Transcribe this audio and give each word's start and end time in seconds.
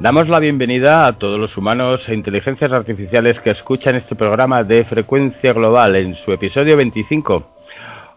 Damos 0.00 0.28
la 0.28 0.38
bienvenida 0.38 1.08
a 1.08 1.18
todos 1.18 1.40
los 1.40 1.56
humanos 1.56 2.00
e 2.06 2.14
inteligencias 2.14 2.70
artificiales 2.70 3.40
que 3.40 3.50
escuchan 3.50 3.96
este 3.96 4.14
programa 4.14 4.62
de 4.62 4.84
frecuencia 4.84 5.52
global 5.52 5.96
en 5.96 6.14
su 6.24 6.30
episodio 6.30 6.76
25. 6.76 7.44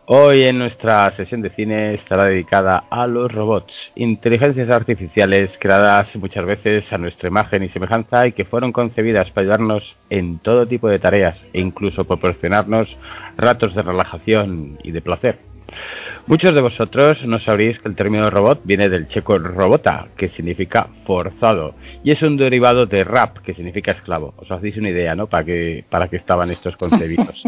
Hoy 0.05 0.43
en 0.43 0.59
nuestra 0.59 1.09
sesión 1.15 1.41
de 1.41 1.49
cine 1.49 1.95
estará 1.95 2.25
dedicada 2.25 2.83
a 2.91 3.07
los 3.07 3.31
robots, 3.31 3.73
inteligencias 3.95 4.69
artificiales 4.69 5.57
creadas 5.59 6.15
muchas 6.17 6.45
veces 6.45 6.85
a 6.93 6.99
nuestra 6.99 7.29
imagen 7.29 7.63
y 7.63 7.69
semejanza 7.69 8.27
y 8.27 8.33
que 8.33 8.45
fueron 8.45 8.71
concebidas 8.71 9.31
para 9.31 9.45
ayudarnos 9.45 9.95
en 10.11 10.37
todo 10.37 10.67
tipo 10.67 10.87
de 10.87 10.99
tareas 10.99 11.39
e 11.51 11.61
incluso 11.61 12.05
proporcionarnos 12.05 12.95
ratos 13.37 13.73
de 13.73 13.81
relajación 13.81 14.77
y 14.83 14.91
de 14.91 15.01
placer. 15.01 15.39
Muchos 16.27 16.53
de 16.53 16.61
vosotros 16.61 17.25
no 17.25 17.39
sabréis 17.39 17.79
que 17.79 17.89
el 17.89 17.95
término 17.95 18.29
robot 18.29 18.61
viene 18.63 18.89
del 18.89 19.07
checo 19.07 19.37
robota, 19.37 20.07
que 20.15 20.29
significa 20.29 20.87
forzado, 21.05 21.75
y 22.03 22.11
es 22.11 22.21
un 22.21 22.37
derivado 22.37 22.85
de 22.85 23.03
rap, 23.03 23.39
que 23.39 23.53
significa 23.53 23.91
esclavo. 23.91 24.33
Os 24.37 24.49
hacéis 24.51 24.77
una 24.77 24.89
idea, 24.89 25.15
¿no? 25.15 25.27
Para 25.27 25.43
qué, 25.43 25.83
para 25.89 26.07
qué 26.07 26.17
estaban 26.17 26.51
estos 26.51 26.77
concebidos. 26.77 27.41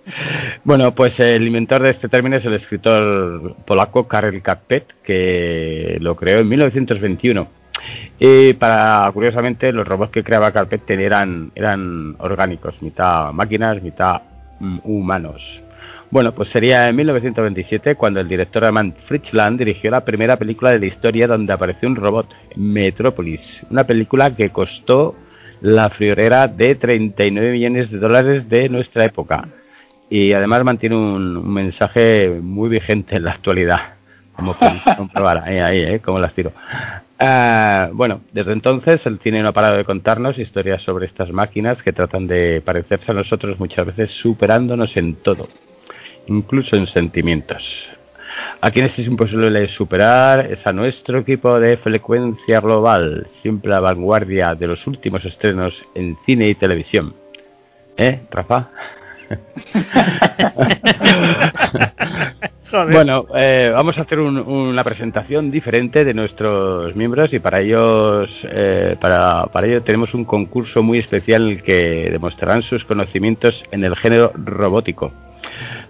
bueno, 0.64 0.94
pues 0.94 1.18
el 1.20 1.46
inventor 1.46 1.82
de 1.82 1.90
este 1.90 2.08
término 2.08 2.36
es 2.36 2.44
el 2.44 2.54
escritor 2.54 3.56
polaco 3.64 4.08
Karel 4.08 4.42
Kapet, 4.42 4.86
que 5.04 5.96
lo 6.00 6.16
creó 6.16 6.40
en 6.40 6.48
1921. 6.48 7.48
Y 8.18 8.54
para, 8.54 9.10
curiosamente, 9.12 9.72
los 9.72 9.86
robots 9.86 10.10
que 10.10 10.24
creaba 10.24 10.52
Carpet 10.52 10.88
eran, 10.90 11.52
eran 11.54 12.16
orgánicos, 12.18 12.82
mitad 12.82 13.32
máquinas, 13.32 13.82
mitad 13.82 14.22
mm, 14.58 14.78
humanos. 14.82 15.40
Bueno, 16.10 16.32
pues 16.32 16.48
sería 16.48 16.88
en 16.88 16.96
1927 16.96 17.94
cuando 17.96 18.20
el 18.20 18.28
director 18.28 18.64
alemán 18.64 18.94
Fritz 19.06 19.30
Lang 19.34 19.58
dirigió 19.58 19.90
la 19.90 20.06
primera 20.06 20.38
película 20.38 20.70
de 20.70 20.78
la 20.78 20.86
historia 20.86 21.26
donde 21.26 21.52
apareció 21.52 21.86
un 21.86 21.96
robot, 21.96 22.28
Metrópolis, 22.56 23.42
una 23.68 23.84
película 23.84 24.34
que 24.34 24.48
costó 24.48 25.14
la 25.60 25.90
friolera 25.90 26.48
de 26.48 26.76
39 26.76 27.52
millones 27.52 27.90
de 27.90 27.98
dólares 27.98 28.48
de 28.48 28.70
nuestra 28.70 29.04
época 29.04 29.48
y 30.08 30.32
además 30.32 30.64
mantiene 30.64 30.96
un, 30.96 31.52
mensaje 31.52 32.40
muy 32.40 32.70
vigente 32.70 33.16
en 33.16 33.24
la 33.24 33.32
actualidad, 33.32 33.96
como 34.32 34.56
comprobar 34.96 35.44
ahí, 35.44 35.58
ahí, 35.58 35.94
¿eh? 35.94 36.00
como 36.00 36.18
las 36.20 36.32
tiro. 36.32 36.52
Ah, 37.18 37.90
bueno, 37.92 38.22
desde 38.32 38.52
entonces 38.52 39.04
el 39.04 39.18
cine 39.18 39.42
no 39.42 39.48
ha 39.48 39.52
parado 39.52 39.76
de 39.76 39.84
contarnos 39.84 40.38
historias 40.38 40.80
sobre 40.84 41.04
estas 41.04 41.30
máquinas 41.32 41.82
que 41.82 41.92
tratan 41.92 42.26
de 42.26 42.62
parecerse 42.64 43.10
a 43.10 43.14
nosotros 43.14 43.60
muchas 43.60 43.84
veces 43.84 44.10
superándonos 44.22 44.96
en 44.96 45.16
todo 45.16 45.48
incluso 46.28 46.76
en 46.76 46.86
sentimientos. 46.86 47.62
A 48.60 48.70
quienes 48.70 48.98
es 48.98 49.06
imposible 49.06 49.68
superar 49.68 50.50
es 50.50 50.66
a 50.66 50.72
nuestro 50.72 51.18
equipo 51.18 51.60
de 51.60 51.76
frecuencia 51.76 52.60
global, 52.60 53.28
siempre 53.42 53.74
a 53.74 53.80
vanguardia 53.80 54.54
de 54.54 54.66
los 54.66 54.86
últimos 54.86 55.24
estrenos 55.24 55.74
en 55.94 56.16
cine 56.26 56.48
y 56.48 56.54
televisión. 56.54 57.14
¿Eh, 57.96 58.20
Rafa? 58.30 58.70
bueno, 62.90 63.26
eh, 63.36 63.70
vamos 63.72 63.98
a 63.98 64.02
hacer 64.02 64.20
una 64.20 64.84
presentación 64.84 65.50
diferente 65.50 66.04
de 66.04 66.14
nuestros 66.14 66.94
miembros 66.96 67.32
y 67.32 67.38
para 67.38 67.60
ellos, 67.60 68.30
eh, 68.44 68.96
para, 69.00 69.46
para 69.52 69.66
ello 69.66 69.82
tenemos 69.82 70.14
un 70.14 70.24
concurso 70.24 70.82
muy 70.82 70.98
especial 70.98 71.42
en 71.42 71.58
el 71.58 71.62
que 71.62 72.08
demostrarán 72.10 72.62
sus 72.62 72.84
conocimientos 72.84 73.62
en 73.70 73.84
el 73.84 73.94
género 73.96 74.32
robótico. 74.34 75.12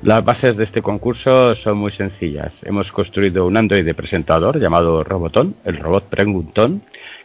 Las 0.02 0.24
bases 0.24 0.56
de 0.56 0.62
este 0.62 0.80
concurso 0.80 1.56
son 1.56 1.78
muy 1.78 1.90
sencillas. 1.90 2.52
Hemos 2.62 2.92
construido 2.92 3.44
un 3.46 3.56
Android 3.56 3.84
de 3.84 3.94
presentador 3.94 4.60
llamado 4.60 5.02
Robotón, 5.02 5.56
el 5.64 5.76
robot 5.76 6.04
preguntón, 6.04 6.82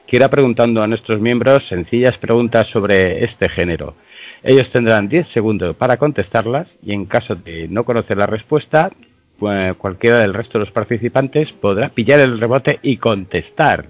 que 0.08 0.16
irá 0.16 0.30
preguntando 0.30 0.82
a 0.82 0.88
nuestros 0.88 1.22
miembros 1.22 1.68
sencillas 1.68 2.18
preguntas 2.18 2.68
sobre 2.70 3.24
este 3.26 3.48
género. 3.48 3.94
Ellos 4.42 4.72
tendrán 4.72 5.08
10 5.08 5.28
segundos 5.30 5.76
para 5.76 5.98
contestarlas 5.98 6.68
y 6.82 6.94
en 6.94 7.06
caso 7.06 7.36
de 7.36 7.68
no 7.68 7.86
conocer 7.86 8.18
la 8.18 8.26
respuesta, 8.26 8.92
pues, 9.38 9.76
cualquiera 9.76 10.18
del 10.20 10.34
resto 10.34 10.58
de 10.58 10.66
los 10.66 10.74
participantes 10.74 11.52
podrá 11.54 11.90
pillar 11.90 12.20
el 12.22 12.40
rebote 12.40 12.80
y 12.82 12.98
contestar. 12.98 13.86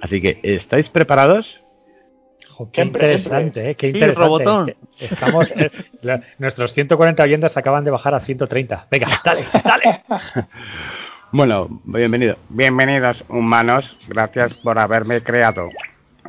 Así 0.00 0.22
que, 0.22 0.38
¿estáis 0.44 0.88
preparados? 0.88 1.63
Qué 2.72 2.82
interesante, 2.82 3.70
¿eh? 3.70 3.74
qué 3.74 3.88
interesante. 3.88 4.20
Robotón. 4.20 4.74
Estamos, 4.98 5.52
eh, 5.56 5.70
nuestros 6.38 6.72
140 6.72 7.22
oyentes 7.22 7.56
acaban 7.56 7.84
de 7.84 7.90
bajar 7.90 8.14
a 8.14 8.20
130. 8.20 8.86
Venga, 8.90 9.20
dale, 9.24 9.46
dale. 9.64 10.02
Bueno, 11.36 11.66
bienvenido. 11.82 12.36
Bienvenidos, 12.48 13.24
humanos. 13.28 13.84
Gracias 14.06 14.54
por 14.62 14.78
haberme 14.78 15.20
creado. 15.20 15.68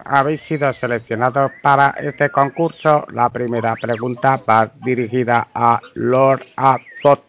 Habéis 0.03 0.41
sido 0.47 0.73
seleccionados 0.73 1.51
para 1.61 1.91
este 1.99 2.31
concurso. 2.31 3.05
La 3.11 3.29
primera 3.29 3.75
pregunta 3.75 4.41
va 4.49 4.71
dirigida 4.83 5.49
a 5.53 5.79
Lord 5.93 6.47
Azot. 6.55 7.23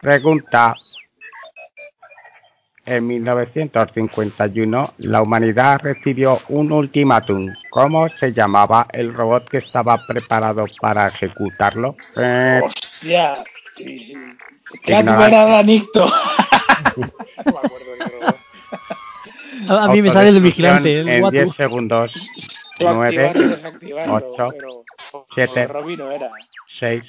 Pregunta, 0.00 0.74
en 2.88 3.06
1951 3.06 4.94
la 4.98 5.22
humanidad 5.22 5.80
recibió 5.82 6.40
un 6.48 6.72
ultimátum. 6.72 7.52
¿Cómo 7.70 8.08
se 8.18 8.32
llamaba 8.32 8.86
el 8.92 9.12
robot 9.14 9.48
que 9.48 9.58
estaba 9.58 9.98
preparado 10.06 10.64
para 10.80 11.08
ejecutarlo? 11.08 11.96
Eh, 12.16 12.60
Hostia. 12.64 13.44
Era 14.84 15.44
Danicto. 15.46 16.10
A 19.68 19.88
mí 19.88 20.00
me 20.02 20.12
sale 20.12 20.28
el 20.28 20.40
vigilante. 20.40 21.00
El 21.00 21.08
en 21.08 21.30
10 21.30 21.56
segundos. 21.56 22.12
9, 22.80 23.32
8, 24.08 24.48
7, 25.34 25.68
6, 26.78 27.02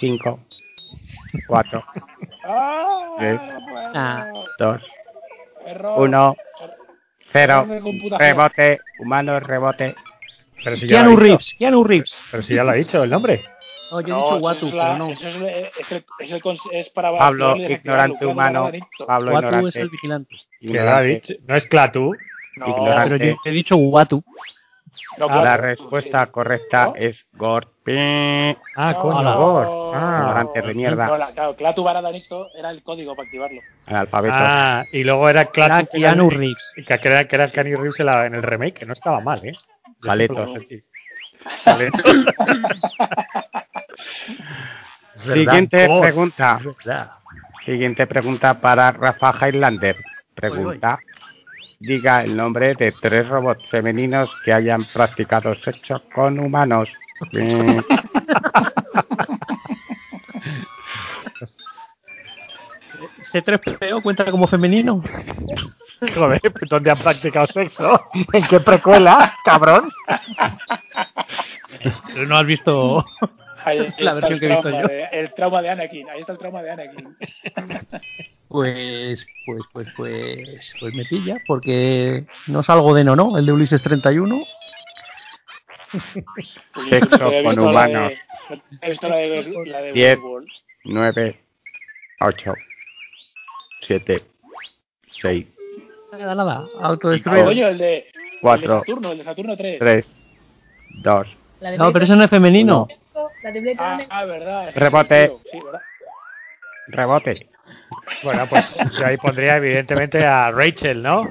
5, 0.00 0.40
4, 1.46 1.84
3, 3.18 3.40
2, 4.58 4.82
1, 5.96 6.36
0. 7.32 7.66
Rebote, 8.18 8.80
humano, 8.98 9.40
rebote. 9.40 9.94
Pero 10.64 10.76
si 10.76 10.86
Keanu 10.86 11.16
Reeves, 11.16 11.54
Keanu 11.58 11.84
Reeves. 11.84 12.16
Pero 12.30 12.42
si 12.42 12.54
ya 12.54 12.64
lo 12.64 12.70
ha 12.70 12.74
dicho 12.74 13.02
el 13.02 13.10
nombre. 13.10 13.44
No, 13.90 14.00
yo 14.00 14.14
he 14.14 14.18
dicho 14.18 14.36
Watu, 14.36 14.70
pero 14.70 14.98
no. 14.98 15.08
Eso 15.08 15.28
es, 15.28 15.36
es, 15.78 15.92
es, 16.20 16.42
es, 16.72 16.90
para 16.90 17.16
Pablo, 17.16 17.56
ignorante 17.56 18.26
humano. 18.26 18.70
Pablo, 19.06 19.32
Watu 19.32 19.46
ignorante. 19.46 19.68
es 19.68 19.76
el 19.76 19.88
vigilante. 19.88 20.36
¿Qué 20.60 20.68
lo 20.68 20.90
ha 20.90 21.00
dicho? 21.00 21.34
¿No 21.46 21.56
es 21.56 21.66
Clatu? 21.66 22.12
No, 22.56 22.84
pero 22.84 23.16
yo 23.16 23.36
he 23.44 23.50
dicho 23.50 23.76
Watu. 23.76 24.22
No, 25.18 25.28
La 25.28 25.40
claro, 25.40 25.62
respuesta 25.64 26.24
sí. 26.26 26.30
correcta 26.32 26.84
¿No? 26.86 26.94
es 26.96 27.16
Gord. 27.32 27.68
Ah, 28.76 28.94
coño, 29.00 29.18
Hola. 29.18 29.34
Gord. 29.34 29.68
Ah. 29.94 30.18
Ignorante 30.20 30.62
de 30.62 30.74
mierda. 30.74 31.06
No, 31.06 31.16
la- 31.16 31.32
claro, 31.32 31.56
Clatu 31.56 31.82
Baradanito 31.82 32.48
era 32.56 32.70
el 32.70 32.82
código 32.82 33.14
para 33.16 33.26
activarlo. 33.26 33.60
Analfabeto. 33.86 34.34
Ah, 34.36 34.84
y 34.92 35.04
luego 35.04 35.28
era 35.28 35.40
Era 35.42 35.50
Clatu. 35.50 35.88
Keanu 35.92 36.28
Reeves. 36.30 36.72
Que 36.86 36.94
era, 37.02 37.24
que 37.26 37.36
era 37.36 37.48
Keanu 37.50 37.76
Reeves 37.76 37.98
en, 38.00 38.06
la- 38.06 38.26
en 38.26 38.34
el 38.34 38.42
remake, 38.42 38.74
que 38.80 38.86
no 38.86 38.92
estaba 38.92 39.20
mal, 39.20 39.44
¿eh? 39.44 39.52
Es 45.14 45.24
verdad. 45.24 45.34
Siguiente 45.34 45.86
Gord. 45.86 46.02
pregunta. 46.02 46.60
Siguiente 47.64 48.06
pregunta 48.06 48.54
para 48.60 48.92
Rafa 48.92 49.34
Highlander. 49.48 49.96
Pregunta. 50.34 50.98
Diga 51.80 52.22
el 52.22 52.36
nombre 52.36 52.74
de 52.74 52.92
tres 52.92 53.28
robots 53.28 53.64
femeninos 53.70 54.28
que 54.44 54.52
hayan 54.52 54.84
practicado 54.92 55.54
sexo 55.56 56.02
con 56.14 56.38
humanos. 56.38 56.88
Eh, 57.32 57.82
C3PO 63.32 64.02
cuenta 64.02 64.30
como 64.30 64.46
femenino. 64.46 65.02
Joder, 66.14 66.40
pues, 66.40 66.70
¿dónde 66.70 66.90
han 66.90 66.98
practicado 66.98 67.46
sexo? 67.48 68.00
¿En 68.32 68.46
qué 68.46 68.60
precuela, 68.60 69.34
cabrón? 69.44 69.90
no 72.26 72.36
has 72.36 72.46
visto 72.46 73.04
la 73.98 74.14
versión 74.14 74.38
que 74.38 74.46
he 74.46 74.48
visto 74.48 74.70
yo. 74.70 74.88
el 75.12 75.34
trauma 75.34 75.62
de 75.62 75.70
Anakin, 75.70 76.08
ahí 76.10 76.20
está 76.20 76.32
el 76.32 76.38
trauma 76.38 76.62
de 76.62 76.70
Anakin. 76.70 77.16
Pues, 78.48 79.26
pues, 79.44 79.60
pues, 79.74 79.88
pues, 79.94 80.74
pues 80.80 80.94
me 80.94 81.04
pilla, 81.04 81.36
porque 81.46 82.24
no 82.46 82.62
salgo 82.62 82.94
de 82.94 83.04
no, 83.04 83.14
¿no? 83.14 83.36
El 83.36 83.44
de 83.44 83.52
Ulises 83.52 83.82
31. 83.82 84.40
Sexo 86.88 87.42
con 87.44 87.58
humanos. 87.58 88.14
He 88.80 88.88
visto 88.88 89.06
la 89.06 89.16
de, 89.16 89.66
la 89.66 89.80
de 89.82 89.92
10, 89.92 90.18
9, 90.84 91.40
8, 92.20 92.54
7, 93.86 94.22
6. 95.06 95.46
Nada, 96.12 96.34
nada, 96.34 96.64
autodestruido. 96.80 97.44
Coño, 97.44 97.68
el 97.68 97.76
de, 97.76 98.06
4, 98.40 98.54
el 98.54 98.60
de 98.60 98.78
Saturno, 98.78 99.12
el 99.12 99.18
de 99.18 99.24
Saturno 99.24 99.56
3. 99.56 99.78
3, 99.78 100.06
2. 101.02 101.28
No, 101.76 101.92
pero 101.92 102.04
eso 102.04 102.16
no 102.16 102.24
es 102.24 102.30
femenino. 102.30 102.88
La 103.48 103.52
de 103.52 103.60
Blade 103.62 103.76
Ah, 103.78 103.90
Runner. 103.92 104.06
ah, 104.10 104.24
verdad. 104.26 104.70
Rebote. 104.74 105.32
Sí, 105.50 105.60
¿verdad? 105.64 105.80
Rebote. 106.88 107.48
Bueno, 108.22 108.46
pues 108.46 108.66
yo 108.98 109.06
ahí 109.06 109.16
pondría 109.16 109.56
evidentemente 109.56 110.22
a 110.26 110.50
Rachel, 110.50 111.02
¿no? 111.02 111.26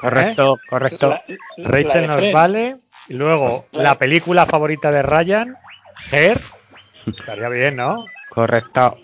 Correcto, 0.00 0.60
correcto. 0.68 1.08
La- 1.10 1.24
la 1.56 1.68
Rachel 1.68 2.06
nos 2.06 2.32
vale. 2.32 2.76
Y 3.08 3.14
luego, 3.14 3.66
la 3.72 3.96
película 3.98 4.46
favorita 4.46 4.92
de 4.92 5.02
Ryan, 5.02 5.56
Her. 6.12 6.40
Estaría 7.06 7.48
bien, 7.48 7.74
¿no? 7.74 7.96
Correcto. 8.30 8.98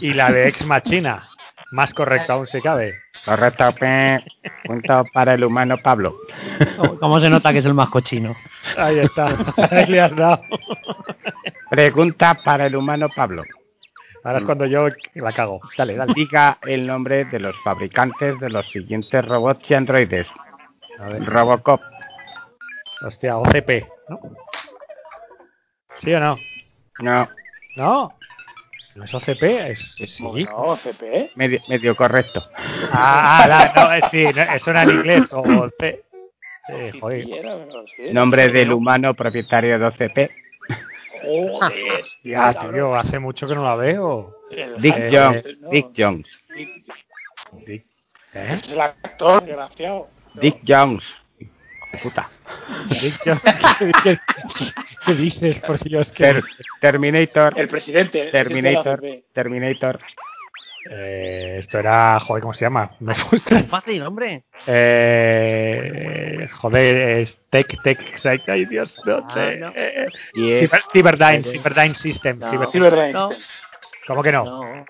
Y 0.00 0.12
la 0.14 0.30
de 0.30 0.48
Ex 0.48 0.64
Machina. 0.64 1.28
Más 1.72 1.92
correcto 1.92 2.32
aún 2.32 2.46
si 2.46 2.60
cabe. 2.60 2.94
Correcto. 3.24 3.74
Punto 4.64 5.04
para 5.12 5.34
el 5.34 5.44
humano 5.44 5.76
Pablo. 5.78 6.16
¿Cómo 7.00 7.20
se 7.20 7.28
nota 7.28 7.52
que 7.52 7.58
es 7.58 7.66
el 7.66 7.74
más 7.74 7.90
cochino? 7.90 8.36
Ahí 8.76 8.98
está. 9.00 9.26
Ahí 9.70 9.86
le 9.86 10.00
has 10.00 10.14
dado. 10.14 10.40
Pregunta 11.70 12.36
para 12.44 12.66
el 12.66 12.76
humano 12.76 13.08
Pablo. 13.14 13.42
Ahora 14.22 14.38
es 14.38 14.44
cuando 14.44 14.66
yo 14.66 14.88
la 15.14 15.32
cago. 15.32 15.60
Dale, 15.76 15.94
dale. 15.96 16.12
Diga 16.14 16.58
el 16.62 16.86
nombre 16.86 17.24
de 17.26 17.38
los 17.38 17.54
fabricantes 17.62 18.40
de 18.40 18.50
los 18.50 18.66
siguientes 18.66 19.24
robots 19.24 19.70
y 19.70 19.74
androides. 19.74 20.26
Robocop, 21.26 21.80
Hostia, 23.02 23.36
OCP, 23.36 23.86
¿no? 24.08 24.18
¿Sí 25.96 26.14
o 26.14 26.20
no? 26.20 26.36
no, 27.00 27.28
¿No? 27.76 28.12
¿No 28.96 29.04
es 29.04 29.14
OCP? 29.14 29.42
Es, 29.42 29.94
es 30.00 30.10
sí. 30.16 30.22
No, 30.22 30.76
CP. 30.76 31.30
medio, 31.36 31.60
medio 31.68 31.94
correcto. 31.94 32.42
Ah, 32.90 33.42
ah, 33.44 33.46
la- 33.46 33.72
no, 33.76 33.94
eh, 33.94 34.00
sí, 34.10 34.24
no, 34.34 34.42
eso 34.54 34.70
era 34.70 34.82
en 34.84 34.90
inglés. 34.90 35.28
O 35.32 35.68
C. 35.78 36.02
Eh, 36.68 36.92
joder. 37.00 37.24
Sí. 37.96 38.12
Nombre 38.12 38.48
del 38.48 38.72
humano 38.72 39.14
propietario 39.14 39.78
de 39.78 39.84
OCP. 39.86 40.30
Joder. 41.22 42.04
Ya, 42.24 42.54
tío, 42.58 42.94
hace 42.96 43.18
mucho 43.18 43.46
que 43.46 43.54
no 43.54 43.62
la 43.64 43.76
veo. 43.76 44.34
Dick 44.78 44.94
Eh, 44.96 45.10
Jones. 45.12 45.44
no. 45.60 45.70
Dick 45.70 45.86
Jones. 45.96 46.26
Dick- 47.66 47.84
¿Eh? 48.34 48.58
Es 48.62 48.68
el 48.70 48.80
actor, 48.80 49.44
desgraciado. 49.44 50.08
Dick 50.34 50.58
Jones. 50.66 51.02
Puta. 52.02 52.28
¿Qué, 54.04 54.18
qué 55.06 55.14
dices? 55.14 55.58
Por 55.60 55.78
si 55.78 55.88
yo 55.88 56.00
es 56.00 56.12
que... 56.12 56.24
Ter- 56.24 56.44
Terminator. 56.80 57.58
El 57.58 57.68
presidente. 57.68 58.30
Terminator. 58.30 58.94
el 58.94 58.98
presidente 59.00 59.26
Terminator. 59.32 59.98
Eh, 60.90 61.56
esto 61.58 61.78
era... 61.80 62.18
Joder, 62.20 62.42
¿cómo 62.42 62.54
se 62.54 62.64
llama? 62.64 62.90
Me 63.00 63.14
frustra. 63.14 63.62
Fácil, 63.64 64.02
hombre. 64.02 64.44
Eh, 64.66 66.48
joder, 66.60 66.96
es 67.18 67.40
Tech, 67.50 67.66
Tech, 67.82 68.20
Tech, 68.22 68.48
ay 68.48 68.66
Dios, 68.66 69.00
no 69.04 69.16
Ah, 69.16 69.34
sé. 69.34 69.56
no. 69.56 69.72
Eh, 69.74 70.06
es 70.06 70.70
Cyberdyne, 70.92 71.42
Cyberdyne 71.42 71.94
System. 71.96 72.38
Cyberdyne. 72.40 73.12
No. 73.12 73.30
¿Cómo 74.06 74.22
que 74.22 74.30
no? 74.32 74.44
No. 74.44 74.84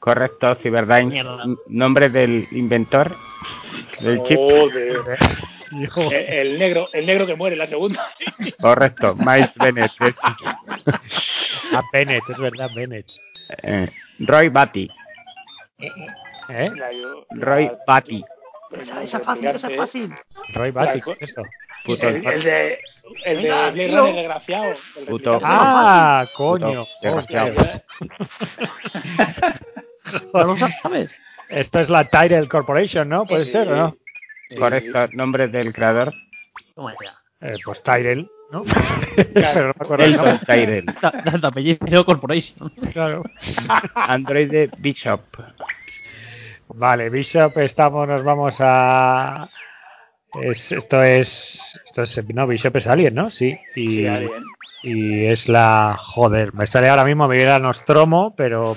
correcto. 0.00 0.56
Cyberdyne. 0.62 1.24
Nombre 1.68 2.10
del 2.10 2.46
inventor 2.52 3.16
del 4.00 4.22
chip. 4.24 4.36
Joder. 4.36 5.18
El, 5.72 6.12
el 6.12 6.58
negro, 6.58 6.88
el 6.92 7.06
negro 7.06 7.26
que 7.26 7.34
muere, 7.34 7.56
la 7.56 7.66
segunda. 7.66 8.06
Correcto. 8.60 9.14
Miles 9.16 9.50
Bennett. 9.56 9.90
Es- 10.00 10.14
a 11.72 11.82
Bennett, 11.92 12.22
es 12.28 12.38
verdad, 12.38 12.68
Bennett. 12.74 13.06
eh, 13.62 13.88
Roy 14.20 14.48
Batty. 14.48 14.88
¿Eh? 15.78 16.70
La- 16.74 16.90
yo- 16.92 17.26
Roy 17.30 17.70
Batty. 17.86 18.24
Esa, 18.80 19.02
esa 19.02 19.20
fácil, 19.20 19.46
esa 19.48 19.70
fácil. 19.70 20.14
Roy 20.54 20.70
Batty, 20.70 20.98
La- 20.98 21.04
¿qué 21.04 21.12
es 21.24 21.30
eso? 21.30 21.42
Puto. 21.84 22.08
El, 22.08 22.26
el 22.26 22.42
de, 22.42 22.78
el 23.24 23.42
de 23.42 23.48
Blade. 23.48 23.88
Runner, 23.96 24.14
desgraciado. 24.16 24.74
Puto. 25.06 25.40
Ah, 25.42 26.24
Puto 26.36 26.36
coño. 26.36 26.84
desgraciado. 27.02 27.48
Hostia. 27.56 27.84
¿No 30.34 30.44
lo 30.44 30.56
sabes? 30.82 31.16
Esto 31.48 31.78
es 31.80 31.88
la 31.90 32.04
Tyrell 32.04 32.48
Corporation, 32.48 33.08
¿no? 33.08 33.24
Puede 33.24 33.44
Sí. 33.46 33.52
ser, 33.52 33.68
¿o 33.72 33.76
no? 33.76 33.96
Correcto. 34.56 35.08
Nombre 35.12 35.48
del 35.48 35.72
creador. 35.72 36.12
Toma 36.74 36.94
ya. 37.02 37.48
Eh, 37.48 37.56
pues 37.64 37.82
Tyrell, 37.82 38.28
¿no? 38.50 38.64
Pero 39.34 39.54
no 39.54 39.64
me 39.66 39.70
acuerdo 39.70 40.04
el 40.04 40.16
nombre. 40.16 40.40
Tyrell. 40.46 40.86
Apellido 41.42 42.04
Corporation. 42.04 42.70
Claro. 42.92 43.22
Android 43.94 44.70
Bishop. 44.78 45.22
Vale, 46.68 47.10
Bishop, 47.10 47.56
estamos, 47.58 48.08
nos 48.08 48.24
vamos 48.24 48.56
a. 48.60 49.48
Es, 50.42 50.70
esto 50.72 51.02
es. 51.02 51.80
Esto 51.86 52.02
es. 52.02 52.24
No, 52.34 52.46
Bishop 52.46 52.76
es 52.76 52.86
Alien, 52.86 53.14
¿no? 53.14 53.30
Sí. 53.30 53.58
Y, 53.74 53.90
Sí, 53.90 54.06
Alien. 54.06 54.44
y 54.82 55.24
es 55.26 55.48
la. 55.48 55.96
Joder, 55.98 56.52
me 56.52 56.66
sale 56.66 56.88
ahora 56.88 57.04
mismo, 57.04 57.26
me 57.28 57.36
viene 57.36 57.52
a 57.52 57.58
Nostromo, 57.58 58.34
pero. 58.36 58.76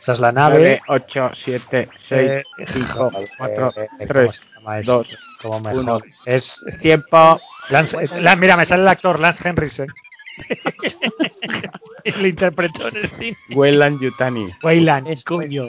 Esta 0.00 0.12
es 0.12 0.20
la 0.20 0.32
nave. 0.32 0.80
9, 0.88 1.04
8, 1.04 1.30
7, 1.44 1.88
6, 2.08 2.30
Eh, 2.30 2.42
5, 2.72 3.10
joder, 3.10 3.28
4, 3.36 3.70
eh, 3.76 3.86
¿cómo 3.98 4.06
3, 4.08 4.36
se 4.36 4.44
llama 4.58 4.78
eso? 4.78 4.92
2, 4.98 5.18
¿Cómo 5.42 5.60
me 5.60 5.78
uno. 5.78 5.92
jode? 6.00 6.12
Es. 6.26 6.56
tiempo. 6.80 7.38
Lance- 7.68 7.98
eh, 8.02 8.20
la- 8.20 8.36
mira, 8.36 8.56
me 8.56 8.64
sale 8.66 8.82
el 8.82 8.88
actor 8.88 9.18
Lance 9.20 9.46
Henriksen. 9.48 9.88
Le 12.04 12.28
interpretó 12.28 12.88
en 12.88 12.96
el 12.96 13.08
cine. 13.10 13.36
Weyland 13.54 14.00
Yutani. 14.00 14.48
Wayland, 14.62 15.08
Es 15.08 15.22
coño. 15.24 15.68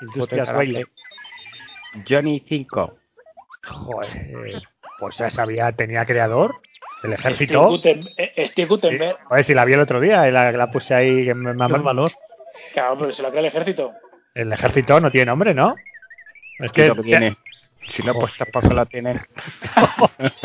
Industrias 0.00 0.46
Puta 0.48 0.58
Wayland. 0.58 0.86
Johnny 2.08 2.42
5. 2.48 2.98
Joder, 3.66 4.10
eh, 4.16 4.58
pues 4.98 5.16
ya 5.16 5.30
sabía, 5.30 5.72
tenía 5.72 6.04
creador 6.06 6.60
Steve 7.00 7.14
ejército. 7.14 7.68
Guten- 7.68 8.08
eh, 8.16 8.46
Steve 8.48 8.68
Gutenberg. 8.68 9.16
Ver 9.30 9.44
si 9.44 9.54
la 9.54 9.64
vi 9.64 9.74
el 9.74 9.80
otro 9.80 10.00
día, 10.00 10.26
y 10.28 10.32
la, 10.32 10.52
la 10.52 10.70
puse 10.70 10.94
ahí 10.94 11.24
que 11.24 11.34
me, 11.34 11.52
me- 11.52 11.66
Qué 11.66 11.72
valor. 11.74 12.10
Claro, 12.72 12.98
pero 12.98 13.12
se 13.12 13.22
la 13.22 13.28
crea 13.30 13.40
el 13.40 13.46
ejército. 13.46 13.92
El 14.34 14.52
ejército 14.52 15.00
no 15.00 15.10
tiene 15.10 15.26
nombre, 15.26 15.54
¿no? 15.54 15.74
Es 16.58 16.72
Que 16.72 16.90
tiene. 17.02 17.36
Si 17.92 18.02
no, 18.02 18.14
pues 18.14 18.36
tampoco 18.36 18.74
lo 18.74 18.84
tiene. 18.86 19.20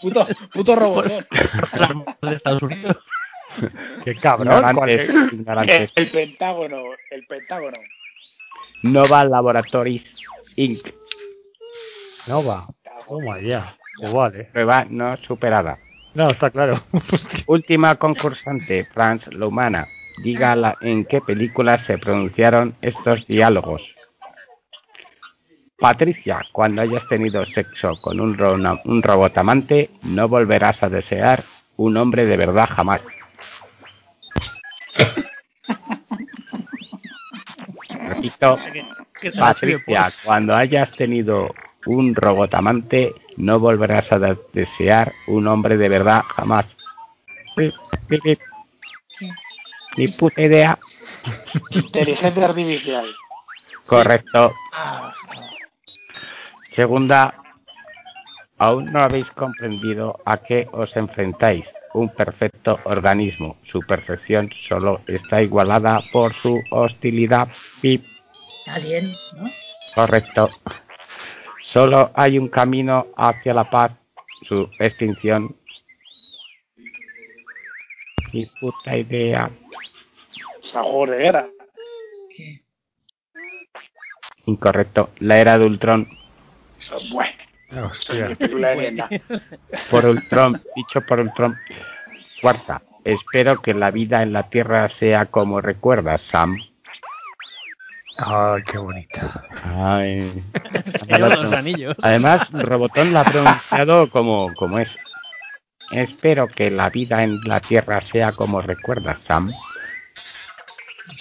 Puto, 0.00 0.26
puto 0.52 0.76
robotón. 0.76 1.26
de 2.22 2.34
Estados 2.34 2.62
Unidos. 2.62 2.96
qué 4.04 4.14
cabrón. 4.14 4.62
¿cuál 4.74 4.90
Ignorantes, 4.90 5.08
es? 5.26 5.32
ignorantes. 5.32 5.92
El 5.96 6.10
Pentágono. 6.10 6.76
El 7.10 7.26
Pentágono. 7.26 7.78
Nova 8.82 9.24
Laboratories 9.24 10.04
Inc. 10.56 10.86
Nova. 12.26 12.66
Toma 13.08 13.40
ya. 13.40 13.76
Pues 13.98 14.12
vale. 14.12 14.44
Prueba 14.44 14.84
no 14.88 15.16
superada. 15.18 15.78
No, 16.14 16.30
está 16.30 16.50
claro. 16.50 16.80
Última 17.46 17.96
concursante, 17.96 18.84
Franz 18.92 19.26
Lumana. 19.28 19.88
Diga 20.22 20.54
la- 20.56 20.76
en 20.80 21.04
qué 21.06 21.20
película 21.20 21.84
se 21.84 21.98
pronunciaron 21.98 22.74
estos 22.82 23.26
diálogos. 23.26 23.82
Patricia, 25.78 26.40
cuando 26.52 26.82
hayas 26.82 27.06
tenido 27.08 27.44
sexo 27.46 28.00
con 28.00 28.20
un, 28.20 28.36
ro- 28.38 28.54
un 28.84 29.02
robot 29.02 29.36
amante, 29.38 29.90
no 30.02 30.28
volverás 30.28 30.80
a 30.82 30.88
desear 30.88 31.42
un 31.76 31.96
hombre 31.96 32.24
de 32.26 32.36
verdad 32.36 32.68
jamás. 32.70 33.00
Repito. 38.08 38.58
Patricia, 39.38 40.12
cuando 40.24 40.54
hayas 40.54 40.90
tenido 40.92 41.48
un 41.86 42.14
robot 42.14 42.54
amante, 42.54 43.12
no 43.36 43.58
volverás 43.58 44.10
a 44.12 44.18
de- 44.18 44.38
desear 44.52 45.12
un 45.26 45.46
hombre 45.48 45.76
de 45.76 45.88
verdad 45.88 46.22
jamás. 46.34 46.66
Pip, 47.56 47.72
pip, 48.08 48.22
pip. 48.22 48.40
Ni 49.96 50.08
puta 50.08 50.40
idea. 50.42 50.78
Inteligencia 51.70 52.44
artificial. 52.44 53.06
Correcto. 53.86 54.52
Segunda, 56.74 57.34
aún 58.58 58.90
no 58.92 59.00
habéis 59.00 59.28
comprendido 59.32 60.18
a 60.24 60.38
qué 60.38 60.66
os 60.72 60.96
enfrentáis. 60.96 61.64
Un 61.94 62.08
perfecto 62.08 62.80
organismo. 62.84 63.56
Su 63.70 63.80
perfección 63.80 64.48
solo 64.66 65.02
está 65.06 65.42
igualada 65.42 66.00
por 66.10 66.34
su 66.36 66.58
hostilidad. 66.70 67.48
Pip. 67.82 68.02
Alien, 68.66 69.12
¿no? 69.36 69.50
Correcto. 69.94 70.48
Solo 71.72 72.10
hay 72.14 72.38
un 72.38 72.48
camino 72.48 73.06
hacia 73.16 73.54
la 73.54 73.70
paz, 73.70 73.92
su 74.46 74.68
extinción. 74.78 75.56
Ni 78.32 78.46
puta 78.60 78.96
idea. 78.96 79.50
De 80.62 81.16
guerra. 81.16 81.48
¿Qué? 82.34 82.62
Incorrecto. 84.46 85.10
La 85.18 85.38
era 85.38 85.58
de 85.58 85.66
Ultron. 85.66 86.08
Bueno, 87.10 87.86
Hostia. 87.86 88.34
película 88.36 88.68
de 88.70 88.76
mierda. 88.76 89.08
Por 89.90 90.04
Ultron. 90.06 90.62
Dicho 90.76 91.00
por 91.06 91.20
Ultron. 91.20 91.58
Cuarta. 92.40 92.82
Espero 93.04 93.60
que 93.60 93.74
la 93.74 93.90
vida 93.90 94.22
en 94.22 94.32
la 94.32 94.48
Tierra 94.48 94.88
sea 94.88 95.26
como 95.26 95.60
recuerdas, 95.60 96.20
Sam. 96.30 96.56
Ay, 98.18 98.62
qué 98.64 98.78
bonita. 98.78 99.44
Ay. 99.64 100.42
Los 101.08 101.52
anillos. 101.52 101.96
Además, 102.02 102.48
Robotón 102.52 103.12
la 103.12 103.20
ha 103.22 103.24
pronunciado 103.30 104.10
como, 104.10 104.52
como 104.54 104.78
es. 104.78 104.88
Espero 105.90 106.46
que 106.48 106.70
la 106.70 106.90
vida 106.90 107.22
en 107.22 107.40
la 107.44 107.60
Tierra 107.60 108.00
sea 108.00 108.32
como 108.32 108.60
recuerdas, 108.60 109.18
Sam. 109.26 109.50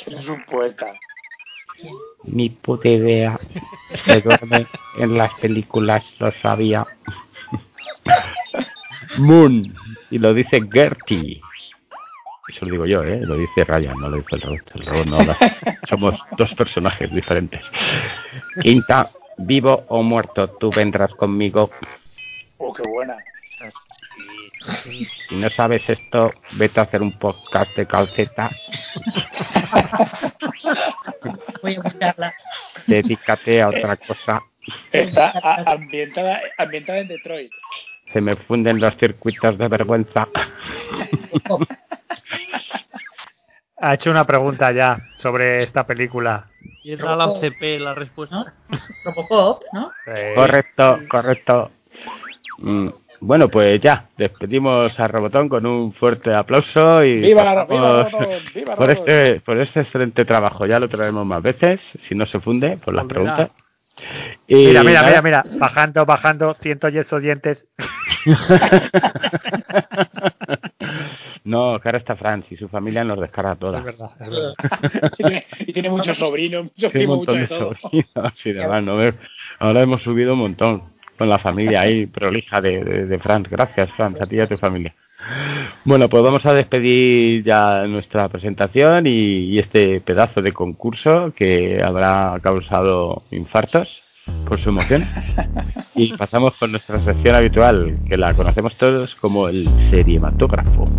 Eres 0.06 0.28
un 0.28 0.44
poeta. 0.46 0.94
Ni 2.24 2.50
puta 2.50 2.88
idea. 2.88 3.38
Se 4.06 4.22
duerme 4.22 4.68
en 4.98 5.18
las 5.18 5.34
películas, 5.36 6.04
lo 6.20 6.32
sabía. 6.42 6.86
Moon. 9.18 9.76
Y 10.10 10.20
lo 10.20 10.34
dice 10.34 10.62
Gertie. 10.72 11.42
Eso 12.52 12.66
lo 12.66 12.72
digo 12.72 12.86
yo, 12.86 13.04
¿eh? 13.04 13.20
Lo 13.22 13.36
dice 13.36 13.64
Ryan, 13.64 13.98
no 14.00 14.10
lo 14.10 14.18
dice 14.18 14.36
el 14.36 14.42
robot. 14.42 14.72
El 14.76 14.86
robot 14.86 15.06
no, 15.08 15.24
la- 15.24 15.38
Somos 15.90 16.20
dos 16.38 16.54
personajes 16.56 17.12
diferentes. 17.14 17.62
Quinta. 18.62 19.08
Vivo 19.38 19.86
o 19.88 20.04
muerto, 20.04 20.50
tú 20.60 20.70
vendrás 20.76 21.12
conmigo. 21.16 21.72
Oh, 22.58 22.72
qué 22.74 22.84
buena. 22.88 23.18
Si 25.30 25.36
no 25.36 25.50
sabes 25.50 25.82
esto, 25.90 26.32
vete 26.58 26.80
a 26.80 26.84
hacer 26.84 27.02
un 27.02 27.18
podcast 27.18 27.76
de 27.76 27.88
calceta. 27.88 28.52
Voy 31.64 31.76
a 31.76 31.82
buscarla. 31.82 32.34
Dedícate 32.86 33.62
a 33.62 33.70
otra 33.70 33.96
cosa. 33.98 34.42
Está 34.92 35.32
ambientada, 35.66 36.40
ambientada 36.60 37.00
en 37.00 37.08
Detroit. 37.08 37.52
Se 38.14 38.22
me 38.22 38.36
funden 38.36 38.80
los 38.80 38.96
circuitos 38.98 39.58
de 39.58 39.68
vergüenza. 39.68 40.28
Ha 43.78 43.94
hecho 43.96 44.12
una 44.12 44.26
pregunta 44.26 44.72
ya 44.72 45.00
sobre 45.18 45.64
esta 45.64 45.86
película. 45.88 46.46
Y 46.84 46.94
es 46.94 47.00
la 47.00 47.26
CP 47.28 47.80
la 47.80 47.96
respuesta. 47.96 48.36
¿No? 48.36 48.46
Robocop, 49.04 49.64
¿no? 49.74 49.92
Correcto, 50.36 51.00
correcto. 51.10 51.72
Mm, 52.60 52.90
Bueno, 53.22 53.50
pues 53.50 53.82
ya, 53.82 54.08
despedimos 54.18 55.00
a 55.00 55.08
Robotón 55.08 55.50
con 55.50 55.66
un 55.66 55.94
fuerte 55.94 56.32
aplauso 56.34 57.04
y 57.04 57.22
¡Viva 57.22 57.44
la 57.44 57.66
viva 57.66 58.04
Robotón! 58.04 58.28
¡Viva 58.54 58.76
por 58.80 58.90
este, 58.90 59.42
por 59.42 59.60
este 59.60 59.82
excelente 59.82 60.26
trabajo. 60.26 60.66
Ya 60.68 60.80
lo 60.80 60.88
traeremos 60.88 61.26
más 61.26 61.42
veces, 61.42 61.80
si 62.08 62.14
no 62.16 62.26
se 62.28 62.40
funde, 62.40 62.78
por 62.78 62.94
las 62.94 63.06
preguntas. 63.06 63.50
Y 64.48 64.68
Mira, 64.68 64.84
mira, 64.84 65.04
mira, 65.04 65.22
mira. 65.22 65.44
Bajando, 65.58 66.06
bajando. 66.06 66.56
110 66.62 67.12
oyentes. 67.14 67.68
no, 71.44 71.80
que 71.80 71.88
ahora 71.90 71.98
está 71.98 72.16
Franz 72.16 72.46
y 72.52 72.58
su 72.58 72.68
familia 72.70 73.04
nos 73.04 73.20
descarga 73.20 73.54
Es 73.54 73.60
todas. 73.60 73.84
verdad, 73.84 74.10
es 74.20 74.30
verdad. 74.30 74.54
Y 75.18 75.24
tiene, 75.24 75.46
y 75.60 75.74
tiene 75.74 75.90
muchos 75.90 76.18
sobrinos, 76.18 76.66
muchos 76.66 76.92
primos, 76.92 77.18
mucho 77.18 77.34
de 77.34 77.40
de 77.40 77.48
todo. 77.48 77.76
sobrinos 77.82 78.34
y 78.46 78.52
demás, 78.52 78.84
¿no 78.84 78.96
ves? 78.98 79.16
Ahora 79.60 79.82
hemos 79.82 80.02
subido 80.02 80.34
un 80.34 80.40
montón 80.40 80.84
con 81.18 81.30
la 81.30 81.40
familia 81.40 81.82
ahí 81.82 82.06
prolija 82.08 82.62
de, 82.62 82.84
de, 82.84 83.06
de 83.06 83.20
Franz. 83.20 83.48
Gracias, 83.50 83.90
Franz, 83.96 84.20
a 84.22 84.26
ti 84.26 84.36
y 84.38 84.40
a 84.40 84.48
tu 84.48 84.58
familia. 84.58 84.94
Bueno, 85.86 86.10
pues 86.10 86.24
vamos 86.24 86.44
a 86.48 86.54
despedir 86.54 87.44
ya 87.44 87.86
nuestra 87.86 88.28
presentación 88.30 89.06
y, 89.06 89.50
y 89.52 89.60
este 89.60 90.02
pedazo 90.02 90.42
de 90.42 90.52
concurso 90.52 91.32
que 91.36 91.80
habrá 91.84 92.40
causado 92.42 93.22
infartos 93.30 93.88
por 94.48 94.60
su 94.62 94.70
emoción. 94.70 95.06
Y 95.96 96.14
pasamos 96.18 96.54
con 96.58 96.72
nuestra 96.72 97.04
sección 97.04 97.36
habitual, 97.36 98.00
que 98.08 98.18
la 98.18 98.34
conocemos 98.34 98.76
todos 98.78 99.14
como 99.16 99.48
el 99.48 99.70
seriematógrafo. 99.92 100.90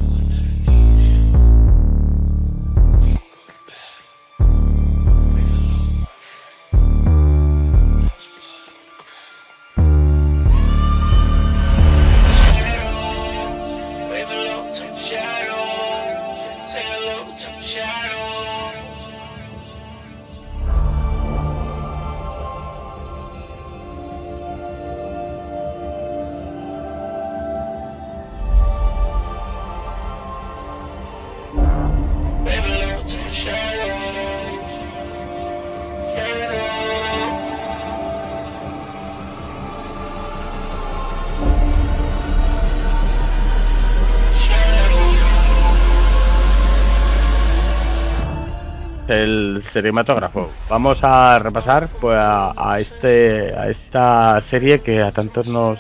Cinematógrafo. 49.83 50.51
Vamos 50.69 50.99
a 51.03 51.39
repasar 51.39 51.89
pues 52.01 52.17
a, 52.19 52.79
este 52.81 53.55
a 53.55 53.69
esta 53.69 54.43
serie 54.51 54.81
que 54.81 55.03
a 55.03 55.13
tantos 55.13 55.47
nos 55.47 55.79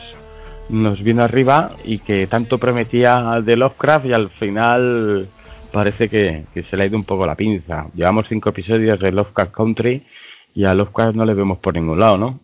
nos 0.68 1.02
vino 1.02 1.22
arriba 1.22 1.76
y 1.84 1.98
que 1.98 2.26
tanto 2.26 2.58
prometía 2.58 3.40
de 3.44 3.56
Lovecraft 3.56 4.06
y 4.06 4.12
al 4.12 4.30
final 4.30 5.28
parece 5.72 6.08
que 6.08 6.46
se 6.68 6.76
le 6.76 6.84
ha 6.84 6.86
ido 6.86 6.96
un 6.96 7.04
poco 7.04 7.26
la 7.26 7.34
pinza. 7.36 7.88
Llevamos 7.94 8.26
cinco 8.28 8.50
episodios 8.50 8.98
de 9.00 9.12
Lovecraft 9.12 9.52
Country 9.52 10.06
y 10.54 10.64
a 10.64 10.74
Lovecraft 10.74 11.14
no 11.14 11.24
le 11.24 11.34
vemos 11.34 11.58
por 11.58 11.74
ningún 11.74 12.00
lado, 12.00 12.18
¿no? 12.18 12.40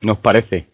¿Nos 0.00 0.18
parece? 0.18 0.68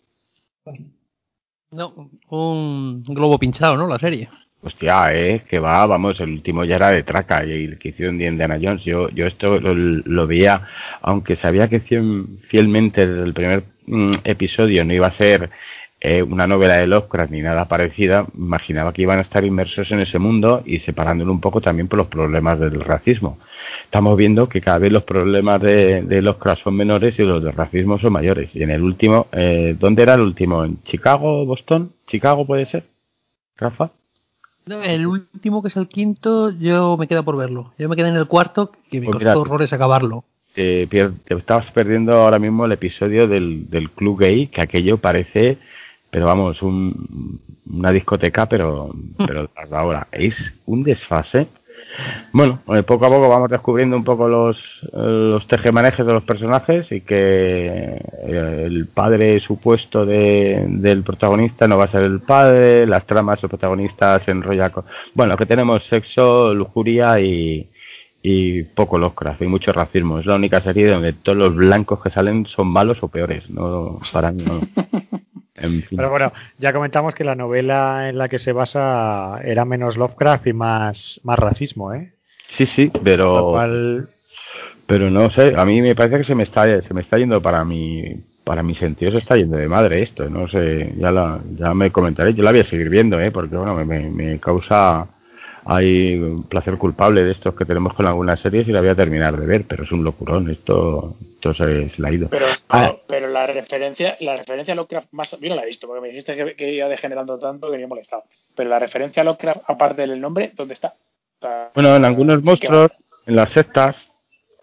No, 1.70 2.11
un 2.30 3.02
globo 3.02 3.38
pinchado, 3.38 3.76
¿no? 3.76 3.87
La 3.87 3.99
serie. 3.99 4.28
Hostia, 4.61 5.15
eh, 5.15 5.43
que 5.49 5.61
va, 5.61 5.87
vamos, 5.87 6.19
el 6.21 6.31
último 6.31 6.65
ya 6.65 6.77
era 6.77 6.91
de 6.91 7.05
traca 7.05 7.45
y 7.47 7.65
el 7.65 7.79
que 7.79 7.91
hicieron 7.91 8.19
de 8.19 8.27
Indiana 8.27 8.59
Jones. 8.61 8.83
Yo, 8.85 9.09
yo 9.11 9.27
esto 9.27 9.61
lo, 9.61 9.73
lo 9.75 10.27
veía, 10.27 10.62
aunque 11.00 11.37
sabía 11.37 11.69
que 11.69 11.81
cien- 11.85 12.41
fielmente 12.49 13.07
desde 13.07 13.25
el 13.25 13.35
primer 13.35 13.62
mm, 13.87 14.12
episodio 14.25 14.85
no 14.85 14.93
iba 14.93 15.07
a 15.07 15.17
ser 15.17 15.49
eh, 16.00 16.23
una 16.23 16.47
novela 16.49 16.75
de 16.75 16.88
Lovecraft 16.88 17.31
ni 17.31 17.41
nada 17.41 17.67
parecida, 17.67 18.27
imaginaba 18.37 18.93
que 18.93 19.03
iban 19.03 19.19
a 19.19 19.23
estar 19.23 19.45
inmersos 19.45 19.91
en 19.93 20.00
ese 20.00 20.19
mundo 20.19 20.62
y 20.67 20.81
separándolo 20.81 21.31
un 21.33 21.41
poco 21.41 21.61
también 21.61 21.87
por 21.88 21.99
los 21.99 22.09
problemas 22.09 22.59
del 22.59 22.81
racismo. 22.81 23.38
Estamos 23.85 24.17
viendo 24.17 24.49
que 24.49 24.61
cada 24.61 24.79
vez 24.79 24.91
los 24.93 25.05
problemas 25.05 25.61
de, 25.62 26.03
de 26.03 26.21
Lovecraft 26.23 26.65
son 26.65 26.77
menores 26.77 27.17
y 27.19 27.23
los 27.23 27.43
del 27.45 27.53
racismo 27.53 27.99
son 28.00 28.12
mayores. 28.12 28.50
Y 28.55 28.62
en 28.65 28.71
el 28.71 28.83
último, 28.83 29.29
eh, 29.33 29.77
¿dónde 29.79 30.03
era 30.03 30.15
el 30.15 30.21
último? 30.21 30.65
¿En 30.65 30.83
Chicago, 30.83 31.45
Boston? 31.47 31.93
¿Chicago 32.09 32.45
puede 32.47 32.67
ser? 32.67 32.85
¿Rafa? 33.57 33.91
El 34.82 35.06
último, 35.06 35.62
que 35.62 35.68
es 35.68 35.76
el 35.76 35.88
quinto, 35.88 36.50
yo 36.50 36.96
me 36.96 37.06
queda 37.08 37.22
por 37.22 37.37
verlo. 37.37 37.72
Yo 37.78 37.88
me 37.88 37.96
quedé 37.96 38.08
en 38.08 38.16
el 38.16 38.26
cuarto, 38.26 38.72
que 38.90 39.00
me 39.00 39.06
Pues 39.06 39.14
costó 39.16 39.28
mira, 39.28 39.38
horrores 39.38 39.72
acabarlo. 39.72 40.25
te, 40.54 40.88
pier- 40.88 41.14
te 41.25 41.34
estabas 41.34 41.70
perdiendo 41.72 42.12
ahora 42.14 42.38
mismo 42.38 42.64
el 42.64 42.72
episodio 42.72 43.28
del, 43.28 43.68
del 43.70 43.90
club 43.90 44.18
gay, 44.20 44.46
que 44.48 44.60
aquello 44.60 44.98
parece, 44.98 45.58
pero 46.10 46.26
vamos, 46.26 46.60
un, 46.62 47.40
una 47.70 47.92
discoteca, 47.92 48.46
pero, 48.46 48.90
pero 49.26 49.48
ahora 49.72 50.08
es 50.12 50.34
un 50.66 50.82
desfase. 50.82 51.48
Bueno, 52.33 52.61
eh, 52.69 52.83
poco 52.83 53.07
a 53.07 53.09
poco 53.09 53.28
vamos 53.28 53.50
descubriendo 53.50 53.97
un 53.97 54.05
poco 54.05 54.28
los, 54.28 54.57
los 54.93 55.47
tejemanejes 55.49 56.07
de 56.07 56.12
los 56.12 56.23
personajes 56.23 56.90
y 56.93 57.00
que 57.00 58.00
eh, 58.26 58.62
el 58.67 58.87
padre 58.87 59.40
supuesto 59.40 60.07
de, 60.07 60.64
del 60.69 61.02
protagonista 61.02 61.67
no 61.67 61.78
va 61.78 61.85
a 61.85 61.90
ser 61.90 62.02
el 62.05 62.21
padre, 62.21 62.87
las 62.87 63.07
tramas 63.07 63.40
del 63.40 63.50
protagonista 63.50 64.21
se 64.25 64.31
enrolla 64.31 64.71
con... 64.71 64.85
Bueno, 65.14 65.37
que 65.37 65.47
tenemos 65.47 65.83
sexo, 65.85 66.55
lujuria 66.55 67.19
y, 67.21 67.69
y 68.23 68.62
poco 68.62 68.99
Lovecraft 68.99 69.43
y 69.43 69.47
mucho 69.47 69.73
racismo. 69.73 70.19
Es 70.19 70.26
la 70.26 70.37
única 70.37 70.61
serie 70.61 70.88
donde 70.88 71.14
todos 71.14 71.38
los 71.38 71.55
blancos 71.55 72.02
que 72.02 72.11
salen 72.11 72.47
son 72.47 72.69
malos 72.69 72.99
o 73.02 73.09
peores. 73.09 73.49
No, 73.50 73.99
para 74.12 74.33
mí 74.33 74.45
no. 74.45 74.61
En 75.61 75.83
fin. 75.83 75.97
Pero 75.97 76.11
bueno, 76.11 76.33
ya 76.59 76.73
comentamos 76.73 77.15
que 77.15 77.25
la 77.25 77.35
novela 77.35 78.09
en 78.09 78.19
la 78.19 78.29
que 78.29 78.38
se 78.38 78.53
basa 78.53 79.41
era 79.43 79.65
menos 79.65 79.97
Lovecraft 79.97 80.47
y 80.47 80.53
más, 80.53 81.21
más 81.25 81.38
racismo, 81.38 81.93
¿eh? 81.93 82.12
Sí, 82.57 82.67
sí, 82.67 82.91
pero 83.05 83.50
cual, 83.50 84.09
pero 84.87 85.11
no 85.11 85.31
sé, 85.31 85.55
a 85.57 85.65
mí 85.65 85.83
me 85.83 85.95
parece 85.95 86.19
que 86.19 86.25
se 86.25 86.35
me 86.35 86.45
está 86.45 86.81
se 86.81 86.95
me 86.95 87.03
está 87.03 87.19
yendo 87.19 87.43
para 87.43 87.65
mi 87.65 88.17
para 88.43 88.62
mi 88.62 88.75
sentido 88.75 89.12
se 89.12 89.19
está 89.19 89.37
yendo 89.37 89.59
de 89.59 89.69
madre 89.69 90.03
esto, 90.03 90.31
no 90.31 90.49
sé, 90.49 90.95
ya 90.97 91.12
la, 91.12 91.38
ya 91.59 91.75
me 91.75 91.91
comentaré, 91.91 92.33
yo 92.33 92.43
la 92.43 92.50
voy 92.50 92.61
a 92.61 92.65
seguir 92.65 92.88
viendo, 92.88 93.21
eh, 93.21 93.31
porque 93.31 93.55
bueno, 93.57 93.75
me, 93.75 93.85
me, 93.85 94.09
me 94.09 94.41
causa 94.41 95.07
hay 95.70 96.14
un 96.14 96.44
placer 96.44 96.78
culpable 96.78 97.22
de 97.25 97.32
estos 97.32 97.54
que 97.54 97.66
tenemos 97.66 97.92
con 97.92 98.06
algunas 98.06 98.40
series 98.40 98.66
y 98.66 98.72
la 98.72 98.80
voy 98.80 98.88
a 98.88 98.94
terminar 98.94 99.37
de 99.37 99.44
ver, 99.46 99.64
pero 99.68 99.84
es 99.84 99.92
un 99.92 100.02
locurón, 100.02 100.48
esto, 100.48 101.14
esto 101.34 101.52
se, 101.52 101.90
se 101.90 102.00
la 102.00 102.08
ha 102.08 102.12
ido. 102.12 102.28
Pero, 102.30 102.46
Ah. 102.70 102.94
pero 103.06 103.28
la 103.28 103.46
referencia, 103.46 104.16
la 104.20 104.37
referencia 104.37 104.72
a 104.72 104.76
Lovecraft 104.76 105.08
más, 105.12 105.30
yo 105.38 105.48
no 105.50 105.54
la 105.56 105.62
he 105.62 105.66
visto 105.66 105.87
porque 105.87 106.00
me 106.00 106.08
dijiste 106.08 106.34
que, 106.34 106.54
que 106.54 106.72
iba 106.72 106.88
degenerando 106.88 107.38
tanto 107.38 107.70
que 107.70 107.76
me 107.76 107.84
he 107.84 107.87
molestado. 107.87 108.25
Pero 108.56 108.70
la 108.70 108.78
referencia 108.78 109.20
a 109.20 109.25
Lovecraft, 109.25 109.60
aparte 109.68 110.06
del 110.06 110.20
nombre, 110.20 110.52
¿dónde 110.56 110.72
está? 110.75 110.94
Bueno, 111.75 111.94
en 111.96 112.04
algunos 112.06 112.42
monstruos, 112.42 112.90
en 113.26 113.37
las 113.37 113.50
sectas, 113.52 113.94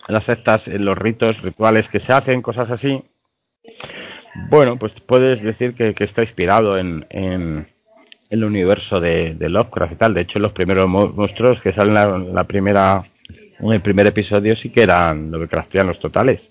en 0.07 0.13
las 0.15 0.24
sectas, 0.25 0.67
en 0.67 0.85
los 0.85 0.97
ritos, 0.97 1.39
rituales 1.43 1.88
que 1.89 2.00
se 2.00 2.12
hacen, 2.13 2.41
cosas 2.41 2.69
así, 2.71 3.03
bueno, 4.50 4.77
pues 4.77 4.91
puedes 5.05 5.41
decir 5.41 5.75
que, 5.75 5.93
que 5.93 6.03
está 6.03 6.24
inspirado 6.24 6.77
en, 6.77 7.05
en, 7.09 7.67
el 8.29 8.44
universo 8.44 9.00
de, 9.00 9.36
de 9.36 9.50
Lovecraft 9.50 9.94
y 9.94 9.96
tal. 9.96 10.13
De 10.13 10.22
hecho, 10.22 10.39
los 10.39 10.51
primeros 10.53 10.88
mo- 10.89 11.10
monstruos 11.10 11.60
que 11.62 11.74
salen 11.74 11.89
en 11.89 11.94
la, 11.96 12.17
la 12.34 12.44
primera, 12.46 13.03
en 13.60 13.72
el 13.72 13.82
primer 13.82 14.08
episodio 14.08 14.55
sí 14.55 14.70
que 14.70 14.84
eran 14.84 15.32
Lovecraftianos 15.32 16.00
totales. 16.00 16.41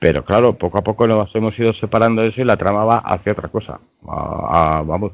Pero 0.00 0.24
claro, 0.24 0.56
poco 0.56 0.78
a 0.78 0.82
poco 0.82 1.08
nos 1.08 1.34
hemos 1.34 1.58
ido 1.58 1.72
separando 1.72 2.22
de 2.22 2.28
eso 2.28 2.40
y 2.40 2.44
la 2.44 2.56
trama 2.56 2.84
va 2.84 2.98
hacia 2.98 3.32
otra 3.32 3.48
cosa. 3.48 3.80
A- 4.08 4.78
a- 4.78 4.82
vamos, 4.82 5.10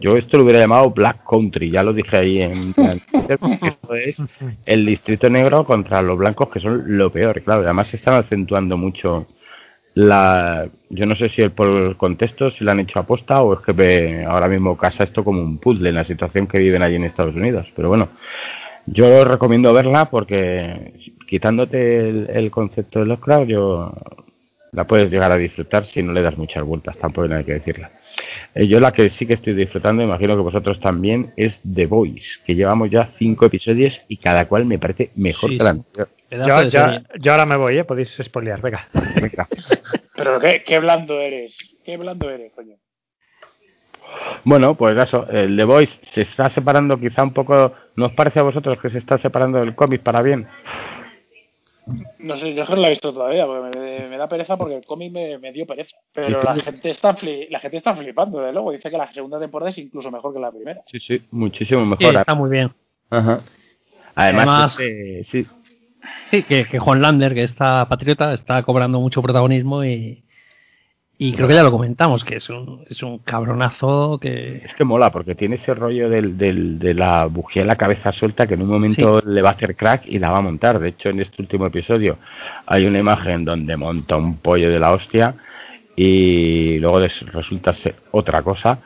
yo 0.00 0.16
esto 0.16 0.38
lo 0.38 0.44
hubiera 0.44 0.58
llamado 0.60 0.90
Black 0.90 1.22
Country, 1.28 1.70
ya 1.70 1.82
lo 1.82 1.92
dije 1.92 2.16
ahí 2.16 2.40
en, 2.40 2.72
en 2.78 3.00
Twitter, 3.00 3.38
porque 3.38 3.68
esto 3.68 3.94
es 3.94 4.16
el 4.64 4.86
distrito 4.86 5.28
negro 5.28 5.64
contra 5.64 6.00
los 6.00 6.16
blancos 6.16 6.48
que 6.48 6.60
son 6.60 6.96
lo 6.96 7.12
peor. 7.12 7.42
Claro, 7.42 7.60
y 7.60 7.64
además 7.66 7.88
se 7.88 7.98
están 7.98 8.14
acentuando 8.14 8.78
mucho 8.78 9.26
la, 9.96 10.68
yo 10.90 11.06
no 11.06 11.14
sé 11.16 11.30
si 11.30 11.40
el, 11.40 11.52
por 11.52 11.68
el 11.68 11.96
contexto, 11.96 12.50
si 12.50 12.64
la 12.64 12.72
han 12.72 12.80
hecho 12.80 12.98
aposta 12.98 13.40
o 13.42 13.54
es 13.54 13.60
que 13.60 13.72
ve- 13.72 14.24
ahora 14.28 14.46
mismo 14.46 14.76
casa 14.76 15.04
esto 15.04 15.24
como 15.24 15.40
un 15.40 15.56
puzzle 15.58 15.88
en 15.88 15.94
la 15.94 16.04
situación 16.04 16.46
que 16.46 16.58
viven 16.58 16.82
allí 16.82 16.96
en 16.96 17.04
Estados 17.04 17.34
Unidos. 17.34 17.66
Pero 17.74 17.88
bueno, 17.88 18.10
yo 18.84 19.24
recomiendo 19.24 19.72
verla 19.72 20.10
porque 20.10 20.92
quitándote 21.26 22.10
el, 22.10 22.28
el 22.30 22.50
concepto 22.50 22.98
de 23.00 23.06
Lovecraft, 23.06 23.48
yo 23.48 23.94
la 24.72 24.86
puedes 24.86 25.10
llegar 25.10 25.32
a 25.32 25.38
disfrutar 25.38 25.86
si 25.86 26.02
no 26.02 26.12
le 26.12 26.20
das 26.20 26.36
muchas 26.36 26.62
vueltas, 26.62 26.98
tampoco 26.98 27.32
hay 27.32 27.44
que 27.44 27.54
decirla. 27.54 27.90
Eh, 28.54 28.66
yo 28.68 28.78
la 28.80 28.92
que 28.92 29.08
sí 29.10 29.24
que 29.24 29.34
estoy 29.34 29.54
disfrutando, 29.54 30.02
imagino 30.02 30.36
que 30.36 30.42
vosotros 30.42 30.78
también, 30.78 31.32
es 31.38 31.58
The 31.74 31.86
Voice, 31.86 32.26
que 32.44 32.54
llevamos 32.54 32.90
ya 32.90 33.12
cinco 33.18 33.46
episodios 33.46 33.98
y 34.08 34.18
cada 34.18 34.46
cual 34.46 34.66
me 34.66 34.78
parece 34.78 35.10
mejor 35.16 35.48
Sí, 35.50 35.56
que 35.56 35.64
la 35.64 35.70
anterior. 35.70 36.08
Yo, 36.30 36.62
yo, 36.64 36.80
yo 37.20 37.32
ahora 37.32 37.46
me 37.46 37.56
voy, 37.56 37.78
¿eh? 37.78 37.84
Podéis 37.84 38.16
spoilear, 38.22 38.60
venga. 38.60 38.88
Venga. 39.14 39.46
Pero 40.16 40.40
qué, 40.40 40.62
qué 40.66 40.78
blando 40.80 41.20
eres, 41.20 41.56
qué 41.84 41.96
blando 41.96 42.28
eres, 42.30 42.52
coño. 42.52 42.76
Bueno, 44.44 44.74
pues 44.76 44.96
eso, 44.98 45.28
el 45.30 45.56
The 45.56 45.64
Voice 45.64 45.92
se 46.14 46.22
está 46.22 46.50
separando 46.50 46.98
quizá 46.98 47.22
un 47.22 47.32
poco, 47.32 47.72
¿no 47.96 48.06
os 48.06 48.12
parece 48.12 48.38
a 48.40 48.42
vosotros 48.42 48.78
que 48.80 48.90
se 48.90 48.98
está 48.98 49.18
separando 49.18 49.58
del 49.58 49.74
cómic 49.74 50.02
para 50.02 50.22
bien? 50.22 50.46
No 52.18 52.36
sé, 52.36 52.54
yo 52.54 52.62
es 52.62 52.68
que 52.68 52.74
no 52.74 52.80
la 52.80 52.88
he 52.88 52.90
visto 52.90 53.12
todavía, 53.12 53.46
porque 53.46 53.78
me, 53.78 54.08
me 54.08 54.16
da 54.16 54.28
pereza 54.28 54.56
porque 54.56 54.76
el 54.76 54.84
cómic 54.84 55.12
me, 55.12 55.38
me 55.38 55.52
dio 55.52 55.66
pereza. 55.66 55.96
Pero 56.12 56.40
¿Y 56.42 56.44
la 56.44 56.56
gente 56.56 56.90
está 56.90 57.16
fli- 57.16 57.46
la 57.50 57.60
gente 57.60 57.76
está 57.76 57.94
flipando, 57.94 58.40
de 58.40 58.52
luego. 58.52 58.72
Dice 58.72 58.90
que 58.90 58.98
la 58.98 59.12
segunda 59.12 59.38
temporada 59.38 59.70
es 59.70 59.78
incluso 59.78 60.10
mejor 60.10 60.34
que 60.34 60.40
la 60.40 60.50
primera. 60.50 60.82
Sí, 60.90 60.98
sí, 60.98 61.22
muchísimo 61.30 61.82
Sí, 61.82 62.04
mejor. 62.04 62.16
está 62.20 62.34
muy 62.34 62.50
bien. 62.50 62.72
Ajá. 63.10 63.40
Además, 64.16 64.46
Además- 64.46 64.80
este, 64.80 65.24
sí, 65.30 65.46
Sí, 66.30 66.42
que, 66.42 66.64
que 66.66 66.78
Juan 66.78 67.00
Lander, 67.02 67.34
que 67.34 67.42
está 67.44 67.86
patriota, 67.88 68.32
está 68.32 68.62
cobrando 68.62 69.00
mucho 69.00 69.22
protagonismo 69.22 69.84
y, 69.84 70.22
y 71.18 71.32
creo 71.32 71.48
que 71.48 71.54
ya 71.54 71.62
lo 71.62 71.70
comentamos, 71.70 72.24
que 72.24 72.36
es 72.36 72.48
un, 72.50 72.84
es 72.88 73.02
un 73.02 73.18
cabronazo 73.20 74.18
que... 74.20 74.62
es 74.64 74.74
que 74.74 74.84
mola 74.84 75.10
porque 75.12 75.34
tiene 75.34 75.56
ese 75.56 75.72
rollo 75.74 76.10
del, 76.10 76.36
del- 76.36 76.78
de 76.78 76.94
la 76.94 77.26
bujía 77.26 77.62
en 77.62 77.68
la 77.68 77.76
cabeza 77.76 78.12
suelta 78.12 78.46
que 78.46 78.54
en 78.54 78.62
un 78.62 78.68
momento 78.68 79.20
le 79.24 79.40
va 79.42 79.50
a 79.50 79.52
hacer 79.52 79.76
crack 79.76 80.02
y 80.06 80.18
la 80.18 80.30
va 80.30 80.38
a 80.38 80.42
montar. 80.42 80.78
De 80.78 80.88
hecho, 80.90 81.08
en 81.08 81.20
este 81.20 81.40
último 81.40 81.66
episodio 81.66 82.18
hay 82.66 82.86
una 82.86 82.98
imagen 82.98 83.44
donde 83.44 83.76
monta 83.76 84.16
un 84.16 84.38
pollo 84.38 84.68
de 84.70 84.78
la 84.78 84.92
hostia 84.92 85.34
y 85.94 86.78
luego 86.78 87.00
resulta 87.32 87.74
ser 87.76 87.96
otra 88.10 88.42
cosa, 88.42 88.80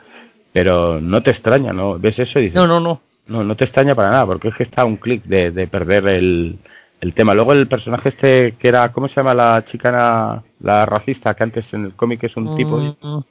pero 0.53 1.01
no 1.01 1.21
te 1.21 1.31
extraña, 1.31 1.73
¿no? 1.73 1.99
¿Ves 1.99 2.17
eso 2.19 2.39
y 2.39 2.43
dices, 2.43 2.55
No, 2.55 2.67
no, 2.67 2.79
no. 2.79 3.01
No, 3.27 3.43
no 3.43 3.55
te 3.55 3.63
extraña 3.65 3.95
para 3.95 4.09
nada, 4.09 4.25
porque 4.25 4.49
es 4.49 4.55
que 4.55 4.63
está 4.63 4.81
a 4.81 4.85
un 4.85 4.97
clic 4.97 5.23
de, 5.23 5.51
de 5.51 5.67
perder 5.67 6.07
el, 6.07 6.57
el 7.01 7.13
tema. 7.13 7.33
Luego 7.33 7.51
el 7.53 7.67
personaje 7.67 8.09
este 8.09 8.53
que 8.57 8.67
era, 8.67 8.91
¿cómo 8.91 9.07
se 9.09 9.15
llama 9.15 9.33
la 9.33 9.65
chicana, 9.65 10.43
la 10.59 10.85
racista 10.85 11.33
que 11.33 11.43
antes 11.43 11.73
en 11.73 11.85
el 11.85 11.93
cómic 11.95 12.23
es 12.23 12.37
un 12.37 12.55
tipo? 12.55 12.77
Mm, 12.77 13.23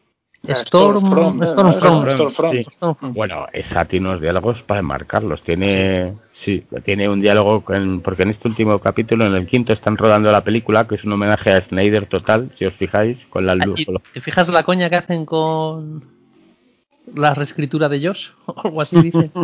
Storm, 0.42 1.00
Stormfront, 1.00 1.44
Stormfront. 1.44 2.04
¿no? 2.06 2.10
Stormfront. 2.12 2.54
Sí. 2.54 2.64
Stormfront. 2.74 3.14
Bueno, 3.14 3.46
esa 3.52 3.84
tiene 3.84 4.08
unos 4.08 4.22
diálogos 4.22 4.62
para 4.62 4.80
enmarcarlos. 4.80 5.42
Tiene, 5.42 6.14
sí, 6.32 6.64
tiene 6.84 7.08
un 7.10 7.20
diálogo 7.20 7.60
porque 8.02 8.22
en 8.22 8.30
este 8.30 8.48
último 8.48 8.78
capítulo, 8.78 9.26
en 9.26 9.34
el 9.34 9.46
quinto, 9.46 9.72
están 9.74 9.98
rodando 9.98 10.32
la 10.32 10.42
película, 10.42 10.88
que 10.88 10.94
es 10.94 11.04
un 11.04 11.12
homenaje 11.12 11.50
a 11.52 11.60
Snyder 11.60 12.06
total, 12.06 12.50
si 12.58 12.64
os 12.64 12.72
fijáis, 12.74 13.18
con 13.28 13.44
la 13.44 13.54
luz. 13.54 13.80
¿Y 13.80 13.84
con 13.84 13.94
los- 13.94 14.02
¿Te 14.14 14.20
fijas 14.22 14.48
la 14.48 14.62
coña 14.62 14.88
que 14.88 14.96
hacen 14.96 15.26
con 15.26 16.04
la 17.14 17.34
reescritura 17.34 17.88
de 17.90 18.06
Josh? 18.06 18.28
O 18.46 18.60
algo 18.64 18.80
así 18.82 19.00
dice. 19.00 19.30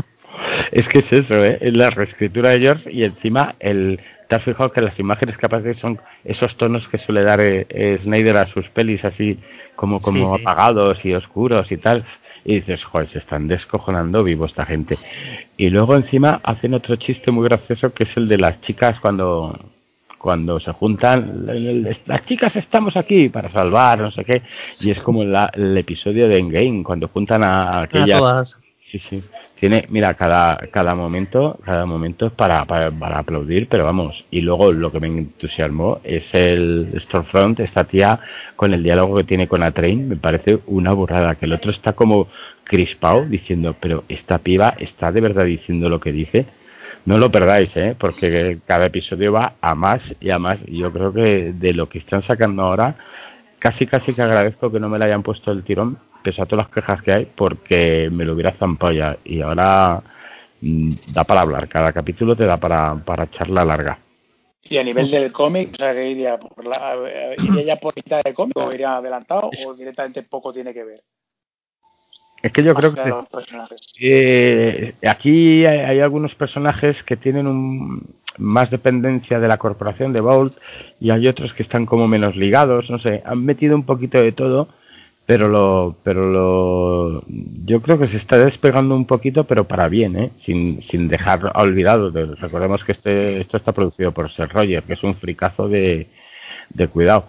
Es 0.73 0.87
que 0.89 0.99
es 0.99 1.11
eso, 1.12 1.35
¿eh? 1.45 1.57
Es 1.62 1.73
la 1.73 1.89
reescritura 1.89 2.51
de 2.51 2.61
George 2.61 2.93
y 2.93 3.05
encima 3.05 3.55
el... 3.59 3.99
¿Te 4.29 4.35
has 4.35 4.43
fijado 4.43 4.73
que 4.73 4.81
las 4.81 4.99
imágenes 4.99 5.37
que 5.37 5.47
aparecen 5.47 5.75
son 5.77 6.01
esos 6.25 6.57
tonos 6.57 6.87
que 6.89 6.99
suele 6.99 7.23
dar 7.23 7.41
eh, 7.41 7.67
eh, 7.69 7.99
Snyder 8.03 8.37
a 8.39 8.47
sus 8.47 8.69
pelis 8.71 9.05
así 9.05 9.39
como, 9.77 10.01
como 10.01 10.33
Sí, 10.33 10.37
sí. 10.39 10.43
apagados 10.43 11.05
y 11.05 11.15
oscuros 11.15 11.71
y 11.71 11.77
tal? 11.77 12.05
Y 12.45 12.57
dices, 12.57 12.83
joder, 12.85 13.09
se 13.09 13.19
están 13.19 13.49
descojonando 13.49 14.23
vivo 14.25 14.47
esta 14.47 14.65
gente. 14.67 14.99
Y 15.57 15.69
luego 15.71 15.97
encima 15.97 16.41
hacen 16.45 16.75
otro 16.75 16.97
chiste 16.97 17.31
muy 17.33 17.45
gracioso 17.49 17.93
que 17.93 18.05
es 18.05 18.17
el 18.17 18.29
de 18.29 18.39
las 18.39 18.61
chicas 18.62 18.99
cuando 19.01 19.59
cuando 20.19 20.59
se 20.59 20.73
juntan, 20.73 21.47
las 22.07 22.25
chicas 22.25 22.57
estamos 22.57 22.97
aquí 22.97 23.29
para 23.29 23.49
salvar, 23.51 24.01
no 24.01 24.11
sé 24.11 24.25
qué, 24.25 24.43
y 24.81 24.91
es 24.91 24.99
como 25.01 25.23
la- 25.23 25.51
el 25.55 25.77
episodio 25.77 26.27
de 26.27 26.39
Endgame, 26.39 26.83
cuando 26.83 27.07
juntan 27.07 27.45
a 27.45 27.69
A 27.79 27.83
aquellas 27.83 28.19
todas. 28.19 28.59
Sí, 28.91 28.99
sí. 28.99 29.23
Tiene, 29.59 29.87
mira, 29.88 30.12
cada, 30.14 30.59
cada 30.71 30.95
momento, 30.95 31.59
cada 31.64 31.87
momento 31.87 32.27
es 32.27 32.33
para, 32.33 32.66
para, 32.66 32.90
para 32.90 33.19
aplaudir, 33.21 33.69
pero 33.69 33.85
vamos. 33.85 34.25
Y 34.31 34.42
luego 34.42 34.71
lo 34.71 34.92
que 34.92 35.01
me 35.01 35.07
entusiasmó 35.07 36.01
es 36.05 36.25
el 36.35 36.92
Stormfront, 37.05 37.61
esta 37.61 37.85
tía 37.85 38.21
con 38.55 38.75
el 38.75 38.83
diálogo 38.83 39.16
que 39.16 39.25
tiene 39.25 39.49
con 39.49 39.62
Atrain, 39.62 40.09
me 40.09 40.16
parece 40.16 40.59
una 40.66 40.92
burrada, 40.92 41.37
que 41.37 41.47
el 41.47 41.55
otro 41.55 41.71
está 41.71 41.95
como 41.95 42.29
crispado 42.64 43.25
diciendo, 43.25 43.75
pero 43.81 44.05
esta 44.09 44.38
piba 44.38 44.75
está 44.79 45.11
de 45.11 45.23
verdad 45.23 45.45
diciendo 45.45 45.88
lo 45.88 46.01
que 46.01 46.12
dice. 46.12 46.47
No 47.07 47.19
lo 47.19 47.31
perdáis, 47.31 47.75
¿eh? 47.77 47.95
porque 47.99 48.59
cada 48.66 48.87
episodio 48.87 49.33
va 49.33 49.55
a 49.61 49.75
más 49.75 50.01
y 50.21 50.31
a 50.31 50.38
más. 50.38 50.59
Yo 50.66 50.92
creo 50.92 51.12
que 51.12 51.53
de 51.53 51.73
lo 51.73 51.88
que 51.88 51.99
están 51.99 52.23
sacando 52.25 52.62
ahora, 52.62 52.97
casi 53.61 53.87
casi 53.87 54.12
que 54.12 54.23
agradezco 54.23 54.71
que 54.73 54.81
no 54.81 54.88
me 54.88 54.99
le 54.99 55.07
hayan 55.07 55.23
puesto 55.23 55.53
el 55.53 55.62
tirón, 55.62 55.99
pese 56.27 56.43
a 56.43 56.47
todas 56.47 56.67
las 56.67 56.75
quejas 56.75 57.03
que 57.03 57.12
hay, 57.12 57.25
porque 57.37 58.11
me 58.11 58.25
lo 58.25 58.33
hubiera 58.33 58.51
zampado 58.59 58.93
ya. 58.93 59.17
Y 59.25 59.43
ahora 59.43 60.03
mm, 60.61 60.93
da 61.12 61.23
para 61.23 61.43
hablar, 61.43 61.69
cada 61.69 61.93
capítulo 61.93 62.35
te 62.35 62.45
da 62.45 62.57
para, 62.57 62.97
para 62.97 63.31
charla 63.31 63.65
larga. 63.65 64.01
Y 64.65 64.77
a 64.77 64.83
nivel 64.83 65.09
del 65.09 65.31
cómic, 65.31 65.75
o 65.75 65.77
sea, 65.77 65.95
que 65.95 66.11
iría 66.11 66.37
por 66.37 66.67
la, 66.67 66.97
iría 67.39 67.62
ya 67.62 67.77
por 67.77 67.95
mitad 67.95 68.25
del 68.25 68.35
cómic 68.35 68.57
o 68.57 68.73
iría 68.73 68.97
adelantado 68.97 69.51
o 69.65 69.75
directamente 69.75 70.25
poco 70.25 70.53
tiene 70.53 70.75
que 70.75 70.83
ver. 70.83 71.01
Es 72.43 72.53
que 72.53 72.65
yo 72.65 72.75
creo 72.75 72.93
que 72.93 73.12
eh, 74.01 74.95
aquí 75.07 75.65
hay, 75.65 75.79
hay 75.79 76.01
algunos 76.01 76.35
personajes 76.35 77.01
que 77.05 77.17
tienen 77.17 77.47
un, 77.47 78.17
más 78.39 78.69
dependencia 78.69 79.39
de 79.39 79.47
la 79.47 79.59
corporación 79.59 80.12
de 80.12 80.21
Vault 80.21 80.57
y 80.99 81.11
hay 81.11 81.29
otros 81.29 81.55
que 81.55 81.62
están 81.62 81.87
como 81.87 82.09
menos 82.09 82.35
ligados, 82.35 82.91
no 82.91 82.99
sé, 82.99 83.23
han 83.25 83.45
metido 83.45 83.77
un 83.77 83.87
poquito 83.87 84.21
de 84.21 84.33
todo, 84.33 84.69
pero 85.27 85.49
lo, 85.49 85.97
pero 86.05 86.31
lo, 86.31 87.25
yo 87.65 87.83
creo 87.83 87.99
que 87.99 88.07
se 88.07 88.17
está 88.17 88.39
despegando 88.39 88.95
un 88.95 89.07
poquito, 89.07 89.45
pero 89.45 89.65
para 89.65 89.89
bien, 89.89 90.17
¿eh? 90.17 90.31
sin, 90.45 90.83
sin 90.83 91.09
dejar 91.09 91.53
olvidado. 91.57 92.12
De, 92.12 92.27
recordemos 92.37 92.85
que 92.85 92.93
este, 92.93 93.41
esto 93.41 93.57
está 93.57 93.73
producido 93.73 94.12
por 94.12 94.31
Sir 94.33 94.49
Roger, 94.49 94.85
que 94.85 94.95
es 94.95 95.03
un 95.03 95.17
fricazo 95.17 95.69
de, 95.69 96.07
de 96.71 96.89
cuidado. 96.89 97.29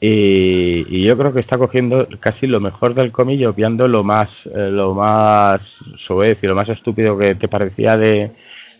Y, 0.00 1.02
yo 1.02 1.16
creo 1.16 1.32
que 1.32 1.40
está 1.40 1.58
cogiendo 1.58 2.06
casi 2.20 2.46
lo 2.46 2.60
mejor 2.60 2.94
del 2.94 3.12
y 3.30 3.44
obviando 3.44 3.88
lo 3.88 4.04
más, 4.04 4.28
eh, 4.46 4.70
lo 4.70 4.94
más 4.94 5.60
soez 6.06 6.38
y 6.42 6.46
lo 6.46 6.54
más 6.54 6.68
estúpido 6.68 7.18
que 7.18 7.34
te 7.34 7.48
parecía 7.48 7.96
de 7.96 8.32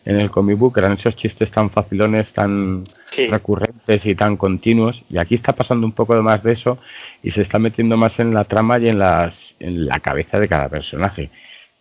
en 0.09 0.19
el 0.19 0.31
comic 0.31 0.57
book, 0.59 0.79
eran 0.79 0.93
esos 0.95 1.15
chistes 1.17 1.51
tan 1.51 1.69
facilones, 1.71 2.33
tan 2.33 2.85
Sí. 3.05 3.27
recurrentes 3.29 4.05
y 4.07 4.15
tan 4.15 4.37
continuos. 4.39 5.03
Y 5.11 5.19
aquí 5.19 5.35
está 5.35 5.53
pasando 5.53 5.87
un 5.87 5.93
poco 5.93 6.15
de 6.15 6.23
más 6.23 6.43
de 6.43 6.53
eso 6.53 6.79
y 7.23 7.31
se 7.31 7.43
está 7.43 7.59
metiendo 7.59 7.97
más 7.99 8.19
en 8.19 8.33
la 8.33 8.45
trama 8.45 8.79
y 8.79 8.89
en, 8.89 8.99
las, 8.99 9.35
en 9.61 9.87
la 9.87 10.01
cabeza 10.01 10.41
de 10.41 10.49
cada 10.49 10.71
personaje. 10.71 11.31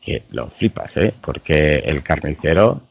Que 0.02 0.24
lo 0.32 0.48
flipas, 0.60 0.92
¿eh? 0.98 1.14
Porque 1.22 1.78
el 1.80 2.04
carnicero, 2.04 2.82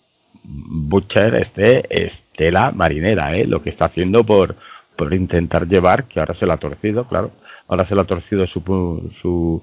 Butcher, 0.42 1.34
este, 1.34 1.84
es 1.90 2.12
tela 2.36 2.70
marinera, 2.72 3.36
¿eh? 3.36 3.46
Lo 3.46 3.62
que 3.62 3.70
está 3.70 3.86
haciendo 3.86 4.24
por, 4.24 4.56
por 4.96 5.12
intentar 5.12 5.68
llevar, 5.68 6.04
que 6.04 6.18
ahora 6.18 6.34
se 6.34 6.46
la 6.46 6.54
ha 6.54 6.58
torcido, 6.58 7.06
claro. 7.08 7.30
Ahora 7.68 7.86
se 7.86 7.94
le 7.94 8.00
ha 8.00 8.04
torcido 8.04 8.46
su, 8.46 8.62
pu- 8.62 9.10
su, 9.20 9.62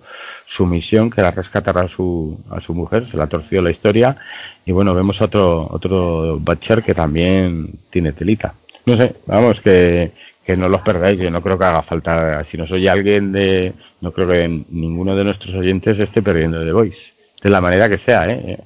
su 0.55 0.65
misión, 0.65 1.09
que 1.09 1.21
era 1.21 1.31
rescatar 1.31 1.77
a 1.77 1.87
su, 1.87 2.37
a 2.49 2.59
su 2.61 2.73
mujer, 2.73 3.09
se 3.09 3.15
le 3.17 3.23
ha 3.23 3.27
torcido 3.27 3.61
la 3.61 3.71
historia 3.71 4.17
y 4.65 4.71
bueno, 4.71 4.93
vemos 4.93 5.21
otro 5.21 5.67
otro 5.71 6.37
Batcher 6.39 6.83
que 6.83 6.93
también 6.93 7.79
tiene 7.91 8.11
telita. 8.11 8.55
No 8.85 8.97
sé, 8.97 9.15
vamos, 9.25 9.61
que, 9.61 10.11
que 10.45 10.57
no 10.57 10.67
los 10.67 10.81
perdáis, 10.81 11.17
yo 11.19 11.31
no 11.31 11.41
creo 11.41 11.57
que 11.57 11.65
haga 11.65 11.83
falta, 11.83 12.43
si 12.51 12.57
nos 12.57 12.69
oye 12.71 12.89
alguien 12.89 13.31
de, 13.31 13.73
no 14.01 14.11
creo 14.11 14.27
que 14.27 14.65
ninguno 14.69 15.15
de 15.15 15.23
nuestros 15.23 15.55
oyentes 15.55 15.97
esté 15.97 16.21
perdiendo 16.21 16.63
The 16.63 16.73
Voice, 16.73 16.99
de 17.41 17.49
la 17.49 17.61
manera 17.61 17.87
que 17.87 17.99
sea, 17.99 18.29
¿eh? 18.29 18.59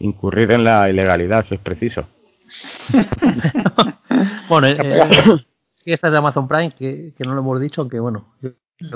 incurrir 0.00 0.50
en 0.52 0.64
la 0.64 0.90
ilegalidad 0.90 1.46
si 1.48 1.54
es 1.54 1.60
preciso. 1.60 2.06
bueno, 4.48 4.66
eh, 4.68 4.76
eh, 4.80 5.38
esta 5.86 6.08
es 6.08 6.12
de 6.12 6.18
Amazon 6.18 6.46
Prime, 6.48 6.72
que, 6.72 7.12
que, 7.16 7.24
no 7.24 7.34
lo 7.34 7.40
hemos 7.40 7.60
dicho, 7.60 7.80
aunque 7.80 7.98
bueno, 7.98 8.34
yo, 8.42 8.50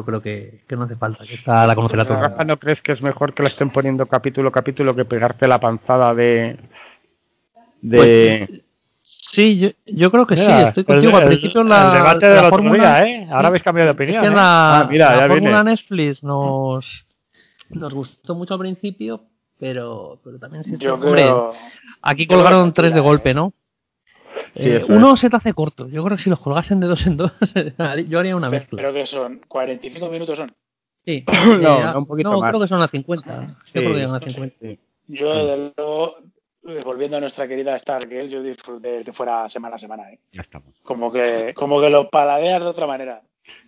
creo 0.05 0.21
que, 0.23 0.61
que, 0.69 0.77
no 0.77 0.85
hace 0.85 0.97
falta, 0.97 1.25
que 1.25 1.35
esta 1.35 1.67
la 1.67 1.75
conocerá 1.75 2.05
todo. 2.05 2.21
Rafa, 2.21 2.45
¿no 2.45 2.57
crees 2.59 2.81
que 2.83 2.93
es 2.93 3.03
mejor 3.03 3.35
que 3.35 3.43
la 3.43 3.49
estén 3.49 3.71
poniendo 3.71 4.07
capítulo 4.07 4.49
a 4.49 4.53
capítulo 4.53 4.95
que 4.95 5.05
pegarte 5.05 5.47
la 5.49 5.59
panzada 5.61 6.15
de... 6.15 6.59
de... 7.83 8.47
Pues, 8.49 8.61
Sí, 9.09 9.59
yo, 9.59 9.69
yo 9.87 10.11
creo 10.11 10.27
que 10.27 10.35
mira, 10.35 10.63
sí, 10.63 10.69
estoy 10.69 10.85
contigo. 10.85 11.17
El, 11.17 11.23
Al 11.23 11.29
principio 11.29 11.61
el, 11.61 11.69
la, 11.69 11.87
el 11.87 11.93
debate 11.93 12.27
la 12.29 12.35
del 12.35 12.45
otro 12.47 12.57
fórmula, 12.59 13.05
día, 13.05 13.07
¿eh? 13.07 13.29
Ahora 13.31 13.49
habéis 13.49 13.63
cambiado 13.63 13.87
de 13.87 13.93
opinión. 13.93 14.17
Es 14.17 14.21
que 14.21 14.33
¿eh? 14.33 14.37
la, 14.37 14.81
Ah, 14.81 14.85
mira, 14.91 15.11
la 15.15 15.23
ya 15.23 15.29
fórmula 15.29 15.63
viene. 15.63 15.71
Netflix 15.71 16.25
nos, 16.25 17.07
nos 17.71 17.95
gustó 17.95 18.35
mucho 18.35 18.55
al 18.55 18.61
principio, 18.61 19.21
pero, 19.61 20.19
pero 20.25 20.39
también 20.41 20.65
sí, 20.65 20.77
Yo 20.79 20.95
hombre, 20.95 21.13
creo. 21.23 21.53
aquí 22.03 22.27
yo 22.27 22.35
colgaron 22.35 22.73
tres 22.73 22.93
de 22.95 22.99
la- 22.99 23.05
golpe, 23.05 23.33
¿no? 23.33 23.53
Sí, 24.57 24.63
Eh, 24.69 24.85
uno 24.89 25.17
se 25.17 25.29
te 25.31 25.37
hace 25.37 25.53
corto. 25.53 25.89
Yo 25.89 26.03
creo 26.05 26.17
que 26.17 26.23
si 26.23 26.31
los 26.31 26.41
colgasen 26.41 26.81
de 26.81 26.87
dos 26.87 27.07
en 27.07 27.17
dos, 27.17 27.33
yo 28.09 28.19
haría 28.19 28.37
una 28.37 28.51
mezcla. 28.51 28.81
Creo 28.81 28.93
que 28.95 29.07
son 29.07 29.41
45 29.49 30.09
minutos 30.09 30.37
son. 30.39 30.53
Sí. 31.05 31.25
No, 31.61 31.79
Eh, 31.81 31.85
no, 31.85 31.99
un 31.99 32.07
poquito 32.07 32.31
no, 32.33 32.41
más. 32.41 32.51
creo 32.51 32.61
que 32.63 32.69
son 32.69 32.83
a 32.83 32.89
50. 32.89 33.55
Sí. 33.55 33.71
Yo 33.75 33.81
creo 33.83 33.93
que 33.93 33.99
llegan 33.99 34.15
a 34.15 34.21
50. 34.21 34.57
Sí. 34.61 34.79
Yo, 35.09 35.35
desde 35.35 35.73
luego, 35.77 36.17
eh, 36.69 36.81
volviendo 36.85 37.17
a 37.17 37.21
nuestra 37.21 37.47
querida 37.47 37.79
Stargirl, 37.79 38.29
yo 38.29 38.43
disfruté 38.43 38.89
de 38.99 39.05
que 39.05 39.13
fuera 39.13 39.49
semana 39.49 39.77
a 39.77 39.79
semana. 39.79 40.11
¿eh? 40.11 40.19
Ya 40.33 40.41
estamos. 40.43 40.75
Como 40.83 41.13
que 41.13 41.53
como 41.55 41.81
que 41.81 41.91
lo 41.91 42.09
paladeas 42.11 42.61
de 42.61 42.67
otra 42.67 42.87
manera. 42.87 43.21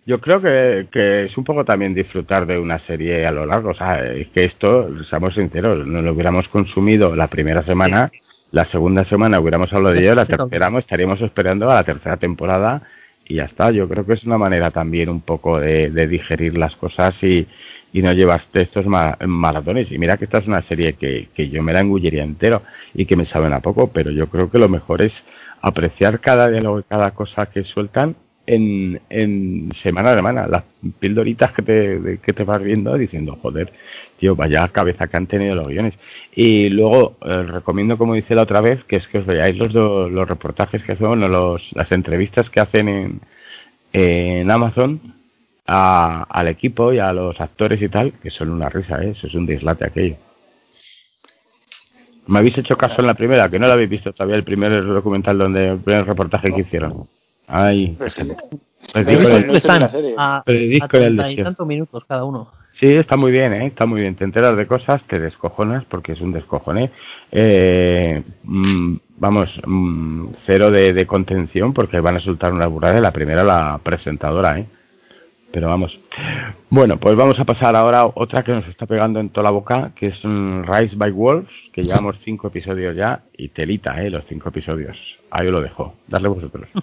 Yo 0.05 0.19
creo 0.19 0.41
que, 0.41 0.87
que 0.91 1.25
es 1.25 1.37
un 1.37 1.43
poco 1.45 1.63
también 1.63 1.93
disfrutar 1.93 2.45
de 2.45 2.57
una 2.59 2.79
serie 2.79 3.25
a 3.25 3.31
lo 3.31 3.45
largo. 3.45 3.69
O 3.71 3.75
sea, 3.75 4.03
es 4.03 4.27
que 4.29 4.43
esto, 4.43 4.89
seamos 5.05 5.33
sinceros, 5.35 5.85
no 5.87 6.01
lo 6.01 6.11
hubiéramos 6.13 6.49
consumido 6.49 7.15
la 7.15 7.27
primera 7.27 7.63
semana, 7.63 8.11
la 8.51 8.65
segunda 8.65 9.03
semana 9.05 9.39
hubiéramos 9.39 9.71
hablado 9.73 9.93
de 9.95 10.01
ello, 10.01 10.15
la 10.15 10.25
tercera 10.49 10.79
estaríamos 10.79 11.21
esperando 11.21 11.69
a 11.69 11.75
la 11.75 11.83
tercera 11.83 12.17
temporada 12.17 12.81
y 13.25 13.35
ya 13.35 13.43
está. 13.45 13.71
Yo 13.71 13.87
creo 13.87 14.05
que 14.05 14.13
es 14.13 14.23
una 14.23 14.37
manera 14.37 14.71
también 14.71 15.09
un 15.09 15.21
poco 15.21 15.59
de, 15.59 15.89
de 15.91 16.07
digerir 16.07 16.57
las 16.57 16.75
cosas 16.75 17.21
y, 17.23 17.47
y 17.93 18.01
no 18.01 18.11
llevaste 18.13 18.61
estos 18.61 18.85
ma- 18.87 19.17
maratones. 19.25 19.91
Y 19.91 19.97
mira 19.99 20.17
que 20.17 20.25
esta 20.25 20.39
es 20.39 20.47
una 20.47 20.63
serie 20.63 20.93
que, 20.93 21.29
que 21.35 21.49
yo 21.49 21.61
me 21.61 21.73
la 21.73 21.81
engullería 21.81 22.23
entero 22.23 22.63
y 22.93 23.05
que 23.05 23.15
me 23.15 23.25
saben 23.25 23.53
a 23.53 23.59
poco, 23.59 23.91
pero 23.91 24.09
yo 24.11 24.27
creo 24.27 24.49
que 24.49 24.57
lo 24.57 24.67
mejor 24.69 25.01
es 25.03 25.13
apreciar 25.61 26.19
cada 26.19 26.49
diálogo 26.49 26.79
y 26.79 26.83
cada 26.83 27.11
cosa 27.11 27.45
que 27.47 27.63
sueltan 27.63 28.15
en, 28.49 28.99
en 29.09 29.71
semana 29.83 30.11
a 30.11 30.15
semana, 30.15 30.47
las 30.47 30.63
pildoritas 30.99 31.51
que 31.53 31.61
te, 31.61 32.19
que 32.23 32.33
te 32.33 32.43
vas 32.43 32.61
viendo 32.63 32.97
diciendo, 32.97 33.37
joder, 33.41 33.71
tío, 34.17 34.35
vaya 34.35 34.67
cabeza 34.69 35.07
que 35.07 35.17
han 35.17 35.27
tenido 35.27 35.53
los 35.55 35.67
guiones. 35.67 35.93
Y 36.35 36.69
luego 36.69 37.15
eh, 37.21 37.43
recomiendo, 37.43 37.97
como 37.97 38.15
dice 38.15 38.33
la 38.33 38.41
otra 38.43 38.61
vez, 38.61 38.83
que 38.85 38.95
es 38.95 39.07
que 39.07 39.19
os 39.19 39.25
veáis 39.27 39.55
los, 39.57 39.71
do- 39.71 40.09
los 40.09 40.27
reportajes 40.27 40.83
que 40.83 40.95
bueno, 40.95 41.27
los, 41.27 41.61
las 41.73 41.91
entrevistas 41.91 42.49
que 42.49 42.59
hacen 42.59 42.87
en, 42.89 43.19
en 43.93 44.49
Amazon 44.49 44.99
a- 45.67 46.23
al 46.29 46.47
equipo 46.47 46.91
y 46.91 46.99
a 46.99 47.13
los 47.13 47.39
actores 47.39 47.79
y 47.81 47.89
tal, 47.89 48.13
que 48.13 48.31
son 48.31 48.49
una 48.49 48.69
risa, 48.69 49.03
¿eh? 49.03 49.11
eso 49.11 49.27
es 49.27 49.35
un 49.35 49.45
dislate 49.45 49.85
aquello. 49.85 50.15
Me 52.25 52.39
habéis 52.39 52.57
hecho 52.57 52.77
caso 52.77 52.95
en 53.01 53.07
la 53.07 53.13
primera, 53.13 53.49
que 53.49 53.59
no 53.59 53.67
la 53.67 53.73
habéis 53.73 53.89
visto 53.89 54.11
todavía, 54.13 54.35
el 54.37 54.43
primer 54.43 54.83
documental 54.85 55.37
donde 55.37 55.69
el 55.69 55.77
primer 55.79 56.05
reportaje 56.05 56.51
que 56.53 56.61
hicieron. 56.61 57.07
Ay, 57.49 57.95
Pues 57.97 58.13
sí. 58.13 58.21
periódico 58.93 59.23
Pero 59.23 59.35
del- 59.35 59.47
no 59.47 59.53
estoy 59.53 59.71
en 59.75 59.79
la 59.79 59.85
están 59.85 59.89
serie. 59.89 60.15
a, 60.17 60.43
periódico 60.45 60.85
a 60.85 60.87
del 60.87 60.99
30 61.01 61.23
y 61.23 61.29
desierto. 61.29 61.43
tantos 61.49 61.67
minutos 61.67 62.03
cada 62.07 62.23
uno. 62.23 62.51
Sí, 62.71 62.87
está 62.87 63.17
muy 63.17 63.31
bien, 63.31 63.51
¿eh? 63.53 63.65
está 63.65 63.85
muy 63.87 64.01
bien. 64.01 64.15
Te 64.15 64.23
enteras 64.23 64.55
de 64.55 64.67
cosas, 64.67 65.01
te 65.07 65.19
descojonas 65.19 65.83
porque 65.85 66.11
es 66.13 66.21
un 66.21 66.31
descojone. 66.31 66.91
Eh, 67.31 68.23
mm, 68.43 68.95
vamos, 69.17 69.49
mm, 69.65 70.27
cero 70.45 70.69
de, 70.71 70.93
de 70.93 71.07
contención 71.07 71.73
porque 71.73 71.99
van 71.99 72.17
a 72.17 72.19
soltar 72.19 72.53
una 72.53 72.67
burrada. 72.67 73.01
La 73.01 73.11
primera, 73.11 73.43
la 73.43 73.79
presentadora, 73.83 74.59
¿eh? 74.59 74.67
Pero 75.51 75.67
vamos. 75.67 75.99
Bueno, 76.69 76.99
pues 76.99 77.15
vamos 77.15 77.39
a 77.39 77.45
pasar 77.45 77.75
ahora 77.75 78.01
a 78.01 78.11
otra 78.13 78.43
que 78.43 78.51
nos 78.51 78.67
está 78.67 78.85
pegando 78.85 79.19
en 79.19 79.29
toda 79.29 79.45
la 79.45 79.51
boca, 79.51 79.93
que 79.95 80.07
es 80.07 80.19
mm, 80.23 80.63
Rise 80.63 80.95
by 80.95 81.11
Wolves, 81.11 81.49
que 81.73 81.83
llevamos 81.83 82.17
cinco 82.23 82.47
episodios 82.47 82.95
ya 82.95 83.23
y 83.35 83.49
telita, 83.49 84.01
¿eh? 84.03 84.09
Los 84.09 84.25
cinco 84.27 84.49
episodios. 84.49 84.97
Ahí 85.31 85.49
lo 85.49 85.61
dejo. 85.61 85.95
Darle 86.07 86.29
vosotros. 86.29 86.67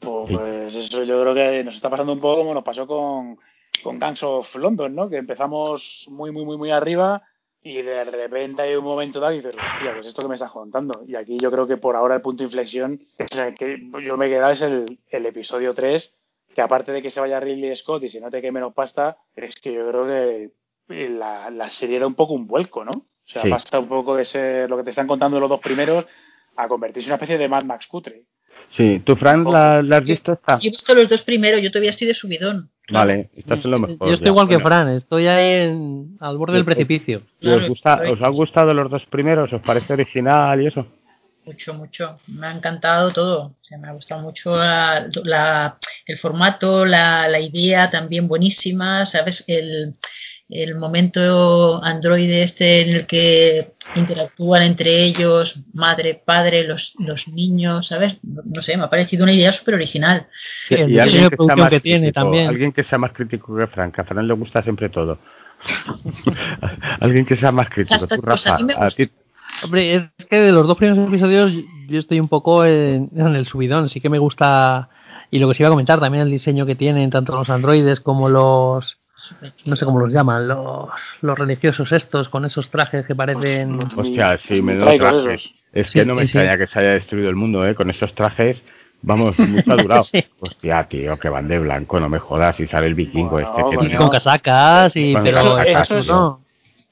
Pues 0.00 0.74
eso 0.74 1.04
yo 1.04 1.20
creo 1.20 1.34
que 1.34 1.64
nos 1.64 1.74
está 1.74 1.88
pasando 1.90 2.12
un 2.12 2.20
poco 2.20 2.38
como 2.38 2.54
nos 2.54 2.64
pasó 2.64 2.86
con, 2.86 3.38
con 3.82 3.98
Gangs 3.98 4.22
of 4.22 4.54
London, 4.56 4.94
¿no? 4.94 5.08
Que 5.08 5.16
empezamos 5.16 6.06
muy, 6.08 6.30
muy, 6.30 6.44
muy, 6.44 6.56
muy 6.56 6.70
arriba 6.70 7.22
y 7.62 7.82
de 7.82 8.04
repente 8.04 8.62
hay 8.62 8.74
un 8.74 8.84
momento 8.84 9.20
dado 9.20 9.32
y 9.32 9.36
dices, 9.36 9.54
hostia, 9.54 9.94
¿qué 9.94 10.00
es 10.00 10.06
esto 10.06 10.22
que 10.22 10.28
me 10.28 10.34
estás 10.34 10.50
contando? 10.50 11.04
Y 11.06 11.14
aquí 11.14 11.38
yo 11.38 11.50
creo 11.50 11.66
que 11.66 11.76
por 11.76 11.94
ahora 11.94 12.16
el 12.16 12.20
punto 12.20 12.42
de 12.42 12.48
inflexión 12.48 13.00
es 13.18 13.36
el 13.36 13.54
que 13.54 13.78
yo 14.04 14.16
me 14.16 14.26
he 14.26 14.30
quedado 14.30 14.52
es 14.52 14.62
el, 14.62 14.98
el 15.10 15.26
episodio 15.26 15.72
3, 15.72 16.12
que 16.54 16.60
aparte 16.60 16.92
de 16.92 17.02
que 17.02 17.10
se 17.10 17.20
vaya 17.20 17.40
Ridley 17.40 17.74
Scott 17.76 18.02
y 18.04 18.08
se 18.08 18.20
note 18.20 18.40
que 18.42 18.52
menos 18.52 18.74
pasta, 18.74 19.16
es 19.36 19.54
que 19.56 19.72
yo 19.72 19.88
creo 19.88 20.06
que 20.06 20.50
la, 21.08 21.50
la 21.50 21.70
serie 21.70 21.96
era 21.96 22.06
un 22.06 22.14
poco 22.14 22.34
un 22.34 22.46
vuelco, 22.46 22.84
¿no? 22.84 22.92
O 22.92 23.06
sea, 23.32 23.42
Sí. 23.42 23.48
pasa 23.50 23.78
un 23.78 23.88
poco 23.88 24.16
de 24.16 24.24
ser 24.24 24.68
lo 24.68 24.76
que 24.76 24.82
te 24.84 24.90
están 24.90 25.06
contando 25.06 25.38
los 25.40 25.48
dos 25.48 25.60
primeros 25.60 26.04
a 26.56 26.68
convertirse 26.68 27.06
en 27.06 27.10
una 27.12 27.16
especie 27.16 27.38
de 27.38 27.48
Mad 27.48 27.64
Max 27.64 27.86
cutre. 27.86 28.24
Sí, 28.76 29.00
¿tú, 29.04 29.16
Fran, 29.16 29.44
la, 29.44 29.82
la 29.82 29.98
has 29.98 30.04
visto 30.04 30.32
esta? 30.32 30.58
Yo 30.58 30.68
he 30.68 30.70
visto 30.70 30.94
los 30.94 31.08
dos 31.08 31.22
primeros, 31.22 31.62
yo 31.62 31.70
todavía 31.70 31.90
estoy 31.90 32.08
de 32.08 32.14
subidón. 32.14 32.70
Vale, 32.90 33.30
estás 33.36 33.64
en 33.64 33.70
lo 33.70 33.78
mejor. 33.78 34.08
Yo 34.08 34.14
estoy 34.14 34.26
ya. 34.26 34.30
igual 34.32 34.48
que 34.48 34.56
Bueno. 34.56 34.66
Fran, 34.68 34.88
estoy 34.90 35.26
ahí 35.28 35.66
en, 35.68 36.16
al 36.20 36.36
borde 36.36 36.54
del 36.54 36.64
Pues- 36.64 36.76
precipicio. 36.76 37.22
¿Y 37.40 37.48
os, 37.48 37.68
gusta, 37.68 38.02
¿Os 38.10 38.20
han 38.20 38.32
gustado 38.32 38.74
los 38.74 38.90
dos 38.90 39.06
primeros? 39.06 39.52
¿Os 39.52 39.62
parece 39.62 39.92
original 39.92 40.60
y 40.60 40.66
eso? 40.66 40.86
Mucho, 41.44 41.74
mucho. 41.74 42.20
Me 42.28 42.46
ha 42.46 42.52
encantado 42.52 43.10
todo. 43.12 43.42
O 43.46 43.56
sea, 43.60 43.76
me 43.78 43.88
ha 43.88 43.92
gustado 43.92 44.20
mucho 44.22 44.56
la- 44.56 45.08
la- 45.24 45.76
el 46.06 46.18
formato, 46.18 46.84
la, 46.84 47.26
la 47.28 47.40
idea 47.40 47.90
también 47.90 48.28
buenísima, 48.28 49.04
¿sabes? 49.06 49.42
El, 49.48 49.96
el 50.48 50.74
momento 50.76 51.82
androide 51.82 52.44
este 52.44 52.82
en 52.82 52.90
el 52.96 53.06
que 53.06 53.72
interactúan 53.96 54.62
entre 54.62 55.02
ellos, 55.02 55.56
madre, 55.72 56.22
padre, 56.24 56.62
los, 56.64 56.92
los 57.00 57.26
niños, 57.26 57.88
¿sabes? 57.88 58.18
No, 58.22 58.42
no 58.44 58.62
sé, 58.62 58.76
me 58.76 58.84
ha 58.84 58.90
parecido 58.90 59.24
una 59.24 59.32
idea 59.32 59.50
súper 59.52 59.74
original. 59.74 60.28
Sí, 60.68 60.76
Y 60.76 60.98
alguien 61.00 61.28
que 61.30 61.36
sea 61.44 61.56
más 61.56 61.70
que 61.70 61.80
tiene 61.80 62.00
crítico, 62.06 62.20
también. 62.20 62.48
Alguien 62.48 62.72
que 62.72 62.84
sea 62.84 62.98
más 62.98 63.12
crítico 63.12 63.56
que 63.56 63.66
Fran, 63.66 63.90
que 63.90 64.00
a 64.00 64.04
Fran 64.04 64.28
le 64.28 64.34
gusta 64.34 64.62
siempre 64.62 64.88
todo. 64.90 65.18
alguien 67.00 67.24
que 67.26 67.36
sea 67.36 67.50
más 67.52 67.68
crítico. 67.68 68.06
Tú, 68.06 68.20
Rafa, 68.22 68.56
a 68.78 68.90
ti- 68.90 69.10
Hombre, 69.64 69.94
es 69.94 70.26
que 70.28 70.36
de 70.40 70.52
los 70.52 70.66
dos 70.66 70.76
primeros 70.76 71.06
episodios 71.08 71.52
yo 71.88 71.98
estoy 71.98 72.20
un 72.20 72.28
poco 72.28 72.64
en, 72.64 73.10
en 73.14 73.34
el 73.36 73.46
subidón. 73.46 73.88
Sí 73.88 74.00
que 74.00 74.08
me 74.08 74.18
gusta. 74.18 74.88
Y 75.30 75.38
lo 75.38 75.48
que 75.48 75.54
se 75.54 75.62
iba 75.62 75.68
a 75.68 75.72
comentar 75.72 76.00
también 76.00 76.22
el 76.24 76.30
diseño 76.30 76.66
que 76.66 76.74
tienen 76.74 77.10
tanto 77.10 77.34
los 77.34 77.48
androides 77.50 78.00
como 78.00 78.28
los. 78.28 78.98
No 79.66 79.76
sé 79.76 79.84
cómo 79.84 80.00
los 80.00 80.12
llaman, 80.12 80.48
los, 80.48 80.88
los 81.20 81.38
religiosos 81.38 81.92
estos 81.92 82.28
con 82.28 82.44
esos 82.44 82.70
trajes 82.70 83.06
que 83.06 83.14
parecen. 83.14 83.78
Hostia, 83.96 84.36
sí, 84.38 84.60
me 84.62 84.74
Traicos 84.76 85.22
trajes. 85.24 85.50
Es 85.72 85.86
Sí, 85.90 86.00
que 86.00 86.04
no 86.04 86.14
me 86.16 86.22
sí. 86.26 86.36
extraña 86.38 86.58
que 86.58 86.66
se 86.66 86.78
haya 86.80 86.90
destruido 86.90 87.30
el 87.30 87.36
mundo, 87.36 87.64
¿eh? 87.66 87.74
Con 87.76 87.88
esos 87.88 88.14
trajes, 88.14 88.58
vamos, 89.00 89.38
mucho 89.38 89.72
ha 89.72 89.76
durado. 89.76 90.02
Sí. 90.12 90.24
Hostia, 90.40 90.88
tío, 90.88 91.18
que 91.18 91.28
van 91.28 91.46
de 91.48 91.58
blanco, 91.60 92.00
no 92.00 92.08
me 92.08 92.18
jodas, 92.18 92.58
y 92.60 92.66
sale 92.66 92.88
el 92.88 92.94
vikingo 92.94 93.30
Bueno, 93.30 93.54
este 93.56 93.78
que. 93.88 93.94
Y 93.94 93.96
con 93.96 94.10
casacas, 94.10 94.96
y, 94.96 95.14
pero 95.14 95.38
eso- 95.38 95.58
estas 95.60 95.82
eso 95.90 95.98
es- 95.98 96.08
no. 96.08 96.40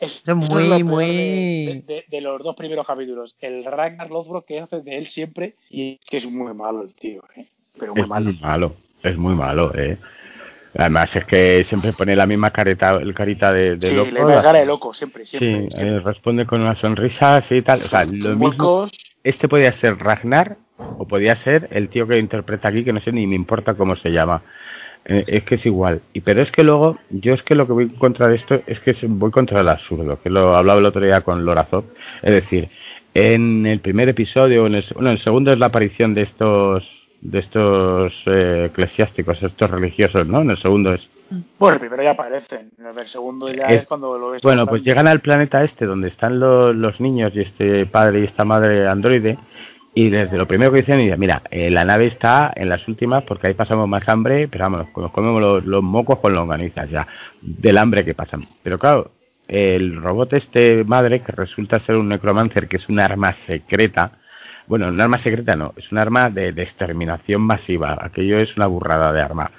Es, 0.01 0.23
Es 0.27 0.35
muy, 0.35 0.73
es 0.73 0.85
muy- 0.85 1.05
De, 1.07 1.83
de- 1.87 2.05
de 2.09 2.21
los 2.21 2.43
dos 2.43 2.57
primeros 2.57 2.87
capítulos. 2.87 3.37
El 3.41 3.65
Ragnar 3.65 4.11
Lothbrok 4.11 4.47
que 4.47 4.61
hace 4.61 4.81
de 4.81 4.97
él 4.97 5.07
siempre 5.07 5.55
y 5.69 5.95
es 5.95 6.01
que 6.09 6.17
es 6.19 6.27
muy 6.27 6.53
malo 6.55 6.83
el 6.83 6.95
tío, 6.95 7.23
¿eh? 7.37 7.47
Pero 7.79 7.93
muy 7.95 8.03
Es 8.03 8.09
malo. 8.09 8.25
muy 8.27 8.39
malo, 8.41 8.75
es 9.03 9.17
muy 9.17 9.35
malo, 9.35 9.73
¿eh? 9.77 9.99
Además 10.77 11.15
es 11.17 11.25
que 11.25 11.65
siempre 11.69 11.93
pone 11.93 12.15
la 12.15 12.27
misma 12.27 12.51
careta, 12.53 12.93
el 12.95 13.13
carita 13.13 13.53
de, 13.53 13.77
de 13.77 13.89
sí, 13.89 13.95
loco. 13.95 14.11
le 14.13 14.21
da 14.35 14.43
cara 14.43 14.61
de 14.61 14.67
loco 14.67 14.95
siempre, 14.95 15.27
Sí, 15.27 15.37
siempre. 15.39 15.69
eh, 15.81 16.01
responde 16.01 16.47
con 16.47 16.61
una 16.61 16.77
sonrisa 16.77 17.37
así 17.39 17.57
y 17.57 17.63
tal. 17.63 17.81
O 17.83 17.89
sea, 17.89 18.05
lo 18.05 18.37
mismo. 18.37 18.89
Este 19.25 19.49
podía 19.49 19.73
ser 19.81 19.99
Ragnar 19.99 20.57
o 20.79 21.07
podía 21.07 21.37
ser 21.43 21.69
el 21.73 21.89
tío 21.91 22.07
que 22.07 22.19
interpreta 22.19 22.69
aquí, 22.69 22.85
que 22.85 22.93
no 22.93 23.01
sé 23.01 23.11
ni 23.13 23.27
me 23.27 23.35
importa 23.35 23.75
cómo 23.75 23.97
se 23.97 24.11
llama. 24.11 24.43
Eh, 25.05 25.25
es 25.27 25.45
que 25.45 25.57
es 25.57 25.67
igual. 25.67 26.03
Y 26.13 26.21
pero 26.21 26.43
es 26.43 26.51
que 26.51 26.63
luego, 26.63 26.99
yo 27.11 27.35
es 27.35 27.43
que 27.43 27.55
lo 27.55 27.67
que 27.67 27.73
voy 27.73 27.89
contra 27.91 28.29
de 28.29 28.37
esto 28.37 28.63
es 28.67 28.81
que 28.81 28.95
voy 29.07 29.31
contra 29.31 29.61
el 29.61 29.69
absurdo, 29.69 30.21
que 30.23 30.31
lo 30.31 30.55
hablaba 30.55 30.79
el 30.79 30.87
otro 30.87 31.01
día 31.01 31.23
con 31.23 31.45
Lorazov. 31.45 31.85
Es 32.23 32.33
decir, 32.33 32.69
en 33.15 33.67
el 33.67 33.81
primer 33.81 34.09
episodio, 34.09 34.67
en 34.67 34.77
el, 34.77 34.85
bueno, 34.95 35.11
el 35.11 35.23
segundo 35.23 35.53
es 35.53 35.59
la 35.59 35.67
aparición 35.67 36.15
de 36.15 36.23
estos 36.23 36.89
de 37.23 37.39
estos 37.39 38.15
eh, 38.27 38.69
eclesiásticos, 38.71 39.43
estos 39.43 39.71
religiosos, 39.71 40.27
¿no? 40.27 40.41
En 40.41 40.51
el 40.51 40.59
segundo 40.59 40.95
es 40.95 41.07
Bueno, 41.59 41.75
el 41.75 41.81
primero 41.81 42.03
ya 42.03 42.13
aparecen, 42.13 42.71
el 42.79 43.09
segundo 43.09 43.53
ya 43.53 43.67
es, 43.67 43.87
cuando 43.87 44.17
lo 44.17 44.31
ves. 44.31 44.43
Bueno, 44.43 44.67
pues 44.67 44.83
llegan 44.83 45.07
al 45.07 45.21
planeta 45.21 45.63
este 45.63 45.85
donde 45.85 46.09
están 46.09 46.41
los, 46.41 46.75
los 46.75 46.99
niños 46.99 47.33
y 47.35 47.41
este 47.41 47.85
padre 47.87 48.21
y 48.21 48.25
esta 48.25 48.45
madre 48.45 48.87
androide 48.87 49.39
y 49.95 50.09
desde 50.09 50.39
lo 50.39 50.47
primero 50.47 50.71
que 50.71 50.83
dicen, 50.83 51.19
mira, 51.19 51.43
eh, 51.51 51.69
la 51.69 51.85
nave 51.85 52.07
está 52.07 52.53
en 52.55 52.69
las 52.69 52.87
últimas 52.87 53.25
porque 53.25 53.49
ahí 53.49 53.55
pasamos 53.55 53.89
más 53.89 54.09
hambre, 54.09 54.47
pero 54.47 54.65
vamos, 54.65 54.87
nos 54.97 55.11
comemos 55.11 55.65
los, 55.65 55.83
mocos 55.83 56.21
con 56.21 56.33
longanizas 56.33 56.89
ya, 56.89 57.07
del 57.41 57.77
hambre 57.77 58.05
que 58.05 58.15
pasan. 58.15 58.47
Pero 58.63 58.79
claro, 58.79 59.11
el 59.49 60.01
robot 60.01 60.35
este 60.35 60.85
madre, 60.85 61.23
que 61.23 61.33
resulta 61.33 61.81
ser 61.81 61.97
un 61.97 62.09
necromancer, 62.09 62.69
que 62.69 62.77
es 62.77 62.89
un 62.89 63.01
arma 63.01 63.35
secreta, 63.47 64.13
bueno, 64.69 64.87
un 64.87 65.01
arma 65.01 65.19
secreta 65.19 65.57
no, 65.57 65.75
es 65.77 65.91
un 65.91 65.99
arma 65.99 66.31
de, 66.31 66.53
de 66.53 66.63
exterminación 66.63 67.43
masiva, 67.43 67.99
aquello 68.01 68.39
es 68.39 68.57
una 68.57 68.69
burrada 68.69 69.13
de 69.13 69.21
arma. 69.21 69.51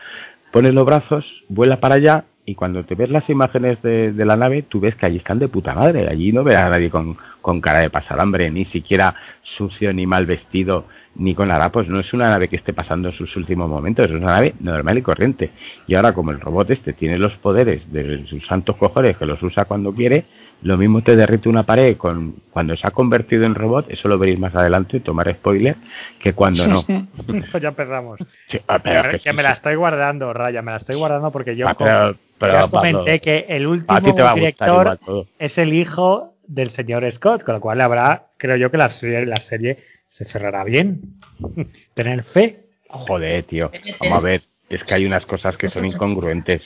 Pone 0.54 0.72
los 0.72 0.86
brazos, 0.86 1.26
vuela 1.50 1.82
para 1.82 1.96
allá 1.96 2.24
y 2.46 2.56
cuando 2.56 2.84
te 2.84 2.96
ves 2.96 3.10
las 3.10 3.30
imágenes 3.30 3.82
de, 3.82 4.14
la 4.26 4.36
nave, 4.36 4.64
tú 4.64 4.80
ves 4.80 4.96
que 4.96 5.06
allí 5.06 5.18
están 5.18 5.40
de 5.40 5.48
puta 5.48 5.76
madre. 5.76 6.08
Allí 6.10 6.32
no 6.32 6.44
verás 6.44 6.66
a 6.66 6.70
nadie 6.70 6.90
con, 6.90 7.18
con, 7.42 7.62
cara 7.62 7.80
de 7.80 7.90
pasar 7.90 8.20
hambre, 8.20 8.50
ni 8.50 8.66
siquiera 8.66 9.16
sucio, 9.44 9.94
ni 9.94 10.08
mal 10.08 10.26
vestido, 10.26 10.86
ni 11.16 11.36
con 11.36 11.52
harapos. 11.52 11.88
No 11.88 12.00
es 12.00 12.12
una 12.14 12.30
nave 12.30 12.48
que 12.48 12.56
esté 12.56 12.74
pasando 12.74 13.12
sus 13.12 13.36
últimos 13.36 13.70
momentos, 13.70 14.06
es 14.08 14.12
una 14.12 14.34
nave 14.34 14.56
normal 14.60 14.98
y 14.98 15.02
corriente. 15.04 15.52
Y 15.88 15.94
ahora, 15.94 16.14
como 16.14 16.32
el 16.32 16.40
robot 16.40 16.72
este 16.72 16.94
tiene 16.94 17.20
los 17.20 17.34
poderes 17.34 17.92
de 17.92 18.26
sus 18.26 18.46
santos 18.48 18.76
cojones, 18.78 19.18
que 19.18 19.26
los 19.26 19.42
usa 19.44 19.66
cuando 19.66 19.94
quiere, 19.94 20.26
lo 20.64 20.78
mismo 20.78 21.02
te 21.02 21.16
derrite 21.16 21.50
una 21.50 21.64
pared 21.64 21.98
con 21.98 22.36
cuando 22.52 22.76
se 22.76 22.86
ha 22.86 22.92
convertido 22.92 23.46
en 23.46 23.56
robot, 23.56 23.88
eso 23.90 24.08
lo 24.08 24.18
veréis 24.18 24.40
más 24.40 24.54
adelante, 24.56 25.00
tomar 25.00 25.32
spoiler, 25.34 25.76
que 26.20 26.34
cuando 26.34 26.68
no. 26.68 26.84
pues 27.52 27.64
ya 27.64 27.70
empezamos. 27.70 28.20
Ah, 28.68 28.80
que, 29.24 29.34
me 29.34 29.44
la 29.44 29.52
estoy 29.52 29.76
guardando, 29.76 30.32
Raya, 30.34 30.62
me 30.62 30.72
la 30.72 30.78
estoy 30.78 30.96
guardando 30.96 31.32
porque 31.32 31.56
yo 31.56 31.68
ah, 31.68 32.14
ya 32.40 32.68
comenté 32.70 33.20
que 33.20 33.46
el 33.50 33.68
último 33.68 34.00
director 34.36 35.00
es 35.40 35.58
el 35.58 35.74
hijo 35.74 36.36
del 36.48 36.70
señor 36.70 37.10
Scott, 37.12 37.44
con 37.44 37.56
lo 37.56 37.62
cual 37.62 37.82
habrá, 37.82 38.28
creo 38.38 38.58
yo 38.58 38.70
que 38.70 38.78
la 38.78 38.90
serie, 38.90 39.26
la 39.26 39.38
serie 39.38 39.78
se 40.10 40.26
cerrará 40.26 40.64
bien. 40.64 41.02
Tener 41.94 42.24
fe. 42.24 42.66
Joder, 42.90 43.44
tío. 43.46 43.72
Vamos 44.02 44.18
a 44.18 44.22
ver, 44.22 44.42
es 44.76 44.84
que 44.84 44.94
hay 44.94 45.06
unas 45.06 45.26
cosas 45.26 45.58
que 45.58 45.70
son 45.70 45.86
incongruentes. 45.86 46.62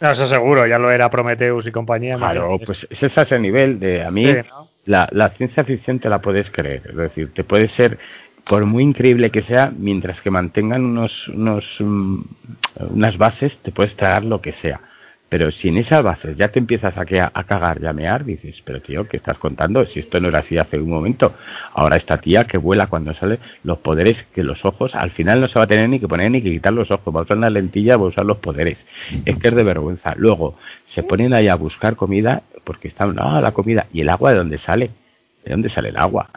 No, 0.00 0.10
eso 0.10 0.26
seguro, 0.26 0.66
ya 0.66 0.78
lo 0.78 0.90
era 0.90 1.10
Prometheus 1.10 1.66
y 1.66 1.72
compañía. 1.72 2.16
Claro, 2.16 2.58
pues 2.64 2.86
ese 2.90 3.06
es 3.06 3.16
ese 3.16 3.38
nivel 3.38 3.78
de 3.80 4.04
a 4.04 4.10
mí 4.10 4.34
la, 4.84 5.08
la 5.12 5.30
ciencia 5.30 5.64
ficción 5.64 5.98
te 5.98 6.08
la 6.08 6.20
puedes 6.20 6.50
creer, 6.50 6.82
es 6.90 6.96
decir, 6.96 7.32
te 7.34 7.44
puede 7.44 7.68
ser 7.70 7.98
por 8.48 8.64
muy 8.64 8.82
increíble 8.82 9.30
que 9.30 9.42
sea, 9.42 9.72
mientras 9.76 10.20
que 10.22 10.30
mantengan 10.30 10.84
unos, 10.84 11.28
unos 11.28 11.64
mm, 11.78 12.20
unas 12.90 13.16
bases, 13.18 13.56
te 13.62 13.72
puedes 13.72 13.94
tragar 13.96 14.24
lo 14.24 14.40
que 14.40 14.52
sea. 14.54 14.80
Pero 15.30 15.52
si 15.52 15.68
en 15.68 15.76
esas 15.78 16.02
bases 16.02 16.36
ya 16.36 16.48
te 16.48 16.58
empiezas 16.58 16.98
a, 16.98 17.02
a 17.02 17.44
cagar 17.44 17.78
y 17.80 17.86
a 17.86 17.92
mear, 17.92 18.24
dices, 18.24 18.60
pero 18.64 18.82
tío, 18.82 19.06
¿qué 19.06 19.16
estás 19.16 19.38
contando? 19.38 19.86
Si 19.86 20.00
esto 20.00 20.18
no 20.20 20.26
era 20.26 20.40
así 20.40 20.58
hace 20.58 20.76
un 20.76 20.90
momento. 20.90 21.34
Ahora 21.72 21.96
esta 21.96 22.18
tía 22.18 22.48
que 22.48 22.58
vuela 22.58 22.88
cuando 22.88 23.14
sale, 23.14 23.38
los 23.62 23.78
poderes 23.78 24.20
que 24.34 24.42
los 24.42 24.64
ojos, 24.64 24.92
al 24.92 25.12
final 25.12 25.40
no 25.40 25.46
se 25.46 25.56
va 25.56 25.66
a 25.66 25.68
tener 25.68 25.88
ni 25.88 26.00
que 26.00 26.08
poner 26.08 26.32
ni 26.32 26.42
que 26.42 26.50
quitar 26.50 26.72
los 26.72 26.90
ojos, 26.90 27.14
va 27.14 27.20
a 27.20 27.22
usar 27.22 27.36
una 27.36 27.48
lentilla, 27.48 27.96
va 27.96 28.06
a 28.06 28.08
usar 28.08 28.26
los 28.26 28.38
poderes. 28.38 28.76
Es 29.24 29.38
que 29.38 29.48
es 29.48 29.54
de 29.54 29.62
vergüenza. 29.62 30.14
Luego, 30.16 30.56
se 30.96 31.04
ponen 31.04 31.32
ahí 31.32 31.46
a 31.46 31.54
buscar 31.54 31.94
comida, 31.94 32.42
porque 32.64 32.88
están, 32.88 33.14
ah, 33.20 33.40
la 33.40 33.52
comida, 33.52 33.86
¿y 33.92 34.00
el 34.00 34.08
agua 34.08 34.32
de 34.32 34.38
dónde 34.38 34.58
sale? 34.58 34.90
¿De 35.44 35.52
dónde 35.52 35.68
sale 35.68 35.90
el 35.90 35.96
agua? 35.96 36.28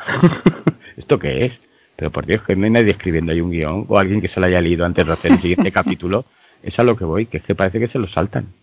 ¿Esto 0.98 1.18
qué 1.18 1.46
es? 1.46 1.60
Pero 1.96 2.12
por 2.12 2.28
Dios, 2.28 2.44
que 2.44 2.56
no 2.56 2.66
hay 2.66 2.72
nadie 2.72 2.92
escribiendo 2.92 3.32
ahí 3.32 3.42
un 3.42 3.50
guion, 3.50 3.86
o 3.88 3.98
alguien 3.98 4.22
que 4.22 4.28
se 4.28 4.40
lo 4.40 4.46
haya 4.46 4.62
leído 4.62 4.86
antes 4.86 5.04
de 5.04 5.14
hacer 5.14 5.32
el 5.32 5.42
siguiente 5.42 5.72
capítulo. 5.72 6.26
Es 6.62 6.78
a 6.78 6.84
lo 6.84 6.96
que 6.96 7.06
voy, 7.06 7.26
que 7.26 7.38
es 7.38 7.44
que 7.44 7.56
parece 7.56 7.80
que 7.80 7.88
se 7.88 7.98
lo 7.98 8.08
saltan. 8.08 8.54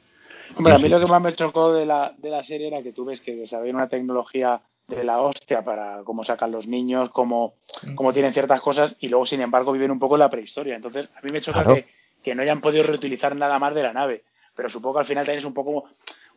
Hombre, 0.56 0.74
a 0.74 0.78
mí 0.78 0.88
lo 0.88 1.00
que 1.00 1.06
más 1.06 1.22
me 1.22 1.34
chocó 1.34 1.72
de 1.72 1.86
la, 1.86 2.14
de 2.18 2.30
la 2.30 2.42
serie 2.42 2.68
era 2.68 2.82
que 2.82 2.92
tú 2.92 3.04
ves 3.04 3.20
que 3.20 3.34
desarrollan 3.34 3.76
una 3.76 3.88
tecnología 3.88 4.60
de 4.88 5.04
la 5.04 5.20
hostia 5.20 5.62
para 5.62 6.02
cómo 6.04 6.24
sacan 6.24 6.50
los 6.50 6.66
niños, 6.66 7.10
cómo, 7.10 7.54
cómo 7.94 8.12
tienen 8.12 8.32
ciertas 8.32 8.60
cosas 8.60 8.96
y 8.98 9.08
luego, 9.08 9.24
sin 9.24 9.40
embargo, 9.40 9.72
viven 9.72 9.90
un 9.90 9.98
poco 9.98 10.16
en 10.16 10.20
la 10.20 10.30
prehistoria. 10.30 10.74
Entonces, 10.74 11.08
a 11.14 11.20
mí 11.22 11.30
me 11.30 11.40
choca 11.40 11.64
que, 11.64 11.86
que, 12.22 12.34
no 12.34 12.42
hayan 12.42 12.60
podido 12.60 12.82
reutilizar 12.84 13.36
nada 13.36 13.58
más 13.58 13.74
de 13.74 13.84
la 13.84 13.92
nave. 13.92 14.24
Pero 14.54 14.68
supongo 14.68 14.94
que 14.96 15.00
al 15.00 15.06
final 15.06 15.24
también 15.24 15.38
es 15.38 15.44
un 15.44 15.54
poco 15.54 15.84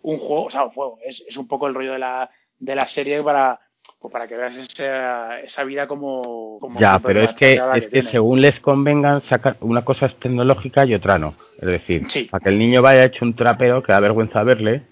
un 0.03 0.19
juego, 0.19 0.45
o 0.45 0.51
sea, 0.51 0.65
un 0.65 0.71
juego, 0.71 0.99
es, 1.03 1.23
es 1.27 1.35
un 1.37 1.47
poco 1.47 1.67
el 1.67 1.73
rollo 1.73 1.93
de 1.93 1.99
la, 1.99 2.29
de 2.59 2.75
la 2.75 2.85
serie 2.85 3.23
para, 3.23 3.59
pues 4.03 4.11
para 4.11 4.27
que 4.27 4.35
veas 4.35 4.57
esa, 4.57 5.39
esa 5.39 5.63
vida 5.63 5.87
como, 5.87 6.59
ya 6.77 6.99
pero 6.99 7.21
es 7.21 7.31
que 7.35 7.53
es 7.53 7.87
que, 7.87 8.03
según 8.03 8.41
les 8.41 8.59
convengan 8.59 9.21
sacar 9.21 9.55
una 9.61 9.85
cosa 9.85 10.07
es 10.07 10.15
tecnológica 10.17 10.85
y 10.85 10.93
otra 10.93 11.17
no. 11.17 11.35
Es 11.57 11.69
decir 11.69 12.05
para 12.29 12.43
que 12.43 12.49
el 12.49 12.59
niño 12.59 12.81
vaya 12.81 13.05
hecho 13.05 13.23
un 13.23 13.33
trapero 13.33 13.81
que 13.81 13.93
da 13.93 14.01
vergüenza 14.01 14.43
verle 14.43 14.83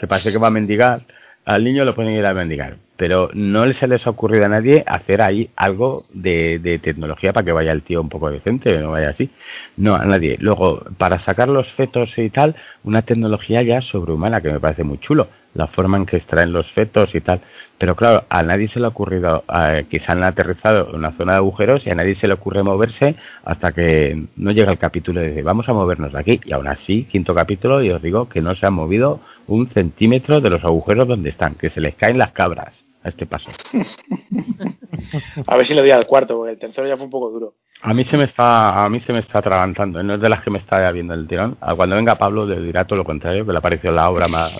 que 0.00 0.06
parece 0.06 0.32
que 0.32 0.38
va 0.38 0.46
a 0.46 0.50
mendigar 0.50 1.02
al 1.46 1.64
niño 1.64 1.84
lo 1.84 1.94
pueden 1.94 2.12
ir 2.12 2.26
a 2.26 2.34
mendigar 2.34 2.76
pero 2.96 3.30
no 3.34 3.70
se 3.74 3.86
les 3.86 4.06
ha 4.06 4.10
ocurrido 4.10 4.46
a 4.46 4.48
nadie 4.48 4.82
hacer 4.86 5.20
ahí 5.22 5.50
algo 5.56 6.06
de, 6.12 6.80
tecnología 6.82 7.32
para 7.32 7.44
que 7.44 7.52
vaya 7.52 7.72
el 7.72 7.82
tío 7.82 8.00
un 8.00 8.08
poco 8.08 8.30
decente 8.30 8.78
no 8.80 8.92
vaya 8.92 9.10
así. 9.10 9.30
No 9.76 9.94
a 9.94 10.04
nadie. 10.04 10.36
Luego 10.40 10.82
para 10.98 11.18
sacar 11.20 11.48
los 11.48 11.68
fetos 11.72 12.16
y 12.16 12.30
tal 12.30 12.56
una 12.84 13.02
tecnología 13.02 13.62
ya 13.62 13.82
sobrehumana 13.82 14.40
que 14.40 14.50
me 14.50 14.60
parece 14.60 14.84
muy 14.84 14.98
chulo 14.98 15.28
la 15.54 15.66
forma 15.68 15.96
en 15.96 16.04
que 16.04 16.18
extraen 16.18 16.52
los 16.52 16.70
fetos 16.72 17.14
y 17.14 17.20
tal. 17.20 17.40
Pero 17.78 17.94
claro, 17.94 18.24
a 18.28 18.42
nadie 18.42 18.68
se 18.68 18.78
le 18.78 18.86
ha 18.86 18.88
ocurrido, 18.88 19.42
quizá 19.90 20.12
han 20.12 20.22
aterrizado 20.22 20.90
en 20.90 20.96
una 20.96 21.12
zona 21.12 21.32
de 21.32 21.38
agujeros 21.38 21.86
y 21.86 21.90
a 21.90 21.94
nadie 21.94 22.14
se 22.16 22.26
le 22.26 22.34
ocurre 22.34 22.62
moverse 22.62 23.16
hasta 23.44 23.72
que 23.72 24.26
no 24.36 24.50
llega 24.50 24.70
el 24.70 24.78
capítulo 24.78 25.22
y 25.22 25.28
dice, 25.28 25.42
vamos 25.42 25.68
a 25.68 25.72
movernos 25.72 26.12
de 26.12 26.18
aquí. 26.18 26.40
Y 26.44 26.52
aún 26.52 26.68
así, 26.68 27.04
quinto 27.04 27.34
capítulo, 27.34 27.82
y 27.82 27.90
os 27.90 28.02
digo 28.02 28.28
que 28.28 28.40
no 28.40 28.54
se 28.54 28.66
han 28.66 28.74
movido 28.74 29.20
un 29.48 29.68
centímetro 29.70 30.40
de 30.40 30.50
los 30.50 30.64
agujeros 30.64 31.08
donde 31.08 31.30
están, 31.30 31.54
que 31.54 31.70
se 31.70 31.80
les 31.80 31.94
caen 31.94 32.18
las 32.18 32.32
cabras 32.32 32.74
a 33.02 33.08
este 33.08 33.26
paso. 33.26 33.50
a 35.46 35.56
ver 35.56 35.66
si 35.66 35.74
lo 35.74 35.82
di 35.82 35.90
al 35.90 36.06
cuarto, 36.06 36.36
porque 36.36 36.52
el 36.52 36.58
tercero 36.58 36.88
ya 36.88 36.96
fue 36.96 37.04
un 37.04 37.10
poco 37.10 37.30
duro. 37.30 37.54
A 37.82 37.94
mí 37.94 38.04
se 38.04 38.16
me 38.16 38.24
está, 38.24 38.84
a 38.84 38.88
mí 38.88 39.00
se 39.00 39.12
me 39.12 39.20
está 39.20 39.38
atragantando, 39.38 40.02
no 40.02 40.14
es 40.14 40.20
de 40.20 40.28
las 40.28 40.42
que 40.42 40.50
me 40.50 40.58
está 40.58 40.90
viendo 40.90 41.14
el 41.14 41.28
tirón. 41.28 41.56
Cuando 41.76 41.96
venga 41.96 42.16
Pablo 42.16 42.46
le 42.46 42.60
dirá 42.60 42.84
todo 42.84 42.98
lo 42.98 43.04
contrario, 43.04 43.44
que 43.44 43.52
le 43.52 43.58
ha 43.58 43.62
parecido 43.62 43.92
la 43.92 44.08
obra 44.10 44.28
más. 44.28 44.52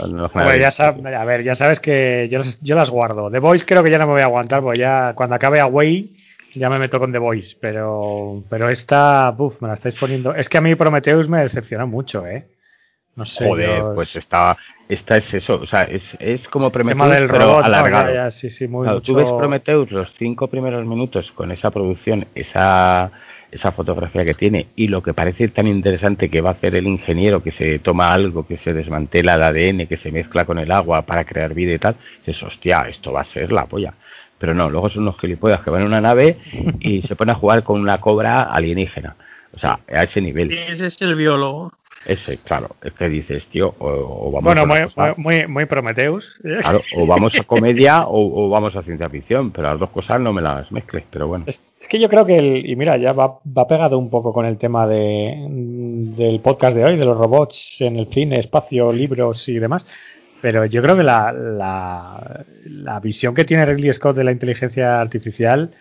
ya 0.58 0.68
a 1.20 1.24
ver, 1.24 1.42
ya 1.42 1.54
sabes 1.54 1.80
que 1.80 2.28
yo, 2.30 2.42
yo 2.60 2.76
las 2.76 2.90
guardo. 2.90 3.30
The 3.30 3.38
Voice 3.38 3.64
creo 3.64 3.82
que 3.82 3.90
ya 3.90 3.98
no 3.98 4.06
me 4.06 4.12
voy 4.12 4.22
a 4.22 4.26
aguantar, 4.26 4.60
porque 4.62 4.78
ya 4.78 5.14
cuando 5.14 5.34
acabe 5.34 5.60
Away 5.60 6.14
ya 6.56 6.70
me 6.70 6.78
meto 6.78 6.98
con 6.98 7.12
The 7.12 7.18
Voice, 7.18 7.56
pero, 7.60 8.42
pero 8.48 8.68
esta, 8.68 9.30
buf, 9.30 9.60
me 9.60 9.68
la 9.68 9.74
estáis 9.74 9.94
poniendo. 9.96 10.34
Es 10.34 10.48
que 10.48 10.58
a 10.58 10.60
mí 10.60 10.74
Prometheus 10.74 11.28
me 11.28 11.40
decepciona 11.40 11.86
mucho, 11.86 12.26
¿eh? 12.26 12.46
No 13.16 13.24
sé. 13.24 13.48
Joder, 13.48 13.82
pues 13.94 14.14
está, 14.14 14.56
esta 14.88 15.16
es 15.16 15.32
eso, 15.34 15.60
o 15.60 15.66
sea, 15.66 15.84
es, 15.84 16.02
es 16.20 16.46
como 16.48 16.70
Prometheus, 16.70 17.30
pero 17.30 17.58
alargado. 17.58 18.30
sí, 18.30 18.50
sí, 18.50 18.68
muy 18.68 18.86
Tú 19.00 19.14
ves 19.14 19.26
Prometheus 19.38 19.90
los 19.90 20.12
cinco 20.18 20.48
primeros 20.48 20.86
minutos 20.86 21.32
con 21.32 21.50
esa 21.50 21.70
producción, 21.70 22.26
esa, 22.34 23.10
esa 23.50 23.72
fotografía 23.72 24.24
que 24.24 24.34
tiene 24.34 24.68
y 24.76 24.88
lo 24.88 25.02
que 25.02 25.14
parece 25.14 25.48
tan 25.48 25.66
interesante 25.66 26.28
que 26.28 26.40
va 26.40 26.50
a 26.50 26.52
hacer 26.52 26.76
el 26.76 26.86
ingeniero 26.86 27.42
que 27.42 27.52
se 27.52 27.78
toma 27.78 28.12
algo, 28.12 28.46
que 28.46 28.58
se 28.58 28.72
desmantela 28.72 29.34
el 29.34 29.42
ADN, 29.42 29.86
que 29.86 29.96
se 29.96 30.12
mezcla 30.12 30.44
con 30.44 30.58
el 30.58 30.70
agua 30.70 31.02
para 31.02 31.24
crear 31.24 31.54
vida 31.54 31.72
y 31.72 31.78
tal, 31.78 31.96
dices, 32.24 32.42
hostia, 32.42 32.82
esto 32.82 33.12
va 33.12 33.22
a 33.22 33.24
ser 33.24 33.50
la 33.50 33.66
polla. 33.66 33.94
Pero 34.38 34.52
no, 34.52 34.68
luego 34.68 34.90
son 34.90 35.02
unos 35.02 35.18
gilipollas 35.18 35.62
que 35.62 35.70
van 35.70 35.80
en 35.80 35.88
una 35.88 36.00
nave 36.00 36.36
y 36.80 37.02
se 37.02 37.16
ponen 37.16 37.34
a 37.34 37.38
jugar 37.38 37.62
con 37.64 37.80
una 37.80 37.98
cobra 37.98 38.42
alienígena. 38.42 39.16
O 39.54 39.58
sea, 39.58 39.80
a 39.88 40.02
ese 40.02 40.20
nivel. 40.20 40.52
Ese 40.52 40.86
es 40.86 41.00
el 41.00 41.14
biólogo. 41.14 41.72
Ese, 42.06 42.38
claro, 42.38 42.76
es 42.82 42.92
que 42.92 43.08
dices, 43.08 43.44
tío, 43.46 43.74
o, 43.78 44.30
vamos 44.30 44.44
bueno, 44.44 44.62
a. 44.62 44.88
Bueno, 44.94 45.14
muy, 45.16 45.46
muy, 45.48 45.64
Prometheus. 45.64 46.38
Claro, 46.40 46.80
o 46.94 47.04
vamos 47.04 47.34
a 47.38 47.42
comedia 47.46 48.04
o, 48.06 48.48
vamos 48.48 48.76
a 48.76 48.82
ciencia 48.82 49.10
ficción, 49.10 49.50
pero 49.50 49.70
las 49.70 49.80
dos 49.80 49.90
cosas 49.90 50.20
no 50.20 50.32
me 50.32 50.40
las 50.40 50.70
mezcles, 50.70 51.04
pero 51.10 51.26
bueno. 51.26 51.46
Es, 51.48 51.60
que 51.88 51.98
yo 51.98 52.08
creo 52.08 52.24
que, 52.24 52.36
el, 52.38 52.70
y 52.70 52.76
mira, 52.76 52.96
ya 52.96 53.12
va, 53.12 53.38
va 53.46 53.66
pegado 53.66 53.98
un 53.98 54.08
poco 54.08 54.32
con 54.32 54.46
el 54.46 54.56
tema 54.56 54.86
de, 54.86 55.46
del 55.48 56.40
podcast 56.40 56.76
de 56.76 56.84
hoy, 56.84 56.96
de 56.96 57.04
los 57.04 57.16
robots 57.16 57.76
en 57.80 57.96
el 57.96 58.06
cine, 58.06 58.38
espacio, 58.38 58.92
libros 58.92 59.48
y 59.48 59.58
demás. 59.58 59.84
Pero 60.40 60.64
yo 60.66 60.82
creo 60.82 60.96
que 60.96 61.02
la, 61.02 61.32
la, 61.32 62.44
la 62.64 63.00
visión 63.00 63.34
que 63.34 63.44
tiene 63.44 63.66
Ridley 63.66 63.92
Scott 63.92 64.16
de 64.16 64.24
la 64.24 64.32
inteligencia 64.32 65.00
artificial 65.00 65.72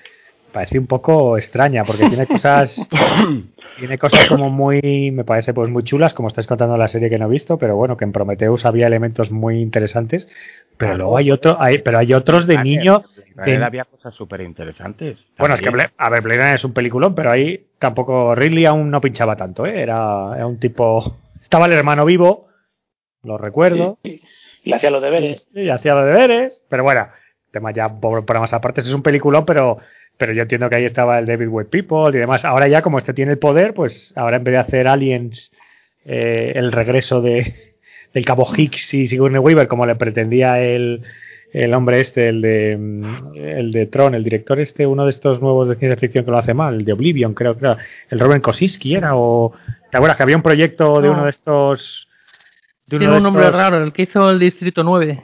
parece 0.56 0.80
un 0.80 0.88
poco 0.88 1.38
extraña, 1.38 1.84
porque 1.84 2.08
tiene 2.08 2.26
cosas 2.26 2.74
tiene 3.78 3.98
cosas 3.98 4.26
como 4.28 4.50
muy, 4.50 5.12
me 5.12 5.26
parece 5.26 5.54
pues 5.54 5.70
muy 5.70 5.84
chulas, 5.84 6.14
como 6.14 6.30
estáis 6.30 6.48
contando 6.48 6.78
la 6.78 6.88
serie 6.88 7.10
que 7.10 7.20
no 7.20 7.26
he 7.26 7.30
visto, 7.30 7.58
pero 7.58 7.76
bueno, 7.76 7.98
que 7.98 8.06
en 8.06 8.14
Prometheus 8.14 8.66
había 8.66 8.88
elementos 8.88 9.32
muy 9.32 9.60
interesantes, 9.60 10.30
pero 10.78 10.96
luego 10.96 11.18
hay 11.18 11.30
otro, 11.30 11.58
hay, 11.60 11.80
pero 11.80 11.98
hay 11.98 12.14
otros 12.14 12.48
de 12.48 12.58
niño. 12.58 13.04
De... 13.46 13.62
Había 13.62 13.84
cosas 13.84 14.16
súper 14.16 14.42
interesantes. 14.42 15.18
Bueno, 15.38 15.56
es 15.56 15.62
que, 15.62 15.68
a 15.98 16.10
ver, 16.10 16.22
Blade 16.22 16.40
Runner 16.40 16.56
es 16.56 16.64
un 16.64 16.72
peliculón, 16.72 17.16
pero 17.16 17.32
ahí 17.32 17.68
tampoco 17.78 18.34
Ridley 18.34 18.64
aún 18.64 18.90
no 18.90 19.02
pinchaba 19.02 19.36
tanto, 19.36 19.66
¿eh? 19.66 19.82
era, 19.82 20.36
era 20.38 20.48
un 20.48 20.58
tipo, 20.58 21.18
estaba 21.42 21.66
el 21.66 21.74
hermano 21.74 22.06
vivo, 22.06 22.48
lo 23.24 23.38
recuerdo. 23.38 23.98
Y, 24.04 24.72
hacía 24.72 24.90
los 24.90 25.02
deberes. 25.02 25.46
Y, 25.54 25.68
hacía 25.68 25.96
los 25.96 26.06
deberes, 26.06 26.62
pero 26.70 26.84
bueno, 26.84 27.10
tema 27.52 27.72
ya 27.72 27.90
por, 27.90 28.26
por 28.26 28.40
más 28.40 28.54
aparte, 28.54 28.80
es 28.80 28.94
un 28.94 29.04
peliculón, 29.04 29.46
pero 29.46 29.80
pero 30.18 30.34
yo 30.34 30.44
entiendo 30.44 30.70
que 30.70 30.76
ahí 30.76 30.86
estaba 30.86 31.20
el 31.20 31.26
David 31.26 31.48
Webb 31.50 31.70
People 31.70 32.10
y 32.16 32.20
demás. 32.20 32.46
Ahora 32.46 32.68
ya 32.68 32.82
como 32.82 32.98
este 33.00 33.14
tiene 33.14 33.32
el 33.34 33.38
poder, 33.40 33.74
pues 33.74 34.14
ahora 34.16 34.38
en 34.38 34.44
vez 34.44 34.54
de 34.54 34.58
hacer 34.60 34.88
aliens 34.88 35.52
eh, 36.06 36.54
el 36.56 36.72
regreso 36.72 37.22
de 37.22 37.54
del 38.14 38.24
cabo 38.26 38.48
Hicks 38.56 38.94
y 38.94 39.08
Sigourney 39.08 39.40
Weaver 39.40 39.68
como 39.68 39.86
le 39.86 39.96
pretendía 39.96 40.62
el, 40.62 41.02
el 41.52 41.74
hombre 41.74 42.00
este, 42.00 42.30
el 42.30 42.42
de 42.42 42.78
mm, 42.80 43.36
el 43.36 43.72
de 43.72 43.86
Tron, 43.88 44.16
el 44.16 44.24
director 44.24 44.58
este, 44.60 44.86
uno 44.88 45.04
de 45.04 45.10
estos 45.10 45.42
nuevos 45.42 45.68
de 45.68 45.76
ciencia 45.76 45.98
ficción 46.00 46.24
que 46.24 46.32
lo 46.32 46.38
hace 46.38 46.54
mal, 46.54 46.76
el 46.76 46.86
de 46.86 46.94
Oblivion, 46.94 47.34
creo, 47.34 47.58
creo 47.58 47.76
el 48.10 48.20
Robin 48.20 48.40
Kosinski 48.40 48.96
era 48.96 49.16
o 49.16 49.54
¿te 49.92 49.98
acuerdas 49.98 50.16
que 50.16 50.24
había 50.24 50.38
un 50.38 50.42
proyecto 50.44 51.02
de 51.02 51.08
No. 51.10 51.14
uno 51.16 51.24
de 51.26 51.30
estos 51.32 52.08
de 52.88 53.00
Tiene 53.00 53.12
de 53.12 53.18
un 53.18 53.24
nombre 53.24 53.44
estos- 53.46 53.60
raro, 53.60 53.84
el 53.84 53.92
que 53.92 54.04
hizo 54.04 54.30
el 54.30 54.40
Distrito 54.40 54.84
9. 54.84 55.22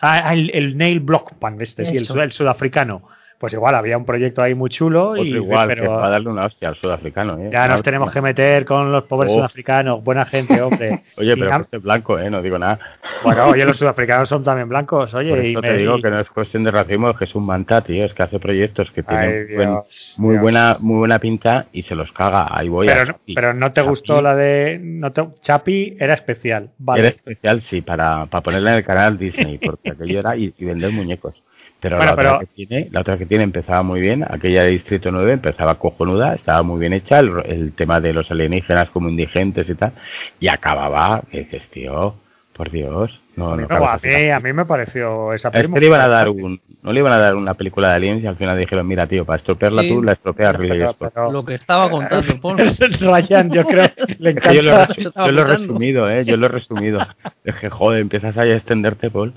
Ah, 0.00 0.22
ah, 0.28 0.34
el, 0.34 0.50
el 0.54 0.76
Neil 0.78 1.00
Blockpan, 1.00 1.60
este, 1.60 1.84
sí, 1.84 1.96
el, 1.96 2.06
el 2.20 2.32
sudafricano. 2.32 3.08
Pues 3.38 3.52
igual, 3.52 3.74
había 3.74 3.98
un 3.98 4.06
proyecto 4.06 4.40
ahí 4.40 4.54
muy 4.54 4.70
chulo 4.70 5.10
Otro 5.10 5.22
y 5.22 5.34
igual, 5.34 5.68
que 5.68 5.74
pero 5.76 5.90
va 5.92 6.06
a 6.06 6.10
darle 6.10 6.30
una 6.30 6.46
hostia 6.46 6.68
al 6.70 6.76
sudafricano. 6.76 7.38
¿eh? 7.38 7.50
ya 7.52 7.68
nos 7.68 7.82
tenemos 7.82 8.10
que 8.10 8.22
meter 8.22 8.64
con 8.64 8.90
los 8.90 9.04
pobres 9.04 9.30
Oh. 9.30 9.36
sudafricanos, 9.36 10.02
buena 10.02 10.24
gente, 10.24 10.60
hombre. 10.62 11.02
Oye, 11.18 11.32
Y 11.32 11.36
pero 11.36 11.50
na- 11.50 11.56
que 11.58 11.62
este 11.64 11.76
es 11.76 11.82
blanco, 11.82 12.18
¿eh? 12.18 12.30
No 12.30 12.40
digo 12.40 12.58
nada. 12.58 12.78
Bueno, 13.22 13.48
oye, 13.48 13.64
los 13.66 13.76
sudafricanos 13.78 14.28
son 14.30 14.42
también 14.42 14.68
blancos, 14.70 15.12
oye, 15.12 15.30
Por 15.30 15.44
y 15.44 15.50
eso 15.50 15.60
me- 15.60 15.68
te 15.68 15.76
digo 15.76 16.00
que 16.00 16.10
no 16.10 16.18
es 16.20 16.30
cuestión 16.30 16.64
de 16.64 16.70
racismo, 16.70 17.10
es 17.10 17.16
que 17.18 17.24
es 17.24 17.34
un 17.34 17.44
manta, 17.44 17.82
tío. 17.82 18.04
Es 18.06 18.14
que 18.14 18.22
hace 18.22 18.38
proyectos 18.38 18.90
que 18.92 19.04
Ay, 19.06 19.16
tienen 19.46 19.46
buen- 19.56 19.78
muy 20.16 20.32
Dios. 20.32 20.42
buena 20.42 20.76
muy 20.80 20.96
buena 20.96 21.18
pinta 21.18 21.66
y 21.72 21.82
se 21.82 21.94
los 21.94 22.10
caga. 22.12 22.48
Ahí 22.50 22.68
voy. 22.70 22.86
pero, 22.86 23.00
a 23.00 23.04
no- 23.04 23.16
pero 23.34 23.52
no 23.52 23.70
te 23.72 23.80
Chapi 23.82 23.90
gustó 23.90 24.22
la 24.22 24.34
de 24.34 24.80
no 24.82 25.12
te- 25.12 25.28
Chapi 25.42 25.96
era 26.00 26.14
especial, 26.14 26.70
vale. 26.78 27.00
Era 27.00 27.08
especial, 27.10 27.60
sí, 27.68 27.82
para, 27.82 28.24
para 28.26 28.42
ponerla 28.42 28.70
en 28.72 28.76
el 28.78 28.84
canal 28.84 29.18
Disney, 29.18 29.58
porque 29.58 29.90
aquello 29.90 30.20
era 30.20 30.36
y, 30.38 30.54
y 30.56 30.64
vender 30.64 30.90
muñecos. 30.90 31.42
Pero, 31.80 31.96
Bueno, 31.98 32.16
la, 32.16 32.36
otra 32.36 32.38
Que 32.40 32.46
tiene, 32.46 32.88
la 32.90 33.00
otra 33.00 33.18
que 33.18 33.26
tiene 33.26 33.44
empezaba 33.44 33.82
muy 33.82 34.00
bien, 34.00 34.24
aquella 34.28 34.62
de 34.62 34.70
Distrito 34.70 35.10
9 35.10 35.32
empezaba 35.32 35.78
cojonuda, 35.78 36.34
estaba 36.34 36.62
muy 36.62 36.80
bien 36.80 36.94
hecha, 36.94 37.18
el, 37.18 37.32
el 37.44 37.72
tema 37.74 38.00
de 38.00 38.12
los 38.12 38.30
alienígenas 38.30 38.88
como 38.90 39.08
indigentes 39.08 39.68
y 39.68 39.74
tal, 39.74 39.92
y 40.40 40.48
acababa, 40.48 41.22
dices, 41.30 41.62
tío, 41.70 42.16
por 42.54 42.70
Dios, 42.70 43.20
no, 43.36 43.56
no, 43.56 43.66
No, 43.68 43.86
a, 43.86 43.94
mí, 44.02 44.08
esa- 44.08 44.36
a 44.36 44.40
mí 44.40 44.52
me 44.52 44.64
pareció 44.64 45.32
esa 45.32 45.48
este 45.48 45.58
película. 45.58 45.80
le 45.80 45.86
iban 45.86 46.00
a 46.00 46.08
dar 46.08 46.28
un, 46.30 46.60
no 46.82 46.92
le 46.92 47.00
iban 47.00 47.12
a 47.12 47.18
dar 47.18 47.34
una 47.34 47.54
película 47.54 47.90
de 47.90 47.94
aliens 47.96 48.22
y 48.22 48.26
al 48.26 48.36
final 48.36 48.58
dijeron, 48.58 48.86
mira 48.86 49.06
tío, 49.06 49.24
para 49.24 49.36
estropearla 49.38 49.82
Sí. 49.82 49.88
tú, 49.90 50.02
la 50.02 50.12
estropeas 50.12 50.56
Ridley 50.56 50.78
Pero- 50.78 50.92
Scott. 50.94 51.12
pero- 51.14 51.32
Lo 51.32 51.44
que 51.44 51.54
estaba 51.54 51.90
contando, 51.90 52.40
Paul. 52.42 52.56
Ryan, 52.58 53.50
yo 53.50 53.64
creo, 53.64 53.90
le 54.18 54.34
yo 54.34 54.62
lo, 54.62 54.80
he- 54.80 54.86
Estaba 54.98 55.26
yo 55.26 55.32
lo 55.32 55.40
he 55.40 55.44
pensando. 55.44 55.58
resumido, 55.66 56.10
eh, 56.10 56.24
yo 56.24 56.36
lo 56.36 56.46
he 56.46 56.48
resumido. 56.48 57.06
Es 57.44 57.54
que 57.56 57.68
joder, 57.70 58.00
empiezas 58.00 58.36
ahí 58.38 58.50
a 58.50 58.56
extenderte, 58.56 59.10
Paul. 59.10 59.34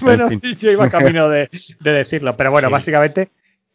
Bueno, 0.00 0.28
En 0.30 0.40
fin. 0.40 0.56
yo 0.56 0.70
iba 0.70 0.90
camino 0.90 1.28
de, 1.28 1.48
de 1.80 1.92
decirlo, 1.92 2.36
pero 2.36 2.50
bueno, 2.50 2.68
Sí. 2.68 2.72
básicamente 2.72 3.28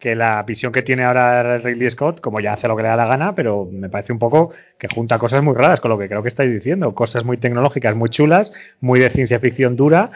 que 0.04 0.16
la 0.18 0.44
visión 0.44 0.74
que 0.74 0.82
tiene 0.82 1.06
ahora 1.06 1.60
Ridley 1.60 1.90
Scott, 1.90 2.20
como 2.20 2.42
ya 2.42 2.52
hace 2.52 2.68
lo 2.68 2.76
que 2.76 2.84
le 2.84 2.90
da 2.90 2.98
la 2.98 3.06
gana, 3.06 3.34
pero 3.36 3.66
me 3.72 3.88
parece 3.88 4.12
un 4.12 4.20
poco 4.20 4.52
que 4.78 4.90
junta 4.94 5.18
cosas 5.18 5.42
muy 5.42 5.56
raras 5.56 5.80
con 5.80 5.92
lo 5.92 5.98
que 5.98 6.10
creo 6.10 6.22
que 6.22 6.28
estáis 6.28 6.52
diciendo, 6.52 6.94
cosas 6.94 7.24
muy 7.24 7.38
tecnológicas, 7.38 7.96
muy 7.96 8.10
chulas, 8.10 8.52
muy 8.82 9.00
de 9.00 9.10
ciencia 9.12 9.40
ficción 9.40 9.78
dura, 9.78 10.12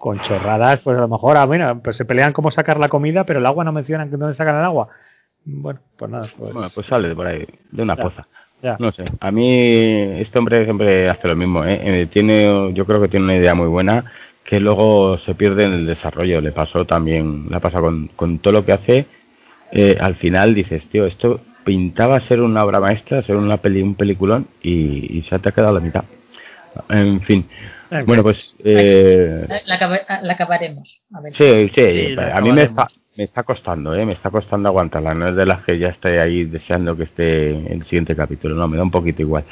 con 0.00 0.18
chorradas, 0.22 0.80
pues 0.80 0.98
a 0.98 1.02
lo 1.02 1.06
mejor, 1.06 1.36
ah, 1.36 1.44
bueno, 1.46 1.80
pues 1.84 1.96
se 1.96 2.04
pelean 2.04 2.32
cómo 2.32 2.50
sacar 2.50 2.80
la 2.80 2.88
comida, 2.88 3.22
pero 3.22 3.38
el 3.38 3.46
agua 3.46 3.62
no 3.62 3.70
mencionan 3.70 4.10
dónde 4.10 4.34
sacan 4.34 4.56
el 4.56 4.64
agua. 4.64 4.88
Bueno, 5.44 5.78
pues 5.96 6.10
nada, 6.10 6.26
pues, 6.36 6.52
Bueno, 6.52 6.68
pues 6.74 6.86
sale 6.88 7.06
de 7.08 7.14
por 7.14 7.28
ahí, 7.28 7.46
de 7.70 7.82
una 7.84 7.94
Ya. 7.96 8.02
poza. 8.02 8.26
ya. 8.60 8.76
No 8.80 8.90
sé, 8.90 9.04
a 9.20 9.30
mí 9.30 9.48
este 10.20 10.36
hombre 10.36 10.64
siempre 10.64 11.08
hace 11.08 11.28
lo 11.28 11.36
mismo, 11.36 11.64
¿eh? 11.64 11.78
Eh, 11.80 12.06
Tiene, 12.12 12.72
yo 12.74 12.84
creo 12.84 13.00
que 13.00 13.06
tiene 13.06 13.24
una 13.26 13.36
idea 13.36 13.54
muy 13.54 13.68
buena 13.68 14.04
que 14.44 14.58
luego 14.58 15.16
se 15.18 15.36
pierde 15.36 15.62
en 15.62 15.72
el 15.74 15.86
desarrollo. 15.86 16.40
Le 16.40 16.50
pasó 16.50 16.84
también, 16.86 17.46
la 17.50 17.60
pasa 17.60 17.78
con, 17.80 18.08
con 18.16 18.40
todo 18.40 18.54
lo 18.54 18.64
que 18.64 18.72
hace. 18.72 19.06
Eh, 19.72 19.96
al 20.00 20.16
final 20.16 20.54
dices, 20.54 20.82
tío, 20.90 21.06
esto 21.06 21.40
pintaba 21.64 22.20
ser 22.20 22.40
una 22.40 22.64
obra 22.64 22.80
maestra, 22.80 23.22
ser 23.22 23.36
una 23.36 23.58
peli, 23.58 23.82
un 23.82 23.94
peliculón 23.94 24.46
y, 24.62 25.18
y 25.18 25.22
se 25.28 25.38
te 25.38 25.48
ha 25.48 25.52
quedado 25.52 25.70
a 25.70 25.80
la 25.80 25.80
mitad. 25.80 26.04
En 26.88 27.20
fin, 27.22 27.46
En 27.90 27.98
fin. 27.98 28.06
bueno, 28.06 28.22
pues 28.22 28.54
eh, 28.64 29.44
La, 29.48 29.56
la 29.66 29.74
acaba- 29.74 30.22
la 30.22 30.32
acabaremos. 30.32 31.00
A 31.12 31.20
ver. 31.20 31.34
Sí, 31.36 31.70
sí, 31.74 32.14
a 32.18 32.40
mí 32.40 32.52
me 32.52 32.62
está, 32.62 32.88
me 33.16 33.24
está 33.24 33.42
costando, 33.42 33.94
¿eh? 33.94 34.06
me 34.06 34.12
está 34.12 34.30
costando 34.30 34.68
aguantarla, 34.68 35.12
no 35.12 35.28
es 35.28 35.36
de 35.36 35.44
las 35.44 35.64
que 35.64 35.78
ya 35.78 35.88
estoy 35.88 36.12
ahí 36.18 36.44
deseando 36.44 36.96
que 36.96 37.02
esté 37.04 37.50
el 37.50 37.82
siguiente 37.84 38.14
capítulo, 38.14 38.54
no, 38.54 38.68
me 38.68 38.76
da 38.76 38.82
un 38.84 38.90
poquito 38.90 39.22
igual. 39.22 39.44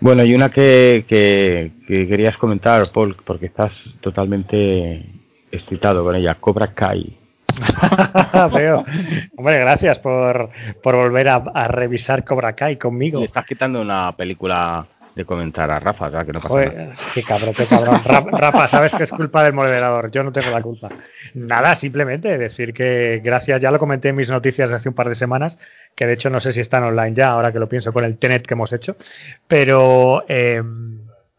Bueno, 0.00 0.24
y 0.24 0.34
una 0.34 0.50
que, 0.50 1.04
que, 1.08 1.72
que 1.88 2.06
querías 2.06 2.36
comentar, 2.38 2.84
Paul, 2.94 3.16
porque 3.26 3.46
estás 3.46 3.72
totalmente 4.00 5.04
excitado 5.50 6.04
con 6.04 6.14
ella, 6.14 6.36
Cobra 6.36 6.72
Kai. 6.74 7.16
Hombre, 9.36 9.58
gracias 9.58 9.98
por, 9.98 10.50
por 10.82 10.96
volver 10.96 11.28
a, 11.28 11.36
a 11.54 11.68
revisar 11.68 12.24
Cobra 12.24 12.54
Kai 12.54 12.76
conmigo. 12.76 13.20
Le 13.20 13.26
estás 13.26 13.46
quitando 13.46 13.80
una 13.80 14.12
película 14.16 14.86
de 15.14 15.24
comentar 15.24 15.70
a 15.70 15.80
Rafa, 15.80 16.10
¿verdad? 16.10 16.26
Que 16.26 16.32
no 16.34 16.40
pasa 16.40 16.54
nada. 16.54 16.70
Joder, 16.70 16.88
qué 17.14 17.22
cabrón, 17.22 17.54
qué 17.54 17.66
cabrón. 17.66 18.02
Ra- 18.04 18.20
Rafa, 18.38 18.68
sabes 18.68 18.94
que 18.94 19.04
es 19.04 19.10
culpa 19.10 19.42
del 19.44 19.54
moderador, 19.54 20.10
yo 20.10 20.22
no 20.22 20.30
tengo 20.30 20.50
la 20.50 20.60
culpa. 20.60 20.90
Nada, 21.34 21.74
simplemente 21.74 22.36
decir 22.36 22.74
que 22.74 23.20
gracias, 23.24 23.60
ya 23.62 23.70
lo 23.70 23.78
comenté 23.78 24.10
en 24.10 24.16
mis 24.16 24.28
noticias 24.28 24.70
hace 24.70 24.90
un 24.90 24.94
par 24.94 25.08
de 25.08 25.14
semanas, 25.14 25.58
que 25.94 26.06
de 26.06 26.12
hecho 26.12 26.28
no 26.28 26.38
sé 26.40 26.52
si 26.52 26.60
están 26.60 26.84
online 26.84 27.14
ya, 27.14 27.30
ahora 27.30 27.50
que 27.50 27.58
lo 27.58 27.68
pienso 27.68 27.94
con 27.94 28.04
el 28.04 28.18
Tenet 28.18 28.46
que 28.46 28.52
hemos 28.54 28.72
hecho, 28.74 28.96
pero 29.48 30.22
eh, 30.28 30.62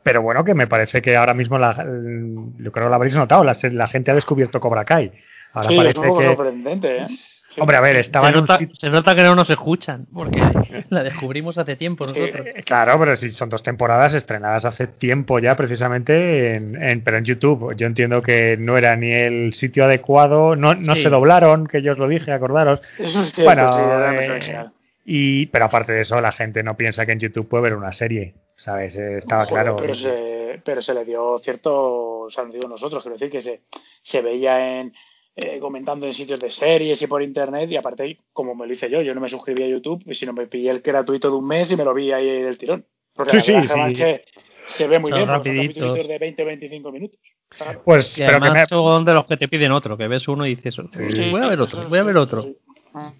pero 0.02 0.22
bueno, 0.24 0.44
que 0.44 0.54
me 0.56 0.68
parece 0.68 1.02
que 1.02 1.16
ahora 1.18 1.34
mismo, 1.36 1.60
la, 1.60 1.74
yo 1.76 2.72
creo 2.72 2.86
que 2.86 2.90
lo 2.90 2.96
habréis 2.96 3.16
notado, 3.16 3.44
la, 3.44 3.56
la 3.74 3.88
gente 3.88 4.10
ha 4.10 4.16
descubierto 4.16 4.60
Cobra 4.60 4.86
Kai. 4.86 5.12
Ahora 5.58 5.68
Sí, 5.70 5.74
es 5.76 5.80
parece 5.80 6.00
un 6.00 6.08
poco 6.08 6.20
que... 6.20 6.26
sorprendente, 6.28 6.98
¿eh? 6.98 7.06
Sí. 7.08 7.62
Hombre, 7.62 7.78
a 7.78 7.82
ver, 7.82 7.96
estaba 7.96 8.28
Se 8.28 8.32
en 8.34 8.36
un 8.36 8.42
nota, 8.42 8.58
sitio... 8.60 8.76
se 8.76 8.90
nota 8.92 9.16
que 9.16 9.24
no 9.24 9.34
nos 9.34 9.50
escuchan, 9.50 10.06
porque 10.14 10.40
la 10.90 11.04
descubrimos 11.04 11.58
hace 11.58 11.76
tiempo 11.76 12.06
nosotros. 12.06 12.46
Eh, 12.46 12.62
Claro, 12.64 13.00
pero 13.00 13.16
si 13.16 13.30
son 13.32 13.50
dos 13.50 13.64
temporadas 13.64 14.14
estrenadas 14.14 14.66
hace 14.66 14.86
tiempo 14.86 15.40
ya, 15.40 15.56
precisamente, 15.58 16.56
en, 16.56 16.82
en- 16.82 17.02
pero 17.04 17.18
en 17.18 17.26
YouTube. 17.26 17.74
Yo 17.76 17.88
entiendo 17.88 18.22
que 18.22 18.58
no 18.60 18.78
era 18.78 18.96
ni 18.96 19.12
el 19.12 19.54
sitio 19.54 19.86
adecuado, 19.86 20.56
no, 20.56 20.76
no 20.76 20.96
Sí. 20.96 21.02
se 21.04 21.10
doblaron, 21.10 21.66
que 21.66 21.82
yo 21.82 21.94
os 21.94 21.98
lo 21.98 22.08
dije, 22.08 22.32
acordaros. 22.32 22.80
Eso 23.00 23.22
es 23.24 23.34
cierto, 23.34 23.44
Bueno, 23.44 23.74
sí, 23.74 23.82
era 23.82 24.64
eh. 24.64 24.66
Y, 25.06 25.46
pero 25.48 25.66
aparte 25.66 25.94
de 25.94 26.02
eso, 26.02 26.20
la 26.22 26.32
gente 26.34 26.62
no 26.64 26.76
piensa 26.76 27.06
que 27.06 27.14
en 27.14 27.20
YouTube 27.22 27.48
puede 27.48 27.64
ver 27.64 27.74
una 27.76 27.94
serie, 27.94 28.34
¿sabes? 28.58 28.96
Eh, 28.98 29.18
Estaba 29.18 29.46
Joder, 29.46 29.64
claro. 29.64 29.78
Pero 29.78 29.96
se, 29.96 30.62
pero 30.64 30.82
se 30.82 30.94
le 30.94 31.06
dio 31.06 31.40
cierto, 31.40 32.20
o 32.26 32.30
sea, 32.30 32.44
nos 32.44 32.54
digo 32.54 32.68
nosotros, 32.68 33.02
quiero 33.02 33.16
decir 33.18 33.32
que 33.32 33.42
se, 33.42 33.62
se 34.02 34.22
veía 34.22 34.80
en 34.82 34.94
eh, 35.40 35.60
comentando 35.60 36.08
en 36.08 36.14
sitios 36.16 36.40
de 36.40 36.50
series 36.50 37.00
y 37.02 37.06
por 37.08 37.22
internet 37.22 37.70
y 37.70 37.78
aparte 37.78 38.18
como 38.34 38.56
me 38.56 38.66
lo 38.66 38.74
hice 38.74 38.90
yo, 38.90 39.02
yo 39.02 39.14
no 39.14 39.22
me 39.22 39.30
suscribí 39.30 39.62
a 39.64 39.68
YouTube, 39.68 40.04
sino 40.14 40.34
me 40.34 40.48
pillé 40.48 40.72
el 40.72 40.82
gratuito 40.82 41.30
de 41.30 41.38
un 41.38 41.46
mes 41.48 41.72
y 41.72 41.76
me 41.78 41.84
lo 41.86 41.94
vi 41.94 42.12
ahí 42.12 42.42
del 42.42 42.58
tirón. 42.58 42.84
Porque 43.14 43.40
Sí, 43.42 43.52
la 43.54 43.62
sí, 43.62 43.68
sí. 43.68 43.80
es 43.88 43.98
que 43.98 44.26
se 44.68 44.88
ve 44.88 45.00
muy 45.00 45.12
Son 45.12 45.20
bien, 45.20 45.30
rapiditos. 45.30 45.96
de 46.08 46.20
20-25 46.20 46.92
minutos. 46.92 47.20
Claro. 47.50 47.82
Pues, 47.86 48.18
Y 48.18 48.22
pero 48.22 48.34
que 48.40 48.42
me, 48.42 48.48
además 48.48 48.68
son 48.70 49.06
de 49.06 49.14
los 49.14 49.26
que 49.26 49.38
te 49.38 49.48
piden 49.48 49.72
otro, 49.72 49.96
que 49.96 50.08
ves 50.08 50.28
uno 50.28 50.46
y 50.46 50.56
dices, 50.56 50.76
Sí, 50.76 51.30
voy 51.32 51.42
a 51.42 51.48
ver 51.48 51.62
otro, 51.62 51.88
voy 51.88 52.00
a 52.00 52.04
ver 52.04 52.18
otro. 52.18 52.42
Sí. 52.42 52.58
Ah. 52.94 53.14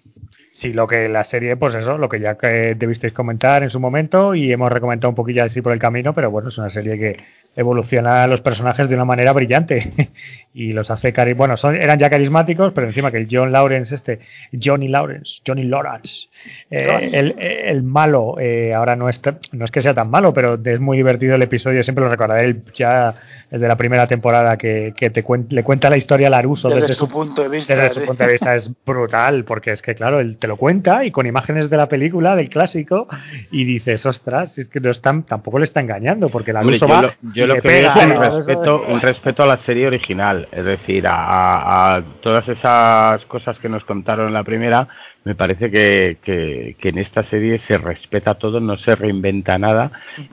Sí, 0.52 0.72
lo 0.72 0.88
que 0.88 1.08
la 1.08 1.22
serie, 1.22 1.56
pues 1.56 1.72
eso, 1.76 1.98
lo 1.98 2.08
que 2.08 2.18
ya 2.18 2.36
que 2.36 2.74
debisteis 2.74 3.12
comentar 3.12 3.62
en 3.62 3.70
su 3.70 3.78
momento 3.78 4.34
y 4.34 4.50
hemos 4.50 4.72
recomendado 4.72 5.08
un 5.10 5.14
poquillo 5.14 5.44
así 5.44 5.62
por 5.62 5.72
el 5.72 5.78
camino, 5.78 6.12
pero 6.16 6.32
bueno, 6.32 6.48
es 6.48 6.58
una 6.58 6.68
serie 6.68 6.98
que 6.98 7.16
evoluciona 7.58 8.22
a 8.22 8.26
los 8.28 8.40
personajes 8.40 8.88
de 8.88 8.94
una 8.94 9.04
manera 9.04 9.32
brillante 9.32 9.92
y 10.54 10.72
los 10.72 10.90
hace 10.90 11.12
cari 11.12 11.32
bueno, 11.34 11.56
son, 11.56 11.74
eran 11.76 11.98
ya 11.98 12.08
carismáticos, 12.08 12.72
pero 12.72 12.86
encima 12.86 13.10
que 13.10 13.18
el 13.18 13.28
John 13.30 13.52
Lawrence, 13.52 13.94
este, 13.94 14.20
Johnny 14.62 14.88
Lawrence, 14.88 15.40
Johnny 15.46 15.64
Lawrence, 15.64 16.28
eh, 16.70 17.10
el, 17.12 17.34
el 17.38 17.82
malo, 17.82 18.36
eh, 18.40 18.72
ahora 18.74 18.94
no 18.96 19.08
es, 19.08 19.20
no 19.52 19.64
es 19.64 19.70
que 19.70 19.80
sea 19.80 19.92
tan 19.94 20.08
malo, 20.08 20.32
pero 20.32 20.58
es 20.64 20.80
muy 20.80 20.96
divertido 20.96 21.34
el 21.34 21.42
episodio, 21.42 21.82
siempre 21.82 22.04
lo 22.04 22.10
recordaré, 22.10 22.56
ya 22.74 23.14
desde 23.50 23.66
la 23.66 23.76
primera 23.76 24.06
temporada 24.06 24.56
que, 24.58 24.92
que 24.96 25.10
te 25.10 25.24
cuen- 25.24 25.46
le 25.48 25.62
cuenta 25.64 25.88
la 25.88 25.96
historia 25.96 26.26
a 26.26 26.30
Laruso 26.30 26.68
Desde, 26.68 26.82
desde 26.82 26.94
su 26.94 27.08
punto 27.08 27.42
de 27.42 27.48
vista. 27.48 27.74
desde 27.74 27.88
su 27.94 28.00
sí. 28.00 28.06
punto 28.06 28.24
de 28.24 28.30
vista 28.32 28.54
es 28.54 28.70
brutal, 28.86 29.44
porque 29.44 29.72
es 29.72 29.80
que, 29.82 29.94
claro, 29.94 30.20
él 30.20 30.36
te 30.36 30.46
lo 30.46 30.56
cuenta 30.56 31.04
y 31.04 31.10
con 31.10 31.26
imágenes 31.26 31.70
de 31.70 31.76
la 31.76 31.88
película, 31.88 32.36
del 32.36 32.50
clásico, 32.50 33.08
y 33.50 33.64
dices, 33.64 34.04
ostras, 34.06 34.58
es 34.58 34.68
que 34.68 34.80
no 34.80 34.90
están, 34.90 35.22
tampoco 35.24 35.58
le 35.58 35.64
está 35.64 35.80
engañando, 35.80 36.28
porque 36.28 36.52
la 36.52 36.60
Hombre, 36.60 36.78
yo 36.78 36.86
va 36.88 37.02
lo, 37.02 37.12
yo 37.34 37.44
y 37.44 37.47
lo 37.48 37.54
que 37.56 37.62
pega, 37.62 37.94
es 37.94 38.04
un 38.04 38.14
¿no? 38.14 38.36
Respeto, 38.36 38.84
un 38.88 39.00
respeto 39.00 39.42
a 39.42 39.46
la 39.46 39.56
serie 39.58 39.86
original, 39.86 40.48
es 40.52 40.64
decir, 40.64 41.04
a, 41.08 42.02
todas 42.20 42.48
esas 42.48 43.24
cosas 43.26 43.58
que 43.58 43.68
nos 43.68 43.84
contaron 43.84 44.28
en 44.28 44.34
la 44.34 44.44
primera, 44.44 44.88
me 45.24 45.34
parece 45.34 45.70
que, 45.70 46.18
que- 46.22 46.76
que 46.78 46.88
en 46.90 46.98
esta 46.98 47.22
serie 47.24 47.60
se 47.66 47.76
respeta 47.76 48.34
todo, 48.34 48.60
no 48.60 48.76
se 48.78 48.94
reinventa 48.94 49.58
nada 49.58 49.90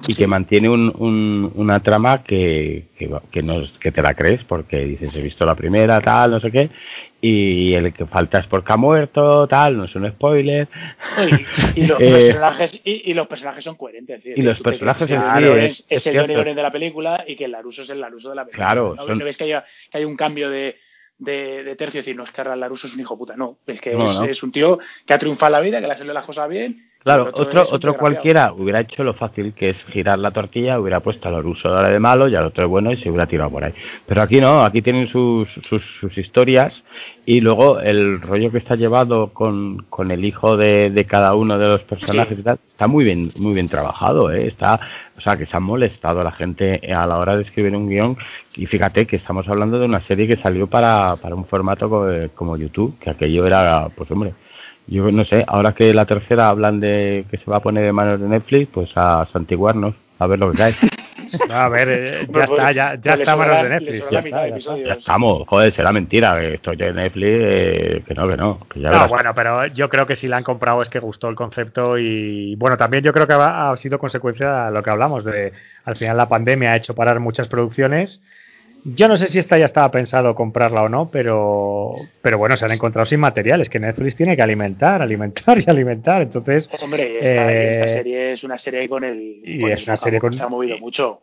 y 0.07 0.13
que 0.13 0.27
mantiene 0.27 0.69
un- 0.69 0.93
un- 0.97 1.51
una 1.55 1.81
trama 1.81 2.23
que, 2.23 2.85
que, 2.97 3.09
que 3.31 3.41
nos- 3.43 3.71
que 3.79 3.91
te 3.91 4.01
la 4.01 4.13
crees 4.13 4.43
porque 4.45 4.85
dices, 4.85 5.15
he 5.17 5.21
visto 5.21 5.45
la 5.45 5.55
primera, 5.55 5.99
tal, 6.01 6.31
no 6.31 6.39
sé 6.39 6.51
qué, 6.51 6.69
y 7.27 7.73
el 7.73 7.93
que 7.93 8.05
falta 8.05 8.39
es 8.39 8.47
porque 8.47 8.73
ha 8.73 8.77
muerto, 8.77 9.47
tal, 9.47 9.77
no 9.77 9.85
es 9.85 9.95
un 9.95 10.09
spoiler. 10.11 10.67
Y, 11.75 11.81
y 11.81 11.85
los 11.87 11.99
Eh, 12.01 12.11
personajes, 12.11 12.81
y, 12.83 13.09
y 13.11 13.13
los 13.13 13.27
personajes 13.27 13.63
son 13.63 13.75
coherentes. 13.75 14.21
y 14.25 14.41
los 14.41 14.59
personajes 14.59 15.07
que 15.07 15.13
sí, 15.15 15.19
Johnny 15.19 15.65
es- 15.65 15.79
es 15.89 16.05
es, 16.05 16.07
el 16.07 16.35
Johnny 16.35 16.53
de 16.53 16.61
la 16.61 16.71
película 16.71 17.23
y 17.27 17.35
que 17.35 17.45
el 17.45 17.51
Laruso 17.51 17.81
es 17.83 17.89
el 17.89 17.99
Laruso 18.01 18.29
de 18.29 18.35
la 18.35 18.45
película. 18.45 18.65
Claro, 18.67 18.95
no, 18.95 19.07
son- 19.07 19.17
no 19.17 19.25
ves 19.25 19.37
que, 19.37 19.45
haya, 19.45 19.65
que 19.91 19.97
hay 19.97 20.05
un 20.05 20.15
cambio 20.15 20.49
de, 20.49 20.77
de, 21.17 21.63
de 21.63 21.75
tercio, 21.75 21.99
es 22.01 22.05
decir, 22.05 22.15
no 22.17 22.23
es 22.25 22.31
que 22.31 22.43
Laruso 22.43 22.87
es 22.87 22.93
un 22.93 22.99
hijo 22.99 23.17
puta, 23.17 23.35
no. 23.35 23.57
Es 23.65 23.79
que 23.81 23.93
No, 23.93 24.11
es, 24.11 24.19
no. 24.19 24.25
es 24.25 24.43
un 24.43 24.51
tío 24.51 24.79
que 25.07 25.13
ha 25.13 25.17
triunfado 25.17 25.47
en 25.47 25.51
la 25.53 25.59
vida, 25.61 25.81
que 25.81 25.87
le 25.87 25.93
ha 25.93 25.97
salido 25.97 26.13
las 26.13 26.25
cosas 26.25 26.49
bien 26.49 26.84
Claro, 27.05 27.29
otro 27.35 27.63
otro, 27.71 27.93
cualquiera 27.97 28.51
hubiera 28.51 28.79
hecho 28.79 29.03
lo 29.03 29.13
fácil 29.13 29.53
que 29.53 29.69
es 29.69 29.77
girar 29.91 30.17
la 30.17 30.31
tortilla, 30.31 30.79
hubiera 30.79 31.01
puesto 31.01 31.29
al 31.29 31.43
ruso 31.43 31.71
de 31.71 31.99
malo 31.99 32.27
y 32.27 32.35
al 32.35 32.45
otro 32.45 32.63
de 32.63 32.67
bueno 32.67 32.91
y 32.91 32.97
se 32.97 33.09
hubiera 33.11 33.27
tirado 33.27 33.51
por 33.51 33.63
ahí. 33.63 33.73
Pero 34.07 34.23
aquí 34.23 34.41
no, 34.41 34.63
aquí 34.63 34.81
tienen 34.81 35.07
sus, 35.09 35.47
sus, 35.69 35.83
sus 35.99 36.17
historias 36.17 36.73
y 37.27 37.41
luego 37.41 37.79
el 37.79 38.19
rollo 38.21 38.51
que 38.51 38.57
está 38.57 38.75
llevado 38.75 39.33
con, 39.33 39.85
con 39.87 40.09
el 40.09 40.25
hijo 40.25 40.57
de, 40.57 40.89
de 40.89 41.05
cada 41.05 41.35
uno 41.35 41.59
de 41.59 41.67
los 41.67 41.81
personajes 41.83 42.37
Sí. 42.37 42.41
y 42.41 42.43
tal, 42.43 42.57
está 42.71 42.87
muy 42.87 43.05
bien, 43.05 43.31
muy 43.37 43.53
bien 43.53 43.69
trabajado, 43.69 44.31
¿eh? 44.31 44.47
está, 44.47 44.79
o 45.15 45.21
sea 45.21 45.37
que 45.37 45.45
se 45.45 45.55
han 45.55 45.61
molestado 45.63 46.21
a 46.21 46.23
la 46.23 46.31
gente 46.31 46.81
a 46.91 47.05
la 47.05 47.19
hora 47.19 47.35
de 47.35 47.43
escribir 47.43 47.75
un 47.75 47.87
guion 47.87 48.17
y 48.55 48.65
fíjate 48.65 49.05
que 49.05 49.17
estamos 49.17 49.47
hablando 49.47 49.77
de 49.77 49.85
una 49.85 50.01
serie 50.01 50.27
que 50.27 50.37
salió 50.37 50.65
para, 50.65 51.17
para 51.17 51.35
un 51.35 51.45
formato 51.45 51.87
co- 51.87 52.07
como 52.33 52.57
YouTube, 52.57 52.97
que 52.99 53.11
aquello 53.11 53.45
era, 53.45 53.89
pues 53.95 54.09
hombre, 54.09 54.33
yo 54.87 55.11
no 55.11 55.25
sé, 55.25 55.43
ahora 55.47 55.73
que 55.73 55.93
la 55.93 56.05
tercera 56.05 56.49
hablan 56.49 56.79
de 56.79 57.25
que 57.29 57.37
se 57.37 57.49
va 57.49 57.57
a 57.57 57.61
poner 57.61 57.85
en 57.85 57.95
manos 57.95 58.19
de 58.19 58.27
Netflix, 58.27 58.69
pues 58.73 58.91
a 58.95 59.27
santiguarnos, 59.33 59.95
a 60.19 60.27
ver 60.27 60.39
lo 60.39 60.51
que 60.51 60.57
cae. 60.57 60.75
A 61.49 61.67
ver, 61.69 61.89
eh, 61.89 62.19
ya 62.27 62.31
Pues, 62.31 62.49
está, 62.51 62.71
ya, 62.71 62.95
ya 63.01 63.13
está 63.15 63.31
a 63.31 63.35
manos 63.35 63.63
de 63.63 63.69
Netflix. 63.69 64.09
Ya 64.11 64.19
está, 64.19 64.21
de 64.21 64.29
ya 64.29 64.29
está. 64.29 64.47
episodios. 64.47 64.87
ya 64.89 64.93
estamos, 64.93 65.47
joder, 65.47 65.73
será 65.73 65.91
mentira, 65.91 66.39
que 66.39 66.53
esto 66.53 66.71
de 66.75 66.93
Netflix, 66.93 67.27
eh, 67.41 68.03
que 68.07 68.13
no, 68.13 68.27
que 68.27 68.37
no, 68.37 68.59
que 68.71 68.79
ya 68.79 68.89
No, 68.89 68.93
verás. 68.93 69.09
bueno, 69.09 69.33
pero 69.33 69.65
yo 69.65 69.89
creo 69.89 70.05
que 70.05 70.15
si 70.15 70.27
la 70.27 70.37
han 70.37 70.43
comprado 70.43 70.83
es 70.83 70.89
que 70.89 70.99
gustó 70.99 71.27
el 71.27 71.35
concepto 71.35 71.97
y 71.97 72.55
bueno, 72.57 72.77
también 72.77 73.03
yo 73.03 73.11
creo 73.11 73.25
que 73.25 73.33
ha, 73.33 73.71
ha 73.71 73.77
sido 73.77 73.97
consecuencia 73.97 74.65
de 74.65 74.71
lo 74.71 74.83
que 74.83 74.91
hablamos 74.91 75.25
de 75.25 75.51
al 75.83 75.95
final 75.95 76.15
la 76.15 76.29
pandemia 76.29 76.73
ha 76.73 76.77
hecho 76.77 76.93
parar 76.93 77.19
muchas 77.19 77.47
producciones. 77.47 78.21
Yo 78.87 79.07
no 79.07 79.17
sé 79.17 79.25
si 79.27 79.39
esta 79.39 79.57
ya 79.57 79.65
estaba 79.65 79.89
pensado 79.89 80.35
comprarla 80.35 80.83
o 80.83 80.89
no, 80.89 81.09
pero 81.09 81.95
pero 82.21 82.37
bueno, 82.37 82.55
se 82.55 82.65
han 82.65 82.71
encontrado 82.71 83.07
sin 83.07 83.19
materiales 83.19 83.67
que 83.69 83.79
Netflix 83.79 84.15
tiene 84.15 84.35
que 84.35 84.43
alimentar, 84.43 85.01
alimentar 85.01 85.57
y 85.57 85.63
alimentar. 85.67 86.21
Entonces, 86.21 86.69
Hombre, 86.83 87.17
esta, 87.19 87.51
Eh, 87.51 87.69
esta 87.81 87.87
serie 87.87 88.31
es 88.33 88.43
una 88.43 88.57
serie 88.59 88.87
con 88.87 89.03
el. 89.03 89.41
y 89.43 89.59
con 89.61 89.71
es 89.71 89.81
el 89.81 89.89
una 89.89 89.97
serie 89.97 90.19
con- 90.19 90.33
Se 90.33 90.43
ha 90.43 90.47
movido 90.49 90.77
mucho. 90.77 91.21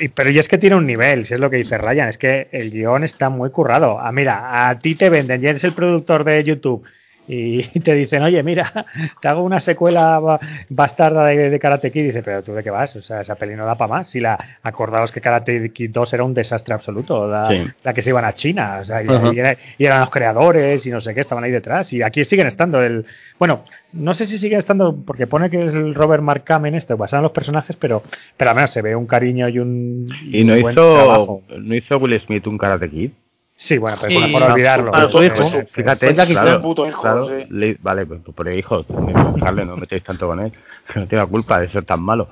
Y- 0.00 0.08
pero 0.08 0.30
y 0.30 0.38
es 0.38 0.48
que 0.48 0.58
tiene 0.58 0.74
un 0.76 0.86
nivel, 0.86 1.26
si 1.26 1.34
es 1.34 1.40
lo 1.40 1.48
que 1.48 1.56
dice 1.58 1.78
Ryan, 1.78 2.08
es 2.08 2.18
que 2.18 2.48
el 2.52 2.70
guion 2.70 3.04
está 3.04 3.28
muy 3.30 3.50
currado. 3.50 3.98
Ah, 4.00 4.10
mira, 4.12 4.68
a 4.68 4.78
ti 4.78 4.94
te 4.96 5.08
venden, 5.08 5.40
ya 5.40 5.50
eres 5.50 5.62
el 5.64 5.74
productor 5.74 6.24
de 6.24 6.42
YouTube 6.44 6.84
y 7.28 7.62
te 7.80 7.94
dicen, 7.94 8.22
oye, 8.22 8.42
mira, 8.42 8.72
te 9.20 9.28
hago 9.28 9.42
una 9.42 9.60
secuela 9.60 10.18
ba- 10.20 10.40
bastarda 10.68 11.24
de, 11.26 11.50
de 11.50 11.58
Karate 11.58 11.90
Kid. 11.90 12.00
Y 12.00 12.04
dice, 12.06 12.22
pero 12.22 12.42
tú 12.42 12.52
de 12.52 12.62
qué 12.62 12.70
vas, 12.70 12.94
o 12.96 13.02
sea, 13.02 13.20
esa 13.20 13.34
peli 13.34 13.54
no 13.56 13.66
da 13.66 13.74
para 13.76 13.88
más. 13.94 14.08
Si 14.10 14.20
la 14.20 14.38
acordaos 14.62 15.10
que 15.12 15.20
Karate 15.20 15.70
Kid 15.72 15.90
2 15.90 16.12
era 16.14 16.24
un 16.24 16.34
desastre 16.34 16.74
absoluto, 16.74 17.26
la, 17.28 17.48
Sí. 17.48 17.64
la 17.82 17.92
que 17.94 18.02
se 18.02 18.10
iban 18.10 18.24
a 18.24 18.34
China, 18.34 18.78
o 18.80 18.84
sea, 18.84 19.02
y, 19.02 19.08
Ajá. 19.08 19.32
y 19.34 19.38
era- 19.38 19.56
y 19.78 19.84
eran 19.84 20.00
los 20.00 20.10
creadores 20.10 20.86
y 20.86 20.90
no 20.90 21.00
sé 21.00 21.14
qué, 21.14 21.20
estaban 21.20 21.44
ahí 21.44 21.50
detrás. 21.50 21.92
Y 21.92 22.02
aquí 22.02 22.24
siguen 22.24 22.46
estando 22.46 22.82
el. 22.82 23.04
Bueno, 23.38 23.64
no 23.92 24.14
sé 24.14 24.24
si 24.26 24.38
sigue 24.38 24.56
estando, 24.56 24.96
porque 25.06 25.26
pone 25.26 25.50
que 25.50 25.64
es 25.64 25.72
el 25.74 25.94
Robert 25.94 26.22
Mark 26.22 26.44
Kamen 26.44 26.74
esto, 26.74 26.96
basado 26.96 27.20
en 27.20 27.24
los 27.24 27.32
personajes, 27.32 27.76
pero, 27.76 28.02
pero 28.36 28.50
al 28.50 28.56
menos 28.56 28.70
se 28.70 28.82
ve 28.82 28.94
un 28.96 29.06
cariño 29.06 29.48
y 29.48 29.58
un, 29.58 30.08
Y 30.30 30.44
no 30.44 30.54
un 30.54 30.58
hizo, 30.72 31.42
no 31.58 31.74
hizo 31.74 31.98
Will 31.98 32.20
Smith 32.20 32.46
un 32.46 32.56
Karate 32.58 32.88
Kid. 32.90 33.10
Sí, 33.58 33.78
bueno, 33.78 33.96
pero 34.00 34.10
Sí, 34.10 34.32
por, 34.32 34.40
no, 34.42 34.52
olvidarlo. 34.52 34.90
para 34.90 35.08
su 35.08 35.22
hijo. 35.24 35.36
Fíjate, 35.72 36.14
que 36.14 36.26
claro, 36.26 36.60
puto 36.60 36.86
hijo, 36.86 37.00
claro, 37.00 37.26
sí. 37.26 37.46
le- 37.48 37.78
vale, 37.80 38.04
pues 38.04 38.20
por 38.20 38.46
el 38.48 38.58
hijo, 38.58 38.84
dejarle, 39.34 39.64
no 39.64 39.76
metéis 39.78 40.04
tanto 40.04 40.26
con 40.26 40.40
él, 40.40 40.52
que 40.92 41.00
no 41.00 41.06
tenga 41.06 41.24
culpa 41.26 41.60
de 41.60 41.70
ser 41.70 41.84
tan 41.84 42.02
malo. 42.02 42.28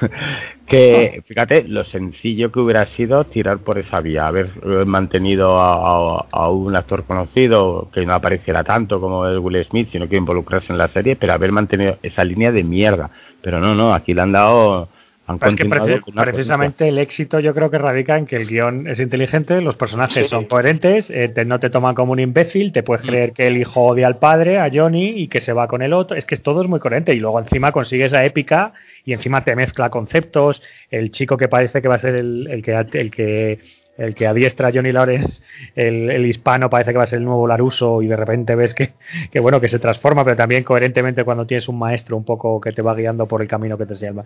que 0.66 1.22
fíjate 1.26 1.64
lo 1.64 1.84
sencillo 1.84 2.52
que 2.52 2.60
hubiera 2.60 2.86
sido 2.88 3.24
tirar 3.24 3.58
por 3.58 3.78
esa 3.78 4.00
vía, 4.00 4.26
haber 4.26 4.52
mantenido 4.86 5.58
a, 5.60 6.18
a- 6.20 6.26
a 6.30 6.48
un 6.50 6.76
actor 6.76 7.04
conocido 7.04 7.88
que 7.92 8.04
no 8.06 8.14
apareciera 8.14 8.62
tanto 8.64 9.00
como 9.00 9.26
el 9.26 9.38
Will 9.38 9.64
Smith, 9.64 9.88
sino 9.90 10.08
que 10.08 10.16
involucrarse 10.16 10.72
en 10.72 10.78
la 10.78 10.88
serie, 10.88 11.16
pero 11.16 11.32
haber 11.32 11.52
mantenido 11.52 11.98
esa 12.02 12.22
línea 12.24 12.52
de 12.52 12.62
mierda. 12.64 13.10
Pero 13.42 13.60
no, 13.60 13.74
no, 13.74 13.94
aquí 13.94 14.14
le 14.14 14.22
han 14.22 14.32
dado, 14.32 14.88
han 15.28 15.38
es 15.42 15.54
que 15.54 15.64
preci- 15.66 16.02
precisamente 16.24 16.88
el 16.88 16.98
éxito 16.98 17.38
yo 17.38 17.54
creo 17.54 17.70
que 17.70 17.78
radica 17.78 18.16
en 18.16 18.26
que 18.26 18.36
el 18.36 18.46
guion 18.48 18.86
es 18.88 18.98
inteligente, 18.98 19.60
los 19.60 19.76
personajes 19.76 20.24
Sí. 20.26 20.30
son 20.30 20.46
coherentes, 20.46 21.10
eh, 21.10 21.28
te- 21.28 21.44
no 21.44 21.60
te 21.60 21.68
toman 21.70 21.94
como 21.94 22.12
un 22.12 22.18
imbécil, 22.18 22.72
te 22.72 22.82
puedes 22.82 23.04
creer 23.06 23.32
que 23.32 23.46
el 23.46 23.58
hijo 23.58 23.82
odia 23.82 24.06
al 24.06 24.18
padre, 24.18 24.58
a 24.58 24.70
Johnny, 24.72 25.10
y 25.20 25.28
que 25.28 25.40
se 25.40 25.52
va 25.52 25.68
con 25.68 25.82
el 25.82 25.92
otro. 25.92 26.16
Es 26.16 26.24
que 26.24 26.36
todo 26.36 26.62
es 26.62 26.68
muy 26.68 26.80
coherente 26.80 27.14
y 27.14 27.20
luego 27.20 27.38
encima 27.38 27.70
consigue 27.72 28.06
esa 28.06 28.24
épica 28.24 28.72
y 29.04 29.12
encima 29.12 29.44
te 29.44 29.54
mezcla 29.54 29.90
conceptos. 29.90 30.62
El 30.90 31.10
chico 31.10 31.36
que 31.36 31.48
parece 31.48 31.82
que 31.82 31.88
va 31.88 31.96
a 31.96 31.98
ser 31.98 32.14
el, 32.14 32.48
el 32.50 32.62
que 32.62 32.72
el 32.94 33.10
que 33.10 33.58
el 33.98 34.14
que 34.14 34.26
adiestra 34.26 34.68
a 34.68 34.72
Johnny 34.72 34.92
Lawrence, 34.92 35.42
el, 35.74 36.10
el 36.10 36.24
hispano 36.24 36.70
parece 36.70 36.92
que 36.92 36.98
va 36.98 37.04
a 37.04 37.06
ser 37.06 37.18
el 37.18 37.24
nuevo 37.24 37.46
Laruso 37.46 38.00
y 38.00 38.06
de 38.06 38.16
repente 38.16 38.54
ves 38.54 38.72
que, 38.72 38.92
que 39.30 39.40
bueno 39.40 39.60
que 39.60 39.68
se 39.68 39.78
transforma, 39.78 40.24
pero 40.24 40.36
también 40.36 40.64
coherentemente 40.64 41.24
cuando 41.24 41.46
tienes 41.46 41.68
un 41.68 41.78
maestro 41.78 42.16
un 42.16 42.24
poco 42.24 42.60
que 42.60 42.72
te 42.72 42.80
va 42.80 42.94
guiando 42.94 43.26
por 43.26 43.42
el 43.42 43.48
camino 43.48 43.76
que 43.76 43.86
te 43.86 43.94
lleva. 43.94 44.24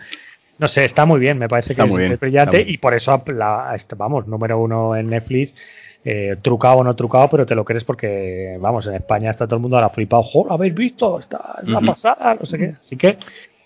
No 0.58 0.68
sé, 0.68 0.84
está 0.84 1.06
muy 1.06 1.18
bien, 1.18 1.38
me 1.38 1.48
parece 1.48 1.72
Está 1.72 1.84
que 1.84 1.90
es 1.90 1.96
bien, 1.96 2.18
brillante 2.20 2.60
está 2.60 2.70
y 2.70 2.76
por 2.76 2.94
eso, 2.94 3.22
la, 3.26 3.72
este, 3.74 3.96
vamos, 3.96 4.28
número 4.28 4.60
uno 4.60 4.94
en 4.94 5.08
Netflix, 5.08 5.54
eh, 6.04 6.36
trucado 6.42 6.76
o 6.76 6.84
no 6.84 6.94
trucado, 6.94 7.28
pero 7.30 7.46
te 7.46 7.54
lo 7.54 7.64
crees 7.64 7.84
porque, 7.84 8.58
vamos, 8.60 8.86
en 8.86 8.94
España 8.94 9.30
está 9.30 9.46
todo 9.46 9.56
el 9.56 9.62
mundo 9.62 9.76
ahora 9.76 9.88
flipado, 9.88 10.22
¡jo, 10.22 10.44
lo 10.46 10.52
habéis 10.52 10.74
visto! 10.74 11.18
Está 11.18 11.60
es 11.62 11.68
una 11.68 11.78
Ujú. 11.78 11.86
pasada, 11.86 12.36
no 12.38 12.44
sé 12.44 12.58
qué. 12.58 12.74
Así 12.80 12.96
que 12.96 13.16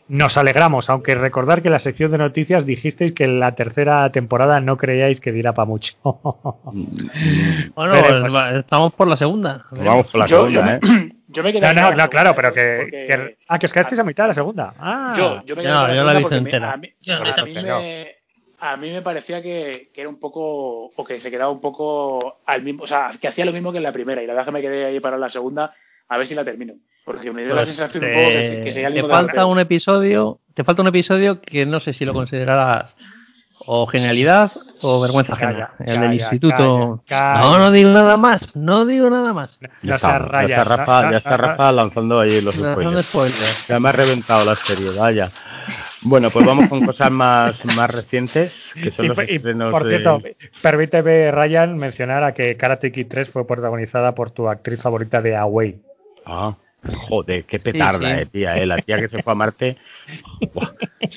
nos 0.08 0.36
alegramos, 0.36 0.88
aunque 0.88 1.14
recordar 1.16 1.62
que 1.62 1.68
en 1.68 1.72
la 1.72 1.78
sección 1.80 2.10
de 2.12 2.18
noticias 2.18 2.64
dijisteis 2.64 3.12
que 3.12 3.24
en 3.24 3.40
la 3.40 3.54
tercera 3.56 4.08
temporada 4.12 4.60
no 4.60 4.76
creíais 4.76 5.20
que 5.20 5.32
diera 5.32 5.52
para 5.52 5.66
mucho. 5.66 5.94
Bueno, 7.74 7.92
Veremos. 7.92 8.34
va- 8.34 8.58
estamos 8.58 8.92
por 8.94 9.08
la 9.08 9.16
segunda. 9.16 9.64
Vamos 9.70 10.06
por 10.08 10.20
la 10.20 10.26
Yo- 10.26 10.46
segunda, 10.48 10.78
yo, 10.80 10.88
¿eh? 10.88 11.12
yo 11.28 11.42
me 11.42 11.52
quedé 11.52 11.60
no, 11.62 11.68
en 11.70 11.74
la 11.76 11.80
no, 11.82 11.86
segunda, 11.88 12.08
claro, 12.08 12.34
pero 12.34 12.52
que, 12.52 12.78
porque- 12.82 13.06
que- 13.06 13.38
Ah, 13.48 13.58
que 13.58 13.66
os 13.66 13.72
quedasteis 13.72 13.98
a 14.00 14.04
mitad 14.04 14.24
de 14.24 14.28
la 14.28 14.34
segunda. 14.34 14.74
Ah, 14.78 15.12
Yo, 15.16 15.42
yo 15.44 15.56
me 15.56 15.62
quedé 15.62 15.72
No, 15.72 15.88
la 15.88 15.94
yo 15.94 16.04
la 16.04 16.20
me- 16.20 16.36
entera. 16.36 16.72
a 16.72 16.76
mí, 16.76 16.88
Yo 17.00 17.16
a 17.16 17.20
mí 17.20 17.28
entonces 17.28 17.64
no. 17.66 17.80
me, 17.80 18.08
a 18.60 18.76
mí 18.76 18.90
me 18.90 19.02
parecía 19.02 19.42
que, 19.42 19.90
que 19.92 20.00
era 20.00 20.08
un 20.10 20.18
poco, 20.20 20.86
o 20.86 21.04
que 21.04 21.20
se 21.20 21.30
quedaba 21.30 21.50
un 21.50 21.60
poco 21.60 22.38
al 22.46 22.62
mismo, 22.62 22.84
o 22.84 22.86
sea, 22.86 23.10
que 23.20 23.28
hacía 23.28 23.44
lo 23.44 23.52
mismo 23.52 23.70
que 23.72 23.78
en 23.78 23.84
la 23.84 23.92
primera, 23.92 24.22
y 24.22 24.26
la 24.26 24.32
verdad 24.34 24.46
que 24.46 24.52
me 24.52 24.62
quedé 24.62 24.84
ahí 24.86 25.00
para 25.00 25.18
la 25.18 25.28
segunda, 25.30 25.74
a 26.08 26.16
ver 26.18 26.26
si 26.26 26.34
la 26.34 26.44
termino. 26.44 26.74
Porque 27.06 27.32
me 27.32 27.42
dio 27.44 27.54
la 27.54 27.62
Pues, 27.62 27.68
sensación 27.68 28.04
un 28.04 28.10
poco 28.12 28.28
que, 28.28 28.42
se- 28.42 28.60
que 28.64 28.70
seguía 28.72 28.88
el 28.88 28.94
te 28.94 29.00
mismo 29.02 29.08
la 29.08 29.14
falta 29.22 29.46
un 29.46 29.58
episodio, 29.60 30.40
te 30.54 30.64
falta 30.64 30.82
un 30.82 30.88
episodio 30.88 31.40
que 31.40 31.64
no 31.64 31.80
sé 31.80 31.92
si 31.94 32.04
lo 32.04 32.12
considerarás 32.12 32.96
o 33.68 33.86
genialidad 33.86 34.50
o 34.82 35.00
vergüenza 35.00 35.34
Calla, 35.36 35.46
ajena. 35.46 35.70
El 35.78 35.86
calla, 35.86 36.00
del 36.02 36.12
instituto. 36.14 37.02
calla, 37.06 37.34
calla. 37.34 37.40
No, 37.48 37.58
no 37.58 37.70
digo 37.70 37.90
nada 37.90 38.16
más, 38.16 38.54
no 38.56 38.84
digo 38.84 39.08
nada 39.08 39.32
más. 39.32 39.58
Ya 39.82 39.94
está, 39.94 40.08
ya 40.12 40.18
raya. 40.18 40.56
está 40.58 40.64
Rafa, 40.76 41.02
no- 41.02 41.10
ya 41.12 41.18
está 41.18 41.36
Rafa 41.36 41.72
lanzando 41.72 42.20
ahí 42.20 42.40
los 42.40 42.54
spoilers. 42.54 43.06
spoilers. 43.06 43.66
Ya 43.68 43.80
me 43.80 43.88
ha 43.88 43.92
reventado 43.92 44.44
la 44.44 44.56
serie, 44.56 44.90
vaya. 44.90 45.30
Bueno, 46.02 46.30
pues 46.30 46.44
vamos 46.44 46.68
con 46.68 46.84
cosas 46.84 47.10
más, 47.10 47.64
más 47.76 47.90
recientes, 47.90 48.52
que 48.74 48.90
son 48.90 49.04
Y, 49.06 49.08
los 49.08 49.18
y, 49.28 49.36
estrenos 49.36 49.70
por 49.70 49.84
de... 49.84 49.90
cierto, 49.98 50.20
permíteme, 50.62 51.30
Ryan, 51.32 51.76
mencionar 51.76 52.22
a 52.24 52.34
que 52.34 52.56
Karate 52.56 52.92
Kid 52.92 53.06
3 53.08 53.30
fue 53.30 53.46
protagonizada 53.46 54.12
por 54.14 54.30
tu 54.30 54.48
actriz 54.48 54.80
favorita 54.82 55.22
de 55.22 55.34
Away. 55.36 55.80
Ah, 56.24 56.54
joder, 56.84 57.44
qué 57.44 57.58
petarda, 57.58 58.14
sí. 58.16 58.20
eh, 58.22 58.26
tía, 58.26 58.56
eh. 58.58 58.66
La 58.66 58.78
tía 58.78 58.98
que 59.00 59.08
se 59.08 59.22
fue 59.22 59.32
a 59.32 59.36
Marte, 59.36 59.76
buah, 60.54 60.70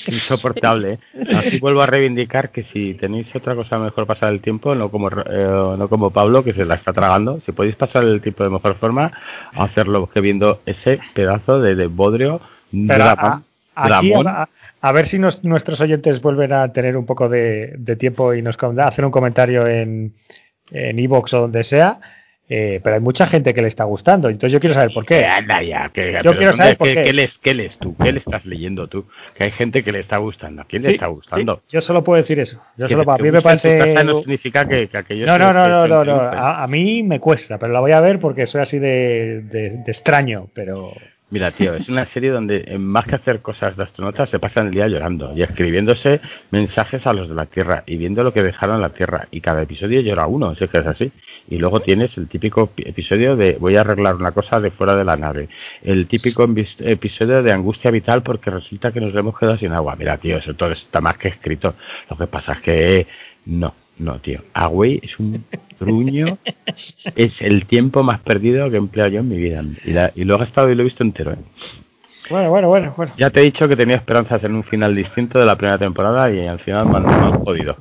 insoportable, 0.08 0.94
eh. 1.14 1.28
Así 1.36 1.60
vuelvo 1.60 1.82
a 1.82 1.86
reivindicar 1.86 2.52
que 2.52 2.64
si 2.64 2.94
tenéis 2.96 3.34
otra 3.36 3.56
cosa 3.56 3.78
mejor 3.78 4.06
pasar 4.08 4.32
el 4.32 4.42
tiempo, 4.42 4.76
no 4.76 4.90
como 4.90 5.10
eh, 5.10 5.76
no 5.78 5.88
como 5.90 6.12
Pablo, 6.12 6.44
que 6.44 6.54
se 6.54 6.66
la 6.66 6.76
está 6.76 6.94
tragando, 6.94 7.40
si 7.46 7.52
podéis 7.52 7.76
pasar 7.76 8.04
el 8.04 8.22
tiempo 8.22 8.44
de 8.44 8.50
mejor 8.50 8.76
forma, 8.78 9.12
hacerlo 9.54 10.10
que 10.10 10.22
viendo 10.22 10.62
ese 10.66 11.00
pedazo 11.14 11.60
de, 11.60 11.76
de 11.76 11.88
bodrio, 11.88 12.42
drama, 12.72 13.44
a, 13.76 13.98
aquí, 13.98 14.10
dramón. 14.10 14.28
a, 14.28 14.50
a 14.82 14.92
ver 14.92 15.08
si 15.08 15.20
nos- 15.20 15.44
nuestros 15.44 15.80
oyentes 15.82 16.22
vuelven 16.22 16.54
a 16.54 16.72
tener 16.74 16.98
un 16.98 17.06
poco 17.06 17.30
de, 17.30 17.74
de 17.78 17.96
tiempo 17.96 18.34
y 18.34 18.42
nos 18.42 18.58
hacen 18.80 19.06
un 19.06 19.12
comentario 19.12 19.68
en 19.68 20.14
en 20.72 21.00
iVoox 21.00 21.34
o 21.34 21.42
donde 21.42 21.64
sea. 21.64 22.00
Eh, 22.50 22.82
pero 22.84 22.96
hay 22.96 23.02
mucha 23.02 23.28
gente 23.28 23.54
que 23.54 23.62
le 23.62 23.68
está 23.68 23.84
gustando. 23.84 24.28
Entonces 24.28 24.52
yo 24.52 24.60
quiero 24.60 24.74
saber 24.74 24.92
por 24.94 25.06
qué. 25.06 25.24
anda 25.26 25.62
ya, 25.62 25.90
que, 25.94 26.14
Yo 26.24 26.32
quiero 26.36 26.52
¿dónde- 26.52 26.54
saber 26.58 26.78
por 26.78 26.88
qué, 26.88 26.96
qué. 26.96 27.04
qué 27.04 27.14
lees, 27.14 27.38
qué 27.44 27.54
lees 27.54 27.78
tú? 27.78 27.96
¿Qué 27.96 28.12
le 28.12 28.20
estás 28.20 28.46
leyendo 28.46 28.88
tú? 28.88 29.06
Que 29.36 29.44
hay 29.46 29.52
gente 29.52 29.84
que 29.84 29.92
le 29.92 30.00
está 30.00 30.18
gustando. 30.18 30.64
¿A 30.64 30.66
quién 30.66 30.82
le 30.82 30.88
Sí, 30.90 30.94
está 30.96 31.08
gustando? 31.08 31.62
sí, 31.68 31.76
yo 31.76 31.82
solo 31.82 32.04
puedo 32.04 32.18
decir 32.22 32.40
eso. 32.40 32.60
Yo 32.76 32.88
Que 32.88 32.94
solo, 32.94 33.06
te 33.06 33.12
a 33.12 33.24
mí 33.24 33.32
me 33.32 33.42
parece. 33.42 34.04
no 34.04 34.20
significa 34.22 34.68
que, 34.68 34.88
que 34.88 34.98
aquello 34.98 35.26
No, 35.28 35.38
no, 35.38 35.54
no, 35.54 35.84
que 35.84 35.90
no, 35.90 36.04
no. 36.06 36.20
A, 36.22 36.64
a 36.64 36.68
mí 36.68 37.04
me 37.04 37.20
cuesta, 37.20 37.58
pero 37.60 37.72
la 37.72 37.80
voy 37.82 37.92
a 37.92 38.02
ver 38.02 38.20
porque 38.20 38.48
soy 38.48 38.62
así 38.62 38.80
de, 38.80 39.42
de- 39.44 39.70
de 39.86 39.92
extraño. 39.92 40.48
Pero 40.54 40.94
Mira, 41.32 41.52
tío, 41.52 41.76
es 41.76 41.88
una 41.90 42.08
serie 42.08 42.32
donde 42.32 42.64
eh, 42.66 42.80
más 42.80 43.06
que 43.06 43.14
hacer 43.14 43.42
cosas 43.44 43.78
de 43.78 43.84
astronautas 43.84 44.32
se 44.32 44.40
pasan 44.40 44.66
el 44.68 44.74
día 44.74 44.88
llorando 44.88 45.32
y 45.36 45.44
escribiéndose 45.44 46.22
mensajes 46.50 47.06
a 47.06 47.14
los 47.14 47.30
de 47.30 47.36
la 47.36 47.46
Tierra 47.46 47.84
y 47.86 47.98
viendo 47.98 48.24
lo 48.24 48.34
que 48.34 48.42
dejaron 48.42 48.78
en 48.78 48.82
la 48.82 48.90
Tierra 48.90 49.28
y 49.30 49.40
cada 49.40 49.62
episodio 49.62 50.02
llora 50.02 50.26
uno, 50.26 50.56
si 50.56 50.64
es 50.64 50.72
que 50.72 50.80
es 50.80 50.88
así. 50.88 51.12
Y 51.48 51.58
luego 51.60 51.82
tienes 51.82 52.18
el 52.18 52.28
típico 52.28 52.68
pi- 52.72 52.82
episodio 52.88 53.36
de 53.36 53.58
voy 53.60 53.76
a 53.76 53.82
arreglar 53.82 54.16
una 54.16 54.32
cosa 54.32 54.60
de 54.60 54.72
fuera 54.72 54.96
de 54.96 55.06
la 55.06 55.18
nave, 55.18 55.50
el 55.84 56.08
típico 56.08 56.48
episodio 56.80 57.44
de 57.44 57.52
angustia 57.52 57.92
vital 57.92 58.24
porque 58.24 58.50
resulta 58.50 58.92
que 58.92 59.00
nos 59.00 59.14
hemos 59.14 59.38
quedado 59.38 59.58
sin 59.60 59.72
agua. 59.72 59.96
Mira, 59.96 60.18
tío, 60.18 60.38
eso 60.38 60.56
todo 60.56 60.72
está 60.72 61.00
más 61.00 61.18
que 61.20 61.28
escrito. 61.28 61.76
Lo 62.10 62.18
que 62.18 62.26
pasa 62.26 62.54
es 62.54 62.62
que 62.62 63.08
no, 63.46 63.76
no, 64.00 64.20
tío. 64.20 64.42
Agüey 64.54 65.00
es 65.04 65.20
un 65.20 65.44
truño 65.78 66.38
es 67.16 67.42
el 67.42 67.66
tiempo 67.68 68.04
más 68.04 68.20
perdido 68.22 68.70
que 68.70 68.76
he 68.76 68.80
empleado 68.80 69.12
yo 69.12 69.20
en 69.20 69.30
mi 69.30 69.38
vida. 69.38 69.64
Y, 69.86 69.92
la- 69.92 70.12
y 70.16 70.24
lo 70.24 70.36
he 70.36 70.40
gastado 70.40 70.70
y 70.72 70.76
lo 70.76 70.82
he 70.82 70.86
visto 70.86 71.04
entero. 71.04 71.34
¿eh? 71.34 71.38
Bueno, 72.30 72.50
bueno, 72.50 72.68
bueno, 72.68 72.94
bueno. 72.98 73.14
Ya 73.18 73.30
te 73.30 73.40
he 73.40 73.44
dicho 73.44 73.68
que 73.68 73.76
tenía 73.76 73.96
esperanzas 73.96 74.44
en 74.44 74.56
un 74.56 74.64
final 74.64 74.96
distinto 74.96 75.40
de 75.40 75.46
la 75.46 75.56
primera 75.56 75.78
temporada 75.78 76.32
y 76.32 76.46
al 76.48 76.60
final 76.60 76.88
me 76.88 76.98
han, 76.98 77.04
me 77.06 77.12
han 77.12 77.32
jodido. 77.44 77.78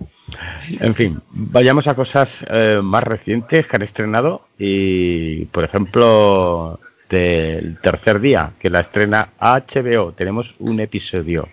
En 0.80 0.94
fin, 0.94 1.20
vayamos 1.30 1.86
a 1.86 1.94
cosas 1.94 2.28
eh, 2.48 2.80
más 2.82 3.02
recientes 3.02 3.66
que 3.66 3.76
han 3.76 3.82
estrenado 3.82 4.42
y, 4.58 5.46
por 5.46 5.64
ejemplo, 5.64 6.78
del 7.10 7.78
tercer 7.80 8.20
día, 8.20 8.52
que 8.60 8.68
la 8.70 8.80
estrena 8.80 9.30
HBO, 9.40 10.12
tenemos 10.12 10.54
un 10.58 10.78
episodio 10.80 11.48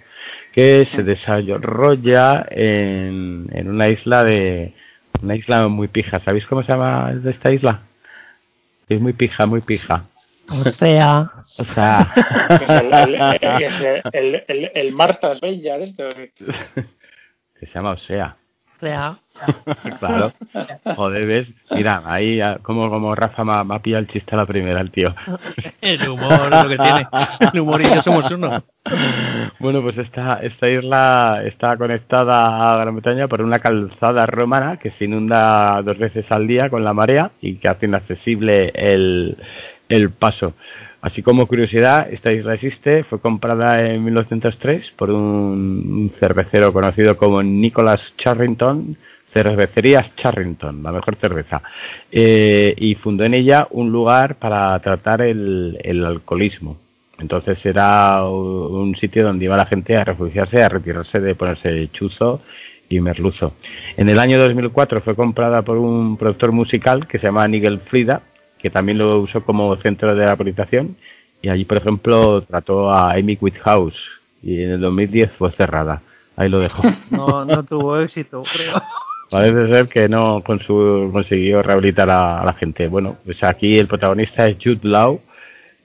que 0.56 0.88
se 0.90 1.04
desarrolla 1.04 2.46
en, 2.50 3.50
en 3.52 3.70
una 3.70 3.90
isla 3.90 4.24
de 4.24 4.74
una 5.22 5.36
isla 5.36 5.68
muy 5.68 5.90
pija. 5.90 6.22
¿Sabéis 6.22 6.46
cómo 6.46 6.64
se 6.64 6.72
llama 6.72 7.14
de 7.14 7.32
esta 7.32 7.52
isla? 7.52 7.82
Es 8.88 9.02
muy 9.02 9.12
pija, 9.12 9.46
muy 9.46 9.60
pija. 9.60 10.06
O 10.48 10.64
sea, 10.72 11.30
O 11.58 11.64
sea, 11.66 12.14
es 12.62 12.70
el, 12.70 12.94
el, 12.94 14.04
el, 14.14 14.44
el, 14.48 14.72
el 14.74 14.92
Martha's 14.94 15.42
Vineyard, 15.42 15.82
esto. 15.82 16.08
se 17.60 17.66
llama 17.74 17.92
Osea. 17.92 18.38
o 18.76 18.80
sea. 18.80 19.10
claro. 20.00 20.32
Joder, 20.96 21.26
ves, 21.26 21.48
mira, 21.72 22.02
ahí 22.06 22.40
ah, 22.42 22.58
como, 22.62 22.90
como 22.90 23.16
Rafa 23.16 23.44
me, 23.44 23.54
ha- 23.54 23.64
me 23.64 23.76
ha 23.76 23.80
pillado 23.80 24.02
el 24.02 24.08
chiste 24.08 24.34
a 24.36 24.38
la 24.38 24.46
primera, 24.46 24.82
el 24.82 24.92
tío. 24.92 25.14
El 25.82 26.08
humor 26.10 26.50
lo 26.52 26.70
que 26.70 26.78
tiene. 26.78 27.08
El 27.54 27.60
humor 27.60 27.82
y 27.82 27.86
yo 27.86 28.02
somos 28.02 28.30
uno. 28.32 28.64
Bueno, 29.60 29.82
pues 29.82 29.98
esta, 29.98 30.40
esta 30.42 30.70
isla 30.70 31.42
está 31.46 31.78
conectada 31.78 32.74
a 32.74 32.78
Gran 32.78 32.96
Bretaña 32.96 33.28
por 33.28 33.42
una 33.42 33.60
calzada 33.60 34.26
romana 34.26 34.78
que 34.78 34.92
se 34.92 35.06
inunda 35.06 35.82
dos 35.84 35.98
veces 35.98 36.26
al 36.32 36.48
día 36.48 36.70
con 36.70 36.84
la 36.84 36.94
marea 36.94 37.32
y 37.42 37.56
que 37.56 37.68
hace 37.68 37.86
inaccesible 37.86 38.72
el, 38.76 39.38
el 39.90 40.10
paso. 40.12 40.54
Así 41.02 41.22
como 41.22 41.46
curiosidad, 41.46 42.08
esta 42.12 42.32
isla 42.32 42.56
existe, 42.56 43.04
fue 43.04 43.20
comprada 43.20 43.86
en 43.86 44.04
1903 44.04 44.92
por 44.98 45.12
un 45.12 46.12
cervecero 46.20 46.74
conocido 46.74 47.16
como 47.16 47.44
Nicholas 47.44 48.02
Charrington, 48.18 48.98
Cervecerías 49.36 50.16
Charrington, 50.16 50.82
la 50.82 50.94
mejor 50.94 51.18
cerveza, 51.18 51.62
eh, 52.10 52.74
y 52.78 52.96
fundó 52.96 53.26
en 53.26 53.34
ella 53.34 53.68
un 53.70 53.92
lugar 53.92 54.40
para 54.40 54.80
tratar 54.80 55.22
el, 55.22 55.78
alcoholismo. 56.06 56.78
Entonces 57.20 57.64
era 57.66 58.24
un 58.24 58.96
sitio 58.96 59.26
donde 59.26 59.44
iba 59.44 59.58
la 59.58 59.66
gente 59.66 59.98
a 59.98 60.06
refugiarse, 60.06 60.64
a 60.64 60.70
retirarse 60.70 61.20
de 61.20 61.36
ponerse 61.36 61.90
chuzo 61.92 62.44
y 62.88 63.02
merluzo. 63.02 63.56
En 63.98 64.08
el 64.08 64.20
año 64.20 64.40
2004 64.40 65.02
fue 65.02 65.16
comprada 65.16 65.64
por 65.64 65.78
un 65.78 66.16
productor 66.16 66.54
musical 66.54 67.06
que 67.06 67.20
se 67.20 67.28
llama 67.28 67.46
Nigel 67.50 67.82
Frida, 67.82 68.22
que 68.58 68.70
también 68.70 69.00
lo 69.00 69.20
usó 69.20 69.44
como 69.44 69.76
centro 69.78 70.16
de 70.16 70.26
laporización 70.26 70.96
y 71.42 71.50
allí, 71.50 71.66
por 71.66 71.78
ejemplo, 71.78 72.42
trató 72.44 72.90
a 72.90 73.12
Amy 73.12 73.38
Whitehouse 73.40 73.98
y 74.42 74.64
en 74.64 74.72
el 74.72 74.80
2010 74.80 75.34
fue 75.34 75.52
cerrada. 75.52 76.02
Ahí 76.38 76.48
lo 76.48 76.60
dejo. 76.60 76.84
No, 77.12 77.44
no 77.44 77.64
tuvo 77.64 78.00
éxito, 78.00 78.44
creo. 78.54 78.82
Parece 79.30 79.68
ser 79.68 79.88
que 79.88 80.08
no 80.08 80.44
consiguió 80.44 81.64
rehabilitar 81.64 82.10
a, 82.10 82.42
a 82.42 82.46
la 82.46 82.54
gente. 82.54 82.88
Bueno, 82.88 83.18
pues 83.26 83.44
aquí 83.44 83.78
el 83.78 83.88
protagonista 83.88 84.48
es 84.48 84.58
Jude 84.64 84.80
Law, 84.84 85.20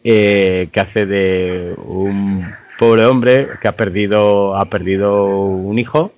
eh, 0.05 0.69
que 0.73 0.81
hace 0.81 1.07
de 1.07 1.75
un 1.77 2.47
pobre 2.79 3.05
hombre 3.05 3.49
que 3.61 3.69
ha 3.69 3.77
perdido, 3.77 4.57
ha 4.57 4.65
perdido 4.65 5.27
un 5.27 5.79
hijo 5.79 6.13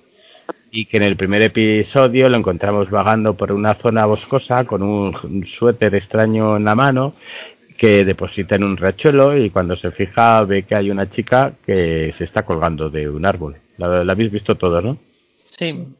y 0.71 0.85
que 0.85 0.97
en 0.97 1.03
el 1.03 1.17
primer 1.17 1.41
episodio 1.41 2.29
lo 2.29 2.37
encontramos 2.37 2.89
vagando 2.89 3.35
por 3.35 3.51
una 3.51 3.75
zona 3.75 4.05
boscosa 4.05 4.63
con 4.63 4.81
un, 4.81 5.45
suéter 5.59 5.93
extraño 5.95 6.55
en 6.55 6.63
la 6.63 6.75
mano 6.75 7.15
que 7.77 8.05
deposita 8.05 8.55
en 8.55 8.63
un 8.63 8.77
riachuelo 8.77 9.37
y 9.37 9.49
cuando 9.49 9.75
se 9.75 9.91
fija 9.91 10.43
ve 10.45 10.63
que 10.63 10.75
hay 10.75 10.89
una 10.89 11.09
chica 11.09 11.53
que 11.65 12.13
se 12.17 12.23
está 12.23 12.43
colgando 12.43 12.89
de 12.89 13.09
un 13.09 13.25
árbol. 13.25 13.57
La, 13.77 14.05
la 14.05 14.13
habéis 14.13 14.31
visto 14.31 14.55
todo, 14.55 14.81
¿no? 14.81 14.97
Sí. 15.57 15.93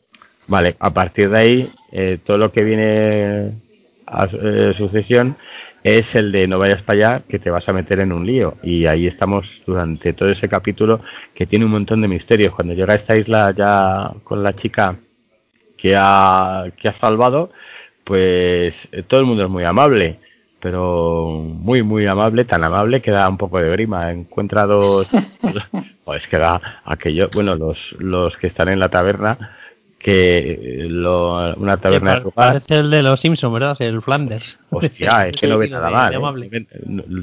Vale, 0.47 0.75
a 0.79 0.91
partir 0.91 1.29
de 1.29 1.37
ahí, 1.37 1.71
eh, 1.91 2.19
todo 2.25 2.37
lo 2.37 2.51
que 2.51 2.63
viene 2.63 3.53
a 4.05 4.25
eh, 4.25 4.73
sucesión 4.77 5.37
es 5.83 6.13
el 6.15 6.31
de 6.31 6.47
no 6.47 6.59
vayas 6.59 6.81
para 6.83 6.97
allá, 6.97 7.23
que 7.27 7.39
te 7.39 7.49
vas 7.49 7.67
a 7.67 7.73
meter 7.73 7.99
en 7.99 8.13
un 8.13 8.25
lío. 8.25 8.55
Y 8.63 8.85
ahí 8.85 9.07
estamos 9.07 9.45
durante 9.65 10.13
todo 10.13 10.29
ese 10.29 10.47
capítulo 10.47 11.01
que 11.35 11.45
tiene 11.45 11.65
un 11.65 11.71
montón 11.71 12.01
de 12.01 12.07
misterios. 12.07 12.53
Cuando 12.53 12.73
llega 12.73 12.93
a 12.93 12.97
esta 12.97 13.17
isla 13.17 13.53
ya 13.55 14.11
con 14.23 14.43
la 14.43 14.53
chica 14.53 14.97
que 15.77 15.95
ha, 15.97 16.65
que 16.81 16.87
ha 16.87 16.99
salvado, 16.99 17.51
pues 18.05 18.73
eh, 18.91 19.03
todo 19.07 19.19
el 19.19 19.25
mundo 19.25 19.43
es 19.43 19.49
muy 19.49 19.65
amable. 19.65 20.19
Pero 20.61 21.29
muy, 21.29 21.83
muy 21.83 22.05
amable, 22.05 22.45
tan 22.45 22.63
amable 22.63 23.01
que 23.01 23.11
da 23.11 23.27
un 23.27 23.37
poco 23.37 23.59
de 23.59 23.69
grima. 23.69 24.09
Encuentra 24.11 24.65
dos. 24.65 25.09
pues 26.05 26.25
que 26.27 26.37
da 26.37 26.81
aquello. 26.85 27.29
Bueno, 27.33 27.55
los, 27.55 27.77
los 27.99 28.37
que 28.37 28.47
están 28.47 28.69
en 28.69 28.79
la 28.79 28.87
taberna 28.87 29.57
que 30.03 30.85
lo- 30.89 31.55
una 31.55 31.77
taberna 31.77 32.15
de 32.15 32.23
Sí, 32.23 32.29
Parece 32.35 32.75
el 32.75 32.91
de 32.91 33.01
los 33.01 33.19
Simpsons, 33.21 33.53
¿verdad? 33.53 33.75
El 33.81 34.01
Flanders. 34.01 34.59
hostia, 34.69 35.27
es 35.27 35.37
que 35.37 35.47
no 35.47 35.57
ve 35.57 35.69
nada 35.69 35.89
mal, 35.89 36.13
¿eh? 36.13 36.65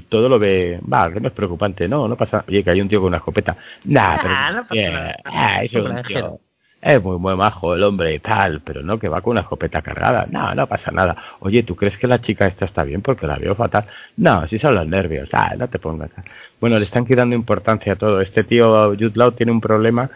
todo 0.08 0.28
lo 0.28 0.38
ve, 0.38 0.80
va, 0.92 1.12
que 1.12 1.20
no 1.20 1.28
es 1.28 1.34
preocupante, 1.34 1.86
no, 1.86 2.08
no 2.08 2.16
pasa, 2.16 2.44
oye, 2.48 2.64
que 2.64 2.70
hay 2.70 2.80
un 2.80 2.88
tío 2.88 3.00
con 3.00 3.08
una 3.08 3.18
escopeta, 3.18 3.56
nah, 3.84 4.16
pero, 4.20 4.34
Ah, 4.34 4.50
no 4.52 4.62
pasa 4.62 4.74
nada. 4.90 5.16
ah, 5.24 5.62
eso 5.62 5.78
es 5.78 5.84
un 5.84 6.02
tío, 6.02 6.40
es 6.82 7.02
muy, 7.02 7.18
muy 7.18 7.36
majo 7.36 7.74
el 7.74 7.82
hombre 7.82 8.14
y 8.14 8.20
tal, 8.20 8.62
pero 8.62 8.82
no, 8.82 8.98
que 8.98 9.08
va 9.10 9.20
con 9.20 9.32
una 9.32 9.42
escopeta 9.42 9.82
cargada, 9.82 10.26
no, 10.30 10.54
no 10.54 10.66
pasa 10.66 10.90
nada, 10.90 11.14
oye, 11.40 11.62
¿tú 11.62 11.76
crees 11.76 11.98
que 11.98 12.06
la 12.06 12.22
chica 12.22 12.46
esta 12.46 12.64
está 12.64 12.84
bien? 12.84 13.02
Porque 13.02 13.26
la 13.26 13.36
veo 13.36 13.54
fatal, 13.54 13.84
no, 14.16 14.46
si 14.48 14.58
son 14.58 14.74
los 14.74 14.86
nervios, 14.86 15.28
ah, 15.34 15.54
no 15.58 15.68
te 15.68 15.78
pongas, 15.78 16.10
bueno, 16.58 16.78
le 16.78 16.84
están 16.86 17.04
quitando 17.04 17.36
importancia 17.36 17.92
a 17.92 17.96
todo, 17.96 18.22
este 18.22 18.44
tío, 18.44 18.88
Jude 18.94 19.12
Law, 19.14 19.32
tiene 19.32 19.52
un 19.52 19.60
problema 19.60 20.10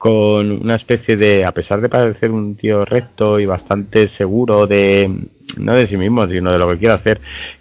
con 0.00 0.50
una 0.50 0.76
especie 0.76 1.18
de, 1.18 1.44
a 1.44 1.52
pesar 1.52 1.82
de 1.82 1.90
parecer 1.90 2.30
un 2.30 2.56
tío 2.56 2.86
recto 2.86 3.38
y 3.38 3.44
bastante 3.44 4.08
seguro 4.16 4.66
de, 4.66 5.26
no 5.58 5.74
de 5.74 5.88
sí 5.88 5.98
mismo, 5.98 6.26
sino 6.26 6.50
de 6.50 6.58
lo 6.58 6.70
que 6.70 6.78
quiere 6.78 6.94
hacer, 6.94 7.20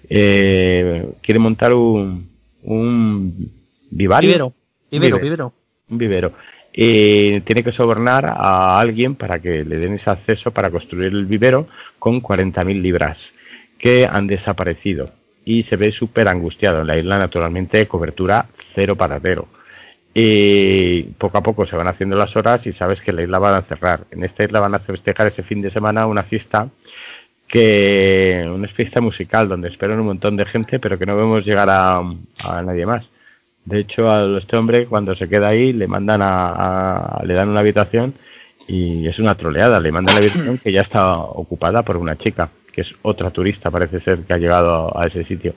eh, 0.10 1.06
quiere 1.22 1.38
montar 1.38 1.74
un, 1.74 2.30
un 2.64 3.52
vivario, 3.92 4.30
Vivero. 4.30 4.54
Vivero, 4.90 5.18
Vivero. 5.18 5.20
vivero. 5.20 5.54
un 5.90 5.98
vivero. 5.98 6.32
Y 6.72 7.42
tiene 7.42 7.62
que 7.62 7.74
sobornar 7.74 8.26
a 8.26 8.80
alguien 8.80 9.16
para 9.16 9.40
que 9.40 9.66
le 9.66 9.76
den 9.76 9.96
ese 9.96 10.10
acceso 10.10 10.52
para 10.52 10.72
construir 10.72 11.12
el 11.12 11.26
vivero 11.26 11.68
con 12.00 12.22
40.000 12.22 12.82
libras 12.82 13.18
que 13.80 14.08
han 14.10 14.28
desaparecido. 14.28 15.12
Y 15.44 15.64
se 15.64 15.76
ve 15.76 15.92
súper 15.92 16.30
angustiado. 16.30 16.80
En 16.80 16.88
la 16.88 16.98
isla, 16.98 17.20
naturalmente, 17.20 17.86
cobertura 17.90 18.46
cero 18.74 18.96
para 18.96 19.20
cero. 19.20 19.50
Y 20.14 21.04
poco 21.18 21.38
a 21.38 21.44
poco 21.44 21.66
se 21.66 21.76
van 21.76 21.88
haciendo 21.88 22.18
las 22.18 22.36
horas 22.36 22.66
y 22.66 22.74
sabes 22.74 23.02
que 23.02 23.14
la 23.14 23.22
isla 23.22 23.40
van 23.40 23.56
a 23.56 23.62
cerrar. 23.64 24.06
En 24.12 24.24
esta 24.24 24.44
isla 24.44 24.60
van 24.60 24.76
a 24.76 24.80
festejar 24.80 25.28
ese 25.28 25.44
fin 25.44 25.62
de 25.62 25.72
semana 25.72 26.08
una 26.08 26.24
fiesta 26.24 26.70
que 27.48 28.44
una 28.48 28.68
fiesta 28.70 29.02
musical 29.02 29.50
donde 29.50 29.70
esperan 29.70 30.00
un 30.00 30.06
montón 30.06 30.38
de 30.38 30.46
gente 30.46 30.80
pero 30.80 31.00
que 31.00 31.06
no 31.06 31.16
vemos 31.16 31.46
llegar 31.46 31.70
a, 31.70 31.98
a 31.98 32.62
nadie 32.62 32.86
más. 32.86 33.06
De 33.66 33.80
hecho, 33.80 34.10
a 34.10 34.38
este 34.38 34.58
hombre 34.58 34.88
cuando 34.88 35.16
se 35.16 35.28
queda 35.30 35.50
ahí 35.50 35.74
le 35.74 35.88
mandan 35.88 36.22
a, 36.24 37.22
le 37.24 37.34
dan 37.34 37.50
una 37.50 37.60
habitación 37.60 38.16
y 38.68 39.08
es 39.08 39.20
una 39.20 39.36
troleada, 39.36 39.80
le 39.80 39.92
mandan 39.92 40.16
la 40.16 40.22
habitación 40.22 40.58
que 40.60 40.72
ya 40.72 40.82
está 40.82 41.18
ocupada 41.18 41.84
por 41.84 41.98
una 41.98 42.18
chica, 42.18 42.50
que 42.72 42.82
es 42.82 42.94
otra 43.02 43.32
turista, 43.32 43.72
parece 43.72 44.00
ser 44.02 44.20
que 44.20 44.34
ha 44.34 44.38
llegado 44.38 44.96
a 44.98 45.08
ese 45.08 45.24
sitio. 45.24 45.56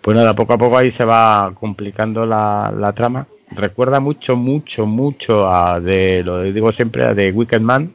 Pues 0.00 0.16
nada, 0.16 0.34
poco 0.34 0.52
a 0.54 0.58
poco 0.58 0.76
ahí 0.76 0.92
se 0.92 1.04
va 1.04 1.52
complicando 1.54 2.26
la 2.26 2.92
trama. 2.94 3.26
Recuerda 3.50 4.00
mucho, 4.00 4.36
mucho, 4.36 4.86
mucho 4.86 5.48
a 5.52 5.80
de, 5.80 6.22
lo 6.22 6.42
digo 6.42 6.72
siempre, 6.72 7.04
a 7.04 7.14
de 7.14 7.30
Wicked 7.32 7.60
Man, 7.60 7.94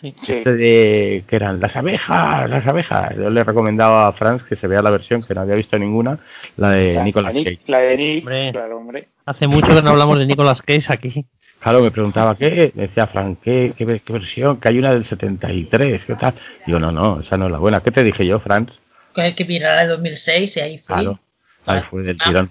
Sí. 0.00 0.14
este 0.20 0.54
de 0.54 1.24
que 1.26 1.34
eran 1.36 1.58
las 1.60 1.74
abejas, 1.74 2.48
las 2.48 2.64
abejas. 2.66 3.16
Yo 3.16 3.30
le 3.30 3.42
recomendaba 3.42 4.06
a 4.06 4.12
Franz 4.12 4.44
que 4.44 4.54
se 4.54 4.68
vea 4.68 4.80
la 4.80 4.90
versión 4.90 5.20
que 5.26 5.34
no 5.34 5.40
había 5.40 5.56
visto 5.56 5.76
ninguna, 5.76 6.20
la 6.56 6.70
de 6.70 6.94
La, 6.94 7.02
Nicolas 7.04 7.34
la, 7.34 7.42
Cage. 7.44 7.60
La 7.66 7.78
de 7.80 7.96
Nick, 7.96 8.22
Hombre. 8.24 8.52
claro, 8.52 8.76
hombre. 8.78 9.08
Hace 9.26 9.46
mucho 9.48 9.66
que 9.74 9.82
no 9.82 9.90
hablamos 9.90 10.18
de 10.20 10.26
Nicolas 10.26 10.62
Cage 10.62 10.92
aquí. 10.92 11.24
Claro, 11.60 11.82
me 11.82 11.90
preguntaba, 11.90 12.36
¿qué? 12.36 12.70
Me 12.76 12.82
decía 12.86 13.08
Frank, 13.08 13.38
¿qué, 13.42 13.72
qué, 13.76 14.00
qué 14.04 14.12
versión? 14.12 14.60
Que 14.60 14.68
hay 14.68 14.78
una 14.78 14.92
del 14.92 15.04
73, 15.04 16.02
¿qué 16.06 16.14
tal? 16.14 16.34
Digo, 16.64 16.78
no, 16.78 16.92
no, 16.92 17.18
esa 17.20 17.36
no 17.36 17.46
es 17.46 17.52
la 17.52 17.58
buena. 17.58 17.80
¿Qué 17.80 17.90
te 17.90 18.04
dije 18.04 18.24
yo, 18.24 18.38
Franz? 18.38 18.70
Que 19.12 19.22
hay 19.22 19.34
que 19.34 19.44
mirar 19.44 19.74
la 19.74 19.82
de 19.82 19.88
2006 19.88 20.56
y 20.56 20.60
ahí 20.60 20.78
fue. 20.78 20.94
Claro, 20.94 21.18
ahí 21.66 21.80
fue 21.90 22.02
del 22.04 22.16
Ah, 22.20 22.24
tirón. 22.24 22.50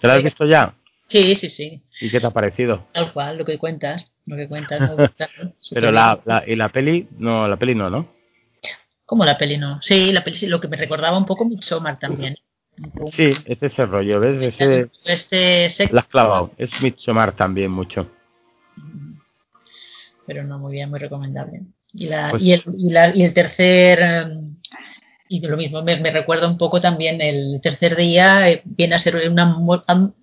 ¿Te 0.00 0.06
la 0.06 0.14
has 0.14 0.22
visto 0.22 0.44
ya? 0.46 0.72
Sí, 1.06 1.34
sí, 1.36 1.48
sí. 1.48 1.82
¿Y 2.00 2.10
qué 2.10 2.18
te 2.20 2.26
ha 2.26 2.30
parecido? 2.30 2.86
Tal 2.92 3.12
cual, 3.12 3.38
lo 3.38 3.44
que 3.44 3.58
cuentas. 3.58 4.12
Lo 4.26 4.36
que 4.36 4.48
cuentas 4.48 4.80
me 4.80 4.94
gusta. 5.06 5.28
Pero 5.70 5.92
la, 5.92 6.20
la, 6.24 6.42
y 6.46 6.56
la 6.56 6.68
peli, 6.70 7.08
no, 7.18 7.46
la 7.46 7.56
peli 7.56 7.74
no, 7.74 7.88
¿no? 7.90 8.12
¿Cómo 9.04 9.24
la 9.24 9.38
peli 9.38 9.56
no? 9.56 9.80
Sí, 9.82 10.12
la 10.12 10.24
peli 10.24 10.36
sí, 10.36 10.48
lo 10.48 10.60
que 10.60 10.66
me 10.68 10.76
recordaba 10.76 11.16
un 11.16 11.26
poco 11.26 11.44
Midsommar 11.44 11.98
también. 11.98 12.36
Sí, 13.16 13.30
es 13.46 13.62
ese 13.62 13.86
rollo, 13.86 14.20
¿ves? 14.20 14.52
Ese, 14.54 14.90
Este 15.06 15.70
sexo, 15.70 15.94
la 15.94 16.02
has 16.02 16.08
clavado. 16.08 16.50
Es 16.58 16.68
Midsommar 16.82 17.34
también 17.34 17.70
mucho. 17.70 18.10
pero 20.26 20.44
no 20.44 20.58
muy 20.58 20.72
bien, 20.72 20.90
muy 20.90 20.98
recomendable. 20.98 21.62
Y, 21.94 22.06
la, 22.06 22.30
Pues- 22.32 22.42
y, 22.42 22.52
el, 22.52 22.62
y, 22.76 22.90
la, 22.90 23.16
y 23.16 23.22
el 23.22 23.32
tercer 23.32 24.00
em, 24.00 24.55
Y 25.28 25.40
lo 25.46 25.56
mismo, 25.56 25.82
me, 25.82 25.96
recuerda 26.10 26.46
un 26.48 26.56
poco 26.58 26.80
también 26.80 27.20
el 27.20 27.60
tercer 27.60 27.96
día, 27.96 28.48
eh, 28.50 28.62
viene 28.64 28.94
a 28.94 28.98
ser 28.98 29.28
una 29.30 29.56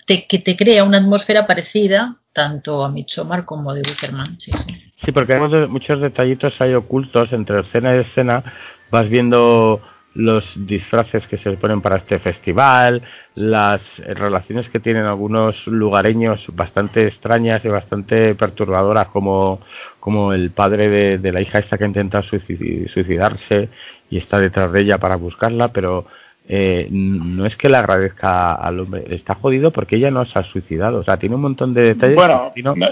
te- 0.05 0.25
que 0.27 0.39
te 0.39 0.55
crea 0.55 0.83
una 0.83 0.97
atmósfera 0.99 1.45
parecida 1.45 2.17
tanto 2.31 2.83
a 2.83 2.89
Midsommar 2.89 3.45
como 3.45 3.73
de 3.73 3.81
Wickerman. 3.81 4.39
Sí, 4.39 4.51
sí. 4.51 4.81
Sí, 5.05 5.11
porque 5.11 5.35
muchos- 5.35 5.69
muchos 5.69 6.01
detallitos 6.01 6.53
ahí 6.59 6.73
ocultos 6.73 7.31
entre 7.33 7.61
escena 7.61 7.95
y 7.95 7.99
escena. 7.99 8.43
Vas 8.89 9.09
viendo 9.09 9.81
los 10.15 10.43
disfraces 10.55 11.25
que 11.27 11.37
se 11.39 11.51
ponen 11.53 11.81
para 11.81 11.97
este 11.97 12.19
festival, 12.19 13.01
las 13.35 13.81
relaciones 13.97 14.69
que 14.69 14.79
tienen 14.79 15.05
algunos 15.05 15.65
lugareños 15.67 16.43
bastante 16.53 17.07
extrañas 17.07 17.65
y 17.65 17.69
bastante 17.69 18.35
perturbadoras, 18.35 19.07
como, 19.07 19.59
como 19.99 20.33
el 20.33 20.51
padre 20.51 20.87
de, 20.89 21.17
de 21.17 21.31
la 21.31 21.41
hija 21.41 21.59
esta 21.59 21.77
que 21.77 21.85
intenta 21.85 22.21
suicid- 22.21 22.87
suicidarse 22.89 23.69
y 24.09 24.17
está 24.17 24.39
detrás 24.39 24.71
de 24.71 24.81
ella 24.81 24.99
para 24.99 25.15
buscarla, 25.15 25.69
pero 25.73 26.05
eh, 26.47 26.87
no 26.91 27.45
es 27.45 27.55
que 27.55 27.69
le 27.69 27.77
agradezca 27.77 28.53
al 28.53 28.81
hombre, 28.81 29.05
está 29.09 29.35
jodido 29.35 29.71
porque 29.71 29.95
ella 29.95 30.11
no 30.11 30.25
se 30.25 30.37
ha 30.37 30.43
suicidado, 30.43 30.99
o 30.99 31.03
sea, 31.03 31.17
tiene 31.17 31.35
un 31.35 31.41
montón 31.41 31.73
de 31.73 31.81
detalles. 31.83 32.15
Bueno, 32.15 32.51
no- 32.63 32.75
no, 32.75 32.87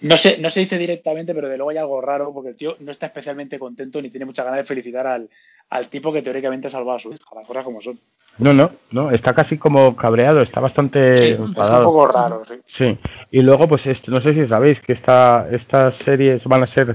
no 0.00 0.16
se, 0.16 0.38
no 0.38 0.48
se 0.48 0.60
dice 0.60 0.78
directamente, 0.78 1.34
pero 1.34 1.48
de 1.48 1.56
luego 1.56 1.70
hay 1.70 1.76
algo 1.76 2.00
raro 2.00 2.32
porque 2.32 2.50
el 2.50 2.56
tío 2.56 2.76
no 2.80 2.90
está 2.92 3.06
especialmente 3.06 3.58
contento 3.58 4.00
ni 4.00 4.10
tiene 4.10 4.24
muchas 4.26 4.44
ganas 4.44 4.60
de 4.60 4.64
felicitar 4.66 5.06
al, 5.06 5.28
al 5.70 5.88
tipo 5.88 6.12
que 6.12 6.22
teóricamente 6.22 6.68
ha 6.68 6.70
salvado 6.70 6.96
a 6.96 7.00
su 7.00 7.10
hija, 7.12 7.24
las 7.34 7.46
cosas 7.46 7.64
como 7.64 7.80
son. 7.80 7.98
No, 8.38 8.52
no, 8.52 8.70
no, 8.92 9.10
está 9.10 9.34
casi 9.34 9.58
como 9.58 9.96
cabreado, 9.96 10.40
está 10.42 10.60
bastante 10.60 11.18
Sí, 11.18 11.28
es 11.32 11.38
un 11.40 11.52
poco 11.54 12.06
raro, 12.06 12.42
sí. 12.46 12.54
Sí, 12.66 12.98
y 13.32 13.42
luego 13.42 13.66
pues 13.68 13.84
esto, 13.86 14.10
no 14.12 14.20
sé 14.20 14.32
si 14.32 14.46
sabéis 14.46 14.80
que 14.82 14.92
esta, 14.92 15.48
estas 15.50 15.96
series 16.04 16.44
van 16.44 16.62
a 16.62 16.66
ser 16.68 16.94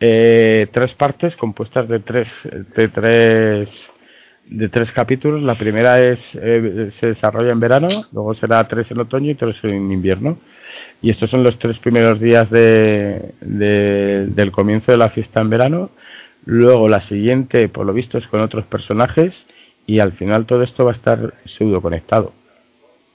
eh, 0.00 0.66
tres 0.72 0.92
partes 0.94 1.36
compuestas 1.36 1.86
de 1.88 2.00
tres, 2.00 2.26
de 2.74 2.88
tres, 2.88 3.68
de 4.46 4.68
tres 4.68 4.90
capítulos. 4.92 5.42
La 5.42 5.54
primera 5.56 6.00
es 6.02 6.18
eh, 6.34 6.90
se 6.98 7.06
desarrolla 7.08 7.52
en 7.52 7.60
verano, 7.60 7.88
luego 8.12 8.34
será 8.34 8.66
tres 8.66 8.90
en 8.90 8.98
otoño 8.98 9.30
y 9.30 9.34
tres 9.36 9.56
en 9.62 9.92
invierno. 9.92 10.38
Y 11.02 11.10
estos 11.10 11.30
son 11.30 11.44
los 11.44 11.56
tres 11.58 11.78
primeros 11.78 12.18
días 12.20 12.50
de, 12.50 13.32
de- 13.40 14.26
del 14.26 14.50
comienzo 14.50 14.90
de 14.90 14.98
la 14.98 15.10
fiesta 15.10 15.40
en 15.40 15.50
verano. 15.50 15.90
Luego 16.44 16.88
la 16.88 17.02
siguiente, 17.02 17.68
por 17.68 17.86
lo 17.86 17.92
visto, 17.92 18.18
es 18.18 18.26
con 18.28 18.40
otros 18.40 18.64
personajes 18.66 19.34
y 19.86 19.98
al 20.00 20.12
final 20.12 20.46
todo 20.46 20.62
esto 20.62 20.84
va 20.84 20.92
a 20.92 20.94
estar 20.94 21.34
pseudo 21.44 21.80
conectado. 21.82 22.32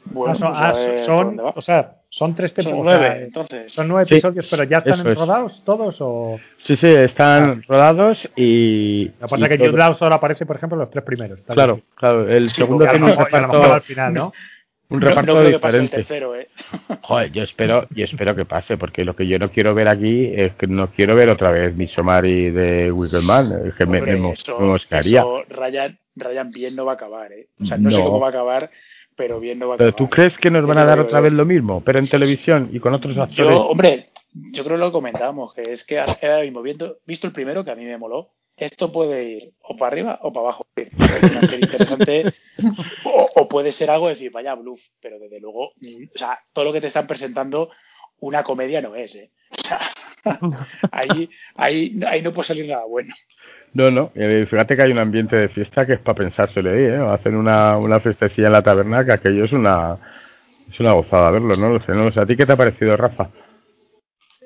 Bueno, 0.06 0.34
Ah, 0.34 0.38
son, 0.38 0.52
pues 0.54 1.00
ah, 1.00 1.04
son- 1.06 1.42
o 1.56 1.62
sea, 1.62 1.92
son 2.10 2.36
tres 2.36 2.54
Son 2.56 2.66
temporadas. 2.66 3.00
nueve, 3.02 3.24
entonces. 3.26 3.74
Son 3.74 3.88
nueve 3.88 4.06
Sí, 4.08 4.14
episodios, 4.16 4.46
pero 4.50 4.64
ya 4.64 4.78
están 4.78 5.06
es. 5.08 5.16
rodados 5.18 5.64
todos 5.66 5.98
o. 6.00 6.40
Sí, 6.66 6.78
sí, 6.78 6.88
están 6.88 7.64
rodados 7.64 8.20
y. 8.36 9.06
Lo 9.06 9.12
que 9.14 9.20
pasa 9.32 9.46
es 9.48 9.50
que 9.50 9.58
Jude 9.68 9.78
Law 9.78 9.96
solo 9.96 10.16
aparece, 10.16 10.46
por 10.46 10.56
ejemplo, 10.58 10.76
en 10.76 10.82
los 10.82 10.92
tres 10.92 11.04
primeros. 11.04 11.42
Claro, 11.42 11.82
claro. 11.96 12.30
El 12.30 12.50
Sí, 12.50 12.56
segundo 12.56 12.86
tiene 12.88 13.04
un 13.06 13.10
mejor- 13.12 13.28
y 13.32 13.36
a 13.36 13.40
lo 13.42 13.48
mejor 13.48 13.56
reparto, 13.62 13.74
al 13.74 13.82
final, 13.82 14.14
¿no? 14.14 14.34
un 14.90 15.00
No- 15.00 15.08
reparto 15.08 15.34
no 15.34 15.40
creo 15.40 15.52
que 15.54 15.60
pase 15.60 15.78
el 15.78 15.84
diferente. 15.84 16.08
tercero, 16.10 16.36
¿eh? 16.36 16.48
Joder, 17.02 17.32
yo 17.32 17.44
espero, 17.44 17.88
yo 17.92 18.06
espero 18.06 18.36
que 18.36 18.46
pase, 18.46 18.78
porque 18.78 19.04
lo 19.06 19.16
que 19.16 19.28
yo 19.28 19.40
no 19.40 19.50
quiero 19.52 19.74
ver 19.74 19.88
aquí 19.88 20.32
es 20.36 20.54
que 20.56 20.68
no 20.68 20.92
quiero 20.92 21.16
ver 21.16 21.30
otra 21.30 21.52
vez 21.52 21.76
Midsommar 21.76 22.26
y 22.26 22.52
de 22.52 22.92
Wickerman, 22.92 23.68
es 23.68 23.74
que 23.76 23.86
me, 23.86 24.00
Hombre, 24.00 24.16
me, 24.18 24.32
eso, 24.34 24.60
me 24.60 24.68
mosquearía. 24.68 25.20
eso 25.20 25.44
Ryan, 25.50 25.98
Ryan 26.16 26.50
bien 26.52 26.76
no 26.76 26.86
va 26.86 26.94
a 26.94 26.96
acabar, 26.96 27.32
¿eh? 27.32 27.48
O 27.62 27.66
sea, 27.66 27.78
no, 27.78 27.90
sé 27.92 27.98
cómo 27.98 28.20
va 28.20 28.28
a 28.28 28.30
acabar, 28.30 28.70
pero 29.16 29.40
bien 29.40 29.60
no 29.60 29.68
va 29.70 29.76
a 29.76 29.78
Pero 29.78 29.90
acabar. 29.90 30.10
tú 30.10 30.14
crees 30.16 30.38
que 30.38 30.52
nos 30.52 30.66
van 30.68 30.78
a 30.78 30.86
dar 30.86 31.00
otra 31.00 31.20
vez 31.22 31.34
lo 31.34 31.46
mismo, 31.46 31.82
pero 31.84 32.00
en 32.00 32.08
televisión 32.08 32.70
y 32.72 32.80
con 32.80 32.94
otros 32.94 33.18
actores. 33.18 33.38
Yo, 33.56 33.68
hombre, 33.68 34.10
yo 34.34 34.64
creo 34.64 34.76
que 34.78 34.84
lo 34.84 34.92
comentábamos, 34.92 35.54
que 35.54 35.72
es 35.72 35.84
que 35.86 36.00
ahora 36.00 36.42
mismo, 36.42 36.62
viendo, 36.62 36.98
visto 37.08 37.26
el 37.28 37.34
primero, 37.34 37.64
que 37.66 37.72
a 37.72 37.76
mí 37.76 37.86
me 37.86 37.98
moló, 37.98 38.32
esto 38.58 38.92
puede 38.92 39.24
ir 39.24 39.54
o 39.62 39.76
para 39.78 39.92
arriba 39.92 40.20
o 40.22 40.32
para 40.32 40.46
abajo. 40.48 40.68
Interesante, 40.76 42.34
o, 43.04 43.30
o 43.36 43.48
puede 43.48 43.72
ser 43.72 43.90
algo 43.90 44.08
de 44.08 44.14
decir, 44.14 44.32
vaya 44.32 44.56
bluff, 44.56 44.82
pero 45.02 45.20
desde 45.20 45.40
luego, 45.40 45.70
o 45.70 46.18
sea, 46.18 46.40
todo 46.54 46.66
lo 46.66 46.74
que 46.74 46.82
te 46.82 46.88
están 46.88 47.08
presentando, 47.08 47.70
una 48.20 48.44
comedia 48.44 48.82
no 48.82 48.96
es, 48.96 49.16
¿eh? 49.16 49.32
O 49.52 49.62
sea, 49.62 49.80
ahí, 50.92 51.30
ahí, 51.56 52.00
ahí 52.08 52.22
no 52.22 52.34
puede 52.34 52.48
salir 52.48 52.68
nada 52.68 52.86
bueno. 52.86 53.14
No, 53.74 53.92
no, 53.92 54.12
eh, 54.16 54.48
fíjate 54.50 54.76
que 54.76 54.84
hay 54.84 54.92
un 54.92 55.00
ambiente 55.00 55.36
de 55.36 55.50
fiesta 55.50 55.86
que 55.86 55.94
es 55.94 56.00
para 56.00 56.18
pensárselo 56.18 56.70
ahí, 56.70 56.84
¿eh? 56.84 56.98
Hacen 57.10 57.36
una, 57.36 57.78
una 57.78 58.00
fiestecilla 58.00 58.48
en 58.48 58.54
la 58.54 58.64
taberna 58.64 59.06
que 59.06 59.12
aquello 59.12 59.44
es 59.44 59.52
una, 59.52 59.98
es 60.72 60.80
una 60.80 60.94
gozada 60.94 61.32
verlo, 61.32 61.56
no 61.56 61.70
lo 61.70 61.82
sé, 61.86 61.92
no 61.92 62.06
lo 62.06 62.12
sé. 62.12 62.22
¿A 62.22 62.26
ti 62.26 62.38
qué 62.38 62.46
te 62.46 62.54
ha 62.54 62.58
parecido, 62.58 62.96
Rafa? 62.96 63.32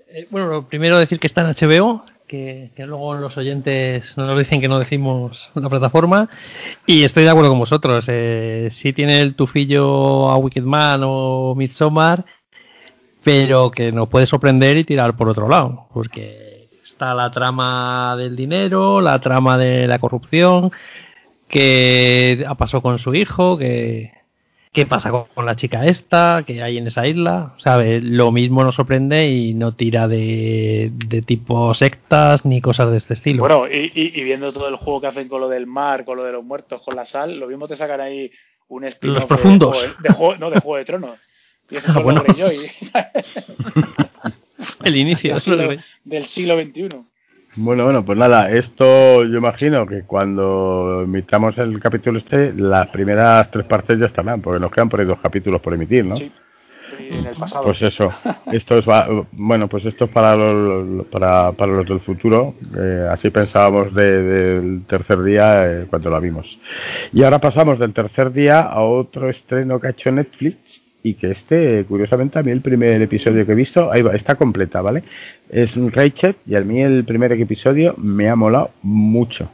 Eh, 0.07 0.25
bueno, 0.31 0.47
lo 0.47 0.67
primero 0.67 0.97
decir 0.97 1.19
que 1.19 1.27
está 1.27 1.41
en 1.41 1.53
HBO, 1.53 2.03
que, 2.29 2.71
luego 2.77 3.15
los 3.15 3.35
oyentes 3.37 4.15
nos 4.15 4.37
dicen 4.37 4.61
que 4.61 4.67
no 4.67 4.79
decimos 4.79 5.49
la 5.55 5.67
plataforma, 5.67 6.29
y 6.85 7.03
estoy 7.03 7.23
de 7.23 7.31
acuerdo 7.31 7.49
con 7.49 7.59
vosotros. 7.59 8.05
Eh, 8.07 8.69
sí 8.71 8.93
tiene 8.93 9.19
el 9.19 9.35
tufillo 9.35 10.29
a 10.29 10.37
Wicked 10.37 10.63
Man 10.63 11.01
o 11.03 11.55
Midsommar, 11.55 12.23
pero 13.23 13.71
que 13.71 13.91
nos 13.91 14.07
puede 14.07 14.27
sorprender 14.27 14.77
y 14.77 14.83
tirar 14.85 15.17
por 15.17 15.27
otro 15.27 15.49
lado, 15.49 15.87
porque 15.91 16.69
está 16.83 17.13
la 17.15 17.31
trama 17.31 18.15
del 18.15 18.35
dinero, 18.35 19.01
la 19.01 19.19
trama 19.19 19.57
de 19.57 19.87
la 19.87 19.99
corrupción, 19.99 20.71
que 21.47 22.45
pasado 22.57 22.81
con 22.81 22.99
su 22.99 23.15
hijo, 23.15 23.57
que 23.57 24.11
qué 24.71 24.85
pasa 24.85 25.09
con, 25.11 25.25
con 25.33 25.45
la 25.45 25.55
chica 25.55 25.85
esta 25.85 26.43
que 26.45 26.61
hay 26.61 26.77
en 26.77 26.87
esa 26.87 27.07
isla, 27.07 27.53
¿sabe? 27.57 28.01
Lo 28.01 28.31
mismo 28.31 28.63
nos 28.63 28.75
sorprende 28.75 29.27
y 29.29 29.53
no 29.53 29.73
tira 29.73 30.07
de, 30.07 30.91
de 30.93 31.21
tipo 31.21 31.73
sectas 31.73 32.45
ni 32.45 32.61
cosas 32.61 32.91
de 32.91 32.97
este 32.97 33.13
estilo. 33.15 33.41
Bueno, 33.41 33.67
y, 33.67 33.91
y, 33.93 34.19
y 34.19 34.23
viendo 34.23 34.53
todo 34.53 34.67
el 34.69 34.75
juego 34.75 35.01
que 35.01 35.07
hacen 35.07 35.27
con 35.27 35.41
lo 35.41 35.49
del 35.49 35.65
mar, 35.67 36.05
con 36.05 36.17
lo 36.17 36.23
de 36.23 36.31
los 36.31 36.43
muertos, 36.43 36.81
con 36.83 36.95
la 36.95 37.05
sal, 37.05 37.39
lo 37.39 37.47
mismo 37.47 37.67
te 37.67 37.75
sacan 37.75 38.01
ahí 38.01 38.31
un 38.67 38.85
Los 39.01 39.25
profundos. 39.25 39.81
de, 39.81 39.89
de, 40.07 40.13
juego, 40.13 40.35
no, 40.37 40.49
de 40.51 40.59
Juego 40.59 40.77
de 40.77 40.85
Tronos. 40.85 41.17
Y 41.69 41.77
eso 41.77 41.91
Ah, 41.95 41.99
bueno. 42.01 42.23
el 44.83 44.95
inicio. 44.95 45.33
del, 45.33 45.41
siglo, 45.41 45.69
del 46.03 46.25
siglo 46.25 46.59
XXI. 46.59 46.89
Bueno, 47.61 47.83
bueno, 47.83 48.05
pues 48.05 48.17
nada, 48.17 48.49
esto 48.51 49.23
yo 49.25 49.37
imagino 49.37 49.85
que 49.85 50.03
cuando 50.03 51.01
emitamos 51.03 51.57
el 51.57 51.79
capítulo 51.79 52.19
este, 52.19 52.53
las 52.53 52.87
primeras 52.87 53.51
tres 53.51 53.65
partes 53.65 53.99
ya 53.99 54.05
estarán, 54.05 54.41
porque 54.41 54.59
nos 54.59 54.71
quedan 54.71 54.87
por 54.89 54.99
ahí 55.01 55.05
dos 55.05 55.19
capítulos 55.19 55.59
por 55.61 55.73
emitir, 55.73 56.05
¿no? 56.05 56.15
Sí, 56.15 56.31
en 57.09 57.25
el 57.25 57.35
pasado. 57.35 57.65
Pues 57.65 57.81
eso, 57.81 58.07
esto 58.51 58.77
es, 58.77 58.85
bueno, 59.33 59.67
pues 59.67 59.85
esto 59.85 60.05
es 60.05 60.11
para 60.11 60.35
los, 60.35 61.05
para, 61.07 61.51
para 61.51 61.71
los 61.73 61.85
del 61.85 61.99
futuro, 61.99 62.55
eh, 62.77 63.07
así 63.11 63.29
pensábamos 63.29 63.93
de- 63.93 64.23
del 64.23 64.85
tercer 64.85 65.21
día 65.21 65.65
eh, 65.81 65.87
cuando 65.89 66.09
la 66.09 66.19
vimos. 66.19 66.45
Y 67.11 67.23
ahora 67.23 67.39
pasamos 67.39 67.77
del 67.77 67.93
tercer 67.93 68.31
día 68.31 68.61
a 68.61 68.81
otro 68.81 69.29
estreno 69.29 69.79
que 69.79 69.87
ha 69.87 69.91
hecho 69.91 70.11
Netflix 70.11 70.57
y 71.03 71.13
que 71.13 71.31
este, 71.31 71.85
curiosamente, 71.85 72.37
a 72.39 72.43
mí 72.43 72.51
el 72.51 72.61
primer 72.61 73.01
episodio 73.01 73.45
que 73.45 73.53
he 73.53 73.55
visto, 73.55 73.91
ahí 73.91 74.01
va, 74.01 74.15
está 74.15 74.35
completa, 74.35 74.81
¿vale? 74.81 75.03
Es 75.49 75.75
un 75.75 75.91
Rachel 75.91 76.35
y 76.45 76.55
a 76.55 76.61
mí 76.61 76.81
el 76.81 77.05
primer 77.05 77.31
episodio 77.31 77.95
me 77.97 78.29
ha 78.29 78.35
molado 78.35 78.71
mucho. 78.81 79.49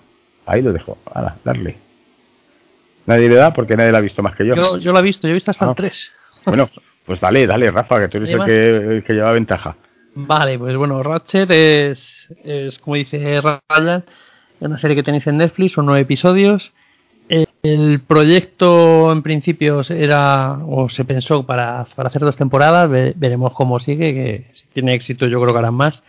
Ahí 0.45 0.61
lo 0.61 0.73
dejo, 0.73 0.97
ahora, 1.05 1.35
darle. 1.43 1.75
Nadie 3.05 3.29
le 3.29 3.35
da 3.35 3.53
porque 3.53 3.75
nadie 3.77 3.91
la 3.91 3.99
ha 3.99 4.01
visto 4.01 4.23
más 4.23 4.35
que 4.35 4.45
yo. 4.45 4.55
Yo, 4.55 4.79
yo 4.79 4.91
lo 4.91 4.99
he 4.99 5.03
visto, 5.03 5.27
yo 5.27 5.31
he 5.31 5.35
visto 5.35 5.51
hasta 5.51 5.65
Ah. 5.65 5.69
el 5.69 5.75
3. 5.75 6.11
Bueno, 6.45 6.69
pues 7.05 7.19
dale, 7.19 7.45
dale, 7.45 7.69
Rafa, 7.71 7.99
que 8.01 8.07
tú 8.07 8.17
eres 8.17 8.29
el 8.29 8.33
¿Llevas? 8.35 8.47
que, 8.47 8.67
el 8.97 9.03
que 9.03 9.13
lleva 9.13 9.31
ventaja. 9.31 9.75
Vale, 10.15 10.57
pues 10.57 10.75
bueno, 10.77 11.03
Ratchet 11.03 11.49
es, 11.51 12.27
es 12.43 12.79
como 12.79 12.95
dice 12.95 13.41
Ryan, 13.41 14.03
es 14.59 14.67
una 14.67 14.77
serie 14.77 14.95
que 14.95 15.03
tenéis 15.03 15.27
en 15.27 15.37
Netflix, 15.37 15.73
son 15.73 15.85
nueve 15.85 16.01
episodios. 16.01 16.73
El, 17.73 17.99
proyecto 18.01 19.11
en 19.11 19.21
principio 19.23 19.81
era, 19.89 20.59
o 20.67 20.89
se 20.89 21.05
pensó 21.05 21.45
para, 21.45 21.85
para 21.95 22.09
hacer 22.09 22.21
dos 22.21 22.35
temporadas, 22.35 22.89
ve- 22.89 23.13
veremos 23.15 23.53
cómo 23.53 23.79
sigue, 23.79 24.13
que 24.13 24.45
si 24.51 24.67
tiene 24.73 24.93
éxito 24.93 25.27
yo 25.27 25.41
creo 25.41 25.53
que 25.53 25.59
harán 25.59 25.73
más. 25.75 26.03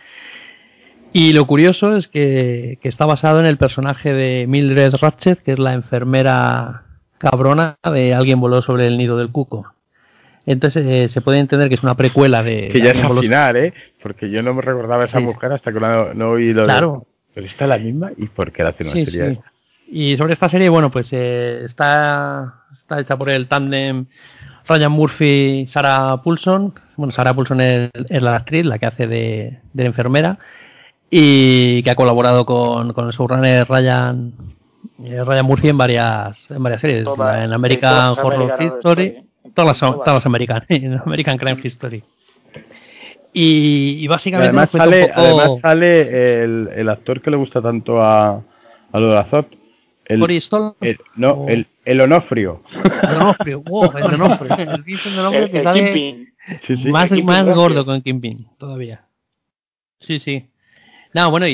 Y 1.13 1.33
lo 1.33 1.47
curioso 1.47 1.95
es 1.95 2.07
que, 2.07 2.77
que 2.81 2.89
está 2.89 3.05
basado 3.05 3.39
en 3.39 3.45
el 3.45 3.57
personaje 3.57 4.13
de 4.13 4.45
Mildred 4.47 4.93
Ratchet, 5.01 5.41
que 5.41 5.53
es 5.53 5.59
la 5.59 5.73
enfermera 5.73 6.83
cabrona 7.17 7.77
de 7.91 8.13
Alguien 8.13 8.39
voló 8.39 8.61
sobre 8.61 8.87
el 8.87 8.97
nido 8.97 9.17
del 9.17 9.31
cuco. 9.31 9.65
Entonces 10.45 10.85
eh, 10.85 11.09
se 11.09 11.21
puede 11.21 11.39
entender 11.39 11.67
que 11.69 11.75
es 11.75 11.83
una 11.83 11.95
precuela 11.95 12.43
de... 12.43 12.69
Que 12.71 12.79
ya 12.79 12.91
es 12.91 13.03
al 13.03 13.19
final, 13.19 13.55
¿eh? 13.57 13.73
Porque 14.01 14.29
yo 14.29 14.41
no 14.43 14.53
me 14.53 14.61
recordaba 14.61 15.01
a 15.01 15.05
esa 15.05 15.17
Sí. 15.19 15.23
mujer 15.25 15.51
hasta 15.53 15.73
que 15.73 15.79
no, 15.79 16.13
no 16.13 16.29
oí 16.31 16.53
lo 16.53 16.61
de- 16.61 16.65
Claro. 16.67 17.05
Pero 17.33 17.47
está 17.47 17.67
la 17.67 17.77
misma 17.77 18.11
y 18.15 18.27
por 18.27 18.51
qué 18.51 18.63
la 18.63 18.69
hace 18.69 18.83
una 18.83 18.93
Sí, 18.93 19.05
serie 19.05 19.35
sí. 19.35 19.39
Y 19.89 20.17
sobre 20.17 20.33
esta 20.33 20.49
serie, 20.49 20.69
bueno, 20.69 20.91
pues 20.91 21.09
eh, 21.13 21.61
está, 21.65 22.63
está 22.73 22.99
hecha 22.99 23.17
por 23.17 23.29
el 23.29 23.47
tándem 23.47 24.05
Ryan 24.67 24.91
Murphy 24.91 25.25
y 25.61 25.67
Sarah 25.67 26.21
Paulson. 26.23 26.73
Bueno, 26.97 27.11
Sarah 27.13 27.33
Paulson 27.33 27.61
es, 27.61 27.89
es 28.09 28.21
la 28.21 28.35
actriz, 28.35 28.65
la 28.65 28.79
que 28.79 28.85
hace 28.85 29.07
de, 29.07 29.59
de 29.73 29.85
enfermera 29.85 30.37
y 31.09 31.81
que 31.83 31.89
ha 31.91 31.95
colaborado 31.95 32.45
con, 32.45 32.91
con 32.91 33.05
el 33.07 33.13
showrunner 33.13 33.65
Ryan, 33.67 34.33
eh, 35.05 35.23
Ryan 35.23 35.45
Murphy 35.45 35.69
en 35.69 35.77
varias, 35.77 36.51
en 36.51 36.61
varias 36.61 36.81
series. 36.81 37.03
Toda- 37.05 37.43
en 37.45 37.53
American 37.53 38.09
Horror 38.09 38.33
American 38.33 38.51
Horror 38.51 38.63
History, 38.63 39.05
Story. 39.07 39.27
todas 39.53 39.67
las, 39.67 39.79
Todas. 39.79 39.95
todas 40.03 40.13
las 40.15 40.25
American, 40.25 40.63
en 40.69 40.93
American 40.99 41.37
Crime 41.37 41.61
History. 41.63 42.03
Y, 43.33 43.99
y 43.99 44.03
Y 44.03 44.07
básicamente 44.07 44.49
además 44.49 44.69
sale, 44.71 45.07
poco- 45.07 45.19
además 45.21 45.49
sale 45.61 46.43
el, 46.43 46.69
el 46.75 46.89
actor 46.89 47.21
que 47.21 47.31
le 47.31 47.37
gusta 47.37 47.61
tanto 47.61 48.01
a, 48.01 48.41
a 48.91 48.99
Lola 48.99 49.25
Zot, 49.29 49.47
El, 50.07 50.23
el- 50.81 50.97
no, 51.15 51.31
o- 51.31 51.49
el, 51.49 51.67
el 51.85 52.01
Onofrio. 52.01 52.63
Oh, 53.69 53.83
el 53.97 54.83
Vincent 54.83 55.15
Donofrio 55.15 55.43
El, 55.43 55.51
que 55.51 55.57
el 55.57 55.63
sale. 55.63 56.27
Sí, 56.65 56.77
sí. 56.77 56.89
más, 56.89 57.11
más 57.23 57.49
gordo 57.49 57.85
con 57.85 58.01
Kingpin 58.01 58.47
todavía. 58.57 59.03
Sí, 59.99 60.19
sí. 60.19 60.47
No, 61.13 61.29
bueno, 61.31 61.47
y, 61.47 61.51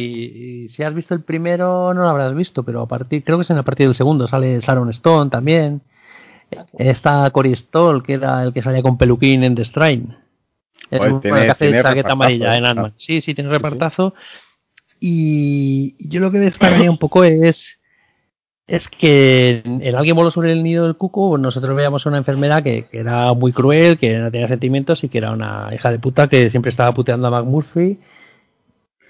y 0.65 0.69
si 0.69 0.83
has 0.83 0.93
visto 0.93 1.13
el 1.13 1.21
primero, 1.23 1.93
no 1.93 2.01
lo 2.01 2.09
habrás 2.09 2.35
visto, 2.35 2.63
pero 2.63 2.81
a 2.81 2.87
partir, 2.87 3.23
creo 3.23 3.37
que 3.37 3.43
es 3.43 3.49
en 3.49 3.57
a 3.57 3.63
partir 3.63 3.87
del 3.87 3.95
segundo, 3.95 4.27
sale 4.27 4.59
Sharon 4.59 4.89
Stone 4.89 5.29
también. 5.29 5.81
Está 6.77 7.29
Cory 7.31 7.55
Stoll, 7.55 8.03
que 8.03 8.13
era 8.13 8.43
el 8.43 8.53
que 8.53 8.61
salía 8.61 8.83
con 8.83 8.97
peluquín 8.97 9.43
en 9.43 9.55
The 9.55 9.65
Strain. 9.65 10.15
Bueno, 10.91 11.21
que 11.21 11.31
hace 11.31 11.65
tiene 11.65 11.81
chaqueta 11.81 12.09
repartazo, 12.09 12.11
amarilla 12.13 12.57
en. 12.57 12.65
Ant-Man. 12.65 12.93
Sí, 12.97 13.21
sí, 13.21 13.33
tiene 13.33 13.49
sí. 13.49 13.53
repartazo. 13.55 14.13
Y 14.99 15.95
yo 16.09 16.19
lo 16.19 16.31
que 16.31 16.39
destacaría 16.39 16.91
un 16.91 16.97
poco 16.99 17.23
es 17.23 17.79
es 18.67 18.87
que 18.87 19.61
en 19.65 19.95
Alguien 19.95 20.15
voló 20.15 20.31
sobre 20.31 20.51
el 20.53 20.63
nido 20.63 20.85
del 20.85 20.95
cuco 20.95 21.37
nosotros 21.37 21.75
veíamos 21.75 22.05
a 22.05 22.09
una 22.09 22.17
enfermera 22.17 22.61
que, 22.61 22.87
era 22.91 23.33
muy 23.33 23.51
cruel, 23.51 23.97
que 23.97 24.17
no 24.17 24.31
tenía 24.31 24.47
sentimientos 24.47 25.03
y 25.03 25.09
que 25.09 25.17
era 25.17 25.31
una 25.31 25.69
hija 25.73 25.91
de 25.91 25.99
puta 25.99 26.27
que 26.27 26.49
siempre 26.49 26.69
estaba 26.69 26.93
puteando 26.93 27.27
a 27.27 27.31
McMurphy, 27.31 27.99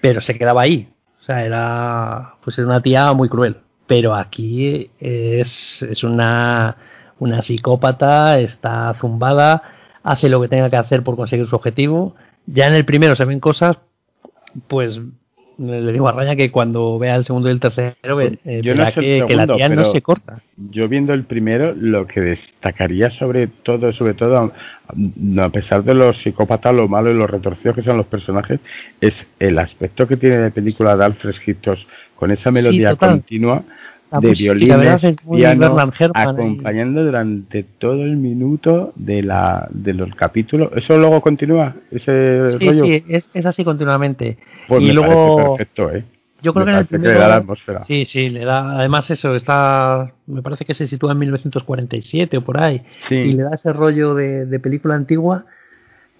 pero 0.02 0.20
se 0.20 0.36
quedaba 0.36 0.62
ahí. 0.62 0.88
O 1.20 1.22
sea, 1.24 1.44
era 1.44 2.34
pues 2.42 2.58
era 2.58 2.66
una 2.66 2.82
tía 2.82 3.12
muy 3.12 3.28
cruel. 3.28 3.58
Pero 3.86 4.14
aquí 4.14 4.90
es, 4.98 5.82
es 5.82 6.04
una, 6.04 6.76
una 7.18 7.42
psicópata, 7.42 8.38
está 8.40 8.94
zumbada, 8.94 9.62
hace 10.02 10.28
lo 10.28 10.40
que 10.40 10.48
tenga 10.48 10.70
que 10.70 10.76
hacer 10.76 11.02
por 11.02 11.16
conseguir 11.16 11.46
su 11.46 11.56
objetivo. 11.56 12.16
Ya 12.46 12.66
en 12.66 12.74
el 12.74 12.84
primero 12.84 13.14
se 13.16 13.24
ven 13.24 13.40
cosas, 13.40 13.78
pues 14.68 15.00
le 15.58 15.92
digo 15.92 16.08
a 16.08 16.12
Raya 16.12 16.36
que 16.36 16.50
cuando 16.50 16.98
vea 16.98 17.16
el 17.16 17.24
segundo 17.24 17.48
y 17.48 17.52
el 17.52 17.60
tercero, 17.60 18.16
ve- 18.16 18.38
eh, 18.44 18.60
Yo 18.62 18.74
no 18.74 18.84
sé 18.86 19.00
que, 19.00 19.24
que 19.26 19.36
la 19.36 19.46
tía 19.46 19.68
no 19.68 19.84
se 19.92 20.02
corta. 20.02 20.40
Yo 20.70 20.88
viendo 20.88 21.12
el 21.12 21.24
primero, 21.24 21.74
lo 21.76 22.06
que 22.06 22.20
destacaría 22.20 23.10
sobre 23.10 23.46
todo, 23.46 23.92
sobre 23.92 24.14
todo, 24.14 24.36
a 24.36 24.52
a 25.38 25.48
pesar 25.48 25.82
de 25.82 25.94
los 25.94 26.18
psicópatas, 26.18 26.74
lo 26.74 26.88
malo 26.88 27.10
y 27.10 27.14
los 27.14 27.30
retorcidos 27.30 27.74
que 27.76 27.82
son 27.82 27.96
los 27.96 28.06
personajes, 28.06 28.60
es 29.00 29.14
el 29.38 29.58
aspecto 29.58 30.06
que 30.06 30.16
tiene 30.18 30.36
de 30.36 30.50
película 30.50 30.94
de 30.96 31.04
Alfred 31.06 31.34
Hitchcock 31.46 31.78
con 32.16 32.30
esa 32.30 32.50
melodía 32.50 32.90
continua 32.96 33.62
La 34.14 34.28
de 34.28 34.34
violines, 34.34 34.76
piano, 34.76 35.78
ahí. 36.14 36.26
acompañando 36.38 37.04
durante 37.04 37.62
todo 37.78 38.02
el 38.04 38.16
minuto 38.16 38.92
de 38.96 39.22
la 39.22 39.68
de 39.70 39.94
los 39.94 40.14
capítulos. 40.14 40.70
¿Eso 40.76 40.96
luego 40.98 41.20
continúa? 41.20 41.74
¿Ese 41.90 42.50
Sí, 42.58 42.66
rollo? 42.66 42.84
sí, 42.84 43.04
es, 43.08 43.30
es 43.34 43.46
así 43.46 43.64
continuamente. 43.64 44.38
Pues 44.68 44.82
y 44.82 44.86
me 44.86 44.92
luego, 44.94 45.56
perfecto, 45.56 45.90
¿eh? 45.92 46.04
yo 46.42 46.52
creo 46.52 46.66
Me 46.66 46.72
que 46.72 46.74
en 46.74 46.80
el 46.80 46.86
primero. 46.86 47.12
le 47.14 47.18
da 47.18 47.28
la 47.28 47.36
atmósfera. 47.36 47.84
Sí, 47.84 48.04
sí, 48.04 48.28
le 48.28 48.44
da. 48.44 48.78
Además, 48.78 49.10
eso 49.10 49.34
está. 49.34 50.12
Me 50.26 50.42
parece 50.42 50.64
que 50.64 50.74
se 50.74 50.86
sitúa 50.86 51.12
en 51.12 51.18
1947 51.18 52.36
o 52.36 52.42
por 52.42 52.60
ahí. 52.60 52.82
Sí. 53.08 53.14
Y 53.14 53.32
le 53.32 53.44
da 53.44 53.50
ese 53.54 53.72
rollo 53.72 54.14
de, 54.14 54.44
de 54.46 54.58
película 54.60 54.94
antigua. 54.94 55.46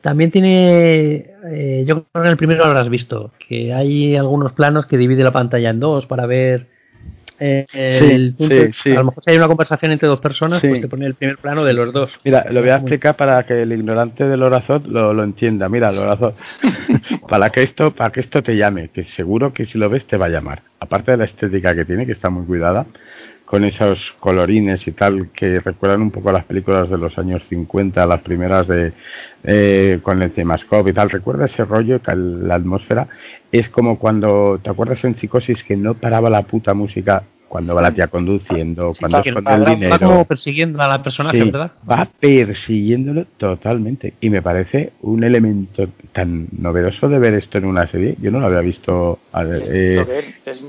También 0.01 0.31
tiene. 0.31 1.27
eh, 1.51 1.85
yo 1.87 2.05
creo 2.05 2.23
que 2.23 2.27
en 2.29 2.33
el 2.33 2.37
primero 2.37 2.61
lo 2.65 2.71
habrás 2.71 2.89
visto. 2.89 3.33
Que 3.49 3.73
hay 3.73 4.17
algunos 4.17 4.53
planos 4.53 4.87
que 4.87 4.97
divide 4.99 5.23
la 5.23 5.33
pantalla 5.33 5.71
en 5.71 5.81
dos 5.81 6.07
para 6.07 6.27
ver. 6.27 6.74
Eh, 7.41 7.67
el 7.73 8.35
punto- 8.35 8.55
sí, 8.55 8.71
sí. 8.83 8.91
A 8.93 8.97
lo 9.01 9.05
mejor 9.07 9.25
si 9.25 9.31
hay 9.31 9.37
una 9.37 9.49
conversación 9.49 9.93
entre 9.93 10.09
dos 10.09 10.21
personas, 10.21 10.61
Sí. 10.61 10.69
pues 10.69 10.81
te 10.81 10.89
pone 10.89 11.07
el 11.07 11.15
primer 11.15 11.39
plano 11.39 11.65
de 11.65 11.73
los 11.73 11.93
dos. 11.93 12.11
Mira, 12.25 12.47
lo 12.51 12.61
voy 12.61 12.71
a 12.71 12.77
explicar 12.77 13.17
para 13.17 13.45
que 13.45 13.63
el 13.63 13.73
ignorante 13.73 14.25
del 14.25 14.41
Lorazot 14.41 14.87
lo, 14.87 15.13
lo 15.13 15.25
entienda. 15.25 15.69
Mira, 15.69 15.91
Lorazot, 15.93 16.37
para 17.29 17.51
que 17.51 17.63
esto, 17.63 17.91
para 17.93 18.11
que 18.11 18.21
esto 18.21 18.43
te 18.43 18.57
llame, 18.57 18.89
que 18.91 19.05
seguro 19.17 19.53
que 19.53 19.67
si 19.67 19.79
lo 19.79 19.89
ves 19.91 20.07
te 20.07 20.17
va 20.17 20.27
a 20.27 20.31
llamar. 20.31 20.63
Aparte 20.81 21.13
de 21.13 21.17
la 21.19 21.25
estética 21.25 21.75
que 21.75 21.85
tiene, 21.85 22.07
que 22.07 22.13
está 22.13 22.31
muy 22.31 22.45
cuidada, 22.47 22.87
con 23.45 23.65
esos 23.65 24.13
colorines 24.21 24.87
y 24.87 24.93
tal 24.93 25.29
que 25.31 25.61
recuerdan 25.61 26.03
un 26.03 26.11
poco 26.11 26.31
a 26.31 26.33
las 26.33 26.45
películas 26.45 26.89
de 26.91 26.99
los 26.99 27.17
años 27.19 27.43
50, 27.49 28.05
las 28.07 28.21
primeras 28.23 28.67
de 28.67 28.93
eh, 29.45 30.01
con 30.03 30.23
el 30.23 30.33
Temascope 30.33 30.91
y 30.91 30.93
tal. 30.95 31.11
Recuerda 31.11 31.47
ese 31.47 31.65
rollo, 31.65 32.01
que 32.01 32.15
la 32.17 32.55
atmósfera 32.57 33.07
es 33.53 33.69
como 33.69 33.99
cuando, 33.99 34.59
¿te 34.63 34.71
acuerdas 34.71 35.05
en 35.05 35.17
Psicosis 35.17 35.63
que 35.65 35.77
no 35.77 35.95
paraba 35.95 36.31
la 36.31 36.43
puta 36.43 36.75
música 36.75 37.23
cuando 37.47 37.73
va 37.73 37.83
la 37.83 37.93
tía 37.93 38.09
conduciendo, 38.09 38.93
Sí, 38.95 39.01
cuando 39.01 39.23
sí, 39.23 39.29
esconde 39.29 39.53
el 39.55 39.61
va 39.61 39.65
Va 39.67 39.75
dinero? 39.75 39.99
como 40.01 40.25
persiguiendo 40.25 40.83
a 40.83 40.89
la 40.89 41.03
personaje, 41.05 41.41
Sí, 41.41 41.51
¿verdad? 41.51 41.71
va 41.89 42.09
persiguiéndolo 42.19 43.27
totalmente. 43.37 44.15
Y 44.21 44.31
me 44.31 44.43
parece 44.43 44.93
un 45.03 45.23
elemento 45.23 45.87
tan 46.13 46.49
novedoso 46.59 47.09
de 47.09 47.19
ver 47.21 47.35
esto 47.35 47.59
en 47.59 47.67
una 47.67 47.87
serie. 47.89 48.17
Yo 48.21 48.33
no 48.33 48.41
lo 48.41 48.47
había 48.47 48.61
visto. 48.61 49.21
a 49.33 49.45
ver, 49.45 49.63
eh, 49.71 50.05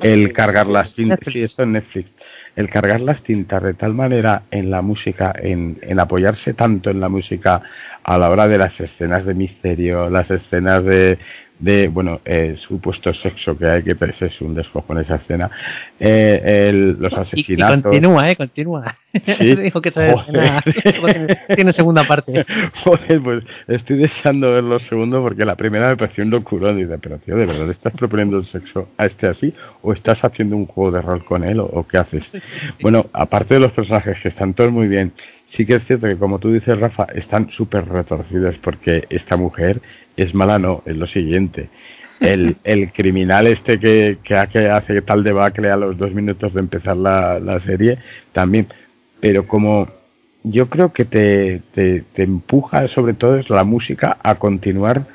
el 0.01 0.31
cargar 0.33 0.67
las. 0.67 0.95
Netflix. 0.99 1.33
Sí, 1.33 1.41
esto 1.41 1.63
en 1.63 1.71
Netflix. 1.71 2.09
El 2.55 2.69
cargar 2.69 3.01
las 3.01 3.21
tintas 3.23 3.61
de 3.63 3.73
tal 3.73 3.93
manera 3.93 4.43
en 4.51 4.71
la 4.71 4.81
música, 4.81 5.33
en, 5.35 5.77
en 5.81 5.99
apoyarse 5.99 6.53
tanto 6.53 6.89
en 6.89 6.99
la 6.99 7.09
música 7.09 7.61
a 8.03 8.17
la 8.17 8.29
hora 8.29 8.47
de 8.47 8.57
las 8.57 8.79
escenas 8.79 9.25
de 9.25 9.33
misterio, 9.33 10.09
las 10.09 10.29
escenas 10.31 10.83
de, 10.83 11.17
de 11.59 11.87
bueno, 11.87 12.19
eh, 12.25 12.55
supuesto 12.67 13.13
sexo 13.13 13.57
que 13.57 13.65
hay, 13.65 13.83
que 13.83 13.95
pues, 13.95 14.21
es 14.21 14.41
un 14.41 14.53
despojo 14.55 14.91
en 14.93 14.99
esa 14.99 15.15
escena, 15.15 15.49
eh, 15.99 16.67
el- 16.69 16.97
los 16.99 17.13
Y, 17.13 17.15
y 17.15 17.19
asesinatos. 17.19 17.83
continúa, 17.83 18.29
¿eh? 18.29 18.35
Continúa. 18.35 18.95
Sí. 19.25 19.55
Dijo 19.63 19.81
que 19.81 19.89
esa 19.89 20.11
Joder. 20.11 20.61
escena 20.65 21.37
tiene, 21.55 21.71
segunda 21.73 22.03
parte. 22.05 22.45
Joder, 22.83 23.21
pues 23.21 23.43
estoy 23.67 23.97
deseando 23.99 24.51
ver 24.51 24.63
los 24.63 24.83
segundos 24.83 25.21
porque 25.21 25.45
la 25.45 25.55
primera 25.55 25.89
me 25.89 25.97
pareció 25.97 26.23
un 26.25 26.31
locurón. 26.31 26.77
Dice, 26.77 26.97
pero 26.97 27.17
tío, 27.19 27.37
¿de 27.37 27.45
verdad 27.45 27.69
estás 27.69 27.93
proponiendo 27.93 28.37
el 28.37 28.45
sexo 28.47 28.89
a 28.97 29.05
este 29.05 29.27
así? 29.27 29.53
¿O 29.81 29.93
estás 29.93 30.23
haciendo 30.25 30.57
un 30.57 30.65
juego 30.65 30.91
de 30.91 31.01
rol 31.01 31.23
con 31.23 31.43
él? 31.45 31.59
¿O, 31.61 31.65
o 31.65 31.87
qué 31.87 31.97
haces? 31.99 32.23
Bueno, 32.81 33.05
aparte 33.13 33.53
de 33.53 33.61
los 33.61 33.71
personajes 33.71 34.17
que 34.21 34.27
están 34.29 34.53
todos 34.53 34.71
muy 34.73 34.87
bien, 34.89 35.13
sí 35.55 35.65
que 35.65 35.75
es 35.75 35.85
cierto 35.85 36.07
que 36.07 36.17
como 36.17 36.39
tú 36.39 36.51
dices, 36.51 36.77
Rafa, 36.77 37.07
están 37.15 37.49
súper 37.51 37.87
retorcidos 37.87 38.55
porque 38.61 39.05
esta 39.09 39.37
mujer 39.37 39.81
es 40.17 40.33
mala, 40.33 40.59
no, 40.59 40.81
es 40.85 40.95
lo 40.95 41.07
siguiente. 41.07 41.69
El, 42.19 42.57
el 42.63 42.91
criminal 42.93 43.47
este 43.47 43.79
que, 43.79 44.17
que 44.23 44.35
ha- 44.35 44.47
que 44.47 44.69
hace 44.69 45.01
tal 45.01 45.23
debacle 45.23 45.69
a 45.69 45.75
los 45.77 45.97
dos 45.97 46.11
minutos 46.13 46.53
de 46.53 46.59
empezar 46.61 46.97
la, 46.97 47.39
la 47.39 47.59
serie, 47.61 47.97
también. 48.33 48.67
Pero 49.19 49.47
como 49.47 49.87
yo 50.43 50.69
creo 50.69 50.93
que 50.93 51.05
te, 51.05 51.61
te, 51.73 52.01
te 52.13 52.23
empuja 52.23 52.87
sobre 52.89 53.13
todo 53.15 53.37
es 53.37 53.49
la 53.49 53.63
música 53.63 54.17
a 54.21 54.35
continuar 54.35 55.07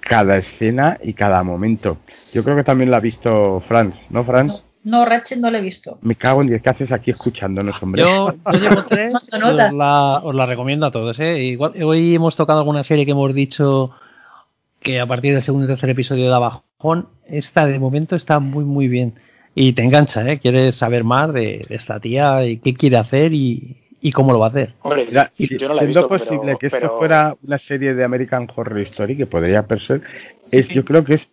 cada 0.00 0.38
escena 0.38 0.96
y 1.02 1.12
cada 1.12 1.42
momento. 1.42 1.98
Yo 2.32 2.42
creo 2.44 2.56
que 2.56 2.64
también 2.64 2.90
la 2.90 2.98
ha 2.98 3.00
visto 3.00 3.62
Franz, 3.68 3.94
¿no, 4.10 4.24
Franz? 4.24 4.64
No, 4.82 5.04
Ratchet 5.04 5.38
no 5.38 5.50
lo 5.50 5.58
he 5.58 5.60
visto. 5.60 5.98
Me 6.00 6.14
cago 6.14 6.40
en 6.40 6.48
diez, 6.48 6.62
¿qué 6.62 6.70
haces 6.70 6.90
aquí 6.90 7.10
escuchándonos, 7.10 7.82
hombre? 7.82 8.02
Yo, 8.02 8.32
yo 8.50 8.58
llevo 8.58 8.84
tres 8.88 9.12
os 9.14 9.74
la, 9.74 10.20
os 10.24 10.34
la 10.34 10.46
recomiendo 10.46 10.86
a 10.86 10.90
todos. 10.90 11.20
¿eh? 11.20 11.42
Igual, 11.44 11.82
hoy 11.82 12.14
hemos 12.14 12.34
tocado 12.34 12.60
alguna 12.60 12.82
serie 12.82 13.04
que 13.04 13.10
hemos 13.10 13.34
dicho 13.34 13.90
que 14.80 15.00
a 15.00 15.06
partir 15.06 15.32
del 15.34 15.42
segundo 15.42 15.66
y 15.66 15.68
tercer 15.68 15.90
episodio 15.90 16.30
da 16.30 16.38
bajón. 16.38 17.08
Esta 17.26 17.66
de 17.66 17.78
momento 17.78 18.16
está 18.16 18.40
muy, 18.40 18.64
muy 18.64 18.88
bien. 18.88 19.14
Y 19.54 19.72
te 19.72 19.82
engancha, 19.82 20.28
¿eh? 20.30 20.38
Quieres 20.38 20.74
saber 20.76 21.04
más 21.04 21.32
de, 21.32 21.64
de 21.68 21.74
esta 21.74 22.00
tía 22.00 22.44
y 22.46 22.58
qué 22.58 22.72
quiere 22.74 22.96
hacer 22.96 23.32
y, 23.32 23.76
y 24.00 24.12
cómo 24.12 24.32
lo 24.32 24.38
va 24.38 24.46
a 24.46 24.50
hacer. 24.50 24.74
Hombre, 24.82 25.06
Mira, 25.06 25.32
yo 25.36 25.68
no 25.68 25.74
la 25.74 25.82
he 25.82 25.86
siendo 25.86 25.86
visto, 25.86 26.08
posible 26.08 26.40
pero, 26.44 26.58
que 26.58 26.66
esto 26.68 26.78
pero- 26.80 26.98
fuera 26.98 27.36
una 27.42 27.58
serie 27.58 27.94
de 27.94 28.04
American 28.04 28.48
Horror 28.54 28.80
Story, 28.82 29.16
que 29.16 29.26
podría 29.26 29.66
ser, 29.86 30.02
es, 30.50 30.68
yo 30.68 30.84
creo 30.84 31.04
que 31.04 31.14
es 31.14 31.28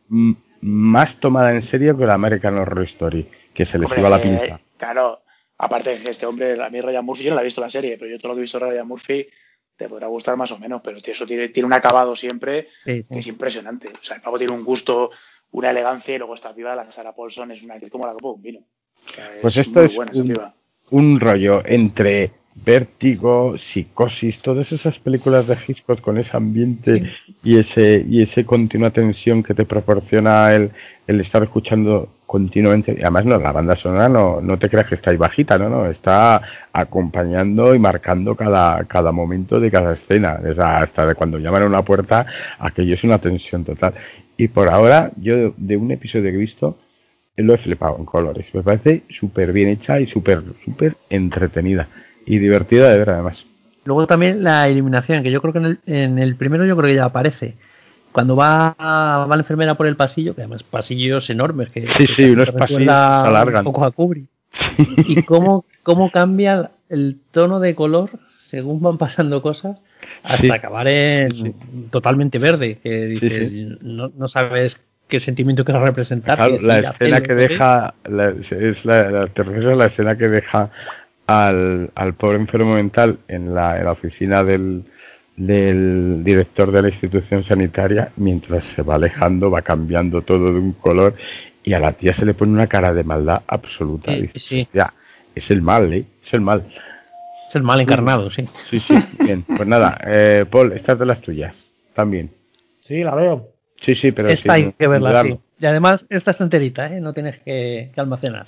más 0.61 1.15
tomada 1.19 1.53
en 1.53 1.63
serio 1.69 1.97
que 1.97 2.05
la 2.05 2.15
American 2.15 2.57
Horror 2.57 2.83
Story, 2.85 3.27
que 3.53 3.65
se 3.65 3.77
les 3.79 3.89
iba 3.97 4.09
la 4.09 4.17
eh, 4.17 4.21
pinza. 4.21 4.59
Claro, 4.77 5.19
aparte 5.57 5.91
de 5.91 6.01
que 6.03 6.09
este 6.09 6.25
hombre, 6.25 6.61
a 6.61 6.69
mí 6.69 6.81
Ryan 6.81 7.05
Murphy, 7.05 7.23
yo 7.23 7.29
no 7.29 7.35
la 7.35 7.41
he 7.41 7.45
visto 7.45 7.61
la 7.61 7.69
serie, 7.69 7.97
pero 7.97 8.09
yo 8.11 8.17
todo 8.19 8.29
lo 8.29 8.33
que 8.35 8.39
he 8.39 8.41
visto 8.43 8.59
de 8.59 8.65
Ryan 8.71 8.87
Murphy 8.87 9.27
te 9.77 9.87
podrá 9.87 10.07
gustar 10.07 10.35
más 10.35 10.51
o 10.51 10.57
menos, 10.59 10.81
pero 10.83 10.97
eso 10.97 11.25
tiene, 11.25 11.49
tiene 11.49 11.67
un 11.67 11.73
acabado 11.73 12.15
siempre 12.15 12.67
Sí, 12.83 13.03
sí. 13.03 13.13
que 13.13 13.19
es 13.19 13.27
impresionante. 13.27 13.89
O 13.89 14.03
sea, 14.03 14.15
el 14.17 14.21
pavo 14.21 14.37
tiene 14.37 14.53
un 14.53 14.63
gusto, 14.63 15.11
una 15.51 15.69
elegancia 15.69 16.15
y 16.15 16.17
luego 16.17 16.33
esta 16.35 16.53
piba, 16.53 16.75
la 16.75 16.91
Sarah 16.91 17.13
Paulson, 17.15 17.51
es 17.51 17.63
una 17.63 17.75
actriz 17.75 17.91
como 17.91 18.05
la 18.05 18.13
copa 18.13 18.27
de 18.29 18.33
un 18.33 18.41
vino. 18.41 18.59
O 18.59 19.13
sea, 19.13 19.29
Pues 19.41 19.55
es 19.57 19.67
esto 19.67 19.79
muy 19.79 19.87
es 19.89 19.95
buena 19.95 20.11
un- 20.13 20.53
un 20.89 21.19
rollo 21.19 21.61
entre 21.65 22.31
vértigo, 22.65 23.55
psicosis, 23.57 24.41
todas 24.41 24.71
esas 24.71 24.97
películas 24.99 25.47
de 25.47 25.57
Hitchcock 25.67 26.01
con 26.01 26.17
ese 26.17 26.35
ambiente 26.35 27.11
y 27.43 27.57
ese 27.57 28.05
y 28.07 28.21
ese 28.21 28.45
continua 28.45 28.91
tensión 28.91 29.43
que 29.43 29.53
te 29.53 29.65
proporciona 29.65 30.51
el, 30.53 30.71
el 31.07 31.21
estar 31.21 31.43
escuchando 31.43 32.09
continuamente. 32.25 32.95
Y 32.97 33.01
además 33.01 33.25
no, 33.25 33.37
la 33.39 33.51
banda 33.51 33.75
sonora 33.77 34.09
no, 34.09 34.41
no 34.41 34.59
te 34.59 34.69
creas 34.69 34.87
que 34.87 34.95
está 34.95 35.11
ahí 35.11 35.17
bajita, 35.17 35.57
no, 35.57 35.69
no, 35.69 35.89
está 35.89 36.41
acompañando 36.73 37.73
y 37.73 37.79
marcando 37.79 38.35
cada, 38.35 38.83
cada 38.83 39.11
momento 39.11 39.59
de 39.59 39.71
cada 39.71 39.93
escena. 39.93 40.39
O 40.47 40.53
sea, 40.53 40.79
hasta 40.79 41.05
de 41.05 41.15
cuando 41.15 41.39
llaman 41.39 41.63
a 41.63 41.67
una 41.67 41.81
puerta, 41.83 42.25
aquello 42.59 42.93
es 42.93 43.03
una 43.03 43.19
tensión 43.19 43.63
total. 43.63 43.93
Y 44.35 44.49
por 44.49 44.69
ahora, 44.69 45.11
yo 45.15 45.53
de 45.57 45.77
un 45.77 45.91
episodio 45.91 46.25
que 46.25 46.37
he 46.37 46.37
visto, 46.37 46.77
lo 47.37 47.53
he 47.53 47.57
flipado 47.57 47.97
en 47.97 48.05
colores. 48.05 48.45
Me 48.53 48.61
parece 48.61 49.03
súper 49.09 49.53
bien 49.53 49.69
hecha 49.69 49.99
y 49.99 50.07
súper, 50.07 50.43
súper 50.65 50.97
entretenida. 51.09 51.87
Y 52.27 52.37
divertida 52.39 52.89
de 52.89 52.97
ver 52.97 53.09
además. 53.09 53.37
Luego 53.85 54.05
también 54.05 54.43
la 54.43 54.69
iluminación, 54.69 55.23
que 55.23 55.31
yo 55.31 55.41
creo 55.41 55.53
que 55.53 55.59
en 55.59 55.65
el, 55.65 55.79
en 55.85 56.19
el 56.19 56.35
primero 56.35 56.65
yo 56.65 56.75
creo 56.75 56.89
que 56.89 56.95
ya 56.95 57.05
aparece. 57.05 57.55
Cuando 58.11 58.35
va, 58.35 58.75
va 58.77 59.27
la 59.27 59.41
enfermera 59.41 59.75
por 59.75 59.87
el 59.87 59.95
pasillo, 59.95 60.35
que 60.35 60.41
además 60.41 60.63
pasillos 60.63 61.29
enormes, 61.29 61.69
que, 61.69 61.87
Sí, 61.87 62.05
que 62.05 62.07
sí, 62.07 62.23
unos 62.31 62.51
pasillos 62.51 62.79
que 62.79 62.85
se 62.85 62.89
alargan. 62.91 63.59
un 63.65 63.71
poco 63.73 63.85
a 63.85 63.91
Kubrick. 63.91 64.27
y 65.07 65.23
cómo, 65.23 65.65
cómo 65.83 66.11
cambia 66.11 66.71
el 66.89 67.17
tono 67.31 67.59
de 67.59 67.75
color 67.75 68.09
según 68.49 68.81
van 68.81 68.97
pasando 68.97 69.41
cosas 69.41 69.77
hasta 70.23 70.37
Sí. 70.41 70.49
acabar 70.51 70.87
en 70.87 71.31
Sí. 71.31 71.55
totalmente 71.91 72.39
verde, 72.39 72.79
que 72.83 73.05
dices. 73.05 73.51
No, 73.81 74.09
no 74.17 74.27
sabes 74.27 74.81
qué 75.07 75.19
sentimiento 75.19 75.63
quieres 75.63 75.83
representar. 75.83 76.37
Claro, 76.37 76.57
la 76.61 76.79
escena 76.79 77.21
que 77.21 77.35
deja, 77.35 77.93
la, 78.09 78.29
es 78.29 78.83
la, 78.85 79.29
la 79.75 79.85
escena 79.85 80.17
que 80.17 80.27
deja 80.27 80.71
al, 81.27 81.91
al 81.93 82.13
pobre 82.15 82.37
enfermo 82.37 82.73
mental 82.75 83.19
en 83.27 83.53
la, 83.53 83.77
en 83.77 83.85
la 83.85 83.91
oficina 83.91 84.43
del, 84.43 84.83
del 85.35 86.23
director 86.23 86.71
de 86.71 86.81
la 86.81 86.89
institución 86.89 87.43
sanitaria, 87.43 88.11
mientras 88.17 88.63
se 88.75 88.81
va 88.81 88.95
alejando, 88.95 89.51
va 89.51 89.61
cambiando 89.61 90.21
todo 90.23 90.51
de 90.51 90.59
un 90.59 90.73
color 90.73 91.15
y 91.63 91.73
a 91.73 91.79
la 91.79 91.91
tía 91.93 92.13
se 92.13 92.25
le 92.25 92.33
pone 92.33 92.53
una 92.53 92.67
cara 92.67 92.93
de 92.93 93.03
maldad 93.03 93.41
absoluta. 93.47 94.11
Sí. 94.35 94.67
"Ya, 94.73 94.93
es 95.35 95.51
el 95.51 95.61
mal, 95.61 95.93
¿eh? 95.93 96.05
Es 96.25 96.33
el 96.33 96.41
mal. 96.41 96.65
Es 97.49 97.55
el 97.55 97.63
mal 97.63 97.79
encarnado, 97.81 98.29
sí. 98.31 98.45
Sí, 98.69 98.79
sí, 98.79 98.95
bien. 99.19 99.43
Pues 99.43 99.67
nada, 99.67 99.97
eh, 100.05 100.45
Paul, 100.49 100.73
estas 100.73 100.97
de 100.97 101.05
las 101.05 101.21
tuyas, 101.21 101.55
también. 101.93 102.31
Sí, 102.81 103.03
la 103.03 103.15
veo. 103.15 103.49
Sí, 103.81 103.95
sí, 103.95 104.11
pero 104.11 104.29
esta 104.29 104.53
hay 104.53 104.71
que 104.73 104.87
verla, 104.87 105.23
sí. 105.23 105.37
Y 105.59 105.65
además, 105.65 106.05
esta 106.09 106.31
está 106.31 106.43
enterita, 106.43 106.87
¿eh? 106.87 106.99
No 107.01 107.13
tienes 107.13 107.37
que, 107.39 107.91
que 107.93 108.01
almacenar. 108.01 108.47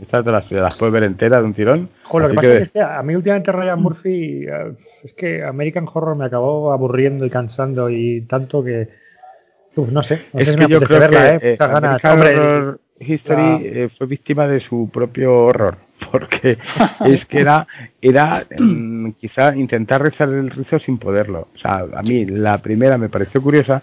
Estas 0.00 0.24
de 0.24 0.32
las 0.32 0.50
las 0.50 0.78
puedes 0.78 0.92
ver 0.92 1.02
enteras 1.04 1.40
de 1.40 1.46
un 1.46 1.54
tirón. 1.54 1.88
Joder, 2.04 2.28
lo 2.28 2.32
que 2.32 2.38
Así 2.38 2.46
pasa 2.48 2.56
que- 2.58 2.62
es 2.62 2.68
que 2.70 2.80
a 2.80 3.02
mí 3.02 3.14
últimamente 3.14 3.52
Ryan 3.52 3.82
Murphy, 3.82 4.44
eh, 4.46 4.72
es 5.04 5.14
que 5.14 5.44
American 5.44 5.86
Horror 5.92 6.16
me 6.16 6.24
acabó 6.24 6.72
aburriendo 6.72 7.26
y 7.26 7.30
cansando 7.30 7.90
y 7.90 8.22
tanto 8.22 8.64
que, 8.64 8.88
uf, 9.76 9.90
no 9.90 10.02
sé, 10.02 10.22
no 10.32 10.40
es 10.40 10.46
sé 10.46 10.52
si 10.52 10.58
que 10.58 10.64
me 10.66 10.70
yo 10.72 10.80
creo 10.80 11.00
verla, 11.00 11.38
que 11.38 11.50
eh, 11.50 11.52
eh, 11.52 11.56
ganas. 11.58 12.04
Horror 12.04 12.80
History 12.98 13.62
eh, 13.64 13.88
fue 13.96 14.06
víctima 14.06 14.46
de 14.46 14.60
su 14.60 14.90
propio 14.92 15.34
horror, 15.36 15.76
porque 16.12 16.58
es 17.06 17.24
que 17.26 17.40
era, 17.40 17.66
era 18.00 18.44
mm, 18.58 19.12
quizá 19.12 19.54
intentar 19.56 20.02
rezar 20.02 20.28
el 20.28 20.50
rizo 20.50 20.78
sin 20.78 20.98
poderlo. 20.98 21.48
O 21.54 21.58
sea, 21.58 21.84
a 21.94 22.02
mí 22.02 22.26
la 22.26 22.58
primera 22.58 22.98
me 22.98 23.08
pareció 23.08 23.40
curiosa, 23.42 23.82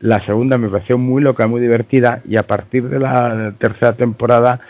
la 0.00 0.20
segunda 0.20 0.58
me 0.58 0.68
pareció 0.68 0.96
muy 0.98 1.22
loca, 1.22 1.46
muy 1.46 1.60
divertida, 1.60 2.20
y 2.28 2.36
a 2.36 2.42
partir 2.44 2.88
de 2.88 2.98
la 2.98 3.54
tercera 3.58 3.94
temporada 3.94 4.60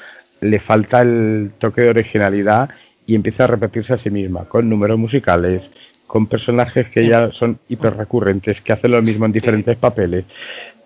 le 0.41 0.61
falta 0.61 1.01
el 1.01 1.53
toque 1.59 1.83
de 1.83 1.91
originalidad 1.91 2.69
y 3.07 3.15
empieza 3.15 3.45
a 3.45 3.47
repetirse 3.49 3.95
a 3.95 3.99
sí 3.99 4.11
misma, 4.11 4.45
con 4.45 4.69
números 4.69 4.99
musicales, 4.99 5.63
con 6.07 6.27
personajes 6.27 6.89
que 6.89 7.07
ya 7.07 7.31
son 7.33 7.59
hiper 7.69 7.97
recurrentes, 7.97 8.61
que 8.61 8.73
hacen 8.73 8.91
lo 8.91 9.03
mismo 9.03 9.27
en 9.27 9.33
diferentes 9.33 9.77
papeles. 9.77 10.25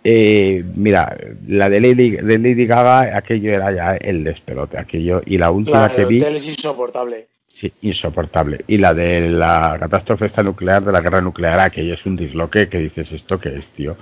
Eh, 0.05 0.65
mira, 0.75 1.17
la 1.47 1.71
de 1.71 1.81
Lady, 1.81 2.11
de 2.11 2.39
Lady 2.39 2.67
Gaga, 2.67 3.17
aquello 3.17 3.53
era 3.53 3.73
ya 3.73 3.97
el 3.97 4.25
despelote, 4.25 4.79
aquello, 4.79 5.23
y 5.25 5.39
la 5.39 5.51
última 5.51 5.93
que 5.95 6.05
vi, 6.05 6.23
es 6.23 6.47
insoportable. 6.47 7.29
Sí, 7.63 7.73
insoportable. 7.83 8.65
Y 8.67 8.79
la 8.79 8.93
de 8.93 9.31
la 9.31 9.77
catástrofe 9.79 10.27
esta 10.27 10.43
nuclear, 10.43 10.85
de 10.85 10.93
la 10.93 11.01
guerra 11.01 11.21
nuclear, 11.21 11.61
aquello 11.61 11.95
es 11.95 12.05
un 12.05 12.17
disloque 12.17 12.69
que 12.69 12.79
dices, 12.79 13.11
¿esto 13.13 13.39
qué 13.39 13.57
es, 13.57 13.67
tío? 13.77 13.97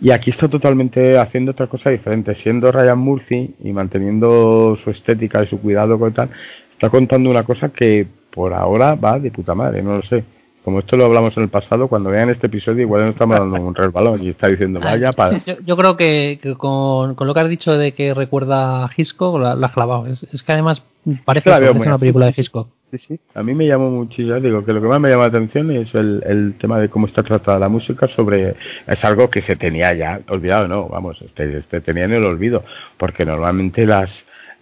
Y 0.00 0.10
aquí 0.10 0.30
está 0.30 0.48
totalmente 0.48 1.16
haciendo 1.16 1.52
otra 1.52 1.68
cosa 1.68 1.90
diferente, 1.90 2.34
siendo 2.34 2.72
Ryan 2.72 2.98
Murphy 2.98 3.54
y 3.62 3.72
manteniendo 3.72 4.76
su 4.82 4.90
estética 4.90 5.44
y 5.44 5.46
su 5.46 5.60
cuidado 5.60 5.98
con 5.98 6.12
tal, 6.12 6.30
está 6.72 6.90
contando 6.90 7.30
una 7.30 7.44
cosa 7.44 7.68
que 7.68 8.06
por 8.32 8.52
ahora 8.52 8.94
va 8.96 9.18
de 9.18 9.30
puta 9.30 9.54
madre, 9.54 9.82
no 9.82 9.96
lo 9.96 10.02
sé. 10.02 10.24
Como 10.64 10.80
esto 10.80 10.96
lo 10.98 11.06
hablamos 11.06 11.34
en 11.36 11.44
el 11.44 11.48
pasado, 11.48 11.88
cuando 11.88 12.10
vean 12.10 12.28
este 12.28 12.48
episodio 12.48 12.82
igual 12.82 13.02
no 13.02 13.10
estamos 13.10 13.38
dando 13.38 13.58
un 13.58 13.74
resbalón 13.74 14.22
y 14.22 14.28
está 14.28 14.48
diciendo, 14.48 14.80
vaya 14.80 15.12
para... 15.12 15.38
Yo, 15.46 15.54
yo 15.64 15.76
creo 15.78 15.96
que, 15.96 16.38
que 16.42 16.56
con, 16.56 17.14
con 17.14 17.26
lo 17.26 17.32
que 17.32 17.40
has 17.40 17.48
dicho 17.48 17.72
de 17.72 17.92
que 17.92 18.12
recuerda 18.12 18.84
a 18.84 18.90
Hitchcock, 18.94 19.38
lo, 19.38 19.54
lo 19.54 19.66
has 19.66 19.72
clavado. 19.72 20.06
Es, 20.06 20.24
es 20.24 20.42
que 20.42 20.52
además 20.52 20.82
parece, 21.24 21.48
la 21.48 21.58
parece 21.58 21.78
una 21.78 21.98
película 21.98 22.26
de 22.26 22.34
Hitchcock. 22.36 22.68
Sí, 22.90 22.98
sí. 22.98 23.20
A 23.34 23.42
mí 23.42 23.54
me 23.54 23.66
llamó 23.66 23.90
muchísimo, 23.90 24.40
digo 24.40 24.64
que 24.64 24.72
lo 24.72 24.80
que 24.80 24.88
más 24.88 24.98
me 24.98 25.10
llama 25.10 25.24
la 25.24 25.28
atención 25.28 25.70
es 25.70 25.94
el, 25.94 26.22
el 26.26 26.54
tema 26.58 26.78
de 26.80 26.88
cómo 26.88 27.06
está 27.06 27.22
tratada 27.22 27.58
la 27.58 27.68
música 27.68 28.08
sobre 28.08 28.54
es 28.86 29.04
algo 29.04 29.28
que 29.28 29.42
se 29.42 29.56
tenía 29.56 29.92
ya 29.92 30.20
olvidado, 30.28 30.66
no, 30.68 30.88
vamos, 30.88 31.20
este, 31.20 31.58
este 31.58 31.82
tenía 31.82 32.04
en 32.04 32.14
el 32.14 32.24
olvido, 32.24 32.64
porque 32.96 33.26
normalmente 33.26 33.84
las 33.86 34.10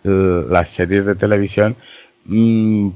las 0.03 0.69
series 0.71 1.05
de 1.05 1.17
televisión 1.17 1.77
mm, 2.27 2.91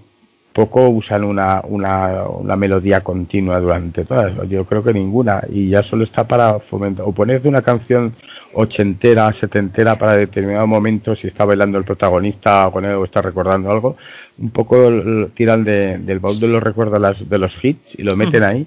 poco 0.52 0.88
usan 0.88 1.24
una, 1.24 1.62
una, 1.66 2.24
una 2.28 2.56
melodía 2.56 3.02
continua 3.02 3.60
durante 3.60 4.04
todas, 4.04 4.32
yo 4.48 4.64
creo 4.64 4.82
que 4.82 4.92
ninguna, 4.92 5.42
y 5.48 5.68
ya 5.68 5.82
solo 5.84 6.04
está 6.04 6.24
para 6.26 6.58
fomentar, 6.60 7.06
o 7.06 7.12
ponerte 7.12 7.48
una 7.48 7.62
canción 7.62 8.14
ochentera, 8.52 9.32
setentera 9.34 9.96
para 9.96 10.16
determinado 10.16 10.66
momento, 10.66 11.14
si 11.14 11.28
está 11.28 11.44
bailando 11.44 11.78
el 11.78 11.84
protagonista 11.84 12.68
con 12.72 12.84
él 12.84 12.92
o 12.94 13.04
está 13.04 13.22
recordando 13.22 13.70
algo, 13.70 13.96
un 14.38 14.50
poco 14.50 14.90
tiran 15.34 15.62
de- 15.64 15.98
del 15.98 16.18
baúl 16.18 16.40
de 16.40 16.48
los 16.48 16.62
recuerdos 16.62 17.00
las- 17.00 17.28
de 17.28 17.38
los 17.38 17.52
hits 17.62 17.94
y 17.96 18.02
lo 18.02 18.16
meten 18.16 18.42
ahí 18.42 18.66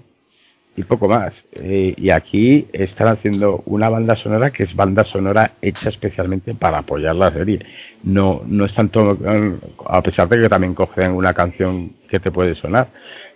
y 0.76 0.84
poco 0.84 1.08
más. 1.08 1.34
Eh, 1.52 1.94
y 1.98 2.10
aquí 2.10 2.68
están 2.74 3.08
haciendo 3.10 3.62
una 3.66 3.90
banda 3.90 4.16
sonora 4.16 4.52
que 4.52 4.64
es 4.64 4.76
banda 4.76 5.04
sonora 5.04 5.52
hecha 5.62 5.90
especialmente 5.90 6.54
para 6.56 6.80
apoyar 6.80 7.16
la 7.16 7.32
serie. 7.32 7.60
No, 8.04 8.42
no 8.46 8.66
es 8.66 8.74
tanto, 8.74 9.18
a 9.86 10.02
pesar 10.02 10.28
de 10.30 10.42
que 10.42 10.50
también 10.50 10.74
cogen 10.74 11.12
una 11.12 11.34
canción 11.34 11.92
que 12.10 12.20
te 12.20 12.32
puede 12.32 12.56
sonar. 12.56 12.88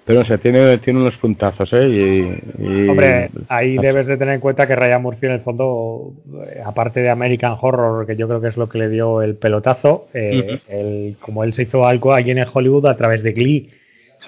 Pero 0.04 0.22
o 0.22 0.26
sea, 0.26 0.38
tiene, 0.38 0.78
tiene 0.78 1.02
unos 1.02 1.18
puntazos, 1.18 1.72
¿eh? 1.74 1.86
Y, 1.86 2.64
y- 2.64 2.88
Hombre, 2.88 3.30
ahí 3.50 3.78
debes 3.78 4.08
de 4.08 4.16
tener 4.16 4.36
en 4.36 4.40
cuenta 4.40 4.66
que 4.66 4.74
Ryan 4.74 5.02
Murphy 5.02 5.26
en 5.26 5.34
el 5.34 5.42
fondo, 5.42 6.14
eh, 6.50 6.62
aparte 6.66 7.02
de 7.02 7.10
American 7.10 7.58
Horror, 7.60 8.08
que 8.08 8.16
yo 8.16 8.26
creo 8.26 8.40
que 8.40 8.48
es 8.48 8.56
lo 8.56 8.70
que 8.70 8.78
le 8.78 8.88
dio 8.88 9.22
el 9.22 9.36
pelotazo, 9.36 10.08
eh, 10.14 10.60
él- 10.70 11.18
como 11.20 11.44
él 11.44 11.52
se 11.52 11.64
hizo 11.64 11.86
algo 11.86 12.14
allí 12.14 12.32
en 12.32 12.46
Hollywood 12.52 12.86
a 12.86 12.96
través 12.96 13.22
de 13.22 13.34
Glee, 13.34 13.70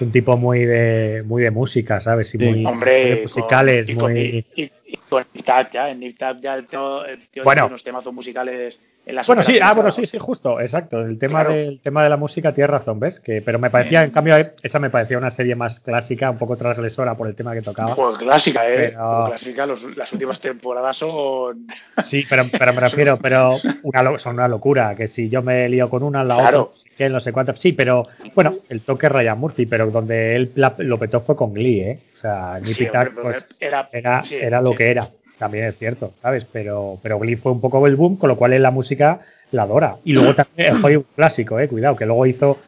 es 0.00 0.06
un 0.06 0.12
tipo 0.12 0.36
muy 0.36 0.64
de 0.64 1.22
muy 1.26 1.42
de 1.42 1.50
música, 1.50 2.00
¿sabes? 2.00 2.28
Y 2.34 2.38
Sí. 2.38 2.44
muy, 2.44 2.56
muy 2.60 2.66
Hombre, 2.66 3.20
musicales, 3.22 3.86
con, 3.86 3.94
y 3.94 3.98
con- 3.98 4.12
muy... 4.12 4.20
y- 4.56 4.62
y- 4.62 4.70
y 4.86 4.96
con 5.08 5.24
Nick 5.34 5.44
Tap 5.44 5.70
ya, 5.72 5.90
en 5.90 6.00
Nick 6.00 6.18
Tap 6.18 6.40
ya 6.40 6.54
el 6.54 6.66
tío, 6.66 7.04
el 7.04 7.18
tío 7.28 7.44
Bueno. 7.44 7.60
tiene 7.62 7.66
unos 7.74 7.84
temazos 7.84 8.12
musicales 8.14 8.78
en 9.10 9.14
las 9.16 9.26
Bueno, 9.26 9.42
sí, 9.42 9.58
ah, 9.62 9.74
bueno, 9.74 9.90
sí, 9.90 10.06
sí, 10.06 10.18
justo, 10.18 10.58
exacto. 10.60 11.00
El 11.00 11.18
tema, 11.18 11.40
Claro. 11.44 11.54
del, 11.54 11.80
tema 11.80 12.02
de 12.02 12.08
la 12.08 12.16
música 12.16 12.52
tienes 12.54 12.70
razón, 12.70 12.98
¿ves? 12.98 13.20
Que, 13.20 13.42
pero 13.42 13.58
me 13.58 13.68
parecía, 13.70 14.02
en 14.02 14.10
cambio, 14.10 14.34
esa 14.62 14.78
me 14.78 14.88
parecía 14.90 15.18
una 15.18 15.30
serie 15.30 15.54
más 15.54 15.78
clásica, 15.80 16.30
un 16.30 16.38
poco 16.38 16.56
transgresora 16.56 17.14
por 17.16 17.28
el 17.28 17.34
tema 17.34 17.52
que 17.52 17.62
tocaba. 17.62 17.94
Pues 17.94 18.16
clásica, 18.18 18.66
¿eh? 18.68 18.74
Pero- 18.90 19.24
Pues 19.26 19.28
clásica, 19.42 19.66
los- 19.66 19.96
las 19.96 20.12
últimas 20.12 20.40
temporadas 20.40 20.96
son... 20.96 21.66
Sí, 22.02 22.24
pero, 22.28 22.44
pero 22.50 22.72
me 22.72 22.80
refiero, 22.80 23.18
pero 23.20 23.56
una, 23.82 24.18
son 24.18 24.34
una 24.34 24.48
locura, 24.48 24.94
que 24.94 25.08
si 25.08 25.28
yo 25.28 25.42
me 25.42 25.68
lío 25.68 25.88
con 25.90 26.02
una, 26.02 26.24
la 26.24 26.36
Claro. 26.36 26.62
otra, 26.74 26.90
que 26.96 27.08
no 27.08 27.20
sé 27.20 27.32
cuántas. 27.32 27.60
Sí, 27.60 27.72
pero 27.72 28.06
bueno, 28.34 28.56
el 28.68 28.80
toque 28.82 29.08
Ryan 29.08 29.38
Murphy, 29.38 29.66
pero 29.66 29.90
donde 29.90 30.36
él 30.36 30.52
la- 30.54 30.74
lo 30.78 30.98
petó 30.98 31.20
fue 31.20 31.36
con 31.36 31.52
Glee, 31.52 31.80
¿eh? 31.80 31.98
O 32.16 32.20
sea, 32.20 32.60
Sí, 32.62 32.84
Tuck, 32.86 32.94
hombre, 32.94 33.10
pues, 33.22 33.46
era, 33.58 33.88
era, 33.92 34.24
sí, 34.24 34.36
era 34.36 34.60
lo 34.60 34.70
sí. 34.72 34.76
que 34.76 34.90
era, 34.90 35.08
también 35.40 35.64
es 35.64 35.76
cierto, 35.78 36.12
¿sabes? 36.22 36.46
Pero, 36.52 36.98
pero 37.02 37.18
Glee 37.18 37.34
fue 37.34 37.50
un 37.50 37.60
poco 37.60 37.84
el 37.88 37.96
boom, 37.96 38.16
con 38.16 38.28
lo 38.28 38.36
cual 38.36 38.52
él 38.52 38.62
la 38.62 38.70
música 38.70 39.20
la 39.50 39.62
adora. 39.62 39.96
Y 40.04 40.12
luego 40.12 40.34
también 40.36 40.76
el 40.76 40.84
Hollywood 40.84 41.06
clásico, 41.16 41.58
¿eh? 41.58 41.66
Cuidado, 41.66 41.96
que 41.96 42.06
luego 42.06 42.24
hizo, 42.26 42.58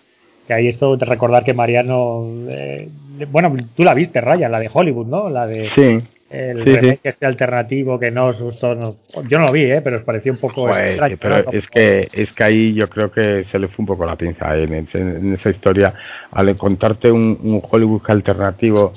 que 0.49 0.55
ahí 0.55 0.67
esto 0.67 0.97
de 0.97 1.05
recordar 1.07 1.45
que 1.45 1.55
Mariano, 1.55 2.25
eh, 2.49 2.89
bueno, 3.31 3.55
tú 3.77 3.85
la 3.85 3.95
viste, 3.95 4.21
Ryan, 4.21 4.51
la 4.51 4.59
de 4.59 4.71
Hollywood, 4.73 5.07
¿no? 5.07 5.29
La 5.29 5.47
de 5.47 5.69
Sí, 5.69 6.01
el 6.31 6.65
Sí, 6.65 6.77
sí. 6.81 6.99
este 7.05 7.27
alternativo 7.27 7.99
que 8.01 8.11
no 8.11 8.29
os 8.29 8.41
gustó, 8.41 8.75
no- 8.75 8.97
yo 9.29 9.39
no 9.39 9.45
lo 9.47 9.53
vi, 9.53 9.65
¿eh? 9.71 9.83
pero 9.85 9.99
os 9.99 10.03
pareció 10.03 10.33
un 10.33 10.39
poco 10.39 10.63
Joder, 10.63 10.87
extraño, 10.89 11.17
pero 11.21 11.43
¿no? 11.43 11.51
es 11.53 11.67
que 11.69 12.09
es 12.11 12.33
que 12.33 12.43
ahí 12.43 12.73
yo 12.75 12.89
creo 12.89 13.13
que 13.13 13.45
se 13.53 13.59
le 13.59 13.69
fue 13.69 13.83
un 13.83 13.87
poco 13.87 14.07
la 14.07 14.17
pinza 14.17 14.57
en, 14.57 14.73
ese- 14.73 14.99
en 14.99 15.35
esa 15.35 15.51
historia 15.51 15.93
al 16.31 16.57
contarte 16.57 17.13
un, 17.13 17.39
un 17.43 17.63
Hollywood 17.71 18.01
alternativo 18.09 18.93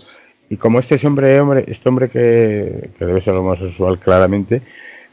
y 0.50 0.58
como 0.58 0.80
este 0.80 0.96
es 0.96 1.04
hombre 1.06 1.40
hombre 1.40 1.64
este 1.68 1.88
hombre 1.90 2.10
que, 2.10 2.90
que 2.98 3.06
debe 3.06 3.22
ser 3.22 3.34
homosexual 3.34 3.98
claramente 4.00 4.62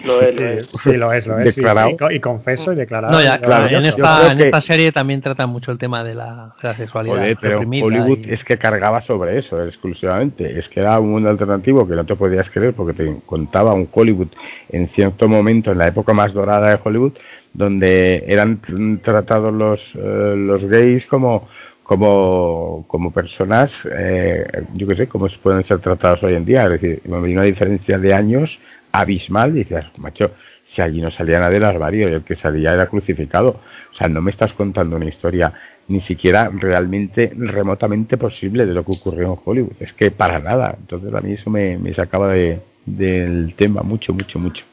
Lo 0.05 0.19
de- 0.19 0.33
lo 0.33 0.41
de- 0.43 0.65
Sí, 0.83 0.93
lo 0.95 1.13
es, 1.13 1.27
lo 1.29 1.39
es. 1.39 1.55
sí, 1.55 1.61
Declarado. 1.61 1.91
y, 2.11 2.17
y 2.17 2.21
confeso 2.21 2.73
y 2.73 2.77
declarado. 2.77 3.13
No, 3.15 3.23
ya, 3.23 3.39
claro, 3.39 3.69
en, 3.69 3.85
esta, 3.85 4.33
en 4.33 4.39
que- 4.39 4.45
esta 4.47 4.61
serie 4.61 4.91
también 4.91 5.21
tratan 5.23 5.49
mucho 5.51 5.71
el 5.71 5.79
tema 5.79 6.03
de 6.03 6.15
la, 6.17 6.53
de 6.61 6.69
la 6.69 6.75
sexualidad. 6.77 7.15
Joder, 7.19 7.37
pero 7.41 7.61
Hollywood 7.61 8.19
y- 8.27 8.33
es 8.33 8.43
que 8.45 8.59
cargaba 8.59 9.01
sobre 9.03 9.39
eso 9.39 9.65
exclusivamente. 9.65 10.59
Es 10.59 10.69
que 10.69 10.81
era 10.81 10.99
un 10.99 11.11
mundo 11.13 11.31
alternativo 11.31 11.87
que 11.87 11.95
no 11.95 12.05
te 12.05 12.17
podías 12.17 12.51
creer 12.51 12.75
porque 12.75 12.95
te 12.95 13.17
contaba 13.27 13.75
un 13.75 13.89
Hollywood 13.93 14.29
en 14.71 14.89
cierto 14.89 15.29
momento, 15.29 15.71
en 15.71 15.79
la 15.79 15.87
época 15.87 16.13
más 16.13 16.33
dorada 16.35 16.71
de 16.71 16.81
Hollywood, 16.83 17.13
donde 17.53 18.25
eran 18.27 18.61
tratados 19.05 19.53
los, 19.55 19.79
eh, 19.95 20.35
los 20.37 20.65
gays 20.65 21.07
como 21.07 21.47
como 21.93 22.87
como 22.89 23.13
personas, 23.13 23.71
eh, 23.95 24.47
yo 24.75 24.87
qué 24.87 24.97
sé, 24.97 25.09
como 25.09 25.29
pueden 25.43 25.63
ser 25.67 25.81
tratados 25.81 26.23
hoy 26.23 26.35
en 26.35 26.47
día. 26.47 26.65
Es 26.65 26.81
decir, 26.81 27.03
hay 27.05 27.33
una 27.33 27.43
diferencia 27.43 27.99
de 27.99 28.15
años 28.15 28.51
abismal. 28.93 29.51
Y 29.51 29.65
dices, 29.65 29.85
macho, 29.99 30.31
si 30.75 30.81
allí 30.81 31.03
no 31.03 31.11
salía 31.11 31.39
nadie 31.39 31.55
del 31.55 31.65
armario 31.65 32.09
y 32.09 32.13
el 32.13 32.25
que 32.25 32.37
salía 32.37 32.73
era 32.73 32.87
crucificado. 32.87 33.61
O 33.93 33.95
sea, 33.95 34.09
no 34.09 34.23
me 34.23 34.31
estás 34.31 34.55
contando 34.55 34.97
una 34.97 35.07
historia 35.07 35.53
ni 35.89 36.01
siquiera 36.01 36.51
realmente 36.51 37.31
remotamente 37.37 38.17
posible 38.17 38.65
de 38.65 38.73
lo 38.73 38.85
que 38.85 38.93
ocurrió 38.93 39.33
en 39.35 39.39
Hollywood. 39.45 39.77
Es 39.81 39.93
que 39.93 40.11
para 40.11 40.39
nada. 40.39 40.75
Entonces 40.81 41.13
a 41.13 41.21
mí 41.21 41.35
eso 41.35 41.51
me, 41.51 41.77
me 41.77 41.93
sacaba 41.93 42.33
de, 42.33 42.59
del 42.87 43.55
tema 43.55 43.83
mucho, 43.83 44.15
mucho, 44.15 44.39
mucho. 44.39 44.65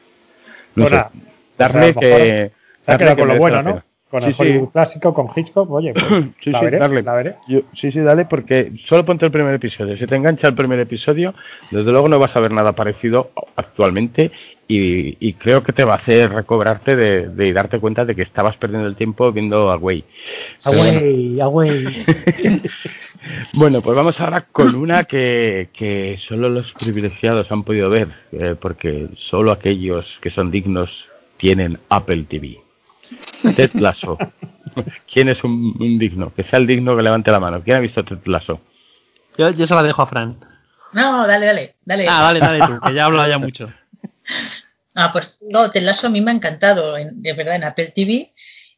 No 0.74 0.88
sé, 0.88 1.04
darle 1.58 1.90
o 1.90 1.92
sea, 1.92 2.00
que... 2.00 2.52
Darle 2.86 3.16
con 3.16 3.28
lo 3.28 3.36
bueno, 3.36 3.62
¿no? 3.62 3.89
Con 4.10 4.22
Sí, 4.22 4.28
el 4.28 4.34
sí. 4.34 4.42
Hollywood 4.42 4.68
clásico, 4.70 5.14
con 5.14 5.28
Hitchcock, 5.34 5.70
oye, 5.70 5.92
pues, 5.94 6.04
Sí, 6.44 6.50
la, 6.50 6.58
sí, 6.58 6.64
veré, 6.64 6.78
darle. 6.78 7.02
la 7.02 7.14
veré. 7.14 7.34
Yo- 7.48 7.60
sí, 7.74 7.92
sí, 7.92 8.00
dale, 8.00 8.24
porque 8.26 8.72
solo 8.88 9.04
ponte 9.04 9.24
el 9.26 9.32
primer 9.32 9.54
episodio. 9.54 9.96
Si 9.96 10.06
te 10.06 10.16
engancha 10.16 10.48
el 10.48 10.54
primer 10.54 10.80
episodio, 10.80 11.34
desde 11.70 11.90
luego 11.92 12.08
no 12.08 12.18
vas 12.18 12.34
a 12.34 12.40
ver 12.40 12.50
nada 12.50 12.72
parecido 12.72 13.30
actualmente 13.56 14.30
y, 14.66 15.16
y 15.26 15.32
creo 15.34 15.62
que 15.62 15.72
te 15.72 15.84
va 15.84 15.94
a 15.94 15.98
hacer 15.98 16.30
recobrarte 16.32 16.94
de, 16.96 17.28
de 17.28 17.52
darte 17.52 17.78
cuenta 17.80 18.04
de 18.04 18.14
que 18.14 18.22
estabas 18.22 18.56
perdiendo 18.56 18.86
el 18.88 18.94
tiempo 18.96 19.30
viendo 19.32 19.70
a 19.70 19.76
Way. 19.76 20.04
Pero 20.64 20.76
bueno. 20.78 20.98
Away, 21.00 21.40
away. 21.40 22.06
Bueno, 23.52 23.82
pues 23.82 23.94
vamos 23.96 24.18
ahora 24.20 24.46
con 24.50 24.74
una 24.74 25.04
que, 25.04 25.68
que 25.74 26.18
solo 26.26 26.48
los 26.48 26.72
privilegiados 26.72 27.50
han 27.52 27.64
podido 27.64 27.90
ver, 27.90 28.08
eh, 28.32 28.54
porque 28.60 29.08
solo 29.28 29.52
aquellos 29.52 30.06
que 30.22 30.30
son 30.30 30.50
dignos 30.50 30.90
tienen 31.36 31.78
Apple 31.90 32.24
TV. 32.28 32.58
Ted 33.56 33.70
Lasso. 33.74 34.18
¿Quién 35.12 35.28
es 35.28 35.42
un, 35.44 35.76
un 35.78 35.98
digno? 35.98 36.32
Que 36.34 36.44
sea 36.44 36.58
el 36.58 36.66
digno 36.66 36.96
que 36.96 37.02
levante 37.02 37.30
la 37.30 37.40
mano. 37.40 37.62
¿Quién 37.62 37.76
ha 37.76 37.80
visto 37.80 38.04
Ted 38.04 38.18
Lasso? 38.26 38.60
Yo, 39.38 39.50
yo 39.50 39.66
se 39.66 39.74
la 39.74 39.82
dejo 39.82 40.02
a 40.02 40.06
Fran. 40.06 40.38
No, 40.92 41.26
dale, 41.26 41.46
dale, 41.46 41.74
dale. 41.84 42.08
Ah, 42.08 42.22
dale, 42.22 42.40
dale 42.40 42.66
tú, 42.66 42.80
que 42.80 42.94
ya 42.94 43.00
he 43.02 43.04
hablado 43.04 43.28
ya 43.28 43.38
mucho. 43.38 43.72
Ah, 44.94 45.10
pues 45.12 45.38
no, 45.48 45.70
Ted 45.70 45.82
Lasso 45.82 46.06
a 46.08 46.10
mí 46.10 46.20
me 46.20 46.30
ha 46.30 46.34
encantado, 46.34 46.96
en- 46.96 47.22
de 47.22 47.32
verdad, 47.32 47.56
en 47.56 47.64
Apple 47.64 47.92
TV. 47.94 48.32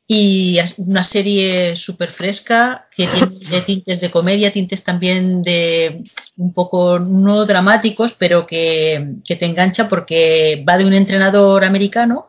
Y 0.06 0.58
es 0.58 0.78
una 0.78 1.02
serie 1.04 1.74
súper 1.76 2.10
fresca, 2.10 2.86
que 2.94 3.06
tiene 3.06 3.60
tintes 3.62 4.00
de 4.00 4.10
comedia, 4.10 4.52
tintes 4.52 4.82
también 4.82 5.42
de 5.42 6.04
un 6.36 6.52
poco 6.52 6.98
no 6.98 7.46
dramáticos, 7.46 8.14
pero 8.18 8.46
que, 8.46 9.16
que 9.24 9.36
te 9.36 9.46
engancha 9.46 9.88
porque 9.88 10.62
va 10.68 10.76
de 10.76 10.84
un 10.84 10.92
entrenador 10.92 11.64
americano 11.64 12.28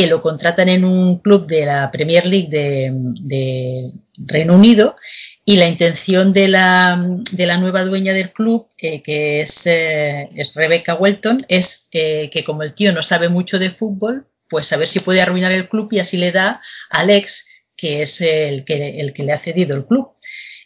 que 0.00 0.06
lo 0.06 0.22
contratan 0.22 0.70
en 0.70 0.82
un 0.86 1.18
club 1.18 1.46
de 1.46 1.66
la 1.66 1.90
Premier 1.90 2.24
League 2.24 2.48
de, 2.48 2.90
de 3.20 3.92
Reino 4.16 4.54
Unido 4.54 4.96
y 5.44 5.56
la 5.56 5.68
intención 5.68 6.32
de 6.32 6.48
la, 6.48 7.04
de 7.30 7.46
la 7.46 7.58
nueva 7.58 7.84
dueña 7.84 8.14
del 8.14 8.32
club, 8.32 8.68
eh, 8.78 9.02
que 9.02 9.42
es, 9.42 9.60
eh, 9.66 10.30
es 10.34 10.54
Rebecca 10.54 10.94
Welton, 10.94 11.44
es 11.48 11.86
eh, 11.92 12.30
que 12.32 12.44
como 12.44 12.62
el 12.62 12.72
tío 12.72 12.92
no 12.94 13.02
sabe 13.02 13.28
mucho 13.28 13.58
de 13.58 13.72
fútbol, 13.72 14.26
pues 14.48 14.72
a 14.72 14.78
ver 14.78 14.88
si 14.88 15.00
puede 15.00 15.20
arruinar 15.20 15.52
el 15.52 15.68
club 15.68 15.92
y 15.92 15.98
así 15.98 16.16
le 16.16 16.32
da 16.32 16.62
a 16.88 17.00
Alex, 17.00 17.46
que 17.76 18.00
es 18.00 18.22
el 18.22 18.64
que, 18.64 19.00
el 19.00 19.12
que 19.12 19.24
le 19.24 19.34
ha 19.34 19.40
cedido 19.40 19.76
el 19.76 19.84
club. 19.84 20.12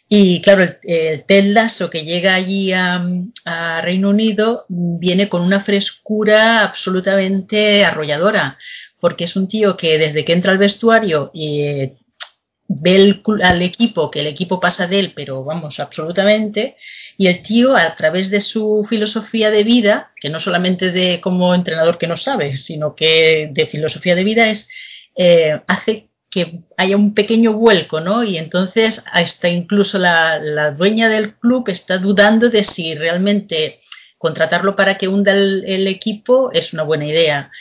Y 0.07 0.41
claro, 0.41 0.63
el, 0.63 0.77
el 0.83 1.25
Ted 1.25 1.47
Lasso 1.47 1.89
que 1.89 2.05
llega 2.05 2.35
allí 2.35 2.71
a, 2.71 3.05
a 3.43 3.81
Reino 3.81 4.11
Unido 4.11 4.65
viene 4.69 5.27
con 5.27 5.41
una 5.41 5.61
frescura 5.61 6.63
absolutamente 6.63 7.83
arrolladora, 7.83 8.57
porque 8.99 9.25
es 9.25 9.35
un 9.35 9.47
tío 9.47 9.77
que 9.77 9.97
desde 9.97 10.23
que 10.23 10.33
entra 10.33 10.51
al 10.51 10.57
vestuario 10.57 11.31
eh, 11.33 11.97
ve 12.67 13.21
al 13.43 13.61
equipo, 13.61 14.09
que 14.09 14.21
el 14.21 14.27
equipo 14.27 14.59
pasa 14.59 14.87
de 14.87 14.99
él, 14.99 15.13
pero 15.15 15.43
vamos, 15.43 15.79
absolutamente, 15.79 16.75
y 17.17 17.27
el 17.27 17.41
tío 17.41 17.75
a 17.75 17.95
través 17.95 18.29
de 18.29 18.41
su 18.41 18.85
filosofía 18.89 19.51
de 19.51 19.63
vida, 19.63 20.11
que 20.19 20.29
no 20.29 20.39
solamente 20.39 20.91
de 20.91 21.21
como 21.21 21.53
entrenador 21.53 21.97
que 21.97 22.07
no 22.07 22.17
sabe, 22.17 22.57
sino 22.57 22.95
que 22.95 23.49
de 23.51 23.67
filosofía 23.67 24.15
de 24.15 24.23
vida 24.23 24.49
es, 24.49 24.67
eh, 25.15 25.61
hace 25.67 26.09
que 26.29 26.63
haya 26.75 26.97
un 26.97 27.13
pequeño 27.13 27.53
vuelco, 27.53 28.01
¿no? 28.01 28.23
Y 28.23 28.37
entonces 28.37 29.01
hasta 29.11 29.47
incluso 29.47 29.97
la, 29.97 30.71
dueña 30.71 31.07
del 31.07 31.35
club 31.35 31.69
está 31.69 31.97
dudando 31.97 32.49
de 32.49 32.63
si 32.63 32.95
realmente 32.95 33.79
contratarlo 34.17 34.75
para 34.75 34.97
que 34.97 35.07
hunda 35.07 35.31
el 35.33 35.87
equipo 35.87 36.51
es 36.51 36.73
una 36.73 36.83
buena 36.83 37.05
idea. 37.05 37.51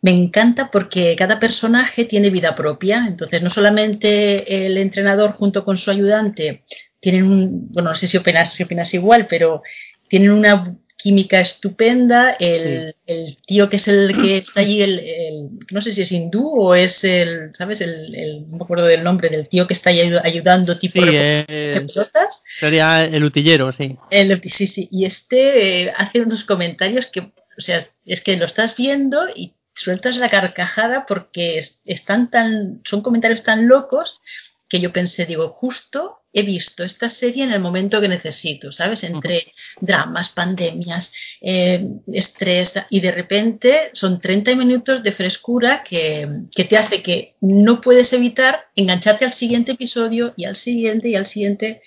Me 0.00 0.12
encanta 0.12 0.70
porque 0.70 1.16
cada 1.16 1.40
personaje 1.40 2.04
tiene 2.04 2.30
vida 2.30 2.54
propia, 2.54 3.04
entonces 3.08 3.42
no 3.42 3.50
solamente 3.50 4.66
el 4.66 4.76
entrenador 4.78 5.32
junto 5.32 5.64
con 5.64 5.76
su 5.76 5.90
ayudante 5.90 6.62
tienen 7.00 7.24
un, 7.24 7.68
bueno, 7.72 7.90
no 7.90 7.96
sé 7.96 8.06
si 8.08 8.16
opinas, 8.16 8.52
si 8.52 8.62
opinas 8.62 8.92
igual, 8.94 9.26
pero 9.28 9.62
tienen 10.08 10.30
una 10.30 10.76
química 10.96 11.40
estupenda, 11.40 12.30
el, 12.40 12.94
el 13.06 13.38
tío 13.46 13.68
que 13.68 13.76
es 13.76 13.86
el 13.86 14.20
que 14.20 14.38
está 14.38 14.60
allí, 14.60 14.82
el, 14.82 14.98
el- 14.98 15.48
no 15.70 15.80
sé 15.80 15.92
si 15.92 16.02
es 16.02 16.10
hindú 16.10 16.44
o 16.60 16.74
es 16.74 17.04
el, 17.04 17.50
¿sabes? 17.54 17.80
El, 17.80 18.14
el- 18.16 18.50
no 18.50 18.56
me 18.58 18.64
acuerdo 18.64 18.86
del 18.86 19.04
nombre 19.04 19.28
del 19.28 19.48
tío 19.48 19.66
que 19.68 19.74
está 19.74 19.90
ahí 19.90 19.98
ayu- 20.00 20.20
ayudando 20.24 20.76
tipo 20.78 21.00
Sí, 21.00 21.08
eh, 21.12 21.44
pelotas. 21.86 22.42
sería 22.58 23.04
el 23.04 23.22
utillero, 23.22 23.72
sí. 23.72 23.96
El- 24.10 24.40
sí, 24.50 24.66
sí, 24.66 24.88
y 24.90 25.04
este 25.04 25.82
eh, 25.84 25.92
hace 25.96 26.20
unos 26.20 26.42
comentarios 26.44 27.06
que, 27.06 27.20
o 27.20 27.60
sea, 27.60 27.84
es 28.04 28.20
que 28.20 28.36
lo 28.36 28.46
estás 28.46 28.74
viendo 28.76 29.20
y 29.34 29.54
sueltas 29.78 30.16
la 30.16 30.28
carcajada 30.28 31.06
porque 31.06 31.58
es- 31.58 31.82
están 31.86 32.30
tan, 32.30 32.80
son 32.84 33.02
comentarios 33.02 33.42
tan 33.42 33.68
locos 33.68 34.20
que 34.68 34.80
yo 34.80 34.92
pensé, 34.92 35.24
digo, 35.24 35.48
justo 35.48 36.16
he 36.34 36.42
visto 36.42 36.84
esta 36.84 37.08
serie 37.08 37.42
en 37.44 37.52
el 37.52 37.60
momento 37.60 38.02
que 38.02 38.08
necesito, 38.08 38.70
¿sabes? 38.70 39.02
Entre 39.02 39.50
dramas, 39.80 40.28
pandemias, 40.28 41.10
eh, 41.40 41.82
estrés, 42.12 42.74
y 42.90 43.00
de 43.00 43.10
repente 43.12 43.90
son 43.94 44.20
30 44.20 44.54
minutos 44.54 45.02
de 45.02 45.12
frescura 45.12 45.82
que, 45.82 46.28
que 46.54 46.64
te 46.64 46.76
hace 46.76 47.02
que 47.02 47.36
no 47.40 47.80
puedes 47.80 48.12
evitar 48.12 48.66
engancharte 48.76 49.24
al 49.24 49.32
siguiente 49.32 49.72
episodio 49.72 50.34
y 50.36 50.44
al 50.44 50.54
siguiente 50.56 51.08
y 51.08 51.14
al 51.16 51.24
siguiente 51.26 51.80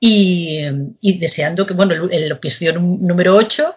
y, 0.00 0.58
y 1.00 1.18
deseando 1.18 1.64
que, 1.66 1.72
bueno, 1.74 1.94
el, 1.94 2.12
el 2.12 2.32
episodio 2.32 2.74
nú- 2.74 2.98
número 3.00 3.36
8, 3.36 3.76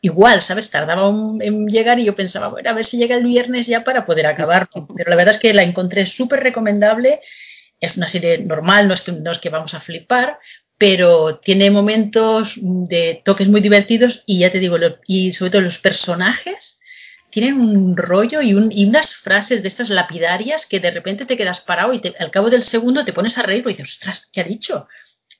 igual, 0.00 0.42
¿sabes? 0.42 0.70
Tardaba 0.70 1.08
un- 1.08 1.42
en 1.42 1.66
llegar 1.68 1.98
y 1.98 2.04
yo 2.04 2.14
pensaba, 2.16 2.48
bueno, 2.48 2.70
a 2.70 2.74
ver 2.74 2.84
si 2.84 2.98
llega 2.98 3.16
el 3.16 3.24
viernes 3.24 3.66
ya 3.66 3.84
para 3.84 4.04
poder 4.06 4.26
acabar. 4.26 4.68
Pero 4.72 5.10
la 5.10 5.16
verdad 5.16 5.34
es 5.34 5.40
que 5.40 5.54
la 5.54 5.62
encontré 5.64 6.06
súper 6.06 6.40
recomendable. 6.40 7.20
Es 7.80 7.96
una 7.96 8.08
serie 8.08 8.38
normal, 8.38 8.88
no 8.88 8.94
es, 8.94 9.02
que, 9.02 9.12
no 9.12 9.30
es 9.32 9.38
que 9.38 9.50
vamos 9.50 9.74
a 9.74 9.80
flipar, 9.80 10.38
pero 10.78 11.38
tiene 11.38 11.70
momentos 11.70 12.54
de 12.56 13.22
toques 13.24 13.48
muy 13.48 13.60
divertidos 13.60 14.22
y 14.26 14.40
ya 14.40 14.50
te 14.52 14.58
digo, 14.58 14.78
lo- 14.78 14.98
y 15.06 15.32
sobre 15.32 15.50
todo 15.52 15.62
los 15.62 15.78
personajes 15.78 16.80
tienen 17.30 17.60
un 17.60 17.96
rollo 17.96 18.40
y, 18.42 18.54
un- 18.54 18.72
y 18.72 18.86
unas 18.86 19.14
frases 19.14 19.62
de 19.62 19.68
estas 19.68 19.90
lapidarias 19.90 20.66
que 20.66 20.80
de 20.80 20.90
repente 20.90 21.26
te 21.26 21.36
quedas 21.36 21.60
parado 21.60 21.92
y 21.92 21.98
te- 22.00 22.14
al 22.18 22.30
cabo 22.30 22.50
del 22.50 22.62
segundo 22.64 23.04
te 23.04 23.12
pones 23.12 23.36
a 23.38 23.42
reír 23.42 23.62
porque 23.62 23.82
dices, 23.82 23.94
ostras, 23.98 24.28
¿qué 24.32 24.40
ha 24.40 24.44
dicho? 24.44 24.88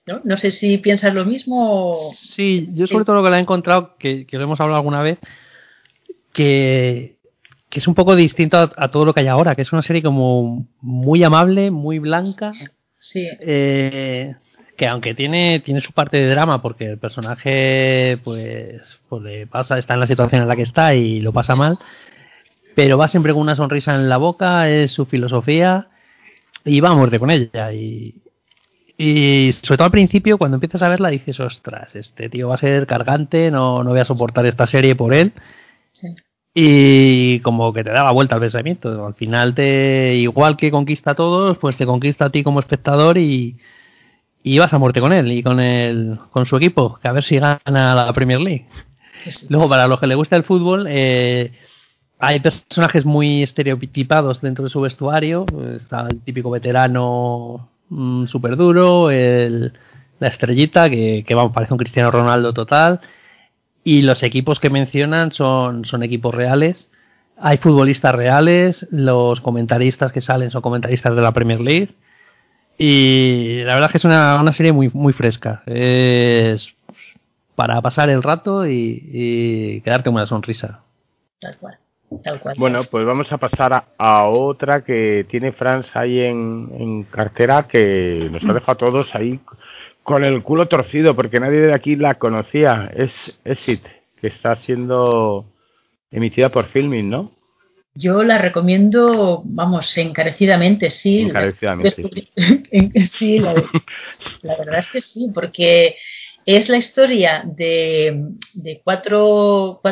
¿No? 0.09 0.21
no 0.25 0.37
sé 0.39 0.51
si 0.53 0.79
piensas 0.79 1.15
lo 1.15 1.25
mismo. 1.27 1.57
o- 2.09 2.13
Sí, 2.15 2.69
yo 2.73 2.87
sobre 2.87 3.05
todo 3.05 3.17
lo 3.17 3.23
que 3.23 3.31
la 3.31 3.37
he 3.39 3.43
encontrado, 3.43 3.95
que, 3.99 4.27
que 4.27 4.39
lo 4.39 4.45
hemos 4.45 4.59
hablado 4.61 4.79
alguna 4.79 5.03
vez, 5.03 5.19
que, 6.33 7.17
que 7.69 7.79
es 7.79 7.87
un 7.89 7.95
poco 7.95 8.17
distinto 8.17 8.57
a, 8.57 8.71
a 8.77 8.89
todo 8.91 9.05
lo 9.05 9.13
que 9.15 9.21
hay 9.21 9.27
ahora, 9.29 9.55
que 9.55 9.63
es 9.63 9.73
una 9.73 9.83
serie 9.83 10.03
como 10.03 10.67
muy 10.81 11.23
amable, 11.25 11.71
muy 11.71 11.99
blanca, 11.99 12.53
Sí, 13.01 13.27
eh, 13.41 14.35
que 14.77 14.87
aunque 14.89 15.15
tiene, 15.15 15.61
tiene 15.61 15.81
su 15.81 15.93
parte 15.93 16.17
de 16.17 16.29
drama, 16.31 16.61
porque 16.63 16.87
el 16.87 16.99
personaje 16.99 18.19
pues, 18.25 18.99
pues 19.09 19.23
le 19.23 19.47
pasa, 19.47 19.79
está 19.79 19.95
en 19.95 20.01
la 20.01 20.07
situación 20.07 20.43
en 20.43 20.49
la 20.49 20.57
que 20.57 20.63
está 20.63 20.95
y 20.95 21.21
lo 21.21 21.33
pasa 21.33 21.55
mal, 21.55 21.79
pero 22.75 22.97
va 22.99 23.09
siempre 23.09 23.33
con 23.33 23.43
una 23.43 23.57
sonrisa 23.57 23.95
en 23.95 24.09
la 24.09 24.17
boca, 24.17 24.69
es 24.71 24.91
su 24.93 25.05
filosofía 25.07 25.89
y 26.65 26.81
va 26.81 26.91
a 26.91 26.95
muerte 26.95 27.19
con 27.19 27.31
ella. 27.31 27.73
Y, 27.73 28.17
y 29.01 29.53
sobre 29.63 29.77
todo 29.79 29.85
al 29.85 29.93
principio, 29.93 30.39
cuando 30.39 30.57
empiezas 30.57 30.83
a 30.83 30.89
verla, 30.89 31.09
dices, 31.09 31.39
ostras, 31.39 31.95
este 31.95 32.29
tío 32.29 32.49
va 32.49 32.57
a 32.57 32.59
ser 32.59 32.85
cargante, 32.89 33.49
no, 33.49 33.85
no 33.85 33.91
voy 33.91 34.01
a 34.01 34.05
soportar 34.05 34.45
esta 34.45 34.67
serie 34.67 34.97
por 34.97 35.15
él. 35.15 35.33
sí. 35.93 36.09
Y 36.61 37.39
como 37.41 37.73
que 37.73 37.85
te 37.85 37.91
da 37.91 38.03
la 38.03 38.11
vuelta 38.11 38.35
al 38.35 38.41
pensamiento. 38.41 39.07
Al 39.07 39.15
final, 39.15 39.55
te 39.55 40.17
igual 40.17 40.57
que 40.57 40.73
conquista 40.73 41.13
a 41.13 41.15
todos, 41.15 41.57
pues 41.59 41.77
te 41.77 41.87
conquista 41.87 42.25
a 42.25 42.31
ti 42.31 42.43
como 42.43 42.59
espectador 42.59 43.17
y, 43.17 43.59
y 44.43 44.59
vas 44.59 44.73
a 44.73 44.79
muerte 44.79 45.01
con 45.01 45.13
él 45.13 45.31
y 45.31 45.45
con 45.45 45.61
el, 45.61 46.19
con 46.33 46.47
su 46.47 46.57
equipo, 46.57 46.99
que 47.01 47.07
a 47.07 47.13
ver 47.13 47.23
si 47.23 47.39
gana 47.39 47.95
la 47.95 48.13
Premier 48.13 48.41
League. 48.41 48.67
sí. 49.25 49.47
Luego, 49.51 49.69
para 49.69 49.87
los 49.87 50.01
que 50.01 50.09
les 50.09 50.17
gusta 50.17 50.35
el 50.35 50.43
fútbol, 50.43 50.87
eh, 50.89 51.53
hay 52.19 52.41
personajes 52.41 53.05
muy 53.05 53.45
estereotipados 53.45 54.41
dentro 54.41 54.65
de 54.65 54.71
su 54.71 54.81
vestuario. 54.81 55.47
Está 55.77 56.09
el 56.09 56.21
típico 56.23 56.51
veterano 56.51 57.69
súper 58.27 58.57
duro, 58.57 59.11
el, 59.11 59.73
la 60.19 60.29
estrellita, 60.29 60.91
que, 60.91 61.25
que 61.27 61.35
vamos, 61.35 61.53
parece 61.53 61.75
un 61.75 61.79
Cristiano 61.79 62.11
Ronaldo 62.11 62.53
total. 62.53 63.01
Y 63.85 64.03
los 64.03 64.23
equipos 64.23 64.61
que 64.61 64.71
mencionan 64.71 65.33
son, 65.33 65.85
son 65.85 66.03
equipos 66.03 66.35
reales. 66.35 66.91
Hay 67.39 67.59
futbolistas 67.59 68.15
reales, 68.15 68.87
los 68.91 69.41
comentaristas 69.41 70.13
que 70.13 70.21
salen 70.21 70.51
son 70.51 70.63
comentaristas 70.63 71.15
de 71.15 71.23
la 71.23 71.33
Premier 71.33 71.61
League. 71.61 71.95
Y 72.77 73.63
la 73.65 73.75
verdad 73.75 73.87
es 73.87 73.93
que 73.93 73.99
es 73.99 74.05
una, 74.05 74.41
una 74.41 74.53
serie 74.53 74.73
muy, 74.73 74.91
muy 74.93 75.13
fresca. 75.13 75.63
Es 75.67 76.75
para 77.55 77.81
pasar 77.81 78.09
el 78.11 78.23
rato 78.23 78.67
y, 78.67 79.03
y 79.13 79.81
quedarte 79.81 80.11
una 80.11 80.27
sonrisa. 80.27 80.83
Tal 81.41 81.57
cual. 81.59 81.79
Tal 82.23 82.41
cual. 82.41 82.57
Bueno, 82.59 82.83
pues 82.91 83.05
vamos 83.05 83.31
a 83.33 83.39
pasar 83.39 83.73
a, 83.73 83.85
a 83.99 84.29
otra 84.29 84.83
que 84.83 85.27
tiene 85.31 85.53
Franz 85.53 85.87
ahí 85.95 86.21
en, 86.21 86.71
en 86.79 87.03
cartera 87.05 87.69
que 87.69 88.29
nos 88.31 88.43
ha 88.45 88.53
dejado 88.53 88.73
a 88.73 88.77
todos 88.77 89.15
ahí 89.15 89.41
con 90.03 90.25
el 90.25 90.43
culo 90.43 90.69
torcido 90.69 91.15
porque 91.15 91.39
nadie 91.39 91.61
de 91.61 91.75
aquí 91.75 91.95
la 91.95 92.15
conocía. 92.15 92.91
Es 92.97 93.43
Exit, 93.45 93.83
que 94.21 94.29
está 94.29 94.57
siendo 94.57 95.45
emitida 96.11 96.49
por 96.49 96.67
Filming, 96.69 97.11
¿no? 97.11 97.33
Yo 97.95 98.23
la 98.23 98.39
recomiendo, 98.39 99.43
vamos, 99.45 99.99
encarecidamente, 99.99 100.89
sí. 100.89 101.23
Encarecidamente. 101.23 102.09
sí, 103.13 103.39
la, 103.39 103.53
la 104.43 104.57
verdad 104.57 104.79
es 104.79 104.89
que 104.89 105.01
sí, 105.01 105.31
porque 105.35 105.97
es 106.57 106.71
la 106.71 106.79
historia 106.79 107.43
de, 107.45 108.33
cuatro, 108.83 109.83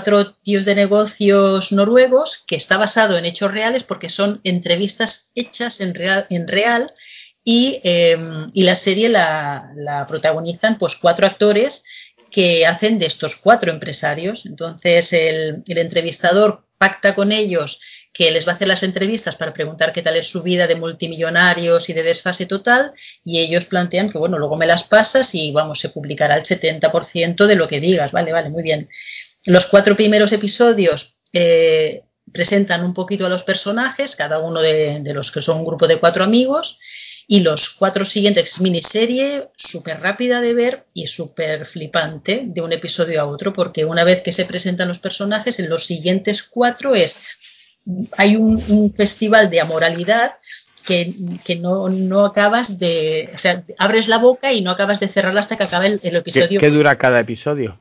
tíos 0.42 0.64
de 0.64 0.74
negocios 0.74 1.70
noruegos 1.70 2.44
que 2.46 2.56
está 2.56 2.78
basado 2.78 3.18
en 3.18 3.26
hechos 3.26 3.52
reales 3.52 3.82
porque 3.82 4.08
son 4.08 4.40
entrevistas 4.42 5.30
hechas 5.34 5.82
en 5.82 5.94
real, 5.94 6.26
real 6.46 6.94
y, 7.44 7.82
la 8.54 8.74
serie 8.74 9.10
la, 9.10 10.06
protagonizan 10.08 10.78
pues 10.78 10.96
cuatro 10.96 11.26
actores 11.26 11.84
que 12.30 12.64
hacen 12.64 12.98
de 12.98 13.04
estos 13.04 13.36
cuatro 13.36 13.70
empresarios. 13.70 14.46
Entonces 14.46 15.12
el 15.12 15.62
entrevistador 15.66 16.64
pacta 16.78 17.14
con 17.14 17.32
ellos 17.32 17.80
que 18.16 18.30
les 18.30 18.46
va 18.46 18.52
a 18.52 18.54
hacer 18.54 18.68
las 18.68 18.82
entrevistas 18.82 19.36
para 19.36 19.52
preguntar 19.52 19.92
qué 19.92 20.00
tal 20.00 20.16
es 20.16 20.26
su 20.26 20.42
vida 20.42 20.66
de 20.66 20.76
multimillonarios 20.76 21.90
y 21.90 21.92
de 21.92 22.02
desfase 22.02 22.46
total 22.46 22.94
y 23.24 23.40
ellos 23.40 23.66
plantean 23.66 24.10
que 24.10 24.16
bueno, 24.16 24.38
luego 24.38 24.56
me 24.56 24.66
las 24.66 24.84
pasas 24.84 25.34
y 25.34 25.52
vamos, 25.52 25.80
se 25.80 25.90
publicará 25.90 26.34
el 26.36 26.44
70% 26.44 27.46
de 27.46 27.56
lo 27.56 27.68
que 27.68 27.78
digas, 27.78 28.12
vale, 28.12 28.32
vale, 28.32 28.48
muy 28.48 28.62
bien. 28.62 28.88
Los 29.44 29.66
cuatro 29.66 29.96
primeros 29.96 30.32
episodios 30.32 31.16
eh, 31.32 32.04
presentan 32.32 32.84
un 32.84 32.94
poquito 32.94 33.26
a 33.26 33.28
los 33.28 33.42
personajes, 33.42 34.16
cada 34.16 34.38
uno 34.38 34.62
de, 34.62 35.00
de, 35.00 35.12
los 35.12 35.30
que 35.30 35.42
son 35.42 35.58
un 35.58 35.66
grupo 35.66 35.86
de 35.86 35.98
cuatro 35.98 36.24
amigos 36.24 36.78
y 37.28 37.40
los 37.40 37.68
cuatro 37.70 38.06
siguientes 38.06 38.60
miniserie 38.60 39.48
súper 39.56 40.00
rápida 40.00 40.40
de 40.40 40.54
ver 40.54 40.86
y 40.94 41.06
súper 41.06 41.66
flipante 41.66 42.44
de 42.46 42.62
un 42.62 42.72
episodio 42.72 43.20
a 43.20 43.26
otro 43.26 43.52
porque 43.52 43.84
una 43.84 44.04
vez 44.04 44.22
que 44.22 44.32
se 44.32 44.46
presentan 44.46 44.88
los 44.88 45.00
personajes 45.00 45.58
en 45.58 45.68
los 45.68 45.84
siguientes 45.84 46.42
cuatro 46.42 46.94
es 46.94 47.18
hay 48.16 48.36
un, 48.36 48.62
un 48.68 48.92
festival 48.92 49.50
de 49.50 49.60
amoralidad 49.60 50.32
que, 50.86 51.14
que 51.44 51.56
no, 51.56 51.88
no, 51.88 52.24
acabas 52.24 52.78
de. 52.78 53.30
O 53.34 53.38
sea, 53.38 53.64
abres 53.78 54.08
la 54.08 54.18
boca 54.18 54.52
y 54.52 54.62
no 54.62 54.70
acabas 54.70 55.00
de 55.00 55.08
cerrarla 55.08 55.40
hasta 55.40 55.56
que 55.56 55.64
acabe 55.64 55.88
el, 55.88 56.00
el 56.02 56.16
episodio. 56.16 56.60
¿Qué, 56.60 56.66
¿Qué, 56.66 56.70
dura 56.70 56.96
cada 56.96 57.20
episodio? 57.20 57.80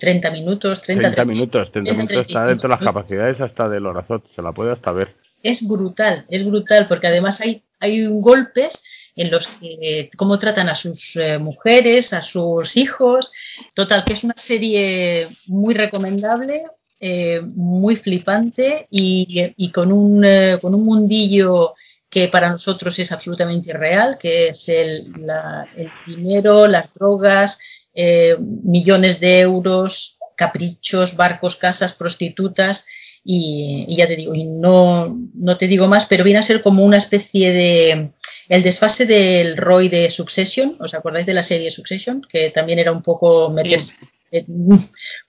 30 0.00 0.30
minutos, 0.30 0.82
30, 0.82 1.12
30 1.12 1.24
minutos. 1.24 1.70
30 1.70 1.92
minutos 1.92 2.16
está 2.16 2.46
dentro 2.46 2.68
de 2.68 2.74
las 2.74 2.82
capacidades 2.82 3.40
hasta 3.40 3.68
del 3.68 3.86
Horazot, 3.86 4.24
se 4.34 4.42
la 4.42 4.52
puede 4.52 4.72
hasta 4.72 4.90
ver. 4.90 5.14
Es 5.42 5.66
brutal, 5.66 6.24
es 6.28 6.44
brutal, 6.44 6.86
porque 6.88 7.06
además 7.06 7.40
hay, 7.40 7.62
hay 7.78 8.06
golpes 8.06 8.82
en 9.14 9.30
los 9.30 9.46
que 9.46 10.10
cómo 10.16 10.38
tratan 10.38 10.68
a 10.68 10.74
sus 10.74 11.14
eh, 11.16 11.38
mujeres, 11.38 12.12
a 12.12 12.22
sus 12.22 12.76
hijos. 12.76 13.32
Total, 13.74 14.04
que 14.04 14.14
es 14.14 14.24
una 14.24 14.34
serie 14.36 15.28
muy 15.46 15.74
recomendable, 15.74 16.64
eh, 16.98 17.42
muy 17.54 17.96
flipante 17.96 18.86
y, 18.90 19.52
y 19.56 19.70
con, 19.70 19.92
un, 19.92 20.24
eh, 20.24 20.58
con 20.60 20.74
un 20.74 20.84
mundillo 20.84 21.74
que 22.08 22.28
para 22.28 22.48
nosotros 22.48 22.98
es 22.98 23.12
absolutamente 23.12 23.70
irreal, 23.70 24.16
que 24.18 24.48
es 24.48 24.68
el, 24.68 25.12
la, 25.18 25.68
el 25.76 25.90
dinero, 26.06 26.66
las 26.66 26.92
drogas, 26.94 27.58
eh, 27.94 28.36
millones 28.40 29.20
de 29.20 29.40
euros, 29.40 30.16
caprichos, 30.36 31.16
barcos, 31.16 31.56
casas, 31.56 31.92
prostitutas. 31.92 32.86
Y, 33.22 33.84
y, 33.88 33.96
ya 33.96 34.06
te 34.06 34.16
digo, 34.16 34.34
y 34.34 34.44
no, 34.44 35.18
no 35.34 35.56
te 35.58 35.66
digo 35.66 35.88
más, 35.88 36.06
pero 36.06 36.22
viene 36.24 36.38
a 36.38 36.44
ser 36.44 36.62
como 36.62 36.84
una 36.84 36.96
especie 36.96 37.52
de 37.52 38.12
el 38.48 38.62
desfase 38.62 39.04
del 39.04 39.56
Roy 39.56 39.88
de 39.88 40.08
Succession, 40.10 40.76
¿os 40.78 40.94
acordáis 40.94 41.26
de 41.26 41.34
la 41.34 41.42
serie 41.42 41.72
Succession? 41.72 42.22
Que 42.26 42.50
también 42.50 42.78
era 42.78 42.92
un 42.92 43.02
poco 43.02 43.50
meterse, 43.50 43.94
sí. 44.30 44.46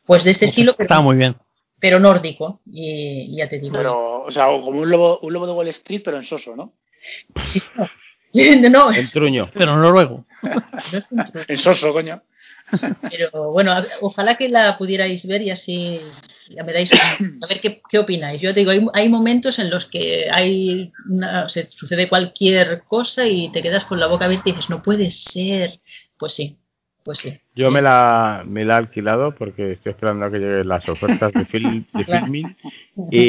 pues 0.05 0.24
de 0.24 0.32
este 0.32 0.45
estilo. 0.45 0.76
Pero, 0.78 0.86
Está 0.86 1.01
muy 1.01 1.15
bien 1.18 1.36
pero 1.80 2.00
nórdico, 2.00 2.62
y, 2.66 3.34
y, 3.34 3.38
ya 3.38 3.48
te 3.48 3.60
digo. 3.60 3.76
Pero, 3.76 4.24
o 4.24 4.32
sea, 4.32 4.46
como 4.46 4.82
un 4.82 4.90
lobo, 4.90 5.20
un 5.20 5.34
lobo 5.34 5.48
de 5.48 5.54
Wall 5.54 5.68
Street, 5.70 6.02
pero 6.04 6.18
en 6.18 6.24
soso, 6.24 6.56
¿no? 6.56 6.74
Sí, 7.44 7.62
no. 7.76 7.90
no. 8.70 8.94
En 8.94 9.10
truño. 9.10 9.50
Pero 9.54 9.76
noruego. 9.76 10.26
en 11.48 11.58
soso, 11.58 11.94
coño. 11.94 12.22
Pero 13.10 13.52
bueno, 13.52 13.74
ojalá 14.02 14.36
que 14.36 14.50
la 14.50 14.78
pudierais 14.78 15.26
ver 15.26 15.42
y 15.42 15.52
así 15.52 16.02
ya 16.50 16.64
me 16.64 16.74
dais 16.74 16.92
a 16.94 17.48
ver 17.48 17.62
qué, 17.62 17.82
qué 17.90 18.00
opináis. 18.00 18.42
Yo 18.42 18.54
te 18.54 18.60
digo, 18.60 18.72
hay, 18.72 18.86
hay, 18.94 19.10
momentos 19.10 19.58
en 19.60 19.70
los 19.70 19.86
que 19.86 20.28
hay 20.32 20.92
una, 21.10 21.48
se 21.48 21.70
sucede 21.70 22.10
cualquier 22.10 22.84
cosa 22.84 23.26
y 23.26 23.50
te 23.50 23.62
quedas 23.62 23.86
con 23.86 24.00
la 24.00 24.08
boca 24.08 24.26
abierta 24.26 24.50
y 24.50 24.52
dices, 24.52 24.70
no 24.70 24.82
puede 24.84 25.12
ser. 25.12 25.80
Pues 26.18 26.34
sí, 26.34 26.58
pues 27.08 27.20
sí. 27.20 27.39
Yo 27.55 27.72
me 27.72 27.82
la, 27.82 28.43
me 28.45 28.66
la 28.66 28.74
he 28.74 28.78
alquilado 28.80 29.34
porque 29.34 29.72
estoy 29.72 29.93
esperando 29.93 30.26
a 30.26 30.30
que 30.30 30.39
lleguen 30.39 30.68
las 30.68 30.88
ofertas 30.89 31.32
de, 31.32 31.45
film, 31.45 31.86
de 31.93 32.03
filming 32.03 32.58
y, 33.10 33.22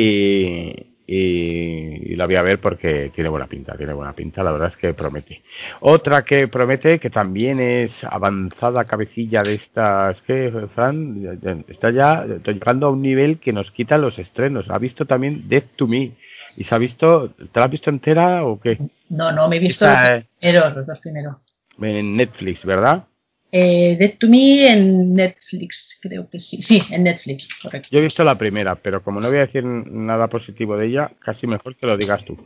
y, 1.06 2.12
y, 2.12 2.16
la 2.16 2.26
voy 2.26 2.34
a 2.34 2.42
ver 2.42 2.60
porque 2.60 3.12
tiene 3.14 3.30
buena 3.30 3.46
pinta, 3.46 3.76
tiene 3.76 3.92
buena 3.92 4.14
pinta, 4.14 4.42
la 4.42 4.50
verdad 4.50 4.70
es 4.70 4.76
que 4.78 4.94
promete. 4.94 5.42
Otra 5.78 6.24
que 6.24 6.48
promete, 6.48 6.98
que 6.98 7.08
también 7.08 7.60
es 7.60 7.92
avanzada 8.02 8.84
cabecilla 8.84 9.44
de 9.44 9.54
estas, 9.54 10.20
que 10.22 10.52
Fran 10.74 11.38
está 11.68 11.92
ya 11.92 12.26
llegando 12.44 12.88
a 12.88 12.90
un 12.90 13.00
nivel 13.00 13.38
que 13.38 13.52
nos 13.52 13.70
quita 13.70 13.96
los 13.96 14.18
estrenos. 14.18 14.66
Ha 14.70 14.78
visto 14.78 15.06
también 15.06 15.48
Death 15.48 15.76
to 15.76 15.86
Me. 15.86 16.16
¿Y 16.56 16.64
se 16.64 16.74
ha 16.74 16.78
visto, 16.78 17.30
te 17.30 17.60
la 17.60 17.66
has 17.66 17.70
visto 17.70 17.90
entera 17.90 18.44
o 18.44 18.58
qué? 18.58 18.76
No, 19.08 19.30
no, 19.30 19.48
me 19.48 19.58
he 19.58 19.60
visto 19.60 19.84
Esta, 19.84 20.16
los 20.16 20.24
primeros, 20.40 20.74
los 20.74 20.86
dos 20.88 20.98
primeros. 20.98 21.36
En 21.80 22.16
Netflix, 22.16 22.64
¿verdad? 22.64 23.04
Eh, 23.50 23.96
Dead 23.98 24.18
to 24.18 24.28
Me 24.28 24.70
en 24.72 25.14
Netflix, 25.14 25.98
creo 26.02 26.28
que 26.28 26.38
sí. 26.38 26.60
Sí, 26.62 26.82
en 26.90 27.04
Netflix, 27.04 27.48
correcto. 27.62 27.88
Yo 27.90 27.98
he 27.98 28.02
visto 28.02 28.22
la 28.22 28.34
primera, 28.34 28.74
pero 28.76 29.02
como 29.02 29.20
no 29.20 29.28
voy 29.28 29.38
a 29.38 29.46
decir 29.46 29.64
nada 29.64 30.28
positivo 30.28 30.76
de 30.76 30.86
ella, 30.86 31.10
casi 31.20 31.46
mejor 31.46 31.76
que 31.76 31.86
lo 31.86 31.96
digas 31.96 32.24
tú. 32.24 32.36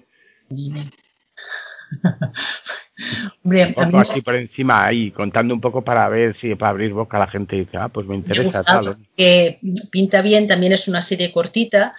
Dime. 0.49 0.91
Hombre, 3.43 3.75
aquí 3.99 4.21
por 4.21 4.37
encima 4.37 4.85
ahí, 4.85 5.11
contando 5.11 5.55
un 5.55 5.61
poco 5.61 5.83
para 5.83 6.09
ver 6.09 6.37
si 6.39 6.55
para 6.55 6.71
abrir 6.71 6.93
boca 6.93 7.17
a 7.17 7.21
la 7.21 7.27
gente 7.27 7.57
dice, 7.57 7.77
ah, 7.77 7.89
pues 7.89 8.07
me 8.07 8.15
interesa 8.15 8.59
me 8.61 8.65
tal. 8.65 8.97
Que 9.17 9.59
pinta 9.91 10.23
bien, 10.23 10.47
también 10.47 10.73
es 10.73 10.87
una 10.89 11.03
serie 11.03 11.33
cortita 11.33 11.95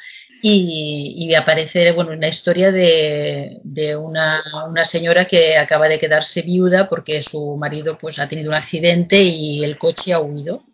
y, 0.45 1.13
y 1.15 1.35
aparece 1.35 1.93
bueno, 1.93 2.11
una 2.11 2.27
historia 2.27 2.69
de, 2.69 3.61
de 3.63 3.95
una, 3.95 4.43
una, 4.67 4.83
señora 4.83 5.23
que 5.23 5.55
acaba 5.55 5.87
de 5.87 5.97
quedarse 5.97 6.41
viuda 6.41 6.89
porque 6.89 7.23
su 7.23 7.55
marido 7.55 7.97
pues 7.97 8.19
ha 8.19 8.27
tenido 8.27 8.49
un 8.49 8.55
accidente 8.55 9.23
y 9.23 9.63
el 9.63 9.77
coche 9.77 10.11
ha 10.11 10.19
huido. 10.19 10.65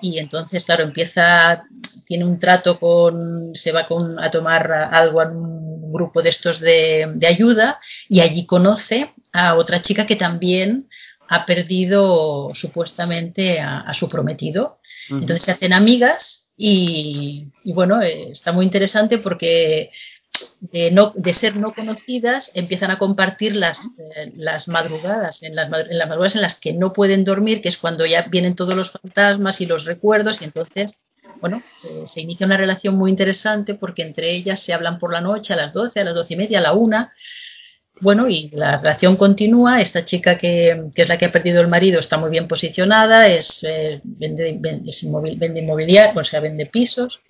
Y 0.00 0.18
entonces, 0.18 0.64
claro, 0.64 0.82
empieza, 0.82 1.62
tiene 2.04 2.24
un 2.24 2.40
trato 2.40 2.80
con, 2.80 3.54
se 3.54 3.70
va 3.70 3.86
con, 3.86 4.18
a 4.18 4.32
tomar 4.32 4.72
algo 4.72 5.22
en 5.22 5.36
un 5.36 5.92
grupo 5.92 6.20
de 6.20 6.30
estos 6.30 6.58
de, 6.58 7.06
de 7.14 7.26
ayuda 7.28 7.78
y 8.08 8.18
allí 8.18 8.46
conoce 8.46 9.14
a 9.32 9.54
otra 9.54 9.80
chica 9.80 10.06
que 10.06 10.16
también 10.16 10.88
ha 11.28 11.46
perdido 11.46 12.50
supuestamente 12.52 13.60
a, 13.60 13.78
a 13.78 13.94
su 13.94 14.08
prometido. 14.08 14.80
Uh 15.08 15.14
-huh. 15.14 15.20
Entonces 15.20 15.44
se 15.44 15.52
hacen 15.52 15.72
amigas 15.72 16.43
y, 16.56 17.50
bueno, 17.64 18.00
eh, 18.02 18.30
está 18.30 18.52
muy 18.52 18.64
interesante 18.64 19.18
porque 19.18 19.90
de, 20.60 20.90
no, 20.90 21.12
de 21.14 21.32
ser 21.32 21.56
no 21.56 21.72
conocidas 21.74 22.50
empiezan 22.54 22.90
a 22.90 22.98
compartir 22.98 23.54
las, 23.54 23.78
eh, 24.16 24.32
las 24.36 24.68
madrugadas, 24.68 25.42
en 25.42 25.54
las, 25.54 25.66
en 25.72 25.98
las 25.98 26.08
madrugadas 26.08 26.36
en 26.36 26.42
las 26.42 26.58
que 26.58 26.72
no 26.72 26.92
pueden 26.92 27.24
dormir, 27.24 27.60
que 27.60 27.68
es 27.68 27.78
cuando 27.78 28.06
ya 28.06 28.22
vienen 28.30 28.54
todos 28.54 28.74
los 28.74 28.90
fantasmas 28.90 29.60
y 29.60 29.66
los 29.66 29.84
recuerdos 29.84 30.42
y 30.42 30.44
entonces 30.44 30.96
bueno, 31.40 31.62
eh, 31.82 32.04
se 32.06 32.20
inicia 32.20 32.46
una 32.46 32.56
relación 32.56 32.96
muy 32.96 33.10
interesante 33.10 33.74
porque 33.74 34.02
entre 34.02 34.30
ellas 34.30 34.60
se 34.60 34.72
hablan 34.72 34.98
por 34.98 35.12
la 35.12 35.20
noche 35.20 35.52
a 35.52 35.56
las 35.56 35.72
12, 35.72 36.00
a 36.00 36.04
las 36.04 36.14
12 36.14 36.34
y 36.34 36.36
media, 36.36 36.58
a 36.58 36.62
la 36.62 36.72
una. 36.72 37.12
Bueno, 38.00 38.28
y 38.28 38.50
la 38.50 38.78
relación 38.78 39.16
continúa. 39.16 39.80
Esta 39.80 40.04
chica 40.04 40.36
que, 40.36 40.90
que 40.94 41.02
es 41.02 41.08
la 41.08 41.16
que 41.16 41.26
ha 41.26 41.32
perdido 41.32 41.60
el 41.60 41.68
marido 41.68 42.00
está 42.00 42.18
muy 42.18 42.30
bien 42.30 42.48
posicionada, 42.48 43.28
es, 43.28 43.62
eh, 43.62 44.00
vende, 44.04 44.56
vende, 44.58 45.60
inmobiliario, 45.60 46.20
o 46.20 46.24
sea, 46.24 46.40
vende 46.40 46.66
pisos, 46.66 47.20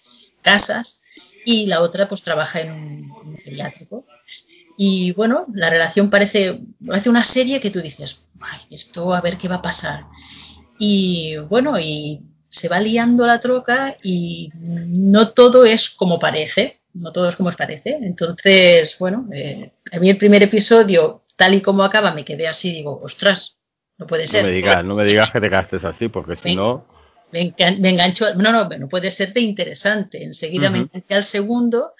casas, 0.43 1.03
y 1.45 1.66
la 1.66 1.82
otra 1.82 2.09
pues 2.09 2.23
trabaja 2.23 2.61
en 2.61 2.73
un, 2.73 2.81
en 3.23 3.28
un 3.28 3.39
geriátrico. 3.39 4.07
Y 4.77 5.12
bueno, 5.12 5.47
la 5.53 5.70
relación 5.70 6.11
parece, 6.11 6.61
parece 6.85 7.11
una 7.11 7.24
serie 7.24 7.61
que 7.61 7.70
tú 7.70 7.81
dices, 7.81 8.23
ay, 8.41 8.61
esto 8.70 9.15
a 9.15 9.20
ver 9.20 9.39
qué 9.39 9.49
va 9.49 9.57
a 9.57 9.62
pasar. 9.62 10.07
Y 10.78 11.36
bueno, 11.36 11.78
y 11.78 12.23
se 12.49 12.69
va 12.69 12.81
liando 12.81 13.27
la 13.27 13.41
troca 13.41 13.97
y 14.03 14.51
no 14.55 15.31
todo 15.31 15.65
es 15.65 15.91
como 15.91 16.19
parece, 16.19 16.81
no 16.95 17.12
todo 17.12 17.29
es 17.29 17.37
como 17.37 17.51
os 17.51 17.57
parece. 17.57 17.99
Entonces, 18.01 18.97
bueno, 18.99 19.27
eh, 19.33 19.73
a 19.93 19.99
mí 19.99 20.11
el 20.11 20.19
primer 20.19 20.43
episodio, 20.43 21.25
tal 21.37 21.55
y 21.55 21.61
como 21.61 21.83
acaba, 21.83 22.15
me 22.15 22.25
quedé 22.25 22.49
así, 22.49 22.73
digo, 22.73 23.01
ostras, 23.03 23.59
no 23.99 24.07
puede 24.07 24.27
ser. 24.27 24.43
No 24.43 24.51
me 24.51 24.55
digas, 24.55 24.85
no 24.85 24.95
me 24.95 25.05
digas 25.05 25.31
que 25.31 25.41
te 25.41 25.49
gastes 25.49 25.85
así, 25.85 26.09
porque 26.09 26.37
si 26.43 26.57
no... 26.57 26.87
Me, 27.33 27.41
engan 27.41 27.81
me, 27.81 27.91
engancho, 27.91 28.27
no, 28.37 28.53
no, 28.53 28.69
no 28.69 28.89
puede 28.89 29.11
ser 29.11 29.33
de 29.33 29.41
interesante. 29.41 30.23
Enseguida 30.23 30.69
uh 30.69 30.73
-huh. 30.73 30.73
me 30.73 30.79
enganché 30.79 31.15
al 31.15 31.25
segundo 31.25 31.93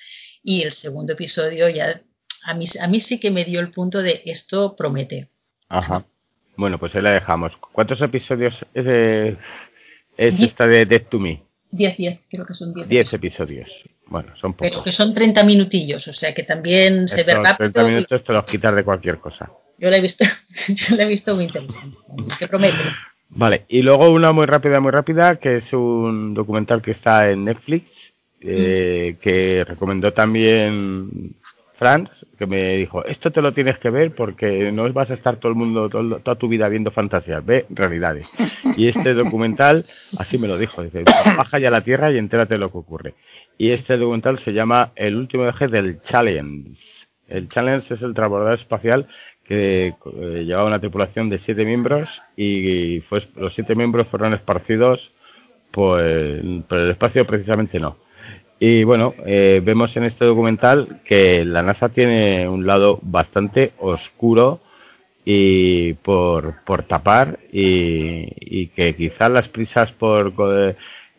y 0.43 0.63
el 0.63 0.71
segundo 0.71 1.15
episodio 1.15 1.69
ya, 1.69 2.03
a 2.45 2.55
mí, 2.55 2.67
a 2.81 2.87
mí 2.87 3.01
sí 3.01 3.19
que 3.19 3.31
me 3.31 3.45
dio 3.45 3.61
el 3.61 3.71
punto 3.71 4.01
de 4.01 4.23
esto 4.27 4.77
promete. 4.77 5.31
Ajá. 5.69 6.05
Bueno, 6.57 6.79
pues 6.79 6.95
ahí 6.95 7.03
la 7.03 7.11
dejamos. 7.11 7.53
¿Cuántos 7.73 8.01
episodios 8.01 8.55
es, 8.75 8.85
de, 8.85 9.37
es 10.17 10.41
esta 10.41 10.67
de 10.67 10.87
Death 10.87 11.09
to 11.09 11.19
Me? 11.19 11.43
10, 11.73 11.97
10, 11.97 12.21
creo 12.31 12.47
que 12.47 12.55
son 12.55 12.73
10. 12.73 12.89
10 12.89 13.15
episodios. 13.15 13.69
Bueno, 14.07 14.37
son 14.37 14.55
pero 14.55 14.71
pocos. 14.71 14.85
que 14.85 14.93
son 14.93 15.15
30 15.15 15.43
minutillos, 15.45 16.07
o 16.09 16.13
sea 16.13 16.35
que 16.35 16.43
también 16.43 17.09
se 17.09 17.17
ve 17.25 17.33
Estos 17.33 17.37
rápido. 17.45 17.57
30 17.73 17.83
y 17.83 17.91
minutos 17.95 18.25
te 18.25 18.33
los 18.33 18.45
quitas 18.45 18.75
de 18.75 18.85
cualquier 18.85 19.19
cosa. 19.19 19.51
Yo 19.79 19.91
la 19.91 19.97
he 19.97 20.01
visto, 20.01 20.25
yo 20.69 20.97
la 20.97 21.03
he 21.05 21.09
visto 21.09 21.35
muy 21.35 21.45
interesante. 21.45 21.97
Que 22.39 22.47
promete. 22.49 22.79
Vale, 23.31 23.65
y 23.69 23.83
luego 23.83 24.11
una 24.11 24.31
muy 24.33 24.47
rápida, 24.47 24.79
muy 24.81 24.93
rápida, 24.93 25.37
que 25.37 25.57
es 25.57 25.73
un 25.73 26.35
documental 26.35 26.83
que 26.83 26.93
está 26.93 27.31
en 27.31 27.45
Netflix, 27.45 27.87
eh, 28.41 29.17
que 29.21 29.65
recomendó 29.65 30.13
también 30.13 31.35
Franz, 31.79 32.11
que 32.39 32.47
me 32.47 32.77
dijo, 32.77 33.05
esto 33.05 33.33
te 33.33 33.41
lo 33.43 33.53
tienes 33.53 33.79
que 33.79 33.91
ver 33.91 34.15
porque 34.15 34.71
no 34.71 34.93
vas 34.93 35.11
a 35.11 35.15
estar 35.15 35.37
todo 35.39 35.51
el 35.51 35.57
mundo, 35.57 35.89
todo- 35.89 36.21
toda 36.21 36.37
tu 36.37 36.47
vida 36.49 36.69
viendo 36.69 36.91
fantasías, 36.93 37.45
ve 37.45 37.67
realidades. 37.71 38.29
Y 38.77 38.89
este 38.89 39.15
documental, 39.15 39.87
así 40.19 40.39
me 40.39 40.47
lo 40.47 40.59
dijo, 40.59 40.83
dice, 40.83 41.03
baja 41.05 41.59
ya 41.59 41.69
a 41.69 41.73
la 41.73 41.81
tierra 41.83 42.13
y 42.13 42.19
entérate 42.19 42.55
de 42.55 42.59
lo 42.59 42.71
que 42.71 42.79
ocurre. 42.79 43.15
Y 43.57 43.71
este 43.71 43.97
documental 43.97 44.39
se 44.41 44.53
llama 44.53 44.93
El 44.97 45.17
último 45.17 45.47
eje 45.47 45.69
del 45.69 46.01
Challenge. 46.03 46.77
El 47.29 47.49
Challenge 47.49 47.95
es 47.95 48.03
el 48.03 48.15
transbordador 48.15 48.59
espacial 48.59 49.07
que 49.45 49.89
eh, 49.89 50.45
llevaba 50.45 50.69
una 50.69 50.81
tripulación 50.81 51.29
de 51.29 51.39
siete 51.41 51.65
miembros 51.65 52.09
y 52.37 53.01
fue, 53.09 53.27
los 53.37 53.55
siete 53.55 53.75
miembros 53.75 54.09
fueron 54.09 54.33
esparcidos 54.35 55.01
por 55.71 56.01
el, 56.01 56.65
por 56.69 56.79
el 56.79 56.91
espacio 56.91 57.27
precisamente 57.27 57.79
no. 57.79 57.99
Y 58.59 58.85
bueno, 58.85 59.15
eh, 59.27 59.61
vemos 59.63 59.95
en 59.97 60.05
este 60.05 60.25
documental 60.25 61.01
que 61.05 61.45
la 61.45 61.63
NASA 61.63 61.91
tiene 61.91 62.49
un 62.49 62.67
lado 62.67 62.99
bastante 63.03 63.73
oscuro 63.79 64.61
y 65.25 65.95
por, 65.95 66.63
por 66.65 66.85
tapar 66.85 67.39
y, 67.53 68.69
que 68.69 68.95
quizás 68.97 69.31
las 69.31 69.49
prisas 69.49 69.91
por 69.93 70.33
eh, 70.53 70.77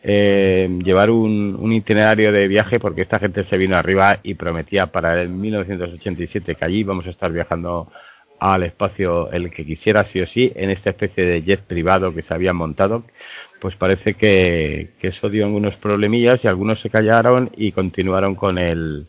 eh, 0.08 0.68
llevar 0.84 1.10
un, 1.10 1.56
un 1.58 1.72
itinerario 1.72 2.30
de 2.30 2.46
viaje 2.46 2.78
porque 2.78 3.02
esta 3.02 3.18
gente 3.18 3.42
se 3.44 3.58
vino 3.58 3.76
arriba 3.76 4.20
y 4.22 4.34
prometía 4.34 4.86
para 4.86 5.20
el 5.20 5.30
1987 5.30 6.54
que 6.54 6.64
allí 6.64 6.84
vamos 6.84 7.06
a 7.06 7.10
estar 7.10 7.32
viajando 7.32 7.90
al 8.38 8.62
espacio 8.62 9.32
el 9.32 9.50
que 9.50 9.66
quisiera 9.66 10.04
sí 10.12 10.20
o 10.20 10.26
sí 10.28 10.52
en 10.54 10.70
esta 10.70 10.90
especie 10.90 11.24
de 11.24 11.42
jet 11.42 11.60
privado 11.62 12.14
que 12.14 12.22
se 12.22 12.32
habían 12.32 12.54
montado. 12.54 13.02
Pues 13.60 13.74
parece 13.74 14.14
que, 14.14 14.92
que 15.00 15.08
eso 15.08 15.28
dio 15.28 15.44
algunos 15.44 15.74
problemillas 15.76 16.44
y 16.44 16.46
algunos 16.46 16.80
se 16.80 16.90
callaron 16.90 17.50
y 17.56 17.72
continuaron 17.72 18.36
con 18.36 18.58
el 18.58 19.08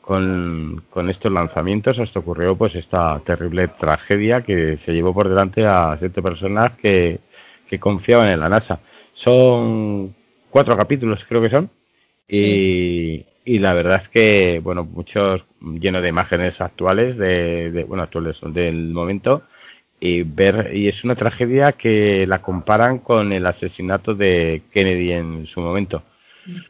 con, 0.00 1.08
estos 1.08 1.30
lanzamientos. 1.30 2.00
Hasta 2.00 2.18
ocurrió 2.18 2.56
pues 2.56 2.74
esta 2.74 3.20
terrible 3.24 3.68
tragedia 3.68 4.42
que 4.42 4.78
se 4.84 4.92
llevó 4.92 5.14
por 5.14 5.28
delante 5.28 5.64
a 5.64 5.96
siete 6.00 6.20
personas 6.20 6.72
que 6.80 7.20
confiaban 7.78 8.28
en 8.28 8.40
la 8.40 8.48
NASA. 8.48 8.80
Son 9.14 10.14
cuatro 10.52 10.76
capítulos 10.76 11.24
creo 11.28 11.42
que 11.42 11.50
son. 11.50 11.70
Y, 12.28 13.26
y 13.44 13.58
la 13.58 13.74
verdad 13.74 14.02
es 14.04 14.08
que 14.10 14.60
bueno 14.62 14.84
muchos 14.84 15.42
llenos 15.60 16.02
de 16.02 16.08
imágenes 16.08 16.60
actuales 16.60 17.18
de, 17.18 17.70
de 17.72 17.84
bueno 17.84 18.04
actuales 18.04 18.36
del 18.54 18.90
momento. 18.92 19.42
Y 20.00 20.22
ver 20.24 20.70
y 20.74 20.88
es 20.88 21.04
una 21.04 21.14
tragedia 21.14 21.72
que 21.72 22.26
la 22.26 22.40
comparan 22.42 22.98
con 22.98 23.32
el 23.32 23.46
asesinato 23.46 24.14
de 24.14 24.62
Kennedy 24.72 25.12
en 25.12 25.46
su 25.46 25.60
momento. 25.60 26.02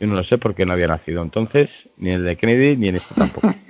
Yo 0.00 0.06
no 0.06 0.16
lo 0.16 0.24
sé 0.24 0.36
porque 0.36 0.66
no 0.66 0.74
había 0.74 0.86
nacido 0.88 1.22
entonces 1.22 1.70
ni 1.96 2.10
el 2.10 2.24
de 2.24 2.36
Kennedy 2.36 2.76
ni 2.76 2.88
en 2.88 2.96
este 2.96 3.14
tampoco. 3.14 3.50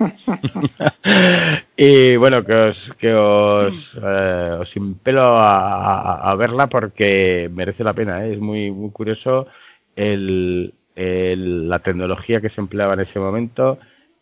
Y 1.77 2.15
bueno 2.17 2.43
que 2.43 2.53
os 2.53 2.91
que 2.99 3.13
os, 3.13 3.73
eh, 4.01 4.57
os 4.59 4.75
impelo 4.75 5.21
a, 5.37 6.13
a- 6.13 6.31
a 6.31 6.35
verla 6.35 6.67
porque 6.67 7.49
merece 7.53 7.83
la 7.83 7.93
pena 7.93 8.25
¿eh? 8.25 8.33
es 8.33 8.39
muy 8.39 8.71
muy 8.71 8.91
curioso 8.91 9.47
el, 9.95 10.73
la 10.95 11.79
tecnología 11.79 12.41
que 12.41 12.49
se 12.49 12.61
empleaba 12.61 12.93
en 12.93 13.01
ese 13.01 13.19
momento 13.19 13.79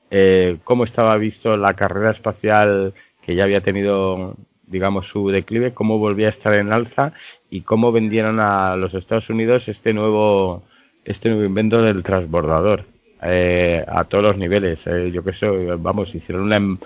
eh, 0.09 0.57
cómo 0.63 0.83
estaba 0.85 1.17
visto 1.17 1.55
la 1.57 1.73
carrera 1.75 2.11
espacial 2.11 2.93
que 3.21 3.35
ya 3.35 3.43
había 3.43 3.61
tenido 3.61 4.35
digamos 4.67 5.07
su 5.07 5.29
declive 5.29 5.73
cómo 5.73 5.97
volvía 5.99 6.27
a 6.27 6.31
estar 6.31 6.53
en 6.53 6.71
alza 6.71 7.13
y 7.49 7.61
cómo 7.61 7.91
vendieron 7.91 8.39
a 8.39 8.75
los 8.77 8.93
Estados 8.93 9.29
Unidos 9.29 9.67
este 9.67 9.93
nuevo 9.93 10.63
este 11.05 11.29
nuevo 11.29 11.43
invento 11.45 11.81
del 11.81 12.03
transbordador 12.03 12.85
eh, 13.23 13.83
a 13.87 14.03
todos 14.05 14.23
los 14.23 14.37
niveles. 14.37 14.79
Eh, 14.85 15.11
yo 15.13 15.23
que 15.23 15.33
sé, 15.33 15.47
vamos, 15.77 16.13
hicieron 16.15 16.43
una- 16.43 16.57
un, 16.57 16.79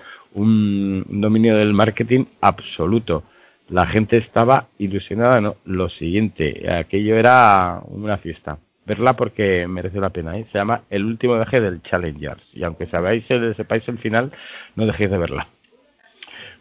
un 1.08 1.20
dominio 1.20 1.56
del 1.56 1.72
marketing 1.72 2.24
absoluto. 2.40 3.22
La 3.68 3.86
gente 3.86 4.18
estaba 4.18 4.68
ilusionada, 4.78 5.40
¿no? 5.40 5.56
Lo 5.64 5.88
siguiente, 5.88 6.70
aquello 6.70 7.16
era 7.16 7.80
una 7.88 8.18
fiesta. 8.18 8.58
Verla 8.86 9.14
porque 9.14 9.66
merece 9.66 9.98
la 9.98 10.10
pena, 10.10 10.38
¿eh? 10.38 10.46
Se 10.52 10.58
llama 10.58 10.82
El 10.90 11.04
último 11.04 11.34
viaje 11.34 11.60
del 11.60 11.82
Challengers. 11.82 12.42
Y 12.54 12.62
aunque 12.62 12.86
sabáis 12.86 13.28
el, 13.30 13.54
sepáis 13.56 13.86
el 13.88 13.98
final, 13.98 14.32
no 14.76 14.86
dejéis 14.86 15.10
de 15.10 15.18
verla. 15.18 15.48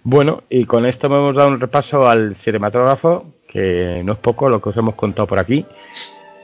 Bueno, 0.03 0.43
y 0.49 0.65
con 0.65 0.85
esto 0.85 1.07
hemos 1.07 1.35
dado 1.35 1.49
un 1.49 1.60
repaso 1.60 2.07
al 2.07 2.35
cinematógrafo, 2.43 3.34
que 3.47 4.02
no 4.03 4.14
es 4.14 4.19
poco 4.19 4.49
lo 4.49 4.61
que 4.61 4.69
os 4.69 4.77
hemos 4.77 4.95
contado 4.95 5.27
por 5.27 5.39
aquí. 5.39 5.65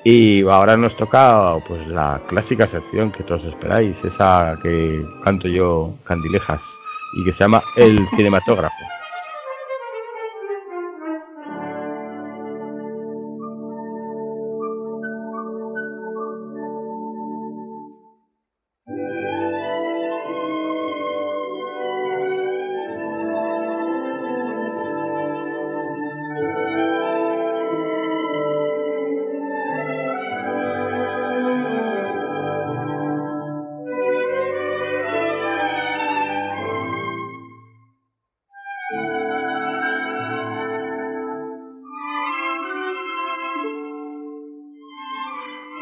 Y 0.03 0.41
ahora 0.47 0.77
nos 0.77 0.95
toca 0.97 1.57
pues 1.67 1.87
la 1.87 2.21
clásica 2.27 2.67
sección 2.67 3.11
que 3.11 3.23
todos 3.23 3.43
esperáis, 3.45 3.95
esa 4.03 4.57
que 4.61 5.03
canto 5.23 5.47
yo 5.47 5.95
candilejas 6.05 6.61
y 7.13 7.23
que 7.25 7.33
se 7.33 7.39
llama 7.39 7.63
El 7.75 8.07
cinematógrafo. 8.15 9.00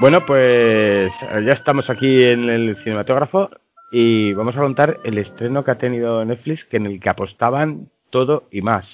Bueno, 0.09 0.25
pues 0.25 1.11
ya 1.21 1.53
estamos 1.53 1.87
aquí 1.87 2.23
en 2.23 2.49
el 2.49 2.75
cinematógrafo 2.83 3.51
y 3.91 4.33
vamos 4.33 4.55
a 4.55 4.59
contar 4.59 4.97
el 5.03 5.19
estreno 5.19 5.63
que 5.63 5.69
ha 5.69 5.77
tenido 5.77 6.25
Netflix, 6.25 6.65
que 6.65 6.77
en 6.77 6.87
el 6.87 6.99
que 6.99 7.09
apostaban 7.09 7.91
todo 8.09 8.45
y 8.49 8.63
más. 8.63 8.87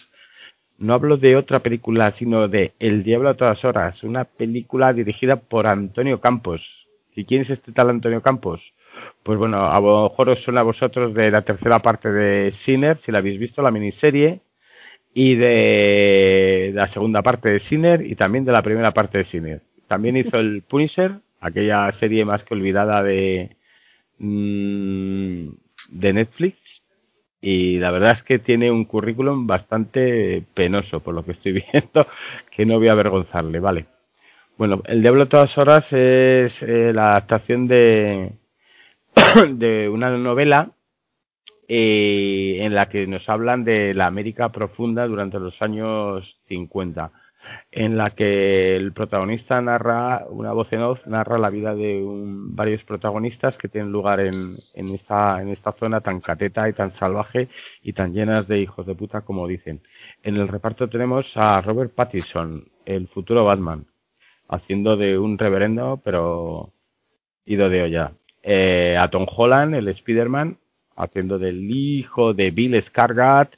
No 0.78 0.94
hablo 0.94 1.16
de 1.16 1.38
otra 1.38 1.60
película, 1.60 2.12
sino 2.20 2.50
de 2.50 2.74
El 2.80 3.06
Diablo 3.06 3.30
a 3.30 3.36
todas 3.36 3.64
horas, 3.64 4.04
una 4.04 4.26
película 4.26 4.92
dirigida 4.92 5.38
por 5.38 5.68
Antonio 5.68 6.20
Campos. 6.20 6.62
¿Y 7.16 7.24
quién 7.24 7.44
es 7.44 7.50
este 7.50 7.72
tal 7.72 7.92
Antonio 7.92 8.22
Campos? 8.22 8.60
Pues 9.24 9.40
bueno, 9.40 9.72
a 9.72 9.80
lo 9.80 10.10
mejor 10.10 10.28
os 10.28 10.44
suena 10.44 10.60
a 10.60 10.64
vosotros 10.64 11.14
de 11.14 11.32
la 11.32 11.44
tercera 11.44 11.80
parte 11.80 12.12
de 12.12 12.52
Sinner, 12.66 12.98
si 13.06 13.14
la 13.14 13.20
habéis 13.20 13.40
visto, 13.40 13.62
la 13.62 13.72
miniserie, 13.72 14.42
y 15.14 15.36
de 15.36 16.74
la 16.76 16.88
segunda 16.90 17.22
parte 17.22 17.52
de 17.52 17.62
Sinner 17.62 18.06
y 18.06 18.16
también 18.16 18.44
de 18.44 18.52
la 18.52 18.62
primera 18.62 18.92
parte 18.92 19.20
de 19.20 19.26
Sinner. 19.28 19.62
También 19.88 20.18
hizo 20.18 20.38
el 20.38 20.64
Punisher, 20.64 21.20
aquella 21.40 21.92
serie 22.00 22.26
más 22.26 22.44
que 22.44 22.54
olvidada 22.54 23.04
de, 23.04 23.56
mm, 24.20 25.50
de 25.90 26.14
Netflix. 26.14 26.58
Y 27.42 27.78
la 27.78 27.92
verdad 27.92 28.14
es 28.14 28.24
que 28.24 28.40
tiene 28.40 28.72
un 28.72 28.86
currículum 28.86 29.46
bastante 29.46 30.44
penoso, 30.54 31.02
por 31.02 31.14
lo 31.14 31.24
que 31.24 31.34
estoy 31.34 31.52
viendo, 31.72 32.08
que 32.56 32.66
no 32.66 32.80
voy 32.80 32.88
a 32.88 32.94
avergonzarle, 32.94 33.60
¿vale? 33.60 33.86
Bueno, 34.58 34.82
El 34.86 35.02
Diablo 35.02 35.24
a 35.24 35.30
todas 35.30 35.58
horas 35.58 35.86
es 35.92 36.56
eh, 36.62 36.92
la 36.94 37.12
adaptación 37.12 37.68
de, 37.68 38.32
de 39.54 39.90
una 39.90 40.10
novela 40.18 40.72
eh, 41.68 42.60
en 42.62 42.74
la 42.74 42.90
que 42.90 43.06
nos 43.06 43.28
hablan 43.28 43.64
de 43.64 43.94
la 43.94 44.06
América 44.06 44.52
profunda 44.52 45.08
durante 45.08 45.40
los 45.40 45.60
años 45.62 46.38
50 46.48 47.12
en 47.72 47.98
la 47.98 48.12
que 48.12 48.76
el 48.76 48.94
protagonista 48.94 49.62
narra, 49.62 50.26
una 50.30 50.54
voz 50.54 50.72
en 50.72 50.82
off, 50.82 51.06
narra 51.08 51.38
la 51.38 51.50
vida 51.50 51.76
de 51.76 52.02
un- 52.04 52.56
varios 52.56 52.84
protagonistas 52.84 53.58
que 53.58 53.68
tienen 53.68 53.92
lugar 53.92 54.20
en, 54.20 54.34
en, 54.76 54.88
esta, 54.96 55.42
en 55.42 55.50
esta 55.50 55.74
zona 55.74 56.02
tan 56.02 56.22
cateta 56.22 56.68
y 56.70 56.74
tan 56.74 56.94
salvaje 56.96 57.50
y 57.84 57.94
tan 57.94 58.14
llenas 58.14 58.48
de 58.48 58.60
hijos 58.60 58.86
de 58.86 58.96
puta 58.96 59.22
como 59.22 59.48
dicen. 59.48 59.82
En 60.24 60.36
el 60.38 60.48
reparto 60.48 60.88
tenemos 60.90 61.26
a 61.36 61.62
Robert 61.62 61.94
Pattinson, 61.94 62.68
el 62.86 63.08
futuro 63.10 63.44
Batman, 63.46 63.86
haciendo 64.48 64.96
de 64.98 65.18
un 65.18 65.38
reverendo, 65.38 66.00
pero 66.04 66.72
ido 67.46 67.70
de 67.70 67.84
olla. 67.84 68.12
Eh, 68.44 68.96
a 69.00 69.10
Tom 69.10 69.26
Holland, 69.36 69.74
el 69.76 69.88
Spider-Man, 69.88 70.58
haciendo 70.96 71.38
del 71.40 71.70
hijo 71.70 72.34
de 72.34 72.52
Bill 72.52 72.76
Skarsgård, 72.76 73.50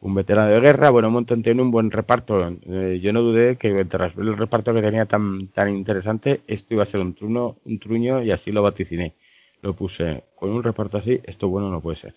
un 0.00 0.14
veterano 0.14 0.50
de 0.50 0.60
guerra, 0.60 0.90
bueno, 0.90 1.08
un 1.08 1.14
montón 1.14 1.42
tiene 1.42 1.62
un 1.62 1.70
buen 1.70 1.90
reparto. 1.90 2.46
Eh, 2.66 3.00
yo 3.02 3.12
no 3.12 3.22
dudé 3.22 3.56
que 3.56 3.84
tras 3.86 4.14
ver 4.14 4.26
el 4.28 4.36
reparto 4.36 4.74
que 4.74 4.82
tenía 4.82 5.06
tan, 5.06 5.48
tan 5.48 5.74
interesante, 5.74 6.42
esto 6.46 6.74
iba 6.74 6.82
a 6.82 6.86
ser 6.86 7.00
un 7.00 7.14
truno, 7.14 7.56
un 7.64 7.78
truño 7.78 8.22
y 8.22 8.30
así 8.30 8.52
lo 8.52 8.62
vaticiné. 8.62 9.14
lo 9.62 9.74
puse 9.74 10.24
con 10.36 10.50
un 10.50 10.62
reparto 10.62 10.98
así, 10.98 11.20
esto 11.24 11.48
bueno 11.48 11.70
no 11.70 11.80
puede 11.80 11.98
ser. 11.98 12.14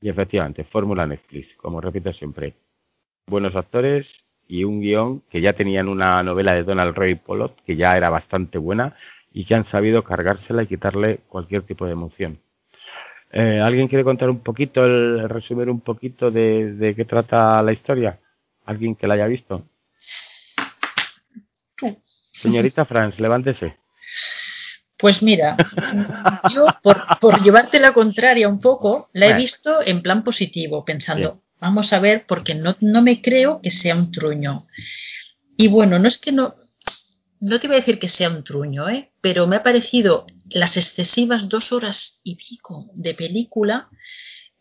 Y 0.00 0.08
efectivamente, 0.08 0.64
fórmula 0.64 1.06
Netflix, 1.06 1.48
como 1.56 1.80
repito 1.80 2.12
siempre. 2.12 2.54
Buenos 3.26 3.56
actores 3.56 4.06
y 4.46 4.64
un 4.64 4.80
guion 4.80 5.22
que 5.30 5.40
ya 5.40 5.54
tenían 5.54 5.88
una 5.88 6.22
novela 6.22 6.54
de 6.54 6.62
Donald 6.62 6.96
Ray 6.96 7.16
Pollock, 7.16 7.56
que 7.66 7.76
ya 7.76 7.96
era 7.96 8.10
bastante 8.10 8.58
buena, 8.58 8.96
y 9.32 9.44
que 9.44 9.54
han 9.54 9.64
sabido 9.64 10.04
cargársela 10.04 10.62
y 10.62 10.66
quitarle 10.68 11.20
cualquier 11.28 11.62
tipo 11.62 11.86
de 11.86 11.92
emoción. 11.92 12.38
Eh, 13.32 13.60
¿Alguien 13.60 13.88
quiere 13.88 14.04
contar 14.04 14.30
un 14.30 14.40
poquito, 14.40 14.84
el, 14.84 15.28
resumir 15.28 15.68
un 15.68 15.80
poquito 15.80 16.30
de, 16.30 16.74
de 16.74 16.94
qué 16.94 17.04
trata 17.04 17.62
la 17.62 17.72
historia? 17.72 18.20
¿Alguien 18.64 18.94
que 18.94 19.06
la 19.06 19.14
haya 19.14 19.26
visto? 19.26 19.64
Señorita 22.32 22.84
Franz, 22.84 23.18
levántese. 23.18 23.76
Pues 24.96 25.22
mira, 25.22 25.56
yo 26.54 26.66
por, 26.82 27.02
por 27.20 27.42
llevarte 27.42 27.80
la 27.80 27.92
contraria 27.92 28.48
un 28.48 28.60
poco, 28.60 29.10
la 29.12 29.28
he 29.28 29.34
visto 29.34 29.80
en 29.84 30.02
plan 30.02 30.22
positivo, 30.22 30.84
pensando, 30.84 31.32
Bien. 31.32 31.44
vamos 31.60 31.92
a 31.92 31.98
ver, 31.98 32.24
porque 32.26 32.54
no, 32.54 32.76
no 32.80 33.02
me 33.02 33.20
creo 33.20 33.60
que 33.60 33.70
sea 33.70 33.96
un 33.96 34.12
truño. 34.12 34.66
Y 35.56 35.68
bueno, 35.68 35.98
no 35.98 36.08
es 36.08 36.18
que 36.18 36.32
no, 36.32 36.54
no 37.40 37.60
te 37.60 37.66
voy 37.66 37.76
a 37.76 37.80
decir 37.80 37.98
que 37.98 38.08
sea 38.08 38.30
un 38.30 38.44
truño, 38.44 38.88
¿eh? 38.88 39.10
pero 39.20 39.46
me 39.46 39.56
ha 39.56 39.62
parecido 39.62 40.26
las 40.50 40.76
excesivas 40.76 41.48
dos 41.48 41.72
horas 41.72 42.20
y 42.24 42.36
pico 42.36 42.90
de 42.94 43.14
película 43.14 43.88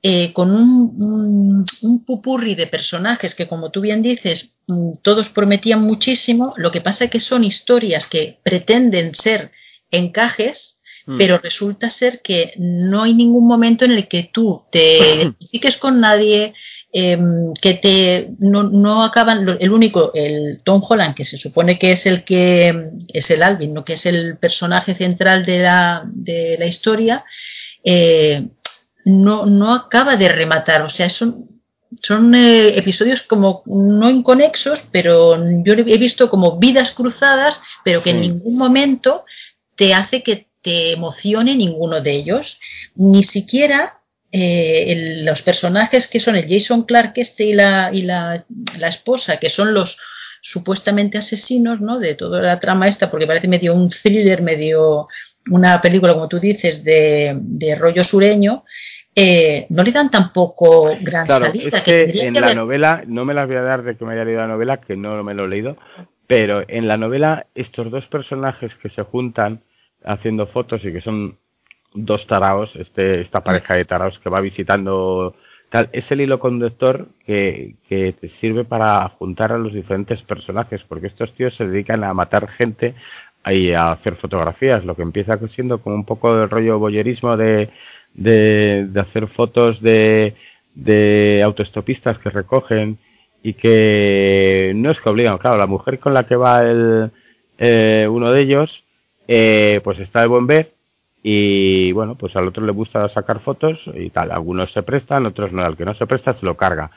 eh, 0.05 0.33
con 0.33 0.51
un, 0.51 1.01
un, 1.01 1.65
un 1.81 2.05
pupurri 2.05 2.55
de 2.55 2.67
personajes 2.67 3.35
que, 3.35 3.47
como 3.47 3.71
tú 3.71 3.79
bien 3.79 4.01
dices, 4.01 4.57
mm, 4.67 4.95
todos 5.01 5.29
prometían 5.29 5.81
muchísimo. 5.81 6.53
Lo 6.57 6.71
que 6.71 6.81
pasa 6.81 7.05
es 7.05 7.09
que 7.09 7.21
son 7.21 7.45
historias 7.45 8.07
que 8.07 8.39
pretenden 8.43 9.15
ser 9.15 9.51
encajes, 9.91 10.72
Mm. 11.05 11.17
pero 11.17 11.37
resulta 11.37 11.89
ser 11.89 12.21
que 12.21 12.53
no 12.57 13.03
hay 13.03 13.13
ningún 13.13 13.45
momento 13.45 13.83
en 13.83 13.91
el 13.91 14.07
que 14.07 14.29
tú 14.31 14.63
te 14.71 14.97
identifiques 15.15 15.75
con 15.77 15.99
nadie, 15.99 16.53
em, 16.93 17.53
que 17.61 17.73
te 17.73 18.29
no, 18.39 18.63
no 18.63 19.03
acaban 19.03 19.57
el 19.59 19.71
único 19.71 20.11
el 20.13 20.61
Tom 20.63 20.81
Holland 20.87 21.13
que 21.13 21.25
se 21.25 21.37
supone 21.37 21.77
que 21.77 21.91
es 21.91 22.05
el 22.05 22.23
que 22.23 22.67
em, 22.67 22.99
es 23.13 23.29
el 23.31 23.43
Alvin 23.43 23.73
no 23.73 23.83
que 23.83 23.93
es 23.93 24.05
el 24.05 24.37
personaje 24.37 24.95
central 24.95 25.45
de 25.45 25.59
la, 25.59 26.03
de 26.05 26.55
la 26.57 26.67
historia 26.67 27.25
eh, 27.83 28.47
no 29.05 29.45
no 29.45 29.73
acaba 29.73 30.15
de 30.15 30.29
rematar. 30.29 30.83
O 30.83 30.89
sea 30.89 31.09
son 31.09 31.49
son 32.01 32.33
eh, 32.33 32.77
episodios 32.77 33.21
como 33.23 33.61
no 33.65 34.09
inconexos 34.09 34.81
pero 34.91 35.35
yo 35.63 35.73
he 35.73 35.97
visto 35.97 36.29
como 36.29 36.57
vidas 36.57 36.91
cruzadas 36.91 37.61
pero 37.83 38.01
que 38.01 38.11
en 38.11 38.21
ningún 38.21 38.57
momento 38.57 39.25
te 39.75 39.93
hace 39.93 40.23
que 40.23 40.52
te 40.63 40.93
emocione 40.93 41.55
ninguno 41.55 42.01
de 42.01 42.11
ellos 42.11 42.59
ni 42.95 43.23
siquiera 43.23 43.99
eh, 44.31 44.91
el- 44.91 45.25
los 45.25 45.43
personajes 45.43 46.07
que 46.07 46.19
son 46.19 46.35
el 46.35 46.47
Jason 46.49 46.83
Clark 46.83 47.13
este 47.17 47.43
y 47.45 47.53
la, 47.53 47.91
y 47.93 48.01
la, 48.01 48.43
la 48.79 48.87
esposa, 48.87 49.37
que 49.37 49.49
son 49.51 49.73
los 49.75 49.97
supuestamente 50.41 51.17
asesinos 51.19 51.79
¿no? 51.81 51.99
de 51.99 52.15
toda 52.15 52.41
la 52.41 52.59
trama 52.59 52.87
esta, 52.87 53.11
porque 53.11 53.27
parece 53.27 53.47
medio 53.47 53.73
un 53.75 53.89
thriller, 53.89 54.41
medio 54.41 55.07
una 55.51 55.79
película, 55.81 56.13
como 56.13 56.27
tú 56.27 56.39
dices, 56.39 56.83
de, 56.83 57.37
de 57.39 57.75
rollo 57.75 58.03
sureño, 58.03 58.63
eh, 59.15 59.67
no 59.69 59.83
le 59.83 59.91
dan 59.91 60.09
tampoco 60.09 60.97
gran 61.01 61.27
Claro, 61.27 61.45
salida. 61.45 61.77
es 61.77 61.83
que 61.83 62.11
que 62.11 62.27
en 62.27 62.33
que 62.33 62.39
la 62.41 62.53
novela, 62.55 63.03
no 63.05 63.25
me 63.25 63.33
las 63.33 63.47
voy 63.47 63.57
a 63.57 63.61
dar 63.61 63.83
de 63.83 63.95
que 63.95 64.03
me 64.05 64.13
haya 64.13 64.25
leído 64.25 64.41
la 64.41 64.47
novela, 64.47 64.81
que 64.81 64.95
no 64.97 65.23
me 65.23 65.33
lo 65.33 65.45
he 65.45 65.49
leído, 65.49 65.77
pero 66.27 66.63
en 66.67 66.87
la 66.87 66.97
novela 66.97 67.45
estos 67.53 67.91
dos 67.91 68.05
personajes 68.07 68.71
que 68.81 68.89
se 68.89 69.03
juntan 69.03 69.61
haciendo 70.05 70.47
fotos 70.47 70.83
y 70.83 70.91
que 70.91 71.01
son 71.01 71.37
dos 71.93 72.25
taraos, 72.27 72.75
este, 72.75 73.21
esta 73.21 73.43
pareja 73.43 73.75
de 73.75 73.85
taraos 73.85 74.19
que 74.19 74.29
va 74.29 74.41
visitando 74.41 75.35
tal, 75.69 75.89
es 75.91 76.09
el 76.11 76.21
hilo 76.21 76.39
conductor 76.39 77.07
que, 77.25 77.75
que 77.87 78.13
te 78.13 78.29
sirve 78.29 78.63
para 78.65 79.07
juntar 79.09 79.51
a 79.51 79.57
los 79.57 79.73
diferentes 79.73 80.21
personajes, 80.23 80.81
porque 80.87 81.07
estos 81.07 81.33
tíos 81.35 81.55
se 81.55 81.67
dedican 81.67 82.03
a 82.03 82.13
matar 82.13 82.47
gente 82.49 82.95
y 83.45 83.71
a 83.71 83.91
hacer 83.91 84.15
fotografías, 84.15 84.85
lo 84.85 84.95
que 84.95 85.01
empieza 85.01 85.37
siendo 85.49 85.81
como 85.81 85.95
un 85.95 86.05
poco 86.05 86.35
del 86.35 86.49
rollo 86.49 86.79
boyerismo 86.79 87.35
de, 87.35 87.69
de, 88.13 88.87
de 88.89 88.99
hacer 88.99 89.27
fotos 89.27 89.81
de, 89.81 90.35
de 90.75 91.41
autoestopistas 91.43 92.17
que 92.19 92.29
recogen 92.29 92.97
y 93.41 93.53
que 93.55 94.71
no 94.75 94.91
es 94.91 94.99
que 95.01 95.09
obligan, 95.09 95.37
claro, 95.37 95.57
la 95.57 95.67
mujer 95.67 95.99
con 95.99 96.13
la 96.13 96.25
que 96.25 96.35
va 96.35 96.63
el, 96.63 97.11
eh, 97.57 98.07
uno 98.09 98.31
de 98.31 98.41
ellos, 98.41 98.83
eh, 99.27 99.81
pues 99.83 99.99
está 99.99 100.21
de 100.21 100.27
buen 100.27 100.47
ver 100.47 100.73
y 101.25 101.93
bueno, 101.93 102.15
pues 102.15 102.35
al 102.35 102.47
otro 102.47 102.65
le 102.65 102.73
gusta 102.73 103.07
sacar 103.09 103.39
fotos 103.39 103.79
y 103.93 104.09
tal, 104.09 104.31
algunos 104.31 104.71
se 104.73 104.83
prestan, 104.83 105.25
otros 105.25 105.53
no, 105.53 105.63
al 105.63 105.77
que 105.77 105.85
no 105.85 105.95
se 105.95 106.05
presta 106.05 106.33
se 106.33 106.45
lo 106.45 106.57
carga. 106.57 106.91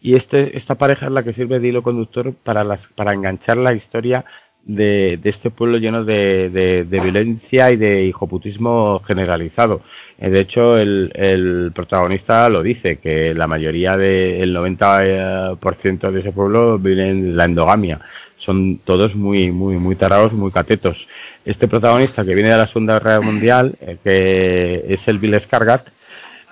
Y 0.00 0.14
este, 0.14 0.56
esta 0.56 0.76
pareja 0.76 1.06
es 1.06 1.12
la 1.12 1.24
que 1.24 1.34
sirve 1.34 1.58
de 1.58 1.68
hilo 1.68 1.82
conductor 1.82 2.32
para, 2.44 2.62
las, 2.62 2.80
para 2.94 3.12
enganchar 3.12 3.56
la 3.56 3.74
historia 3.74 4.24
de, 4.64 5.18
este 5.24 5.50
pueblo 5.50 5.78
lleno 5.78 6.04
de, 6.04 6.48
de, 6.50 7.00
violencia 7.00 7.72
y 7.72 7.76
de 7.76 8.04
hijoputismo 8.04 9.00
generalizado. 9.06 9.82
Eh, 10.18 10.30
De 10.30 10.40
hecho, 10.40 10.78
el, 10.78 11.10
el 11.14 11.72
protagonista 11.74 12.48
lo 12.48 12.62
dice, 12.62 12.98
que 12.98 13.34
la 13.34 13.48
mayoría 13.48 13.96
del 13.96 14.54
90% 14.54 16.10
de 16.12 16.20
ese 16.20 16.32
pueblo 16.32 16.78
vive 16.78 17.08
en 17.08 17.36
la 17.36 17.46
endogamia. 17.46 18.00
Son 18.38 18.78
todos 18.78 19.14
muy, 19.14 19.50
muy, 19.50 19.76
muy 19.76 19.96
tarados, 19.96 20.32
muy 20.32 20.50
catetos. 20.50 20.96
Este 21.44 21.66
protagonista 21.66 22.24
que 22.24 22.34
viene 22.34 22.50
de 22.50 22.56
la 22.56 22.68
Segunda 22.68 22.94
Guerra 22.94 23.20
Mundial, 23.20 23.76
eh, 23.80 23.98
que 24.04 24.84
es 24.88 25.00
el 25.06 25.18
Bill 25.18 25.40
Scargat, 25.40 25.88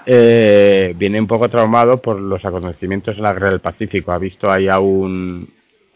eh, 0.04 0.94
viene 0.96 1.20
un 1.20 1.28
poco 1.28 1.48
traumado 1.48 2.00
por 2.02 2.20
los 2.20 2.44
acontecimientos 2.44 3.16
en 3.16 3.22
la 3.22 3.32
Guerra 3.32 3.50
del 3.50 3.60
Pacífico. 3.60 4.10
Ha 4.10 4.18
visto 4.18 4.50
ahí 4.50 4.66
a 4.66 4.80
un, 4.80 5.48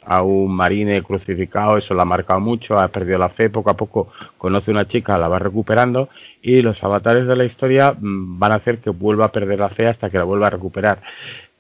a 0.05 0.23
un 0.23 0.55
marine 0.55 1.03
crucificado, 1.03 1.77
eso 1.77 1.93
lo 1.93 2.03
ha 2.03 2.05
marcado 2.05 2.39
mucho, 2.39 2.79
ha 2.79 2.87
perdido 2.89 3.19
la 3.19 3.31
fe, 3.31 3.51
poco 3.51 3.71
a 3.71 3.77
poco 3.77 4.13
conoce 4.39 4.71
una 4.71 4.87
chica, 4.87 5.19
la 5.19 5.27
va 5.27 5.41
recuperando 5.41 6.09
y 6.41 6.63
los 6.63 6.83
avatares 6.85 7.27
de 7.27 7.35
la 7.35 7.45
historia 7.45 7.97
mm, 7.99 8.39
van 8.39 8.53
a 8.53 8.57
hacer 8.57 8.79
que 8.79 8.91
vuelva 8.91 9.27
a 9.27 9.33
perder 9.33 9.59
la 9.59 9.71
fe 9.71 9.89
hasta 9.89 10.09
que 10.09 10.19
la 10.19 10.25
vuelva 10.25 10.47
a 10.47 10.51
recuperar. 10.51 11.03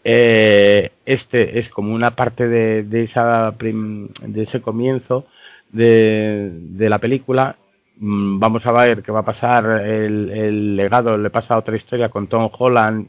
Eh, 0.05 0.93
este 1.05 1.59
es 1.59 1.69
como 1.71 1.95
una 1.95 2.13
parte 2.13 2.47
de, 2.47 2.83
de, 2.85 3.05
esa 3.05 3.53
de 3.59 4.43
ese 4.43 4.61
comienzo 4.61 5.27
de, 5.75 6.51
de 6.53 6.89
la 6.89 6.99
película. 6.99 7.57
Mm, 7.99 8.39
Vamos 8.39 8.65
a 8.67 8.73
ver 8.73 9.03
qué 9.03 9.13
va 9.13 9.21
a 9.21 9.25
pasar. 9.25 9.65
El, 9.87 10.31
el 10.31 10.77
legado 10.77 11.17
le 11.19 11.31
pasa 11.31 11.55
a 11.55 11.59
otra 11.59 11.77
historia 11.77 12.09
con 12.09 12.27
Tom 12.29 12.49
Holland 12.59 13.09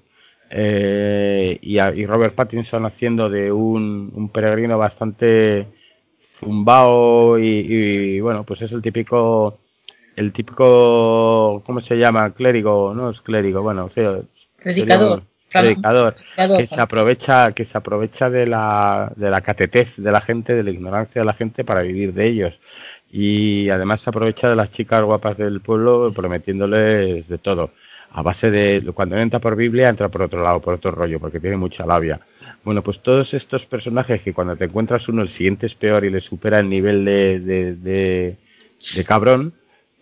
eh, 0.50 1.58
y, 1.62 1.78
a- 1.80 1.94
y 1.94 2.06
Robert 2.06 2.36
Pattinson 2.36 2.86
haciendo 2.86 3.30
de 3.30 3.52
un, 3.52 4.12
un 4.14 4.30
peregrino 4.30 4.78
bastante 4.78 5.68
zumbao 6.40 7.40
y, 7.40 7.48
y, 7.48 8.20
bueno, 8.20 8.44
pues 8.44 8.62
es 8.62 8.72
el 8.72 8.82
típico, 8.82 9.58
el 10.16 10.34
típico, 10.34 11.64
¿cómo 11.66 11.82
se 11.82 11.98
llama? 11.98 12.34
Clérigo, 12.34 12.94
no 12.94 13.10
es 13.10 13.22
clérigo, 13.22 13.62
bueno, 13.64 13.90
Predicador. 13.90 15.20
sería 15.20 15.35
predicador 15.52 16.16
Predicador. 16.36 16.58
que 16.58 16.68
se 16.76 16.82
aprovecha, 16.82 17.52
que 17.54 17.66
se 17.66 17.78
aprovecha 17.78 18.30
de 18.30 18.46
la, 18.46 19.12
de 19.16 19.30
la 19.30 19.42
catetez 19.42 19.90
de 19.98 20.12
la 20.12 20.22
gente, 20.22 20.54
de 20.54 20.64
la 20.64 20.72
ignorancia 20.72 21.22
de 21.22 21.26
la 21.26 21.34
gente 21.34 21.64
para 21.64 21.82
vivir 21.82 22.14
de 22.14 22.28
ellos. 22.28 22.54
Y 23.12 23.70
además 23.70 24.02
se 24.02 24.10
aprovecha 24.10 24.50
de 24.50 24.56
las 24.56 24.72
chicas 24.72 25.04
guapas 25.04 25.38
del 25.38 25.62
pueblo 25.62 26.12
prometiéndoles 26.14 27.28
de 27.28 27.38
todo. 27.38 27.72
A 28.12 28.22
base 28.22 28.50
de, 28.50 28.82
cuando 28.94 29.18
entra 29.18 29.40
por 29.40 29.56
Biblia, 29.56 29.90
entra 29.90 30.10
por 30.10 30.24
otro 30.24 30.42
lado, 30.42 30.62
por 30.62 30.74
otro 30.74 30.92
rollo, 30.92 31.20
porque 31.20 31.40
tiene 31.40 31.58
mucha 31.58 31.86
labia. 31.86 32.20
Bueno, 32.64 32.82
pues 32.82 33.00
todos 33.02 33.34
estos 33.34 33.66
personajes 33.66 34.22
que 34.22 34.34
cuando 34.34 34.56
te 34.56 34.66
encuentras 34.66 35.08
uno, 35.08 35.22
el 35.22 35.30
siguiente 35.30 35.68
es 35.68 35.76
peor 35.76 36.04
y 36.06 36.10
le 36.10 36.22
supera 36.22 36.60
el 36.60 36.70
nivel 36.70 37.06
de, 37.06 37.40
de, 37.40 37.76
de, 37.76 38.38
de 38.96 39.06
cabrón, 39.06 39.54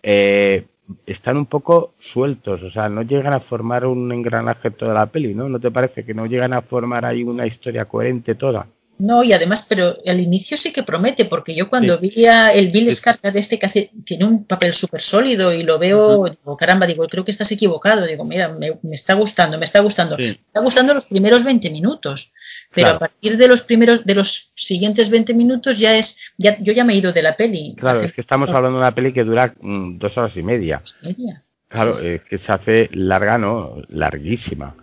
eh, 0.02 0.64
están 1.06 1.36
un 1.36 1.46
poco 1.46 1.94
sueltos, 2.12 2.62
o 2.62 2.70
sea, 2.70 2.88
no 2.88 3.02
llegan 3.02 3.32
a 3.32 3.40
formar 3.40 3.86
un 3.86 4.12
engranaje 4.12 4.70
toda 4.70 4.94
la 4.94 5.06
peli, 5.06 5.34
¿no? 5.34 5.48
¿No 5.48 5.58
te 5.58 5.70
parece 5.70 6.04
que 6.04 6.14
no 6.14 6.26
llegan 6.26 6.52
a 6.52 6.62
formar 6.62 7.04
ahí 7.04 7.22
una 7.22 7.46
historia 7.46 7.86
coherente 7.86 8.34
toda? 8.34 8.66
No, 8.96 9.24
y 9.24 9.32
además, 9.32 9.66
pero 9.68 9.96
al 10.06 10.20
inicio 10.20 10.56
sí 10.56 10.72
que 10.72 10.84
promete, 10.84 11.24
porque 11.24 11.54
yo 11.54 11.68
cuando 11.68 11.98
vi 11.98 12.26
a 12.26 12.52
el 12.52 12.70
Bill 12.70 12.90
Sí. 12.90 13.02
Skarsgård 13.02 13.36
este 13.36 13.58
que 13.58 13.66
hace, 13.66 13.90
tiene 14.04 14.24
un 14.24 14.44
papel 14.44 14.72
súper 14.72 15.00
sólido 15.00 15.52
y 15.52 15.64
lo 15.64 15.80
veo, 15.80 16.26
digo, 16.26 16.56
caramba, 16.56 16.86
digo, 16.86 17.08
creo 17.08 17.24
que 17.24 17.32
estás 17.32 17.50
equivocado, 17.50 18.06
digo, 18.06 18.24
mira, 18.24 18.50
me, 18.50 18.78
me 18.82 18.94
está 18.94 19.14
gustando, 19.14 19.58
me 19.58 19.64
está 19.64 19.80
gustando. 19.80 20.16
Sí. 20.16 20.22
Me 20.22 20.30
está 20.30 20.60
gustando 20.60 20.94
los 20.94 21.06
primeros 21.06 21.42
20 21.42 21.70
minutos, 21.70 22.32
pero 22.74 22.86
Claro. 22.88 22.96
a 22.96 22.98
partir 23.00 23.36
de 23.36 23.48
los 23.48 23.62
primeros, 23.62 24.04
de 24.04 24.14
los 24.14 24.50
siguientes 24.54 25.10
20 25.10 25.34
minutos 25.34 25.78
ya 25.78 25.96
es, 25.96 26.16
ya, 26.38 26.58
yo 26.60 26.72
ya 26.72 26.84
me 26.84 26.94
he 26.94 26.96
ido 26.96 27.12
de 27.12 27.22
la 27.22 27.36
peli. 27.36 27.74
Claro, 27.78 28.00
es 28.02 28.12
que 28.12 28.20
estamos 28.20 28.48
hablando 28.48 28.78
de 28.78 28.84
una 28.84 28.94
peli 28.94 29.12
que 29.12 29.24
dura 29.24 29.54
mm, 29.60 29.98
dos 29.98 30.16
horas 30.18 30.36
y 30.36 30.42
media. 30.42 30.82
media. 31.02 31.42
Claro, 31.68 31.98
es 31.98 32.22
que 32.24 32.38
se 32.38 32.52
hace 32.52 32.88
larga, 32.92 33.36
¿no? 33.38 33.76
Larguísima. 33.88 34.74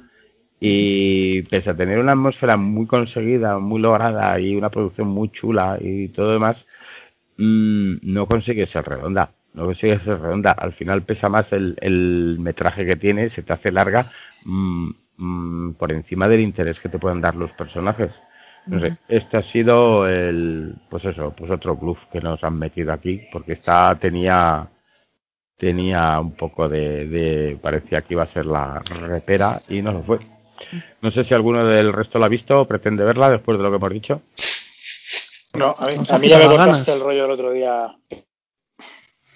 Y 0.60 1.42
pese 1.44 1.72
a 1.72 1.76
tener 1.76 1.98
una 2.00 2.12
atmósfera 2.12 2.56
muy 2.58 2.86
conseguida, 2.86 3.58
muy 3.58 3.82
lograda 3.82 4.40
y 4.40 4.56
una 4.56 4.70
producción 4.70 5.08
muy 5.08 5.30
chula 5.32 5.78
y 5.82 6.10
todo 6.10 6.34
demás, 6.34 6.58
mm, 7.38 7.96
no 8.04 8.26
consigue 8.28 8.68
ser 8.68 8.86
redonda. 8.86 9.32
no 9.54 9.66
consigue 9.66 10.00
ser 10.00 10.20
redonda. 10.20 10.52
Al 10.52 10.74
final 10.74 11.02
pesa 11.04 11.28
más 11.30 11.52
el, 11.52 11.76
el 11.82 12.38
metraje 12.40 12.86
que 12.86 12.96
tiene, 12.96 13.30
se 13.32 13.42
te 13.42 13.52
hace 13.54 13.72
larga 13.72 14.12
mm, 14.46 14.92
mm, 15.22 15.74
por 15.74 15.92
encima 15.92 16.28
del 16.28 16.42
interés 16.42 16.80
que 16.80 16.90
te 16.90 17.00
pueden 17.00 17.22
dar 17.22 17.36
los 17.36 17.52
personajes. 17.52 18.12
No 18.68 18.80
sé, 18.80 18.98
este 19.08 19.38
ha 19.38 19.44
sido 19.44 20.08
el, 20.08 20.76
pues 20.90 21.04
eso, 21.06 21.34
pues 21.36 21.50
otro 21.50 21.76
bluff 21.76 21.98
que 22.12 22.22
nos 22.22 22.44
han 22.44 22.60
metido 22.60 22.94
aquí, 22.94 23.22
porque 23.32 23.54
esta 23.54 23.98
tenía, 24.00 24.70
tenía 25.58 26.20
un 26.20 26.36
poco 26.36 26.70
de, 26.70 27.08
de, 27.08 27.60
parecía 27.60 28.04
que 28.04 28.14
iba 28.14 28.24
a 28.24 28.34
ser 28.34 28.46
la 28.46 28.80
repera 28.80 29.62
y 29.68 29.82
no 29.82 29.94
lo 29.94 30.04
fue. 30.04 30.20
No 31.02 31.10
sé 31.12 31.24
si 31.24 31.34
alguno 31.34 31.66
del 31.66 31.92
resto 31.92 32.20
la 32.20 32.28
ha 32.28 32.30
visto 32.30 32.62
o 32.62 32.68
pretende 32.68 33.04
verla 33.04 33.32
después 33.32 33.58
de 33.58 33.64
lo 33.64 33.72
que 33.72 33.78
hemos 33.78 33.94
dicho. 33.94 34.22
No, 35.54 35.76
a 35.78 35.88
mí, 35.88 35.96
a 36.08 36.18
mí 36.18 36.30
ya 36.30 36.38
me 36.38 36.46
cortaste 36.46 36.94
el 36.94 37.02
rollo 37.02 37.26
el 37.26 37.32
otro 37.32 37.52
día. 37.52 37.88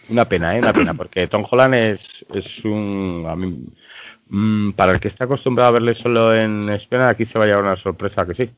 Una 0.09 0.29
pena, 0.29 0.55
¿eh? 0.55 0.59
Una 0.59 0.73
pena, 0.73 0.93
porque 0.93 1.27
Tom 1.27 1.45
Holland 1.49 1.73
es, 1.73 1.99
es 2.33 2.63
un... 2.63 3.25
A 3.27 3.35
mí, 3.35 3.65
mm, 4.30 4.72
para 4.72 4.93
el 4.93 4.99
que 4.99 5.07
está 5.10 5.26
acostumbrado 5.26 5.69
a 5.69 5.73
verle 5.73 5.95
solo 5.95 6.35
en 6.35 6.68
España, 6.69 7.10
aquí 7.10 7.26
se 7.26 7.38
va 7.38 7.45
a 7.45 7.47
llevar 7.47 7.64
una 7.64 7.81
sorpresa 7.81 8.26
que 8.26 8.34
sí. 8.35 8.49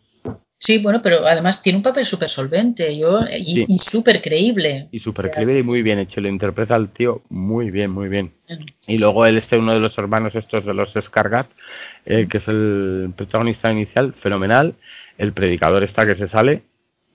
Sí, 0.60 0.80
bueno, 0.80 1.02
pero 1.04 1.18
además 1.28 1.62
tiene 1.62 1.78
un 1.78 1.84
papel 1.84 2.04
súper 2.08 2.30
solvente 2.30 2.98
yo, 2.98 3.22
y, 3.30 3.66
Sí. 3.68 3.78
súper 3.78 4.22
creíble. 4.24 4.88
Y 4.92 5.00
súper 5.00 5.30
creíble 5.30 5.60
y 5.60 5.64
muy 5.64 5.84
bien 5.84 6.00
hecho. 6.00 6.20
Lo 6.20 6.30
interpreta 6.30 6.76
el 6.76 6.90
tío 6.90 7.22
muy 7.30 7.70
bien, 7.70 7.92
muy 7.92 8.10
bien. 8.10 8.34
Y 8.88 8.98
luego 8.98 9.28
él 9.28 9.38
este 9.38 9.58
uno 9.58 9.74
de 9.74 9.80
los 9.80 9.96
hermanos 10.00 10.34
estos 10.34 10.66
de 10.66 10.74
los 10.74 10.92
Scargat, 11.00 11.48
eh, 12.06 12.28
que 12.28 12.40
es 12.40 12.48
el 12.48 13.14
protagonista 13.16 13.72
inicial, 13.72 14.16
fenomenal. 14.24 14.74
El 15.20 15.32
predicador 15.32 15.84
está 15.84 16.08
que 16.08 16.16
se 16.16 16.28
sale 16.28 16.64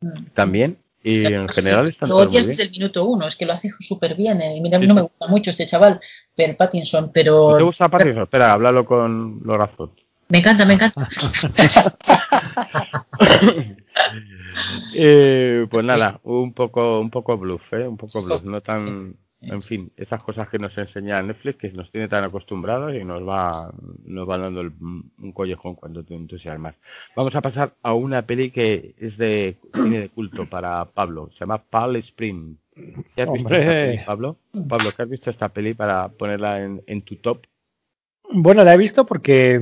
Mm. 0.00 0.24
también. 0.34 0.76
Y 1.04 1.24
en 1.26 1.48
general 1.48 1.88
están 1.88 2.08
Lo 2.08 2.16
odias 2.18 2.46
desde 2.46 2.62
el 2.64 2.70
minuto 2.70 3.04
uno, 3.04 3.26
es 3.26 3.34
que 3.36 3.44
lo 3.46 3.52
hace 3.54 3.70
súper 3.80 4.14
bien. 4.14 4.40
eh. 4.40 4.60
Mira, 4.62 4.76
a 4.76 4.80
mí 4.80 4.86
Sí, 4.86 4.88
no 4.88 4.94
me 4.94 5.02
gusta 5.02 5.26
mucho 5.28 5.50
este 5.50 5.66
chaval, 5.66 6.00
pero 6.36 6.56
Pattinson, 6.56 7.06
¿No 7.06 7.12
pero 7.12 7.56
te 7.56 7.62
gusta 7.64 7.88
Pattinson? 7.88 8.22
Espera, 8.22 8.52
háblalo 8.52 8.84
con 8.84 9.40
Lorazot. 9.44 9.92
me 10.28 10.38
encanta, 10.38 10.64
me 10.64 10.74
encanta. 10.74 11.08
Eh, 14.94 15.66
pues 15.70 15.84
nada, 15.84 16.20
un 16.24 16.52
poco, 16.52 17.00
un 17.00 17.10
poco 17.10 17.38
bluff, 17.38 17.62
¿eh? 17.72 17.88
Un 17.88 17.96
poco 17.96 18.22
bluff, 18.22 18.42
no 18.42 18.60
tan, 18.60 19.16
en 19.42 19.60
fin, 19.62 19.90
esas 19.96 20.22
cosas 20.22 20.48
que 20.48 20.58
nos 20.58 20.76
enseña 20.78 21.22
Netflix 21.22 21.58
que 21.58 21.72
nos 21.72 21.90
tiene 21.90 22.08
tan 22.08 22.24
acostumbrados 22.24 22.94
y 22.94 23.04
nos 23.04 23.26
va, 23.26 23.72
nos 24.04 24.28
va 24.28 24.38
dando 24.38 24.60
el- 24.60 24.72
un 24.80 25.32
collejón 25.32 25.74
cuando 25.74 26.04
te 26.04 26.14
entusiasmas. 26.14 26.74
Vamos 27.16 27.34
a 27.34 27.40
pasar 27.40 27.74
a 27.82 27.94
una 27.94 28.22
peli 28.22 28.50
que 28.50 28.94
es 28.98 29.16
de 29.18 29.56
cine 29.74 30.00
de 30.00 30.08
culto 30.10 30.48
para 30.48 30.84
Pablo, 30.86 31.30
se 31.32 31.40
llama 31.40 31.58
Palm 31.58 31.96
Spring. 31.96 32.56
¿Qué 33.14 33.22
has 33.22 33.28
visto 33.32 33.48
esta 33.60 33.70
peli, 33.86 33.98
Pablo? 34.06 34.36
Pablo, 34.68 34.90
¿qué 34.96 35.02
has 35.02 35.08
visto 35.08 35.30
esta 35.30 35.48
peli 35.50 35.74
para 35.74 36.08
ponerla 36.08 36.62
en, 36.62 36.82
en 36.86 37.02
tu 37.02 37.16
top? 37.16 37.38
Bueno, 38.34 38.64
la 38.64 38.72
he 38.74 38.78
visto 38.78 39.04
porque 39.04 39.60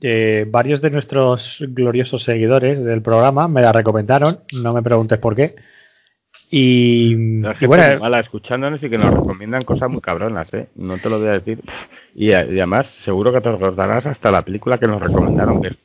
eh, 0.00 0.46
varios 0.48 0.80
de 0.80 0.90
nuestros 0.90 1.56
gloriosos 1.68 2.22
seguidores 2.22 2.84
del 2.84 3.02
programa 3.02 3.48
me 3.48 3.60
la 3.62 3.72
recomendaron, 3.72 4.40
no 4.62 4.72
me 4.72 4.82
preguntes 4.82 5.18
por 5.18 5.34
qué. 5.34 5.56
Y, 6.50 7.40
La 7.40 7.52
y 7.52 7.54
gente 7.54 7.66
bueno, 7.66 7.84
muy 7.88 8.00
mala 8.00 8.20
escuchándonos 8.20 8.82
y 8.82 8.90
que 8.90 8.98
nos 8.98 9.12
recomiendan 9.12 9.62
cosas 9.62 9.90
muy 9.90 10.00
cabronas, 10.00 10.52
¿eh? 10.54 10.68
No 10.76 10.98
te 10.98 11.10
lo 11.10 11.18
voy 11.18 11.28
a 11.28 11.32
decir. 11.32 11.60
Y, 12.14 12.28
y 12.28 12.32
además, 12.32 12.86
seguro 13.04 13.32
que 13.32 13.40
te 13.40 13.50
recordarás 13.50 14.06
hasta 14.06 14.30
la 14.30 14.42
película 14.42 14.78
que 14.78 14.86
nos 14.86 15.02
recomendaron 15.02 15.60
ver 15.60 15.76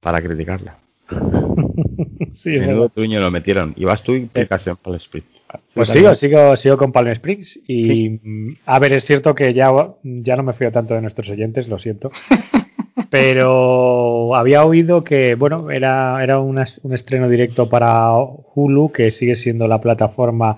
para 0.00 0.20
criticarla. 0.20 0.78
sí, 2.32 2.50
Menudo 2.50 2.88
tuño 2.88 3.20
lo 3.20 3.30
metieron. 3.30 3.74
Y 3.76 3.84
vas 3.84 4.02
tú 4.02 4.14
y 4.14 4.26
picas 4.26 4.66
en 4.66 4.76
Palm 4.76 4.96
Springs. 4.96 5.26
pues 5.74 5.88
sigo, 5.88 6.14
sigo, 6.14 6.56
sigo 6.56 6.76
con 6.76 6.92
Palm 6.92 7.08
Springs. 7.08 7.60
Y 7.66 8.20
mm, 8.22 8.56
a 8.66 8.78
ver, 8.78 8.92
es 8.92 9.04
cierto 9.04 9.34
que 9.34 9.54
ya, 9.54 9.70
ya 10.02 10.36
no 10.36 10.42
me 10.42 10.52
fío 10.52 10.70
tanto 10.72 10.94
de 10.94 11.02
nuestros 11.02 11.30
oyentes, 11.30 11.68
lo 11.68 11.78
siento. 11.78 12.10
Pero 13.10 14.34
había 14.36 14.64
oído 14.64 15.04
que, 15.04 15.34
bueno, 15.34 15.70
era, 15.70 16.22
era 16.22 16.40
una- 16.40 16.66
un 16.82 16.92
estreno 16.94 17.28
directo 17.28 17.68
para 17.68 18.12
Hulu, 18.16 18.90
que 18.92 19.10
sigue 19.10 19.34
siendo 19.34 19.68
la 19.68 19.80
plataforma 19.80 20.56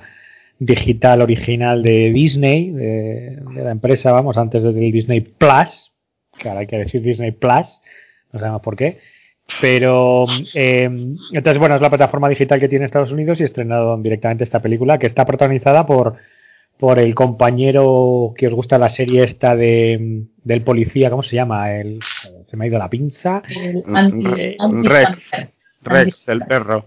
digital 0.59 1.21
original 1.23 1.83
de 1.83 2.11
Disney, 2.13 2.71
de, 2.71 3.37
de 3.55 3.65
la 3.65 3.71
empresa, 3.71 4.13
vamos, 4.13 4.37
antes 4.37 4.63
del 4.63 4.75
Disney 4.75 5.21
Plus, 5.21 5.93
que 6.39 6.49
ahora 6.49 6.61
hay 6.61 6.67
que 6.67 6.79
decir 6.79 7.03
Disney 7.03 7.33
Plus, 7.33 7.81
no 8.33 8.39
sabemos 8.39 8.63
por 8.63 8.77
qué. 8.77 8.99
Pero 9.61 10.25
eh, 10.55 10.85
entonces, 10.85 11.59
bueno, 11.59 11.75
es 11.75 11.83
la 11.83 11.91
plataforma 11.91 12.29
digital 12.31 12.59
que 12.59 12.69
tiene 12.69 12.87
Estados 12.87 13.13
Unidos 13.13 13.41
y 13.41 13.45
estrenado 13.45 13.97
directamente 13.99 14.43
esta 14.45 14.63
película, 14.63 14.99
que 14.99 15.07
está 15.07 15.27
protagonizada 15.27 15.85
por, 15.85 16.15
por 16.79 16.99
el 16.99 17.15
compañero 17.15 18.35
que 18.37 18.47
os 18.49 18.55
gusta 18.55 18.79
la 18.79 18.89
serie 18.89 19.23
esta 19.25 19.55
de 19.57 20.25
del 20.43 20.63
policía, 20.63 21.09
¿cómo 21.11 21.23
se 21.23 21.37
llama? 21.37 21.73
El, 21.73 22.01
se 22.51 22.57
me 22.57 22.65
ha 22.65 22.69
ido 22.69 22.79
la 22.79 22.91
pinza. 22.91 23.43
El 23.49 23.83
Mm, 23.87 23.97
anti- 23.97 24.27
Re- 24.27 24.57
anti- 24.59 24.89
Rex. 24.89 25.23
Rex, 25.83 26.29
el 26.29 26.41
perro. 26.43 26.87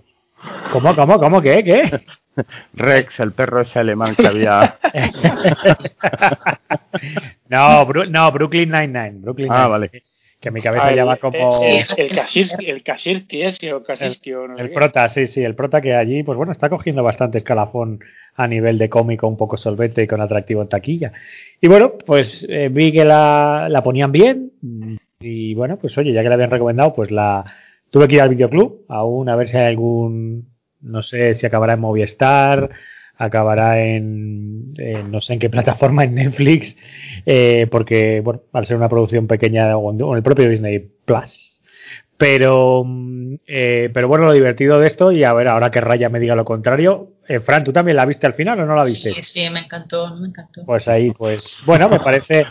¿Cómo, 0.71 0.95
cómo, 0.95 1.17
cómo, 1.19 1.41
qué, 1.41 1.63
qué? 1.63 2.01
Rex, 2.73 3.19
el 3.19 3.31
perro 3.31 3.61
ese 3.61 3.79
alemán 3.79 4.15
que 4.15 4.27
había. 4.27 4.77
No, 7.49 7.85
Bru- 7.87 8.09
no 8.09 8.31
Brooklyn 8.31 8.69
Nine-Nine. 8.71 9.19
Brooklyn 9.21 9.51
Ah, 9.51 9.67
Nine-Nine. 9.67 9.69
vale. 9.71 10.03
Que 10.39 10.51
mi 10.51 10.61
cabeza 10.61 10.89
Ah, 10.89 10.95
ya 10.95 11.03
va 11.05 11.13
el- 11.13 11.19
como... 11.19 11.59
El, 11.63 11.85
el 11.97 12.11
el 12.65 12.83
Kashirsky 12.83 13.41
ese 13.41 13.73
o 13.73 13.83
Kashirsky 13.83 14.33
o 14.33 14.47
no 14.47 14.55
sé 14.55 14.61
El 14.63 14.71
prota, 14.71 15.09
sí, 15.09 15.25
sí, 15.25 15.43
el 15.43 15.55
prota 15.55 15.81
que 15.81 15.95
allí, 15.95 16.21
pues 16.23 16.37
bueno, 16.37 16.51
está 16.51 16.69
cogiendo 16.69 17.01
bastante 17.01 17.39
escalafón 17.39 17.99
a 18.35 18.47
nivel 18.47 18.77
de 18.77 18.87
cómico, 18.89 19.27
un 19.27 19.35
poco 19.37 19.57
solvente 19.57 20.03
y 20.03 20.07
con 20.07 20.21
atractivo 20.21 20.61
en 20.61 20.69
taquilla. 20.69 21.11
Y 21.59 21.67
bueno, 21.67 21.93
pues 22.05 22.45
eh, 22.47 22.69
vi 22.71 22.91
que 22.91 23.03
la, 23.03 23.67
la 23.69 23.81
ponían 23.81 24.11
bien 24.11 24.51
y 25.19 25.55
bueno, 25.55 25.77
pues 25.77 25.97
oye, 25.97 26.13
ya 26.13 26.21
que 26.21 26.29
la 26.29 26.35
habían 26.35 26.51
recomendado, 26.51 26.93
pues 26.93 27.09
la 27.09 27.43
tuve 27.89 28.07
que 28.07 28.15
ir 28.15 28.21
al 28.21 28.29
videoclub 28.29 28.85
aún 28.89 29.29
a 29.29 29.35
ver 29.35 29.47
si 29.47 29.57
hay 29.57 29.65
algún, 29.65 30.49
no 30.81 31.01
sé 31.01 31.33
si 31.33 31.47
acabará 31.47 31.73
en 31.73 31.79
Movistar, 31.79 32.69
acabará 33.17 33.83
en, 33.83 34.73
en 34.77 35.11
no 35.11 35.21
sé 35.21 35.33
en 35.33 35.39
qué 35.39 35.49
plataforma, 35.51 36.03
en 36.03 36.15
Netflix, 36.15 36.77
eh, 37.25 37.67
porque 37.69 38.21
bueno, 38.21 38.41
al 38.53 38.65
ser 38.65 38.77
una 38.77 38.89
producción 38.89 39.27
pequeña 39.27 39.75
o 39.77 39.91
en 39.91 40.17
el 40.17 40.23
propio 40.23 40.49
Disney 40.49 40.79
Plus. 41.05 41.57
Pero, 42.17 42.83
mm, 42.83 43.35
eh, 43.45 43.91
pero 43.93 44.07
bueno, 44.07 44.25
lo 44.25 44.33
divertido 44.33 44.79
de 44.79 44.87
esto, 44.87 45.11
y 45.11 45.23
a 45.23 45.33
ver, 45.33 45.47
ahora 45.47 45.69
que 45.69 45.81
Raya 45.81 46.09
me 46.09 46.19
diga 46.19 46.35
lo 46.35 46.45
contrario, 46.45 47.11
eh, 47.27 47.39
Fran, 47.39 47.63
¿tú 47.63 47.71
también 47.71 47.95
la 47.95 48.05
viste 48.05 48.25
al 48.25 48.33
final 48.33 48.59
o 48.59 48.65
no 48.65 48.75
la 48.75 48.83
viste? 48.83 49.13
Sí, 49.13 49.21
sí, 49.21 49.49
me 49.51 49.59
encantó, 49.59 50.15
me 50.15 50.27
encantó. 50.27 50.65
Pues 50.65 50.87
ahí, 50.87 51.11
pues, 51.11 51.59
bueno, 51.65 51.89
me 51.89 51.99
parece, 51.99 52.45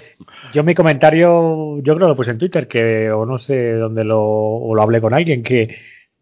yo 0.53 0.63
mi 0.63 0.75
comentario, 0.75 1.79
yo 1.79 1.95
creo 1.95 2.07
que 2.07 2.11
lo 2.11 2.17
puse 2.17 2.31
en 2.31 2.39
Twitter, 2.39 2.69
que, 2.69 3.11
o 3.11 3.27
no 3.27 3.39
sé 3.39 3.73
dónde 3.73 4.05
lo, 4.05 4.21
o 4.23 4.73
lo 4.75 4.83
hablé 4.83 5.01
con 5.01 5.15
alguien, 5.15 5.43
que 5.43 5.75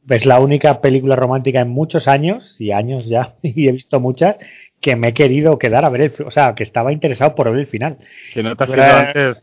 es 0.09 0.27
la 0.27 0.41
única 0.41 0.81
película 0.81 1.17
romántica 1.17 1.61
en 1.61 1.69
muchos 1.69 2.09
años, 2.09 2.57
y 2.59 2.73
años 2.73 3.07
ya, 3.07 3.35
y 3.43 3.69
he 3.69 3.73
visto 3.73 4.01
muchas, 4.01 4.39
que 4.81 4.97
me 4.97 5.09
he 5.09 5.15
querido 5.15 5.59
quedar 5.59 5.85
a 5.85 5.89
ver 5.89 6.01
el, 6.03 6.13
o 6.27 6.31
sea, 6.31 6.55
que 6.55 6.63
estaba 6.63 6.93
interesado 6.93 7.35
por 7.35 7.51
ver 7.51 7.61
el 7.61 7.67
final. 7.67 7.99
Que 8.33 8.43
no 8.43 8.55
te 8.57 8.65
has 8.65 8.71
Pero- 8.71 8.83
antes. 8.83 9.43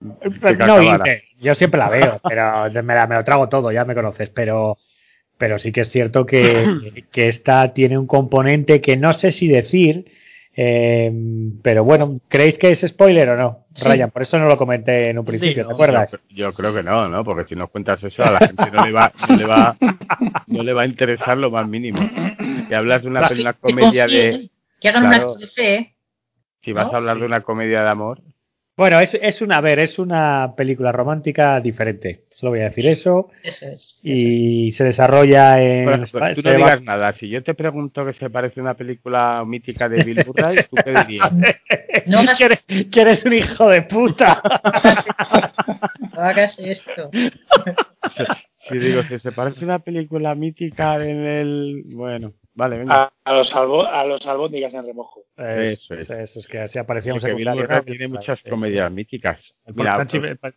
de 0.00 0.56
que 0.58 0.64
No, 0.66 0.78
yo 1.38 1.54
siempre 1.54 1.78
la 1.78 1.88
veo, 1.90 2.20
pero 2.26 2.82
me, 2.82 2.94
la- 2.94 3.06
me 3.06 3.14
lo 3.16 3.24
trago 3.24 3.48
todo, 3.48 3.70
ya 3.72 3.84
me 3.84 3.94
conoces, 3.94 4.30
pero, 4.30 4.78
pero 5.36 5.58
sí 5.58 5.72
que 5.72 5.82
es 5.82 5.90
cierto 5.90 6.24
que, 6.24 7.04
que 7.12 7.28
esta 7.28 7.72
tiene 7.74 7.98
un 7.98 8.06
componente 8.06 8.80
que 8.80 8.96
no 8.96 9.12
sé 9.12 9.32
si 9.32 9.48
decir, 9.48 10.06
eh, 10.56 11.12
pero 11.62 11.84
bueno, 11.84 12.14
¿creéis 12.28 12.58
que 12.58 12.70
es 12.70 12.80
spoiler 12.80 13.30
o 13.30 13.36
no? 13.36 13.66
Sí. 13.74 13.88
Ryan, 13.88 14.10
por 14.10 14.22
eso 14.22 14.38
no 14.38 14.46
lo 14.46 14.56
comenté 14.56 15.10
en 15.10 15.18
un 15.18 15.24
principio, 15.24 15.64
no, 15.64 15.68
¿te 15.70 15.74
acuerdas? 15.74 16.12
Yo, 16.12 16.18
yo 16.28 16.52
creo 16.52 16.74
que 16.74 16.82
no, 16.82 17.08
¿no? 17.08 17.24
Porque 17.24 17.48
si 17.48 17.56
nos 17.56 17.70
cuentas 17.70 18.02
eso 18.04 18.22
a 18.22 18.30
la 18.30 18.38
gente 18.38 18.70
no 18.70 18.84
le 18.86 18.92
va, 18.92 19.12
no 19.28 19.36
le 19.36 19.44
va, 19.46 19.76
no 20.46 20.62
le 20.62 20.72
va 20.72 20.82
a 20.82 20.86
interesar 20.86 21.36
lo 21.38 21.50
más 21.50 21.66
mínimo. 21.68 21.98
Si 22.68 22.74
hablas 22.74 23.02
de 23.02 23.08
una, 23.08 23.28
una 23.40 23.52
comedia 23.54 24.06
de, 24.06 24.38
Que 24.80 24.88
hagan 24.88 25.04
un 25.04 25.10
claro. 25.10 25.30
acto 25.30 25.38
de 25.38 25.46
fe. 25.48 25.96
si 26.62 26.72
vas 26.72 26.86
¿no? 26.86 26.92
a 26.92 26.96
hablar 26.98 27.18
de 27.18 27.26
una 27.26 27.40
comedia 27.40 27.82
de 27.82 27.90
amor, 27.90 28.20
Bueno, 28.76 28.98
es, 28.98 29.14
es 29.14 29.40
una, 29.40 29.58
a 29.58 29.60
ver, 29.60 29.78
es 29.78 30.00
una 30.00 30.54
película 30.56 30.90
romántica 30.90 31.60
diferente, 31.60 32.24
solo 32.32 32.50
voy 32.50 32.60
a 32.60 32.64
decir 32.64 32.86
eso, 32.86 33.30
Eso 33.42 33.66
es. 33.66 33.72
eso 33.72 33.72
es. 33.72 34.00
y 34.02 34.72
se 34.72 34.82
desarrolla 34.82 35.62
en... 35.62 35.84
Bueno, 35.84 36.04
pues 36.10 36.34
tú 36.34 36.42
no 36.42 36.50
va- 36.50 36.56
digas 36.56 36.82
nada. 36.82 37.12
Si 37.12 37.28
yo 37.28 37.42
te 37.44 37.54
pregunto 37.54 38.04
que 38.04 38.14
se 38.14 38.30
parece 38.30 38.58
a 38.58 38.64
una 38.64 38.74
película 38.74 39.44
mítica 39.46 39.88
de 39.88 40.02
Bill 40.02 40.24
Murray, 40.26 40.56
¿tú 40.68 40.76
qué 40.84 40.90
dirías? 40.90 41.30
No 42.06 42.18
hagas, 42.20 42.36
que, 42.36 42.44
eres, 42.46 42.64
que 42.90 43.00
eres 43.00 43.24
un 43.24 43.32
hijo 43.34 43.68
de 43.68 43.82
puta. 43.82 44.42
no 46.16 46.20
hagas 46.20 46.58
esto. 46.58 47.10
Si 48.68 48.78
digo, 48.78 49.02
si 49.04 49.18
se 49.20 49.30
parece 49.32 49.60
a 49.60 49.64
una 49.64 49.78
película 49.78 50.34
mítica 50.34 50.96
en 50.96 51.24
el... 51.24 51.82
Bueno, 51.94 52.32
vale, 52.54 52.78
venga. 52.78 53.02
A, 53.04 53.12
a 53.24 53.32
los 53.34 53.54
albo, 53.54 53.86
a 53.86 54.04
los 54.04 54.26
albóndigas 54.26 54.72
en 54.74 54.86
remojo. 54.86 55.20
Eso 55.36 55.94
es. 55.94 56.00
Eso, 56.02 56.14
eso 56.14 56.40
es 56.40 56.46
que 56.48 56.60
así 56.60 56.78
aparecía 56.78 57.12
un 57.14 57.20
secundario. 57.20 57.66
¿no? 57.68 57.82
tiene 57.82 58.08
muchas 58.08 58.38
Sí. 58.40 58.48
comedias 58.50 58.90
míticas. 58.90 59.38
Mira, 59.74 60.06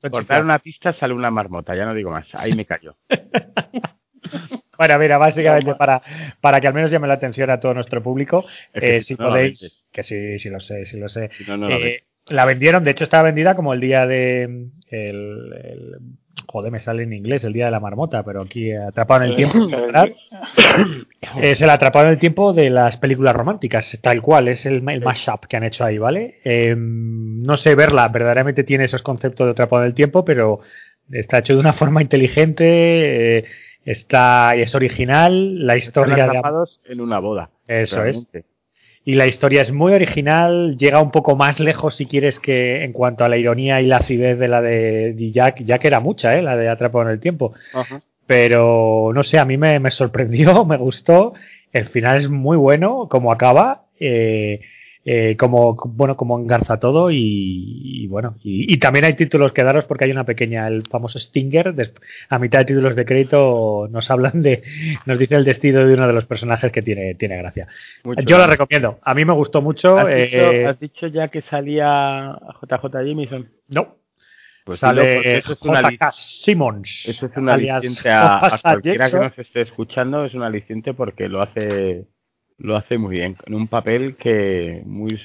por, 0.10 0.26
dar 0.26 0.44
una 0.44 0.60
pista 0.60 0.94
sale 0.94 1.14
una 1.14 1.32
marmota, 1.32 1.76
ya 1.76 1.86
no 1.86 1.94
digo 1.94 2.12
más. 2.12 2.28
Ahí 2.34 2.54
me 2.54 2.66
callo. 2.66 2.96
Bueno, 4.78 5.00
mira, 5.00 5.18
básicamente 5.18 5.74
para, 5.74 6.02
para 6.40 6.62
que 6.62 6.68
al 6.68 6.74
menos 6.74 6.92
llame 6.92 7.08
la 7.08 7.16
atención 7.16 7.50
a 7.50 7.60
todo 7.60 7.74
nuestro 7.74 8.04
público, 8.04 8.46
que 8.74 8.98
eh, 8.98 9.02
si 9.02 9.16
no 9.16 9.30
podéis, 9.30 9.84
que 9.92 10.04
sí, 10.04 10.38
sí 10.38 10.50
lo 10.52 10.60
sé, 10.60 10.86
sí 10.86 11.00
lo 11.00 11.10
sé. 11.10 11.32
Si 11.36 11.46
no, 11.46 11.58
no 11.58 11.68
la 11.70 11.78
Eh, 11.78 12.04
la 12.28 12.46
vendieron, 12.46 12.84
de 12.84 12.92
hecho 12.92 13.06
estaba 13.06 13.24
vendida 13.24 13.56
como 13.56 13.74
el 13.74 13.80
día 13.80 14.06
de 14.06 14.44
el, 14.44 14.70
el- 15.64 15.96
joder, 16.46 16.72
me 16.72 16.80
sale 16.80 17.04
en 17.04 17.14
inglés, 17.14 17.44
el 17.44 17.54
día 17.54 17.66
de 17.66 17.72
la 17.72 17.80
marmota, 17.80 18.24
pero 18.24 18.42
aquí 18.42 18.72
eh, 18.72 18.78
atrapado 18.78 19.24
en 19.24 19.32
el 19.32 19.36
tiempo, 19.36 19.68
¿verdad? 19.68 20.10
Eh, 21.42 21.56
se 21.56 21.66
la 21.66 21.74
atrapado 21.74 22.06
en 22.06 22.12
el 22.12 22.20
tiempo 22.20 22.54
de 22.54 22.70
las 22.70 22.98
películas 22.98 23.36
románticas, 23.36 24.00
tal 24.02 24.22
cual, 24.22 24.48
es 24.48 24.66
el, 24.66 24.88
el 24.88 25.02
mashup 25.02 25.46
que 25.46 25.58
han 25.58 25.64
hecho 25.64 25.84
ahí, 25.84 25.98
¿vale? 25.98 26.40
Eh, 26.44 26.76
no 26.78 27.58
sé 27.58 27.76
verla, 27.76 28.08
verdaderamente 28.08 28.64
tiene 28.64 28.86
esos 28.86 29.02
conceptos 29.02 29.48
de 29.48 29.52
atrapado 29.52 29.84
en 29.84 29.88
el 29.88 29.94
tiempo, 29.94 30.24
pero 30.24 30.62
está 31.12 31.40
hecho 31.40 31.54
de 31.54 31.60
una 31.60 31.74
forma 31.74 32.02
inteligente, 32.02 33.38
eh, 33.38 33.46
está 33.86 34.56
es 34.56 34.76
original, 34.76 35.66
la 35.66 35.76
Están 35.76 35.88
historia 35.88 36.16
de 36.16 36.22
atrapados 36.30 36.82
en 36.86 37.02
una 37.02 37.20
boda. 37.20 37.50
eso 37.68 38.04
es. 38.04 38.28
Y 39.08 39.14
la 39.14 39.26
historia 39.26 39.62
es 39.62 39.72
muy 39.72 39.94
original, 39.94 40.76
llega 40.78 41.02
un 41.02 41.12
poco 41.12 41.38
más 41.38 41.62
lejos 41.62 41.96
si 41.96 42.08
quieres 42.08 42.42
que 42.42 42.84
en 42.84 42.92
cuanto 42.92 43.24
a 43.24 43.30
la 43.30 43.38
ironía 43.38 43.80
y 43.80 43.86
la 43.86 44.00
acidez 44.00 44.38
de 44.38 44.50
la 44.50 44.62
de 44.62 45.16
Jack, 45.32 45.64
Jack 45.64 45.86
era 45.86 46.02
mucha, 46.02 46.36
¿eh? 46.36 46.42
la 46.42 46.58
de 46.58 46.68
Atrapado 46.68 47.06
en 47.06 47.12
el 47.12 47.22
Tiempo. 47.22 47.54
Ajá. 47.74 48.02
Pero 48.26 49.12
no 49.16 49.24
sé, 49.24 49.40
a 49.40 49.46
mí 49.46 49.56
me, 49.56 49.80
me 49.80 49.92
sorprendió, 49.92 50.66
me 50.66 50.76
gustó. 50.76 51.36
El 51.72 51.86
final 51.86 52.18
es 52.18 52.30
muy 52.30 52.58
bueno, 52.58 53.08
como 53.10 53.32
acaba, 53.32 53.86
eh, 53.98 54.60
eh, 55.10 55.38
como 55.38 55.76
bueno, 55.86 56.18
como 56.18 56.38
engarza 56.38 56.80
todo 56.80 57.12
y, 57.12 57.18
y 58.04 58.08
bueno, 58.08 58.36
y, 58.44 58.74
y 58.74 58.78
también 58.78 59.06
hay 59.06 59.16
títulos 59.16 59.54
que 59.54 59.64
daros 59.64 59.86
porque 59.86 60.04
hay 60.04 60.12
una 60.12 60.26
pequeña, 60.26 60.68
el 60.68 60.84
famoso 60.86 61.18
Stinger, 61.18 61.74
des- 61.74 61.94
a 62.28 62.38
mitad 62.40 62.60
de 62.60 62.66
títulos 62.66 62.94
de 62.96 63.06
crédito 63.06 63.88
nos 63.90 64.12
hablan 64.12 64.42
de, 64.42 64.64
nos 65.06 65.18
dice 65.18 65.36
el 65.36 65.46
destino 65.46 65.86
de 65.86 65.94
uno 65.94 66.08
de 66.08 66.14
los 66.14 66.26
personajes 66.26 66.72
que 66.74 66.82
tiene, 66.82 67.16
tiene 67.16 67.38
gracia. 67.38 67.68
Mucho 68.04 68.22
Yo 68.24 68.38
la 68.38 68.48
recomiendo, 68.48 69.00
a 69.02 69.14
mí 69.14 69.24
me 69.24 69.34
gustó 69.34 69.62
mucho. 69.62 69.98
¿Has, 69.98 70.08
dicho, 70.08 70.38
eh, 70.38 70.66
has 70.66 70.80
dicho 70.80 71.08
ya 71.08 71.30
que 71.30 71.42
salía 71.42 72.38
JJ 72.62 72.92
Jameson? 73.06 73.48
no, 73.70 73.96
Pues 74.66 74.80
sale 74.80 75.38
eso 75.38 75.54
es 75.54 75.62
una 75.62 75.82
JK 75.90 76.12
Simmons. 76.12 77.06
Eso 77.08 77.28
es 77.28 77.38
un 77.38 77.48
alias 77.50 77.78
aliciente 77.78 78.10
a, 78.10 78.46
a 78.46 78.60
cualquiera 78.60 79.10
que 79.10 79.18
nos 79.20 79.40
esté 79.40 79.62
escuchando, 79.62 80.26
es 80.26 80.34
un 80.34 80.44
aliciente 80.44 80.94
porque 80.94 81.30
lo 81.30 81.42
hace 81.42 82.06
lo 82.60 82.76
hace 82.76 82.98
muy 82.98 83.16
bien, 83.18 83.38
en 83.46 83.54
un 83.56 83.68
papel 83.68 84.16
que 84.18 84.82
muy 84.86 85.20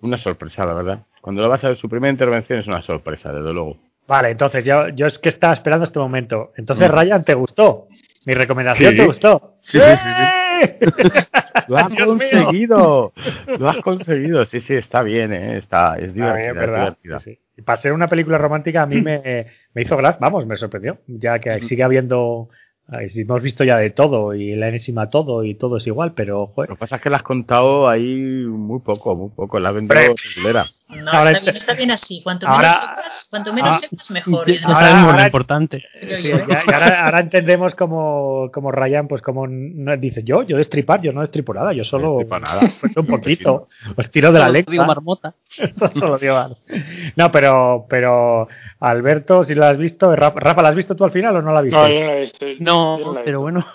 una 0.00 0.18
sorpresa, 0.18 0.64
la 0.64 0.74
verdad. 0.74 1.06
Cuando 1.20 1.42
lo 1.42 1.48
vas 1.48 1.62
a 1.64 1.68
ver 1.68 1.76
su 1.78 1.88
primera 1.88 2.10
intervención 2.12 2.60
es 2.60 2.66
una 2.66 2.82
sorpresa, 2.82 3.32
desde 3.32 3.52
luego. 3.52 3.76
Vale, 4.06 4.30
entonces 4.30 4.64
yo, 4.64 4.88
yo 4.90 5.06
es 5.06 5.18
que 5.18 5.28
estaba 5.28 5.52
esperando 5.52 5.84
este 5.84 5.98
momento. 5.98 6.52
Entonces, 6.56 6.88
Mm. 6.88 6.92
Ryan, 6.94 7.24
¿te 7.24 7.34
gustó? 7.34 7.88
Mi 8.24 8.34
recomendación 8.34 8.92
Sí. 8.92 8.96
te 8.96 9.06
gustó. 9.06 9.54
Sí, 9.60 9.78
sí, 9.78 10.88
Lo 11.68 11.76
has 11.78 11.88
Dios 11.90 12.08
mío. 12.16 12.16
conseguido, 12.30 13.12
lo 13.58 13.68
has 13.68 13.76
conseguido. 13.78 14.44
Sí, 14.46 14.60
sí, 14.62 14.74
está 14.74 15.02
bien, 15.02 15.32
¿eh? 15.32 15.58
está 15.58 15.96
es 15.98 16.14
divertida, 16.14 16.48
es 16.48 16.54
¿verdad? 16.54 16.78
divertida. 17.02 17.18
Sí, 17.18 17.34
sí. 17.34 17.40
Y 17.56 17.62
para 17.62 17.76
ser 17.76 17.92
una 17.92 18.08
película 18.08 18.38
romántica 18.38 18.82
a 18.82 18.86
mí 18.86 18.96
me, 19.02 19.46
me 19.74 19.82
hizo 19.82 19.96
gracia, 19.96 20.18
vamos, 20.20 20.46
me 20.46 20.56
sorprendió. 20.56 20.98
Ya 21.06 21.38
que 21.38 21.60
sigue 21.62 21.82
habiendo, 21.82 22.48
si 23.08 23.20
hemos 23.20 23.42
visto 23.42 23.64
ya 23.64 23.76
de 23.76 23.90
todo 23.90 24.34
y 24.34 24.54
la 24.54 24.68
enésima 24.68 25.10
todo 25.10 25.44
y 25.44 25.54
todo 25.54 25.76
es 25.76 25.86
igual, 25.86 26.12
pero 26.14 26.46
joder. 26.46 26.70
Lo 26.70 26.76
que 26.76 26.80
pasa 26.80 26.96
es 26.96 27.02
que 27.02 27.10
la 27.10 27.18
has 27.18 27.22
contado 27.22 27.88
ahí 27.88 28.44
muy 28.48 28.80
poco, 28.80 29.14
muy 29.14 29.30
poco. 29.30 29.60
La 29.60 29.70
has 29.70 29.74
vendido. 29.74 30.14
No, 30.88 31.10
Ahora 31.10 31.32
está, 31.32 31.44
bien, 31.50 31.56
está 31.56 31.74
bien 31.74 31.90
así. 31.90 32.22
Cuanto 32.22 32.48
Ahora- 32.48 32.68
menos 32.68 32.80
sepas, 32.88 33.26
cuanto 33.30 33.52
menos 33.52 33.70
Ah. 33.70 33.78
sepas, 33.78 34.10
mejor. 34.10 34.42
Además, 34.48 34.64
Ahora- 34.74 35.00
ahora- 35.02 35.18
lo 35.20 35.24
importante. 35.26 35.84
creo 36.00 36.16
Sí, 36.18 36.28
yo, 36.28 36.36
¿eh? 36.36 36.46
ya- 36.48 36.60
ahora, 36.62 37.04
ahora 37.04 37.20
entendemos 37.20 37.74
como, 37.74 38.50
como 38.52 38.72
Ryan, 38.72 39.06
pues 39.06 39.20
como 39.20 39.46
no, 39.46 39.96
dice 39.98 40.22
yo, 40.24 40.42
yo 40.44 40.56
destripar, 40.56 41.02
yo 41.02 41.12
no 41.12 41.20
destripo 41.20 41.52
nada, 41.52 41.72
yo 41.74 41.84
solo 41.84 42.18
No 42.26 42.38
nada. 42.40 42.60
pues, 42.80 42.96
un 42.96 43.06
poquito, 43.06 43.68
pues 43.94 44.10
tiro 44.10 44.32
de 44.32 44.38
la 44.38 44.48
lengua. 44.48 44.72
digo 44.72 44.84
marmota. 44.86 45.34
Esto 45.58 45.90
solo 45.94 46.18
digo. 46.18 46.56
No, 47.16 47.30
pero, 47.30 47.86
pero 47.88 48.48
Alberto, 48.80 49.44
si 49.44 49.54
lo 49.54 49.66
has 49.66 49.76
visto, 49.76 50.14
Rafa, 50.16 50.62
¿la 50.62 50.68
has 50.70 50.74
visto 50.74 50.96
tú 50.96 51.04
al 51.04 51.10
final 51.10 51.36
o 51.36 51.42
no 51.42 51.52
la 51.52 51.58
has 51.58 51.64
visto? 51.64 51.78
No, 51.78 51.88
yo 51.88 52.00
no 52.00 52.06
la 52.06 52.16
he 52.16 52.20
visto. 52.22 52.46
No, 52.60 52.98
no 52.98 53.12
la 53.14 53.20
he 53.20 53.24
pero 53.24 53.40
bueno. 53.40 53.66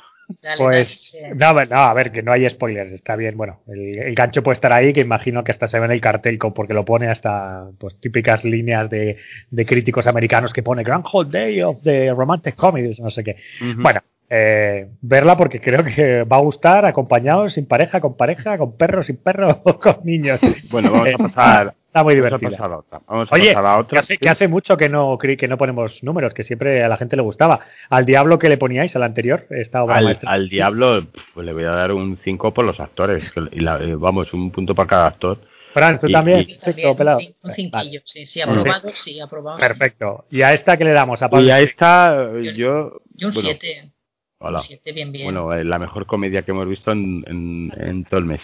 Dale, 0.41 0.57
Pues, 0.57 1.17
dale, 1.21 1.35
no, 1.35 1.45
a 1.47 1.53
ver, 1.53 1.69
no, 1.69 1.77
a 1.77 1.93
ver, 1.93 2.11
que 2.11 2.23
no 2.23 2.31
hay 2.31 2.49
spoilers, 2.49 2.91
está 2.91 3.15
bien, 3.15 3.35
bueno, 3.37 3.61
el, 3.67 3.99
el 3.99 4.15
gancho 4.15 4.41
puede 4.43 4.55
estar 4.55 4.71
ahí, 4.73 4.93
que 4.93 5.01
imagino 5.01 5.43
que 5.43 5.51
hasta 5.51 5.67
se 5.67 5.79
ve 5.79 5.85
en 5.85 5.91
el 5.91 6.01
cartel, 6.01 6.37
porque 6.55 6.73
lo 6.73 6.85
pone 6.85 7.07
hasta, 7.09 7.67
pues, 7.79 7.99
típicas 7.99 8.43
líneas 8.43 8.89
de, 8.89 9.17
de 9.51 9.65
críticos 9.65 10.07
americanos 10.07 10.53
que 10.53 10.63
pone 10.63 10.83
Groundhog 10.83 11.29
Day 11.29 11.61
of 11.61 11.81
the 11.83 12.11
Romantic 12.11 12.55
Comedies, 12.55 12.99
no 12.99 13.09
sé 13.09 13.23
qué. 13.23 13.35
Bueno, 13.77 14.01
eh, 14.29 14.87
verla 15.01 15.37
porque 15.37 15.59
creo 15.59 15.83
que 15.83 16.23
va 16.23 16.37
a 16.37 16.41
gustar 16.41 16.85
acompañados, 16.85 17.53
sin 17.53 17.65
pareja, 17.67 17.99
con 18.01 18.15
pareja, 18.17 18.57
con 18.57 18.75
perro, 18.77 19.03
sin 19.03 19.17
perro, 19.17 19.61
o 19.63 19.79
con 19.79 19.97
niños. 20.03 20.39
Bueno, 20.71 20.91
vamos 20.91 21.07
a 21.07 21.11
Está- 21.11 21.27
pasar, 21.27 21.73
Está 21.93 22.03
muy 22.03 22.15
vamos 22.19 22.33
a 22.33 22.37
divertida. 22.37 22.49
pasar 22.57 22.65
a 22.65 22.69
la 22.69 22.77
otra. 22.79 23.01
Vamos 23.07 23.31
a 23.31 23.35
Oye, 23.35 23.47
pasar 23.53 23.65
a 23.65 23.69
la 23.69 23.75
que 23.75 23.81
otra. 23.81 23.99
hace, 23.99 24.13
sí. 24.15 24.17
que 24.19 24.29
hace 24.29 24.47
mucho 24.47 24.77
que 24.77 24.89
no 24.89 25.15
que 25.19 25.47
no 25.47 25.57
ponemos 25.59 26.03
números, 26.03 26.33
que 26.33 26.41
siempre 26.41 26.83
a 26.83 26.87
la 26.87 26.97
gente 26.97 27.15
le 27.15 27.21
gustaba. 27.21 27.59
Al 27.89 28.05
diablo 28.07 28.39
que 28.39 28.49
le 28.49 28.57
poníais 28.57 28.95
al 28.95 29.03
anterior, 29.03 29.45
esta 29.51 29.83
obra 29.83 29.97
al, 29.97 30.05
maestra. 30.05 30.31
al 30.31 30.49
diablo 30.49 31.05
pues, 31.35 31.45
le 31.45 31.53
voy 31.53 31.65
a 31.65 31.69
dar 31.69 31.91
un 31.91 32.17
5 32.23 32.51
por 32.51 32.65
los 32.65 32.79
actores. 32.79 33.31
que- 33.31 33.47
Y 33.51 33.59
la- 33.59 33.77
eh, 33.79 33.93
vamos, 33.95 34.33
un 34.33 34.49
punto 34.49 34.73
para 34.73 34.87
cada 34.89 35.05
actor. 35.07 35.39
Fran, 35.71 35.99
tú 35.99 36.07
y- 36.07 36.11
también, 36.11 36.39
y- 36.41 36.45
Yo 36.47 36.73
todo 36.81 36.95
pelado. 36.95 37.19
un 37.43 37.51
cinquillo, 37.51 37.99
sí, 38.05 38.25
sí, 38.25 38.41
aprobado, 38.41 38.89
sí, 38.93 39.19
aprobado. 39.19 39.59
Perfecto. 39.59 40.25
¿Y 40.31 40.41
a 40.41 40.51
esta 40.53 40.75
que 40.77 40.85
le 40.85 40.91
damos? 40.93 41.21
A 41.21 41.29
Pablo? 41.29 41.45
Y 41.45 41.51
ahí 41.51 41.63
está, 41.65 42.27
eh, 42.35 42.53
yo. 42.55 43.01
Y 43.15 43.25
un 43.25 43.33
bueno, 43.33 43.49
7. 43.49 43.91
hola. 44.39 44.59
Un 44.59 44.63
7, 44.65 44.91
bien, 44.93 45.11
bien. 45.11 45.25
Bueno, 45.25 45.53
eh, 45.53 45.63
la 45.63 45.77
mejor 45.79 46.05
comedia 46.07 46.41
que 46.43 46.51
hemos 46.51 46.67
visto 46.67 46.91
en, 46.91 47.23
en, 47.27 47.71
en 47.75 48.03
todo 48.05 48.19
el 48.19 48.25
mes. 48.25 48.41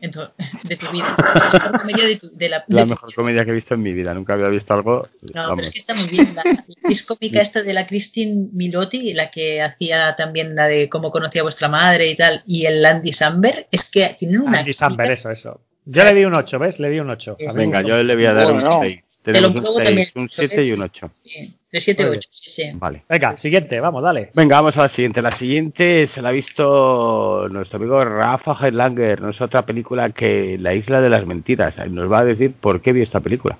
De 0.64 0.76
tu 0.76 0.90
vida. 0.90 1.14
La 1.18 1.50
mejor 1.52 1.78
comedia 1.80 2.06
de, 2.06 2.16
tu, 2.16 2.30
de 2.36 2.48
la, 2.48 2.58
de 2.66 2.74
La 2.74 2.82
tu 2.84 2.88
mejor 2.90 3.08
vida. 3.08 3.16
comedia 3.16 3.44
que 3.44 3.50
he 3.50 3.54
visto 3.54 3.74
en 3.74 3.82
mi 3.82 3.92
vida. 3.92 4.14
Nunca 4.14 4.32
había 4.34 4.48
visto 4.48 4.72
algo. 4.74 5.08
No, 5.22 5.28
pero 5.32 5.48
vamos. 5.48 5.66
es 5.66 5.70
que 5.72 5.78
está 5.80 5.94
muy 5.94 6.08
bien. 6.08 6.34
La, 6.34 6.42
la 6.44 6.50
actriz 6.52 7.02
cómica 7.04 7.40
esta 7.42 7.62
de 7.62 7.72
la 7.74 7.86
Christine 7.86 8.48
Milotti, 8.54 9.12
la 9.14 9.30
que 9.30 9.60
hacía 9.62 10.16
también 10.16 10.54
la 10.54 10.66
de 10.68 10.88
cómo 10.88 11.10
conocía 11.10 11.42
a 11.42 11.44
vuestra 11.44 11.68
madre 11.68 12.08
y 12.08 12.16
tal, 12.16 12.42
y 12.46 12.66
el 12.66 12.84
Andy 12.84 13.12
Samberg, 13.12 13.66
es 13.70 13.90
que 13.90 14.16
tienen 14.18 14.40
una. 14.42 14.60
Andy 14.60 14.72
Samberg, 14.72 15.10
eso, 15.12 15.30
eso. 15.30 15.60
Yo 15.84 16.04
le 16.04 16.14
di 16.14 16.24
un 16.24 16.34
8, 16.34 16.58
¿ves? 16.58 16.78
Le 16.78 16.88
di 16.90 17.00
un 17.00 17.10
8. 17.10 17.36
Sí, 17.38 17.46
A 17.46 17.52
mí 17.52 17.56
Venga, 17.58 17.82
yo 17.82 17.96
le 18.02 18.14
voy 18.14 18.26
a 18.26 18.32
dar 18.34 18.44
Bueno, 18.52 18.58
un 18.58 18.64
no. 18.64 18.80
6. 18.82 19.00
Tenemos 19.22 19.54
un 19.54 19.60
luego 19.62 19.76
6, 19.78 19.86
también- 19.88 20.08
un 20.16 20.28
7 20.30 20.64
y 20.66 20.72
un 20.72 20.82
8. 20.82 21.10
Sí, 21.22 21.54
de 21.70 21.80
7, 21.80 22.06
Muy 22.06 22.16
8, 22.16 22.28
sí, 22.32 22.50
sí. 22.50 22.70
Vale. 22.74 23.02
Venga, 23.08 23.36
siguiente, 23.36 23.78
vamos, 23.78 24.02
dale. 24.02 24.30
Venga, 24.34 24.56
vamos 24.56 24.76
a 24.78 24.82
la 24.84 24.88
siguiente. 24.88 25.20
La 25.20 25.32
siguiente 25.32 26.08
se 26.14 26.22
la 26.22 26.30
ha 26.30 26.32
visto 26.32 27.46
nuestro 27.50 27.76
amigo 27.78 28.02
Rafa 28.04 28.56
Heidlanger. 28.60 29.20
No 29.20 29.30
es 29.30 29.40
otra 29.40 29.66
película 29.66 30.08
que 30.10 30.56
La 30.58 30.74
Isla 30.74 31.00
de 31.02 31.10
las 31.10 31.26
Mentiras. 31.26 31.74
Nos 31.90 32.10
va 32.10 32.20
a 32.20 32.24
decir 32.24 32.54
por 32.60 32.80
qué 32.80 32.92
vio 32.94 33.02
esta 33.04 33.20
película. 33.20 33.58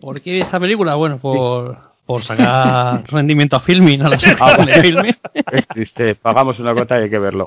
¿Por 0.00 0.20
qué 0.20 0.40
esta 0.40 0.58
película? 0.60 0.94
Bueno, 0.94 1.18
por, 1.18 1.78
por 2.06 2.24
sacar 2.24 3.04
rendimiento 3.10 3.56
a 3.56 3.60
filming, 3.60 4.02
a 4.02 4.08
la 4.08 4.16
Ah, 4.16 4.20
sección 4.20 4.66
de 4.66 4.72
vale. 4.72 4.82
filming. 4.82 5.16
Es 5.52 5.68
triste, 5.68 6.14
pagamos 6.16 6.58
una 6.58 6.74
cuota 6.74 6.98
y 6.98 7.04
hay 7.04 7.10
que 7.10 7.18
verlo. 7.18 7.46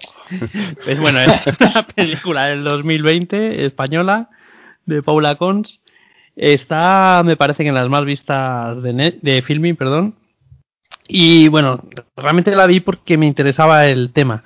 Pues 0.83 0.99
bueno, 0.99 1.19
es 1.21 1.29
una 1.59 1.85
película 1.87 2.45
del 2.47 2.63
2020, 2.63 3.65
española, 3.65 4.29
de 4.85 5.01
Paula 5.03 5.35
Cons. 5.35 5.79
Está, 6.35 7.21
me 7.25 7.37
parece 7.37 7.63
que 7.63 7.69
en 7.69 7.75
las 7.75 7.89
más 7.89 8.05
vistas 8.05 8.81
de, 8.83 8.93
net- 8.93 9.19
de 9.21 9.41
filming, 9.41 9.75
perdón. 9.75 10.15
Y 11.07 11.47
bueno, 11.47 11.81
realmente 12.15 12.55
la 12.55 12.65
vi 12.67 12.79
porque 12.79 13.17
me 13.17 13.25
interesaba 13.27 13.85
el 13.85 14.11
tema. 14.11 14.43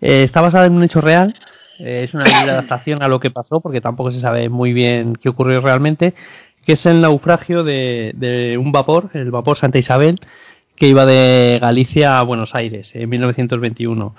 Eh, 0.00 0.22
está 0.24 0.40
basada 0.40 0.66
en 0.66 0.74
un 0.74 0.84
hecho 0.84 1.00
real. 1.00 1.34
eh, 1.80 2.02
es 2.04 2.14
una 2.14 2.24
libre 2.38 2.50
adaptación 2.52 3.02
a 3.02 3.08
lo 3.08 3.20
que 3.20 3.30
pasó, 3.30 3.60
porque 3.60 3.80
tampoco 3.80 4.10
se 4.10 4.20
sabe 4.20 4.48
muy 4.48 4.72
bien 4.72 5.14
qué 5.16 5.28
ocurrió 5.28 5.60
realmente. 5.60 6.14
Que 6.64 6.72
es 6.74 6.86
el 6.86 7.00
naufragio 7.00 7.64
de, 7.64 8.12
de 8.16 8.58
un 8.58 8.72
vapor, 8.72 9.10
el 9.14 9.30
vapor 9.30 9.56
Santa 9.56 9.78
Isabel, 9.78 10.20
que 10.76 10.86
iba 10.88 11.04
de 11.06 11.58
Galicia 11.60 12.18
a 12.18 12.22
Buenos 12.22 12.54
Aires 12.54 12.90
en 12.94 13.08
1921. 13.08 14.14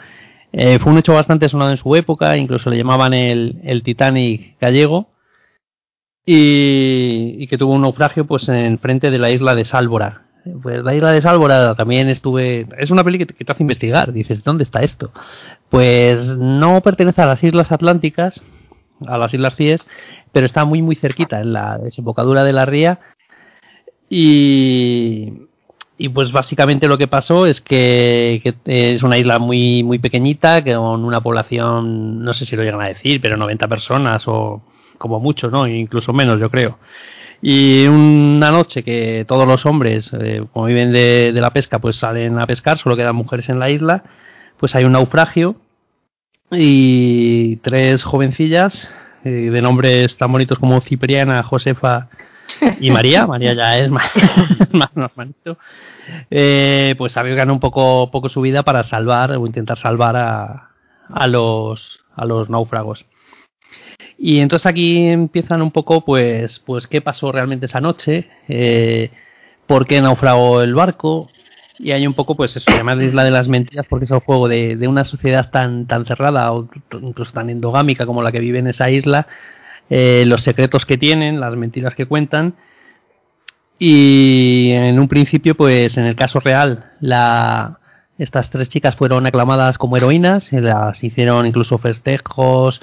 Eh, 0.52 0.80
fue 0.80 0.91
un 0.91 0.98
hecho 0.98 1.14
bastante 1.14 1.48
sonado 1.48 1.69
en 1.72 1.77
su 1.77 1.95
época, 1.95 2.36
incluso 2.38 2.69
le 2.72 2.77
llamaban 2.77 3.14
el, 3.14 3.61
el 3.64 3.84
Titanic 3.84 4.57
gallego, 4.60 5.10
y, 6.25 7.47
que 7.47 7.57
tuvo 7.57 7.73
un 7.73 7.81
naufragio 7.81 8.25
pues 8.25 8.47
en 8.49 8.79
frente 8.79 9.11
de 9.11 9.19
la 9.19 9.31
isla 9.31 9.55
de 9.55 9.65
Sálvora. 9.65 10.23
Pues 10.61 10.83
la 10.83 10.95
isla 10.95 11.11
de 11.11 11.21
Sálvora 11.21 11.75
también 11.75 12.09
estuve... 12.09 12.67
Es 12.77 12.91
una 12.91 13.03
peli 13.03 13.17
que 13.17 13.25
te, 13.25 13.51
hace 13.51 13.63
investigar, 13.63 14.13
dices, 14.13 14.43
¿dónde 14.43 14.63
está 14.63 14.79
esto? 14.81 15.11
Pues 15.69 16.37
no 16.37 16.81
pertenece 16.81 17.21
a 17.21 17.25
las 17.27 17.43
Islas 17.43 17.71
Atlánticas, 17.71 18.41
a 19.05 19.17
las 19.17 19.33
Islas 19.33 19.55
Cíes, 19.55 19.87
pero 20.31 20.45
está 20.45 20.65
muy 20.65 20.81
muy 20.81 20.95
cerquita, 20.95 21.41
en 21.41 21.53
la 21.53 21.77
desembocadura 21.77 22.43
de 22.43 22.53
la 22.53 22.65
ría, 22.65 22.99
y, 24.09 25.33
y 25.97 26.09
pues 26.09 26.31
básicamente 26.31 26.87
lo 26.87 26.97
que 26.97 27.07
pasó 27.07 27.45
es 27.45 27.61
que, 27.61 28.41
que 28.43 28.93
es 28.93 29.03
una 29.03 29.17
isla 29.17 29.37
muy 29.37 29.83
muy 29.83 29.99
pequeñita, 29.99 30.63
que 30.63 30.73
con 30.75 31.05
una 31.05 31.21
población, 31.21 32.23
no 32.23 32.33
sé 32.33 32.45
si 32.45 32.55
lo 32.55 32.63
llegan 32.63 32.81
a 32.81 32.87
decir, 32.87 33.21
pero 33.21 33.37
90 33.37 33.67
personas 33.67 34.23
o 34.27 34.63
como 34.99 35.19
mucho, 35.19 35.49
¿no? 35.49 35.65
Incluso 35.65 36.13
menos, 36.13 36.39
yo 36.39 36.51
creo. 36.51 36.77
Y 37.41 37.88
una 37.88 38.51
noche 38.51 38.84
que 38.84 39.26
todos 39.27 39.47
los 39.47 39.65
hombres, 39.65 40.11
eh, 40.13 40.43
como 40.53 40.67
viven 40.67 40.91
de, 40.91 41.31
de 41.34 41.41
la 41.41 41.49
pesca, 41.51 41.80
pues 41.80 41.95
salen 41.95 42.38
a 42.38 42.45
pescar, 42.45 42.77
solo 42.77 42.95
quedan 42.95 43.15
mujeres 43.15 43.49
en 43.49 43.57
la 43.57 43.71
isla, 43.71 44.03
pues 44.57 44.76
hay 44.76 44.84
un 44.84 44.91
naufragio 44.91 45.55
y 46.51 47.57
tres 47.57 48.03
jovencillas 48.03 48.91
eh, 49.23 49.30
de 49.30 49.61
nombres 49.61 50.17
tan 50.17 50.31
bonitos 50.31 50.59
como 50.59 50.80
Cipriana, 50.81 51.43
Josefa 51.43 52.09
y 52.80 52.89
María, 52.91 53.27
María 53.27 53.53
ya 53.53 53.77
es 53.77 53.89
más, 53.89 54.11
más 54.71 54.95
normalito, 54.95 55.57
eh, 56.31 56.95
pues 56.97 57.15
arriesgan 57.17 57.51
un 57.51 57.59
poco, 57.59 58.09
poco 58.11 58.30
su 58.30 58.41
vida 58.41 58.63
para 58.63 58.84
salvar 58.84 59.31
o 59.31 59.45
intentar 59.45 59.77
salvar 59.77 60.15
a, 60.15 60.69
a, 61.09 61.27
los, 61.27 61.99
a 62.15 62.26
los 62.26 62.49
náufragos. 62.49 63.05
Y 64.21 64.39
entonces 64.39 64.65
aquí 64.65 65.07
empiezan 65.07 65.61
un 65.61 65.71
poco, 65.71 66.03
pues, 66.03 66.59
pues 66.59 66.87
qué 66.87 66.99
pasó 66.99 67.31
realmente 67.31 67.67
esa 67.67 67.79
noche, 67.79 68.27
eh, 68.49 69.11
por 69.65 69.87
qué 69.87 70.01
naufragó 70.01 70.61
el 70.61 70.75
barco, 70.75 71.29
y 71.77 71.91
hay 71.93 72.05
un 72.05 72.13
poco, 72.13 72.35
pues 72.35 72.57
eso, 72.57 72.69
llamar 72.69 73.01
Isla 73.01 73.23
de 73.23 73.31
las 73.31 73.47
Mentiras, 73.47 73.85
porque 73.89 74.03
es 74.03 74.11
el 74.11 74.19
juego 74.19 74.49
de, 74.49 74.75
de 74.75 74.87
una 74.89 75.05
sociedad 75.05 75.49
tan, 75.51 75.87
tan 75.87 76.05
cerrada 76.05 76.51
o 76.51 76.67
incluso 77.01 77.31
tan 77.31 77.49
endogámica 77.49 78.05
como 78.05 78.21
la 78.21 78.33
que 78.33 78.41
vive 78.41 78.59
en 78.59 78.67
esa 78.67 78.89
isla, 78.89 79.27
eh, 79.89 80.25
los 80.27 80.41
secretos 80.41 80.85
que 80.85 80.97
tienen, 80.97 81.39
las 81.39 81.55
mentiras 81.55 81.95
que 81.95 82.05
cuentan. 82.05 82.55
Y 83.77 84.71
en 84.73 84.99
un 84.99 85.07
principio, 85.07 85.55
pues 85.55 85.97
en 85.97 86.03
el 86.03 86.17
caso 86.17 86.41
real, 86.41 86.91
la, 86.99 87.79
estas 88.17 88.49
tres 88.49 88.67
chicas 88.67 88.97
fueron 88.97 89.25
aclamadas 89.25 89.77
como 89.77 89.95
heroínas, 89.95 90.51
y 90.51 90.59
las 90.59 91.01
hicieron 91.01 91.45
incluso 91.45 91.77
festejos 91.77 92.81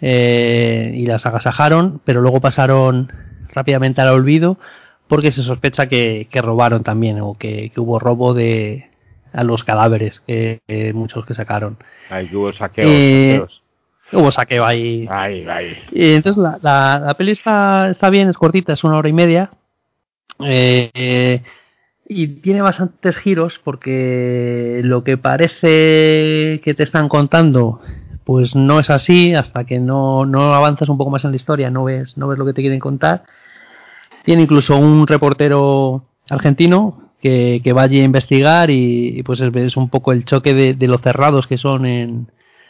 eh, 0.00 0.92
y 0.94 1.06
las 1.06 1.26
agasajaron, 1.26 2.00
pero 2.04 2.20
luego 2.20 2.40
pasaron 2.40 3.12
rápidamente 3.52 4.00
al 4.00 4.08
olvido 4.08 4.58
porque 5.08 5.32
se 5.32 5.42
sospecha 5.42 5.88
que, 5.88 6.28
que 6.30 6.42
robaron 6.42 6.82
también 6.84 7.20
o 7.20 7.36
que, 7.38 7.70
que 7.70 7.80
hubo 7.80 7.98
robo 7.98 8.34
de 8.34 8.90
a 9.32 9.44
los 9.44 9.64
cadáveres, 9.64 10.20
que, 10.26 10.60
que 10.66 10.92
muchos 10.92 11.26
que 11.26 11.34
sacaron. 11.34 11.76
Ahí 12.10 12.30
hubo 12.34 12.52
saqueos. 12.52 12.90
Eh, 12.90 13.32
saqueos. 13.32 13.62
Hubo 14.12 14.30
saqueo 14.30 14.64
ahí. 14.64 15.06
Ahí, 15.10 15.46
entonces 15.92 16.42
la, 16.42 16.58
la, 16.62 16.98
la 16.98 17.14
peli 17.14 17.32
está, 17.32 17.90
está 17.90 18.08
bien, 18.08 18.28
es 18.28 18.38
cortita, 18.38 18.72
es 18.72 18.84
una 18.84 18.96
hora 18.96 19.08
y 19.08 19.12
media. 19.12 19.50
Eh, 20.40 20.90
eh, 20.94 21.42
y 22.06 22.28
tiene 22.40 22.62
bastantes 22.62 23.16
giros 23.16 23.60
porque 23.62 24.80
lo 24.82 25.04
que 25.04 25.18
parece 25.18 26.60
que 26.64 26.74
te 26.74 26.82
están 26.82 27.08
contando 27.08 27.80
pues 28.28 28.54
no 28.54 28.78
es 28.78 28.90
así 28.90 29.34
hasta 29.34 29.64
que 29.64 29.78
no, 29.78 30.26
no 30.26 30.52
avanzas 30.52 30.90
un 30.90 30.98
poco 30.98 31.10
más 31.10 31.24
en 31.24 31.30
la 31.30 31.36
historia, 31.36 31.70
no 31.70 31.84
ves, 31.84 32.18
no 32.18 32.28
ves 32.28 32.38
lo 32.38 32.44
que 32.44 32.52
te 32.52 32.60
quieren 32.60 32.78
contar. 32.78 33.22
Tiene 34.22 34.42
incluso 34.42 34.76
un 34.76 35.06
reportero 35.06 36.04
argentino 36.28 37.08
que, 37.22 37.62
que 37.64 37.72
va 37.72 37.84
allí 37.84 38.00
a 38.00 38.04
investigar 38.04 38.68
y, 38.68 39.22
pues 39.22 39.40
es, 39.40 39.76
un 39.78 39.88
poco 39.88 40.12
el 40.12 40.26
choque 40.26 40.52
de, 40.52 40.74
de 40.74 40.88
lo 40.88 40.98
cerrados 40.98 41.46
que 41.46 41.56
son 41.56 41.86
en, 41.86 42.26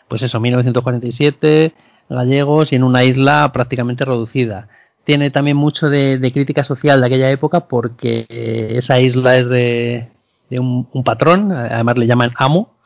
pues 0.07 0.23
eso, 0.23 0.39
1947, 0.39 1.75
gallegos 2.09 2.71
y 2.73 2.77
en 2.77 2.85
una 2.85 3.03
isla 3.03 3.51
prácticamente 3.53 4.05
reducida. 4.05 4.69
Tiene 5.03 5.33
también 5.33 5.57
mucho 5.57 5.91
de, 5.91 6.21
crítica 6.33 6.63
social 6.63 7.01
de 7.01 7.07
aquella 7.09 7.33
época 7.33 7.67
porque 7.67 8.27
eh, 8.29 8.75
esa 8.77 9.01
isla 9.01 9.37
es 9.37 9.49
de, 9.49 10.09
de 10.51 10.61
un, 10.61 10.87
un 10.93 11.03
patrón, 11.03 11.51
además 11.51 11.99
le 11.99 12.07
llaman 12.07 12.31
amo, 12.37 12.78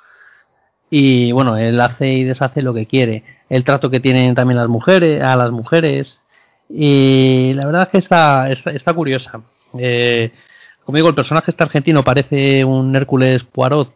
y 0.95 1.33
bueno, 1.33 1.57
él 1.57 1.81
hace 1.81 2.13
y 2.13 2.25
deshace 2.25 2.61
lo 2.61 2.75
que 2.75 2.85
quiere. 2.85 3.23
El 3.49 3.65
trato 3.65 3.89
que 3.89 3.99
tienen 3.99 4.35
también 4.35 4.59
las 4.59 4.69
mujeres, 4.69 5.23
a 5.23 5.37
las 5.37 5.51
mujeres, 5.51 6.21
y 6.69 7.55
la 7.55 7.65
verdad 7.65 7.85
es 7.85 7.89
que 7.89 7.97
está, 7.97 8.51
está, 8.51 8.73
está 8.73 8.93
curiosa. 8.93 9.41
Eh, 9.79 10.33
como 10.85 10.97
digo, 10.97 11.09
el 11.09 11.15
personaje 11.15 11.51
este 11.51 11.63
argentino 11.63 12.05
parece 12.05 12.67
un 12.67 12.95
Hércules 12.95 13.43
Poirot, 13.43 13.95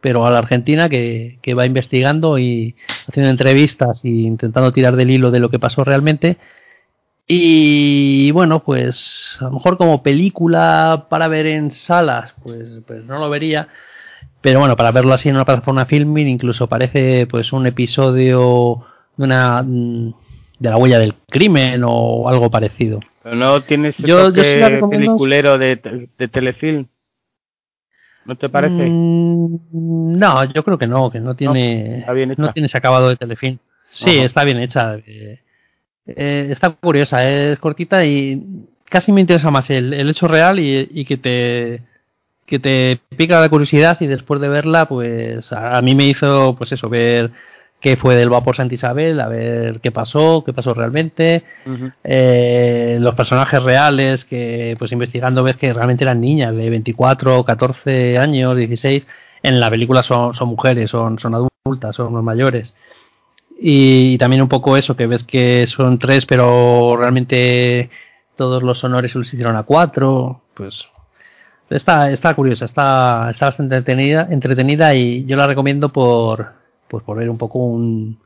pero 0.00 0.26
a 0.26 0.32
la 0.32 0.38
Argentina 0.38 0.88
que, 0.88 1.38
que 1.42 1.54
va 1.54 1.64
investigando 1.64 2.36
y 2.40 2.74
haciendo 3.06 3.30
entrevistas 3.30 4.04
e 4.04 4.08
intentando 4.08 4.72
tirar 4.72 4.96
del 4.96 5.12
hilo 5.12 5.30
de 5.30 5.38
lo 5.38 5.48
que 5.48 5.60
pasó 5.60 5.84
realmente. 5.84 6.38
Y 7.28 8.32
bueno, 8.32 8.64
pues 8.64 9.36
a 9.38 9.44
lo 9.44 9.52
mejor 9.52 9.78
como 9.78 10.02
película 10.02 11.06
para 11.08 11.28
ver 11.28 11.46
en 11.46 11.70
salas, 11.70 12.34
pues, 12.42 12.80
pues 12.84 13.04
no 13.04 13.20
lo 13.20 13.30
vería. 13.30 13.68
Pero 14.42 14.58
bueno, 14.58 14.76
para 14.76 14.90
verlo 14.92 15.14
así 15.14 15.28
en 15.30 15.36
una 15.36 15.44
plataforma 15.46 15.86
filming, 15.86 16.26
incluso 16.28 16.66
parece 16.66 17.26
pues 17.26 17.52
un 17.52 17.66
episodio 17.66 18.84
de 19.16 19.24
una 19.24 19.62
mm, 19.62 20.12
de 20.58 20.70
la 20.70 20.76
huella 20.76 20.98
del 20.98 21.14
crimen 21.30 21.82
o 21.86 22.28
algo 22.28 22.50
parecido. 22.50 23.00
Pero 23.22 23.36
no 23.36 23.62
tienes 23.62 23.94
ese 23.98 24.06
Yo- 24.06 24.18
yo 24.18 24.26
toque 24.28 24.44
sí 24.54 24.60
la 24.60 24.68
recomiendo. 24.68 25.06
peliculero 25.12 25.58
de, 25.58 26.08
de 26.18 26.28
telefilm. 26.28 26.86
¿No 28.24 28.36
te 28.36 28.48
parece? 28.48 28.88
Mm, 28.88 30.18
no, 30.18 30.44
yo 30.52 30.62
creo 30.64 30.78
que 30.78 30.86
no, 30.86 31.10
que 31.10 31.20
no 31.20 31.34
tiene, 31.34 32.04
no 32.36 32.52
tiene 32.52 32.66
ese 32.66 32.78
acabado 32.78 33.08
de 33.08 33.16
telefilm. 33.16 33.58
Sí, 33.90 34.16
Ajá. 34.18 34.24
está 34.24 34.44
bien 34.44 34.58
hecha. 34.58 34.96
eh, 35.06 35.40
eh, 36.06 36.48
está 36.50 36.70
curiosa, 36.70 37.28
es 37.28 37.58
cortita 37.58 38.04
y 38.04 38.66
casi 38.88 39.12
me 39.12 39.20
interesa 39.20 39.50
más 39.50 39.70
el, 39.70 39.92
el 39.92 40.10
hecho 40.10 40.26
real 40.28 40.58
y, 40.60 40.88
y 40.92 41.04
que 41.04 41.16
te 41.16 41.82
que 42.52 42.58
te 42.58 43.00
pica 43.16 43.40
la 43.40 43.48
curiosidad 43.48 43.96
y 44.00 44.06
después 44.06 44.38
de 44.38 44.50
verla, 44.50 44.86
pues 44.86 45.50
a, 45.54 45.78
a 45.78 45.80
mí 45.80 45.94
me 45.94 46.04
hizo, 46.04 46.54
pues 46.54 46.70
eso, 46.70 46.90
ver 46.90 47.30
qué 47.80 47.96
fue 47.96 48.14
del 48.14 48.28
vapor 48.28 48.54
Santa 48.54 48.74
Isabel, 48.74 49.18
a 49.22 49.28
ver 49.28 49.80
qué 49.80 49.90
pasó, 49.90 50.44
qué 50.44 50.52
pasó 50.52 50.74
realmente, 50.74 51.44
eh, 52.04 52.98
los 53.00 53.14
personajes 53.14 53.62
reales 53.62 54.26
que 54.26 54.76
pues 54.78 54.92
investigando 54.92 55.42
ves 55.42 55.56
que 55.56 55.72
realmente 55.72 56.04
eran 56.04 56.20
niñas 56.20 56.54
de 56.54 56.68
24, 56.68 57.42
14 57.42 58.18
años, 58.18 58.54
16, 58.54 59.06
en 59.42 59.58
la 59.58 59.70
película 59.70 60.02
son, 60.02 60.34
son 60.34 60.50
mujeres, 60.50 60.90
son, 60.90 61.18
son 61.18 61.34
adultas, 61.34 61.96
son 61.96 62.12
más 62.12 62.22
mayores. 62.22 62.74
Y, 63.58 64.18
también 64.18 64.42
un 64.42 64.48
poco 64.48 64.76
eso, 64.76 64.94
que 64.94 65.06
ves 65.06 65.24
que 65.24 65.66
son 65.66 65.98
tres, 65.98 66.26
pero 66.26 66.96
realmente 66.98 67.88
todos 68.36 68.62
los 68.62 68.84
honores 68.84 69.12
se 69.12 69.18
los 69.18 69.32
hicieron 69.32 69.56
a 69.56 69.62
cuatro, 69.62 70.42
pues 70.52 70.84
está, 71.70 72.10
está 72.10 72.34
curiosa, 72.34 72.64
está, 72.64 73.28
está 73.30 73.46
bastante 73.46 73.76
entretenida, 73.76 74.28
entretenida 74.30 74.94
y 74.94 75.24
yo 75.24 75.36
la 75.36 75.46
recomiendo 75.46 75.88
por, 75.90 76.52
pues 76.88 77.02
por 77.04 77.16
ver 77.16 77.30
un 77.30 77.38
poco 77.38 77.58
un, 77.60 78.18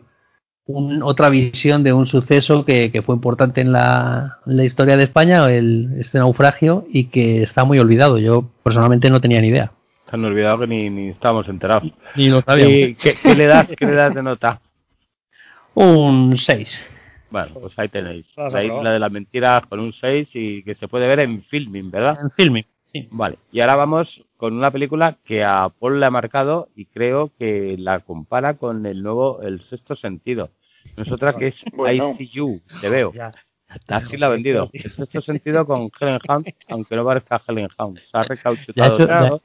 un- 0.66 1.02
otra 1.02 1.28
visión 1.28 1.82
de 1.84 1.92
un 1.92 2.06
suceso 2.06 2.64
que, 2.64 2.90
que 2.90 3.02
fue 3.02 3.14
importante 3.14 3.60
en 3.60 3.72
la, 3.72 4.38
en 4.46 4.56
la 4.56 4.64
historia 4.64 4.96
de 4.96 5.04
España, 5.04 5.48
el, 5.50 5.94
este 5.98 6.18
naufragio, 6.18 6.86
y 6.90 7.04
que 7.04 7.42
está 7.42 7.64
muy 7.64 7.78
olvidado. 7.78 8.18
Yo 8.18 8.50
personalmente 8.62 9.10
no 9.10 9.20
tenía 9.20 9.40
ni 9.40 9.48
idea. 9.48 9.72
Han 10.10 10.24
olvidado 10.24 10.60
que 10.60 10.66
ni, 10.68 10.88
ni 10.90 11.08
estábamos 11.08 11.48
enterados. 11.48 11.90
Ni 12.14 12.28
lo 12.28 12.40
sabía. 12.42 12.68
¿Y 12.68 12.94
qué, 12.94 13.14
qué 13.20 13.34
le 13.34 13.46
das, 13.46 13.66
qué 13.76 13.86
le 13.86 13.94
das 13.94 14.14
de 14.14 14.22
nota? 14.22 14.60
Un 15.74 16.36
6. 16.38 16.80
Bueno, 17.30 17.48
pues 17.60 17.72
ahí 17.78 17.88
tenéis. 17.88 18.24
Vas 18.36 18.54
a 18.54 18.56
La 18.58 18.64
isla 18.64 18.92
de 18.92 18.98
las 18.98 19.10
mentiras 19.12 19.66
con 19.66 19.80
un 19.80 19.92
6 19.92 20.28
y 20.32 20.62
que 20.62 20.74
se 20.76 20.88
puede 20.88 21.06
ver 21.08 21.20
en 21.20 21.42
filming, 21.44 21.90
¿verdad? 21.90 22.18
En 22.22 22.30
filming. 22.30 22.64
Sí. 23.02 23.09
Vale, 23.10 23.39
y 23.52 23.60
ahora 23.60 23.77
vamos 23.77 24.23
con 24.36 24.55
una 24.55 24.70
película 24.70 25.16
que 25.24 25.44
a 25.44 25.68
Paul 25.68 25.98
le 26.01 26.06
ha 26.06 26.10
marcado 26.10 26.68
y 26.77 26.86
creo 26.86 27.32
que 27.39 27.77
la 27.78 28.01
compara 28.01 28.55
con 28.55 28.85
el 28.86 29.02
nuevo 29.02 29.43
El 29.43 29.60
Sexto 29.68 29.97
Sentido. 29.97 30.51
Nosotras 30.97 31.35
que 31.36 31.48
es 31.48 31.56
Bueno. 31.73 32.14
ICU, 32.18 32.60
te 32.81 32.89
veo. 32.89 33.12
Ya. 33.12 33.32
Así 33.89 34.16
la 34.16 34.27
ha 34.27 34.31
vendido. 34.36 34.70
El 34.73 34.93
Sexto 34.93 35.20
Sentido 35.23 35.66
con 35.66 35.90
Helen 36.01 36.20
Hunt, 36.28 36.48
aunque 36.68 36.97
no 36.97 37.05
parezca 37.05 37.43
Helen 37.48 37.68
Hunt. 37.78 37.98
Se 37.98 38.05
ha 38.12 38.12
Ya 38.12 38.20
ha 38.20 38.23
recauchutado. 38.24 38.94
hecho- 38.94 39.06
claro. 39.06 39.43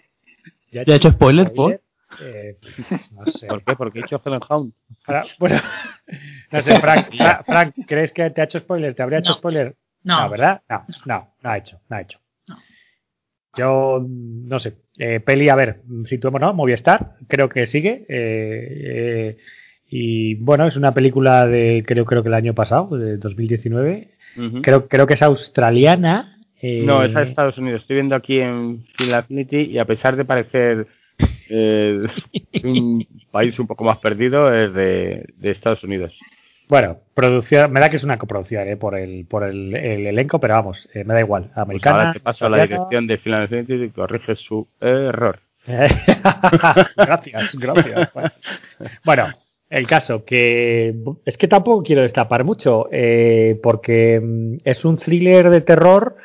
¿Ya 0.71 0.83
¿Ya 0.83 0.93
ha 0.93 0.97
hecho 0.97 1.11
spoiler, 1.11 1.51
Paul? 1.53 1.79
Eh, 2.21 2.57
no 3.11 3.25
sé. 3.25 3.47
¿Por 3.47 3.63
qué? 3.63 3.75
Porque 3.75 3.99
he 3.99 4.01
dicho 4.03 4.21
Helen 4.25 4.41
Hunt. 4.49 4.73
Ahora, 5.05 5.25
bueno, 5.39 5.61
no 6.51 6.61
sé, 6.61 6.79
Frank, 6.79 7.15
Fra- 7.15 7.43
Frank, 7.45 7.75
¿crees 7.87 8.11
que 8.13 8.29
te 8.29 8.41
ha 8.41 8.43
hecho 8.45 8.59
spoiler? 8.59 8.93
¿Te 8.93 9.01
habría 9.03 9.19
hecho 9.19 9.31
No. 9.31 9.37
spoiler? 9.37 9.75
No, 10.03 10.29
¿verdad? 10.29 10.61
No, 10.69 10.83
no, 11.05 11.33
no 11.41 11.49
ha 11.49 11.57
hecho, 11.57 11.79
no 11.89 11.95
ha 11.97 12.01
hecho. 12.01 12.19
Yo, 13.57 14.05
no 14.09 14.59
sé, 14.59 14.73
eh, 14.97 15.19
peli, 15.19 15.49
a 15.49 15.55
ver, 15.55 15.81
situémonos, 16.05 16.55
Movistar, 16.55 17.15
creo 17.27 17.49
que 17.49 17.67
sigue. 17.67 18.05
eh, 18.07 18.67
eh, 18.85 19.37
y 19.93 20.35
bueno, 20.35 20.65
es 20.67 20.77
una 20.77 20.93
película 20.93 21.45
de, 21.47 21.83
creo, 21.85 22.05
creo 22.05 22.23
que 22.23 22.29
el 22.29 22.33
año 22.35 22.53
pasado, 22.53 22.97
de 22.97 23.17
2019. 23.17 24.11
Ujú. 24.37 24.61
Creo, 24.61 24.87
creo 24.87 25.05
que 25.05 25.15
es 25.15 25.21
australiana. 25.21 26.37
eh, 26.61 26.81
No, 26.85 27.03
es 27.03 27.13
a 27.13 27.23
Estados 27.23 27.57
Unidos. 27.57 27.81
Estoy 27.81 27.97
viendo 27.97 28.15
aquí 28.15 28.39
en 28.39 28.85
Affinity 29.13 29.57
y 29.63 29.79
a 29.79 29.85
pesar 29.85 30.15
de 30.15 30.23
parecer 30.23 30.87
eh, 31.49 32.03
un 32.63 33.05
país 33.31 33.59
un 33.59 33.67
poco 33.67 33.83
más 33.83 33.97
perdido, 33.97 34.53
es 34.53 34.73
de, 34.73 35.25
de 35.35 35.51
Estados 35.51 35.83
Unidos. 35.83 36.13
Bueno, 36.71 36.99
producción, 37.13 37.69
me 37.73 37.81
da 37.81 37.89
que 37.89 37.97
es 37.97 38.03
una 38.05 38.17
coproducción 38.17 38.65
eh, 38.65 38.77
por 38.77 38.97
el 38.97 39.25
por 39.25 39.43
el, 39.43 39.75
el 39.75 40.07
elenco, 40.07 40.39
pero 40.39 40.53
vamos, 40.53 40.87
eh, 40.93 41.03
me 41.03 41.13
da 41.13 41.19
igual. 41.19 41.47
Pues 41.47 41.57
Americana. 41.57 41.97
ahora 41.97 42.13
te 42.13 42.21
paso 42.21 42.45
a 42.45 42.49
la 42.49 42.65
dirección 42.65 43.07
de 43.07 43.15
Affinity 43.15 43.73
y 43.73 43.89
corrige 43.89 44.37
su 44.37 44.65
error. 44.79 45.41
gracias, 45.67 47.55
gracias. 47.57 48.13
Bueno, 49.03 49.33
El 49.69 49.85
caso, 49.85 50.23
que 50.23 50.95
es 51.25 51.37
que 51.37 51.49
tampoco 51.49 51.83
quiero 51.83 52.03
destapar 52.03 52.45
mucho, 52.45 52.87
eh, 52.89 53.59
porque 53.61 54.21
mm, 54.23 54.59
es 54.63 54.85
un 54.85 54.97
thriller 54.97 55.49
de 55.49 55.59
terror 55.59 56.15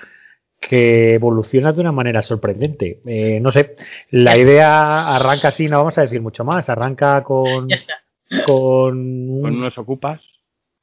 que 0.60 1.14
evoluciona 1.14 1.72
de 1.72 1.80
una 1.80 1.90
manera 1.90 2.22
sorprendente. 2.22 3.00
Eh, 3.04 3.40
no 3.40 3.50
sé, 3.50 3.74
la 4.10 4.36
idea 4.36 5.16
arranca 5.16 5.48
así, 5.48 5.66
no 5.66 5.78
vamos 5.78 5.98
a 5.98 6.02
decir 6.02 6.20
mucho 6.20 6.44
más, 6.44 6.68
arranca. 6.68 7.24
Con... 7.24 7.66
Con 8.44 9.28
unos 9.28 9.78
ocupas. 9.78 10.20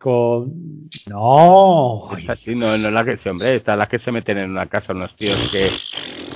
Con- 0.03 0.89
No. 1.09 2.09
Es 2.17 2.29
así, 2.29 2.55
no, 2.55 2.77
no 2.77 2.87
es 2.89 2.93
la 2.93 3.05
que, 3.05 3.17
sí, 3.17 3.29
hombre, 3.29 3.55
está 3.55 3.75
la 3.75 3.87
que 3.87 3.99
se 3.99 4.11
meten 4.11 4.37
en 4.37 4.51
una 4.51 4.67
casa 4.67 4.91
unos 4.93 5.15
tíos 5.15 5.39
que... 5.51 5.71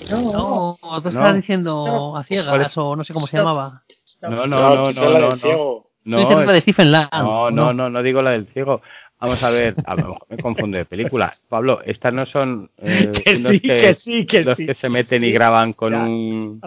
No, 0.10 0.78
No, 0.82 1.02
tú 1.04 1.12
No. 1.12 1.34
diciendo 1.34 1.84
No. 1.86 2.08
a 2.18 2.24
¿Cuál 2.24 2.26
ciegas 2.26 2.78
o 2.78 2.96
no 2.96 3.04
sé 3.04 3.14
cómo 3.14 3.28
se 3.28 3.36
No. 3.38 3.44
llamaba. 3.44 3.84
No, 4.22 4.30
no, 4.30 4.48
no, 4.48 4.92
no, 4.92 4.92
no, 4.92 5.36
no. 5.36 5.84
No, 6.06 6.44
la 6.46 6.52
de 6.54 6.62
Stephen 6.62 6.92
Lang. 6.92 7.10
No, 7.12 7.52
no, 7.52 7.74
no, 7.74 7.90
no 7.90 8.02
digo 8.02 8.22
la 8.22 8.32
del 8.32 8.48
ciego. 8.48 8.82
Vamos 9.20 9.44
a 9.44 9.50
ver, 9.50 9.76
a 9.86 9.96
lo 9.96 10.08
mejor 10.10 10.28
me 10.30 10.38
confundo 10.38 10.78
de 10.78 10.86
película. 10.86 11.34
Pablo, 11.50 11.82
estas 11.84 12.14
no 12.14 12.26
son 12.28 12.70
eh, 12.78 13.12
Que 13.26 13.32
unos 13.36 13.52
sí, 13.52 13.60
que 13.60 13.94
sí, 13.96 14.26
que 14.26 14.44
los 14.44 14.56
sí. 14.58 14.66
que 14.68 14.76
se 14.76 14.90
meten 14.90 15.24
y 15.24 15.32
graban 15.32 15.74
con 15.74 15.92
Ya. 15.92 16.00
un, 16.04 16.62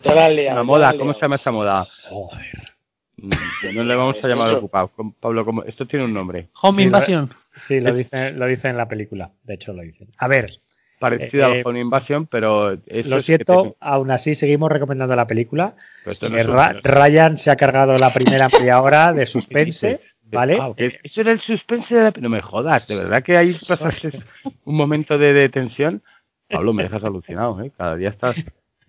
Ya 0.00 0.14
la 0.14 0.28
liado, 0.30 0.56
una 0.56 0.64
moda. 0.64 0.94
¿Cómo 0.98 1.14
se 1.14 1.20
llama 1.20 1.36
esa 1.36 1.52
moda? 1.52 1.86
Joder. 2.08 2.73
No 3.16 3.84
le 3.84 3.94
vamos 3.94 4.16
a 4.22 4.28
llamar 4.28 4.54
ocupado. 4.54 4.90
Pablo, 5.20 5.44
¿cómo? 5.44 5.62
esto 5.64 5.86
tiene 5.86 6.04
un 6.04 6.12
nombre. 6.14 6.48
Home 6.62 6.76
Sí, 6.78 6.82
lo- 6.82 6.86
Invasion. 6.88 7.34
Sí, 7.56 7.80
lo 7.80 7.94
dicen, 7.94 8.38
lo 8.38 8.46
dicen 8.46 8.72
en 8.72 8.76
la 8.76 8.88
película. 8.88 9.30
De 9.44 9.54
hecho, 9.54 9.72
lo 9.72 9.82
dicen. 9.82 10.08
A 10.18 10.28
ver, 10.28 10.50
Parecido 10.98 11.48
Eh, 11.52 11.60
al 11.60 11.66
Home 11.66 11.80
Invasion, 11.80 12.26
pero 12.26 12.72
eso 12.86 13.08
lo 13.08 13.16
es 13.16 13.22
que 13.22 13.26
siento, 13.36 13.62
te- 13.64 13.76
aún 13.80 14.10
así 14.10 14.34
seguimos 14.34 14.70
recomendando 14.70 15.14
la 15.14 15.26
película. 15.26 15.74
pero 16.02 16.12
esto 16.12 16.28
no 16.30 16.38
Eh, 16.38 16.42
Ra- 16.44 16.80
Ryan 16.82 17.36
se 17.36 17.50
ha 17.50 17.56
cargado 17.56 17.98
la 17.98 18.12
primera 18.12 18.48
media 18.48 18.80
hora 18.80 19.12
de 19.12 19.26
suspense, 19.26 20.00
¿vale? 20.24 20.58
Ah. 20.60 20.72
Eso 20.76 21.20
era 21.20 21.32
el 21.32 21.40
suspense 21.40 21.94
de 21.94 22.02
la... 22.04 22.12
No 22.18 22.28
me 22.28 22.40
jodas, 22.40 22.86
de 22.88 22.96
verdad 22.96 23.22
que 23.22 23.36
ahí 23.36 23.54
pasaste 23.68 24.18
un 24.64 24.76
momento 24.76 25.18
de, 25.18 25.32
de 25.34 25.48
tensión. 25.48 26.02
Pablo, 26.48 26.72
me 26.72 26.84
dejas 26.84 27.02
alucinado, 27.04 27.60
¿eh? 27.62 27.70
Cada 27.76 27.96
día 27.96 28.08
estás... 28.10 28.36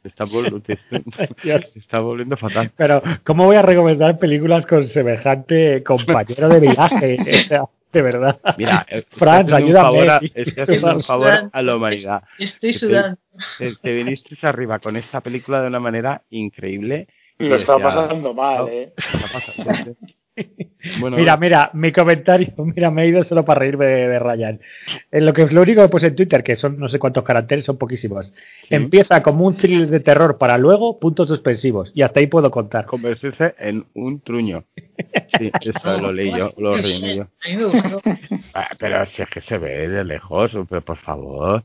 Te 0.05 0.09
estás, 0.09 0.31
vol- 0.31 0.61
te- 0.61 0.77
te 1.41 1.79
estás 1.79 1.99
volviendo 2.03 2.37
fatal. 2.37 2.69
Pero, 2.77 3.01
¿cómo 3.23 3.45
voy 3.45 3.55
a 3.55 3.63
recomendar 3.63 4.19
películas 4.19 4.67
con 4.67 4.87
semejante 4.87 5.81
compañero 5.81 6.47
de 6.47 6.59
viaje? 6.59 7.17
De 7.91 8.01
verdad. 8.03 8.39
Mira, 8.55 8.85
eh, 8.87 9.03
Franz, 9.09 9.51
ayúdame. 9.51 9.89
favor 9.89 10.09
a- 10.11 10.17
estoy 10.21 10.61
haciendo 10.61 10.95
un 10.97 11.01
favor 11.01 11.33
a 11.51 11.61
la 11.63 11.75
humanidad. 11.75 12.21
Estoy 12.37 12.73
sudando. 12.73 13.17
Te, 13.57 13.75
te 13.81 13.93
viniste 13.93 14.35
arriba 14.43 14.77
con 14.77 14.95
esta 14.95 15.21
película 15.21 15.61
de 15.61 15.69
una 15.69 15.79
manera 15.79 16.21
increíble. 16.29 17.07
y 17.39 17.45
Lo 17.47 17.55
está 17.55 17.73
decía, 17.77 17.85
pasando 17.87 18.33
mal, 18.35 18.67
eh. 18.69 18.93
"¿qué 18.95 19.17
está 19.17 19.39
pasando?". 19.39 19.95
Bueno, 20.99 21.17
Mira, 21.17 21.35
mira, 21.37 21.71
mi 21.73 21.91
comentario, 21.91 22.53
mira, 22.57 22.91
me 22.91 23.03
he 23.03 23.07
ido 23.07 23.23
solo 23.23 23.43
para 23.43 23.61
reírme 23.61 23.85
de, 23.87 24.07
de 24.07 24.19
Ryan. 24.19 24.59
En 25.11 25.25
lo 25.25 25.33
que 25.33 25.41
es 25.41 25.51
lo 25.51 25.63
único 25.63 25.81
que 25.81 25.89
puse 25.89 26.07
en 26.07 26.15
Twitter, 26.15 26.43
que 26.43 26.55
son 26.55 26.77
no 26.77 26.87
sé 26.89 26.99
cuántos 26.99 27.23
caracteres, 27.23 27.65
son 27.65 27.77
poquísimos. 27.77 28.33
Empieza 28.69 29.23
como 29.23 29.45
un 29.47 29.55
thriller 29.57 29.87
de 29.87 29.99
terror 29.99 30.37
para 30.37 30.59
luego 30.59 30.99
puntos 30.99 31.27
suspensivos. 31.27 31.91
Y 31.95 32.03
hasta 32.03 32.19
ahí 32.19 32.27
puedo 32.27 32.51
contar. 32.51 32.85
convertirse 32.85 33.55
en 33.57 33.85
un 33.95 34.21
truño. 34.21 34.63
Sí, 35.37 35.51
eso 35.61 36.01
lo 36.01 36.11
leí 36.13 36.31
yo, 36.31 36.51
lo 36.57 36.77
reí 36.77 37.17
yo. 37.17 37.23
Ah, 38.53 38.69
Pero 38.79 39.05
si 39.07 39.21
es 39.21 39.29
que 39.29 39.41
se 39.41 39.57
ve 39.57 39.89
de 39.89 40.03
lejos, 40.05 40.51
pero 40.69 40.81
por 40.81 40.97
favor. 40.99 41.63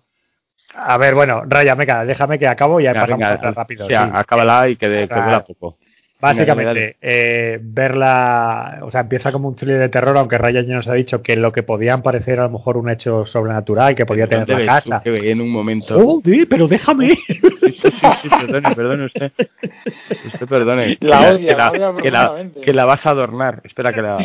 A 0.74 0.96
ver, 0.98 1.14
bueno, 1.14 1.42
Ryan, 1.46 1.78
venga, 1.78 2.04
déjame 2.04 2.38
que 2.38 2.48
acabo 2.48 2.80
y 2.80 2.84
ya 2.84 2.90
Venga, 2.92 3.00
pasamos 3.02 3.20
venga, 3.20 3.34
otra 3.36 3.50
rápido. 3.52 3.86
sí, 3.86 3.94
sí. 3.94 4.10
acábala 4.12 4.68
y 4.68 4.76
que, 4.76 4.88
de, 4.88 5.08
poco. 5.46 5.78
Básicamente, 6.20 6.96
eh, 7.00 7.58
verla, 7.62 8.80
o 8.82 8.90
sea, 8.90 9.00
empieza 9.00 9.32
como 9.32 9.48
un 9.48 9.56
thriller 9.56 9.78
de 9.80 9.88
terror, 9.88 10.16
aunque 10.18 10.36
Ryan 10.36 10.66
ya 10.66 10.74
nos 10.74 10.88
ha 10.88 10.94
dicho 10.94 11.22
que 11.22 11.36
lo 11.36 11.50
que 11.50 11.62
podían 11.62 12.02
parecer 12.02 12.40
a 12.40 12.44
lo 12.44 12.50
mejor 12.50 12.76
un 12.76 12.90
hecho 12.90 13.24
sobrenatural, 13.24 13.94
que 13.94 14.04
podía 14.04 14.26
tener 14.26 14.46
¿Dónde 14.46 14.64
la 14.64 14.74
ves 14.74 14.84
casa. 14.84 15.02
en 15.04 15.40
un 15.40 15.50
momento. 15.50 15.98
Joder, 15.98 16.46
pero 16.48 16.68
déjame. 16.68 17.18
Sí, 18.00 18.06
sí, 18.22 18.28
perdone, 18.28 18.74
perdone 18.74 19.04
usted. 19.04 19.32
Usted 20.26 20.46
perdone. 20.46 20.96
La 21.00 21.32
odia, 21.32 21.50
que 21.50 21.56
la 21.56 21.70
odia 21.70 22.02
que 22.02 22.10
la, 22.10 22.20
profundamente. 22.20 22.60
que 22.60 22.72
la 22.72 22.84
vas 22.84 23.06
a 23.06 23.10
adornar. 23.10 23.60
Espera, 23.64 23.92
que 23.92 24.02
la. 24.02 24.18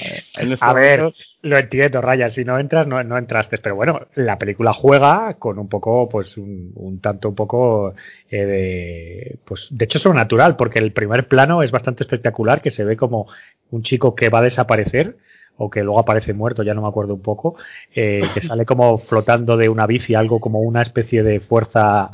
A 0.60 0.74
ver, 0.74 1.14
lo 1.42 1.58
entiendo, 1.58 2.02
Ryan, 2.02 2.32
si 2.32 2.46
no 2.46 2.58
entras, 2.58 2.88
no, 2.88 3.04
no 3.04 3.18
entraste, 3.18 3.58
pero 3.60 3.76
bueno, 3.76 4.08
la 4.16 4.38
película 4.38 4.74
juega 4.74 5.36
con 5.36 5.60
un 5.60 5.70
poco, 5.70 6.10
pues 6.10 6.38
un, 6.38 6.72
un 6.76 7.00
tanto 7.00 7.30
un 7.30 7.36
poco 7.36 7.94
eh, 8.30 8.46
de, 8.46 9.38
pues 9.46 9.68
de 9.70 9.86
hecho 9.86 10.00
sobrenatural, 10.00 10.56
porque 10.56 10.80
el 10.80 10.92
primer 10.92 11.28
plano 11.28 11.62
es 11.62 11.72
bastante 11.72 12.04
espectacular, 12.04 12.62
que 12.62 12.72
se 12.72 12.84
ve 12.84 12.98
como 12.98 13.28
un 13.72 13.84
chico 13.84 14.16
que 14.16 14.30
va 14.30 14.40
a 14.40 14.44
desaparecer, 14.44 15.18
o 15.58 15.70
que 15.70 15.84
luego 15.84 16.00
aparece 16.00 16.34
muerto, 16.34 16.64
ya 16.64 16.74
no 16.74 16.82
me 16.82 16.88
acuerdo 16.88 17.14
un 17.14 17.22
poco, 17.22 17.56
eh, 17.94 18.24
que 18.34 18.42
sale 18.42 18.66
como 18.66 18.98
flotando 18.98 19.56
de 19.58 19.70
una 19.70 19.88
bici, 19.88 20.16
algo 20.16 20.40
como 20.40 20.60
una 20.60 20.82
especie 20.82 21.24
de 21.24 21.40
fuerza, 21.40 22.10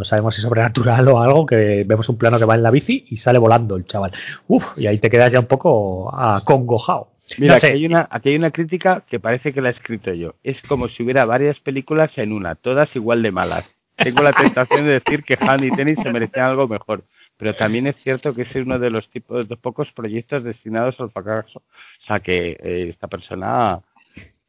no 0.00 0.04
sabemos 0.04 0.34
si 0.34 0.40
sobrenatural 0.40 1.06
o 1.08 1.20
algo, 1.20 1.46
que 1.46 1.84
vemos 1.86 2.08
un 2.08 2.16
plano 2.18 2.38
que 2.38 2.44
va 2.46 2.54
en 2.54 2.62
la 2.62 2.70
bici 2.70 3.04
y 3.08 3.18
sale 3.18 3.38
volando 3.38 3.76
el 3.76 3.84
chaval. 3.86 4.10
Uf, 4.48 4.64
y 4.76 4.86
ahí 4.86 4.98
te 4.98 5.10
quedas 5.10 5.30
ya 5.30 5.38
un 5.40 5.46
poco 5.46 6.10
acongojado. 6.14 7.08
Mira, 7.38 7.54
No 7.54 7.60
sé. 7.60 7.68
aquí, 7.68 7.76
hay 7.76 7.86
una, 7.86 8.08
aquí 8.10 8.30
hay 8.30 8.36
una 8.36 8.50
crítica 8.50 9.04
que 9.08 9.20
parece 9.20 9.52
que 9.52 9.60
la 9.60 9.68
he 9.68 9.72
escrito 9.72 10.12
yo. 10.14 10.34
Es 10.42 10.60
como 10.62 10.88
si 10.88 11.02
hubiera 11.02 11.24
varias 11.26 11.60
películas 11.60 12.16
en 12.16 12.32
una, 12.32 12.54
todas 12.56 12.94
igual 12.96 13.22
de 13.22 13.30
malas. 13.30 13.64
Tengo 13.96 14.22
la 14.22 14.32
tentación 14.32 14.86
de 14.86 14.92
decir 14.92 15.22
que 15.22 15.36
Han 15.38 15.62
y 15.62 15.70
Tennis 15.70 15.98
se 16.02 16.10
merecían 16.10 16.46
algo 16.46 16.66
mejor. 16.66 17.04
Pero 17.36 17.54
también 17.54 17.86
es 17.86 17.96
cierto 17.96 18.34
que 18.34 18.42
es 18.42 18.54
uno 18.54 18.78
de 18.78 18.90
los 18.90 19.08
tipos 19.10 19.48
de 19.48 19.56
pocos 19.56 19.90
proyectos 19.92 20.42
destinados 20.44 20.98
al 21.00 21.10
fracaso. 21.10 21.60
O 21.60 22.06
sea 22.06 22.20
que 22.20 22.56
eh, 22.62 22.88
esta 22.90 23.08
persona 23.08 23.80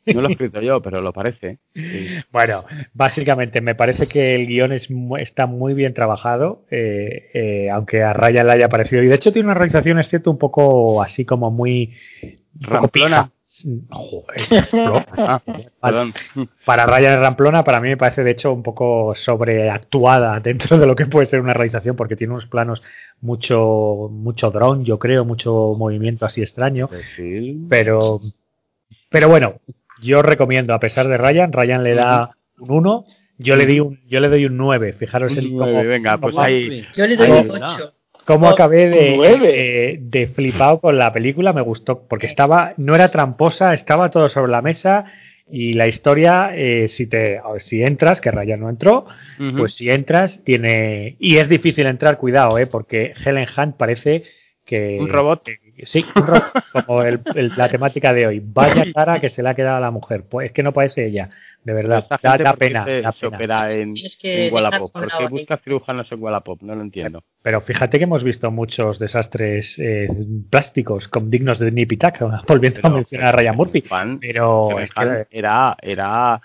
no 0.06 0.22
lo 0.22 0.30
he 0.30 0.32
escrito 0.32 0.62
yo, 0.62 0.82
pero 0.82 1.02
lo 1.02 1.14
parece. 1.14 1.60
Sí. 1.74 2.08
Bueno, 2.32 2.66
básicamente 2.94 3.62
me 3.62 3.76
parece 3.76 4.08
que 4.08 4.36
el 4.36 4.48
guion 4.48 4.72
es 4.72 4.88
está 5.20 5.46
muy 5.46 5.74
bien 5.74 5.94
trabajado, 5.94 6.66
eh, 6.72 7.30
eh, 7.34 7.70
aunque 7.70 8.04
a 8.04 8.14
Ryan 8.14 8.48
le 8.48 8.54
haya 8.54 8.70
parecido. 8.70 9.04
Y 9.04 9.08
de 9.08 9.16
hecho 9.16 9.34
tiene 9.34 9.48
una 9.48 9.54
realización, 9.54 10.00
es 10.00 10.08
cierto, 10.08 10.32
un 10.32 10.38
poco 10.38 11.02
así 11.02 11.26
como 11.26 11.52
muy... 11.52 11.94
Ramplona. 12.60 13.32
Joder. 13.90 14.70
Ah, 15.18 15.42
perdón. 15.82 16.14
Para 16.66 16.86
Ryan 16.86 17.20
Ramplona, 17.20 17.64
para 17.64 17.80
mí 17.80 17.90
me 17.90 17.98
parece 17.98 18.24
de 18.24 18.32
hecho 18.32 18.52
un 18.54 18.64
poco 18.64 19.14
sobreactuada 19.16 20.40
dentro 20.40 20.78
de 20.80 20.88
lo 20.88 20.96
que 20.96 21.06
puede 21.06 21.26
ser 21.26 21.42
una 21.42 21.54
realización, 21.54 21.96
porque 21.96 22.16
tiene 22.16 22.34
unos 22.34 22.48
planos 22.48 22.82
mucho, 23.20 24.10
mucho 24.12 24.52
drone, 24.52 24.84
yo 24.84 24.98
creo, 24.98 25.26
mucho 25.26 25.76
movimiento 25.78 26.26
así 26.26 26.42
extraño. 26.42 26.90
Sí. 27.16 27.66
Pero, 27.70 28.20
pero 29.10 29.30
bueno, 29.30 29.56
yo 30.02 30.22
recomiendo, 30.22 30.74
a 30.74 30.80
pesar 30.80 31.08
de 31.08 31.18
Ryan, 31.18 31.52
Ryan 31.54 31.84
le 31.84 31.96
da 31.96 32.32
un 32.60 32.72
1, 32.72 33.06
yo 33.38 33.56
le 33.56 33.66
di 33.66 33.80
un, 33.80 34.00
yo 34.08 34.20
le 34.20 34.30
doy 34.30 34.46
un 34.46 34.58
9. 34.58 34.94
Fijaros 34.94 35.36
el 35.38 35.50
cómo, 35.52 35.84
venga, 35.84 36.18
pues 36.18 36.36
ahí. 36.38 36.86
Yo 36.96 37.08
le 37.08 37.16
doy 37.16 37.28
Ahí. 37.30 37.48
un 37.50 37.64
8. 37.64 37.94
cómo 38.26 38.48
Oh, 38.48 38.50
acabé 38.52 38.90
de, 38.90 39.16
nueve. 39.18 39.48
de, 39.48 40.00
de 40.02 40.28
flipado 40.28 40.80
con 40.80 40.98
la 40.98 41.12
película, 41.12 41.54
me 41.54 41.62
gustó, 41.62 42.08
porque 42.08 42.28
estaba, 42.28 42.74
no 42.78 42.94
era 42.96 43.10
tramposa, 43.10 43.74
estaba 43.74 44.10
todo 44.12 44.30
sobre 44.30 44.52
la 44.52 44.62
mesa 44.62 45.06
y 45.48 45.74
la 45.74 45.88
historia, 45.88 46.52
eh, 46.56 46.88
si 46.88 47.08
te, 47.08 47.42
si 47.58 47.84
entras, 47.84 48.22
que 48.22 48.32
Ryan 48.32 48.60
no 48.62 48.70
entró, 48.70 49.06
pues 49.58 49.74
si 49.74 49.90
entras, 49.90 50.42
tiene, 50.46 51.18
y 51.20 51.38
es 51.38 51.50
difícil 51.50 51.88
entrar, 51.88 52.18
cuidado, 52.18 52.58
eh, 52.60 52.68
porque 52.68 53.14
Helen 53.26 53.48
Hunt 53.58 53.76
parece 53.76 54.24
que 54.72 54.98
Un 55.00 55.10
robot. 55.10 55.44
Sí, 55.84 56.06
un 56.16 56.26
robot, 56.28 56.44
como 56.86 57.04
el- 57.04 57.20
el- 57.36 57.52
la 57.58 57.68
temática 57.70 58.14
de 58.14 58.28
hoy. 58.28 58.42
Vaya 58.44 58.86
cara 58.94 59.20
que 59.20 59.30
se 59.30 59.44
le 59.44 59.50
ha 59.50 59.54
quedado 59.54 59.78
a 59.78 59.80
la 59.82 59.92
mujer. 59.92 60.24
Pues 60.30 60.46
es 60.48 60.52
que 60.54 60.64
no 60.64 60.72
parece 60.72 61.06
ella, 61.06 61.30
de 61.64 61.74
verdad. 61.74 62.08
Da, 62.10 62.18
gente, 62.32 62.44
da 62.44 62.52
¿por 62.52 62.60
qué 62.60 62.66
pena, 62.68 62.86
se, 62.86 63.02
da 63.02 63.12
se 63.12 63.26
opera 63.28 63.74
en, 63.74 63.94
que 64.22 64.48
en 64.48 64.54
Wallapop? 64.54 64.92
¿Por 64.94 65.08
qué 65.18 65.28
busca 65.30 65.58
cirujanos 65.58 66.12
en 66.12 66.22
Wallapop? 66.24 66.62
No 66.62 66.76
lo 66.76 66.82
entiendo. 66.82 67.24
Pero 67.42 67.60
fíjate 67.62 67.98
que 67.98 68.06
hemos 68.06 68.24
visto 68.24 68.50
muchos 68.52 68.98
desastres 69.00 69.78
eh, 69.80 70.08
plásticos 70.50 71.08
con 71.10 71.30
dignos 71.30 71.60
de 71.60 71.72
Nip 71.72 71.92
y 71.92 71.98
Tuck, 71.98 72.20
volviendo 72.48 72.80
a 72.80 72.82
Pero- 72.84 72.96
mencionar 72.96 73.28
a 73.28 73.32
Ryan 73.38 73.56
Murphy. 73.58 73.82
Fan, 73.82 74.20
Pero 74.20 74.80
es 74.80 74.92
que 74.94 75.26
era, 75.32 75.76
era, 75.82 76.42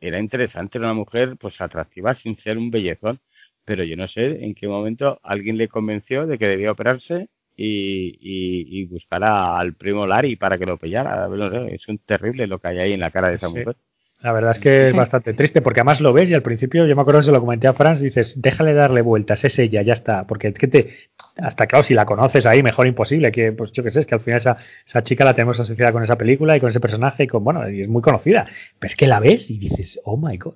era 0.00 0.18
interesante, 0.18 0.78
era 0.78 0.86
una 0.86 0.94
mujer 0.94 1.36
pues 1.38 1.60
atractiva 1.60 2.14
sin 2.14 2.38
ser 2.38 2.56
un 2.58 2.70
bellezón. 2.70 3.20
Pero 3.64 3.84
yo 3.84 3.96
no 3.96 4.08
sé 4.08 4.44
en 4.46 4.54
qué 4.54 4.66
momento 4.66 5.20
alguien 5.22 5.58
le 5.58 5.68
convenció 5.68 6.26
de 6.26 6.38
que 6.38 6.46
debía 6.46 6.72
operarse 6.72 7.28
y, 7.60 8.16
y, 8.20 8.82
y 8.84 8.88
al 9.20 9.74
primo 9.74 10.06
Larry 10.06 10.36
para 10.36 10.56
que 10.58 10.64
lo 10.64 10.78
pillara. 10.78 11.26
No 11.28 11.50
sé, 11.50 11.74
es 11.74 11.88
un 11.88 11.98
terrible 11.98 12.46
lo 12.46 12.60
que 12.60 12.68
hay 12.68 12.78
ahí 12.78 12.92
en 12.92 13.00
la 13.00 13.10
cara 13.10 13.28
de 13.30 13.34
esa 13.34 13.48
Sí. 13.48 13.58
mujer. 13.58 13.76
la 14.20 14.32
verdad 14.32 14.50
es 14.52 14.60
que 14.60 14.88
es 14.88 14.94
bastante 14.96 15.32
triste, 15.34 15.60
porque 15.60 15.80
además 15.80 16.00
lo 16.00 16.12
ves 16.12 16.30
y 16.30 16.34
al 16.34 16.42
principio, 16.42 16.86
yo 16.86 16.94
me 16.96 17.02
acuerdo 17.02 17.20
que 17.20 17.26
se 17.26 17.32
lo 17.32 17.40
comenté 17.40 17.66
a 17.68 17.72
Franz, 17.72 18.00
dices, 18.00 18.34
déjale 18.40 18.74
darle 18.74 19.00
vueltas, 19.02 19.44
es 19.44 19.58
ella, 19.58 19.82
ya 19.82 19.92
está. 19.92 20.24
Porque 20.26 20.48
es 20.48 20.54
que 20.54 20.68
te, 20.68 20.88
hasta 21.36 21.66
claro, 21.66 21.82
si 21.82 21.94
la 21.94 22.04
conoces 22.04 22.46
ahí, 22.46 22.62
mejor 22.62 22.86
imposible, 22.86 23.30
que 23.32 23.50
pues 23.52 23.72
yo 23.72 23.82
qué 23.82 23.90
sé, 23.90 24.00
es 24.00 24.06
que 24.06 24.14
al 24.14 24.20
final 24.20 24.38
esa, 24.38 24.56
esa 24.86 25.02
chica 25.02 25.24
la 25.24 25.34
tenemos 25.34 25.58
asociada 25.58 25.90
con 25.92 26.02
esa 26.04 26.16
película 26.16 26.56
y 26.56 26.60
con 26.60 26.70
ese 26.70 26.80
personaje 26.80 27.24
y 27.24 27.26
con, 27.26 27.42
bueno, 27.42 27.68
y 27.68 27.82
es 27.82 27.88
muy 27.88 28.02
conocida. 28.02 28.46
Pero 28.78 28.88
es 28.88 28.96
que 28.96 29.06
la 29.08 29.18
ves 29.20 29.50
y 29.50 29.58
dices, 29.58 30.00
oh 30.04 30.16
my 30.16 30.36
god. 30.36 30.54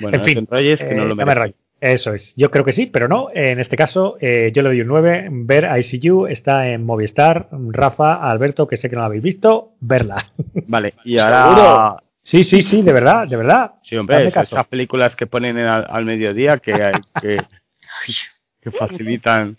Bueno, 0.00 0.18
En 0.18 0.24
fin, 0.24 0.46
que 0.46 0.94
no 0.94 1.02
Eh, 1.04 1.08
lo. 1.08 1.16
Eso 1.80 2.12
es, 2.12 2.34
yo 2.36 2.50
creo 2.50 2.64
que 2.64 2.72
sí, 2.72 2.86
pero 2.86 3.06
no. 3.06 3.28
En 3.32 3.60
este 3.60 3.76
caso, 3.76 4.16
eh, 4.20 4.50
yo 4.54 4.62
le 4.62 4.70
doy 4.70 4.80
un 4.80 4.88
9. 4.88 5.28
Ver 5.30 5.68
ICU 5.78 6.26
está 6.26 6.66
en 6.68 6.84
Movistar. 6.84 7.48
Rafa, 7.52 8.14
Alberto, 8.28 8.66
que 8.66 8.76
sé 8.76 8.90
que 8.90 8.96
no 8.96 9.02
la 9.02 9.06
habéis 9.06 9.22
visto, 9.22 9.72
verla. 9.80 10.26
Vale, 10.66 10.94
y 11.04 11.18
ahora. 11.18 11.42
¿Seguro? 11.44 11.96
Sí, 12.22 12.44
sí, 12.44 12.62
sí, 12.62 12.82
de 12.82 12.92
verdad, 12.92 13.26
de 13.28 13.36
verdad. 13.36 13.74
Sí, 13.84 13.96
hombre, 13.96 14.16
esas 14.52 14.66
películas 14.66 15.14
que 15.16 15.26
ponen 15.26 15.56
en 15.56 15.66
al, 15.66 15.86
al 15.88 16.04
mediodía 16.04 16.58
que, 16.58 16.74
hay- 16.74 17.00
que, 17.22 17.38
que 18.60 18.70
facilitan. 18.72 19.56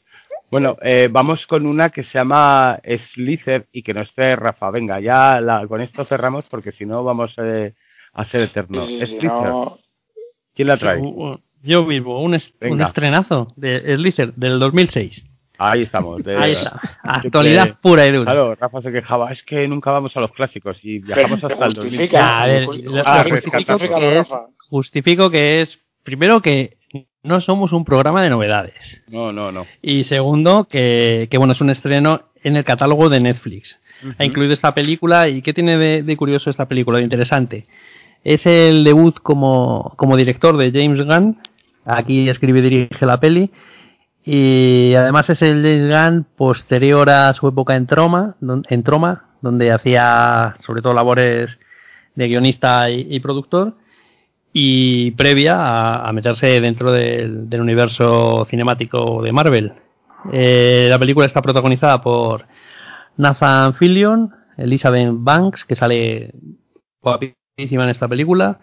Bueno, 0.52 0.78
eh, 0.82 1.08
vamos 1.12 1.46
con 1.48 1.66
una 1.66 1.90
que 1.90 2.04
se 2.04 2.18
llama 2.18 2.80
Slither 3.14 3.66
y 3.72 3.82
que 3.82 3.94
nos 3.94 4.14
trae 4.14 4.36
Rafa. 4.36 4.70
Venga, 4.72 5.00
ya 5.00 5.40
la- 5.42 5.66
con 5.68 5.82
esto 5.82 6.06
cerramos 6.06 6.46
porque 6.50 6.72
si 6.72 6.86
no 6.86 7.04
vamos 7.04 7.34
eh, 7.38 7.74
a 8.14 8.26
ser 8.26 8.42
eternos. 8.42 8.88
No. 9.24 9.78
¿quién 10.54 10.68
la 10.68 10.78
trae? 10.78 11.00
Yo- 11.64 11.86
mismo, 11.86 12.22
un, 12.22 12.36
es- 12.36 12.54
un 12.62 12.82
estrenazo 12.82 13.48
de 13.56 13.96
Slither 13.98 14.34
del 14.36 14.60
2006. 14.60 15.26
Ahí 15.58 15.82
estamos. 15.84 16.24
de- 16.24 16.38
Ahí 16.38 16.52
está. 16.54 16.80
que- 16.82 16.88
Actualidad 17.04 17.78
pura 17.82 18.08
y 18.08 18.12
dura. 18.12 18.26
Claro, 18.32 18.56
Rafa 18.56 18.82
se 18.82 18.92
quejaba, 18.92 19.32
es 19.34 19.44
que 19.44 19.68
nunca 19.68 19.92
vamos 19.92 20.16
a 20.16 20.22
los 20.22 20.32
clásicos 20.32 20.78
y 20.84 21.00
viajamos 21.00 21.42
Pero 21.42 21.54
hasta 21.54 21.66
el 21.66 21.76
justifica, 21.76 22.20
2000. 22.20 22.42
A 22.42 22.46
ver, 22.46 22.66
justi- 22.68 22.84
lo- 22.84 23.02
Ah, 23.06 23.24
lo 23.24 23.30
justifica, 23.32 23.58
justifico 23.74 24.00
que 24.00 24.20
es-. 24.20 24.34
Justifico 24.70 25.30
que 25.32 25.62
es, 25.62 25.80
primero, 26.04 26.42
que 26.42 26.78
no 27.24 27.42
somos 27.42 27.74
un 27.74 27.84
programa 27.84 28.22
de 28.24 28.30
novedades. 28.30 29.02
No, 29.10 29.34
no, 29.34 29.52
no. 29.52 29.66
Y 29.82 30.06
segundo, 30.06 30.66
que, 30.70 31.28
que, 31.30 31.38
bueno, 31.38 31.54
es 31.54 31.60
un 31.62 31.70
estreno 31.70 32.22
en 32.44 32.56
el 32.56 32.64
catálogo 32.64 33.10
de 33.10 33.20
Netflix. 33.20 33.80
Ha 34.18 34.24
incluido 34.24 34.54
esta 34.54 34.74
película. 34.74 35.28
¿Y 35.28 35.42
qué 35.42 35.54
tiene 35.54 35.78
de, 35.78 36.04
de 36.04 36.16
curioso 36.16 36.50
esta 36.50 36.70
película? 36.70 37.00
De 37.00 37.04
interesante. 37.04 37.66
Es 38.24 38.46
el 38.46 38.86
debut 38.86 39.20
como, 39.22 39.94
como 39.98 40.16
director 40.16 40.56
de 40.56 40.72
James 40.72 41.02
Gunn. 41.06 41.38
Aquí 41.90 42.30
escribe 42.30 42.60
y 42.60 42.64
dirige 42.64 43.06
la 43.06 43.20
peli. 43.20 43.52
Y 44.24 44.94
además 44.96 45.30
es 45.30 45.42
el 45.42 45.64
James 45.64 45.88
Gunn 45.90 46.26
posterior 46.36 47.10
a 47.10 47.34
su 47.34 47.48
época 47.48 47.76
en 47.76 47.88
Troma, 47.88 48.36
en 48.42 48.84
Troma 48.84 49.26
donde 49.42 49.72
hacía 49.72 50.56
sobre 50.60 50.82
todo 50.82 50.94
labores 50.94 51.60
de 52.16 52.28
guionista 52.28 52.90
y, 52.90 53.20
productor. 53.20 53.76
Y 54.52 55.12
previa 55.12 56.08
a, 56.08 56.12
meterse 56.12 56.60
dentro 56.60 56.92
del, 56.92 57.50
del 57.50 57.62
universo 57.62 58.46
cinemático 58.50 59.22
de 59.22 59.32
Marvel. 59.32 59.74
Eh, 60.32 60.88
la 60.90 61.00
película 61.00 61.26
está 61.26 61.42
protagonizada 61.42 62.02
por 62.02 62.46
Nathan 63.18 63.74
Fillion, 63.76 64.34
Elizabeth 64.58 65.12
Banks, 65.14 65.66
que 65.66 65.76
sale 65.76 66.34
guapísima 67.02 67.84
en 67.84 67.90
esta 67.90 68.08
película, 68.08 68.60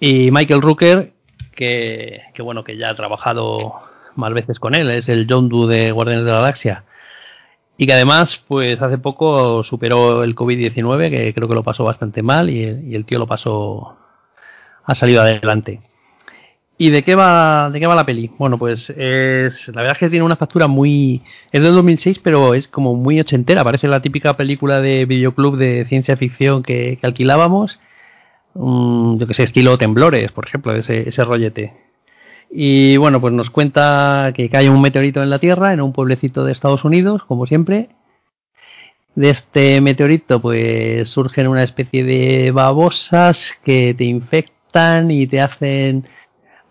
y 0.00 0.30
Michael 0.30 0.62
Rooker, 0.62 1.14
que, 1.58 2.22
que 2.34 2.40
bueno, 2.42 2.62
que 2.62 2.76
ya 2.76 2.90
ha 2.90 2.94
trabajado 2.94 3.74
más 4.14 4.32
veces 4.32 4.60
con 4.60 4.76
él, 4.76 4.90
es 4.90 5.08
el 5.08 5.26
John 5.28 5.48
Doe 5.48 5.66
de 5.66 5.90
Guardianes 5.90 6.24
de 6.24 6.30
la 6.30 6.38
Galaxia. 6.38 6.84
Y 7.76 7.86
que 7.86 7.92
además, 7.92 8.40
pues 8.46 8.80
hace 8.80 8.98
poco 8.98 9.64
superó 9.64 10.22
el 10.22 10.36
COVID-19, 10.36 11.10
que 11.10 11.34
creo 11.34 11.48
que 11.48 11.54
lo 11.54 11.64
pasó 11.64 11.84
bastante 11.84 12.22
mal, 12.22 12.48
y 12.48 12.94
el, 12.94 13.04
tío 13.04 13.18
lo 13.18 13.26
pasó, 13.26 13.96
ha 14.84 14.94
salido 14.94 15.20
adelante. 15.22 15.80
¿Y 16.76 16.90
de 16.90 17.02
qué 17.02 17.16
va, 17.16 17.70
de 17.70 17.80
qué 17.80 17.88
va 17.88 17.96
la 17.96 18.06
peli? 18.06 18.30
Bueno, 18.38 18.56
pues 18.56 18.90
es, 18.90 19.66
la 19.68 19.82
verdad 19.82 19.96
es 19.96 19.98
que 19.98 20.10
tiene 20.10 20.24
una 20.24 20.36
factura 20.36 20.68
muy... 20.68 21.22
Es 21.50 21.60
del 21.60 21.74
2006, 21.74 22.20
pero 22.20 22.54
es 22.54 22.68
como 22.68 22.94
muy 22.94 23.18
ochentera. 23.18 23.64
Parece 23.64 23.88
la 23.88 24.00
típica 24.00 24.36
película 24.36 24.80
de 24.80 25.04
videoclub 25.04 25.56
de 25.56 25.86
ciencia 25.88 26.16
ficción 26.16 26.62
que 26.62 27.00
alquilábamos. 27.02 27.80
Yo 28.60 29.26
que 29.26 29.34
sé, 29.34 29.44
estilo 29.44 29.78
Temblores, 29.78 30.32
por 30.32 30.46
ejemplo, 30.46 30.74
ese, 30.74 31.08
ese 31.08 31.22
rollete. 31.22 31.74
Y 32.50 32.96
bueno, 32.96 33.20
pues 33.20 33.32
nos 33.32 33.50
cuenta 33.50 34.32
que 34.34 34.48
cae 34.48 34.68
un 34.68 34.80
meteorito 34.80 35.22
en 35.22 35.30
la 35.30 35.38
Tierra, 35.38 35.72
en 35.72 35.80
un 35.80 35.92
pueblecito 35.92 36.44
de 36.44 36.52
Estados 36.52 36.84
Unidos, 36.84 37.22
como 37.24 37.46
siempre. 37.46 37.90
De 39.14 39.30
este 39.30 39.80
meteorito, 39.80 40.40
pues 40.40 41.08
surgen 41.08 41.46
una 41.46 41.62
especie 41.62 42.02
de 42.02 42.50
babosas 42.50 43.52
que 43.64 43.94
te 43.94 44.04
infectan 44.04 45.10
y 45.10 45.26
te 45.26 45.40
hacen 45.40 46.08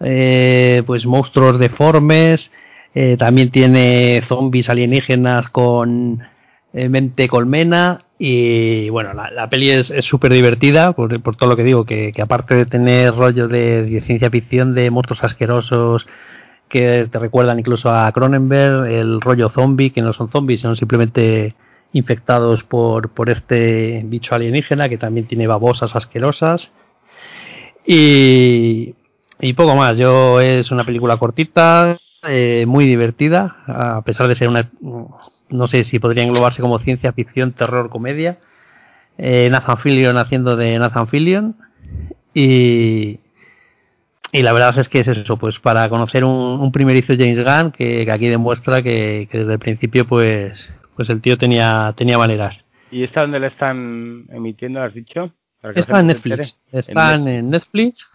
eh, 0.02 0.84
pues 0.86 1.06
monstruos 1.06 1.58
deformes. 1.58 2.52
Eh, 2.96 3.16
también 3.18 3.50
tiene 3.52 4.24
zombies 4.28 4.70
alienígenas 4.70 5.50
con 5.50 6.22
mente 6.90 7.28
colmena. 7.28 8.02
Y 8.20 8.90
bueno, 8.90 9.14
la, 9.14 9.30
la 9.30 9.50
peli 9.50 9.70
es 9.70 9.94
súper 10.02 10.34
divertida, 10.34 10.94
por, 10.94 11.22
por 11.22 11.36
todo 11.36 11.50
lo 11.50 11.56
que 11.56 11.64
digo, 11.64 11.86
que, 11.86 12.14
aparte 12.22 12.56
de 12.56 12.66
tener 12.66 13.14
rollo 13.14 13.48
de, 13.48 13.84
de 13.84 14.02
ciencia 14.02 14.30
ficción, 14.30 14.74
de 14.74 14.90
monstruos 14.90 15.24
asquerosos 15.24 16.08
que 16.70 17.08
te 17.12 17.20
recuerdan 17.20 17.60
incluso 17.60 17.90
a 17.90 18.12
Cronenberg, 18.12 18.88
el 18.88 19.22
rollo 19.22 19.50
zombie, 19.50 19.92
que 19.92 20.02
no 20.02 20.14
son 20.14 20.30
zombies, 20.30 20.62
son 20.62 20.76
simplemente 20.76 21.56
infectados 21.94 22.64
por, 22.64 23.10
por 23.10 23.30
este 23.30 24.02
bicho 24.06 24.36
alienígena 24.36 24.90
que 24.90 24.98
también 24.98 25.28
tiene 25.28 25.48
babosas 25.48 25.96
asquerosas. 25.96 26.72
Y, 27.86 28.96
y 29.40 29.54
poco 29.54 29.76
más. 29.76 29.98
Yo 29.98 30.42
es 30.42 30.72
una 30.72 30.86
película 30.86 31.18
cortita, 31.18 31.98
eh, 32.28 32.66
muy 32.68 32.86
divertida, 32.86 33.58
a 33.68 34.02
pesar 34.02 34.28
de 34.28 34.36
ser 34.36 34.50
una, 34.50 34.70
no 35.50 35.68
sé 35.68 35.84
si 35.84 36.00
podría 36.00 36.24
englobarse 36.24 36.62
como 36.62 36.80
ciencia 36.80 37.14
ficción, 37.14 37.54
terror, 37.54 37.90
comedia. 37.90 38.38
Eh, 39.18 39.50
Nathan 39.50 39.80
Fillion 39.80 40.18
haciendo 40.18 40.56
de 40.56 40.78
Nathan 40.78 41.08
Fillion 41.08 41.56
y, 42.34 43.20
y 44.32 44.42
la 44.44 44.54
verdad 44.54 44.78
es 44.78 44.90
que 44.90 45.00
es 45.00 45.08
eso, 45.08 45.38
pues 45.38 45.60
para 45.60 45.90
conocer 45.90 46.24
un, 46.24 46.60
un 46.60 46.72
primerizo 46.72 47.14
James 47.18 47.44
Gunn 47.44 47.72
que, 47.72 48.06
que 48.06 48.12
aquí 48.12 48.28
demuestra 48.28 48.84
que, 48.84 49.28
que 49.32 49.40
desde 49.40 49.54
el 49.54 49.60
principio 49.60 50.06
pues 50.06 50.72
pues 50.96 51.10
el 51.10 51.22
tío 51.22 51.38
tenía 51.38 51.94
tenía 51.98 52.18
maneras. 52.18 52.66
¿Y 52.92 53.04
esta 53.04 53.22
dónde 53.22 53.40
la 53.40 53.48
están 53.48 54.26
emitiendo, 54.30 54.82
has 54.82 54.94
dicho? 54.94 55.34
Está 55.74 56.00
en 56.00 56.08
Netflix, 56.08 56.58
están 56.72 57.28
en 57.28 57.50
Netflix, 57.50 58.08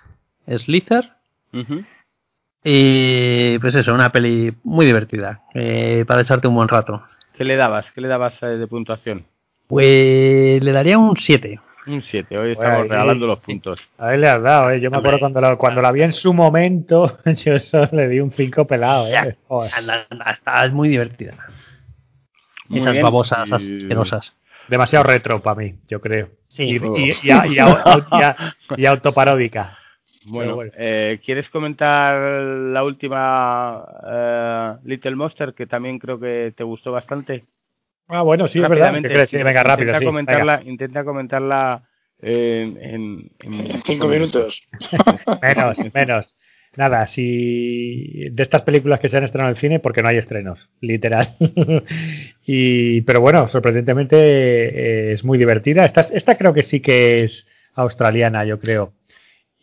Slither 0.46 1.10
y 2.64 3.59
pues 3.59 3.74
eso, 3.74 3.92
una 3.92 4.10
peli 4.10 4.54
muy 4.62 4.86
divertida 4.86 5.42
eh, 5.52 6.04
para 6.06 6.22
echarte 6.22 6.46
un 6.46 6.54
buen 6.54 6.68
rato. 6.68 7.02
¿Qué 7.36 7.44
le 7.44 7.56
dabas? 7.56 7.86
¿Qué 7.94 8.00
le 8.00 8.09
dabas 8.09 8.34
eh, 8.42 8.46
de 8.46 8.66
puntuación? 8.66 9.24
Pues 9.66 10.62
le 10.62 10.72
daría 10.72 10.98
un 10.98 11.16
7. 11.16 11.59
Un 11.86 12.02
7. 12.02 12.38
Hoy 12.38 12.54
Bueno, 12.54 12.70
estamos 12.70 12.88
regalando 12.88 13.26
los 13.26 13.42
puntos. 13.44 13.80
A 13.98 14.09
ver, 14.09 14.20
le 14.20 14.28
has 14.28 14.42
dado, 14.42 14.70
¿eh? 14.70 14.80
Yo 14.80 14.90
me 14.90 14.98
acuerdo 14.98 15.18
cuando 15.18 15.40
la, 15.40 15.56
cuando 15.56 15.82
la 15.82 15.90
vi 15.92 16.02
en 16.02 16.12
su 16.12 16.32
momento, 16.32 17.18
yo 17.44 17.54
eso 17.54 17.88
le 17.92 18.09
di 18.09 18.20
un 18.20 18.30
5 18.32 18.66
pelado, 18.66 19.09
¿eh? 19.09 19.36
Está 20.30 20.68
muy 20.68 20.88
divertida. 20.88 21.32
Muy 22.68 22.80
Esas 22.80 22.92
bien, 22.92 23.02
babosas 23.02 23.48
y- 23.62 23.76
asquerosas. 23.76 24.36
Demasiado 24.68 25.02
retro 25.04 25.42
para 25.42 25.56
mí, 25.56 25.74
yo 25.88 26.00
creo. 26.00 26.28
Sí. 26.48 26.64
Y, 26.64 26.76
y- 26.76 27.14
y 27.22 27.30
a- 27.30 27.46
y 27.46 27.59
a- 27.59 28.04
y 28.10 28.22
a- 28.22 28.54
y 28.76 28.86
autoparódica. 28.86 29.76
Bueno, 30.27 30.55
bueno. 30.57 30.73
eh, 30.77 31.20
¿quieres 31.24 31.49
comentar 31.51 32.16
la 32.19 32.85
última 32.85 33.85
eh, 34.07 34.73
Little 34.85 35.16
Monster 35.16 35.55
que 35.55 35.66
también 35.66 35.99
creo 35.99 36.19
que 36.20 36.53
te 36.57 36.65
gustó 36.65 36.93
bastante? 36.93 37.44
Ah, 38.09 38.23
bueno, 38.23 38.47
sí, 38.49 38.61
es 38.61 38.69
verdad. 38.69 38.93
Venga, 38.93 39.62
rápido, 39.62 39.86
intenta 39.89 39.99
sí. 39.99 40.05
Comentarla, 40.05 40.62
Intenta 40.65 41.05
comentarla 41.05 41.82
eh, 42.20 42.62
en, 42.81 43.31
en- 43.40 43.70
En 43.70 43.82
cinco 43.82 44.09
minutos. 44.09 44.62
Menos, 45.43 45.78
menos. 45.94 46.35
Nada, 46.74 47.05
si 47.07 48.28
de 48.31 48.43
estas 48.43 48.62
películas 48.62 48.99
que 48.99 49.11
se 49.11 49.19
han 49.19 49.24
estrenado 49.24 49.51
en 49.51 49.57
el 49.57 49.61
cine, 49.61 49.78
porque 49.78 50.03
no 50.03 50.09
hay 50.09 50.16
estrenos, 50.16 50.70
literal. 50.81 51.36
y, 52.47 53.03
pero 53.03 53.20
bueno, 53.20 53.49
sorprendentemente 53.49 54.16
eh, 54.16 55.12
es 55.12 55.23
muy 55.24 55.36
divertida. 55.39 55.85
Esta, 55.85 56.01
esta 56.01 56.36
creo 56.36 56.55
que 56.55 56.62
sí 56.62 56.81
que 56.81 57.24
es 57.24 57.47
australiana, 57.74 58.44
yo 58.44 58.59
creo. 58.59 58.93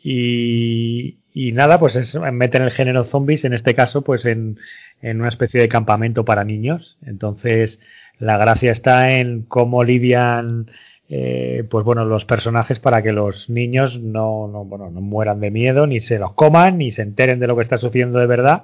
Y, 0.03 1.17
nada, 1.53 1.79
pues 1.79 1.95
es, 1.95 2.15
meten 2.15 2.63
el 2.63 2.71
género 2.71 3.03
zombies, 3.03 3.45
en 3.45 3.53
este 3.53 3.75
caso, 3.75 4.01
pues 4.01 4.25
en, 4.25 4.57
en 5.01 5.19
una 5.19 5.29
especie 5.29 5.59
de 5.59 5.69
campamento 5.69 6.25
para 6.25 6.43
niños. 6.43 6.97
Entonces, 7.05 7.79
la 8.17 8.37
gracia 8.37 8.71
está 8.71 9.11
en 9.11 9.43
cómo 9.43 9.83
lidian 9.83 10.69
eh, 11.11 11.63
pues 11.69 11.83
bueno, 11.83 12.05
los 12.05 12.25
personajes 12.25 12.79
para 12.79 13.01
que 13.01 13.11
los 13.11 13.49
niños 13.49 13.99
no, 13.99 14.47
no, 14.47 14.63
bueno, 14.63 14.91
no 14.91 15.01
mueran 15.01 15.39
de 15.39 15.49
miedo, 15.49 15.87
ni 15.87 16.01
se 16.01 16.19
los 16.19 16.33
coman, 16.33 16.77
ni 16.77 16.91
se 16.91 17.01
enteren 17.01 17.39
de 17.39 17.47
lo 17.47 17.55
que 17.55 17.63
está 17.63 17.77
sucediendo 17.79 18.19
de 18.19 18.27
verdad. 18.27 18.63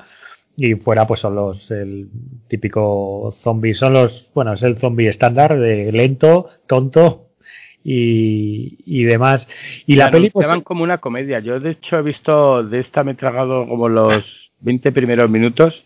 Y 0.56 0.76
fuera, 0.76 1.08
pues 1.08 1.20
son 1.22 1.36
los, 1.36 1.70
el 1.72 2.08
típico 2.48 3.36
zombie, 3.42 3.74
son 3.74 3.94
los, 3.94 4.30
bueno, 4.34 4.54
es 4.54 4.64
el 4.64 4.78
zombie 4.78 5.08
estándar, 5.08 5.58
de 5.60 5.92
lento, 5.92 6.50
tonto 6.68 7.25
y, 7.88 8.78
y 8.86 9.04
demás. 9.04 9.48
Y 9.86 9.96
la 9.96 10.10
peli, 10.10 10.32
pues, 10.32 10.48
como 10.64 10.84
una 10.84 10.98
comedia. 10.98 11.40
Yo, 11.40 11.60
de 11.60 11.72
hecho, 11.72 12.00
he 12.00 12.02
visto 12.02 12.64
de 12.64 12.80
esta, 12.80 13.04
me 13.04 13.12
he 13.12 13.16
tragado 13.16 13.68
como 13.68 13.88
los 13.88 14.24
20 14.62 14.92
primeros 14.92 15.30
minutos 15.30 15.86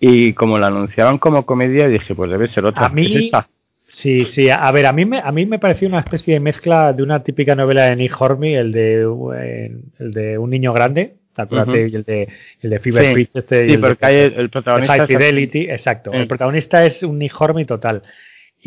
y 0.00 0.32
como 0.32 0.58
la 0.58 0.68
anunciaban 0.68 1.18
como 1.18 1.44
comedia, 1.44 1.88
dije, 1.88 2.14
pues 2.14 2.30
debe 2.30 2.48
ser 2.48 2.64
otra. 2.64 2.86
A 2.86 2.88
mí- 2.88 3.14
¿Es 3.14 3.24
esta? 3.26 3.48
Sí, 3.88 4.24
sí, 4.24 4.48
a 4.50 4.68
ver, 4.72 4.86
a 4.86 4.92
mí 4.92 5.04
me, 5.04 5.20
a 5.20 5.30
mí 5.30 5.46
me 5.46 5.60
pareció 5.60 5.86
una 5.86 6.00
especie 6.00 6.34
de 6.34 6.40
mezcla 6.40 6.92
de 6.92 7.04
una 7.04 7.22
típica 7.22 7.54
novela 7.54 7.84
de 7.84 7.94
Nick 7.96 8.20
Hornby, 8.20 8.54
el 8.54 8.72
de, 8.72 9.02
eh, 9.36 9.70
el 10.00 10.10
de 10.12 10.38
Un 10.38 10.50
niño 10.50 10.72
grande, 10.72 11.14
acuérdate, 11.36 11.84
Ujú. 11.84 11.92
y 11.92 11.94
el 11.96 12.02
de, 12.02 12.28
el 12.62 12.70
de 12.70 12.80
Fever 12.80 13.04
Sí, 13.04 13.14
Pitch, 13.14 13.30
este, 13.34 13.66
y 13.66 13.70
sí, 13.70 13.76
de- 13.76 13.82
porque 13.82 14.06
hay 14.06 14.16
el, 14.16 14.34
el 14.34 14.50
protagonista. 14.50 14.94
High 14.94 15.02
es- 15.02 15.06
Fidelity, 15.06 15.60
exacto. 15.70 16.10
Sí. 16.12 16.18
El 16.18 16.26
protagonista 16.26 16.84
es 16.84 17.02
un 17.04 17.18
total. 17.64 18.02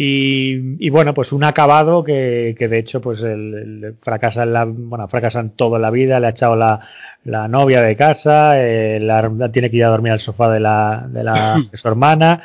Y, 0.02 0.78
y 0.86 0.90
bueno, 0.92 1.14
pues 1.14 1.34
un 1.34 1.44
acabado 1.44 2.06
que, 2.06 2.56
que 2.58 2.70
de 2.70 2.78
hecho 2.80 3.02
pues 3.02 3.22
el, 3.22 3.54
el- 3.84 3.96
fracasa 4.02 4.44
en 4.44 4.54
la, 4.54 4.64
bueno, 4.64 5.10
fracasa 5.10 5.42
en 5.42 5.50
toda 5.50 5.78
la 5.78 5.92
vida, 5.92 6.22
le 6.22 6.28
ha 6.28 6.30
echado 6.30 6.56
la, 6.56 6.80
la 7.26 7.50
novia 7.50 7.82
de 7.82 7.98
casa, 7.98 8.62
eh, 8.64 9.00
la, 9.02 9.30
tiene 9.52 9.70
que 9.70 9.76
ir 9.76 9.84
a 9.84 9.90
dormir 9.90 10.14
al 10.14 10.22
sofá 10.22 10.50
de 10.52 10.62
la, 10.62 11.06
de 11.10 11.22
la 11.24 11.60
de 11.72 11.78
su 11.78 11.88
hermana 11.90 12.42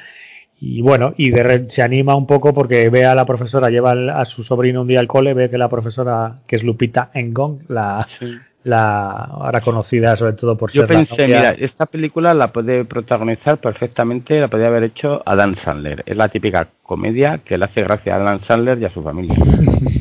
y 0.60 0.80
bueno, 0.82 1.14
y 1.16 1.30
de 1.30 1.42
re- 1.44 1.70
se 1.70 1.82
anima 1.82 2.16
un 2.16 2.26
poco 2.26 2.52
porque 2.52 2.88
ve 2.90 3.04
a 3.04 3.14
la 3.14 3.24
profesora, 3.24 3.70
lleva 3.70 3.92
a 3.92 4.24
su 4.24 4.42
sobrino 4.42 4.80
un 4.82 4.88
día 4.88 4.98
al 4.98 5.06
cole, 5.06 5.32
ve 5.32 5.48
que 5.48 5.58
la 5.58 5.68
profesora, 5.68 6.40
que 6.48 6.56
es 6.56 6.64
Lupita 6.64 7.10
Engong, 7.14 7.60
la, 7.68 8.08
Sí. 8.18 8.34
La 8.64 9.10
ahora 9.24 9.60
conocida 9.60 10.16
sobre 10.16 10.32
todo 10.32 10.56
por 10.56 10.72
Yo 10.72 10.82
ser 10.86 10.90
la 10.90 10.96
pensé, 11.06 11.22
novia- 11.22 11.36
mira, 11.38 11.50
esta 11.52 11.86
película 11.86 12.32
la 12.34 12.48
puede 12.52 12.84
protagonizar 12.84 13.58
perfectamente, 13.58 14.40
la 14.40 14.48
podría 14.48 14.68
haber 14.68 14.84
hecho 14.84 15.22
Adam 15.26 15.54
Sandler. 15.64 16.02
Es 16.06 16.16
la 16.16 16.28
típica 16.28 16.68
comedia 16.82 17.38
que 17.44 17.56
le 17.58 17.66
hace 17.66 17.82
gracia 17.82 18.14
a 18.14 18.16
Adam 18.16 18.40
Sandler 18.42 18.78
y 18.80 18.84
a 18.86 18.90
su 18.90 19.02
familia. 19.02 19.36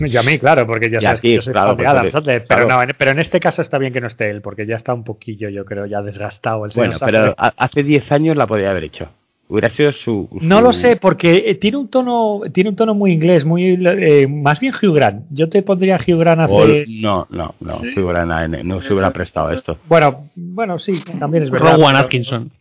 Y 0.06 0.18
a 0.18 0.24
mí, 0.24 0.38
claro, 0.38 0.66
porque 0.68 0.90
ya 0.90 1.00
Y 1.00 1.02
sabes 1.04 1.22
ti, 1.22 1.30
que 1.30 1.36
yo 1.36 1.42
soy 1.42 1.54
claro, 1.54 1.68
fan 1.70 1.78
de 1.78 1.84
porque 1.84 1.98
Adam 2.00 2.12
Sandler, 2.12 2.46
pero, 2.48 2.66
claro. 2.68 2.82
no, 2.82 2.84
en- 2.90 2.96
pero 2.98 3.12
en 3.12 3.20
este 3.20 3.40
caso 3.40 3.62
está 3.62 3.78
bien 3.78 3.94
que 3.94 4.02
no 4.02 4.08
esté 4.08 4.30
él, 4.30 4.42
porque 4.42 4.66
ya 4.66 4.76
está 4.76 4.94
un 4.94 5.04
poquillo, 5.04 5.48
yo 5.50 5.64
creo, 5.66 5.86
ya 5.86 6.02
desgastado 6.02 6.66
el 6.66 6.72
señor 6.72 6.88
Bueno, 6.88 7.00
Sandler. 7.00 7.22
pero 7.22 7.36
ha- 7.38 7.54
hace 7.58 7.84
10 7.84 8.12
años 8.12 8.36
la 8.36 8.48
podría 8.48 8.72
haber 8.72 8.84
hecho. 8.86 9.08
Hubiera 9.50 9.70
sido 9.70 9.92
su... 9.92 10.30
No 10.42 10.62
lo 10.62 10.74
sé, 10.74 10.96
porque 10.96 11.44
eh, 11.48 11.56
tiene 11.56 11.78
un 11.78 11.90
tono 11.90 12.42
tiene 12.54 12.70
un 12.72 12.76
tono 12.76 12.96
muy 12.96 13.12
inglés, 13.12 13.46
muy 13.46 13.78
eh, 13.86 14.28
más 14.28 14.60
bien 14.60 14.74
Hugh 14.74 14.96
Grant. 14.96 15.26
Yo 15.30 15.50
te 15.50 15.62
pondría 15.62 15.98
Hugh 15.98 16.18
Grant 16.18 16.42
hace... 16.42 16.86
no, 16.88 17.28
no, 17.30 17.54
no, 17.60 17.80
se 17.80 18.00
hubiera, 18.02 18.26
no 18.26 18.82
se 18.82 18.94
hubiera 18.94 19.12
prestado 19.12 19.52
esto. 19.52 19.78
Bueno, 19.88 20.30
bueno, 20.36 20.80
sí, 20.80 21.04
también 21.20 21.44
es 21.44 21.52
verdad. 21.52 21.76
Rowan 21.76 21.96
Atkinson. 21.96 22.52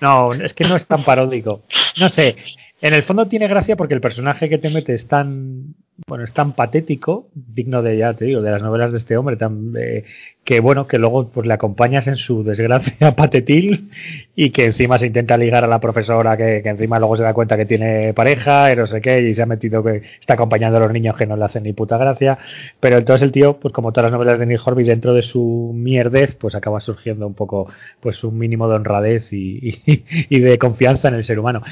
No, 0.00 0.32
es 0.34 0.52
que 0.54 0.64
no 0.64 0.74
es 0.74 0.86
tan 0.86 1.04
paródico. 1.04 1.62
No 1.98 2.08
sé. 2.08 2.36
En 2.80 2.94
el 2.94 3.04
fondo 3.04 3.26
tiene 3.26 3.46
gracia 3.46 3.76
porque 3.76 3.94
el 3.94 4.00
personaje 4.00 4.48
que 4.48 4.58
te 4.58 4.68
mete 4.68 4.94
es 4.94 5.06
tan, 5.06 5.76
bueno, 6.08 6.24
es 6.24 6.32
tan 6.34 6.52
patético, 6.54 7.28
digno 7.34 7.80
de, 7.82 7.96
ya 7.96 8.12
te 8.14 8.26
digo, 8.26 8.42
de 8.42 8.50
las 8.50 8.62
novelas 8.62 8.92
de 8.92 8.98
este 8.98 9.16
hombre, 9.16 9.36
tan, 9.36 9.72
eh, 9.78 10.04
que 10.44 10.60
bueno, 10.60 10.86
que 10.86 10.98
luego 10.98 11.30
pues 11.30 11.46
le 11.46 11.54
acompañas 11.54 12.06
en 12.06 12.16
su 12.16 12.42
desgracia 12.44 13.14
patetil 13.16 13.90
y 14.34 14.50
que 14.50 14.64
encima 14.66 14.98
se 14.98 15.06
intenta 15.06 15.36
ligar 15.38 15.64
a 15.64 15.68
la 15.68 15.80
profesora 15.80 16.36
que, 16.36 16.60
que 16.62 16.68
encima 16.68 16.98
luego 16.98 17.16
se 17.16 17.22
da 17.22 17.32
cuenta 17.32 17.56
que 17.56 17.64
tiene 17.66 18.12
pareja 18.14 18.72
y 18.72 18.76
no 18.76 18.86
sé 18.86 19.00
qué 19.00 19.20
y 19.22 19.32
se 19.32 19.42
ha 19.42 19.46
metido 19.46 19.82
que 19.82 20.02
está 20.20 20.34
acompañando 20.34 20.78
a 20.78 20.80
los 20.80 20.92
niños 20.92 21.16
que 21.16 21.24
no 21.26 21.36
le 21.36 21.44
hacen 21.44 21.62
ni 21.62 21.72
puta 21.72 21.96
gracia. 21.96 22.36
Pero 22.80 22.98
entonces 22.98 23.22
el 23.22 23.32
tío, 23.32 23.58
pues 23.60 23.72
como 23.72 23.92
todas 23.92 24.10
las 24.10 24.12
novelas 24.12 24.38
de 24.38 24.46
Neil 24.46 24.60
Horby, 24.64 24.84
dentro 24.84 25.14
de 25.14 25.22
su 25.22 25.72
mierdez, 25.74 26.34
pues 26.34 26.54
acaba 26.54 26.80
surgiendo 26.80 27.26
un 27.26 27.34
poco, 27.34 27.68
pues 28.00 28.22
un 28.24 28.36
mínimo 28.38 28.68
de 28.68 28.74
honradez 28.74 29.32
y, 29.32 29.80
y- 29.86 30.04
y 30.28 30.40
de 30.40 30.58
confianza 30.58 31.08
en 31.08 31.14
el 31.14 31.24
ser 31.24 31.38
humano. 31.38 31.62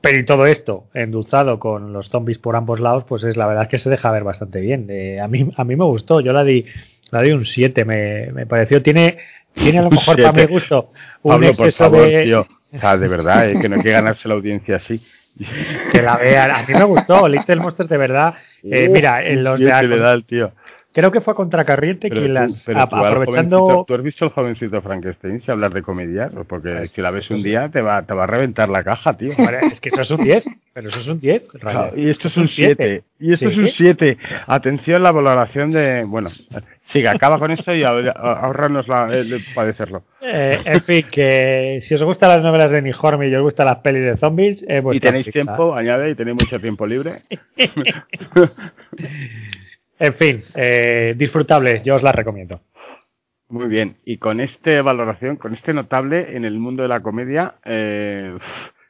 Pero 0.00 0.18
y 0.18 0.24
todo 0.24 0.46
esto, 0.46 0.84
endulzado 0.94 1.58
con 1.58 1.92
los 1.92 2.08
zombies 2.08 2.38
por 2.38 2.54
ambos 2.54 2.78
lados, 2.78 3.04
pues 3.04 3.24
es 3.24 3.36
la 3.36 3.46
verdad 3.46 3.64
es 3.64 3.68
que 3.68 3.78
se 3.78 3.90
deja 3.90 4.12
ver 4.12 4.22
bastante 4.22 4.60
bien. 4.60 4.86
Eh, 4.90 5.20
a 5.20 5.26
mí 5.26 5.50
a 5.56 5.64
mí 5.64 5.76
me 5.76 5.84
gustó, 5.84 6.20
yo 6.20 6.32
la 6.32 6.44
di 6.44 6.64
la 7.10 7.22
di 7.22 7.32
un 7.32 7.44
7, 7.44 7.84
me, 7.84 8.30
me 8.32 8.46
pareció 8.46 8.82
tiene 8.82 9.18
tiene 9.54 9.78
a 9.78 9.82
lo 9.82 9.90
mejor 9.90 10.16
para 10.16 10.32
mi 10.32 10.46
gusto 10.46 10.90
un 11.22 11.32
Pablo, 11.32 11.52
por 11.52 11.66
exceso 11.66 11.84
favor, 11.84 12.08
de 12.08 12.22
tío. 12.22 12.46
Sea, 12.78 12.96
de 12.96 13.08
verdad, 13.08 13.50
eh, 13.50 13.58
que 13.60 13.68
no 13.68 13.76
hay 13.76 13.82
que 13.82 13.90
ganarse 13.90 14.28
la 14.28 14.34
audiencia 14.34 14.76
así. 14.76 15.00
que 15.92 16.02
la 16.02 16.16
vean. 16.16 16.50
A 16.50 16.62
mí 16.62 16.74
me 16.74 16.84
gustó, 16.84 17.28
Little 17.28 17.56
Monsters 17.56 17.88
de 17.88 17.96
verdad. 17.96 18.34
Eh, 18.70 18.88
mira, 18.88 19.24
en 19.24 19.44
los 19.44 19.60
de 19.60 19.66
le 19.84 19.98
da 19.98 20.12
el 20.12 20.24
tío. 20.24 20.50
Creo 20.98 21.12
que 21.12 21.20
fue 21.20 21.32
a 21.32 21.36
Contracorriente 21.36 22.08
Pero 22.08 22.20
quien 22.22 22.34
tú- 22.34 22.34
las 22.34 22.64
pero 22.66 22.88
tú 22.88 22.96
aprovechando 22.96 23.84
¿Tú 23.86 23.94
has 23.94 24.02
visto 24.02 24.24
el 24.24 24.32
jovencito 24.32 24.82
Frankenstein 24.82 25.40
si 25.40 25.50
hablar 25.50 25.72
de 25.72 25.82
comedias? 25.82 26.32
Pues 26.32 26.46
Porque 26.46 26.72
Pues, 26.72 26.90
si 26.90 27.00
la 27.00 27.10
ves 27.12 27.30
un 27.30 27.42
día 27.42 27.68
te 27.68 27.80
va, 27.82 28.02
te 28.02 28.14
va 28.14 28.24
a 28.24 28.26
reventar 28.26 28.68
la 28.68 28.82
caja, 28.82 29.16
tío. 29.16 29.32
Es 29.70 29.80
que 29.80 29.90
eso 29.90 30.02
es 30.02 30.10
un 30.10 30.24
10, 30.24 30.44
pero 30.72 30.88
eso 30.88 30.98
es 30.98 31.06
un 31.08 31.20
10. 31.20 31.42
Claro, 31.60 31.92
y 31.96 32.10
esto 32.10 32.28
es 32.28 32.36
un 32.36 32.48
7. 32.48 33.02
Y 33.20 33.32
esto 33.32 33.46
Sí. 33.48 33.52
es 33.52 33.58
un 33.58 33.68
7. 33.70 34.18
Atención 34.46 35.02
la 35.02 35.12
valoración 35.12 35.70
de... 35.70 36.04
Bueno, 36.04 36.30
sigue, 36.92 37.08
acaba 37.08 37.38
con 37.38 37.50
esto 37.50 37.74
y 37.74 37.82
ahor- 37.82 38.12
ahorrarnos 38.16 38.88
la, 38.88 39.06
el 39.14 39.30
de 39.30 39.38
padecerlo. 39.54 40.02
Eh, 40.20 40.58
en 40.64 40.82
fin, 40.82 41.04
que 41.10 41.78
si 41.80 41.94
os 41.94 42.02
gustan 42.02 42.30
las 42.30 42.42
novelas 42.42 42.70
de 42.72 42.82
Nihormi 42.82 43.26
y 43.28 43.34
os 43.34 43.42
gustan 43.42 43.66
las 43.66 43.78
pelis 43.78 44.02
de 44.02 44.16
zombies, 44.16 44.64
eh, 44.68 44.82
Y 44.92 45.00
tenéis 45.00 45.30
tiempo, 45.30 45.74
añade, 45.74 46.10
y 46.10 46.14
tenéis 46.14 46.36
mucho 46.42 46.60
tiempo 46.60 46.86
libre. 46.86 47.22
En 49.98 50.14
fin, 50.14 50.42
eh, 50.54 51.14
disfrutable, 51.16 51.82
yo 51.84 51.96
os 51.96 52.02
la 52.02 52.12
recomiendo. 52.12 52.60
Muy 53.48 53.66
bien. 53.66 53.96
Y 54.04 54.18
con 54.18 54.40
esta 54.40 54.82
valoración, 54.82 55.36
con 55.36 55.54
este 55.54 55.72
notable 55.72 56.36
en 56.36 56.44
el 56.44 56.58
mundo 56.58 56.82
de 56.82 56.88
la 56.88 57.00
comedia, 57.00 57.54
eh, 57.64 58.36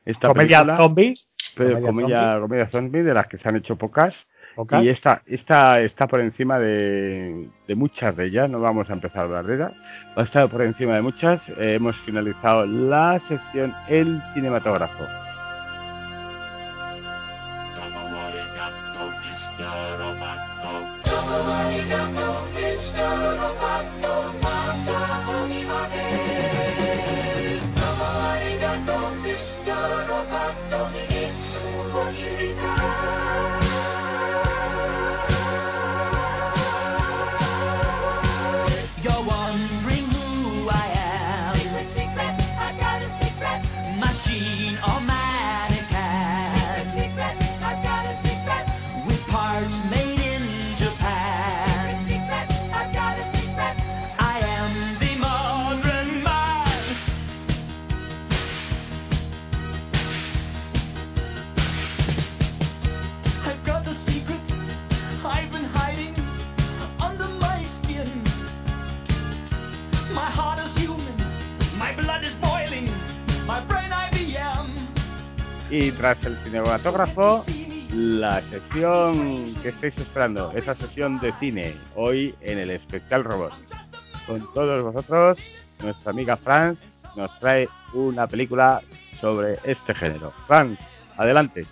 esta 0.04 0.28
Comedia 0.28 0.58
película- 0.58 0.76
zombies, 0.76 1.28
pero 1.56 1.80
comedia 1.80 1.86
comedia, 1.90 2.40
comedia 2.40 2.66
zombie, 2.70 3.02
de 3.02 3.14
las 3.14 3.26
que 3.28 3.38
se 3.38 3.48
han 3.48 3.56
hecho 3.56 3.76
pocas. 3.76 4.14
pocas. 4.56 4.82
Y 4.82 4.88
esta, 4.88 5.22
esta 5.26 5.80
está 5.80 6.08
por 6.08 6.20
encima 6.20 6.58
de, 6.58 7.48
de 7.68 7.74
muchas 7.76 8.16
de 8.16 8.26
ellas, 8.26 8.50
no 8.50 8.58
vamos 8.60 8.90
a 8.90 8.94
empezar 8.94 9.20
a 9.20 9.24
hablar 9.24 9.46
de 9.46 9.54
ellas. 9.54 9.72
Va 10.16 10.22
a 10.22 10.24
estar 10.24 10.48
por 10.50 10.62
encima 10.62 10.94
de 10.96 11.02
muchas. 11.02 11.40
Eh, 11.50 11.74
hemos 11.74 11.96
finalizado 12.00 12.66
la 12.66 13.20
sección 13.28 13.72
El 13.88 14.20
cinematógrafo. 14.34 15.04
Maria, 21.68 21.98
Maria, 22.54 22.96
Maria, 22.96 23.67
Y 75.70 75.92
tras 75.92 76.16
el 76.24 76.38
cinematógrafo, 76.44 77.44
la 77.92 78.42
sección 78.48 79.54
que 79.62 79.68
estáis 79.68 79.96
esperando, 79.98 80.50
esa 80.52 80.74
sesión 80.74 81.20
de 81.20 81.32
cine, 81.38 81.76
hoy 81.94 82.34
en 82.40 82.58
el 82.58 82.70
Especial 82.70 83.22
Robot. 83.22 83.52
Con 84.26 84.52
todos 84.54 84.82
vosotros, 84.82 85.38
nuestra 85.80 86.10
amiga 86.10 86.38
Franz 86.38 86.78
nos 87.16 87.38
trae 87.38 87.68
una 87.92 88.26
película 88.26 88.80
sobre 89.20 89.58
este 89.64 89.94
género. 89.94 90.32
Franz, 90.46 90.78
adelante. 91.18 91.66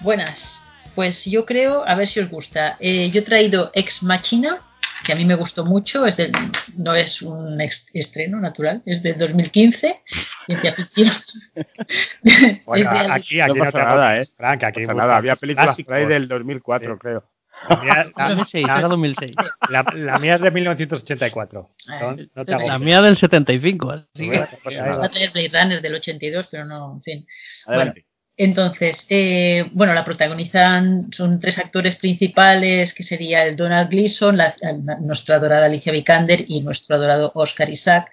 Buenas. 0.00 0.60
Pues 0.94 1.24
yo 1.24 1.46
creo, 1.46 1.82
a 1.86 1.94
ver 1.94 2.06
si 2.06 2.20
os 2.20 2.28
gusta. 2.28 2.76
Eh, 2.78 3.10
yo 3.10 3.20
he 3.20 3.24
traído 3.24 3.70
Ex 3.74 4.02
Machina, 4.02 4.60
que 5.04 5.12
a 5.12 5.16
mí 5.16 5.24
me 5.24 5.34
gustó 5.36 5.64
mucho. 5.64 6.06
Es 6.06 6.16
del, 6.16 6.32
no 6.76 6.94
es 6.94 7.22
un 7.22 7.60
estreno 7.60 8.40
natural, 8.40 8.82
es 8.86 9.02
del 9.02 9.18
2015, 9.18 10.00
ciencia 10.46 10.72
ficción. 10.72 11.10
Bueno, 12.66 12.90
de- 12.92 13.12
aquí, 13.12 13.40
aquí 13.40 13.52
No 13.58 13.64
no, 13.64 13.70
pasa 13.70 13.78
te 13.78 13.84
nada, 13.84 14.16
¿eh? 14.20 14.26
Frank, 14.36 14.64
aquí 14.64 14.86
No 14.86 14.94
nada, 14.94 15.16
había 15.16 15.36
películas 15.36 15.66
clásicos. 15.66 15.86
por 15.90 15.96
ahí 15.96 16.06
del 16.06 16.26
2004, 16.28 16.94
Sí. 16.94 16.98
creo. 17.00 17.24
La 17.68 17.76
mía, 17.76 18.06
la- 18.16 18.28
2006, 18.28 18.66
la- 18.66 18.78
era 18.78 18.88
2006. 18.88 19.36
la- 19.70 19.84
la 19.94 20.18
mía 20.18 20.34
es 20.34 20.40
de 20.40 20.50
1984. 20.50 21.70
No, 22.00 22.12
no 22.34 22.44
te 22.44 22.52
La 22.66 22.78
mía 22.78 23.00
del 23.00 23.16
75, 23.16 23.90
así 23.92 24.30
que... 24.30 24.44
Bueno, 24.64 24.98
Va 24.98 25.06
a 25.06 25.08
traer 25.08 25.30
Blade 25.30 25.50
Runner 25.52 25.80
del 25.80 25.94
82, 25.94 26.48
pero 26.50 26.64
no, 26.64 26.94
en 26.96 27.02
fin. 27.02 27.26
Adelante. 27.66 28.04
Entonces, 28.36 29.06
eh, 29.10 29.64
bueno, 29.72 29.94
la 29.94 30.04
protagonizan, 30.04 31.10
son 31.12 31.38
tres 31.38 31.58
actores 31.58 31.96
principales, 31.96 32.92
que 32.92 33.04
sería 33.04 33.44
el 33.46 33.54
Donald 33.54 33.88
Gleason, 33.90 34.36
la- 34.36 34.56
la- 34.60 34.98
nuestra 35.00 35.36
adorada 35.36 35.66
Alicia 35.66 35.92
Vikander 35.92 36.44
y 36.48 36.60
nuestro 36.62 36.96
adorado 36.96 37.30
Oscar 37.34 37.70
Isaac. 37.70 38.10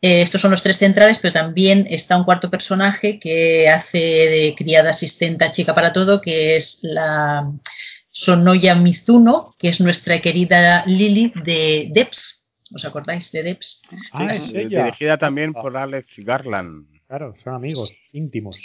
Eh, 0.00 0.22
estos 0.22 0.40
son 0.40 0.50
los 0.50 0.64
tres 0.64 0.78
centrales, 0.78 1.18
pero 1.22 1.32
también 1.32 1.86
está 1.88 2.16
un 2.16 2.24
cuarto 2.24 2.50
personaje 2.50 3.20
que 3.20 3.68
hace 3.68 3.98
de 3.98 4.54
criada 4.56 4.90
asistenta 4.90 5.52
chica 5.52 5.76
para 5.76 5.92
todo, 5.92 6.20
que 6.20 6.56
es 6.56 6.80
la 6.82 7.48
Sonoya 8.10 8.74
Mizuno, 8.74 9.54
que 9.60 9.68
es 9.68 9.80
nuestra 9.80 10.20
querida 10.20 10.84
Lily 10.86 11.32
de 11.44 11.88
Debs, 11.92 12.48
¿os 12.74 12.84
acordáis 12.84 13.30
de 13.30 13.44
Debs? 13.44 13.82
Ah, 14.12 14.26
es 14.32 14.52
ella. 14.52 14.84
Dirigida 14.86 15.18
también 15.18 15.52
por 15.52 15.76
Alex 15.76 16.08
Garland. 16.16 16.88
Claro, 17.06 17.36
son 17.44 17.54
amigos 17.54 17.92
íntimos. 18.12 18.60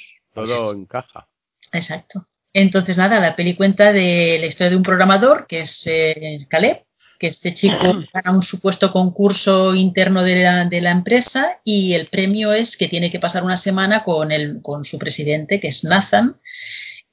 Todo 0.46 0.74
encaja. 0.74 1.28
Exacto. 1.72 2.28
Entonces, 2.54 2.98
nada, 2.98 3.20
la 3.20 3.36
peli 3.36 3.56
cuenta 3.56 3.92
de 3.94 4.38
la 4.40 4.48
historia 4.48 4.72
de 4.72 4.78
un 4.78 4.84
programador, 4.84 5.46
que 5.48 5.62
es 5.62 5.84
eh, 5.86 6.46
Caleb, 6.50 6.86
que 7.20 7.28
este 7.28 7.54
chico 7.54 7.78
gana 8.14 8.36
un 8.36 8.44
supuesto 8.44 8.92
concurso 8.92 9.76
interno 9.76 10.24
de 10.24 10.44
la, 10.44 10.66
de 10.66 10.82
la 10.82 10.92
empresa 10.92 11.60
y 11.64 11.94
el 11.94 12.08
premio 12.08 12.54
es 12.54 12.78
que 12.78 12.88
tiene 12.88 13.12
que 13.12 13.20
pasar 13.20 13.44
una 13.44 13.58
semana 13.58 14.04
con, 14.04 14.32
el, 14.32 14.62
con 14.62 14.86
su 14.86 14.98
presidente, 14.98 15.60
que 15.60 15.68
es 15.70 15.84
Nathan, 15.84 16.38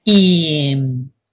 y, 0.03 0.77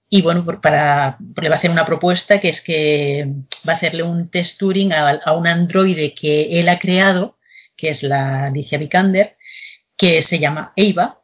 y 0.08 0.22
bueno, 0.22 0.44
para, 0.60 1.18
le 1.40 1.48
va 1.48 1.54
a 1.54 1.58
hacer 1.58 1.70
una 1.70 1.86
propuesta 1.86 2.40
que 2.40 2.48
es 2.48 2.62
que 2.62 3.26
va 3.68 3.74
a 3.74 3.76
hacerle 3.76 4.02
un 4.02 4.30
test 4.30 4.58
Turing 4.58 4.92
a, 4.92 5.10
a 5.24 5.32
un 5.32 5.46
androide 5.46 6.14
que 6.14 6.60
él 6.60 6.68
ha 6.68 6.78
creado, 6.78 7.38
que 7.76 7.90
es 7.90 8.02
la 8.02 8.46
Alicia 8.46 8.78
Vikander, 8.78 9.36
que 9.96 10.22
se 10.22 10.38
llama 10.38 10.72
Eva, 10.76 11.21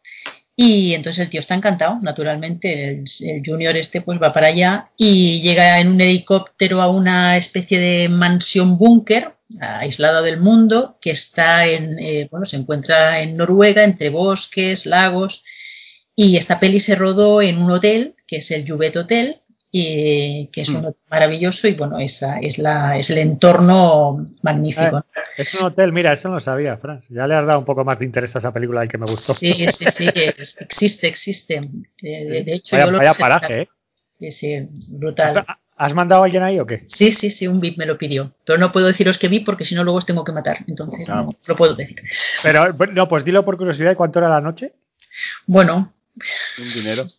y 0.60 0.92
entonces 0.94 1.22
el 1.22 1.30
tío 1.30 1.38
está 1.38 1.54
encantado, 1.54 2.00
naturalmente. 2.02 2.90
El, 2.90 3.42
junior 3.46 3.76
este 3.76 4.00
pues 4.00 4.20
va 4.20 4.32
para 4.32 4.48
allá 4.48 4.90
y 4.96 5.40
llega 5.40 5.78
en 5.78 5.86
un 5.86 6.00
helicóptero 6.00 6.82
a 6.82 6.88
una 6.88 7.36
especie 7.36 7.78
de 7.78 8.08
mansión 8.08 8.76
búnker 8.76 9.34
aislada 9.60 10.20
del 10.20 10.40
mundo 10.40 10.98
que 11.00 11.12
está 11.12 11.64
en, 11.68 11.96
eh, 12.00 12.26
bueno, 12.32 12.44
se 12.44 12.56
encuentra 12.56 13.22
en 13.22 13.36
Noruega 13.36 13.84
entre 13.84 14.08
bosques, 14.10 14.84
lagos 14.84 15.44
y 16.16 16.36
esta 16.36 16.58
peli 16.58 16.80
se 16.80 16.96
rodó 16.96 17.40
en 17.40 17.58
un 17.58 17.70
hotel 17.70 18.16
que 18.26 18.38
es 18.38 18.50
el 18.50 18.68
Juvet 18.68 18.96
Hotel 18.96 19.42
y 19.70 20.46
que 20.46 20.62
es 20.62 20.68
un 20.70 20.76
hotel 20.76 20.96
maravilloso 21.10 21.68
y 21.68 21.74
bueno, 21.74 21.98
esa 21.98 22.38
es 22.38 22.56
la 22.58 22.96
es 22.96 23.10
el 23.10 23.18
entorno 23.18 24.26
magnífico. 24.42 25.04
Es 25.36 25.52
un 25.54 25.66
hotel, 25.66 25.92
mira, 25.92 26.14
eso 26.14 26.28
no 26.28 26.34
lo 26.36 26.40
sabía, 26.40 26.76
Fran. 26.78 27.02
Ya 27.10 27.26
le 27.26 27.34
has 27.34 27.46
dado 27.46 27.58
un 27.58 27.64
poco 27.64 27.84
más 27.84 27.98
de 27.98 28.06
interés 28.06 28.34
a 28.34 28.38
esa 28.38 28.52
película 28.52 28.84
y 28.84 28.88
que 28.88 28.96
me 28.98 29.06
gustó. 29.06 29.34
Sí, 29.34 29.52
sí, 29.76 29.84
sí, 29.96 30.08
es- 30.14 30.56
existe, 30.60 31.06
existe. 31.08 31.60
De, 32.00 32.44
hecho, 32.54 32.76
vaya 32.76 32.86
yo 32.86 32.92
lo 32.92 32.98
vaya 32.98 33.14
paraje, 33.14 33.62
¿eh? 33.62 33.68
Sí, 34.18 34.30
sí, 34.32 34.68
brutal. 34.90 35.44
¿Has- 35.46 35.56
¿Has 35.80 35.94
mandado 35.94 36.22
a 36.22 36.24
alguien 36.24 36.42
ahí 36.42 36.58
o 36.58 36.66
qué? 36.66 36.86
Sí, 36.88 37.12
sí, 37.12 37.30
sí, 37.30 37.46
un 37.46 37.60
VIP 37.60 37.76
me 37.78 37.86
lo 37.86 37.96
pidió. 37.96 38.32
Pero 38.44 38.58
no 38.58 38.72
puedo 38.72 38.88
deciros 38.88 39.16
que 39.16 39.28
vi 39.28 39.40
porque 39.40 39.64
si 39.64 39.76
no 39.76 39.84
luego 39.84 39.98
os 39.98 40.06
tengo 40.06 40.24
que 40.24 40.32
matar. 40.32 40.58
Entonces 40.66 41.04
Claro. 41.04 41.26
no 41.26 41.34
lo 41.46 41.56
puedo 41.56 41.74
decir. 41.76 42.02
Pero, 42.42 42.72
no, 42.72 43.06
pues 43.06 43.24
dilo 43.24 43.44
por 43.44 43.56
curiosidad, 43.56 43.92
¿y 43.92 43.94
cuánto 43.94 44.18
era 44.18 44.28
la 44.28 44.40
noche? 44.40 44.72
Bueno, 45.46 45.92
Un 46.58 46.72
dinero. 46.72 47.04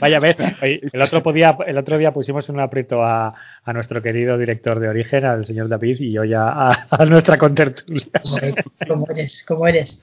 Vaya 0.00 0.20
oye, 0.62 0.80
el 0.92 1.02
otro, 1.02 1.22
podía, 1.22 1.56
el 1.66 1.78
otro 1.78 1.98
día 1.98 2.12
pusimos 2.12 2.48
un 2.48 2.60
aprieto 2.60 3.02
a, 3.02 3.34
a 3.64 3.72
nuestro 3.72 4.02
querido 4.02 4.36
director 4.38 4.80
de 4.80 4.88
origen, 4.88 5.24
al 5.24 5.46
señor 5.46 5.68
David, 5.68 6.00
y 6.00 6.18
hoy 6.18 6.34
a, 6.34 6.48
a, 6.48 6.86
a 6.90 7.04
nuestra 7.06 7.38
contertulia. 7.38 8.06
como 8.88 9.06
eres, 9.10 9.44
como 9.46 9.66
eres. 9.68 10.00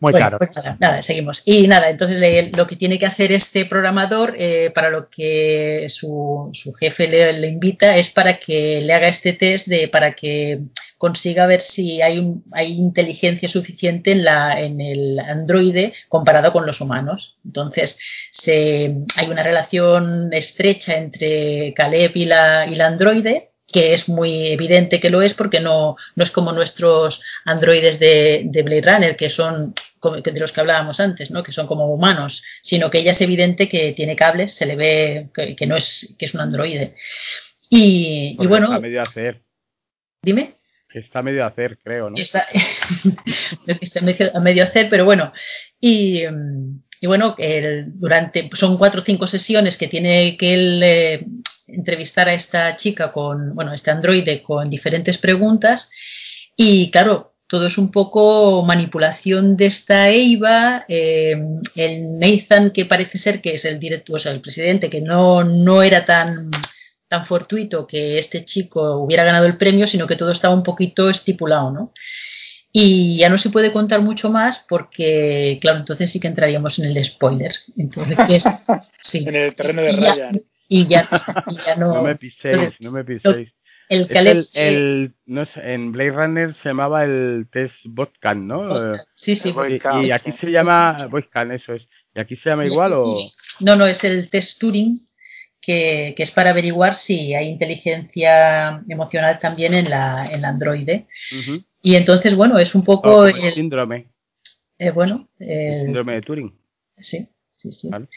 Muy 0.00 0.10
Bueno, 0.12 0.18
caro. 0.26 0.38
pues 0.38 0.50
nada, 0.56 0.76
nada, 0.80 1.02
seguimos. 1.02 1.40
Y 1.46 1.66
nada, 1.68 1.88
entonces 1.88 2.18
le- 2.18 2.50
lo 2.50 2.66
que 2.66 2.76
tiene 2.76 2.98
que 2.98 3.06
hacer 3.06 3.30
este 3.32 3.64
programador, 3.64 4.34
eh, 4.36 4.70
para 4.74 4.90
lo 4.90 5.08
que 5.08 5.86
su, 5.88 6.50
su 6.52 6.72
jefe 6.74 7.06
le, 7.08 7.32
le 7.34 7.46
invita, 7.46 7.96
es 7.96 8.10
para 8.10 8.38
que 8.38 8.80
le 8.82 8.92
haga 8.92 9.08
este 9.08 9.32
test 9.34 9.68
de 9.68 9.86
para 9.88 10.12
que 10.12 10.58
consiga 10.98 11.46
ver 11.46 11.60
si 11.60 12.02
hay, 12.02 12.18
un- 12.18 12.44
hay 12.52 12.72
inteligencia 12.72 13.48
suficiente 13.48 14.12
en, 14.12 14.24
la, 14.24 14.60
en 14.60 14.80
el 14.80 15.18
androide 15.20 15.94
comparado 16.08 16.52
con 16.52 16.66
los 16.66 16.80
humanos. 16.80 17.36
Entonces, 17.44 17.98
se, 18.32 18.94
hay 19.16 19.26
una 19.30 19.42
relación 19.44 20.32
estrecha 20.32 20.96
entre 20.98 21.72
Caleb 21.74 22.10
y 22.16 22.24
la, 22.26 22.31
y 22.68 22.74
la 22.74 22.86
androide 22.86 23.52
que 23.72 23.94
es 23.94 24.08
muy 24.08 24.48
evidente 24.48 25.00
que 25.00 25.10
lo 25.10 25.22
es 25.22 25.34
porque 25.34 25.60
no, 25.60 25.96
no 26.14 26.24
es 26.24 26.30
como 26.30 26.52
nuestros 26.52 27.22
androides 27.46 27.98
de, 27.98 28.42
de 28.44 28.62
Blade 28.62 28.82
Runner, 28.82 29.16
que 29.16 29.30
son 29.30 29.74
de 30.02 30.40
los 30.40 30.52
que 30.52 30.60
hablábamos 30.60 31.00
antes, 31.00 31.30
¿no? 31.30 31.42
que 31.42 31.52
son 31.52 31.66
como 31.66 31.86
humanos, 31.86 32.42
sino 32.60 32.90
que 32.90 32.98
ella 32.98 33.12
es 33.12 33.20
evidente 33.20 33.68
que 33.68 33.92
tiene 33.92 34.14
cables, 34.14 34.54
se 34.54 34.66
le 34.66 34.76
ve 34.76 35.30
que, 35.32 35.56
que 35.56 35.66
no 35.66 35.76
es, 35.76 36.14
que 36.18 36.26
es 36.26 36.34
un 36.34 36.40
androide. 36.40 36.94
Y, 37.70 38.36
bueno, 38.36 38.66
Está 38.66 38.80
medio 38.80 39.00
a 39.00 39.04
hacer. 39.04 39.42
dime. 40.22 40.56
Está 40.92 41.22
medio 41.22 41.42
a 41.42 41.46
hacer, 41.46 41.78
creo, 41.82 42.10
¿no? 42.10 42.16
Está, 42.16 42.46
está 43.80 44.00
medio, 44.02 44.62
a 44.62 44.66
hacer, 44.66 44.90
pero 44.90 45.06
bueno. 45.06 45.32
Y, 45.80 46.24
y 47.02 47.08
bueno, 47.08 47.34
durante 47.94 48.48
son 48.54 48.78
cuatro 48.78 49.00
o 49.00 49.04
cinco 49.04 49.26
sesiones 49.26 49.76
que 49.76 49.88
tiene 49.88 50.36
que 50.36 50.54
él 50.54 50.80
eh, 50.84 51.26
entrevistar 51.66 52.28
a 52.28 52.34
esta 52.34 52.76
chica 52.76 53.10
con, 53.10 53.56
bueno, 53.56 53.74
este 53.74 53.90
androide 53.90 54.40
con 54.40 54.70
diferentes 54.70 55.18
preguntas. 55.18 55.90
Y 56.56 56.92
claro, 56.92 57.34
todo 57.48 57.66
es 57.66 57.76
un 57.76 57.90
poco 57.90 58.62
manipulación 58.62 59.56
de 59.56 59.66
esta 59.66 60.10
Eva, 60.10 60.84
eh, 60.88 61.36
el 61.74 62.18
Nathan 62.20 62.70
que 62.70 62.84
parece 62.84 63.18
ser 63.18 63.40
que 63.40 63.54
es 63.54 63.64
el 63.64 63.80
director, 63.80 64.14
o 64.14 64.18
sea, 64.20 64.30
el 64.30 64.40
presidente, 64.40 64.88
que 64.88 65.00
no, 65.00 65.42
no 65.42 65.82
era 65.82 66.04
tan 66.04 66.52
tan 67.08 67.26
fortuito 67.26 67.84
que 67.84 68.20
este 68.20 68.44
chico 68.44 68.98
hubiera 68.98 69.24
ganado 69.24 69.46
el 69.46 69.56
premio, 69.56 69.88
sino 69.88 70.06
que 70.06 70.16
todo 70.16 70.30
estaba 70.30 70.54
un 70.54 70.62
poquito 70.62 71.10
estipulado, 71.10 71.72
¿no? 71.72 71.92
Y 72.74 73.18
ya 73.18 73.28
no 73.28 73.36
se 73.36 73.50
puede 73.50 73.70
contar 73.70 74.00
mucho 74.00 74.30
más 74.30 74.64
porque, 74.68 75.58
claro, 75.60 75.78
entonces 75.78 76.10
sí 76.10 76.18
que 76.20 76.28
entraríamos 76.28 76.78
en 76.78 76.86
el 76.86 77.04
spoiler. 77.04 77.52
Entonces, 77.76 78.16
¿qué 78.26 78.36
es? 78.36 78.44
Sí. 79.00 79.24
En 79.26 79.34
el 79.36 79.54
terreno 79.54 79.82
de 79.82 79.90
Y 79.92 79.96
ya- 80.00 80.14
Ryan. 80.14 80.40
Y 80.68 80.86
ya, 80.86 81.08
y 81.50 81.54
ya 81.66 81.76
no. 81.76 81.94
No 81.94 82.02
me 82.02 82.14
piséis, 82.16 82.70
no 82.80 82.90
me 82.92 83.04
piséis. 83.04 83.50
el 83.90 84.08
el, 84.10 84.46
el- 84.54 85.14
no 85.26 85.44
sé, 85.44 85.60
en 85.74 85.92
Blade 85.92 86.12
Runner 86.12 86.54
se 86.62 86.70
llamaba 86.70 87.04
el 87.04 87.46
test 87.52 87.74
Botcan, 87.84 88.46
¿no? 88.46 88.94
Eh, 88.94 88.98
sí, 89.14 89.36
sí. 89.36 89.52
Y, 89.68 90.06
y 90.06 90.10
aquí 90.12 90.32
se 90.40 90.46
llama 90.50 91.08
Boycan, 91.10 91.52
eso 91.52 91.74
es. 91.74 91.82
¿Y 92.14 92.20
aquí 92.20 92.36
se 92.36 92.48
llama 92.48 92.64
igual 92.64 92.92
o...? 92.94 93.18
No, 93.60 93.76
no, 93.76 93.86
es 93.86 94.02
el 94.04 94.30
test 94.30 94.58
Turing, 94.60 94.98
que, 95.60 96.14
que 96.16 96.22
es 96.22 96.30
para 96.30 96.50
averiguar 96.50 96.94
si 96.94 97.34
hay 97.34 97.48
inteligencia 97.48 98.82
emocional 98.88 99.38
también 99.38 99.74
en 99.74 99.90
la, 99.90 100.26
en 100.32 100.40
la 100.40 100.48
androide. 100.48 101.06
Y 101.82 101.96
entonces, 101.96 102.34
bueno, 102.36 102.58
es 102.58 102.74
un 102.74 102.84
poco 102.84 103.10
como 103.10 103.26
el 103.26 103.36
el, 103.44 103.54
síndrome, 103.54 104.08
eh, 104.78 104.90
bueno, 104.90 105.28
el 105.38 105.50
el- 105.50 105.82
síndrome 105.86 106.14
de 106.14 106.22
Turing. 106.22 106.58
Sí, 106.96 107.28
sí, 107.56 107.72
sí. 107.72 107.88
Vale. 107.88 108.08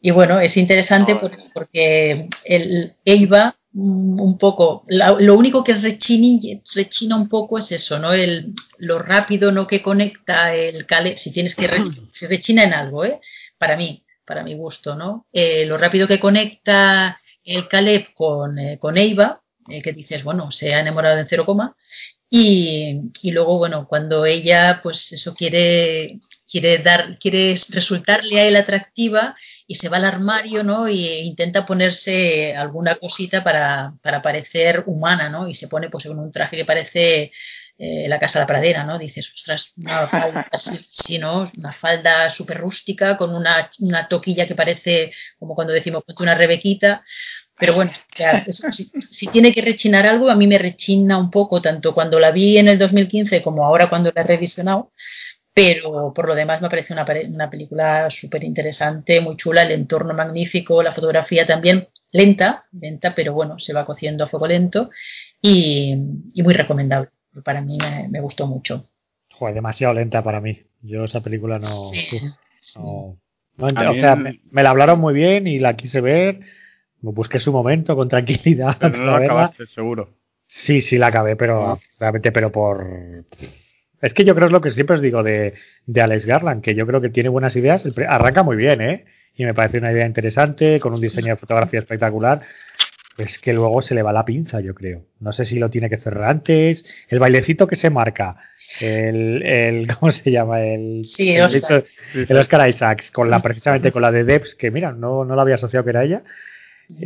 Y 0.00 0.10
bueno, 0.12 0.40
es 0.40 0.56
interesante 0.56 1.12
No, 1.14 1.20
por- 1.20 1.36
porque 1.52 2.28
el 2.44 2.94
Eva 3.04 3.56
mm, 3.72 4.18
un 4.20 4.38
poco, 4.38 4.84
lo 4.88 5.36
único 5.36 5.62
que 5.62 5.74
rechini- 5.76 6.62
rechina 6.74 7.16
un 7.16 7.28
poco 7.28 7.58
es 7.58 7.70
eso, 7.72 7.98
¿no? 7.98 8.12
El, 8.14 8.54
lo 8.78 8.98
rápido 8.98 9.52
no 9.52 9.66
que 9.66 9.82
conecta 9.82 10.54
el 10.54 10.86
Caleb, 10.86 11.18
si 11.18 11.30
tienes 11.32 11.54
que 11.54 11.66
re- 11.66 11.82
rechina 12.28 12.64
en 12.64 12.72
algo, 12.72 13.04
¿eh? 13.04 13.20
Para 13.58 13.76
mí, 13.76 14.02
para 14.24 14.42
mi 14.42 14.54
gusto, 14.54 14.94
¿no? 14.96 15.26
Eh, 15.32 15.66
lo 15.66 15.76
rápido 15.76 16.08
que 16.08 16.18
conecta 16.18 17.20
el 17.44 17.68
Caleb 17.68 18.14
con, 18.14 18.58
eh, 18.58 18.78
con 18.78 18.96
Eva, 18.96 19.42
eh, 19.68 19.82
que 19.82 19.92
dices, 19.92 20.24
bueno, 20.24 20.50
se 20.50 20.72
ha 20.74 20.80
enamorado 20.80 21.18
en 21.18 21.26
cero 21.28 21.44
coma, 21.44 21.76
y, 22.30 23.10
y 23.22 23.32
luego, 23.32 23.58
bueno, 23.58 23.88
cuando 23.88 24.24
ella, 24.24 24.80
pues 24.82 25.10
eso 25.12 25.34
quiere, 25.34 26.20
quiere 26.48 26.78
dar, 26.78 27.18
quiere 27.18 27.56
resultarle 27.70 28.40
a 28.40 28.44
él 28.46 28.56
atractiva 28.56 29.34
y 29.66 29.74
se 29.74 29.88
va 29.88 29.96
al 29.96 30.04
armario, 30.04 30.62
¿no? 30.62 30.88
Y 30.88 31.06
intenta 31.06 31.66
ponerse 31.66 32.56
alguna 32.56 32.94
cosita 32.96 33.42
para, 33.42 33.94
para 34.02 34.22
parecer 34.22 34.84
humana, 34.86 35.28
¿no? 35.28 35.48
Y 35.48 35.54
se 35.54 35.68
pone 35.68 35.90
pues 35.90 36.06
en 36.06 36.18
un 36.18 36.30
traje 36.30 36.56
que 36.56 36.64
parece 36.64 37.32
eh, 37.78 38.06
la 38.08 38.18
casa 38.18 38.38
de 38.38 38.42
la 38.42 38.46
pradera, 38.46 38.84
¿no? 38.84 38.98
Dices, 38.98 39.32
ostras, 39.34 39.72
una 39.78 40.06
falda 40.06 40.46
así, 40.52 40.78
sí, 40.90 41.18
¿no? 41.18 41.50
Una 41.56 41.72
falda 41.72 42.30
súper 42.30 42.58
rústica 42.58 43.16
con 43.16 43.34
una, 43.34 43.70
una 43.80 44.06
toquilla 44.06 44.46
que 44.46 44.54
parece, 44.54 45.12
como 45.38 45.54
cuando 45.54 45.72
decimos, 45.72 46.04
ponte 46.04 46.22
una 46.22 46.34
rebequita. 46.34 47.02
Pero 47.60 47.74
bueno, 47.74 47.92
ya, 48.18 48.44
eso, 48.46 48.70
si, 48.70 48.84
si 49.10 49.28
tiene 49.28 49.52
que 49.52 49.62
rechinar 49.62 50.06
algo, 50.06 50.30
a 50.30 50.34
mí 50.36 50.46
me 50.46 50.58
rechina 50.58 51.18
un 51.18 51.30
poco, 51.30 51.62
tanto 51.62 51.94
cuando 51.94 52.18
la 52.20 52.32
vi 52.32 52.58
en 52.58 52.68
el 52.68 52.78
2015 52.78 53.42
como 53.42 53.64
ahora 53.64 53.88
cuando 53.88 54.12
la 54.14 54.22
he 54.22 54.24
revisionado. 54.24 54.92
Pero 55.52 56.12
por 56.14 56.28
lo 56.28 56.34
demás 56.34 56.62
me 56.62 56.70
parece 56.70 56.92
una, 56.92 57.06
una 57.28 57.50
película 57.50 58.08
súper 58.10 58.44
interesante, 58.44 59.20
muy 59.20 59.36
chula, 59.36 59.62
el 59.64 59.72
entorno 59.72 60.14
magnífico, 60.14 60.82
la 60.82 60.92
fotografía 60.92 61.46
también 61.46 61.88
lenta, 62.12 62.66
lenta, 62.72 63.14
pero 63.14 63.34
bueno, 63.34 63.58
se 63.58 63.72
va 63.72 63.84
cociendo 63.84 64.24
a 64.24 64.28
fuego 64.28 64.46
lento 64.46 64.90
y, 65.42 65.94
y 66.34 66.42
muy 66.42 66.54
recomendable. 66.54 67.10
Para 67.44 67.60
mí 67.62 67.78
me, 67.78 68.08
me 68.08 68.20
gustó 68.20 68.46
mucho. 68.46 68.84
Joder, 69.32 69.54
demasiado 69.54 69.94
lenta 69.94 70.22
para 70.22 70.40
mí. 70.40 70.62
Yo 70.82 71.04
esa 71.04 71.20
película 71.20 71.58
no... 71.58 71.90
Sí, 71.90 72.08
uf, 72.16 72.22
sí. 72.60 72.80
no- 73.56 73.90
o 73.90 73.94
sea, 73.94 74.16
me 74.16 74.62
la 74.62 74.70
hablaron 74.70 75.00
muy 75.00 75.14
bien 75.14 75.46
y 75.46 75.58
la 75.58 75.76
quise 75.76 76.00
ver. 76.00 76.40
Busqué 77.02 77.38
su 77.38 77.52
momento 77.52 77.96
con 77.96 78.08
tranquilidad. 78.08 78.76
Pero 78.80 78.98
no 78.98 79.12
verla. 79.12 79.24
acabaste, 79.26 79.66
seguro. 79.66 80.10
Sí, 80.46 80.80
sí 80.80 80.98
la 80.98 81.06
acabé, 81.08 81.36
pero 81.36 81.72
Ah. 81.72 81.78
realmente, 81.98 82.32
pero 82.32 82.50
por... 82.50 82.84
Es 84.02 84.14
que 84.14 84.24
yo 84.24 84.34
creo 84.34 84.46
es 84.46 84.52
lo 84.52 84.60
que 84.60 84.70
siempre 84.70 84.96
os 84.96 85.02
digo 85.02 85.22
de, 85.22 85.54
de 85.86 86.00
Alex 86.00 86.24
Garland, 86.26 86.62
que 86.62 86.74
yo 86.74 86.86
creo 86.86 87.00
que 87.00 87.10
tiene 87.10 87.28
buenas 87.28 87.54
ideas. 87.56 87.84
Arranca 88.08 88.42
muy 88.42 88.56
bien, 88.56 88.80
¿eh? 88.80 89.04
Y 89.36 89.44
me 89.44 89.54
parece 89.54 89.78
una 89.78 89.92
idea 89.92 90.06
interesante, 90.06 90.80
con 90.80 90.92
un 90.94 91.00
diseño 91.00 91.28
de 91.28 91.36
fotografía 91.36 91.78
espectacular. 91.80 92.40
es 93.18 93.38
que 93.38 93.52
luego 93.52 93.80
se 93.82 93.94
le 93.94 94.02
va 94.02 94.12
la 94.12 94.24
pinza, 94.24 94.60
yo 94.60 94.74
creo. 94.74 95.04
No 95.20 95.32
sé 95.32 95.44
si 95.44 95.58
lo 95.58 95.68
tiene 95.70 95.88
que 95.90 95.98
cerrar 95.98 96.30
antes. 96.30 96.84
El 97.08 97.18
bailecito 97.20 97.66
que 97.66 97.76
se 97.76 97.90
marca. 97.90 98.36
El, 98.80 99.42
el 99.42 99.86
¿cómo 99.98 100.10
se 100.10 100.30
llama? 100.30 100.62
El, 100.62 101.04
Sí, 101.04 101.30
el 101.36 101.42
Oscar. 101.44 101.84
el 102.14 102.36
Oscar 102.36 102.68
Isaacs, 102.68 103.10
con 103.10 103.30
la, 103.30 103.40
precisamente 103.40 103.92
con 103.92 104.02
la 104.02 104.10
de 104.10 104.24
Debs, 104.24 104.54
que 104.54 104.70
mira, 104.70 104.92
no, 104.92 105.24
no 105.24 105.36
la 105.36 105.42
había 105.42 105.54
asociado 105.56 105.84
que 105.84 105.90
era 105.90 106.02
ella. 106.04 106.22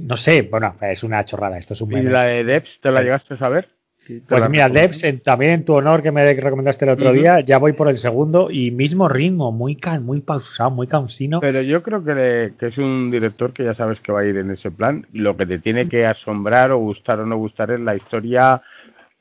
No 0.02 0.16
sé, 0.16 0.43
bueno, 0.43 0.74
es 0.81 1.02
una 1.02 1.24
chorrada, 1.24 1.59
esto 1.59 1.74
es 1.74 1.81
un 1.81 1.93
¿Y 1.93 2.02
la 2.02 2.24
de 2.24 2.44
Debs 2.44 2.81
te 2.81 2.90
la 2.90 3.02
llegaste 3.02 3.35
a 3.35 3.39
saber? 3.39 3.69
Sí, 4.06 4.23
Pues 4.28 4.48
mira. 4.51 4.69
Debs, 4.69 5.02
en- 5.02 5.20
también 5.20 5.52
en 5.52 5.65
tu 5.65 5.73
honor 5.74 6.02
que 6.02 6.11
me 6.12 6.31
recomendaste 6.35 6.85
el 6.85 6.90
otro 6.90 7.12
día, 7.12 7.40
ya 7.40 7.56
voy 7.56 7.73
por 7.73 7.89
el 7.89 7.97
segundo 7.97 8.51
y 8.51 8.70
mismo 8.70 9.09
ritmo, 9.09 9.51
muy 9.51 9.77
can, 9.77 10.05
muy 10.05 10.20
pausado, 10.20 10.70
muy 10.70 10.86
cansino. 10.86 11.40
Pero 11.40 11.62
yo 11.62 11.82
creo 11.82 12.05
que, 12.05 12.15
le- 12.15 12.55
que 12.59 12.66
es 12.66 12.77
un 12.78 13.11
director 13.11 13.52
que 13.55 13.65
ya 13.65 13.74
sabes 13.74 13.98
que 14.01 14.12
va 14.12 14.20
a 14.20 14.27
ir 14.27 14.36
en 14.36 14.51
ese 14.51 14.70
plan. 14.70 15.06
Lo 15.12 15.36
que 15.39 15.47
te 15.47 15.59
tiene 15.59 15.89
que 15.89 16.05
asombrar 16.05 16.70
o 16.73 16.78
gustar 16.78 17.20
o 17.20 17.27
no 17.27 17.36
gustar 17.39 17.70
es 17.70 17.81
la 17.81 17.97
historia, 17.97 18.61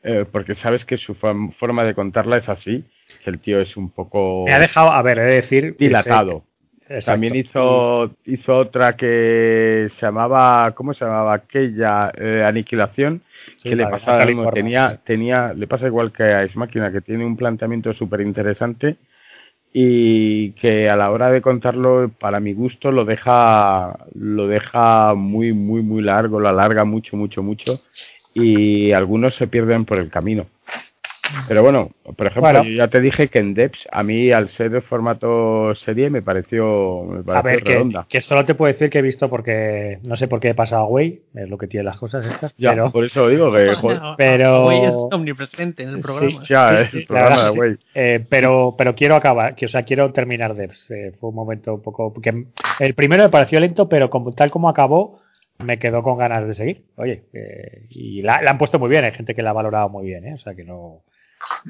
eh, 0.04 0.26
porque 0.30 0.56
sabes 0.56 0.84
que 0.84 0.98
su 0.98 1.16
forma 1.16 1.84
de 1.86 1.94
contarla 1.96 2.38
es 2.38 2.50
así, 2.50 2.84
que 3.24 3.30
el 3.30 3.40
tío 3.40 3.62
es 3.62 3.78
un 3.78 3.90
poco 3.90 4.44
Me 4.46 4.52
ha 4.54 4.60
dejado, 4.60 4.92
a 4.92 5.02
ver, 5.02 5.18
he 5.20 5.24
de 5.24 5.34
decir. 5.36 5.78
que 5.78 5.86
dilatado. 5.86 6.44
Exacto. 6.90 7.12
También 7.12 7.36
hizo, 7.36 8.12
hizo 8.26 8.58
otra 8.58 8.96
que 8.96 9.90
se 10.00 10.06
llamaba, 10.06 10.72
¿cómo 10.76 10.94
se 10.94 11.06
llamaba? 11.06 11.34
Aquella, 11.34 12.12
eh, 12.16 12.44
Aniquilación, 12.46 13.22
Sí, 13.58 13.70
que 13.70 13.76
le 13.76 13.86
mismo. 13.86 14.44
Portman, 14.44 14.54
Tenía, 14.54 15.00
tenía, 15.06 15.54
le 15.54 15.68
pasa 15.68 15.88
igual 15.88 16.12
que 16.12 16.24
a 16.24 16.44
Ex 16.44 16.56
Machina, 16.56 16.92
que 16.92 17.02
tiene 17.02 17.26
un 17.26 17.38
planteamiento 17.38 17.94
súper 17.94 18.22
interesante 18.22 18.98
y 19.74 20.52
que 20.52 20.90
a 20.90 20.96
la 20.96 21.12
hora 21.12 21.32
de 21.32 21.42
contarlo, 21.42 22.12
para 22.20 22.40
mi 22.40 22.54
gusto, 22.54 22.92
lo 22.92 23.06
deja, 23.06 23.98
lo 24.14 24.48
deja 24.48 25.16
muy, 25.16 25.52
muy, 25.52 25.82
muy 25.82 26.04
largo, 26.04 26.40
lo 26.40 26.50
alarga 26.50 26.86
mucho, 26.86 27.18
mucho, 27.18 27.42
mucho 27.42 27.80
y 28.36 28.92
algunos 28.92 29.36
se 29.36 29.48
pierden 29.48 29.86
por 29.86 30.00
el 30.00 30.10
camino. 30.10 30.48
Pero 31.48 31.64
bueno, 31.64 31.90
por 32.04 32.28
ejemplo, 32.28 32.42
Bueno. 32.42 32.64
yo 32.64 32.72
ya 32.76 32.88
te 32.90 33.00
dije 33.00 33.28
que 33.30 33.40
en 33.40 33.54
Debs, 33.54 33.88
a 33.92 34.04
mí 34.04 34.32
al 34.32 34.50
ser 34.50 34.70
de 34.72 34.82
formato 34.82 35.74
serie, 35.76 36.10
me 36.10 36.22
pareció, 36.22 37.04
me 37.04 37.20
A 37.20 37.24
pareció 37.24 37.44
ver, 37.44 37.64
que, 37.64 37.74
redonda. 37.74 38.06
que 38.10 38.22
solo 38.22 38.46
te 38.46 38.56
puedo 38.56 38.72
decir 38.72 38.90
que 38.90 39.00
he 39.00 39.02
visto 39.02 39.30
porque 39.30 40.00
no 40.04 40.16
sé 40.18 40.28
por 40.28 40.40
qué 40.40 40.50
he 40.50 40.54
pasado 40.56 40.84
away, 40.84 41.22
es 41.34 41.50
lo 41.50 41.58
que 41.58 41.68
tiene 41.68 41.86
las 41.86 41.98
cosas 41.98 42.26
estas, 42.26 42.54
Ya, 42.58 42.72
pero, 42.72 42.92
por 42.92 43.06
eso 43.06 43.28
digo 43.30 43.52
que, 43.52 43.72
pero- 44.18 44.72
es 44.72 44.94
omnipresente 45.12 45.84
en 45.84 45.90
el 45.90 45.96
Sí, 45.96 46.02
programa. 46.02 46.44
ya, 46.48 46.70
sí, 46.70 46.76
es 46.82 46.88
sí, 46.92 46.98
el 47.00 47.06
programa 47.08 47.30
verdad 47.30 47.46
de 47.46 47.52
sí. 47.52 47.58
güey. 47.58 47.76
Eh, 47.96 48.26
pero, 48.30 48.76
pero 48.78 48.96
quiero 48.96 49.16
acabar, 49.16 49.56
que, 49.56 49.66
o 49.66 49.70
sea, 49.70 49.84
quiero 49.84 50.12
terminar 50.12 50.54
Debs. 50.56 50.92
Eh, 50.92 51.14
fue 51.20 51.30
un 51.30 51.36
momento 51.36 51.76
un 51.76 51.82
poco. 51.82 52.14
Que 52.22 52.46
el 52.80 52.94
primero 52.96 53.24
me 53.24 53.30
pareció 53.30 53.60
lento, 53.60 53.88
pero 53.88 54.10
como, 54.10 54.34
tal 54.34 54.52
como 54.52 54.68
acabó, 54.70 55.20
me 55.60 55.80
quedó 55.80 56.04
con 56.04 56.18
ganas 56.18 56.46
de 56.48 56.54
seguir. 56.54 56.84
Oye, 56.98 57.24
eh, 57.34 57.84
y 57.90 58.22
la, 58.22 58.42
la 58.42 58.52
han 58.52 58.58
puesto 58.58 58.78
muy 58.80 58.90
bien, 58.90 59.06
hay 59.06 59.12
gente 59.14 59.34
que 59.34 59.42
la 59.42 59.52
ha 59.52 59.54
valorado 59.54 59.88
muy 59.90 60.06
bien, 60.06 60.26
¿eh? 60.28 60.34
o 60.34 60.38
sea 60.40 60.54
que 60.56 60.64
no. 60.66 61.02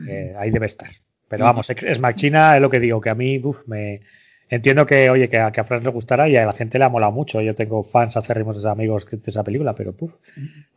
Eh, 0.08 0.34
ahí 0.38 0.52
debe 0.52 0.66
estar. 0.66 0.90
Pero 1.30 1.46
vamos, 1.46 1.70
es, 1.70 2.00
Machina, 2.00 2.56
es 2.56 2.62
lo 2.62 2.70
que 2.70 2.80
digo, 2.80 3.02
que 3.02 3.10
a 3.10 3.16
mí, 3.16 3.40
uf, 3.44 3.58
me. 3.68 4.02
Entiendo 4.50 4.86
que, 4.86 5.10
oye, 5.10 5.30
que 5.30 5.40
a, 5.40 5.52
que 5.52 5.62
a 5.62 5.64
Fran 5.64 5.84
le 5.84 5.90
gustará 5.90 6.30
y 6.30 6.36
a 6.36 6.46
la 6.46 6.52
gente 6.54 6.78
le 6.78 6.86
ha 6.86 6.90
molado 6.90 7.12
mucho. 7.12 7.42
Yo 7.42 7.56
tengo 7.56 7.84
fans 7.84 8.16
acérrimos 8.18 8.62
de 8.62 8.70
amigos 8.70 9.06
que- 9.06 9.16
de 9.18 9.24
esa 9.26 9.44
película, 9.44 9.74
pero 9.74 9.94
puf, 9.94 10.14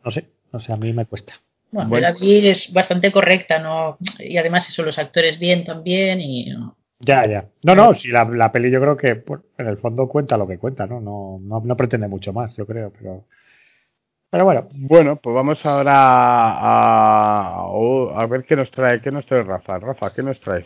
no 0.03 0.09
sé, 0.09 0.25
no 0.51 0.59
sé, 0.59 0.73
a 0.73 0.77
mí 0.77 0.93
me 0.93 1.05
cuesta. 1.05 1.33
Bueno, 1.69 1.89
Bueno. 1.89 2.07
la 2.07 2.13
vi 2.19 2.47
es 2.47 2.73
bastante 2.73 3.11
correcta, 3.11 3.59
¿no? 3.59 3.97
Y 4.19 4.37
además 4.37 4.67
eso, 4.69 4.81
los 4.83 4.97
actores 4.97 5.37
bien 5.37 5.63
también 5.63 6.19
y... 6.21 6.47
Ya, 7.01 7.27
ya. 7.27 7.45
No, 7.63 7.75
no, 7.75 7.93
si 7.93 8.07
la, 8.07 8.23
la 8.23 8.51
peli 8.51 8.71
yo 8.71 8.81
creo 8.81 8.97
que 8.97 9.13
bueno, 9.13 9.43
en 9.59 9.67
el 9.67 9.77
fondo 9.77 10.07
cuenta 10.07 10.37
lo 10.37 10.47
que 10.47 10.57
cuenta, 10.57 10.87
¿no? 10.87 10.99
No, 10.99 11.37
no, 11.39 11.61
no 11.63 11.77
pretende 11.77 12.07
mucho 12.07 12.33
más, 12.33 12.55
yo 12.55 12.65
creo, 12.65 12.91
pero. 12.97 13.25
Pero 14.29 14.43
bueno, 14.45 14.67
Bueno, 14.73 15.15
pues 15.15 15.33
vamos 15.33 15.65
ahora 15.65 15.93
a, 15.95 17.61
a, 17.61 18.21
a 18.21 18.25
ver 18.27 18.43
qué 18.45 18.55
nos 18.55 18.69
trae, 18.71 19.01
qué 19.01 19.11
nos 19.11 19.25
trae 19.25 19.43
Rafa. 19.43 19.79
Rafa, 19.79 20.11
¿qué 20.13 20.21
nos 20.23 20.39
traes? 20.41 20.65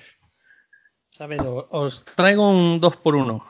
Os 1.70 2.04
traigo 2.16 2.50
un 2.50 2.80
2 2.80 2.96
por 2.98 3.16
1 3.16 3.46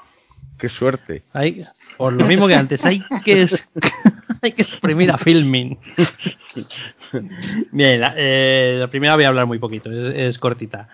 Qué 0.57 0.69
suerte. 0.69 1.23
Hay, 1.33 1.61
por 1.97 2.13
lo 2.13 2.25
mismo 2.25 2.47
que 2.47 2.53
antes, 2.55 2.83
hay 2.85 3.01
que, 3.23 3.43
es- 3.43 3.67
hay 4.41 4.51
que 4.51 4.61
exprimir 4.61 5.09
a 5.11 5.17
filming. 5.17 5.79
Bien, 7.71 7.99
la, 7.99 8.13
eh, 8.15 8.77
la 8.79 8.88
primera 8.88 9.15
voy 9.15 9.23
a 9.23 9.29
hablar 9.29 9.45
muy 9.47 9.59
poquito, 9.59 9.89
es, 9.91 9.97
es 9.99 10.38
cortita. 10.38 10.88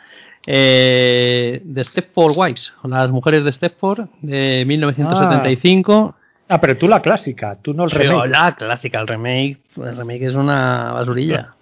Eh, 0.46 1.62
The 1.74 1.84
Stepford 1.84 2.34
Wives, 2.38 2.72
o 2.84 2.88
las 2.88 3.10
mujeres 3.10 3.44
de 3.44 3.52
Stepford, 3.52 4.08
de 4.22 4.64
1975. 4.66 6.16
ah, 6.16 6.22
pero 6.62 6.78
tú 6.78 6.88
la 6.88 7.02
clásica, 7.02 7.58
tú 7.62 7.74
no 7.74 7.86
el 7.86 7.92
Pero 7.92 8.10
remake. 8.24 8.30
la 8.30 8.56
clásica, 8.56 9.00
el 9.02 9.08
remake, 9.08 9.58
el 9.78 9.98
remake 9.98 10.24
es 10.24 10.36
una 10.36 10.92
basurilla. 10.94 11.54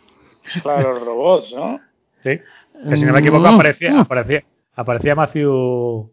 Claro, 0.62 0.94
los 0.94 1.04
robots, 1.06 1.54
¿no? 1.56 1.80
Sí. 2.24 2.40
Que 2.90 2.96
si 2.96 3.06
no 3.06 3.14
me 3.14 3.20
equivoco, 3.20 3.42
Mm, 3.50 3.56
aparecía, 3.56 4.00
aparecía, 4.00 4.44
aparecía 4.76 5.16
Matthew. 5.16 6.12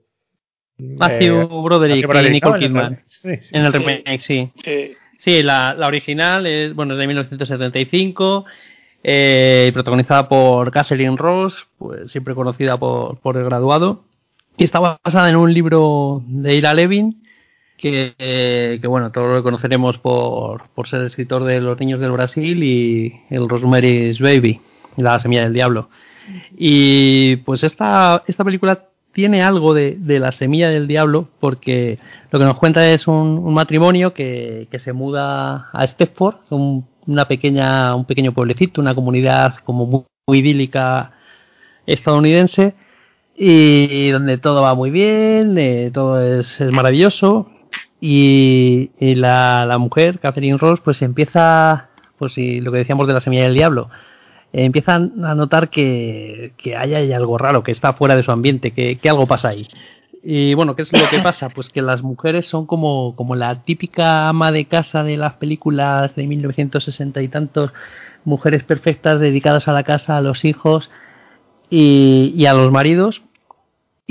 Matthew 0.79 1.35
eh, 1.43 1.45
Broderick 1.63 1.97
Matthew 1.97 2.09
Broderick, 2.09 2.31
y 2.31 2.33
Nicole 2.33 2.53
¿no? 2.53 2.57
En 2.57 2.63
el- 2.63 2.69
Kidman. 2.69 3.03
Sí, 3.09 3.37
sí. 3.41 3.57
En 3.57 3.65
el 3.67 3.73
Sí. 3.73 3.79
remake, 3.79 4.21
sí. 4.21 4.53
Sí. 4.65 4.95
Sí, 5.19 5.43
la, 5.43 5.75
la 5.75 5.87
original 5.87 6.47
es, 6.47 6.75
bueno, 6.75 6.95
es 6.95 6.99
de 6.99 7.07
1975, 7.07 8.45
eh, 9.05 9.67
y 9.69 9.73
protagonizada 9.73 10.29
por 10.29 10.71
Catherine 10.73 11.17
Ross, 11.17 11.67
pues 11.79 12.11
siempre 12.11 12.35
conocida 12.35 12.77
por, 12.79 13.19
por 13.21 13.37
El 13.37 13.45
Graduado, 13.45 14.05
y 14.57 14.65
está 14.65 14.81
basada 14.81 15.29
en 15.31 15.37
un 15.37 15.53
libro 15.53 16.23
de 16.27 16.55
Ira 16.57 16.75
Levin, 16.75 17.22
que, 17.83 18.81
bueno, 18.87 19.11
todos 19.11 19.35
lo 19.35 19.43
conoceremos 19.43 19.99
por, 19.99 20.69
por 20.75 20.89
ser 20.89 21.03
escritor 21.03 21.43
de 21.43 21.61
Los 21.61 21.79
Niños 21.81 21.99
del 21.99 22.13
Brasil 22.13 22.63
y 22.63 23.13
el 23.29 23.49
Rosemary's 23.49 24.21
Baby, 24.21 24.61
La 24.97 25.19
Semilla 25.19 25.43
del 25.43 25.53
Diablo. 25.53 25.89
Y 26.57 27.37
pues 27.37 27.65
esta, 27.65 28.23
esta 28.29 28.45
película 28.45 28.85
tiene 29.11 29.43
algo 29.43 29.75
de, 29.75 29.97
de 29.99 30.21
la 30.21 30.31
semilla 30.31 30.71
del 30.71 30.87
diablo 30.87 31.29
porque 31.41 31.99
lo 32.31 32.39
que 32.39 32.45
nos 32.45 32.57
cuenta 32.59 32.89
es 32.89 33.09
un, 33.09 33.39
un 33.39 33.53
matrimonio 33.53 34.15
que, 34.15 34.69
que 34.71 34.79
se 34.79 34.93
muda 34.93 35.69
a 35.73 35.87
Stepford, 35.87 36.37
un, 36.51 36.87
una 37.07 37.27
pequeña, 37.27 37.97
un 37.97 38.05
pequeño 38.05 38.33
pueblecito, 38.33 38.81
una 38.81 38.95
comunidad 38.95 39.57
como 39.65 39.87
muy, 39.87 40.05
muy 40.27 40.39
idílica 40.39 41.13
estadounidense 41.85 42.75
y 43.37 44.09
donde 44.11 44.39
todo 44.39 44.63
va 44.63 44.75
muy 44.75 44.91
bien, 44.93 45.59
eh, 45.59 45.91
todo 45.93 46.23
es, 46.23 46.61
es 46.61 46.73
maravilloso 46.73 47.51
y, 48.05 48.91
la, 49.15 49.65
la 49.65 49.79
mujer, 49.79 50.19
Catherine 50.19 50.59
Ross, 50.59 50.81
pues 50.81 51.03
empieza, 51.03 51.91
pues 52.19 52.37
y 52.37 52.61
lo 52.61 52.73
que 52.73 52.79
decíamos 52.79 53.07
de 53.07 53.15
la 53.15 53.21
semilla 53.21 53.45
del 53.45 53.55
diablo, 53.55 53.91
eh, 54.53 54.65
empiezan 54.65 55.25
a 55.25 55.37
notar 55.37 55.71
que, 55.71 56.53
que 56.57 56.77
hay, 56.77 57.13
algo 57.13 57.39
raro, 57.39 57.63
que 57.63 57.71
está 57.71 57.93
fuera 57.93 58.17
de 58.17 58.25
su 58.25 58.33
ambiente, 58.33 58.73
que, 58.73 58.97
que 58.97 59.09
algo 59.09 59.29
pasa 59.29 59.51
ahí. 59.51 59.69
Y 60.25 60.55
bueno, 60.55 60.75
¿qué 60.75 60.83
es 60.83 60.93
lo 60.93 61.09
que 61.09 61.21
pasa? 61.21 61.51
Pues 61.51 61.71
que 61.71 61.81
las 61.81 62.03
mujeres 62.03 62.47
son 62.47 62.67
como, 62.67 63.15
como 63.15 63.37
la 63.37 63.63
típica 63.63 64.29
ama 64.29 64.51
de 64.51 64.65
casa 64.65 65.05
de 65.05 65.17
las 65.17 65.35
películas 65.35 66.17
de 66.17 66.27
1960 66.27 67.23
y 67.23 67.29
tantos, 67.29 67.73
mujeres 68.25 68.65
perfectas 68.65 69.21
dedicadas 69.21 69.69
a 69.69 69.73
la 69.73 69.85
casa, 69.85 70.17
a 70.17 70.23
los 70.23 70.45
hijos 70.45 70.91
y 71.71 72.47
a 72.47 72.53
los 72.53 72.73
maridos. 72.73 73.23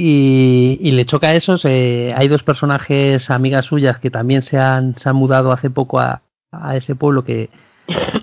Y, 0.03 0.90
le 0.91 1.06
choca 1.06 1.36
eso. 1.36 1.57
se- 1.60 2.11
hay 2.15 2.28
dos 2.28 2.41
personajes, 2.44 3.30
amigas 3.30 3.65
suyas, 3.65 3.99
que 3.99 4.10
también 4.10 4.41
se 4.41 4.57
han, 4.57 4.98
se 4.98 5.07
han 5.10 5.15
mudado 5.15 5.52
hace 5.52 5.69
poco 5.69 5.99
a, 5.99 6.23
a 6.52 6.76
ese 6.76 6.95
pueblo 6.95 7.23
que, 7.23 7.49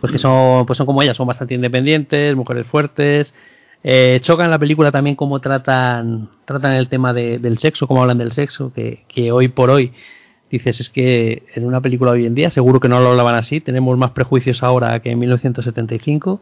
pues 0.00 0.10
que 0.12 0.18
son, 0.18 0.66
pues 0.66 0.76
son 0.76 0.86
como 0.86 1.02
ellas, 1.02 1.16
son 1.16 1.28
bastante 1.28 1.54
independientes, 1.54 2.34
mujeres 2.34 2.66
fuertes. 2.66 3.32
Eh, 3.84 4.18
choca 4.22 4.44
en 4.44 4.50
la 4.50 4.58
película 4.58 4.90
también 4.90 5.14
cómo 5.14 5.38
tratan, 5.40 6.30
tratan 6.46 6.72
el 6.72 6.88
tema 6.88 7.12
de- 7.12 7.38
del 7.38 7.58
sexo, 7.58 7.86
cómo 7.86 8.02
hablan 8.02 8.18
del 8.18 8.32
sexo, 8.32 8.72
que, 8.72 9.04
que 9.06 9.30
hoy 9.30 9.46
por 9.48 9.70
hoy 9.70 9.92
dices 10.50 10.80
es 10.80 10.90
que 10.90 11.44
en 11.54 11.64
una 11.64 11.80
película 11.80 12.10
hoy 12.12 12.26
en 12.26 12.34
día 12.34 12.50
seguro 12.50 12.80
que 12.80 12.88
no 12.88 12.98
lo 13.00 13.10
hablaban 13.10 13.36
así, 13.36 13.60
tenemos 13.60 13.96
más 13.98 14.10
prejuicios 14.12 14.62
ahora 14.64 14.98
que 15.00 15.10
en 15.12 15.18
1975. 15.20 16.40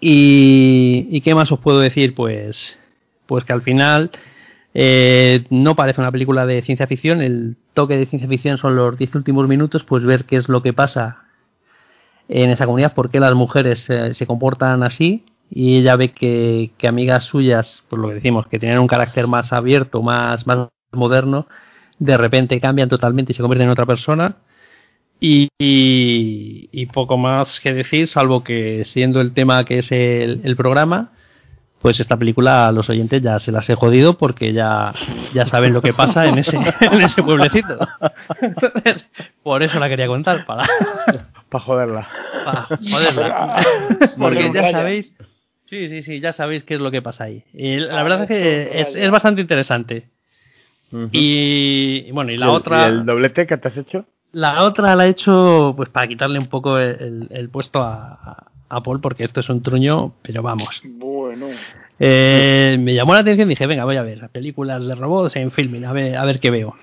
Y, 0.00 1.08
¿y 1.10 1.20
qué 1.22 1.34
más 1.34 1.50
os 1.50 1.58
puedo 1.58 1.80
decir? 1.80 2.14
Pues, 2.14 2.78
pues 3.26 3.44
que 3.44 3.52
al 3.52 3.62
final 3.62 4.10
eh, 4.74 5.44
no 5.50 5.74
parece 5.76 6.00
una 6.00 6.12
película 6.12 6.46
de 6.46 6.62
ciencia 6.62 6.86
ficción, 6.86 7.22
el 7.22 7.56
toque 7.74 7.96
de 7.96 8.06
ciencia 8.06 8.28
ficción 8.28 8.58
son 8.58 8.76
los 8.76 8.98
10 8.98 9.14
últimos 9.14 9.48
minutos, 9.48 9.84
pues 9.84 10.04
ver 10.04 10.24
qué 10.24 10.36
es 10.36 10.48
lo 10.48 10.62
que 10.62 10.72
pasa 10.72 11.24
en 12.28 12.50
esa 12.50 12.66
comunidad, 12.66 12.94
por 12.94 13.10
qué 13.10 13.20
las 13.20 13.34
mujeres 13.34 13.88
eh, 13.88 14.14
se 14.14 14.26
comportan 14.26 14.82
así 14.82 15.24
y 15.50 15.78
ella 15.78 15.94
ve 15.96 16.10
que, 16.10 16.72
que 16.76 16.88
amigas 16.88 17.24
suyas, 17.24 17.84
por 17.88 18.00
lo 18.00 18.08
que 18.08 18.14
decimos, 18.14 18.46
que 18.48 18.58
tienen 18.58 18.80
un 18.80 18.88
carácter 18.88 19.28
más 19.28 19.52
abierto, 19.52 20.02
más, 20.02 20.46
más 20.46 20.68
moderno, 20.92 21.46
de 21.98 22.16
repente 22.16 22.60
cambian 22.60 22.88
totalmente 22.88 23.32
y 23.32 23.34
se 23.34 23.42
convierten 23.42 23.66
en 23.66 23.72
otra 23.72 23.86
persona. 23.86 24.36
Y, 25.20 25.48
y- 25.58 26.86
poco 26.86 27.18
más 27.18 27.60
que 27.60 27.72
decir, 27.74 28.06
salvo 28.08 28.44
que 28.44 28.84
siendo 28.84 29.20
el 29.20 29.32
tema 29.34 29.64
que 29.64 29.78
es 29.80 29.92
el 29.92 30.56
programa, 30.56 31.12
pues 31.86 32.00
esta 32.00 32.16
película 32.16 32.66
a 32.66 32.72
los 32.72 32.90
oyentes 32.90 33.22
ya 33.22 33.38
se 33.38 33.52
las 33.52 33.70
he 33.70 33.76
jodido 33.76 34.18
porque 34.18 34.52
ya, 34.52 34.92
ya 35.32 35.46
saben 35.46 35.72
lo 35.72 35.80
que 35.82 35.92
pasa 35.92 36.26
en 36.26 36.36
ese, 36.38 36.56
en 36.80 37.00
ese 37.00 37.22
pueblecito. 37.22 37.78
Entonces, 38.40 39.06
por 39.44 39.62
eso 39.62 39.78
la 39.78 39.88
quería 39.88 40.08
contar, 40.08 40.44
para, 40.46 40.64
para 41.48 41.64
joderla. 41.64 42.08
Pa- 42.44 42.66
joderla. 42.90 43.36
Ah, 43.38 43.62
Porque 44.18 44.50
ya 44.52 44.70
sabéis. 44.72 45.14
Sí, 45.66 45.88
sí, 45.88 46.02
sí, 46.02 46.18
ya 46.18 46.32
sabéis 46.32 46.64
qué 46.64 46.74
es 46.74 46.80
lo 46.80 46.90
que 46.90 47.02
pasa 47.02 47.22
ahí. 47.22 47.44
Y 47.54 47.76
la 47.78 48.00
Ah, 48.00 48.02
verdad 48.02 48.22
es 48.22 48.28
que 48.30 48.80
es, 48.80 48.96
es 48.96 49.10
bastante 49.12 49.40
interesante. 49.42 50.08
Y, 51.12 52.04
y 52.08 52.10
bueno, 52.10 52.32
y 52.32 52.36
la 52.36 52.46
el- 52.46 52.50
otra. 52.50 52.80
¿Y 52.82 52.88
el 52.88 53.06
doblete 53.06 53.46
que 53.46 53.56
te 53.58 53.68
has 53.68 53.76
hecho? 53.76 54.06
La 54.32 54.64
otra 54.64 54.96
la 54.96 55.06
he 55.06 55.10
hecho 55.10 55.72
pues 55.76 55.88
para 55.88 56.08
quitarle 56.08 56.40
un 56.40 56.48
poco 56.48 56.78
el, 56.80 57.00
el- 57.00 57.28
el 57.30 57.48
puesto 57.48 57.80
a, 57.80 58.12
a- 58.14 58.46
a 58.68 58.82
Paul, 58.82 59.00
porque 59.00 59.22
esto 59.22 59.38
es 59.38 59.48
un 59.48 59.62
truño, 59.62 60.14
pero 60.22 60.42
vamos. 60.42 60.82
Eh, 61.98 62.76
me 62.78 62.94
llamó 62.94 63.14
la 63.14 63.20
atención 63.20 63.48
y 63.48 63.50
dije, 63.50 63.66
venga, 63.66 63.84
voy 63.84 63.96
a 63.96 64.02
ver 64.02 64.28
películas 64.30 64.86
de 64.86 64.94
robots 64.94 65.36
en 65.36 65.50
filming, 65.50 65.84
a 65.84 65.92
ver, 65.92 66.16
a 66.16 66.24
ver 66.24 66.40
qué 66.40 66.50
veo. 66.50 66.76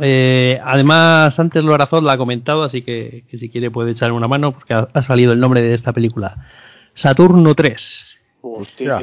Eh, 0.00 0.60
además, 0.64 1.38
antes 1.38 1.62
Lorazón 1.62 2.04
la 2.04 2.12
ha 2.12 2.18
comentado, 2.18 2.62
así 2.62 2.82
que, 2.82 3.24
que 3.28 3.38
si 3.38 3.48
quiere 3.48 3.70
puede 3.70 3.92
echar 3.92 4.12
una 4.12 4.28
mano, 4.28 4.52
porque 4.52 4.74
ha, 4.74 4.88
ha 4.92 5.02
salido 5.02 5.32
el 5.32 5.40
nombre 5.40 5.60
de 5.60 5.74
esta 5.74 5.92
película. 5.92 6.46
Saturno 6.94 7.54
3. 7.54 8.20
Hostia. 8.40 9.00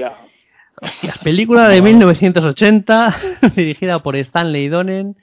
La 1.01 1.13
película 1.21 1.67
de 1.67 1.81
1980, 1.81 3.21
dirigida 3.55 3.99
por 3.99 4.15
Stanley 4.15 4.69
Donen, 4.69 5.17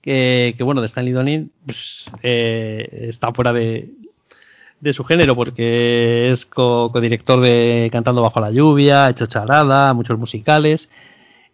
que, 0.00 0.54
que, 0.56 0.64
bueno, 0.64 0.80
de 0.80 0.88
Stanley 0.88 1.12
Donen 1.12 1.52
pues, 1.64 2.04
eh, 2.22 3.06
está 3.08 3.32
fuera 3.32 3.52
de, 3.52 3.90
de 4.82 4.92
su 4.92 5.04
género 5.04 5.34
porque 5.36 6.32
es 6.32 6.44
co- 6.44 6.90
codirector 6.92 7.40
de 7.40 7.88
Cantando 7.92 8.20
bajo 8.20 8.40
la 8.40 8.50
lluvia, 8.50 9.08
hecho 9.08 9.26
charada, 9.26 9.94
muchos 9.94 10.18
musicales 10.18 10.90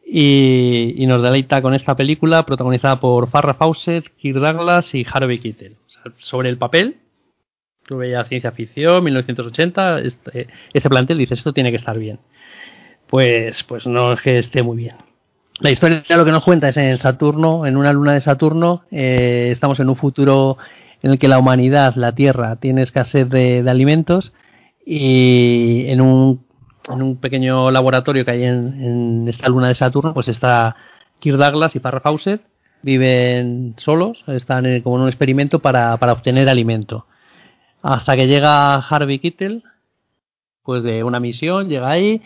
y, 0.06 0.94
y 0.96 1.06
nos 1.06 1.22
deleita 1.22 1.60
con 1.60 1.74
esta 1.74 1.94
película 1.94 2.44
protagonizada 2.46 2.98
por 2.98 3.28
Farrah 3.28 3.54
Fawcett, 3.54 4.16
Kirk 4.16 4.38
Douglas 4.38 4.94
y 4.94 5.06
Harvey 5.10 5.38
Keitel. 5.38 5.76
Sobre 6.16 6.48
el 6.48 6.56
papel, 6.56 6.96
tú 7.86 7.98
veías 7.98 8.26
ciencia 8.28 8.50
ficción, 8.52 9.04
1980, 9.04 10.00
este, 10.00 10.48
este 10.72 10.88
plantel 10.88 11.18
dices 11.18 11.38
esto 11.40 11.52
tiene 11.52 11.70
que 11.70 11.76
estar 11.76 11.98
bien. 11.98 12.18
Pues, 13.08 13.62
pues 13.64 13.86
no 13.86 14.12
es 14.14 14.20
que 14.22 14.38
esté 14.38 14.62
muy 14.62 14.78
bien. 14.78 14.96
La 15.60 15.70
historia 15.70 16.02
lo 16.16 16.24
que 16.24 16.32
nos 16.32 16.44
cuenta 16.44 16.68
es 16.68 16.76
en 16.78 16.96
Saturno, 16.98 17.66
en 17.66 17.76
una 17.76 17.92
luna 17.92 18.12
de 18.14 18.20
Saturno, 18.20 18.84
eh, 18.90 19.50
estamos 19.52 19.80
en 19.80 19.88
un 19.90 19.96
futuro 19.96 20.56
en 21.02 21.12
el 21.12 21.18
que 21.18 21.28
la 21.28 21.38
humanidad, 21.38 21.94
la 21.96 22.12
Tierra, 22.12 22.56
tiene 22.56 22.82
escasez 22.82 23.28
de, 23.28 23.64
alimentos 23.68 24.32
y 24.84 25.84
en 25.88 26.00
un, 26.00 26.44
en 26.88 27.02
un 27.02 27.16
pequeño 27.16 27.70
laboratorio 27.70 28.24
que 28.24 28.30
hay 28.30 28.44
en, 28.44 29.26
esta 29.28 29.48
luna 29.48 29.68
de 29.68 29.74
Saturno, 29.74 30.14
pues 30.14 30.28
está 30.28 30.76
Kirk 31.20 31.36
Douglas 31.36 31.76
y 31.76 31.80
Farrah 31.80 32.00
Fawcett, 32.00 32.42
viven 32.82 33.74
solos, 33.78 34.24
están 34.28 34.80
como 34.82 34.96
en 34.96 35.02
un 35.02 35.08
experimento 35.08 35.58
para, 35.60 35.96
para 35.98 36.12
obtener 36.12 36.48
alimento. 36.48 37.06
Hasta 37.82 38.16
que 38.16 38.26
llega 38.26 38.74
Harvey 38.74 39.18
Keitel, 39.18 39.62
pues 40.64 40.82
de 40.82 41.04
una 41.04 41.20
misión, 41.20 41.68
llega 41.68 41.90
ahí 41.90 42.22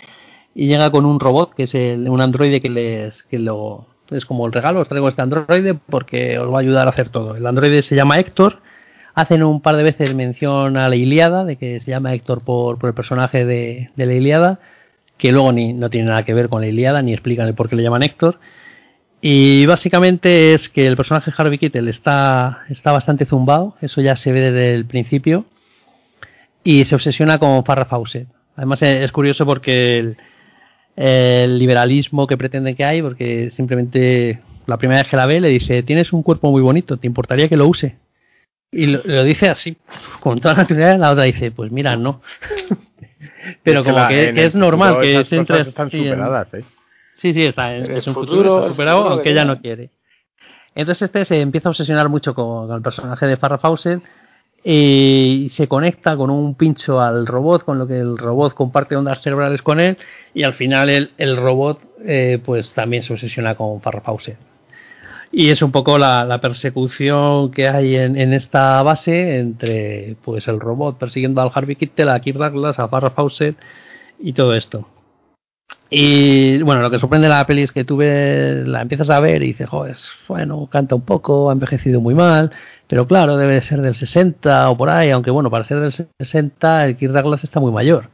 y 0.55 0.67
llega 0.67 0.91
con 0.91 1.05
un 1.07 1.21
robot 1.21 1.55
que 1.55 1.65
es 1.65 1.75
el- 1.75 2.09
un 2.09 2.21
androide 2.21 2.61
que 2.61 2.71
les 2.71 3.23
que 3.25 3.39
lo 3.39 3.87
es 4.13 4.25
como 4.25 4.47
el 4.47 4.53
regalo 4.53 4.81
os 4.81 4.89
traigo 4.89 5.09
este 5.09 5.23
androide 5.23 5.75
porque 5.75 6.39
os 6.39 6.53
va 6.53 6.59
a 6.59 6.61
ayudar 6.61 6.87
a 6.87 6.91
hacer 6.91 7.09
todo 7.09 7.37
el 7.37 7.47
androide 7.47 7.83
se 7.83 7.97
llama 7.97 8.19
Héctor. 8.19 8.61
Hacen 9.15 9.43
un 9.43 9.61
par 9.61 9.77
de 9.77 9.83
veces 9.83 10.15
mención 10.15 10.79
a 10.79 10.89
la 10.89 10.97
Iliada 10.97 11.45
de 11.45 11.57
que 11.57 11.81
se 11.81 11.91
llama 11.91 12.15
Héctor 12.15 12.43
por, 12.43 12.79
por 12.79 12.89
el 12.89 12.95
personaje 12.95 13.45
de, 13.45 13.91
de 13.95 14.07
la 14.07 14.15
Iliada 14.15 14.61
que 15.19 15.33
luego 15.33 15.53
ni 15.53 15.73
no 15.73 15.91
tiene 15.91 16.09
nada 16.09 16.25
que 16.25 16.35
ver 16.35 16.49
con 16.49 16.63
la 16.63 16.69
Iliada 16.69 17.03
ni 17.03 17.13
explican 17.13 17.47
el 17.47 17.55
por 17.55 17.69
qué 17.69 17.77
le 17.77 17.83
llaman 17.83 18.03
Héctor. 18.03 18.41
Y 19.21 19.67
básicamente 19.67 20.55
es 20.55 20.69
que 20.69 20.87
el 20.87 20.97
personaje 20.97 21.31
Harvey 21.37 21.59
Keitel 21.59 21.89
está 21.89 22.63
está 22.71 22.91
bastante 22.91 23.25
zumbado 23.25 23.77
eso 23.81 24.01
ya 24.01 24.17
se 24.17 24.33
ve 24.33 24.41
desde 24.41 24.75
el 24.75 24.85
principio 24.87 25.45
y 26.65 26.85
se 26.87 26.95
obsesiona 26.95 27.39
con 27.39 27.65
Farrah 27.65 27.85
Fawcett. 27.85 28.29
Además 28.57 28.83
es 28.83 29.13
curioso 29.13 29.47
porque 29.47 29.99
el, 29.99 30.17
el 30.97 31.59
liberalismo 31.59 32.27
que 32.27 32.37
pretenden 32.37 32.77
que 32.77 32.85
hay, 32.85 33.03
porque 33.03 33.51
simplemente 33.51 34.41
la 34.67 34.77
primera 34.77 35.01
vez 35.03 35.09
que 35.09 35.17
la 35.17 35.27
ve 35.27 35.41
le 35.41 35.49
dice, 35.49 35.83
tienes 35.83 36.13
un 36.13 36.23
cuerpo 36.23 36.51
muy 36.51 36.63
bonito, 36.63 36.97
¿te 36.97 37.07
importaría 37.07 37.49
que 37.49 37.57
lo 37.57 37.67
use? 37.67 37.97
Y 38.71 38.87
lo, 38.87 39.01
lo 39.05 39.25
dice 39.25 39.49
así, 39.49 39.77
con 40.21 40.41
toda 40.41 40.55
naturalidad, 40.55 40.99
la 40.99 41.11
otra 41.11 41.25
dice, 41.25 41.51
pues 41.51 41.71
mira, 41.73 41.97
no. 41.97 42.21
Pero 43.63 43.81
Es 43.81 43.85
que 43.85 43.91
como 43.91 44.03
la- 44.03 44.09
que, 44.09 44.45
es 44.45 44.55
normal 44.55 45.01
que 45.01 45.11
esas 45.13 45.29
se 45.29 45.37
entre 45.37 45.61
están 45.61 45.91
superadas, 45.91 46.55
¿eh? 46.55 46.65
Sí, 47.15 47.33
sí, 47.33 47.45
está, 47.45 47.75
en- 47.77 47.91
es 47.93 48.07
un 48.07 48.15
futuro- 48.15 48.33
futuro, 48.37 48.55
está 48.57 48.67
el 48.67 48.73
superado, 48.73 48.97
futuro 48.99 49.13
aunque 49.15 49.25
que 49.25 49.31
ella 49.31 49.45
no 49.45 49.61
quiere. 49.61 49.91
Entonces 50.75 51.03
este 51.03 51.25
se 51.27 51.41
empieza 51.41 51.69
a 51.69 51.73
obsesionar 51.73 52.09
mucho 52.09 52.35
con, 52.35 52.67
con 52.67 52.77
el 52.77 52.83
personaje 52.83 53.27
de 53.27 53.37
Farrah 53.37 53.59
Fawcett 53.59 54.03
y 54.65 55.49
se 55.53 55.67
conecta 55.67 56.17
con 56.17 56.31
un 56.31 56.55
pincho 56.55 57.01
al 57.01 57.27
robot, 57.27 57.65
con 57.65 57.79
lo 57.79 57.87
que 57.87 57.99
el 57.99 58.17
robot 58.17 58.55
comparte 58.55 58.97
ondas 58.97 59.21
cerebrales 59.21 59.63
con 59.63 59.81
él 59.81 59.99
y 60.35 60.45
al 60.45 60.55
final 60.55 60.89
el, 60.89 61.11
el 61.19 61.37
robot 61.37 61.81
eh, 62.05 62.41
pues 62.45 62.73
también 62.73 63.03
se 63.03 63.13
obsesiona 63.13 63.55
con 63.57 63.81
Fawcett. 63.81 64.39
Y 65.33 65.49
es 65.49 65.63
un 65.63 65.73
poco 65.73 65.97
la, 65.97 66.25
la 66.27 66.41
persecución 66.43 67.51
que 67.51 67.67
hay 67.67 67.97
en, 67.97 68.19
en 68.19 68.35
esta 68.35 68.83
base 68.83 69.39
entre 69.39 70.17
pues 70.23 70.47
el 70.47 70.61
robot 70.61 70.99
persiguiendo 70.99 71.41
al 71.41 71.51
Harvey 71.53 71.75
Keitel, 71.75 72.11
a 72.11 72.21
Kirk 72.21 72.39
Douglas, 72.39 72.79
a 72.79 72.89
y 74.19 74.33
todo 74.35 74.55
esto. 74.55 74.87
Y 75.95 76.63
bueno, 76.63 76.81
lo 76.81 76.91
que 76.91 76.99
sorprende 76.99 77.29
de 77.29 77.35
la 77.35 77.47
peli 77.47 77.61
es 77.61 77.71
que 77.71 77.85
tú 77.85 77.99
ves, 77.99 78.67
la 78.67 78.81
empiezas 78.81 79.11
a 79.11 79.21
ver 79.21 79.43
y 79.43 79.49
dices, 79.49 79.69
joder, 79.69 79.95
bueno, 80.27 80.67
canta 80.73 80.95
un 80.95 81.05
poco, 81.05 81.51
ha 81.51 81.53
envejecido 81.53 82.01
muy 82.01 82.15
mal, 82.15 82.51
pero 82.87 83.07
claro, 83.07 83.37
debe 83.37 83.53
de 83.57 83.61
ser 83.61 83.83
del 83.83 83.95
60 83.95 84.71
o 84.71 84.77
por 84.79 84.89
ahí, 84.89 85.11
aunque 85.11 85.31
bueno, 85.31 85.51
para 85.51 85.65
ser 85.65 85.81
del 85.81 85.93
60 85.93 86.85
el 86.87 86.97
Kirk 86.97 87.13
Douglas 87.13 87.45
está 87.45 87.61
muy 87.61 87.73
mayor. 87.73 88.09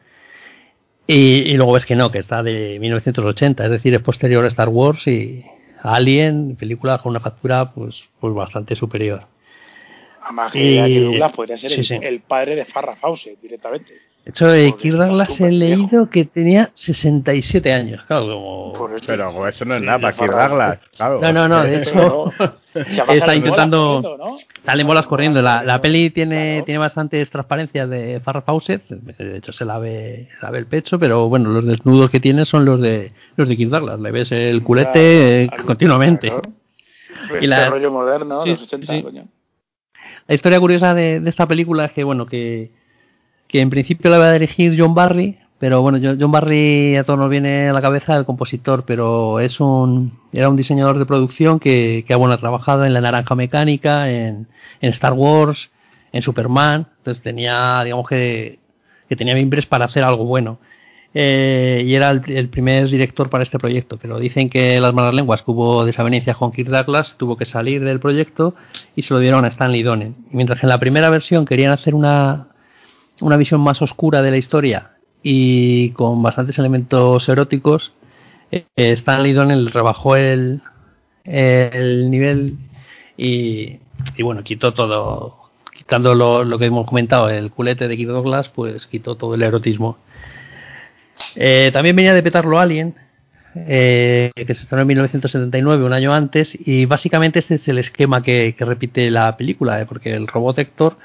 Y, 1.06 1.52
y 1.52 1.54
luego 1.54 1.72
ves 1.72 1.86
que 1.86 1.94
no, 1.94 2.10
que 2.10 2.18
está 2.18 2.42
de 2.42 2.78
1980, 2.80 3.64
es 3.66 3.70
decir, 3.70 3.94
es 3.94 4.02
posterior 4.02 4.44
a 4.44 4.48
Star 4.48 4.70
Wars 4.70 5.06
y 5.06 5.44
Alien, 5.80 6.56
películas 6.56 7.00
con 7.00 7.10
una 7.10 7.20
factura 7.20 7.70
pues, 7.72 8.02
pues 8.18 8.34
bastante 8.34 8.74
superior. 8.74 9.28
Además 10.20 10.50
que 10.50 11.00
Douglas 11.00 11.32
podría 11.32 11.56
ser 11.56 11.70
sí, 11.70 11.76
el, 11.76 11.84
sí. 11.84 11.98
el 12.02 12.20
padre 12.22 12.56
de 12.56 12.64
Farrah 12.64 12.96
Fawcett 12.96 13.40
directamente. 13.40 14.07
De 14.28 14.32
hecho, 14.32 14.46
de 14.46 14.74
Kirk 14.76 15.40
he 15.40 15.50
leído 15.50 16.10
que 16.10 16.26
tenía 16.26 16.70
67 16.74 17.72
años. 17.72 18.02
Claro, 18.06 18.26
como... 18.26 18.72
Por. 18.74 18.90
Pero 19.06 19.48
eso 19.48 19.64
no 19.64 19.74
es 19.74 19.82
nada 19.82 19.98
para 19.98 20.12
Kirk 20.14 20.30
Douglas, 20.36 20.78
claro. 20.94 21.18
No, 21.22 21.32
no, 21.32 21.48
no, 21.48 21.62
de 21.64 21.76
hecho... 21.82 22.30
Está 23.08 23.34
intentando- 23.34 24.02
corriendo, 24.02 24.18
¿no? 24.18 24.36
Salen 24.66 24.86
bolas 24.86 25.06
corriendo. 25.06 25.40
La, 25.40 25.62
la 25.62 25.80
peli 25.80 26.10
tiene, 26.10 26.56
Claro. 26.56 26.64
tiene 26.66 26.78
bastantes 26.78 27.30
transparencias 27.30 27.88
de 27.88 28.20
Farrah 28.22 28.42
Fawcett. 28.42 28.86
De 28.90 29.38
hecho, 29.38 29.52
se 29.54 29.64
la, 29.64 29.78
ve, 29.78 30.28
se 30.38 30.44
la 30.44 30.50
ve 30.50 30.58
el 30.58 30.66
pecho, 30.66 30.98
pero 30.98 31.26
bueno, 31.30 31.48
los 31.48 31.64
desnudos 31.64 32.10
que 32.10 32.20
tiene 32.20 32.44
son 32.44 32.66
los 32.66 32.78
de 32.82 33.12
los 33.36 33.48
de 33.48 33.56
Kirk 33.56 33.70
Douglas. 33.70 33.98
Le 33.98 34.10
ves 34.10 34.30
el 34.30 34.62
culete 34.62 35.44
eh, 35.44 35.48
Claro, 35.48 35.64
continuamente. 35.64 36.28
claro. 36.28 36.42
Y 37.30 37.34
Este 37.36 37.46
la- 37.46 37.70
rollo 37.70 37.90
moderno, 37.90 38.44
Sí, 38.44 38.50
los 38.50 38.62
80, 38.62 38.92
sí. 38.92 39.02
coño. 39.02 39.24
La 40.26 40.34
historia 40.34 40.60
curiosa 40.60 40.92
de, 40.94 41.20
de 41.20 41.30
esta 41.30 41.46
película 41.46 41.86
es 41.86 41.92
que, 41.92 42.04
bueno, 42.04 42.26
que, 42.26 42.72
que 43.48 43.60
en 43.60 43.70
principio 43.70 44.10
la 44.10 44.18
va 44.18 44.28
a 44.28 44.32
dirigir 44.34 44.76
John 44.78 44.94
Barry, 44.94 45.38
pero 45.58 45.82
bueno, 45.82 45.98
John 46.00 46.30
Barry 46.30 46.96
a 46.96 47.04
todos 47.04 47.18
nos 47.18 47.30
viene 47.30 47.68
a 47.68 47.72
la 47.72 47.82
cabeza 47.82 48.16
el 48.16 48.24
compositor, 48.24 48.84
pero 48.86 49.40
es 49.40 49.58
un 49.58 50.12
era 50.32 50.48
un 50.48 50.56
diseñador 50.56 50.98
de 50.98 51.06
producción 51.06 51.58
que, 51.58 52.04
que 52.06 52.14
ha 52.14 52.36
trabajado 52.38 52.84
en 52.84 52.92
La 52.92 53.00
Naranja 53.00 53.34
Mecánica, 53.34 54.10
en, 54.10 54.46
Star 54.82 55.14
Wars, 55.14 55.70
en 56.12 56.22
Superman, 56.22 56.86
entonces 56.98 57.22
tenía, 57.22 57.82
digamos 57.82 58.08
que, 58.08 58.60
que 59.08 59.16
tenía 59.16 59.34
mimbres 59.34 59.66
para 59.66 59.86
hacer 59.86 60.04
algo 60.04 60.24
bueno. 60.26 60.58
Eh, 61.14 61.82
y 61.86 61.94
era 61.94 62.10
el, 62.10 62.22
el 62.30 62.50
primer 62.50 62.88
director 62.88 63.30
para 63.30 63.42
este 63.42 63.58
proyecto, 63.58 63.96
pero 63.96 64.20
dicen 64.20 64.50
que 64.50 64.78
las 64.78 64.92
malas 64.92 65.14
lenguas 65.14 65.42
que 65.42 65.50
hubo 65.50 65.86
desavenencias 65.86 66.36
con 66.36 66.52
Kirk 66.52 66.68
Douglas, 66.68 67.16
tuvo 67.16 67.36
que 67.36 67.46
salir 67.46 67.82
del 67.82 67.98
proyecto 67.98 68.54
y 68.94 69.02
se 69.02 69.14
lo 69.14 69.18
dieron 69.18 69.44
a 69.46 69.48
Stanley 69.48 69.82
Donen. 69.82 70.14
Mientras 70.30 70.60
que 70.60 70.66
en 70.66 70.70
la 70.70 70.78
primera 70.78 71.08
versión 71.08 71.46
querían 71.46 71.72
hacer 71.72 71.94
una, 71.94 72.47
una 73.20 73.36
visión 73.36 73.60
más 73.60 73.82
oscura 73.82 74.22
de 74.22 74.30
la 74.30 74.36
historia 74.36 74.92
y 75.22 75.90
con 75.90 76.22
bastantes 76.22 76.58
elementos 76.58 77.28
eróticos, 77.28 77.92
eh, 78.50 78.64
Stanley 78.76 79.32
Donen 79.32 79.64
le 79.64 79.70
rebajó 79.70 80.16
el, 80.16 80.62
el 81.24 82.10
nivel 82.10 82.56
y, 83.16 83.78
y 84.16 84.22
bueno, 84.22 84.42
quitó 84.44 84.72
todo, 84.72 85.50
quitando 85.76 86.14
lo, 86.14 86.44
lo 86.44 86.58
que 86.58 86.66
hemos 86.66 86.86
comentado, 86.86 87.28
el 87.28 87.50
culete 87.50 87.88
de 87.88 87.96
Kirk 87.96 88.10
Douglas, 88.10 88.48
pues 88.48 88.86
quitó 88.86 89.16
todo 89.16 89.34
el 89.34 89.42
erotismo. 89.42 89.98
Eh, 91.34 91.70
también 91.72 91.96
venía 91.96 92.14
de 92.14 92.22
petarlo 92.22 92.58
Alien, 92.58 92.94
eh, 93.54 94.30
que 94.34 94.54
se 94.54 94.62
estrenó 94.62 94.82
en 94.82 94.88
1979, 94.88 95.84
un 95.84 95.92
año 95.92 96.14
antes, 96.14 96.56
y 96.58 96.86
básicamente 96.86 97.40
este 97.40 97.56
es 97.56 97.68
el 97.68 97.78
esquema 97.78 98.22
que, 98.22 98.54
que 98.56 98.64
repite 98.64 99.10
la 99.10 99.36
película, 99.36 99.80
eh, 99.80 99.86
porque 99.86 100.14
el 100.14 100.26
robot 100.26 100.58
Héctor 100.58 100.96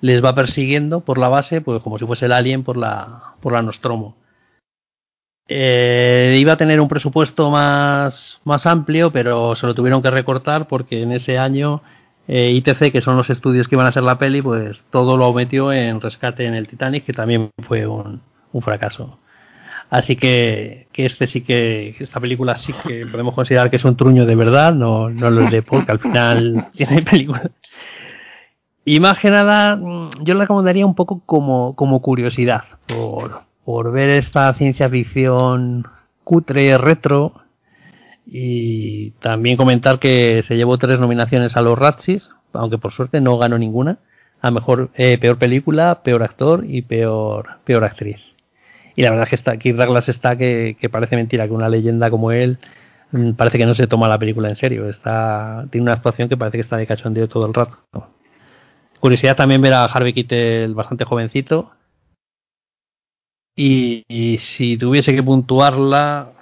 les 0.00 0.24
va 0.24 0.34
persiguiendo 0.34 1.00
por 1.00 1.18
la 1.18 1.28
base, 1.28 1.60
pues 1.60 1.82
como 1.82 1.98
si 1.98 2.06
fuese 2.06 2.26
el 2.26 2.32
Alien 2.32 2.64
por 2.64 2.76
la, 2.76 3.34
por 3.40 3.52
la 3.52 3.62
Nostromo. 3.62 4.16
Eh, 5.50 6.36
iba 6.38 6.52
a 6.52 6.58
tener 6.58 6.80
un 6.80 6.88
presupuesto 6.88 7.50
más, 7.50 8.40
más 8.44 8.66
amplio, 8.66 9.10
pero 9.10 9.56
se 9.56 9.66
lo 9.66 9.74
tuvieron 9.74 10.02
que 10.02 10.10
recortar 10.10 10.68
porque 10.68 11.02
en 11.02 11.12
ese 11.12 11.38
año 11.38 11.82
eh, 12.28 12.52
ITC, 12.52 12.92
que 12.92 13.00
son 13.00 13.16
los 13.16 13.30
estudios 13.30 13.66
que 13.66 13.74
iban 13.74 13.86
a 13.86 13.88
hacer 13.88 14.02
la 14.02 14.18
peli, 14.18 14.42
pues 14.42 14.84
todo 14.90 15.16
lo 15.16 15.32
metió 15.32 15.72
en 15.72 16.02
Rescate 16.02 16.44
en 16.44 16.54
el 16.54 16.68
Titanic, 16.68 17.04
que 17.06 17.14
también 17.14 17.50
fue 17.66 17.86
un, 17.86 18.20
fracaso. 18.60 19.18
Así 19.88 20.16
que, 20.16 20.88
que 20.92 21.06
este 21.06 21.26
sí 21.26 21.40
que, 21.40 21.96
esta 21.98 22.20
película 22.20 22.56
sí 22.56 22.74
que 22.86 23.06
podemos 23.06 23.34
considerar 23.34 23.70
que 23.70 23.76
es 23.76 23.84
un 23.84 23.96
truño 23.96 24.26
de 24.26 24.34
verdad, 24.34 24.74
no, 24.74 25.08
no 25.08 25.30
lo 25.30 25.48
de 25.48 25.62
porque 25.62 25.92
al 25.92 26.00
final 26.00 26.68
tiene 26.76 27.00
película. 27.00 27.50
Y 28.90 29.00
más 29.00 29.18
que 29.18 29.28
nada, 29.28 29.76
mm, 29.76 30.24
yo 30.24 30.32
la 30.32 30.44
recomendaría 30.44 30.86
un 30.86 30.94
poco 30.94 31.20
como, 31.26 31.76
como 31.76 32.00
curiosidad, 32.00 32.64
por, 32.86 33.42
por 33.62 33.92
ver 33.92 34.08
esta 34.08 34.54
ciencia 34.54 34.88
ficción 34.88 35.86
cutre, 36.24 36.78
retro, 36.78 37.34
y 38.24 39.10
también 39.20 39.58
comentar 39.58 39.98
que 39.98 40.42
se 40.42 40.56
llevó 40.56 40.78
tres 40.78 40.98
nominaciones 41.00 41.54
a 41.54 41.60
los 41.60 41.78
Razzies, 41.78 42.30
aunque 42.54 42.78
por 42.78 42.92
suerte 42.92 43.20
no 43.20 43.36
ganó 43.36 43.58
ninguna, 43.58 43.98
a 44.40 44.50
mejor, 44.50 44.88
eh, 44.94 45.18
peor 45.18 45.36
película, 45.36 46.00
peor 46.02 46.22
actor 46.22 46.64
y 46.66 46.80
peor, 46.80 47.58
peor 47.66 47.84
actriz. 47.84 48.22
Y 48.96 49.02
la 49.02 49.10
verdad 49.10 49.24
es 49.24 49.28
que 49.28 49.36
está, 49.36 49.58
Kirk 49.58 49.76
Douglas 49.76 50.08
está 50.08 50.36
que, 50.36 50.78
que 50.80 50.88
parece 50.88 51.14
mentira 51.14 51.46
que 51.46 51.52
una 51.52 51.68
leyenda 51.68 52.08
como 52.08 52.32
él 52.32 52.56
mm, 53.12 53.32
parece 53.32 53.58
que 53.58 53.66
no 53.66 53.74
se 53.74 53.86
toma 53.86 54.08
la 54.08 54.18
película 54.18 54.48
en 54.48 54.56
serio. 54.56 54.88
Está, 54.88 55.66
tiene 55.70 55.82
una 55.82 55.92
actuación 55.92 56.30
que 56.30 56.38
parece 56.38 56.56
que 56.56 56.62
está 56.62 56.78
de 56.78 56.86
cachondeo 56.86 57.28
todo 57.28 57.44
el 57.44 57.52
rato. 57.52 57.76
Curiosidad 59.00 59.36
también 59.36 59.62
ver 59.62 59.72
a 59.74 59.84
Harvey 59.84 60.12
Keitel 60.12 60.74
bastante 60.74 61.04
jovencito. 61.04 61.72
Y, 63.56 64.04
y 64.08 64.38
si 64.38 64.76
tuviese 64.76 65.14
que 65.14 65.22
puntuarla, 65.22 66.32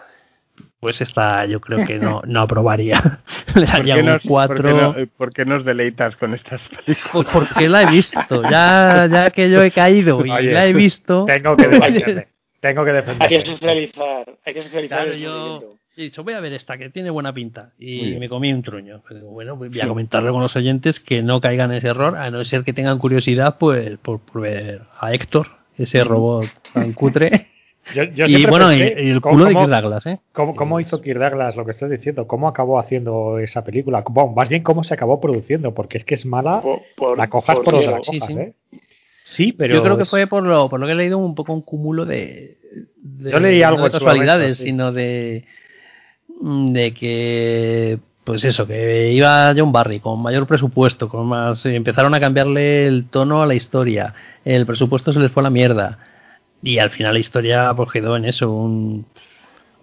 pues 0.81 1.01
esta 1.01 1.47
yo 1.47 1.61
creo 1.61 1.87
que 1.87 1.99
no, 1.99 2.23
no 2.27 2.41
aprobaría. 2.41 3.21
Le 3.55 3.63
¿Por 3.63 3.67
daría 3.67 3.97
un 3.97 4.05
nos, 4.07 4.23
4. 4.23 4.57
por 4.57 4.65
qué 4.67 4.73
no- 4.75 4.95
por 5.17 5.33
qué 5.33 5.45
nos 5.45 5.65
deleitas 5.65 6.17
con 6.17 6.35
estas 6.35 6.61
películas? 6.69 7.09
Pues 7.13 7.29
porque 7.33 7.69
la 7.69 7.83
he 7.83 7.87
visto. 7.91 8.43
Ya, 8.51 9.09
ya 9.11 9.31
que 9.31 9.51
yo 9.51 9.63
he 9.63 9.71
caído 9.71 10.25
y 10.27 10.31
Oye, 10.31 10.53
la 10.53 10.67
he 10.67 10.73
visto. 10.75 11.25
Tengo 11.25 11.57
que 11.57 11.69
defenderle. 11.69 12.29
Tengo 12.61 12.85
que 12.85 12.91
Hay 13.21 13.29
que 13.29 13.43
socializar, 13.47 14.39
hay 14.45 14.55
que 14.55 14.63
socializar 14.63 15.05
Claro, 15.05 15.17
yo 15.19 15.75
he 15.97 16.03
dicho, 16.05 16.23
voy 16.25 16.35
a 16.35 16.41
ver 16.41 16.53
esta 16.53 16.77
que 16.77 16.91
tiene 16.91 17.11
buena 17.11 17.33
pinta. 17.33 17.73
Y 17.79 18.17
me 18.17 18.29
comí 18.29 18.53
un 18.53 18.63
truño. 18.63 19.03
Pero 19.09 19.27
bueno, 19.29 19.57
voy 19.57 19.81
a 19.81 19.89
comentarlo 19.89 20.33
con 20.33 20.43
los 20.43 20.55
oyentes 20.57 21.01
que 21.01 21.23
no 21.23 21.41
caigan 21.41 21.71
en 21.73 21.79
ese 21.79 21.89
error, 21.89 22.17
a 22.17 22.31
no 22.31 22.45
ser 22.45 22.65
que 22.65 22.73
tengan 22.73 22.99
curiosidad 22.99 23.57
pues 23.59 23.99
por, 23.99 24.21
por 24.21 24.43
ver 24.43 24.83
a 25.01 25.13
Héctor, 25.13 25.49
ese 25.79 26.05
robot 26.05 26.47
tan 26.73 26.93
cutre. 26.93 27.49
Yo, 27.95 28.03
yo 28.03 28.27
y 28.27 28.45
bueno, 28.47 28.73
y, 28.75 28.79
pensé 28.81 29.05
y 29.05 29.11
el 29.11 29.21
cómo- 29.21 29.35
culo 29.37 29.45
de 29.45 29.55
Kirk 29.55 29.69
Douglas, 29.69 30.07
¿eh? 30.07 30.19
¿Cómo, 30.33 30.57
cómo 30.57 30.81
hizo 30.81 31.01
Kirk 31.01 31.21
Douglas 31.21 31.55
lo 31.55 31.65
que 31.65 31.71
estás 31.71 31.89
diciendo? 31.89 32.27
¿Cómo 32.27 32.49
acabó 32.49 32.81
haciendo 32.81 33.39
esa 33.39 33.63
película? 33.63 34.03
Bueno, 34.11 34.33
más 34.35 34.49
bien 34.49 34.65
cómo 34.65 34.83
se 34.83 34.95
acabó 34.95 35.21
produciendo, 35.21 35.73
porque 35.73 35.99
es 35.99 36.05
que 36.05 36.15
es 36.15 36.27
mala, 36.27 36.63
Por, 36.63 36.81
por- 36.97 37.17
la 37.17 37.29
cojas 37.29 37.55
por, 37.55 37.65
por 37.67 37.75
donde 37.75 37.87
la. 37.93 38.03
Sí. 38.03 38.19
¿eh? 38.41 38.55
Sí, 39.23 39.53
pero... 39.53 39.77
Yo 39.77 39.85
creo 39.85 39.97
que 39.97 40.05
fue 40.05 40.27
por 40.27 40.43
lo, 40.43 40.69
por 40.69 40.81
lo 40.81 40.87
que 40.87 40.95
he 40.95 40.97
leído 40.97 41.19
un 41.19 41.37
poco 41.37 41.53
un 41.53 41.63
cúmulo 41.63 42.05
de, 42.05 42.57
de- 42.97 43.31
Yo 43.31 43.39
leí 43.39 43.63
algo 43.63 43.79
no 43.79 43.85
de 43.85 43.91
casualidades, 43.93 44.39
momento, 44.41 44.55
sí. 44.57 44.63
sino 44.65 44.91
de 44.91 45.45
de 46.41 46.93
que 46.95 47.99
pues 48.25 48.43
eso, 48.43 48.67
que 48.67 49.13
iba 49.13 49.55
John 49.57 49.71
Barry 49.71 50.01
con 50.01 50.21
mayor 50.21 50.47
presupuesto, 50.47 51.09
con 51.09 51.27
más 51.27 51.65
eh, 51.65 51.77
empezaron 51.77 52.13
a 52.15 52.21
cambiarle 52.21 52.89
el 52.89 53.09
tono 53.09 53.43
a 53.43 53.47
la 53.47 53.55
historia, 53.55 54.15
el 54.45 54.67
presupuesto 54.67 55.13
se 55.13 55.21
les 55.21 55.31
fue 55.31 55.43
a 55.43 55.45
la 55.45 55.51
mierda 55.51 55.99
y 56.63 56.79
al 56.79 56.91
final 56.91 57.15
la 57.15 57.21
historia 57.21 57.73
pues 57.75 57.91
quedó 57.93 58.17
en 58.17 58.25
eso, 58.25 58.51
un 58.51 59.07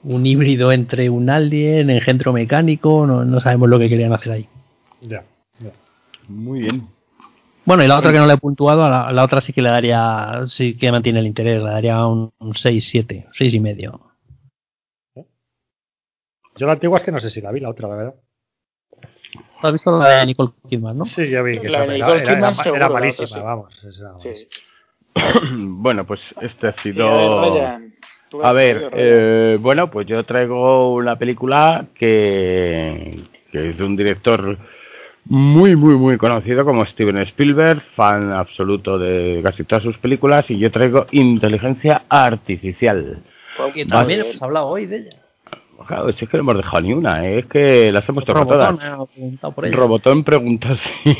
un 0.04 0.26
híbrido 0.26 0.72
entre 0.72 1.10
un 1.10 1.30
alien, 1.30 1.90
engendro 1.90 2.34
mecánico, 2.34 3.08
no, 3.08 3.24
no 3.24 3.40
sabemos 3.40 3.70
lo 3.70 3.80
que 3.80 3.90
querían 3.90 4.14
hacer 4.14 4.34
ahí. 4.34 4.48
Ya, 5.02 5.24
ya. 5.60 5.72
Muy 6.28 6.62
bien. 6.62 6.88
Bueno, 7.66 7.84
y 7.84 7.88
la 7.88 7.98
otra 7.98 8.12
que 8.12 8.18
no 8.18 8.28
le 8.28 8.34
he 8.34 8.38
puntuado, 8.38 8.84
a 8.84 8.90
la, 8.90 9.04
a 9.04 9.12
la 9.14 9.24
otra 9.24 9.40
sí 9.40 9.54
que 9.54 9.62
le 9.62 9.70
daría, 9.70 10.42
sí 10.48 10.76
que 10.76 10.92
mantiene 10.92 11.20
el 11.20 11.28
interés, 11.28 11.64
le 11.64 11.70
daría 11.70 12.06
un, 12.06 12.32
un 12.38 12.56
6, 12.56 12.86
7, 12.86 13.28
6 13.32 13.54
y 13.54 13.60
medio. 13.62 14.02
Yo 16.56 16.68
la 16.68 16.74
antigua 16.74 16.98
es 16.98 17.04
que 17.04 17.12
no 17.12 17.20
sé 17.20 17.30
si 17.30 17.42
la 17.42 17.52
vi, 17.52 17.60
la 17.60 17.70
otra, 17.70 17.88
la 17.88 17.96
verdad. 17.96 18.14
¿Tú 19.62 19.68
has 19.68 19.74
visto 19.74 19.98
la 19.98 20.20
de 20.20 20.26
Nicole 20.28 20.52
Kidman, 20.70 20.98
no? 20.98 21.06
Sí, 21.06 21.30
yo 21.30 21.44
vi 21.44 21.60
que 21.60 21.70
La 21.70 21.84
era, 21.86 21.94
Nicole 21.94 22.14
era- 22.22 22.24
era- 22.24 22.34
Kidman 22.36 22.54
era 22.54 22.72
otra 22.72 22.90
malísima, 22.90 23.28
sí. 23.28 23.40
vamos. 23.40 23.84
esa- 23.86 24.18
Sí. 24.20 24.48
bueno, 25.54 26.06
pues 26.06 26.22
este 26.42 26.68
ha 26.68 26.74
sido... 26.74 27.08
A 28.42 28.52
ver, 28.52 28.90
eh, 28.94 29.58
bueno, 29.62 29.92
pues 29.92 30.08
yo 30.08 30.24
traigo 30.26 30.94
una 30.96 31.18
película 31.18 31.86
que, 31.94 33.20
que 33.52 33.70
es 33.70 33.78
de 33.78 33.84
un 33.84 33.96
director 33.96 34.58
muy, 35.26 35.76
muy, 35.76 35.94
muy 35.96 36.18
conocido 36.18 36.66
como 36.66 36.84
Steven 36.86 37.20
Spielberg, 37.20 37.84
fan 37.96 38.32
absoluto 38.34 38.98
de 38.98 39.40
casi 39.44 39.64
todas 39.66 39.84
sus 39.84 39.98
películas, 40.00 40.50
y 40.50 40.58
yo 40.58 40.72
traigo 40.72 41.06
Inteligencia 41.12 42.06
Artificial. 42.10 43.22
Que 43.74 43.86
también 43.86 44.22
hemos 44.22 44.42
hablado 44.42 44.68
hoy 44.68 44.88
de 44.88 44.98
ella. 44.98 45.18
Claro, 45.88 46.12
si 46.14 46.26
es 46.26 46.30
que 46.32 46.38
no 46.38 46.42
hemos 46.44 46.58
dejado 46.58 46.82
ni 46.82 46.94
una, 46.94 47.26
¿eh? 47.26 47.40
es 47.40 47.46
que 47.48 47.92
las 47.92 48.08
hemos 48.10 48.26
tocado 48.26 48.46
Robotón 48.46 48.78
todas. 48.78 48.98
me 48.98 49.04
ha 49.04 49.06
preguntado 49.06 49.54
por 49.54 49.66
ella. 49.66 49.76
Robotón 49.78 50.24
pregunta 50.24 50.76
sí. 51.04 51.18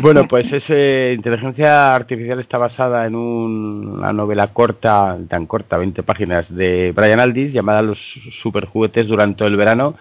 bueno, 0.00 0.26
pues 0.28 0.52
ese 0.52 1.12
inteligencia 1.16 1.94
artificial 1.94 2.40
está 2.40 2.58
basada 2.58 3.06
en 3.06 3.14
un- 3.14 3.88
una 3.98 4.12
novela 4.12 4.48
corta, 4.48 5.16
tan 5.28 5.46
corta, 5.46 5.78
20 5.78 6.02
páginas 6.02 6.54
de 6.54 6.92
Brian 6.94 7.20
Aldiss 7.20 7.52
llamada 7.52 7.82
Los 7.82 7.98
superjuguetes 8.42 9.06
durante 9.06 9.44
el 9.44 9.56
verano 9.56 9.94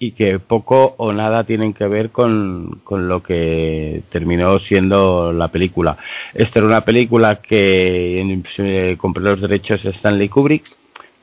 y 0.00 0.12
que 0.12 0.38
poco 0.38 0.94
o 0.98 1.12
nada 1.12 1.42
tienen 1.42 1.74
que 1.74 1.86
ver 1.88 2.10
con, 2.10 2.80
con 2.84 3.08
lo 3.08 3.20
que 3.22 4.02
terminó 4.12 4.60
siendo 4.60 5.32
la 5.32 5.48
película. 5.48 5.96
Esta 6.34 6.60
era 6.60 6.68
una 6.68 6.82
película 6.82 7.40
que 7.42 8.42
se 8.54 8.96
compró 8.96 9.24
los 9.24 9.40
derechos 9.40 9.82
de 9.82 9.90
Stanley 9.90 10.28
Kubrick 10.28 10.64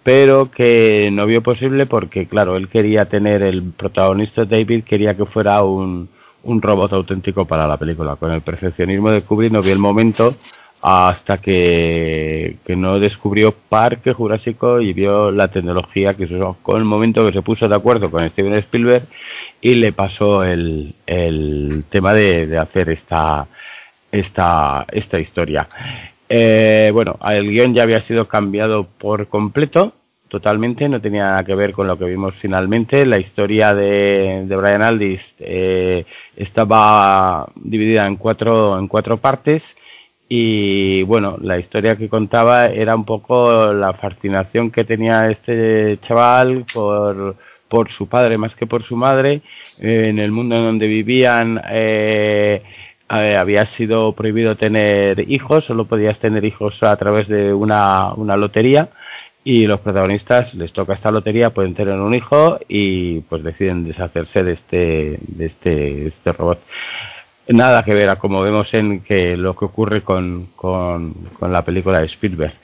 pero 0.06 0.52
que 0.52 1.10
no 1.12 1.26
vio 1.26 1.42
posible 1.42 1.88
porque, 1.88 2.28
claro, 2.28 2.58
él 2.58 2.70
quería 2.70 3.06
tener, 3.06 3.42
el 3.42 3.72
protagonista 3.72 4.46
David 4.46 4.84
quería 4.84 5.18
que 5.18 5.26
fuera 5.26 5.64
un, 5.64 6.10
un 6.44 6.62
robot 6.62 6.94
auténtico 6.94 7.46
para 7.46 7.66
la 7.66 7.78
película. 7.78 8.16
Con 8.16 8.32
el 8.32 8.42
perfeccionismo 8.42 9.10
de 9.10 9.24
Kubrick 9.24 9.52
no 9.52 9.64
vio 9.64 9.74
el 9.74 9.80
momento 9.80 10.36
hasta 10.80 11.40
que, 11.40 12.58
que 12.68 12.76
no 12.76 13.00
descubrió 13.00 13.52
Parque 13.68 14.14
Jurásico 14.14 14.80
y 14.80 14.94
vio 14.94 15.32
la 15.32 15.48
tecnología 15.48 16.14
que 16.14 16.28
se 16.28 16.36
usó. 16.36 16.58
Con 16.62 16.78
el 16.78 16.86
momento 16.86 17.26
que 17.26 17.34
se 17.34 17.42
puso 17.42 17.68
de 17.68 17.76
acuerdo 17.76 18.12
con 18.12 18.30
Steven 18.30 18.54
Spielberg 18.60 19.08
y 19.60 19.74
le 19.74 19.92
pasó 19.92 20.44
el, 20.44 20.94
el 21.08 21.84
tema 21.90 22.14
de, 22.14 22.46
de 22.46 22.60
hacer 22.60 22.92
esta, 22.92 23.48
esta, 24.12 24.86
esta 24.92 25.20
historia. 25.20 25.68
Eh, 26.30 26.90
bueno, 26.94 27.18
el 27.28 27.50
guion 27.50 27.74
ya 27.74 27.84
había 27.84 28.02
sido 28.04 28.28
cambiado 28.28 28.88
por 28.98 29.28
completo, 29.28 29.94
totalmente, 30.28 30.90
no 30.90 31.02
tenía 31.02 31.26
nada 31.26 31.44
que 31.44 31.56
ver 31.56 31.74
con 31.74 31.88
lo 31.88 31.98
que 31.98 32.06
vimos 32.06 32.34
finalmente. 32.42 33.06
La 33.06 33.20
historia 33.20 33.74
de, 33.74 34.46
Brian 34.48 34.82
Aldiss 34.82 35.22
eh, 35.40 36.06
estaba 36.36 37.48
dividida 37.56 38.08
en 38.08 38.16
cuatro, 38.18 38.78
en 38.80 38.88
cuatro 38.88 39.18
partes 39.18 39.62
y 40.28 41.04
bueno, 41.04 41.38
la 41.42 41.60
historia 41.60 41.96
que 41.96 42.10
contaba 42.10 42.68
era 42.68 42.96
un 42.96 43.06
poco 43.06 43.72
la 43.74 43.94
fascinación 43.94 44.72
que 44.72 44.84
tenía 44.84 45.30
este 45.30 46.00
chaval 46.08 46.66
por, 46.74 47.36
por 47.70 47.92
su 47.92 48.08
padre 48.08 48.38
más 48.38 48.56
que 48.56 48.66
por 48.66 48.84
su 48.84 48.96
madre, 48.96 49.42
en 49.80 50.18
el 50.18 50.32
mundo 50.32 50.56
en 50.56 50.64
donde 50.64 50.88
vivían. 50.88 51.62
Eh, 51.70 52.64
eh, 53.10 53.36
había 53.38 53.66
sido 53.78 54.14
prohibido 54.14 54.56
tener 54.56 55.30
hijos, 55.30 55.66
solo 55.66 55.86
podías 55.86 56.18
tener 56.20 56.44
hijos 56.44 56.82
a 56.82 56.96
través 56.98 57.28
de 57.28 57.54
una, 57.54 58.14
una 58.14 58.36
lotería 58.36 58.90
y 59.44 59.68
los 59.68 59.80
protagonistas 59.82 60.54
les 60.56 60.74
toca 60.74 60.96
esta 60.96 61.12
lotería, 61.12 61.52
pueden 61.52 61.76
tener 61.76 62.00
un 62.00 62.16
hijo 62.16 62.60
y 62.68 63.20
pues 63.22 63.44
deciden 63.44 63.88
deshacerse 63.88 64.44
de 64.44 64.54
este, 64.54 65.20
de 65.22 65.46
este, 65.46 65.70
de 65.70 66.08
este 66.08 66.32
robot. 66.34 66.60
Nada 67.48 67.84
que 67.86 67.94
ver 67.94 68.10
a 68.10 68.16
como 68.16 68.42
vemos 68.42 68.74
en 68.74 69.02
que 69.02 69.38
lo 69.38 69.56
que 69.56 69.66
ocurre 69.66 70.02
con, 70.02 70.48
con, 70.56 71.14
con 71.40 71.54
la 71.54 71.64
película 71.64 72.00
de 72.00 72.08
Spielberg. 72.08 72.56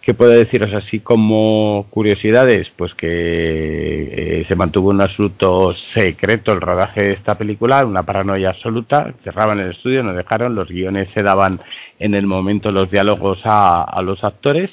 ¿Qué 0.00 0.14
puedo 0.14 0.30
deciros 0.30 0.72
así 0.72 1.00
como 1.00 1.86
curiosidades? 1.90 2.72
Pues 2.74 2.94
que 2.94 3.06
eh, 3.10 4.44
se 4.48 4.56
mantuvo 4.56 4.88
un 4.88 5.02
absoluto 5.02 5.74
secreto 5.92 6.52
el 6.52 6.62
rodaje 6.62 7.02
de 7.02 7.12
esta 7.12 7.36
película, 7.36 7.84
una 7.84 8.04
paranoia 8.04 8.48
absoluta. 8.48 9.12
Cerraban 9.24 9.58
el 9.60 9.72
estudio, 9.72 10.02
no 10.02 10.14
dejaron, 10.14 10.54
los 10.54 10.68
guiones 10.68 11.10
se 11.12 11.22
daban 11.22 11.60
en 11.98 12.14
el 12.14 12.26
momento 12.26 12.70
los 12.70 12.90
diálogos 12.90 13.40
a, 13.44 13.82
a 13.82 14.00
los 14.00 14.24
actores. 14.24 14.70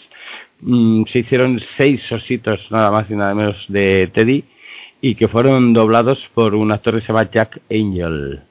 Mm, 0.61 1.03
se 1.11 1.19
hicieron 1.19 1.60
seis 1.76 2.10
ositos 2.10 2.65
nada 2.72 2.89
más 2.89 3.10
y 3.10 3.15
nada 3.15 3.35
menos 3.35 3.65
de 3.68 4.10
Teddy 4.14 4.45
y 5.02 5.15
que 5.15 5.27
fueron 5.27 5.73
doblados 5.73 6.26
por 6.34 6.56
un 6.56 6.72
actor 6.72 6.95
que 6.95 7.02
se 7.02 7.07
llama 7.07 7.30
Jack 7.30 7.60
Angel. 7.69 8.47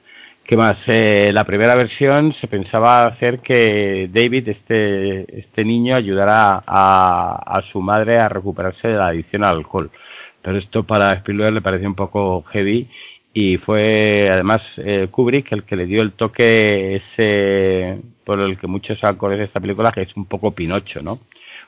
¿Qué 0.47 0.55
más? 0.55 0.77
Eh, 0.87 1.31
la 1.33 1.43
primera 1.43 1.75
versión 1.75 2.33
se 2.39 2.47
pensaba 2.47 3.05
hacer 3.05 3.39
que 3.39 4.09
David, 4.09 4.47
este, 4.47 5.39
este 5.41 5.65
niño, 5.65 5.93
ayudara 5.93 6.63
a, 6.65 7.57
a 7.57 7.61
su 7.63 7.81
madre 7.81 8.17
a 8.17 8.29
recuperarse 8.29 8.87
de 8.87 8.95
la 8.95 9.07
adicción 9.07 9.43
al 9.43 9.57
alcohol. 9.57 9.91
Pero 10.41 10.57
esto 10.57 10.83
para 10.83 11.11
Spielberg 11.15 11.53
le 11.53 11.61
pareció 11.61 11.89
un 11.89 11.95
poco 11.95 12.43
heavy 12.43 12.87
y 13.33 13.57
fue 13.57 14.29
además 14.31 14.61
eh, 14.77 15.07
Kubrick 15.11 15.51
el 15.51 15.63
que 15.65 15.75
le 15.75 15.85
dio 15.85 16.01
el 16.01 16.13
toque 16.13 16.95
ese 16.95 17.99
por 18.23 18.39
el 18.39 18.57
que 18.57 18.67
muchos 18.67 19.03
acordes 19.03 19.39
de 19.39 19.45
esta 19.45 19.59
película 19.59 19.91
que 19.91 20.03
es 20.03 20.15
un 20.15 20.25
poco 20.27 20.51
Pinocho, 20.51 21.01
¿no? 21.01 21.19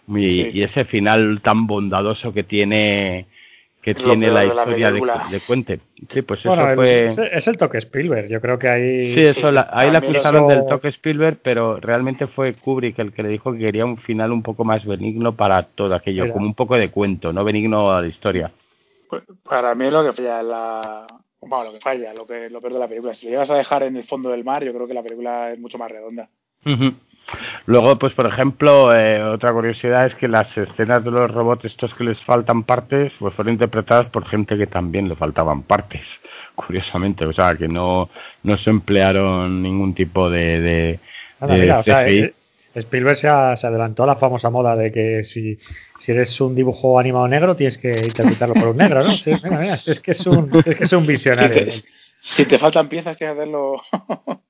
Y, 0.08 0.32
Sí. 0.32 0.52
y 0.54 0.64
ese 0.64 0.86
final 0.86 1.42
tan 1.44 1.68
bondadoso 1.68 2.34
que 2.34 2.44
tiene 2.44 3.28
que 3.96 4.04
Lo 4.04 4.10
tiene 4.10 4.32
la 4.32 4.40
de 4.42 4.48
la 4.48 4.54
historia 4.54 4.92
de, 4.92 5.40
Cuente. 5.42 5.80
Sí, 6.14 6.22
pues 6.22 6.40
eso 6.42 6.50
Bueno, 6.50 6.76
fue 6.76 7.06
es, 7.06 7.18
es 7.18 7.48
el 7.48 7.58
toque 7.58 7.78
Spielberg. 7.80 8.28
Yo 8.30 8.42
creo 8.42 8.58
que 8.60 8.68
ahí. 8.70 9.14
Sí, 9.14 9.22
eso 9.22 9.52
la- 9.52 9.70
ahí 9.72 9.92
también 9.92 10.16
acusaron 10.16 10.50
eso- 10.52 10.60
del 10.60 10.68
toque 10.68 10.88
Spielberg, 10.90 11.38
pero 11.44 11.78
realmente 11.80 12.28
fue 12.28 12.54
Kubrick 12.54 12.98
el 13.00 13.14
que 13.14 13.24
le 13.24 13.30
dijo 13.30 13.52
que 13.54 13.60
quería 13.60 13.86
un 13.86 13.98
final 13.98 14.32
un 14.32 14.44
poco 14.44 14.64
más 14.64 14.86
benigno 14.86 15.36
para 15.36 15.64
todo 15.64 15.94
aquello, 15.96 16.32
como 16.32 16.46
un 16.46 16.54
poco 16.56 16.76
de 16.76 16.90
cuento, 16.90 17.32
no 17.34 17.44
benigno 17.44 17.92
a 17.92 18.02
la 18.02 18.08
historia. 18.08 18.52
Pues, 19.10 19.24
para 19.44 19.74
mí 19.76 19.86
es 19.86 19.94
lo 19.94 20.04
que 20.04 20.14
falla 20.14 20.44
la 20.44 21.08
bueno, 21.42 21.64
lo 21.66 21.74
que 21.74 21.80
falla, 21.80 22.14
lo 22.14 22.28
que 22.28 22.50
lo 22.50 22.60
peor 22.60 22.74
de 22.74 22.80
la 22.80 22.88
película. 22.88 23.14
Si 23.14 23.26
le 23.26 23.32
llegas 23.32 23.50
a 23.50 23.56
dejar 23.56 23.84
en 23.84 23.96
el 23.96 24.04
fondo 24.04 24.30
del 24.30 24.44
mar, 24.44 24.64
yo 24.64 24.74
creo 24.74 24.88
que 24.88 24.94
la 24.94 25.02
película 25.02 25.52
es 25.52 25.60
mucho 25.60 25.78
más 25.78 25.90
redonda. 25.90 26.28
Ujú. 26.66 26.94
Luego, 27.66 27.98
pues 28.00 28.14
por 28.14 28.26
ejemplo, 28.26 28.96
eh, 28.96 29.22
otra 29.24 29.52
curiosidad 29.54 30.06
es 30.08 30.16
que 30.16 30.28
las 30.28 30.56
escenas 30.58 31.04
de 31.04 31.12
los 31.12 31.30
robots 31.32 31.66
estos 31.66 31.94
que 31.94 32.04
les 32.04 32.20
faltan 32.24 32.64
partes, 32.64 33.12
pues 33.20 33.34
fueron 33.36 33.54
interpretadas 33.54 34.08
por 34.08 34.26
gente 34.28 34.58
que 34.58 34.68
también 34.68 35.08
le 35.08 35.16
faltaban 35.16 35.64
partes, 35.64 36.02
curiosamente, 36.56 37.26
o 37.26 37.34
sea, 37.34 37.56
que 37.56 37.68
no, 37.68 38.10
no 38.44 38.58
se 38.58 38.70
emplearon 38.70 39.62
ningún 39.62 39.94
tipo 39.94 40.30
de, 40.30 40.60
de, 40.62 41.00
Nada, 41.40 41.54
de 41.54 41.62
mira, 41.62 41.80
o 41.80 41.84
sea, 41.84 42.08
eh, 42.08 42.34
Spielberg 42.76 43.16
se, 43.18 43.28
ha- 43.28 43.56
se 43.56 43.68
adelantó 43.68 44.04
a 44.04 44.08
la 44.08 44.16
famosa 44.16 44.50
moda 44.50 44.76
de 44.76 44.92
que 44.92 45.24
si, 45.24 45.58
si 45.98 46.12
eres 46.12 46.40
un 46.40 46.54
dibujo 46.56 47.00
animado 47.00 47.28
negro 47.28 47.56
tienes 47.56 47.78
que 47.78 48.06
interpretarlo 48.06 48.54
por 48.56 48.68
un 48.70 48.78
negro, 48.78 49.04
¿no? 49.04 49.12
Sí, 49.16 49.32
mira, 49.44 49.58
mira, 49.60 49.74
es 49.74 50.00
que 50.00 50.12
es 50.12 50.26
un, 50.28 50.50
es 50.66 50.76
que 50.76 50.84
es 50.84 50.94
un 50.94 51.06
visionario. 51.06 51.66
Si 52.22 52.46
te, 52.46 52.58
faltan 52.58 52.90
piezas, 52.90 53.18
tienes 53.18 53.36
que 53.36 53.42
hacerlo. 53.42 53.82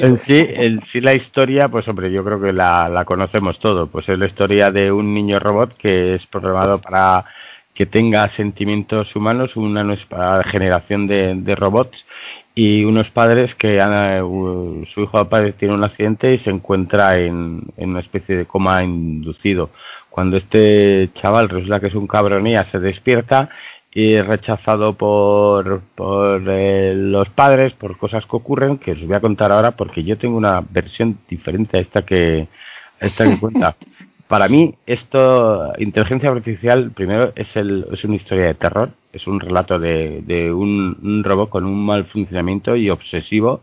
En 0.00 0.16
sí, 0.20 0.46
en 0.48 0.82
sí 0.86 1.02
la 1.02 1.12
historia, 1.12 1.68
pues 1.68 1.86
hombre, 1.88 2.10
yo 2.10 2.24
creo 2.24 2.40
que 2.40 2.54
la, 2.54 2.88
la 2.88 3.04
conocemos 3.04 3.58
todo. 3.58 3.86
Pues 3.86 4.08
es 4.08 4.18
la 4.18 4.26
historia 4.26 4.70
de 4.70 4.90
un 4.90 5.12
niño 5.12 5.38
robot 5.38 5.76
que 5.76 6.14
es 6.14 6.26
programado 6.28 6.80
para 6.80 7.26
que 7.74 7.84
tenga 7.84 8.30
sentimientos 8.30 9.14
humanos, 9.14 9.54
una 9.54 9.84
nueva 9.84 10.42
generación 10.44 11.06
de, 11.06 11.34
de 11.34 11.54
robots 11.54 11.98
y 12.54 12.84
unos 12.84 13.10
padres 13.10 13.54
que 13.56 13.82
han, 13.82 14.22
uh, 14.22 14.86
su 14.94 15.02
hijo 15.02 15.28
padre 15.28 15.52
tiene 15.52 15.74
un 15.74 15.84
accidente 15.84 16.32
y 16.32 16.38
se 16.38 16.48
encuentra 16.48 17.18
en, 17.18 17.62
en 17.76 17.90
una 17.90 18.00
especie 18.00 18.34
de 18.34 18.46
coma 18.46 18.82
inducido. 18.82 19.68
Cuando 20.08 20.38
este 20.38 21.10
chaval 21.20 21.50
resulta 21.50 21.78
que 21.78 21.88
es 21.88 21.94
un 21.94 22.06
cabronía, 22.06 22.64
se 22.72 22.78
despierta 22.78 23.50
y 23.96 24.20
rechazado 24.20 24.92
por, 24.92 25.80
por 25.94 26.42
eh, 26.46 26.92
los 26.94 27.30
padres 27.30 27.72
por 27.72 27.96
cosas 27.96 28.26
que 28.26 28.36
ocurren 28.36 28.76
que 28.76 28.92
os 28.92 29.00
voy 29.06 29.16
a 29.16 29.22
contar 29.22 29.50
ahora 29.50 29.70
porque 29.70 30.04
yo 30.04 30.18
tengo 30.18 30.36
una 30.36 30.60
versión 30.60 31.18
diferente 31.26 31.78
a 31.78 31.80
esta 31.80 32.02
que 32.02 32.46
a 33.00 33.06
esta 33.06 33.24
que 33.24 33.40
cuenta. 33.40 33.74
Para 34.28 34.48
mí 34.48 34.74
esto 34.84 35.72
inteligencia 35.78 36.28
artificial 36.28 36.90
primero 36.90 37.32
es 37.36 37.48
el 37.56 37.86
es 37.90 38.04
una 38.04 38.16
historia 38.16 38.44
de 38.44 38.54
terror, 38.54 38.90
es 39.14 39.26
un 39.26 39.40
relato 39.40 39.78
de, 39.78 40.20
de 40.26 40.52
un, 40.52 40.98
un 41.02 41.24
robot 41.24 41.48
con 41.48 41.64
un 41.64 41.86
mal 41.86 42.04
funcionamiento 42.04 42.76
y 42.76 42.90
obsesivo 42.90 43.62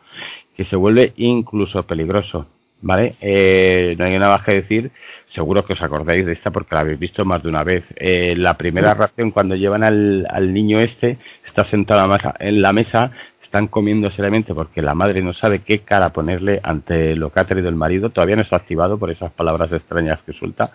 que 0.58 0.66
se 0.66 0.76
vuelve 0.76 1.14
incluso 1.16 1.84
peligroso, 1.84 2.48
¿vale? 2.84 3.16
Eh, 3.22 3.96
no 3.98 4.06
hay 4.06 4.20
nada 4.20 4.38
más 4.38 4.46
que 4.46 4.54
decir 4.54 4.92
seguro 5.34 5.66
que 5.66 5.74
os 5.74 5.82
acordáis 5.82 6.26
de 6.26 6.34
esta 6.34 6.52
porque 6.52 6.76
la 6.76 6.82
habéis 6.82 7.00
visto 7.00 7.26
más 7.26 7.42
de 7.42 7.50
una 7.50 7.64
vez. 7.64 7.84
Eh, 7.96 8.36
la 8.38 8.56
primera 8.56 8.94
reacción 8.94 9.32
cuando 9.32 9.56
llevan 9.56 9.84
al, 9.84 10.28
al 10.30 10.54
niño 10.54 10.80
este, 10.80 11.18
está 11.48 11.66
sentado 11.66 12.16
en 12.40 12.62
la 12.62 12.72
mesa, 12.72 13.12
están 13.42 13.68
comiendo 13.68 14.12
seriamente 14.12 14.54
porque 14.54 14.82
la 14.82 14.94
madre 14.94 15.22
no 15.22 15.34
sabe 15.34 15.60
qué 15.60 15.80
cara 15.80 16.10
ponerle 16.10 16.60
ante 16.64 17.16
lo 17.16 17.32
que 17.32 17.40
ha 17.40 17.46
traído 17.46 17.70
el 17.70 17.76
marido, 17.76 18.10
todavía 18.10 18.36
no 18.36 18.42
está 18.42 18.58
activado 18.58 18.98
por 18.98 19.12
esas 19.12 19.32
palabras 19.32 19.72
extrañas 19.72 20.22
que 20.26 20.34
suelta, 20.34 20.72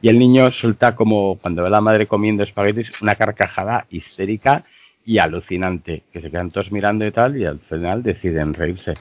y 0.00 0.08
el 0.08 0.18
niño 0.18 0.50
suelta 0.50 0.94
como 0.96 1.38
cuando 1.38 1.62
ve 1.62 1.68
a 1.68 1.70
la 1.70 1.80
madre 1.80 2.06
comiendo 2.06 2.42
espaguetis 2.42 2.88
una 3.00 3.16
carcajada 3.16 3.86
histérica 3.90 4.64
y 5.04 5.18
alucinante, 5.18 6.04
que 6.12 6.20
se 6.20 6.30
quedan 6.30 6.50
todos 6.50 6.70
mirando 6.70 7.06
y 7.06 7.10
tal, 7.10 7.36
y 7.36 7.44
al 7.44 7.58
final 7.60 8.02
deciden 8.02 8.54
reírse. 8.54 8.94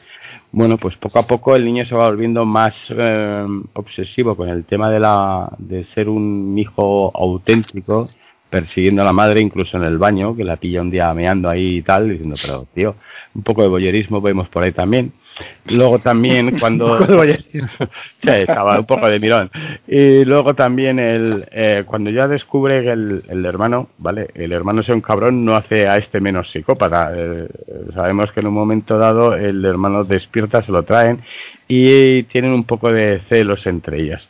Bueno, 0.51 0.77
pues 0.77 0.95
poco 0.97 1.19
a 1.19 1.27
poco 1.27 1.55
el 1.55 1.63
niño 1.63 1.85
se 1.85 1.95
va 1.95 2.09
volviendo 2.09 2.45
más 2.45 2.73
eh, 2.89 3.45
obsesivo 3.73 4.35
con 4.35 4.49
el 4.49 4.65
tema 4.65 4.89
de 4.89 4.99
la 4.99 5.49
de 5.57 5.85
ser 5.93 6.09
un 6.09 6.57
hijo 6.57 7.11
auténtico, 7.15 8.09
persiguiendo 8.49 9.01
a 9.01 9.05
la 9.05 9.13
madre 9.13 9.41
incluso 9.41 9.77
en 9.77 9.83
el 9.83 9.97
baño, 9.97 10.35
que 10.35 10.43
la 10.43 10.57
pilla 10.57 10.81
un 10.81 10.91
día 10.91 11.13
meando 11.13 11.49
ahí 11.49 11.77
y 11.77 11.81
tal, 11.81 12.09
diciendo, 12.09 12.35
pero 12.41 12.65
tío, 12.73 12.95
un 13.33 13.43
poco 13.43 13.61
de 13.61 13.69
boyerismo 13.69 14.21
vemos 14.21 14.49
por 14.49 14.63
ahí 14.63 14.71
también. 14.71 15.13
Luego 15.69 15.99
también 15.99 16.57
cuando... 16.59 17.05
sí, 17.05 17.59
estaba 18.23 18.79
un 18.79 18.85
poco 18.85 19.07
de 19.07 19.19
mirón. 19.19 19.49
Y 19.87 20.25
luego 20.25 20.53
también 20.53 20.99
el, 20.99 21.45
eh, 21.51 21.83
cuando 21.85 22.09
ya 22.09 22.27
descubre 22.27 22.81
que 22.81 22.91
el, 22.91 23.23
el 23.27 23.45
hermano, 23.45 23.89
¿vale? 23.97 24.29
El 24.33 24.51
hermano 24.51 24.83
sea 24.83 24.95
un 24.95 25.01
cabrón, 25.01 25.45
no 25.45 25.55
hace 25.55 25.87
a 25.87 25.97
este 25.97 26.19
menos 26.19 26.49
psicópata. 26.51 27.11
Eh, 27.15 27.47
sabemos 27.93 28.31
que 28.31 28.39
en 28.39 28.47
un 28.47 28.53
momento 28.53 28.97
dado 28.97 29.35
el 29.35 29.63
hermano 29.65 30.03
despierta, 30.03 30.63
se 30.63 30.71
lo 30.71 30.83
traen 30.83 31.21
y 31.73 32.23
tienen 32.23 32.51
un 32.51 32.65
poco 32.65 32.91
de 32.91 33.21
celos 33.29 33.65
entre 33.65 34.01
ellas. 34.01 34.21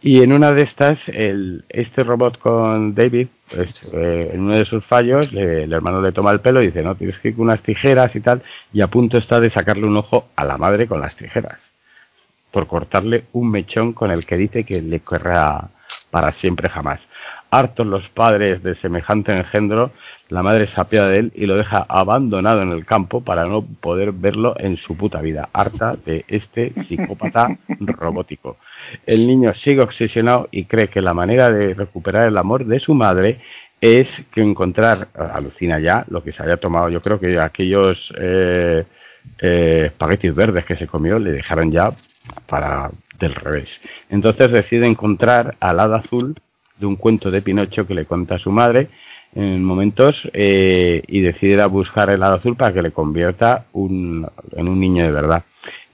Y 0.00 0.22
en 0.22 0.32
una 0.32 0.52
de 0.52 0.62
estas, 0.62 0.98
el, 1.08 1.62
este 1.68 2.02
robot 2.02 2.38
con 2.38 2.94
David, 2.94 3.28
pues, 3.54 3.92
eh, 3.92 4.30
en 4.32 4.40
uno 4.40 4.56
de 4.56 4.64
sus 4.64 4.82
fallos, 4.86 5.30
le- 5.30 5.64
el 5.64 5.72
hermano 5.74 6.00
le 6.00 6.12
toma 6.12 6.30
el 6.30 6.40
pelo 6.40 6.62
y 6.62 6.68
dice, 6.68 6.82
no, 6.82 6.94
tienes 6.94 7.18
que 7.18 7.28
ir 7.28 7.36
con 7.36 7.44
unas 7.48 7.60
tijeras 7.62 8.16
y 8.16 8.20
tal, 8.20 8.42
y 8.72 8.80
a 8.80 8.86
punto 8.86 9.18
está 9.18 9.40
de 9.40 9.50
sacarle 9.50 9.84
un 9.86 9.94
ojo 9.98 10.28
a 10.36 10.44
la 10.46 10.56
madre 10.56 10.86
con 10.86 11.02
las 11.02 11.14
tijeras, 11.16 11.58
por 12.50 12.66
cortarle 12.66 13.24
un 13.32 13.50
mechón 13.50 13.92
con 13.92 14.10
el 14.10 14.24
que 14.24 14.38
dice 14.38 14.64
que 14.64 14.80
le 14.80 15.00
corra 15.00 15.68
para 16.10 16.32
siempre 16.40 16.70
jamás. 16.70 17.00
Hartos 17.56 17.86
los 17.86 18.06
padres 18.10 18.62
de 18.62 18.74
semejante 18.76 19.32
engendro, 19.32 19.90
la 20.28 20.42
madre 20.42 20.66
se 20.66 20.78
apiada 20.78 21.08
de 21.08 21.20
él 21.20 21.32
y 21.34 21.46
lo 21.46 21.56
deja 21.56 21.86
abandonado 21.88 22.60
en 22.60 22.70
el 22.70 22.84
campo 22.84 23.22
para 23.22 23.46
no 23.46 23.64
poder 23.80 24.12
verlo 24.12 24.54
en 24.58 24.76
su 24.76 24.94
puta 24.94 25.22
vida, 25.22 25.48
harta 25.54 25.96
de 26.04 26.26
este 26.28 26.74
psicópata 26.86 27.56
robótico. 27.80 28.58
El 29.06 29.26
niño 29.26 29.54
sigue 29.54 29.80
obsesionado 29.80 30.48
y 30.50 30.66
cree 30.66 30.88
que 30.88 31.00
la 31.00 31.14
manera 31.14 31.50
de 31.50 31.72
recuperar 31.72 32.28
el 32.28 32.36
amor 32.36 32.66
de 32.66 32.78
su 32.78 32.92
madre 32.92 33.40
es 33.80 34.06
que 34.34 34.42
encontrar, 34.42 35.08
alucina 35.14 35.78
ya, 35.78 36.04
lo 36.08 36.22
que 36.22 36.32
se 36.32 36.42
haya 36.42 36.58
tomado, 36.58 36.90
yo 36.90 37.00
creo 37.00 37.18
que 37.18 37.40
aquellos 37.40 37.96
eh, 38.18 38.84
eh, 39.40 39.84
espaguetis 39.86 40.34
verdes 40.34 40.66
que 40.66 40.76
se 40.76 40.86
comió 40.86 41.18
le 41.18 41.32
dejaron 41.32 41.72
ya 41.72 41.92
para 42.46 42.90
del 43.18 43.34
revés. 43.34 43.68
Entonces 44.10 44.50
decide 44.50 44.86
encontrar 44.86 45.56
al 45.60 45.80
hada 45.80 45.96
azul 45.96 46.34
de 46.78 46.86
un 46.86 46.96
cuento 46.96 47.30
de 47.30 47.42
Pinocho 47.42 47.86
que 47.86 47.94
le 47.94 48.04
cuenta 48.04 48.36
a 48.36 48.38
su 48.38 48.50
madre 48.50 48.88
en 49.34 49.62
momentos 49.62 50.16
eh, 50.32 51.02
y 51.06 51.20
decide 51.20 51.60
a 51.60 51.66
buscar 51.66 52.08
el 52.08 52.22
azul 52.22 52.56
para 52.56 52.72
que 52.72 52.80
le 52.80 52.90
convierta 52.90 53.66
un, 53.72 54.26
en 54.52 54.68
un 54.68 54.80
niño 54.80 55.04
de 55.04 55.12
verdad. 55.12 55.44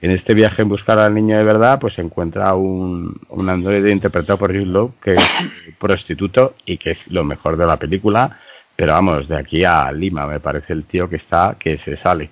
En 0.01 0.11
este 0.11 0.33
viaje 0.33 0.61
en 0.61 0.69
buscar 0.69 0.97
al 0.99 1.13
niño 1.13 1.37
de 1.37 1.43
verdad, 1.43 1.79
pues 1.79 1.97
encuentra 1.99 2.53
un, 2.55 3.19
androide 3.49 3.91
interpretado 3.91 4.39
por 4.39 4.51
Jude 4.51 4.65
Law, 4.65 4.93
que 5.03 5.13
es 5.13 5.23
prostituto 5.79 6.55
y 6.65 6.77
que 6.77 6.91
es 6.91 6.97
lo 7.07 7.23
mejor 7.23 7.57
de 7.57 7.65
la 7.65 7.77
película, 7.77 8.39
pero 8.75 8.93
vamos, 8.93 9.27
de 9.27 9.37
aquí 9.37 9.63
a 9.65 9.91
Lima 9.91 10.25
me 10.25 10.39
parece 10.39 10.73
el 10.73 10.85
tío 10.85 11.09
que 11.09 11.17
está, 11.17 11.57
que 11.59 11.79
se 11.79 11.97
sale. 11.97 12.29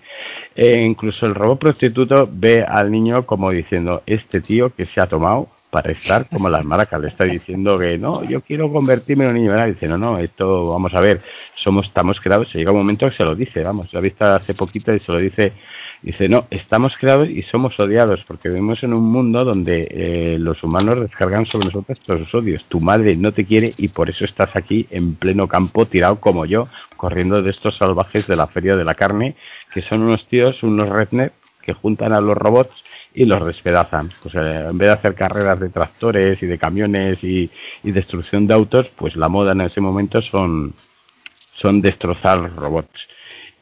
Eh, 0.55 0.81
incluso 0.81 1.25
el 1.25 1.35
robot 1.35 1.59
prostituto 1.59 2.29
ve 2.31 2.63
al 2.63 2.89
niño 2.89 3.25
como 3.25 3.51
diciendo, 3.51 4.01
este 4.05 4.39
tío 4.39 4.73
que 4.73 4.85
se 4.85 5.01
ha 5.01 5.07
tomado 5.07 5.49
para 5.71 5.93
estar 5.93 6.27
como 6.27 6.49
las 6.49 6.65
maracas, 6.65 6.99
le 6.99 7.07
está 7.07 7.23
diciendo 7.23 7.79
que 7.79 7.97
no, 7.97 8.25
yo 8.25 8.41
quiero 8.41 8.71
convertirme 8.71 9.23
en 9.23 9.29
un 9.29 9.35
niño, 9.37 9.65
dice, 9.65 9.87
no, 9.87 9.97
no, 9.97 10.17
esto, 10.19 10.69
vamos 10.69 10.93
a 10.93 10.99
ver, 10.99 11.21
somos, 11.55 11.87
estamos 11.87 12.19
creados, 12.19 12.49
se 12.49 12.57
llega 12.57 12.71
un 12.71 12.79
momento 12.79 13.09
que 13.09 13.15
se 13.15 13.23
lo 13.23 13.35
dice, 13.35 13.63
vamos, 13.63 13.91
lo 13.93 13.99
he 13.99 14.01
visto 14.03 14.25
hace 14.25 14.53
poquito 14.53 14.93
y 14.93 14.99
se 14.99 15.11
lo 15.11 15.17
dice, 15.17 15.53
dice, 16.01 16.27
no, 16.27 16.45
estamos 16.51 16.97
creados 16.97 17.29
y 17.29 17.41
somos 17.43 17.79
odiados, 17.79 18.21
porque 18.27 18.49
vivimos 18.49 18.83
en 18.83 18.93
un 18.93 19.09
mundo 19.09 19.45
donde 19.45 19.87
eh, 19.89 20.37
los 20.39 20.61
humanos 20.61 20.99
descargan 20.99 21.45
sobre 21.45 21.67
nosotros 21.67 21.99
todos 22.01 22.19
los 22.19 22.35
odios, 22.35 22.65
tu 22.65 22.81
madre 22.81 23.15
no 23.15 23.31
te 23.31 23.45
quiere 23.45 23.73
y 23.77 23.87
por 23.87 24.09
eso 24.09 24.25
estás 24.25 24.53
aquí 24.57 24.87
en 24.91 25.15
pleno 25.15 25.47
campo, 25.47 25.85
tirado 25.85 26.19
como 26.19 26.45
yo, 26.45 26.67
corriendo 26.97 27.41
de 27.41 27.49
estos 27.49 27.77
salvajes 27.77 28.27
de 28.27 28.35
la 28.35 28.47
feria 28.47 28.75
de 28.75 28.83
la 28.83 28.95
carne, 28.95 29.35
que 29.73 29.81
son 29.83 30.01
unos 30.01 30.27
tíos, 30.27 30.63
unos 30.63 30.89
redneck, 30.89 31.31
que 31.61 31.73
juntan 31.73 32.11
a 32.11 32.19
los 32.19 32.37
robots 32.37 32.73
y 33.13 33.25
los 33.25 33.45
despedazan. 33.45 34.11
Pues 34.21 34.35
eh, 34.35 34.65
en 34.69 34.77
vez 34.77 34.87
de 34.87 34.93
hacer 34.93 35.15
carreras 35.15 35.59
de 35.59 35.69
tractores 35.69 36.41
y 36.41 36.45
de 36.45 36.57
camiones 36.57 37.23
y, 37.23 37.49
y 37.83 37.91
destrucción 37.91 38.47
de 38.47 38.53
autos, 38.53 38.87
pues 38.95 39.15
la 39.15 39.29
moda 39.29 39.51
en 39.51 39.61
ese 39.61 39.81
momento 39.81 40.21
son, 40.21 40.73
son 41.55 41.81
destrozar 41.81 42.55
robots. 42.55 43.07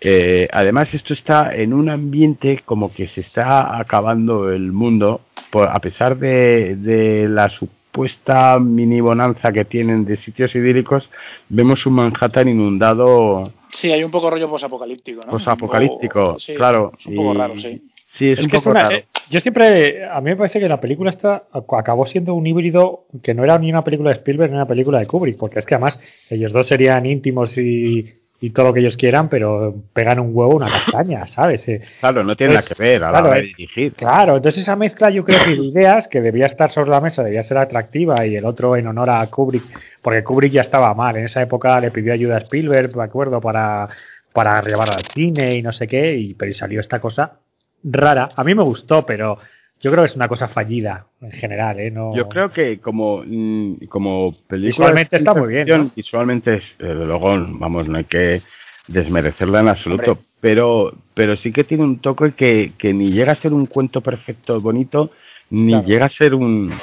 Eh, 0.02 0.48
además, 0.52 0.94
esto 0.94 1.14
está 1.14 1.54
en 1.54 1.74
un 1.74 1.90
ambiente 1.90 2.62
como 2.64 2.94
que 2.94 3.08
se 3.10 3.22
está 3.22 3.78
acabando 3.78 4.50
el 4.52 4.72
mundo, 4.72 5.22
por, 5.52 5.68
a 5.68 5.80
pesar 5.80 6.18
de, 6.18 6.76
de 6.78 7.28
la 7.28 7.50
supuesta 7.50 8.58
mini 8.60 9.02
bonanza 9.02 9.52
que 9.52 9.66
tienen 9.66 10.06
de 10.06 10.16
sitios 10.18 10.56
idílicos, 10.56 11.10
vemos 11.50 11.86
un 11.86 11.94
Manhattan 11.94 12.48
inundado 12.48 13.52
Sí, 13.72 13.92
hay 13.92 14.04
un 14.04 14.12
poco 14.12 14.30
rollo 14.30 14.50
posapocalíptico, 14.50 15.22
¿no? 15.26 15.32
Posapocalíptico, 15.32 16.40
sí, 16.40 16.56
claro. 16.56 16.94
Es 17.00 17.06
un 17.06 17.16
poco 17.16 17.34
y- 17.34 17.38
raro, 17.38 17.58
sí. 17.58 17.82
Sí, 18.14 18.32
es, 18.32 18.40
Es 18.40 18.46
un 18.46 18.52
que 18.52 18.58
es 18.58 18.64
poco 18.64 18.72
una- 18.72 18.84
raro. 18.84 18.96
eh, 18.96 19.06
yo 19.30 19.40
siempre, 19.40 20.04
a 20.06 20.20
mí 20.22 20.32
me 20.32 20.36
parece 20.36 20.60
que 20.60 20.68
la 20.68 20.82
película 20.82 21.10
esta 21.12 21.44
acabó 21.72 22.06
siendo 22.06 22.34
un 22.34 22.46
híbrido 22.48 23.06
que 23.22 23.34
no 23.34 23.44
era 23.44 23.58
ni 23.60 23.70
una 23.70 23.84
película 23.84 24.10
de 24.10 24.16
Spielberg 24.18 24.50
ni 24.52 24.56
una 24.58 24.68
película 24.68 25.00
de 25.00 25.06
Kubrick, 25.06 25.38
porque 25.38 25.60
es 25.60 25.66
que 25.66 25.76
además 25.76 26.00
ellos 26.30 26.52
dos 26.52 26.68
serían 26.68 27.06
íntimos 27.06 27.56
y, 27.58 28.06
y 28.42 28.50
todo 28.50 28.68
lo 28.68 28.74
que 28.74 28.80
ellos 28.80 28.98
quieran, 28.98 29.30
pero 29.30 29.76
pegan 29.94 30.20
un 30.20 30.32
huevo 30.34 30.56
una 30.56 30.72
castaña, 30.72 31.28
¿sabes? 31.28 31.68
Eh, 31.70 31.82
Claro, 32.00 32.24
no 32.24 32.36
tiene 32.36 32.54
Pues, 32.56 32.66
nada 32.66 32.76
que 32.76 32.82
ver 32.84 33.04
a 33.04 33.06
la 33.06 33.12
claro, 33.12 33.28
hora 33.30 33.36
de 33.38 33.44
eh, 33.44 33.54
dirigir. 33.56 33.94
Claro, 33.94 34.38
entonces 34.38 34.64
esa 34.64 34.76
mezcla 34.76 35.12
yo 35.12 35.24
creo 35.24 35.44
que 35.46 35.52
de 35.52 35.66
ideas 35.68 36.08
que 36.08 36.22
debía 36.22 36.48
estar 36.48 36.72
sobre 36.72 36.90
la 36.90 37.02
mesa, 37.02 37.24
debía 37.24 37.44
ser 37.44 37.60
atractiva 37.60 38.26
y 38.26 38.36
el 38.36 38.46
otro 38.46 38.76
en 38.76 38.88
honor 38.88 39.12
a 39.12 39.28
Kubrick, 39.28 39.64
porque 40.02 40.24
Kubrick 40.24 40.54
ya 40.54 40.62
estaba 40.62 40.94
mal, 40.96 41.16
en 41.18 41.26
esa 41.26 41.44
época 41.44 41.80
le 41.80 41.92
pidió 41.92 42.14
ayuda 42.14 42.38
a 42.38 42.40
Spielberg, 42.40 42.96
me 42.98 43.04
acuerdo, 43.04 43.40
para, 43.40 43.88
para 44.34 44.60
llevarlo 44.64 44.96
al 44.96 45.06
cine 45.14 45.56
y 45.56 45.62
no 45.62 45.72
sé 45.72 45.86
qué, 45.88 46.16
y, 46.16 46.34
pero 46.34 46.50
y 46.50 46.56
salió 46.56 46.80
esta 46.80 47.00
cosa 47.00 47.34
rara. 47.84 48.30
A 48.36 48.44
mí 48.44 48.54
me 48.56 48.64
gustó, 48.64 49.06
pero 49.06 49.38
yo 49.82 49.92
creo 49.92 50.04
que 50.04 50.10
es 50.10 50.16
una 50.16 50.28
cosa 50.28 50.48
fallida 50.50 51.06
en 51.22 51.32
general, 51.32 51.80
¿eh? 51.80 51.90
No... 51.92 52.16
Yo 52.16 52.28
creo 52.28 52.52
que 52.52 52.80
como, 52.80 53.24
mm, 53.26 53.86
como 53.88 54.34
película 54.48 54.88
Visualmente 54.88 55.16
está 55.18 55.34
muy 55.34 55.54
bien. 55.54 55.92
Visualmente, 55.96 56.56
es, 56.56 56.64
eh, 56.80 56.94
luego, 56.94 57.30
vamos, 57.60 57.88
no 57.88 57.98
hay 57.98 58.04
que 58.06 58.42
desmerecerla 58.88 59.60
en 59.60 59.68
absoluto, 59.70 60.12
Hombre. 60.14 60.26
pero 60.42 60.94
pero 61.14 61.36
sí 61.38 61.52
que 61.52 61.64
tiene 61.64 61.84
un 61.84 62.00
toque 62.00 62.32
que, 62.34 62.72
que 62.78 62.94
ni 62.94 63.12
llega 63.12 63.34
a 63.34 63.36
ser 63.36 63.54
un 63.54 63.66
cuento 63.68 64.02
perfecto, 64.02 64.60
bonito, 64.62 65.12
ni 65.50 65.72
Claro. 65.74 65.88
llega 65.88 66.06
a 66.06 66.10
ser 66.10 66.34
un, 66.34 66.74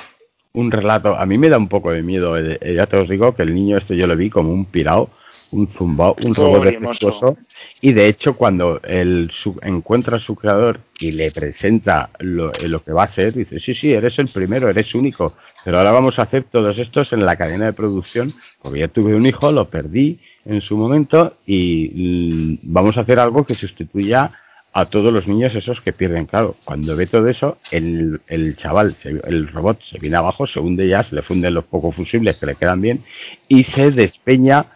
un 0.52 0.70
relato. 0.70 1.16
A 1.16 1.26
mí 1.26 1.36
me 1.38 1.48
da 1.48 1.58
un 1.58 1.68
poco 1.68 1.90
de 1.92 2.02
miedo. 2.02 2.36
eh, 2.38 2.58
ya 2.74 2.86
te 2.86 2.96
os 2.96 3.08
digo 3.08 3.34
que 3.34 3.42
el 3.42 3.54
niño 3.54 3.78
este 3.78 3.96
yo 3.96 4.06
lo 4.06 4.16
vi 4.16 4.30
como 4.30 4.52
un 4.52 4.66
pirao, 4.66 5.10
un 5.50 5.68
zumbao, 5.68 6.16
un 6.24 6.34
robot 6.34 6.64
defectuoso. 6.64 7.36
Y 7.80 7.92
de 7.92 8.08
hecho, 8.08 8.36
cuando 8.36 8.80
él 8.82 9.30
encuentra 9.62 10.16
a 10.16 10.20
su 10.20 10.34
creador 10.34 10.80
y 10.98 11.12
le 11.12 11.30
presenta 11.30 12.10
lo, 12.18 12.52
eh, 12.54 12.68
lo 12.68 12.82
que 12.82 12.92
va 12.92 13.02
a 13.02 13.06
hacer, 13.06 13.34
dice, 13.34 13.60
sí, 13.60 13.74
sí, 13.74 13.92
eres 13.92 14.18
el 14.18 14.28
primero, 14.28 14.68
eres 14.68 14.94
único, 14.94 15.34
pero 15.64 15.78
ahora 15.78 15.92
vamos 15.92 16.18
a 16.18 16.22
hacer 16.22 16.44
todos 16.44 16.78
estos 16.78 17.12
en 17.12 17.24
la 17.24 17.36
cadena 17.36 17.66
de 17.66 17.72
producción, 17.72 18.34
porque 18.62 18.80
ya 18.80 18.88
tuve 18.88 19.14
un 19.14 19.26
hijo, 19.26 19.52
lo 19.52 19.68
perdí 19.68 20.18
en 20.44 20.60
su 20.60 20.76
momento 20.76 21.34
y 21.46 21.90
mm, 21.94 22.72
vamos 22.72 22.96
a 22.96 23.00
hacer 23.00 23.18
algo 23.18 23.44
que 23.44 23.54
sustituya 23.54 24.30
a 24.72 24.84
todos 24.84 25.10
los 25.10 25.26
niños 25.26 25.54
esos 25.54 25.80
que 25.80 25.94
pierden. 25.94 26.26
Claro, 26.26 26.54
cuando 26.64 26.94
ve 26.96 27.06
todo 27.06 27.26
eso, 27.28 27.56
el, 27.70 28.20
el 28.28 28.56
chaval, 28.58 28.94
el 29.04 29.48
robot 29.48 29.80
se 29.90 29.98
viene 29.98 30.18
abajo, 30.18 30.46
se 30.46 30.60
hunde 30.60 30.86
ya, 30.86 31.02
se 31.02 31.14
le 31.14 31.22
funden 31.22 31.54
los 31.54 31.64
pocos 31.64 31.96
fusibles 31.96 32.36
que 32.38 32.44
le 32.44 32.56
quedan 32.56 32.82
bien 32.82 33.02
y 33.48 33.64
se 33.64 33.90
despeña 33.90 34.66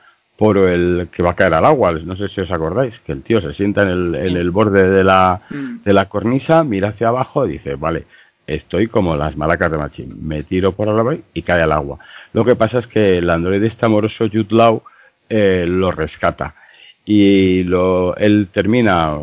por 0.41 0.57
el 0.57 1.11
que 1.13 1.23
va 1.23 1.33
a 1.33 1.37
caer 1.37 1.53
al 1.53 1.67
agua. 1.67 1.93
No 1.93 2.17
sé 2.17 2.31
si 2.31 2.41
os 2.41 2.51
acordáis, 2.51 2.95
que 3.05 3.13
el 3.13 3.23
tío 3.23 3.43
se 3.43 3.53
sienta 3.53 3.83
en 3.83 3.89
el, 3.89 4.15
en 4.15 4.37
el 4.39 4.51
borde 4.51 4.89
de 4.89 5.05
la, 5.05 5.43
Mm. 5.51 5.83
de 5.85 5.93
la 5.93 6.07
cornisa, 6.09 6.65
mira 6.65 6.89
hacia 6.89 7.09
abajo 7.09 7.47
y 7.47 7.53
dice, 7.53 7.75
vale, 7.75 8.07
estoy 8.47 8.87
como 8.87 9.17
las 9.17 9.37
malacas 9.37 9.71
de 9.71 9.77
Machín, 9.77 10.27
me 10.27 10.43
tiro 10.45 10.73
por 10.73 10.89
agua 10.89 11.15
y 11.35 11.43
cae 11.43 11.61
al 11.61 11.73
agua. 11.73 11.99
Lo 12.33 12.43
que 12.47 12.57
pasa 12.57 12.79
es 12.79 12.87
que 12.87 13.19
el 13.19 13.29
androide 13.29 13.67
este 13.67 13.85
amoroso 13.85 14.29
Jude 14.33 14.47
Law 14.49 14.83
eh, 15.29 15.67
lo 15.69 15.91
rescata 15.91 16.55
y 17.05 17.63
lo, 17.65 18.17
él 18.17 18.49
termina 18.51 19.19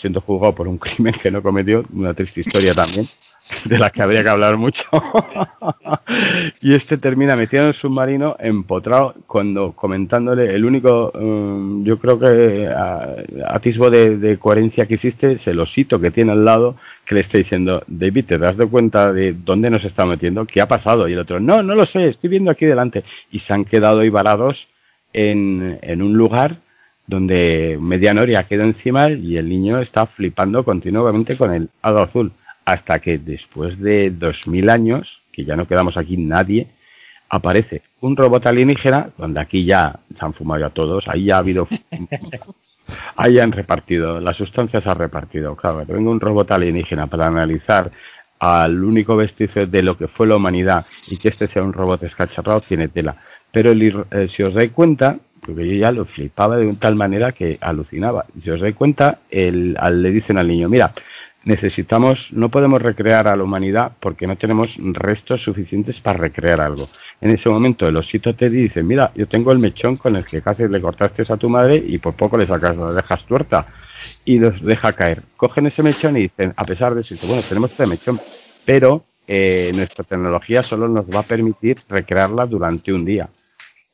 siendo 0.00 0.20
juzgado 0.20 0.54
por 0.54 0.68
un 0.68 0.78
crimen 0.78 1.14
que 1.20 1.32
no 1.32 1.42
cometió, 1.42 1.84
una 1.92 2.14
triste 2.14 2.42
historia 2.42 2.74
también, 2.74 3.08
de 3.64 3.78
la 3.78 3.90
que 3.90 4.02
habría 4.02 4.22
que 4.22 4.28
hablar 4.28 4.56
mucho. 4.56 4.82
y 6.60 6.74
este 6.74 6.98
termina 6.98 7.36
metido 7.36 7.62
en 7.62 7.68
el 7.68 7.74
submarino, 7.74 8.36
empotrado, 8.38 9.14
cuando 9.26 9.72
comentándole, 9.72 10.54
el 10.54 10.64
único, 10.64 11.12
mm, 11.14 11.84
yo 11.84 11.98
creo 11.98 12.18
que 12.18 12.68
atisbo 13.46 13.90
de, 13.90 14.38
coherencia 14.38 14.86
que 14.86 14.94
existe 14.94 15.32
es 15.32 15.46
el 15.46 15.60
osito 15.60 16.00
que 16.00 16.10
tiene 16.10 16.32
al 16.32 16.44
lado, 16.44 16.76
que 17.04 17.14
le 17.14 17.22
está 17.22 17.38
diciendo, 17.38 17.82
David, 17.86 18.26
¿te 18.26 18.38
das 18.38 18.56
de 18.56 18.66
cuenta 18.66 19.12
de 19.12 19.32
dónde 19.32 19.70
nos 19.70 19.84
está 19.84 20.04
metiendo? 20.06 20.46
¿Qué 20.46 20.60
ha 20.60 20.68
pasado? 20.68 21.08
Y 21.08 21.12
el 21.12 21.18
otro, 21.18 21.40
no, 21.40 21.62
no 21.62 21.74
lo 21.74 21.86
sé, 21.86 22.08
estoy 22.08 22.30
viendo 22.30 22.50
aquí 22.50 22.66
delante. 22.66 23.04
Y 23.30 23.40
se 23.40 23.52
han 23.52 23.64
quedado 23.64 24.00
ahí 24.00 24.10
varados 24.10 24.68
en, 25.12 25.78
en 25.82 26.02
un 26.02 26.16
lugar 26.16 26.58
donde 27.06 27.76
Medianoria 27.80 28.46
quedó 28.46 28.62
encima 28.62 29.10
y 29.10 29.36
el 29.36 29.48
niño 29.48 29.80
está 29.80 30.06
flipando 30.06 30.64
continuamente 30.64 31.36
con 31.36 31.52
el 31.52 31.68
hado 31.82 32.02
azul. 32.02 32.32
Hasta 32.64 32.98
que 33.00 33.18
después 33.18 33.78
de 33.80 34.10
dos 34.10 34.46
mil 34.46 34.68
años, 34.70 35.08
que 35.32 35.44
ya 35.44 35.56
no 35.56 35.66
quedamos 35.66 35.96
aquí 35.96 36.16
nadie, 36.16 36.68
aparece 37.28 37.82
un 38.00 38.16
robot 38.16 38.46
alienígena, 38.46 39.10
donde 39.16 39.40
aquí 39.40 39.64
ya 39.64 40.00
se 40.18 40.24
han 40.24 40.34
fumado 40.34 40.60
ya 40.60 40.70
todos, 40.70 41.06
ahí 41.08 41.26
ya 41.26 41.36
ha 41.36 41.38
habido... 41.38 41.68
ahí 43.16 43.38
han 43.38 43.52
repartido, 43.52 44.20
las 44.20 44.36
sustancias 44.36 44.86
han 44.86 44.98
repartido. 44.98 45.56
Claro, 45.56 45.86
que 45.86 45.92
venga 45.92 46.10
un 46.10 46.20
robot 46.20 46.50
alienígena 46.50 47.06
para 47.06 47.26
analizar 47.26 47.90
al 48.38 48.82
único 48.82 49.16
vestigio 49.16 49.66
de 49.66 49.82
lo 49.82 49.96
que 49.98 50.08
fue 50.08 50.26
la 50.26 50.36
humanidad 50.36 50.86
y 51.08 51.18
que 51.18 51.28
este 51.28 51.46
sea 51.48 51.62
un 51.62 51.72
robot 51.72 52.02
escacharrado, 52.04 52.62
tiene 52.62 52.88
tela. 52.88 53.16
Pero 53.52 53.72
el 53.72 53.82
eh, 54.10 54.28
si 54.34 54.42
os 54.42 54.54
dais 54.54 54.70
cuenta, 54.72 55.18
porque 55.44 55.68
yo 55.68 55.74
ya 55.74 55.92
lo 55.92 56.04
flipaba 56.06 56.56
de 56.56 56.72
tal 56.76 56.94
manera 56.96 57.32
que 57.32 57.58
alucinaba. 57.60 58.26
Si 58.42 58.48
os 58.50 58.60
dais 58.60 58.74
cuenta, 58.74 59.18
el, 59.30 59.76
al- 59.78 60.02
le 60.02 60.10
dicen 60.10 60.38
al 60.38 60.48
niño, 60.48 60.68
mira, 60.68 60.92
necesitamos, 61.44 62.18
no 62.32 62.50
podemos 62.50 62.82
recrear 62.82 63.26
a 63.26 63.36
la 63.36 63.42
humanidad 63.42 63.92
porque 64.00 64.26
no 64.26 64.36
tenemos 64.36 64.70
restos 64.78 65.42
suficientes 65.42 65.98
para 66.00 66.18
recrear 66.18 66.60
algo. 66.60 66.88
En 67.20 67.30
ese 67.30 67.48
momento 67.48 67.86
el 67.86 67.96
osito 67.96 68.34
te 68.34 68.50
dice, 68.50 68.82
mira, 68.82 69.12
yo 69.14 69.26
tengo 69.26 69.52
el 69.52 69.58
mechón 69.58 69.96
con 69.96 70.16
el 70.16 70.24
que 70.24 70.42
casi 70.42 70.68
le 70.68 70.80
cortaste 70.80 71.24
a 71.28 71.36
tu 71.36 71.48
madre 71.48 71.82
y 71.86 71.98
por 71.98 72.14
poco 72.14 72.36
le 72.36 72.46
sacas, 72.46 72.76
la 72.76 72.92
dejas 72.92 73.24
tuerta 73.24 73.66
y 74.24 74.38
los 74.38 74.60
deja 74.62 74.92
caer. 74.92 75.22
Cogen 75.36 75.66
ese 75.66 75.82
mechón 75.82 76.16
y 76.16 76.22
dicen, 76.22 76.52
a 76.56 76.64
pesar 76.64 76.94
de 76.94 77.02
eso, 77.02 77.14
bueno, 77.26 77.42
tenemos 77.48 77.70
este 77.70 77.86
mechón, 77.86 78.20
pero 78.64 79.04
eh, 79.26 79.70
nuestra 79.74 80.04
tecnología 80.04 80.62
solo 80.62 80.88
nos 80.88 81.06
va 81.06 81.20
a 81.20 81.24
permitir 81.24 81.78
recrearla 81.88 82.46
durante 82.46 82.92
un 82.92 83.04
día. 83.04 83.28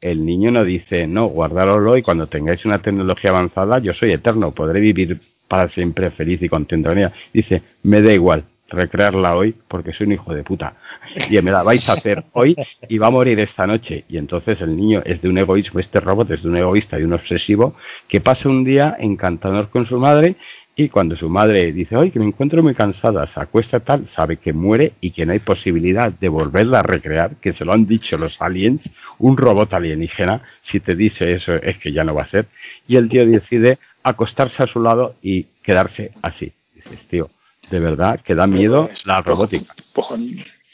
El 0.00 0.26
niño 0.26 0.50
no 0.50 0.64
dice, 0.64 1.06
no, 1.06 1.26
guardároslo 1.26 1.96
y 1.96 2.02
cuando 2.02 2.26
tengáis 2.26 2.64
una 2.64 2.82
tecnología 2.82 3.30
avanzada, 3.30 3.78
yo 3.78 3.94
soy 3.94 4.12
eterno, 4.12 4.52
podré 4.52 4.80
vivir 4.80 5.20
para 5.48 5.68
siempre 5.68 6.10
feliz 6.10 6.42
y 6.42 6.48
contento 6.48 6.88
con 6.88 6.98
ella. 6.98 7.12
Dice, 7.32 7.62
me 7.82 8.02
da 8.02 8.12
igual 8.12 8.44
recrearla 8.68 9.36
hoy 9.36 9.54
porque 9.68 9.92
soy 9.92 10.06
un 10.06 10.12
hijo 10.14 10.34
de 10.34 10.42
puta. 10.42 10.74
Y 11.30 11.40
me 11.40 11.50
la 11.50 11.62
vais 11.62 11.88
a 11.88 11.92
hacer 11.92 12.24
hoy 12.32 12.56
y 12.88 12.98
va 12.98 13.06
a 13.06 13.10
morir 13.10 13.38
esta 13.40 13.66
noche. 13.66 14.04
Y 14.08 14.18
entonces 14.18 14.60
el 14.60 14.76
niño 14.76 15.02
es 15.04 15.22
de 15.22 15.28
un 15.28 15.38
egoísmo, 15.38 15.80
este 15.80 16.00
robot 16.00 16.30
es 16.32 16.42
de 16.42 16.48
un 16.48 16.56
egoísta 16.56 16.98
y 16.98 17.04
un 17.04 17.12
obsesivo 17.12 17.74
que 18.08 18.20
pasa 18.20 18.48
un 18.48 18.64
día 18.64 18.96
encantador 18.98 19.70
con 19.70 19.86
su 19.86 19.98
madre 19.98 20.36
y 20.78 20.90
cuando 20.90 21.16
su 21.16 21.28
madre 21.30 21.72
dice, 21.72 21.96
hoy 21.96 22.10
que 22.10 22.18
me 22.18 22.26
encuentro 22.26 22.62
muy 22.62 22.74
cansada, 22.74 23.26
se 23.32 23.40
acuesta 23.40 23.80
tal, 23.80 24.06
sabe 24.14 24.36
que 24.36 24.52
muere 24.52 24.92
y 25.00 25.10
que 25.10 25.24
no 25.24 25.32
hay 25.32 25.38
posibilidad 25.38 26.12
de 26.12 26.28
volverla 26.28 26.80
a 26.80 26.82
recrear, 26.82 27.36
que 27.36 27.54
se 27.54 27.64
lo 27.64 27.72
han 27.72 27.86
dicho 27.86 28.18
los 28.18 28.36
aliens, 28.42 28.82
un 29.18 29.38
robot 29.38 29.72
alienígena, 29.72 30.42
si 30.64 30.80
te 30.80 30.94
dice 30.94 31.32
eso 31.32 31.54
es 31.54 31.78
que 31.78 31.92
ya 31.92 32.04
no 32.04 32.14
va 32.14 32.22
a 32.24 32.28
ser, 32.28 32.46
y 32.86 32.96
el 32.96 33.08
tío 33.08 33.24
decide 33.26 33.78
acostarse 34.02 34.62
a 34.62 34.66
su 34.66 34.80
lado 34.80 35.16
y 35.22 35.44
quedarse 35.62 36.12
así. 36.20 36.52
Dices, 36.74 37.00
tío, 37.08 37.28
de 37.70 37.80
verdad 37.80 38.20
que 38.20 38.34
da 38.34 38.46
miedo 38.46 38.88
Pues, 38.88 39.06
la 39.06 39.22
pues, 39.22 39.26
robótica. 39.34 39.74
Pues 39.94 40.06
con- 40.06 40.28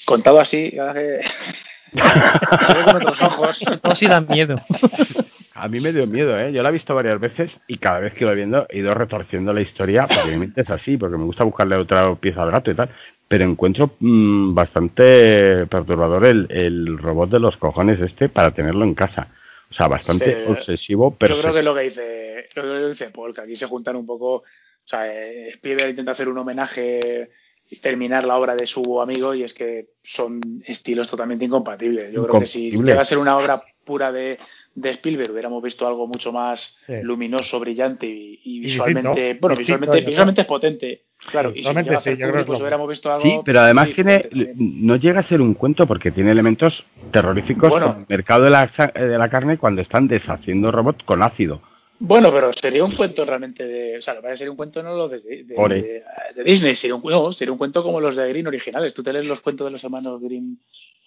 contado 0.04 0.40
así, 0.40 0.70
se 1.92 2.74
ve 2.74 2.84
con 2.84 2.96
otros 2.96 3.22
ojos. 3.22 3.60
Todo 3.80 3.94
sí 3.94 4.06
da 4.06 4.20
miedo. 4.20 4.56
A 5.54 5.68
mí 5.68 5.80
me 5.80 5.92
dio 5.92 6.06
miedo, 6.06 6.38
¿eh? 6.38 6.52
Yo 6.52 6.62
la 6.62 6.70
he 6.70 6.72
visto 6.72 6.94
varias 6.94 7.20
veces 7.20 7.50
y 7.66 7.76
cada 7.78 8.00
vez 8.00 8.14
que 8.14 8.24
lo 8.24 8.34
viendo 8.34 8.66
he 8.70 8.78
ido 8.78 8.94
retorciendo 8.94 9.52
la 9.52 9.60
historia, 9.60 10.06
porque 10.06 10.36
mi 10.36 10.48
es 10.56 10.70
así, 10.70 10.96
porque 10.96 11.18
me 11.18 11.24
gusta 11.24 11.44
buscarle 11.44 11.76
otra 11.76 12.14
pieza 12.16 12.42
al 12.42 12.50
gato 12.50 12.70
y 12.70 12.74
tal. 12.74 12.90
Pero 13.28 13.44
encuentro 13.44 13.92
mm, 13.98 14.54
bastante 14.54 15.66
perturbador 15.66 16.24
el, 16.26 16.46
el 16.50 16.98
robot 16.98 17.30
de 17.30 17.40
los 17.40 17.56
cojones 17.56 18.00
este 18.00 18.28
para 18.28 18.52
tenerlo 18.52 18.84
en 18.84 18.94
casa. 18.94 19.28
O 19.70 19.74
sea, 19.74 19.88
bastante 19.88 20.46
obsesivo, 20.46 21.16
pero 21.16 21.34
Yo 21.36 21.40
creo 21.40 21.52
que 21.54 21.58
es 21.60 21.64
lo 21.64 21.74
que 21.74 21.80
dice, 21.80 22.48
lo 22.54 22.62
que 22.62 22.88
dice 22.88 23.10
Paul, 23.10 23.34
que 23.34 23.40
aquí 23.40 23.56
se 23.56 23.66
juntan 23.66 23.96
un 23.96 24.06
poco. 24.06 24.34
O 24.34 24.44
sea, 24.84 25.06
Spielberg 25.48 25.90
intenta 25.90 26.12
hacer 26.12 26.28
un 26.28 26.36
homenaje 26.36 27.30
y 27.70 27.76
terminar 27.76 28.24
la 28.24 28.36
obra 28.36 28.54
de 28.54 28.66
su 28.66 29.00
amigo 29.00 29.34
y 29.34 29.44
es 29.44 29.54
que 29.54 29.86
son 30.02 30.62
estilos 30.66 31.08
totalmente 31.08 31.46
incompatibles. 31.46 32.12
Yo 32.12 32.26
creo 32.26 32.40
que 32.40 32.46
si 32.46 32.70
llega 32.70 33.00
a 33.00 33.04
ser 33.04 33.16
una 33.16 33.38
obra 33.38 33.62
pura 33.84 34.12
de, 34.12 34.38
de 34.74 34.90
Spielberg 34.90 35.32
hubiéramos 35.32 35.62
visto 35.62 35.86
algo 35.86 36.06
mucho 36.06 36.32
más 36.32 36.76
Sí. 36.86 36.94
luminoso, 37.02 37.60
brillante 37.60 38.06
y, 38.06 38.40
y 38.44 38.56
Y 38.56 38.60
visualmente, 38.60 39.08
distinto, 39.08 39.38
bueno, 39.40 39.56
distinto, 39.56 39.80
visualmente, 39.80 40.10
visualmente 40.10 40.40
es 40.40 40.46
potente. 40.46 41.02
Claro, 41.30 41.50
y 41.54 41.62
si 41.62 41.68
llega 41.72 41.96
a 41.98 42.00
sí, 42.00 42.10
Kubrick, 42.16 42.46
pues 42.46 42.58
hubiéramos 42.60 42.88
visto 42.88 43.12
algo 43.12 43.22
Sí, 43.24 43.40
pero 43.44 43.60
además 43.60 43.90
tiene, 43.94 44.28
no 44.56 44.96
llega 44.96 45.20
a 45.20 45.28
ser 45.28 45.40
un 45.40 45.54
cuento 45.54 45.86
porque 45.86 46.10
tiene 46.10 46.32
elementos 46.32 46.84
terroríficos 47.12 47.70
Bueno. 47.70 47.96
el 48.00 48.06
mercado 48.08 48.44
de 48.44 48.50
la, 48.50 48.68
sa- 48.74 48.92
de 48.94 49.18
la 49.18 49.28
carne 49.30 49.56
cuando 49.58 49.82
están 49.82 50.08
deshaciendo 50.08 50.72
robots 50.72 51.04
con 51.04 51.22
ácido. 51.22 51.62
Bueno, 52.00 52.32
pero 52.32 52.52
sería 52.52 52.82
un 52.84 52.96
cuento 52.96 53.24
realmente 53.24 53.64
de. 53.64 53.98
O 53.98 54.02
sea, 54.02 54.14
lo 54.14 54.22
que 54.22 54.36
sería 54.36 54.50
un 54.50 54.56
cuento 54.56 54.82
no 54.82 54.96
lo 54.96 55.08
de, 55.08 55.20
de, 55.20 55.44
de- 55.44 55.54
Ore. 55.56 55.82
de- 55.82 56.02
de 56.34 56.42
Disney, 56.44 56.74
sería 56.74 56.96
un, 56.96 57.02
no, 57.08 57.32
sería 57.32 57.52
un 57.52 57.58
cuento 57.58 57.84
como 57.84 58.00
los 58.00 58.16
de 58.16 58.28
Green 58.28 58.48
originales. 58.48 58.92
Tú 58.92 59.04
te 59.04 59.12
lees 59.12 59.24
los 59.26 59.40
cuentos 59.40 59.64
de 59.66 59.70
los 59.70 59.84
hermanos 59.84 60.20
Green 60.20 60.58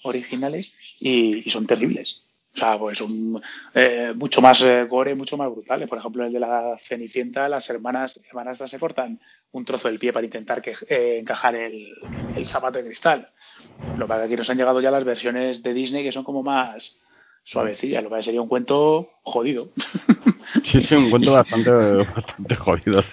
originales 0.03 0.71
y, 0.99 1.37
y 1.45 1.49
son 1.51 1.65
terribles. 1.67 2.21
O 2.55 2.57
sea, 2.57 2.79
pues 2.79 3.03
eh, 3.73 4.13
mucho 4.15 4.41
más 4.41 4.61
eh, 4.61 4.85
gore, 4.89 5.13
mucho 5.13 5.35
más 5.35 5.51
brutales. 5.51 5.89
Por 5.89 5.97
ejemplo, 5.97 6.25
el 6.25 6.31
de 6.31 6.39
la 6.39 6.77
Cenicienta, 6.87 7.49
las 7.49 7.69
hermanas 7.69 8.17
hermanastras 8.29 8.69
se 8.69 8.79
cortan 8.79 9.19
un 9.51 9.65
trozo 9.65 9.89
del 9.89 9.99
pie 9.99 10.13
para 10.13 10.25
intentar 10.25 10.61
que, 10.61 10.73
eh, 10.87 11.17
encajar 11.19 11.55
el, 11.55 11.93
el 12.35 12.45
zapato 12.45 12.77
de 12.77 12.85
cristal. 12.85 13.27
Lo 13.97 14.07
que 14.07 14.13
aquí 14.13 14.37
nos 14.37 14.49
han 14.49 14.57
llegado 14.57 14.79
ya 14.79 14.89
las 14.89 15.03
versiones 15.03 15.63
de 15.63 15.73
Disney 15.73 16.03
que 16.03 16.13
son 16.13 16.23
como 16.23 16.43
más 16.43 16.97
suavecillas. 17.43 18.01
Lo 18.03 18.09
que 18.09 18.23
sería 18.23 18.41
un 18.41 18.49
cuento 18.49 19.09
jodido. 19.23 19.69
Sí, 20.71 20.83
sí, 20.83 20.95
un 20.95 21.09
cuento 21.09 21.33
bastante, 21.33 21.71
bastante 21.71 22.55
jodido. 22.55 23.03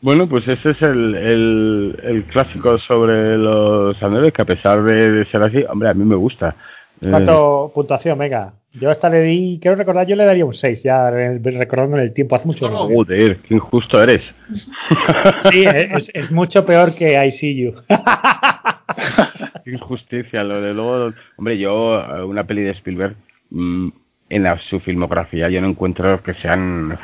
Bueno, 0.00 0.26
pues 0.26 0.48
ese 0.48 0.70
es 0.70 0.80
el, 0.80 1.14
el, 1.14 2.00
el 2.02 2.24
clásico 2.24 2.78
sobre 2.78 3.36
los 3.36 4.02
androides, 4.02 4.32
que 4.32 4.42
a 4.42 4.46
pesar 4.46 4.82
de, 4.82 5.12
de 5.12 5.26
ser 5.26 5.42
así, 5.42 5.62
hombre, 5.68 5.90
a 5.90 5.94
mí 5.94 6.04
me 6.04 6.16
gusta. 6.16 6.56
Eh, 7.00 7.08
¿Cuánto 7.10 7.70
puntuación, 7.74 8.18
venga? 8.18 8.54
Yo 8.72 8.90
esta 8.90 9.08
le 9.08 9.22
di, 9.22 9.58
quiero 9.60 9.76
recordar, 9.76 10.06
yo 10.06 10.14
le 10.14 10.24
daría 10.24 10.44
un 10.44 10.52
6, 10.54 10.82
ya 10.82 11.10
re- 11.10 11.38
recordando 11.38 11.96
en 11.96 12.02
el 12.04 12.12
tiempo, 12.12 12.36
hace 12.36 12.46
mucho 12.46 12.68
veo. 12.68 12.86
Joder, 12.88 13.38
qué 13.38 13.54
injusto 13.54 14.02
eres. 14.02 14.22
Sí, 15.50 15.64
es, 15.64 16.10
es 16.14 16.30
mucho 16.32 16.64
peor 16.66 16.94
que 16.94 17.24
I 17.24 17.30
See 17.30 17.54
You. 17.56 17.74
Qué 19.64 19.70
injusticia, 19.72 20.42
lo 20.44 20.60
de 20.60 20.74
luego. 20.74 21.12
Hombre, 21.36 21.58
yo, 21.58 22.00
eh, 22.00 22.24
una 22.24 22.44
peli 22.44 22.62
de 22.62 22.70
Spielberg, 22.72 23.16
mm, 23.50 23.88
en 24.30 24.42
la- 24.42 24.58
su 24.58 24.80
filmografía, 24.80 25.48
yo 25.48 25.60
no 25.60 25.68
encuentro 25.68 26.22
que 26.22 26.34
sean, 26.34 26.98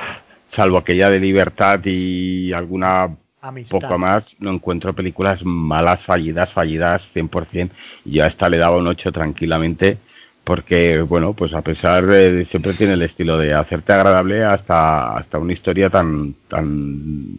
salvo 0.53 0.79
aquella 0.79 1.11
de 1.11 1.21
Libertad 1.21 1.81
y 1.85 2.53
alguna 2.53 3.17
Amistad. 3.47 3.79
poco 3.79 3.99
más, 3.99 4.25
no 4.39 4.51
encuentro 4.53 4.95
películas 4.95 5.41
malas, 5.45 6.01
fallidas, 6.07 6.51
fallidas 6.53 7.03
100%. 7.15 7.71
Y 8.07 8.13
yo 8.13 8.25
a 8.25 8.29
esta 8.29 8.49
le 8.49 8.57
daba 8.59 8.79
un 8.79 8.87
8 8.87 9.13
tranquilamente, 9.13 9.99
porque, 10.45 11.01
bueno, 11.03 11.35
pues 11.35 11.53
a 11.55 11.63
pesar 11.63 12.07
de, 12.07 12.47
siempre 12.47 12.73
tiene 12.75 12.95
el 12.95 13.03
estilo 13.03 13.37
de 13.39 13.53
hacerte 13.55 13.93
agradable 13.93 14.45
hasta, 14.45 15.17
hasta 15.17 15.39
una 15.39 15.53
historia 15.53 15.91
tan, 15.91 16.35
tan 16.49 17.39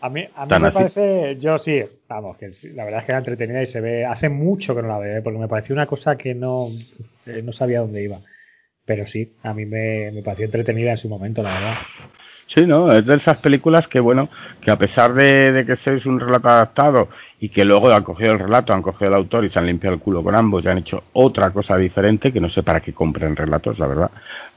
A 0.00 0.08
mí, 0.08 0.26
a 0.34 0.44
mí 0.44 0.48
Tan 0.48 0.62
me 0.62 0.68
así. 0.68 0.74
parece, 0.74 1.36
yo 1.38 1.58
sí, 1.58 1.82
vamos, 2.08 2.36
que 2.38 2.50
la 2.74 2.84
verdad 2.84 3.00
es 3.00 3.06
que 3.06 3.12
era 3.12 3.18
entretenida 3.18 3.62
y 3.62 3.66
se 3.66 3.80
ve, 3.80 4.04
hace 4.04 4.28
mucho 4.28 4.74
que 4.74 4.82
no 4.82 4.88
la 4.88 4.98
veo, 4.98 5.18
¿eh? 5.18 5.22
porque 5.22 5.38
me 5.38 5.48
pareció 5.48 5.74
una 5.74 5.86
cosa 5.86 6.16
que 6.16 6.34
no, 6.34 6.68
eh, 7.26 7.42
no 7.42 7.52
sabía 7.52 7.80
dónde 7.80 8.02
iba. 8.02 8.20
Pero 8.84 9.06
sí, 9.06 9.34
a 9.42 9.54
mí 9.54 9.64
me, 9.64 10.10
me 10.12 10.22
pareció 10.22 10.46
entretenida 10.46 10.90
en 10.92 10.96
su 10.96 11.08
momento, 11.08 11.42
la 11.42 11.54
verdad. 11.54 11.74
Sí, 12.54 12.66
¿no? 12.66 12.92
Es 12.92 13.06
de 13.06 13.16
esas 13.16 13.38
películas 13.38 13.88
que, 13.88 13.98
bueno, 13.98 14.28
que 14.60 14.70
a 14.70 14.76
pesar 14.76 15.14
de, 15.14 15.52
de 15.52 15.64
que 15.64 15.72
es 15.72 16.06
un 16.06 16.20
relato 16.20 16.48
adaptado 16.48 17.08
y 17.40 17.48
que 17.48 17.64
luego 17.64 17.90
han 17.90 18.02
cogido 18.02 18.32
el 18.32 18.38
relato, 18.38 18.74
han 18.74 18.82
cogido 18.82 19.08
el 19.08 19.16
autor 19.16 19.44
y 19.44 19.50
se 19.50 19.58
han 19.58 19.66
limpiado 19.66 19.94
el 19.94 20.00
culo 20.02 20.22
con 20.22 20.34
ambos 20.34 20.62
y 20.64 20.68
han 20.68 20.78
hecho 20.78 21.04
otra 21.14 21.50
cosa 21.50 21.76
diferente, 21.76 22.32
que 22.32 22.40
no 22.40 22.50
sé 22.50 22.62
para 22.62 22.80
qué 22.80 22.92
compren 22.92 23.36
relatos, 23.36 23.78
la 23.78 23.86
verdad, 23.86 24.10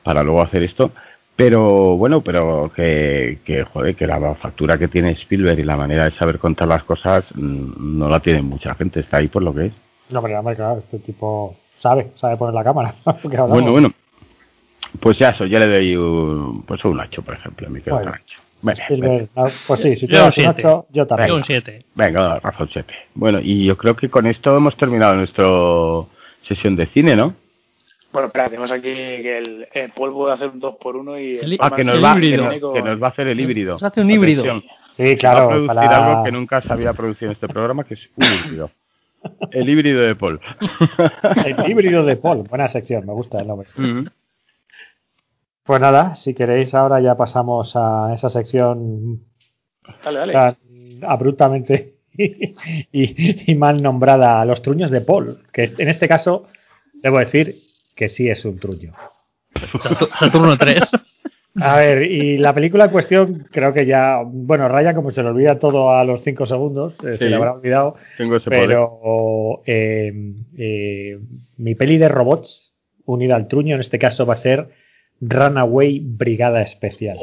para 0.04 0.24
luego 0.24 0.42
hacer 0.42 0.64
esto. 0.64 0.92
Pero 1.38 1.98
bueno, 1.98 2.22
pero 2.22 2.72
que, 2.76 3.40
que, 3.46 3.64
joder, 3.64 3.96
que 3.96 4.08
la 4.08 4.36
factura 4.36 4.78
que 4.78 4.88
tiene 4.88 5.12
Spielberg 5.12 5.60
y 5.60 5.64
la 5.64 5.78
manera 5.78 6.06
de 6.06 6.12
saber 6.12 6.40
contar 6.40 6.68
las 6.68 6.84
cosas 6.84 7.26
mm, 7.34 7.98
no 7.98 8.10
la 8.10 8.20
tiene 8.20 8.42
mucha 8.42 8.76
gente, 8.76 9.02
está 9.02 9.18
ahí 9.18 9.28
por 9.30 9.44
lo 9.44 9.54
que 9.54 9.68
es. 9.68 9.74
No, 10.10 10.22
pero 10.22 10.44
claro, 10.44 10.80
este 10.80 11.00
tipo 11.00 11.56
sabe, 11.80 12.12
sabe 12.16 12.38
poner 12.38 12.54
la 12.54 12.64
cámara. 12.64 12.96
Bueno, 13.24 13.72
bueno. 13.72 13.92
Pues 15.00 15.18
ya 15.20 15.30
eso, 15.30 15.46
yo 15.46 15.60
le 15.60 15.68
doy 15.68 15.96
un, 15.96 16.64
pues 16.64 16.84
un 16.86 17.00
8, 17.00 17.22
por 17.22 17.36
ejemplo, 17.36 17.70
me 17.70 17.82
quedo 17.82 17.96
Bueno. 17.98 18.14
Venga, 18.62 19.28
no, 19.36 19.48
pues 19.68 19.82
sí, 19.82 19.96
si 19.96 20.08
tú 20.08 20.14
Yo 20.14 20.20
das 20.20 20.38
un 20.38 20.44
siete. 20.44 20.66
8, 20.66 20.88
yo 20.92 21.06
también. 21.06 21.30
Yo 21.30 21.36
un 21.36 21.44
7. 21.44 21.86
Venga, 21.94 22.40
razón 22.40 22.70
7. 22.72 22.94
Bueno, 23.14 23.40
y 23.44 23.66
yo 23.66 23.78
creo 23.78 23.96
que 23.96 24.10
con 24.10 24.26
esto 24.26 24.56
hemos 24.58 24.76
terminado 24.76 25.16
nuestra 25.16 25.46
sesión 26.48 26.76
de 26.76 26.88
cine, 26.88 27.16
¿no? 27.16 27.36
Bueno, 28.12 28.28
espera, 28.28 28.46
tenemos 28.50 28.72
aquí 28.72 28.84
que 28.94 29.38
el, 29.38 29.68
el 29.74 29.92
Paul 29.92 30.14
puede 30.14 30.34
hacer 30.34 30.50
un 30.50 30.60
2 30.60 30.76
por 30.82 30.96
1 30.96 31.20
y... 31.20 31.38
El 31.38 31.58
Ah, 31.60 31.70
que 31.76 31.84
nos, 31.84 31.96
el 31.96 32.04
va, 32.04 32.14
que, 32.14 32.26
híbrido. 32.26 32.46
nos, 32.46 32.74
que 32.74 32.82
nos 32.82 33.04
va 33.04 33.08
a 33.08 33.10
hacer 33.10 33.28
el 33.28 33.40
híbrido. 33.40 33.74
Nos 33.74 33.84
hace 33.84 34.02
un 34.02 34.10
híbrido. 34.10 34.42
Atención, 34.42 34.64
Sí, 34.94 35.04
va 35.04 35.12
a 35.12 35.16
claro, 35.18 35.48
producir 35.50 35.68
para... 35.76 36.06
algo 36.12 36.24
que 36.24 36.32
nunca 36.32 36.62
se 36.62 36.72
había 36.72 36.94
producido 36.94 37.28
en 37.28 37.34
este 37.34 37.48
programa, 37.50 37.84
que 37.84 37.96
es 37.96 38.10
un 38.16 38.26
híbrido. 38.46 38.72
El 39.52 39.68
híbrido 39.70 40.02
de 40.02 40.16
Paul. 40.16 40.40
el 41.46 41.70
híbrido 41.70 42.04
de 42.06 42.16
Paul, 42.16 42.44
buena 42.50 42.68
sección, 42.68 43.06
me 43.06 43.12
gusta 43.14 43.42
el 43.42 43.48
nombre. 43.48 43.68
Mm. 43.76 44.06
Pues 45.66 45.82
nada, 45.82 46.16
si 46.16 46.34
queréis 46.34 46.74
ahora 46.76 47.00
ya 47.02 47.16
pasamos 47.16 47.74
a 47.76 48.12
esa 48.14 48.30
sección 48.30 49.22
Dale, 50.04 50.20
dale. 50.20 50.34
tan 50.34 50.56
abruptamente 51.04 51.96
y, 52.18 53.52
y 53.52 53.56
mal 53.56 53.82
nombrada 53.82 54.42
a 54.42 54.46
los 54.46 54.62
truños 54.62 54.92
de 54.92 55.02
Paul, 55.02 55.40
que 55.52 55.64
en 55.78 55.90
este 55.90 56.08
caso 56.08 56.46
debo 57.02 57.20
decir 57.20 57.56
que 57.96 58.08
sí 58.10 58.30
es 58.30 58.46
un 58.46 58.60
truño. 58.60 58.94
Saturno 60.20 60.58
3. 60.58 60.84
A 61.62 61.78
ver, 61.78 62.04
y 62.04 62.38
la 62.38 62.54
película 62.54 62.86
en 62.86 62.92
cuestión 62.92 63.48
creo 63.50 63.72
que 63.74 63.86
ya, 63.86 64.20
bueno, 64.26 64.68
Raya 64.68 64.94
como 64.94 65.12
se 65.12 65.24
le 65.24 65.30
olvida 65.30 65.58
todo 65.58 65.92
a 65.94 66.04
los 66.04 66.22
cinco 66.22 66.46
segundos, 66.46 66.96
eh, 67.06 67.18
se 67.18 67.30
le 67.30 67.38
habrá 67.38 67.54
olvidado, 67.54 67.96
Tengo 68.18 68.36
ese 68.36 68.50
poder. 68.50 68.68
pero 68.68 69.62
eh, 69.66 70.12
eh, 70.58 71.18
mi 71.58 71.74
peli 71.76 71.98
de 71.98 72.10
robots 72.10 72.74
unida 73.06 73.36
al 73.38 73.48
truño 73.48 73.76
en 73.76 73.82
este 73.82 73.98
caso 74.00 74.26
va 74.26 74.34
a 74.34 74.38
ser 74.38 74.68
Runaway 75.22 76.00
Brigada 76.04 76.62
Especial. 76.62 77.18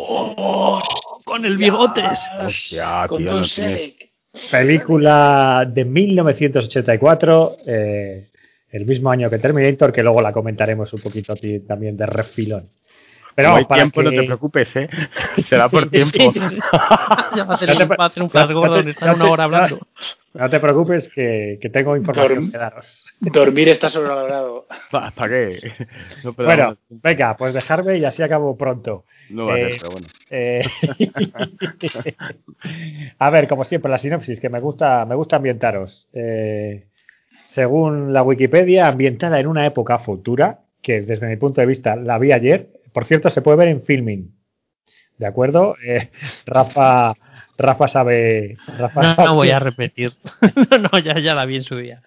Con 1.24 1.44
el 1.44 1.56
bigotes. 1.56 2.18
Hostia, 2.40 3.06
Con 3.08 3.18
tío, 3.18 3.32
no 3.32 3.44
Selleck. 3.44 4.10
Película 4.50 5.64
de 5.68 5.84
1984, 5.84 7.56
eh, 7.66 8.28
el 8.70 8.86
mismo 8.86 9.10
año 9.10 9.28
que 9.28 9.38
Terminator, 9.38 9.92
que 9.92 10.02
luego 10.02 10.22
la 10.22 10.32
comentaremos 10.32 10.92
un 10.94 11.00
poquito 11.02 11.34
ti- 11.34 11.60
también 11.60 11.96
de 11.96 12.06
refilón. 12.06 12.68
Pero 13.34 13.50
no 13.50 13.56
hay 13.56 13.64
para 13.64 13.82
tiempo, 13.82 14.02
no 14.02 14.10
que- 14.10 14.16
te 14.16 14.22
preocupes, 14.24 14.68
¿eh? 14.76 14.88
Será 15.48 15.68
por 15.68 15.88
tiempo. 15.90 16.32
Ya 17.36 17.44
va 17.44 17.52
a 17.52 17.54
hacer, 17.54 17.68
No 17.68 17.74
un- 17.82 17.88
pre- 17.88 17.96
va 17.96 18.04
a 18.04 18.06
hacer 18.08 18.22
un 18.22 18.30
flash 18.30 18.48
no 18.50 18.60
no 18.82 18.90
estar 18.90 19.14
una 19.14 19.30
hora 19.30 19.44
hablando. 19.44 19.78
No 20.34 20.48
te 20.48 20.60
preocupes 20.60 21.08
que, 21.10 21.58
que 21.60 21.68
tengo 21.68 21.96
información 21.96 22.46
Dorm- 22.46 22.52
que 22.52 22.58
daros. 22.58 23.04
Dormir 23.20 23.68
está 23.68 23.90
sobrevalorado. 23.90 24.66
¿Para 24.90 25.28
qué? 25.28 25.58
No, 26.24 26.32
Bueno, 26.32 26.76
venga, 26.88 27.36
pues 27.36 27.52
dejarme 27.52 27.98
y 27.98 28.04
así 28.04 28.22
acabo 28.22 28.56
pronto. 28.56 29.04
no 29.28 29.46
va 29.46 29.54
a 29.54 29.60
eh, 29.60 29.68
ser, 29.68 29.76
pero 29.78 29.90
bueno. 29.90 30.06
Eh, 30.30 30.62
a 33.18 33.30
ver, 33.30 33.48
como 33.48 33.64
siempre, 33.64 33.90
la 33.90 33.98
sinopsis 33.98 34.40
que 34.40 34.48
me 34.48 34.60
gusta, 34.60 35.04
me 35.04 35.14
gusta 35.14 35.36
ambientaros. 35.36 36.08
Eh, 36.12 36.86
según 37.50 38.12
la 38.12 38.22
Wikipedia, 38.22 38.86
ambientada 38.88 39.38
en 39.38 39.46
una 39.46 39.66
época 39.66 39.98
futura, 39.98 40.60
que 40.80 41.02
desde 41.02 41.28
mi 41.28 41.36
punto 41.36 41.60
de 41.60 41.66
vista 41.66 41.96
la 41.96 42.18
vi 42.18 42.32
ayer. 42.32 42.68
Por 42.92 43.04
cierto, 43.04 43.30
se 43.30 43.42
puede 43.42 43.58
ver 43.58 43.68
en 43.68 43.82
filming. 43.82 44.34
¿De 45.18 45.26
acuerdo? 45.26 45.76
Eh, 45.84 46.10
Rafa, 46.46 47.14
Rafa 47.58 47.88
sabe. 47.88 48.56
Rafa 48.78 49.02
No, 49.02 49.14
sabe- 49.14 49.28
no 49.28 49.34
voy 49.34 49.50
a 49.50 49.58
repetir. 49.58 50.12
no, 50.92 50.98
ya, 50.98 51.18
ya 51.18 51.34
la 51.34 51.44
vi 51.44 51.56
en 51.56 51.64
su 51.64 51.76
día. 51.76 52.02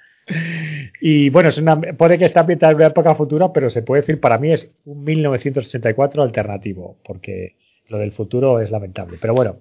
Y 1.01 1.29
bueno, 1.29 1.49
es 1.49 1.57
una, 1.57 1.79
puede 1.79 2.17
que 2.17 2.25
esté 2.25 2.39
ambientada 2.39 2.71
en 2.71 2.77
una 2.77 2.87
época 2.87 3.13
futura, 3.15 3.53
pero 3.53 3.69
se 3.69 3.83
puede 3.83 4.01
decir, 4.01 4.19
para 4.19 4.37
mí 4.39 4.51
es 4.51 4.71
un 4.85 5.03
1984 5.03 6.23
alternativo, 6.23 6.97
porque 7.05 7.55
lo 7.89 7.99
del 7.99 8.11
futuro 8.11 8.59
es 8.59 8.71
lamentable. 8.71 9.17
Pero 9.21 9.35
bueno, 9.35 9.57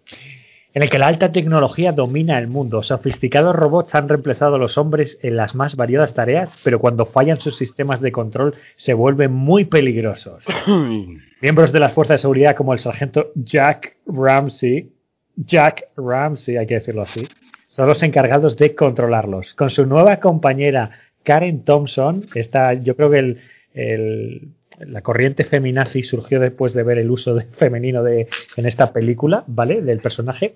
en 0.73 0.83
el 0.83 0.89
que 0.91 0.99
la 0.99 1.07
alta 1.07 1.31
tecnología 1.33 1.93
domina 1.93 2.39
el 2.39 2.49
mundo. 2.49 2.83
Sofisticados 2.83 3.55
robots 3.55 3.95
han 3.95 4.09
reemplazado 4.09 4.55
a 4.57 4.59
los 4.59 4.79
hombres 4.79 5.19
en 5.23 5.37
las 5.37 5.55
más 5.55 5.77
variadas 5.77 6.15
tareas, 6.15 6.51
pero 6.65 6.81
cuando 6.81 7.05
fallan 7.07 7.39
sus 7.41 7.57
sistemas 7.57 8.01
de 8.01 8.11
control 8.13 8.55
se 8.77 8.95
vuelven 8.95 9.33
muy 9.33 9.67
peligrosos. 9.67 10.45
Miembros 11.43 11.73
de 11.73 11.81
las 11.81 11.93
fuerzas 11.93 12.15
de 12.15 12.23
seguridad 12.23 12.57
como 12.57 12.73
el 12.73 12.79
sargento 12.79 13.29
Jack 13.35 13.99
Ramsey, 14.07 14.91
Jack 15.37 15.89
Ramsey, 15.97 16.57
hay 16.57 16.67
que 16.67 16.75
decirlo 16.75 17.03
así, 17.03 17.27
son 17.69 17.89
los 17.89 18.03
encargados 18.03 18.57
de 18.57 18.75
controlarlos. 18.75 19.55
Con 19.55 19.71
su 19.71 19.87
nueva 19.87 20.21
compañera 20.21 20.91
Karen 21.25 21.65
Thompson, 21.65 22.27
esta, 22.35 22.75
yo 22.75 22.97
creo 22.97 23.11
que 23.11 23.39
el, 23.75 24.49
la 24.79 25.03
corriente 25.03 25.45
feminazi 25.45 26.03
surgió 26.03 26.41
después 26.41 26.73
de 26.73 26.83
ver 26.83 26.99
el 26.99 27.11
uso 27.11 27.41
femenino 27.53 28.03
de, 28.03 28.29
en 28.57 28.67
esta 28.67 28.93
película, 28.93 29.45
¿vale? 29.47 29.83
Del 29.83 30.01
personaje. 30.01 30.55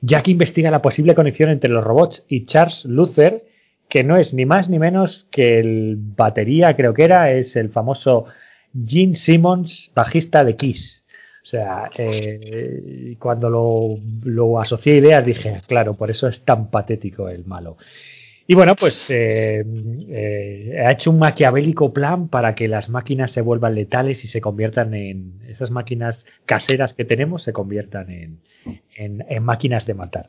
Jack 0.00 0.28
investiga 0.28 0.70
la 0.70 0.82
posible 0.82 1.14
conexión 1.14 1.50
entre 1.50 1.70
los 1.70 1.84
robots 1.84 2.24
y 2.28 2.46
Charles 2.46 2.84
Luther, 2.84 3.44
que 3.88 4.04
no 4.04 4.16
es 4.16 4.34
ni 4.34 4.46
más 4.46 4.68
ni 4.68 4.78
menos 4.78 5.26
que 5.30 5.58
el 5.58 5.96
batería, 5.98 6.76
creo 6.76 6.94
que 6.94 7.04
era, 7.04 7.32
es 7.32 7.56
el 7.56 7.70
famoso 7.70 8.26
Gene 8.86 9.16
Simmons, 9.16 9.90
bajista 9.94 10.44
de 10.44 10.56
Kiss. 10.56 11.04
O 11.42 11.46
sea, 11.46 11.90
eh, 11.96 13.16
cuando 13.18 13.48
lo, 13.50 14.60
asocié 14.60 14.94
a 14.94 14.96
ideas 14.98 15.24
dije, 15.24 15.60
claro, 15.66 15.94
por 15.94 16.10
eso 16.10 16.28
es 16.28 16.44
tan 16.44 16.70
patético 16.70 17.28
el 17.28 17.44
malo. 17.46 17.76
Y 18.46 18.54
bueno, 18.54 18.74
pues 18.76 19.06
eh, 19.10 19.64
eh, 20.08 20.82
ha 20.84 20.92
hecho 20.92 21.10
un 21.10 21.18
maquiavélico 21.20 21.92
plan 21.92 22.28
para 22.28 22.54
que 22.54 22.68
las 22.68 22.88
máquinas 22.90 23.30
se 23.30 23.42
vuelvan 23.42 23.74
letales 23.76 24.24
y 24.24 24.28
se 24.28 24.40
conviertan 24.40 24.94
en 24.94 25.40
esas 25.48 25.70
máquinas 25.70 26.26
caseras 26.46 26.94
que 26.94 27.04
tenemos, 27.04 27.42
se 27.44 27.52
conviertan 27.52 28.10
en, 28.10 28.40
en- 28.96 29.42
máquinas 29.44 29.86
de 29.86 29.94
matar. 29.94 30.26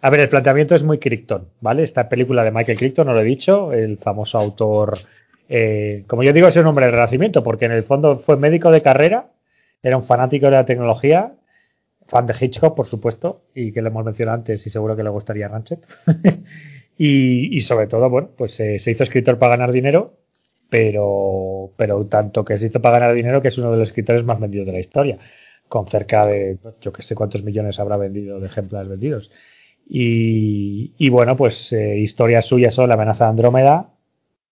A 0.00 0.10
ver, 0.10 0.20
el 0.20 0.28
planteamiento 0.28 0.74
es 0.74 0.82
muy 0.82 0.98
Crichton, 0.98 1.48
¿vale? 1.60 1.82
Esta 1.82 2.08
película 2.08 2.44
de 2.44 2.52
Michael 2.52 2.78
Crichton, 2.78 3.06
no 3.06 3.14
lo 3.14 3.20
he 3.20 3.24
dicho, 3.24 3.72
el 3.72 3.98
famoso 3.98 4.38
autor 4.38 4.98
Eh, 5.50 6.04
como 6.06 6.22
yo 6.22 6.32
digo, 6.34 6.46
es 6.48 6.56
un 6.56 6.66
hombre 6.66 6.84
del 6.86 6.92
renacimiento, 6.94 7.42
porque 7.42 7.64
en 7.64 7.72
el 7.72 7.82
fondo 7.84 8.18
fue 8.18 8.36
médico 8.36 8.70
de 8.70 8.82
carrera, 8.82 9.28
era 9.82 9.96
un 9.96 10.04
fanático 10.04 10.46
de 10.46 10.52
la 10.52 10.66
tecnología, 10.66 11.34
fan 12.06 12.26
de 12.26 12.34
Hitchcock, 12.38 12.74
por 12.74 12.88
supuesto, 12.88 13.42
y 13.54 13.72
que 13.72 13.82
lo 13.82 13.88
hemos 13.88 14.04
mencionado 14.04 14.38
antes 14.38 14.66
y 14.66 14.70
seguro 14.70 14.96
que 14.96 15.02
le 15.02 15.10
gustaría 15.10 15.48
Ranchet. 15.48 15.86
y, 16.98 17.60
sobre 17.60 17.86
todo, 17.86 18.08
bueno, 18.10 18.30
pues 18.36 18.58
eh, 18.60 18.78
se 18.78 18.90
hizo 18.90 19.04
escritor 19.04 19.38
para 19.38 19.56
ganar 19.56 19.72
dinero, 19.72 20.14
pero, 20.70 21.70
pero 21.76 22.04
tanto 22.06 22.44
que 22.44 22.58
se 22.58 22.66
hizo 22.66 22.80
para 22.80 22.98
ganar 22.98 23.14
dinero 23.14 23.42
que 23.42 23.48
es 23.48 23.58
uno 23.58 23.70
de 23.70 23.78
los 23.78 23.88
escritores 23.88 24.24
más 24.24 24.40
vendidos 24.40 24.66
de 24.66 24.72
la 24.72 24.80
historia, 24.80 25.18
con 25.68 25.86
cerca 25.86 26.26
de, 26.26 26.58
yo 26.80 26.92
que 26.92 27.02
sé 27.02 27.14
cuántos 27.14 27.42
millones 27.42 27.78
habrá 27.78 27.96
vendido 27.96 28.40
de 28.40 28.46
ejemplares 28.46 28.88
vendidos. 28.88 29.30
Y, 29.88 30.92
y 30.98 31.08
bueno, 31.10 31.36
pues 31.36 31.72
eh, 31.72 31.98
historias 31.98 32.46
suyas 32.46 32.74
son 32.74 32.88
La 32.88 32.94
amenaza 32.94 33.24
de 33.24 33.30
Andrómeda, 33.30 33.90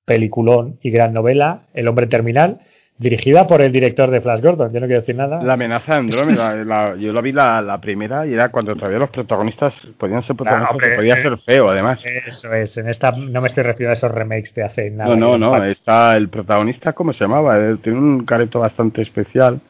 peliculón 0.05 0.79
y 0.83 0.91
gran 0.91 1.13
novela, 1.13 1.67
El 1.75 1.89
hombre 1.89 2.07
terminal, 2.07 2.61
dirigida 2.99 3.47
por 3.47 3.60
el 3.60 3.73
director 3.73 4.10
de 4.10 4.20
Flash 4.20 4.41
Gordon. 4.42 4.73
Yo 4.73 4.81
no 4.81 4.86
quiero 4.86 5.00
decir 5.02 5.15
nada. 5.16 5.42
La 5.42 5.52
amenaza 5.55 5.92
de 5.92 5.99
Andrómeda, 5.99 6.55
la- 6.65 6.97
yo 6.97 7.12
la 7.12 7.20
vi 7.20 7.33
la, 7.33 7.60
la 7.60 7.78
primera 7.81 8.26
y 8.26 8.33
era 8.33 8.50
cuando 8.50 8.75
todavía 8.75 8.99
los 8.99 9.10
protagonistas 9.10 9.75
podían 9.99 10.23
ser 10.25 10.34
protagonistas, 10.36 10.75
hombre, 10.75 10.89
que 10.91 10.97
podía 10.97 11.15
eh, 11.18 11.23
ser 11.23 11.39
feo 11.39 11.68
además. 11.68 12.00
Eso 12.26 12.52
es, 12.55 12.76
en 12.78 12.89
esta 12.89 13.12
no 13.12 13.41
me 13.41 13.49
estoy 13.49 13.65
refiriendo 13.65 13.91
a 13.91 13.94
esos 13.94 14.10
remakes 14.10 14.55
de 14.55 14.65
hace 14.65 14.91
nada. 14.91 15.15
No, 15.15 15.36
no, 15.36 15.58
no, 15.58 15.65
está 15.65 16.16
el 16.16 16.28
protagonista, 16.31 16.92
¿cómo 16.94 17.12
se 17.12 17.25
llamaba? 17.25 17.58
Él 17.58 17.78
tiene 17.81 17.99
un 17.99 18.25
careto 18.25 18.60
bastante 18.60 19.02
especial 19.02 19.60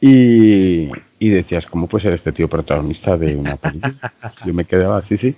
y, 0.00 0.90
y 1.18 1.30
decías, 1.30 1.66
¿cómo 1.66 1.86
puede 1.88 2.04
ser 2.04 2.12
este 2.14 2.32
tío 2.32 2.48
protagonista 2.48 3.16
de 3.16 3.36
una 3.36 3.56
película? 3.56 4.12
Yo 4.44 4.54
me 4.54 4.64
quedaba, 4.64 5.02
sí, 5.02 5.16
sí, 5.16 5.34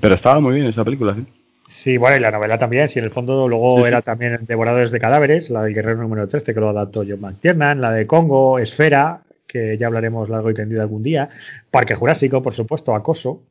pero 0.00 0.14
estaba 0.14 0.40
muy 0.40 0.54
bien 0.54 0.66
esa 0.66 0.84
película, 0.84 1.14
sí. 1.14 1.26
Sí, 1.72 1.96
bueno, 1.96 2.16
y 2.16 2.20
la 2.20 2.32
novela 2.32 2.58
también, 2.58 2.88
si 2.88 2.98
en 2.98 3.04
el 3.04 3.10
fondo 3.12 3.46
luego 3.48 3.76
Sí, 3.76 3.82
sí. 3.82 3.88
era 3.88 4.02
también 4.02 4.38
Devoradores 4.46 4.90
de 4.90 4.98
Cadáveres, 4.98 5.50
la 5.50 5.62
del 5.62 5.72
Guerrero 5.74 6.02
número 6.02 6.28
13, 6.28 6.52
que 6.52 6.60
lo 6.60 6.68
adaptó 6.68 7.04
John 7.08 7.20
McTiernan, 7.20 7.80
la 7.80 7.92
de 7.92 8.06
Congo, 8.06 8.58
Esfera, 8.58 9.20
que 9.46 9.78
ya 9.78 9.86
hablaremos 9.86 10.28
largo 10.28 10.50
y 10.50 10.54
tendido 10.54 10.82
algún 10.82 11.02
día, 11.02 11.28
Parque 11.70 11.94
Jurásico, 11.94 12.42
por 12.42 12.54
supuesto, 12.54 12.94
Acoso, 12.94 13.42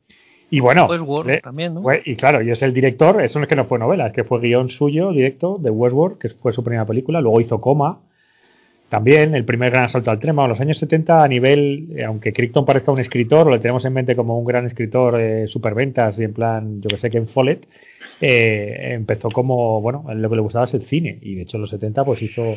y 0.50 0.60
bueno, 0.60 0.86
Westworld 0.86 1.30
le- 1.30 1.40
también, 1.40 1.74
¿no? 1.74 1.82
y 2.04 2.14
claro, 2.16 2.42
y 2.42 2.50
es 2.50 2.60
el 2.62 2.74
director, 2.74 3.22
eso 3.22 3.38
no 3.38 3.44
es 3.44 3.48
que 3.48 3.56
no 3.56 3.64
fue 3.64 3.78
novela, 3.78 4.06
es 4.06 4.12
que 4.12 4.24
fue 4.24 4.40
guion 4.40 4.68
suyo 4.68 5.12
directo 5.12 5.56
de 5.58 5.70
Westworld, 5.70 6.18
que 6.18 6.28
fue 6.28 6.52
su 6.52 6.62
primera 6.62 6.84
película, 6.84 7.20
luego 7.22 7.40
hizo 7.40 7.60
Coma, 7.60 8.00
también 8.88 9.34
el 9.36 9.44
primer 9.44 9.70
gran 9.70 9.84
asalto 9.84 10.10
al 10.10 10.18
tren, 10.18 10.36
en 10.38 10.48
los 10.48 10.60
años 10.60 10.76
70 10.78 11.22
a 11.22 11.28
nivel, 11.28 11.90
eh, 11.96 12.04
aunque 12.04 12.32
Crichton 12.32 12.66
parezca 12.66 12.90
un 12.90 12.98
escritor, 12.98 13.46
o 13.46 13.50
le 13.50 13.60
tenemos 13.60 13.84
en 13.84 13.92
mente 13.92 14.16
como 14.16 14.38
un 14.38 14.44
gran 14.44 14.66
escritor 14.66 15.18
eh, 15.20 15.46
superventas 15.46 16.18
y 16.18 16.24
en 16.24 16.32
plan, 16.34 16.80
yo 16.82 16.88
que 16.88 16.96
sé, 16.98 17.08
Ken 17.08 17.28
Follett, 17.28 17.66
eh, 18.20 18.92
empezó 18.94 19.30
como, 19.30 19.80
bueno, 19.80 20.04
lo 20.14 20.28
que 20.28 20.36
le 20.36 20.42
gustaba 20.42 20.66
es 20.66 20.74
el 20.74 20.82
cine 20.82 21.18
y 21.22 21.36
de 21.36 21.42
hecho 21.42 21.56
en 21.56 21.62
los 21.62 21.70
70 21.70 22.04
pues 22.04 22.20
hizo, 22.22 22.56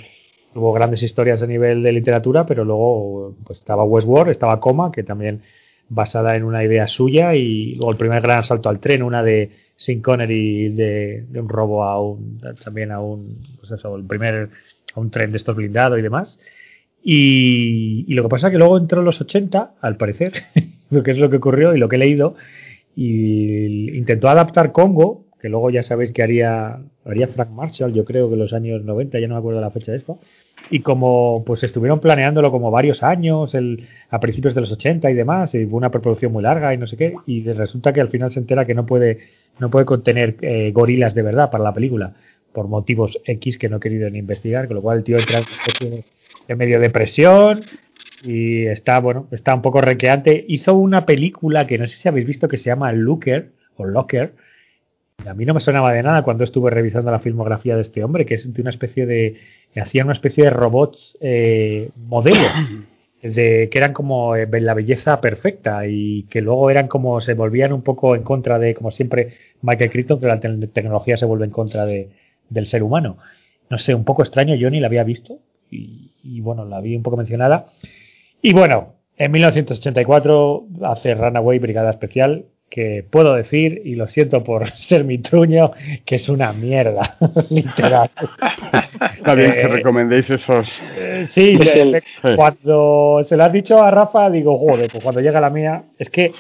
hubo 0.56 0.74
grandes 0.74 1.04
historias 1.04 1.42
a 1.42 1.48
nivel 1.48 1.84
de 1.84 1.92
literatura, 1.94 2.46
pero 2.46 2.66
luego 2.66 3.36
pues 3.46 3.60
estaba 3.60 3.84
Westworld, 3.84 4.32
estaba 4.32 4.60
Coma, 4.60 4.92
que 4.92 5.04
también 5.04 5.42
basada 5.90 6.36
en 6.36 6.44
una 6.44 6.64
idea 6.64 6.88
suya 6.88 7.36
y 7.36 7.76
luego 7.76 7.92
el 7.92 7.98
primer 7.98 8.22
gran 8.22 8.40
asalto 8.40 8.70
al 8.70 8.80
tren, 8.80 9.04
una 9.04 9.24
de 9.24 9.52
Sin 9.76 10.02
Connery 10.02 10.70
de, 10.70 11.26
de 11.30 11.40
un 11.40 11.48
robo 11.50 11.84
a 11.84 12.02
un, 12.02 12.42
también 12.64 12.92
a 12.92 13.00
un, 13.00 13.38
pues 13.60 13.72
eso, 13.72 13.96
el 13.96 14.04
primer, 14.04 14.50
a 14.96 15.00
un 15.00 15.12
tren 15.12 15.32
de 15.32 15.38
estos 15.38 15.56
blindado 15.56 15.98
y 15.98 16.02
demás. 16.02 16.40
Y, 17.04 18.06
y 18.08 18.14
lo 18.14 18.24
que 18.24 18.30
pasa 18.30 18.48
es 18.48 18.52
que 18.52 18.58
luego 18.58 18.78
entró 18.78 19.00
en 19.00 19.06
los 19.06 19.20
80, 19.20 19.76
al 19.82 19.98
parecer, 19.98 20.34
lo 20.90 21.04
que 21.04 21.12
es 21.12 21.20
lo 21.20 21.30
que 21.30 21.38
ocurrió 21.38 21.76
y 21.76 21.80
lo 21.80 21.90
que 21.90 21.98
he 21.98 22.00
leído, 22.00 22.36
y 22.96 23.98
intentó 23.98 24.30
adaptar 24.30 24.72
Congo, 24.72 25.23
que 25.44 25.50
luego 25.50 25.70
ya 25.70 25.84
sabéis 25.84 26.14
que 26.14 26.24
haría, 26.24 26.80
haría 27.04 27.28
Frank 27.28 27.50
Marshall, 27.50 27.92
yo 27.92 28.06
creo 28.06 28.30
que 28.30 28.36
en 28.36 28.40
los 28.40 28.54
años 28.54 28.82
90, 28.86 29.20
ya 29.20 29.28
no 29.28 29.34
me 29.34 29.40
acuerdo 29.40 29.60
la 29.60 29.72
fecha 29.72 29.92
de 29.92 29.98
esto, 29.98 30.18
y 30.70 30.80
como 30.80 31.44
pues 31.46 31.64
estuvieron 31.64 32.00
planeándolo 32.00 32.50
como 32.50 32.72
varios 32.72 33.04
años, 33.04 33.54
el, 33.54 33.86
a 34.10 34.22
principios 34.22 34.56
de 34.56 34.62
los 34.62 34.72
80 34.72 35.12
y 35.12 35.14
demás, 35.14 35.54
y 35.54 35.66
hubo 35.66 35.76
una 35.76 35.92
preproducción 35.92 36.32
muy 36.32 36.44
larga 36.44 36.74
y 36.74 36.78
no 36.78 36.88
sé 36.88 36.96
qué, 36.96 37.16
y 37.26 37.44
resulta 37.44 37.92
que 37.92 38.00
al 38.00 38.08
final 38.08 38.32
se 38.32 38.40
entera 38.40 38.66
que 38.66 38.74
no 38.74 38.86
puede, 38.86 39.20
no 39.60 39.70
puede 39.70 39.84
contener 39.86 40.38
eh, 40.40 40.72
gorilas 40.74 41.14
de 41.14 41.24
verdad 41.24 41.52
para 41.52 41.66
la 41.66 41.74
película, 41.74 42.14
por 42.54 42.70
motivos 42.70 43.20
X 43.26 43.58
que 43.58 43.68
no 43.68 43.78
he 43.78 43.80
querido 43.82 44.10
ni 44.10 44.20
investigar, 44.20 44.68
con 44.68 44.78
lo 44.78 44.82
cual 44.82 45.00
el 45.00 45.04
tío 45.04 45.18
entra 45.20 45.42
en 46.48 46.58
medio 46.58 46.80
depresión 46.80 47.66
y 48.24 48.68
está, 48.68 48.98
bueno, 49.00 49.28
está 49.32 49.54
un 49.54 49.62
poco 49.62 49.82
requeante. 49.82 50.46
Hizo 50.48 50.74
una 50.76 51.06
película 51.06 51.68
que 51.68 51.78
no 51.78 51.86
sé 51.86 51.98
si 51.98 52.08
habéis 52.08 52.28
visto 52.28 52.48
que 52.48 52.56
se 52.56 52.66
llama 52.66 52.94
Looker 52.94 53.52
o 53.76 53.84
Locker. 53.84 54.36
A 55.26 55.34
mí 55.34 55.46
no 55.46 55.54
me 55.54 55.60
sonaba 55.60 55.94
de 55.94 56.04
nada 56.04 56.24
cuando 56.24 56.44
estuve 56.44 56.70
revisando 56.70 57.12
la 57.12 57.20
filmografía 57.20 57.76
de 57.76 57.82
este 57.84 58.04
hombre, 58.04 58.26
que 58.26 58.36
es 58.36 58.52
de 58.54 58.62
una 58.62 58.72
especie 58.72 59.06
de. 59.06 59.38
hacía 59.76 60.04
una 60.04 60.14
especie 60.14 60.44
de 60.46 60.50
robots 60.50 61.18
eh, 61.22 61.90
modelo, 61.96 62.48
de, 63.22 63.70
que 63.72 63.78
eran 63.78 63.94
como 63.94 64.36
eh, 64.36 64.48
la 64.60 64.74
belleza 64.74 65.22
perfecta 65.22 65.88
y 65.88 66.24
que 66.24 66.42
luego 66.42 66.70
eran 66.70 66.88
como. 66.88 67.22
se 67.22 67.36
volvían 67.36 67.72
un 67.74 67.84
poco 67.84 68.16
en 68.16 68.24
contra 68.24 68.60
de, 68.60 68.74
como 68.74 68.92
siempre, 68.92 69.34
Michael 69.62 69.92
Crichton, 69.92 70.20
que 70.20 70.26
la 70.28 70.40
te- 70.40 70.68
tecnología 70.68 71.16
se 71.18 71.26
vuelve 71.26 71.46
en 71.46 71.52
contra 71.52 71.86
de, 71.86 72.10
del 72.50 72.68
ser 72.68 72.84
humano. 72.84 73.18
No 73.70 73.78
sé, 73.78 73.96
un 73.96 74.04
poco 74.04 74.24
extraño, 74.24 74.56
yo 74.56 74.70
ni 74.70 74.80
la 74.82 74.88
había 74.88 75.04
visto 75.06 75.40
y, 75.72 76.12
y 76.22 76.42
bueno, 76.42 76.66
la 76.66 76.82
vi 76.82 76.96
un 76.96 77.04
poco 77.04 77.18
mencionada. 77.18 77.68
Y 78.42 78.52
bueno, 78.54 78.96
en 79.18 79.32
1984 79.32 80.66
hace 80.84 81.16
Runaway 81.16 81.60
Brigada 81.60 81.92
Especial, 81.92 82.46
que 82.74 83.06
puedo 83.08 83.36
decir, 83.36 83.84
y 83.86 83.94
lo 83.94 84.08
siento 84.08 84.44
por 84.44 84.68
ser 84.78 85.04
mi 85.04 85.20
truño, 85.20 85.72
que 86.06 86.16
es 86.16 86.28
una 86.28 86.52
mierda, 86.54 87.18
literal. 87.52 88.10
Está 89.18 89.36
bien 89.36 89.52
que 89.54 89.62
Eh, 89.62 89.68
recomendéis 89.68 90.28
esos. 90.28 90.68
Eh, 90.98 91.28
sí, 91.30 91.56
Es 91.62 91.76
le- 91.76 91.82
el- 91.84 91.92
le- 91.92 92.36
cuando 92.36 93.22
se 93.28 93.38
lo 93.38 93.44
has 93.44 93.54
dicho 93.54 93.80
a 93.84 93.92
Rafa, 93.92 94.28
digo, 94.32 94.58
joder, 94.58 94.90
pues 94.92 95.04
cuando 95.04 95.22
llega 95.22 95.40
la 95.40 95.52
mía, 95.52 95.84
es 96.00 96.10
que 96.10 96.32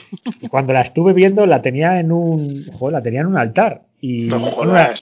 cuando 0.49 0.73
la 0.73 0.81
estuve 0.81 1.13
viendo 1.13 1.45
la 1.45 1.61
tenía 1.61 1.99
en 1.99 2.11
un, 2.11 2.65
joder, 2.73 2.93
la 2.93 3.01
tenía 3.03 3.21
en 3.21 3.27
un 3.27 3.37
altar. 3.37 3.81
Y 4.01 4.23
No 4.23 4.37
una- 4.59 4.93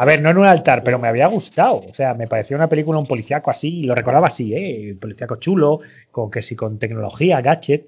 a 0.00 0.04
ver, 0.06 0.22
no 0.22 0.30
en 0.30 0.38
un 0.38 0.46
altar, 0.46 0.82
pero 0.84 0.98
me 0.98 1.08
había 1.08 1.26
gustado. 1.26 1.82
O 1.90 1.94
sea, 1.94 2.14
me 2.14 2.26
parecía 2.26 2.56
una 2.56 2.68
película, 2.68 2.98
un 2.98 3.06
policíaco 3.06 3.50
así, 3.50 3.80
y 3.80 3.82
lo 3.82 3.94
recordaba 3.94 4.28
así, 4.28 4.54
¿eh? 4.54 4.92
Un 4.92 4.98
policíaco 5.00 5.36
chulo, 5.36 5.80
con 6.10 6.30
que 6.30 6.40
sí, 6.40 6.56
con 6.56 6.78
tecnología, 6.78 7.42
gadget. 7.42 7.82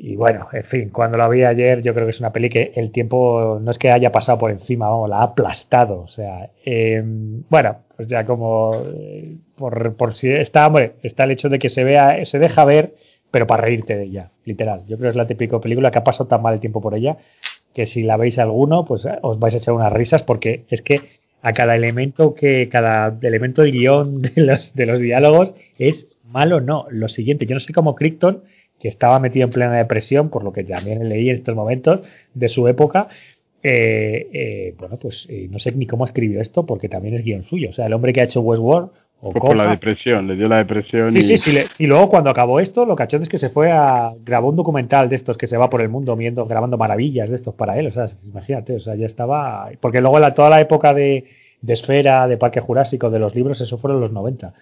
Y 0.00 0.14
bueno, 0.14 0.46
en 0.52 0.62
fin, 0.62 0.90
cuando 0.90 1.18
la 1.18 1.28
vi 1.28 1.42
ayer, 1.42 1.82
yo 1.82 1.92
creo 1.92 2.06
que 2.06 2.12
es 2.12 2.20
una 2.20 2.32
peli 2.32 2.48
que 2.48 2.72
el 2.76 2.92
tiempo 2.92 3.58
no 3.60 3.70
es 3.72 3.78
que 3.78 3.90
haya 3.90 4.12
pasado 4.12 4.38
por 4.38 4.52
encima, 4.52 4.88
vamos, 4.88 5.10
la 5.10 5.18
ha 5.18 5.22
aplastado. 5.24 6.02
O 6.02 6.06
sea, 6.06 6.50
eh, 6.64 7.02
bueno, 7.04 7.78
pues 7.96 8.06
ya 8.06 8.24
como 8.24 8.80
eh, 8.94 9.34
por, 9.56 9.96
por 9.96 10.14
si 10.14 10.30
está, 10.30 10.68
hombre, 10.68 10.92
está 11.02 11.24
el 11.24 11.32
hecho 11.32 11.48
de 11.48 11.58
que 11.58 11.68
se 11.68 11.82
vea, 11.82 12.24
se 12.26 12.38
deja 12.38 12.64
ver, 12.64 12.94
pero 13.32 13.48
para 13.48 13.64
reírte 13.64 13.96
de 13.96 14.04
ella, 14.04 14.30
literal. 14.44 14.86
Yo 14.86 14.98
creo 14.98 15.08
que 15.08 15.10
es 15.10 15.16
la 15.16 15.26
típica 15.26 15.60
película 15.60 15.90
que 15.90 15.98
ha 15.98 16.04
pasado 16.04 16.28
tan 16.28 16.42
mal 16.42 16.54
el 16.54 16.60
tiempo 16.60 16.80
por 16.80 16.94
ella 16.94 17.16
que 17.74 17.86
si 17.86 18.02
la 18.02 18.16
veis 18.16 18.38
alguno, 18.38 18.84
pues 18.84 19.04
eh, 19.04 19.18
os 19.22 19.38
vais 19.38 19.54
a 19.54 19.58
echar 19.58 19.74
unas 19.74 19.92
risas 19.92 20.22
porque 20.22 20.64
es 20.68 20.82
que 20.82 21.02
a 21.42 21.52
cada 21.52 21.76
elemento 21.76 22.34
que 22.34 22.68
cada 22.68 23.16
elemento 23.22 23.62
de 23.62 23.70
guion 23.70 24.22
de 24.22 24.32
los, 24.36 24.74
de 24.74 24.86
los 24.86 25.00
diálogos 25.00 25.54
es 25.78 26.18
malo 26.24 26.60
no. 26.60 26.86
Lo 26.90 27.08
siguiente, 27.08 27.46
yo 27.46 27.54
no 27.54 27.60
sé 27.60 27.72
cómo 27.72 27.94
Crichton, 27.94 28.42
que 28.80 28.88
estaba 28.88 29.18
metido 29.20 29.44
en 29.46 29.52
plena 29.52 29.72
depresión, 29.72 30.28
por 30.30 30.44
lo 30.44 30.52
que 30.52 30.64
también 30.64 31.08
leí 31.08 31.30
en 31.30 31.36
estos 31.36 31.54
momentos 31.54 32.00
de 32.34 32.48
su 32.48 32.68
época, 32.68 33.08
eh, 33.62 34.28
eh, 34.32 34.74
bueno, 34.78 34.98
pues 34.98 35.26
eh, 35.28 35.48
no 35.50 35.58
sé 35.58 35.72
ni 35.72 35.86
cómo 35.86 36.04
escribió 36.04 36.40
esto 36.40 36.64
porque 36.64 36.88
también 36.88 37.14
es 37.14 37.24
guion 37.24 37.44
suyo. 37.44 37.70
O 37.70 37.72
sea, 37.72 37.86
el 37.86 37.92
hombre 37.92 38.12
que 38.12 38.20
ha 38.20 38.24
hecho 38.24 38.40
Westworld 38.40 38.90
o 39.20 39.28
Un 39.30 39.34
poco 39.34 39.52
la 39.52 39.68
depresión, 39.68 40.28
le 40.28 40.36
dio 40.36 40.46
la 40.46 40.58
depresión 40.58 41.10
Sí, 41.10 41.18
y. 41.18 41.22
sí, 41.22 41.36
sí. 41.38 41.50
le- 41.52 41.64
Y 41.78 41.86
luego 41.88 42.08
cuando 42.08 42.30
acabó 42.30 42.60
esto, 42.60 42.84
lo 42.86 42.94
cachón 42.94 43.22
es 43.22 43.28
que 43.28 43.38
se 43.38 43.48
fue 43.48 43.72
a. 43.72 44.12
grabó 44.24 44.48
un 44.50 44.54
documental 44.54 45.08
de 45.08 45.16
estos 45.16 45.36
que 45.36 45.48
se 45.48 45.56
va 45.56 45.68
por 45.68 45.82
el 45.82 45.88
mundo 45.88 46.14
viendo, 46.14 46.46
grabando 46.46 46.78
maravillas 46.78 47.28
de 47.30 47.34
estos 47.34 47.54
para 47.54 47.76
él. 47.80 47.88
O 47.88 47.92
sea, 47.92 48.06
imagínate, 48.24 48.74
o 48.76 48.80
sea, 48.80 48.94
ya 48.94 49.06
estaba. 49.06 49.70
Porque 49.80 50.00
luego 50.00 50.20
la, 50.20 50.34
toda 50.34 50.50
la 50.50 50.60
época 50.60 50.94
de, 50.94 51.24
de 51.60 51.72
Esfera, 51.72 52.28
de 52.28 52.36
Parque 52.36 52.60
Jurásico, 52.60 53.10
de 53.10 53.18
los 53.18 53.34
libros, 53.34 53.60
eso 53.60 53.76
fueron 53.78 54.00
los 54.00 54.12
90. 54.12 54.54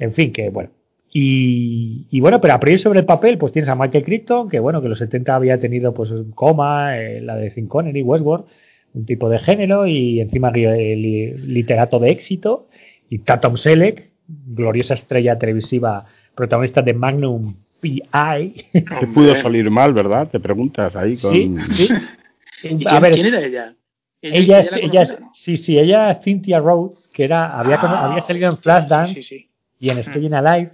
En 0.00 0.12
fin, 0.12 0.32
que 0.32 0.50
bueno. 0.50 0.70
Y, 1.16 2.08
y 2.10 2.20
bueno, 2.20 2.40
pero 2.40 2.54
a 2.54 2.58
priori 2.60 2.76
sobre 2.76 2.98
el 2.98 3.06
papel, 3.06 3.38
pues 3.38 3.52
tienes 3.52 3.68
a 3.68 3.76
Michael 3.76 4.02
Crichton, 4.04 4.48
que 4.48 4.58
bueno, 4.58 4.80
que 4.80 4.86
en 4.86 4.90
los 4.90 4.98
70 4.98 5.36
había 5.36 5.60
tenido 5.60 5.94
pues 5.94 6.12
Coma, 6.34 6.98
eh, 6.98 7.20
la 7.20 7.36
de 7.36 7.52
Sin 7.52 7.68
Connery, 7.68 8.02
Westworld, 8.02 8.46
un 8.94 9.06
tipo 9.06 9.28
de 9.28 9.38
género, 9.38 9.86
y 9.86 10.20
encima 10.20 10.50
eh, 10.52 10.96
li- 10.96 11.34
literato 11.46 12.00
de 12.00 12.10
éxito, 12.10 12.66
y 13.08 13.20
Tatum 13.20 13.56
Selleck, 13.56 14.10
gloriosa 14.26 14.94
estrella 14.94 15.38
televisiva, 15.38 16.04
protagonista 16.34 16.82
de 16.82 16.94
Magnum 16.94 17.54
P.I. 17.80 18.64
Que 18.72 19.06
pudo 19.14 19.40
salir 19.40 19.70
mal, 19.70 19.92
¿verdad? 19.92 20.28
Te 20.32 20.40
preguntas 20.40 20.96
ahí 20.96 21.16
con. 21.16 21.32
Sí, 21.32 21.86
sí. 21.86 21.88
¿Y 22.68 22.86
A 22.88 22.90
quién, 22.90 23.02
ver, 23.02 23.12
quién 23.14 23.26
era 23.28 23.40
ella? 23.40 23.74
ella 24.20 24.58
es, 24.60 24.72
ella 24.72 25.02
es- 25.02 25.20
¿no? 25.20 25.30
sí, 25.32 25.56
sí, 25.56 25.78
ella 25.78 26.10
es 26.10 26.20
Cynthia 26.22 26.58
Rhodes, 26.58 27.08
que 27.14 27.22
era, 27.22 27.56
había, 27.56 27.76
Ah, 27.76 28.06
había 28.06 28.20
salido 28.22 28.50
en 28.50 28.56
Flashdance 28.56 29.14
Sí, 29.14 29.22
sí, 29.22 29.38
sí. 29.38 29.50
y 29.78 29.90
en 29.90 30.02
Staying 30.02 30.34
Alive. 30.34 30.70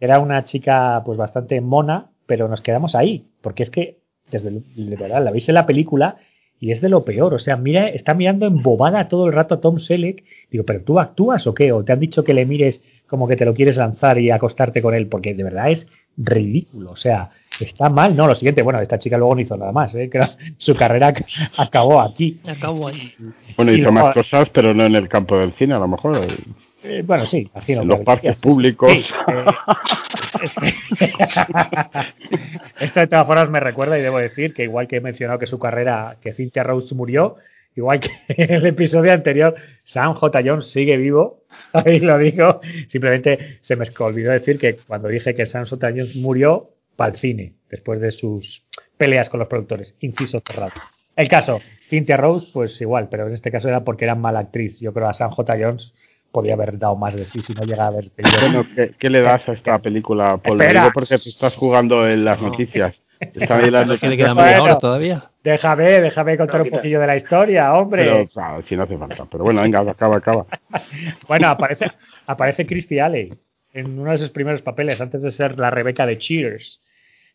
Era 0.00 0.18
una 0.18 0.44
chica 0.44 1.02
pues 1.04 1.18
bastante 1.18 1.60
mona, 1.60 2.10
pero 2.26 2.48
nos 2.48 2.60
quedamos 2.60 2.94
ahí, 2.94 3.26
porque 3.40 3.62
es 3.62 3.70
que, 3.70 3.98
desde 4.30 4.50
de 4.50 4.96
verdad, 4.96 5.22
la 5.24 5.30
veis 5.30 5.48
en 5.48 5.54
la 5.54 5.66
película 5.66 6.16
y 6.60 6.70
es 6.70 6.80
de 6.80 6.88
lo 6.88 7.04
peor. 7.04 7.34
O 7.34 7.38
sea, 7.38 7.56
mira, 7.56 7.88
está 7.88 8.14
mirando 8.14 8.46
embobada 8.46 9.08
todo 9.08 9.26
el 9.26 9.32
rato 9.32 9.56
a 9.56 9.60
Tom 9.60 9.78
Selleck. 9.78 10.24
Digo, 10.50 10.64
¿pero 10.64 10.80
tú 10.82 10.98
actúas 10.98 11.46
o 11.46 11.54
qué? 11.54 11.72
¿O 11.72 11.84
te 11.84 11.92
han 11.92 12.00
dicho 12.00 12.24
que 12.24 12.34
le 12.34 12.46
mires 12.46 12.82
como 13.06 13.28
que 13.28 13.36
te 13.36 13.44
lo 13.44 13.54
quieres 13.54 13.76
lanzar 13.76 14.18
y 14.18 14.30
acostarte 14.30 14.80
con 14.80 14.94
él? 14.94 15.08
Porque 15.08 15.34
de 15.34 15.44
verdad 15.44 15.70
es 15.70 15.86
ridículo. 16.16 16.92
O 16.92 16.96
sea, 16.96 17.30
está 17.60 17.90
mal. 17.90 18.16
No, 18.16 18.26
lo 18.26 18.34
siguiente, 18.34 18.62
bueno, 18.62 18.80
esta 18.80 18.98
chica 18.98 19.18
luego 19.18 19.34
no 19.34 19.40
hizo 19.42 19.56
nada 19.56 19.72
más. 19.72 19.94
¿eh? 19.94 20.08
Que 20.08 20.20
su 20.58 20.74
carrera 20.74 21.12
acabó 21.56 22.00
aquí. 22.00 22.40
Acabó 22.46 22.88
ahí. 22.88 23.12
Bueno, 23.56 23.72
Y 23.72 23.80
hizo 23.80 23.92
más 23.92 24.14
cosas, 24.14 24.48
pero 24.50 24.72
no 24.72 24.86
en 24.86 24.94
el 24.94 25.08
campo 25.08 25.36
del 25.36 25.52
cine, 25.54 25.74
a 25.74 25.78
lo 25.78 25.88
mejor. 25.88 26.26
Eh, 26.86 27.02
bueno, 27.04 27.24
sí, 27.26 27.48
imagino. 27.52 27.82
En 27.82 27.88
los 27.88 27.98
que- 27.98 28.04
parques 28.04 28.38
públicos. 28.40 28.92
sí, 28.92 29.04
eh, 29.28 29.44
Esto 32.80 33.00
de 33.00 33.06
todas 33.06 33.26
formas 33.26 33.50
me 33.50 33.60
recuerda 33.60 33.98
y 33.98 34.02
debo 34.02 34.18
decir 34.18 34.52
que 34.54 34.64
igual 34.64 34.86
que 34.88 34.96
he 34.96 35.00
mencionado 35.00 35.38
que 35.38 35.46
su 35.46 35.58
carrera, 35.58 36.16
que 36.20 36.32
Cynthia 36.32 36.62
Rose 36.62 36.94
murió, 36.94 37.36
igual 37.74 38.00
que 38.00 38.10
en 38.28 38.52
el 38.54 38.66
episodio 38.66 39.12
anterior, 39.12 39.54
Sam 39.84 40.14
J. 40.14 40.40
Jones 40.44 40.66
sigue 40.70 40.96
vivo. 40.96 41.44
Ahí 41.72 42.00
lo 42.00 42.18
digo. 42.18 42.60
Simplemente 42.88 43.58
se 43.60 43.76
me 43.76 43.84
olvidó 44.00 44.32
decir 44.32 44.58
que 44.58 44.76
cuando 44.76 45.08
dije 45.08 45.34
que 45.34 45.46
Sam 45.46 45.66
J. 45.66 45.88
Jones 45.90 46.16
murió 46.16 46.70
para 46.96 47.12
el 47.12 47.18
cine, 47.18 47.54
después 47.70 48.00
de 48.00 48.10
sus 48.12 48.62
peleas 48.96 49.28
con 49.28 49.40
los 49.40 49.48
productores. 49.48 49.94
Inciso 50.00 50.42
cerrado. 50.46 50.72
El 51.16 51.28
caso, 51.28 51.60
Cynthia 51.88 52.16
Rose, 52.16 52.48
pues 52.52 52.80
igual, 52.80 53.08
pero 53.08 53.26
en 53.28 53.34
este 53.34 53.50
caso 53.50 53.68
era 53.68 53.84
porque 53.84 54.04
era 54.04 54.14
mala 54.16 54.40
actriz. 54.40 54.78
Yo 54.80 54.92
creo 54.92 55.08
a 55.08 55.14
Sam 55.14 55.30
J. 55.30 55.56
Jones 55.60 55.94
podía 56.34 56.54
haber 56.54 56.78
dado 56.78 56.96
más 56.96 57.14
de 57.14 57.24
sí 57.24 57.40
si 57.40 57.54
no 57.54 57.62
llega 57.62 57.84
a 57.84 57.86
haber 57.86 58.10
tenido 58.16 58.36
Bueno, 58.40 58.66
¿qué, 58.74 58.94
qué 58.98 59.08
le 59.08 59.22
das 59.22 59.48
a 59.48 59.52
esta 59.52 59.78
película, 59.78 60.36
Paul? 60.38 60.60
Espera. 60.60 60.80
digo 60.82 60.92
porque 60.92 61.16
te 61.16 61.28
estás 61.30 61.54
jugando 61.54 62.06
en 62.08 62.24
las 62.24 62.42
noticias. 62.42 62.94
Están 63.20 63.64
ahí 63.64 63.70
las 63.70 63.86
Que 64.00 64.08
le 64.08 64.16
queda 64.16 64.34
noticias, 64.34 64.36
media 64.36 64.62
hora 64.62 64.78
todavía. 64.78 65.18
Déjame, 65.42 65.84
déjame 66.00 66.36
contar 66.36 66.62
un 66.62 66.70
poquillo 66.70 67.00
de 67.00 67.06
la 67.06 67.16
historia, 67.16 67.72
hombre. 67.72 68.04
pero 68.04 68.26
claro, 68.28 68.62
si 68.68 68.76
no 68.76 68.82
hace 68.82 68.98
falta. 68.98 69.24
Pero 69.30 69.44
bueno, 69.44 69.62
venga, 69.62 69.80
acaba, 69.88 70.16
acaba. 70.16 70.46
Bueno, 71.28 71.48
aparece, 71.48 71.90
aparece 72.26 72.66
Christy 72.66 72.98
Alley 72.98 73.32
en 73.72 73.98
uno 73.98 74.10
de 74.10 74.18
sus 74.18 74.30
primeros 74.30 74.62
papeles 74.62 75.00
antes 75.00 75.22
de 75.22 75.30
ser 75.30 75.58
la 75.58 75.70
Rebeca 75.70 76.04
de 76.04 76.18
Cheers. 76.18 76.80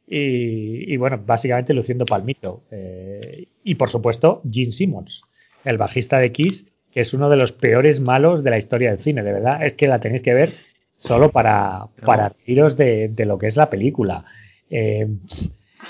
Y, 0.05 0.93
y 0.93 0.97
bueno, 0.97 1.21
básicamente 1.25 1.73
luciendo 1.73 2.05
palmito. 2.05 2.63
Eh, 2.71 3.47
y 3.63 3.75
por 3.75 3.89
supuesto, 3.89 4.41
Gene 4.51 4.71
Simmons, 4.73 5.21
el 5.63 5.77
bajista 5.77 6.19
de 6.19 6.31
Kiss, 6.31 6.65
que 6.91 7.01
es 7.01 7.13
uno 7.13 7.29
de 7.29 7.37
los 7.37 7.51
peores 7.51 7.99
malos 7.99 8.43
de 8.43 8.49
la 8.49 8.57
historia 8.57 8.91
del 8.91 8.99
cine, 8.99 9.23
de 9.23 9.33
verdad. 9.33 9.65
Es 9.65 9.73
que 9.73 9.87
la 9.87 9.99
tenéis 9.99 10.21
que 10.21 10.33
ver 10.33 10.53
solo 10.97 11.29
para, 11.29 11.87
para 12.05 12.33
reíros 12.45 12.77
de, 12.77 13.09
de 13.09 13.25
lo 13.25 13.37
que 13.37 13.47
es 13.47 13.55
la 13.55 13.69
película. 13.69 14.25
Eh, 14.69 15.07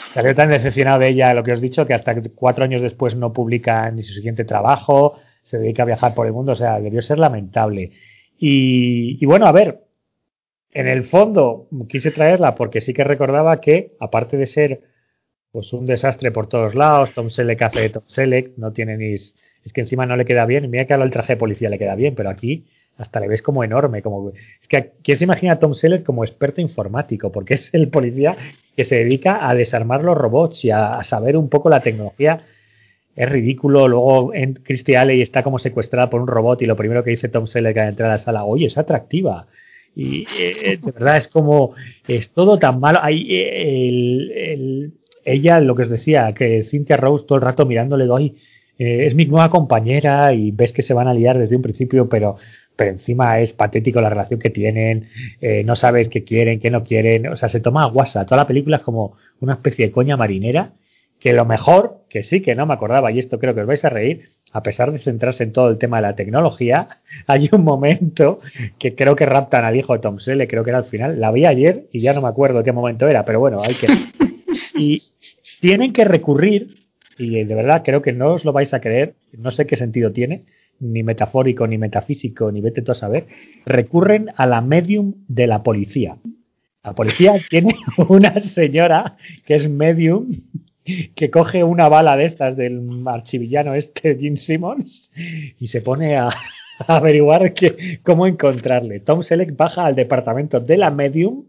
salió 0.08 0.36
tan 0.36 0.50
decepcionado 0.50 1.00
de 1.00 1.10
ella, 1.10 1.34
lo 1.34 1.44
que 1.44 1.53
os 1.53 1.60
he 1.60 1.64
dicho, 1.64 1.86
que 1.86 1.94
hasta 1.94 2.16
cuatro 2.36 2.64
años 2.64 2.82
después 2.82 3.16
no 3.16 3.34
publica 3.34 3.90
ni 3.92 4.03
su 4.03 4.14
siguiente 4.14 4.45
trabajo, 4.45 5.19
se 5.44 5.58
dedica 5.58 5.84
a 5.84 5.88
viajar 5.88 6.14
por 6.14 6.28
el 6.28 6.34
mundo, 6.34 6.52
o 6.52 6.56
sea, 6.56 6.80
debió 6.80 7.02
ser 7.02 7.19
lamentable. 7.19 7.92
Y, 8.38 9.18
y 9.22 9.26
bueno, 9.26 9.48
a 9.48 9.52
ver, 9.52 9.82
en 10.72 10.88
el 10.88 11.03
fondo 11.03 11.68
quise 11.88 12.11
traerla 12.11 12.56
porque 12.56 12.82
sí 12.82 12.94
que 12.94 13.03
recordaba 13.03 13.60
que, 13.60 13.95
aparte 14.00 14.38
de 14.38 14.45
ser 14.45 14.82
pues 15.52 15.74
un 15.74 15.88
desastre 15.88 16.32
por 16.32 16.48
todos 16.48 16.76
lados, 16.76 17.11
Tom 17.14 17.30
Selleck 17.30 17.61
hace 17.64 17.80
de 17.82 17.90
Tom 17.90 18.03
Selleck, 18.06 18.58
no 18.58 18.72
tiene 18.72 18.98
ni... 18.98 19.16
Es 19.66 19.74
que 19.74 19.82
encima 19.82 20.06
no 20.06 20.16
le 20.16 20.26
queda 20.26 20.46
bien, 20.46 20.70
mira 20.70 20.86
que 20.86 20.94
ahora 20.94 21.06
el 21.06 21.12
traje 21.12 21.34
de 21.34 21.38
policía 21.38 21.70
le 21.70 21.78
queda 21.78 21.96
bien, 21.96 22.16
pero 22.16 22.30
aquí 22.30 22.66
hasta 22.98 23.20
le 23.20 23.28
ves 23.30 23.42
como 23.42 23.64
enorme, 23.64 24.02
como 24.02 24.30
es 24.32 24.68
que 24.68 24.92
quién 25.04 25.18
se 25.18 25.24
imagina 25.24 25.54
a 25.54 25.60
Tom 25.60 25.74
Selleck 25.74 26.04
como 26.04 26.24
experto 26.26 26.60
informático, 26.60 27.32
porque 27.32 27.54
es 27.54 27.74
el 27.74 27.88
policía 27.90 28.36
que 28.76 28.84
se 28.84 28.96
dedica 28.98 29.48
a 29.50 29.56
desarmar 29.56 30.04
los 30.04 30.18
robots 30.18 30.66
y 30.66 30.72
a, 30.72 31.02
saber 31.04 31.38
un 31.38 31.50
poco 31.50 31.70
la 31.70 31.82
tecnología. 31.82 32.42
Es 33.16 33.30
ridículo. 33.30 33.88
Luego 33.88 34.34
en 34.34 34.54
Christy 34.56 34.96
Alley 34.96 35.22
está 35.22 35.44
como 35.44 35.60
secuestrada 35.60 36.10
por 36.10 36.22
un 36.22 36.28
robot 36.28 36.62
y 36.62 36.66
lo 36.66 36.76
primero 36.76 37.04
que 37.04 37.12
dice 37.12 37.28
Tom 37.30 37.48
Selleck 37.48 37.78
al 37.78 37.90
entrar 37.90 38.10
a 38.10 38.14
la 38.14 38.18
sala, 38.20 38.44
oye, 38.46 38.66
es 38.68 38.78
atractiva. 38.78 39.48
Y 39.96 40.26
eh, 40.40 40.78
de 40.82 40.92
verdad 40.92 41.18
es 41.18 41.28
como, 41.28 41.74
es 42.08 42.30
todo 42.32 42.58
tan 42.58 42.80
malo. 42.80 43.00
Hay, 43.02 43.28
eh, 43.34 43.88
el- 43.90 44.32
el- 44.32 44.94
ella, 45.26 45.60
lo 45.60 45.76
que 45.76 45.84
os 45.84 45.90
decía, 45.90 46.34
que 46.34 46.64
Cynthia 46.64 46.98
Rose 46.98 47.26
todo 47.26 47.38
el 47.38 47.44
rato 47.44 47.66
mirándole, 47.66 48.06
doy, 48.80 49.06
es 49.06 49.16
mi 49.16 49.25
nueva 49.25 49.49
compañera 49.49 50.33
y 50.33 50.51
ves 50.51 50.74
que 50.74 50.82
se 50.82 50.93
van 50.93 51.08
a 51.08 51.14
liar 51.14 51.38
desde 51.38 51.56
un 51.56 51.61
principio, 51.61 52.09
pero, 52.09 52.38
pero 52.75 52.91
encima 52.91 53.40
es 53.40 53.53
patético 53.53 54.01
la 54.01 54.09
relación 54.09 54.40
que 54.40 54.49
tienen, 54.49 55.09
eh, 55.41 55.64
no 55.64 55.75
sabes 55.75 56.09
qué 56.09 56.24
quieren, 56.24 56.59
qué 56.59 56.69
no 56.72 56.83
quieren, 56.83 57.27
o 57.27 57.35
sea, 57.35 57.49
se 57.49 57.59
toma 57.59 57.83
a 57.83 57.88
guasa. 57.88 58.25
Toda 58.25 58.38
la 58.38 58.48
película 58.48 58.77
es 58.77 58.83
como 58.83 59.17
una 59.41 59.53
especie 59.53 59.88
de 59.88 59.91
coña 59.91 60.17
marinera, 60.17 60.74
que 61.19 61.33
lo 61.33 61.45
mejor, 61.45 62.06
que 62.09 62.24
sí 62.24 62.41
que 62.41 62.56
no 62.56 62.66
me 62.66 62.74
acordaba, 62.74 63.11
y 63.11 63.19
esto 63.19 63.40
creo 63.40 63.53
que 63.53 63.61
os 63.61 63.67
vais 63.67 63.83
a 63.83 63.90
reír, 63.90 64.30
a 64.51 64.64
pesar 64.64 64.91
de 64.91 64.99
centrarse 64.99 65.43
en 65.43 65.51
todo 65.51 65.69
el 65.69 65.77
tema 65.77 65.98
de 65.98 66.03
la 66.03 66.16
tecnología, 66.16 66.88
hay 67.27 67.49
un 67.51 67.64
momento 67.64 68.40
que 68.77 68.95
creo 68.95 69.16
que 69.16 69.25
raptan 69.25 69.66
al 69.66 69.75
hijo 69.75 69.93
de 69.93 69.99
Tom 69.99 70.19
Selleck, 70.19 70.49
creo 70.49 70.64
que 70.64 70.69
era 70.69 70.80
al 70.80 70.85
final, 70.85 71.19
la 71.19 71.32
vi 71.32 71.45
ayer 71.45 71.88
y 71.91 71.99
ya 71.99 72.14
no 72.14 72.22
me 72.22 72.30
acuerdo 72.30 72.64
qué 72.64 72.72
momento 72.72 73.08
era, 73.08 73.25
pero 73.25 73.40
bueno, 73.40 73.61
hay 73.61 73.75
que... 73.75 73.88
Y 74.75 75.01
tienen 75.61 75.93
que 75.93 76.06
recurrir, 76.06 76.78
y 77.20 77.44
de 77.44 77.56
verdad 77.56 77.84
creo 77.84 78.02
que 78.02 78.14
no 78.14 78.34
os 78.34 78.46
lo 78.46 78.54
vais 78.54 78.74
a 78.74 78.80
creer, 78.80 79.14
no 79.38 79.52
sé 79.52 79.68
qué 79.68 79.76
sentido 79.76 80.12
tiene, 80.12 80.46
ni 80.80 81.04
metafórico, 81.04 81.68
ni 81.68 81.78
metafísico, 81.78 82.52
ni 82.52 82.62
vete 82.62 82.82
tú 82.82 82.94
a 82.94 82.96
saber, 82.96 83.28
recurren 83.66 84.30
a 84.38 84.46
la 84.46 84.62
medium 84.62 85.16
de 85.28 85.46
la 85.46 85.62
policía. 85.62 86.18
La 86.84 86.96
policía 86.96 87.34
tiene 87.50 87.76
una 88.08 88.40
señora 88.40 89.18
que 89.46 89.56
es 89.56 89.70
medium 89.70 90.32
que 91.14 91.30
coge 91.30 91.64
una 91.64 91.90
bala 91.90 92.16
de 92.16 92.26
estas 92.26 92.56
del 92.56 93.04
archivillano 93.06 93.76
este 93.76 94.18
Gene 94.18 94.38
Simmons 94.38 95.12
y 95.60 95.68
se 95.68 95.82
pone 95.82 96.16
a, 96.18 96.30
a 96.88 96.96
averiguar 96.96 97.54
que, 97.54 98.00
cómo 98.02 98.26
encontrarle. 98.26 99.02
Tom 99.02 99.24
Selleck 99.24 99.56
baja 99.56 99.86
al 99.86 99.96
departamento 99.96 100.62
de 100.62 100.78
la 100.78 100.90
medium 100.90 101.44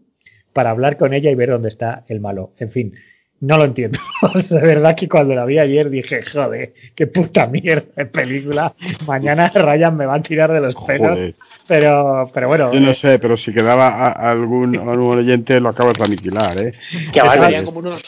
para 0.53 0.71
hablar 0.71 0.97
con 0.97 1.13
ella 1.13 1.31
y 1.31 1.35
ver 1.35 1.49
dónde 1.49 1.69
está 1.69 2.03
el 2.09 2.19
malo. 2.19 2.51
En 2.59 2.71
fin, 2.71 2.93
no 3.41 3.57
lo 3.57 3.65
entiendo. 3.65 3.99
De 4.49 4.59
verdad 4.59 4.95
que 4.95 5.09
cuando 5.09 5.35
la 5.35 5.45
vi 5.45 5.59
ayer 5.59 5.89
dije, 5.89 6.23
joder, 6.23 6.73
qué 6.95 7.07
puta 7.07 7.45
mierda 7.47 7.83
de 7.95 8.05
película. 8.05 8.73
Mañana 9.05 9.49
Ryan 9.53 9.97
me 9.97 10.05
va 10.05 10.15
a 10.15 10.21
tirar 10.21 10.51
de 10.51 10.61
los 10.61 10.75
pelos. 10.75 11.09
Joder. 11.09 11.35
Pero, 11.67 12.29
pero 12.33 12.47
bueno, 12.47 12.73
Yo 12.73 12.79
no 12.79 12.93
sé, 12.95 13.17
pero 13.19 13.37
si 13.37 13.53
quedaba 13.53 13.87
a- 13.89 14.29
algún, 14.31 14.75
algún 14.77 15.17
oyente 15.19 15.59
lo 15.59 15.69
acabas 15.69 15.93
de 15.97 16.03
aniquilar, 16.03 16.59
¿eh? 16.61 16.73
Que 17.13 17.21
venían 17.21 17.65
como 17.65 17.79
unos. 17.79 18.01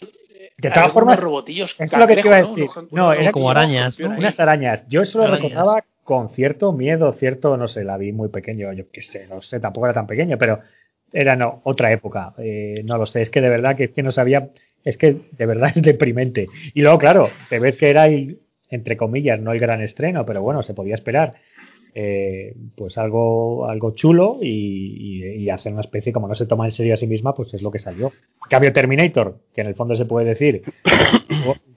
de 0.57 0.69
todas 0.71 0.91
formas, 0.91 1.19
robotillos. 1.19 1.75
es 1.79 1.97
lo 1.97 2.07
que 2.07 2.15
te 2.15 2.27
iba 2.27 2.37
a 2.37 2.41
decir. 2.43 2.67
No, 2.91 3.13
era 3.13 3.31
como 3.31 3.49
arañas, 3.49 3.97
unas 3.99 4.39
arañas. 4.39 4.85
Yo 4.89 5.01
eso 5.01 5.17
lo 5.19 5.25
Arañas. 5.25 5.41
recordaba 5.43 5.83
con 6.03 6.29
cierto 6.31 6.73
miedo, 6.73 7.13
cierto, 7.13 7.55
no 7.57 7.67
sé, 7.69 7.83
la 7.85 7.97
vi 7.97 8.11
muy 8.11 8.27
pequeño, 8.27 8.73
yo 8.73 8.83
qué 8.91 9.01
sé, 9.01 9.25
no 9.27 9.41
sé, 9.41 9.59
tampoco 9.61 9.85
era 9.87 9.93
tan 9.93 10.05
pequeño, 10.07 10.37
pero 10.37 10.59
era 11.13 11.35
no, 11.37 11.61
otra 11.63 11.91
época, 11.93 12.33
eh, 12.39 12.81
no 12.83 12.97
lo 12.97 13.05
sé, 13.05 13.21
es 13.21 13.29
que 13.29 13.39
de 13.39 13.47
verdad 13.47 13.77
que 13.77 13.85
es 13.85 13.91
que 13.91 14.03
no 14.03 14.11
sabía, 14.11 14.49
es 14.83 14.97
que 14.97 15.17
de 15.31 15.45
verdad 15.45 15.71
es 15.75 15.81
deprimente. 15.81 16.47
Y 16.73 16.81
luego, 16.81 16.97
claro, 16.97 17.29
te 17.49 17.59
ves 17.59 17.77
que 17.77 17.89
era 17.89 18.07
el, 18.07 18.39
entre 18.69 18.97
comillas, 18.97 19.39
no 19.39 19.51
el 19.51 19.59
gran 19.59 19.81
estreno, 19.81 20.25
pero 20.25 20.41
bueno, 20.41 20.63
se 20.63 20.73
podía 20.73 20.95
esperar. 20.95 21.35
eh, 21.95 22.55
pues 22.75 22.97
algo, 22.97 23.67
algo 23.69 23.91
chulo 23.91 24.39
y, 24.41 25.43
y, 25.43 25.49
hacer 25.49 25.71
una 25.71 25.81
especie, 25.81 26.11
como 26.11 26.27
no 26.27 26.33
se 26.35 26.47
toma 26.47 26.65
en 26.65 26.71
serio 26.71 26.93
a 26.95 26.97
sí 26.97 27.05
misma, 27.07 27.35
pues 27.35 27.53
es 27.53 27.61
lo 27.61 27.71
que 27.71 27.79
salió. 27.79 28.11
Cambio, 28.49 28.73
Terminator, 28.73 29.37
que 29.53 29.61
en 29.61 29.67
el 29.67 29.75
fondo 29.75 29.95
se 29.95 30.05
puede 30.05 30.27
decir, 30.27 30.63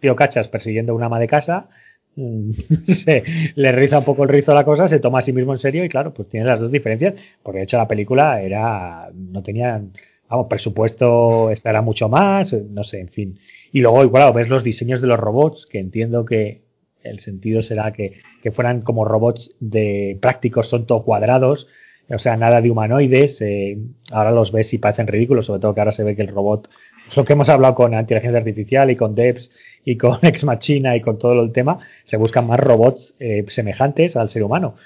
tío 0.00 0.16
cachas 0.16 0.48
persiguiendo 0.48 0.92
a 0.92 0.96
una 0.96 1.06
ama 1.06 1.18
de 1.20 1.26
casa, 1.28 1.68
mm, 2.16 2.50
se, 3.04 3.24
le 3.54 3.72
riza 3.72 3.98
un 3.98 4.04
poco 4.04 4.22
el 4.22 4.30
rizo 4.30 4.52
a 4.52 4.54
la 4.54 4.64
cosa, 4.64 4.88
se 4.88 5.00
toma 5.00 5.18
a 5.18 5.22
sí 5.22 5.32
mismo 5.32 5.52
en 5.52 5.58
serio 5.58 5.84
y 5.84 5.88
claro, 5.90 6.14
pues 6.14 6.28
tiene 6.28 6.46
las 6.46 6.60
dos 6.60 6.72
diferencias, 6.72 7.14
porque 7.42 7.58
de 7.58 7.64
hecho 7.64 7.76
la 7.76 7.88
película 7.88 8.40
era, 8.40 9.10
no 9.14 9.42
tenía, 9.42 9.82
vamos, 10.28 10.46
presupuesto 10.48 11.50
estará 11.50 11.82
mucho 11.82 12.08
más, 12.08 12.52
no 12.52 12.84
sé, 12.84 13.00
en 13.00 13.08
fin. 13.08 13.38
Y 13.72 13.80
luego, 13.80 14.04
igual, 14.04 14.32
ves 14.32 14.48
los 14.48 14.64
diseños 14.64 15.00
de 15.00 15.08
los 15.08 15.18
robots, 15.18 15.66
que 15.66 15.78
entiendo 15.78 16.24
que 16.24 16.62
el 17.02 17.20
sentido 17.20 17.62
será 17.62 17.92
que, 17.92 18.20
que 18.42 18.52
fueran 18.52 18.82
como 18.82 19.04
robots 19.04 19.54
de 19.60 20.18
prácticos, 20.20 20.68
son 20.68 20.86
todo 20.86 21.04
cuadrados, 21.04 21.66
o 22.08 22.18
sea, 22.18 22.36
nada 22.36 22.60
de 22.60 22.70
humanoides. 22.70 23.40
eh, 23.42 23.78
ahora 24.10 24.30
los 24.30 24.52
ves 24.52 24.72
y 24.74 24.78
parecen 24.78 25.06
ridículos, 25.06 25.46
sobre 25.46 25.60
todo 25.60 25.74
que 25.74 25.80
ahora 25.80 25.92
se 25.92 26.04
ve 26.04 26.14
que 26.14 26.22
el 26.22 26.28
robot, 26.28 26.68
lo 27.16 27.24
que 27.24 27.32
hemos 27.32 27.48
hablado 27.48 27.74
con 27.74 27.94
inteligencia 27.94 28.38
artificial 28.38 28.90
y 28.90 28.96
con 28.96 29.14
devs 29.14 29.50
y 29.84 29.96
con 29.96 30.18
Ex 30.22 30.44
Machina 30.44 30.96
y 30.96 31.00
con 31.00 31.18
todo 31.18 31.40
el 31.42 31.52
tema, 31.52 31.80
se 32.04 32.16
buscan 32.16 32.46
más 32.46 32.60
robots 32.60 33.14
eh, 33.18 33.44
semejantes 33.48 34.16
al 34.16 34.28
ser 34.28 34.42
humano. 34.42 34.76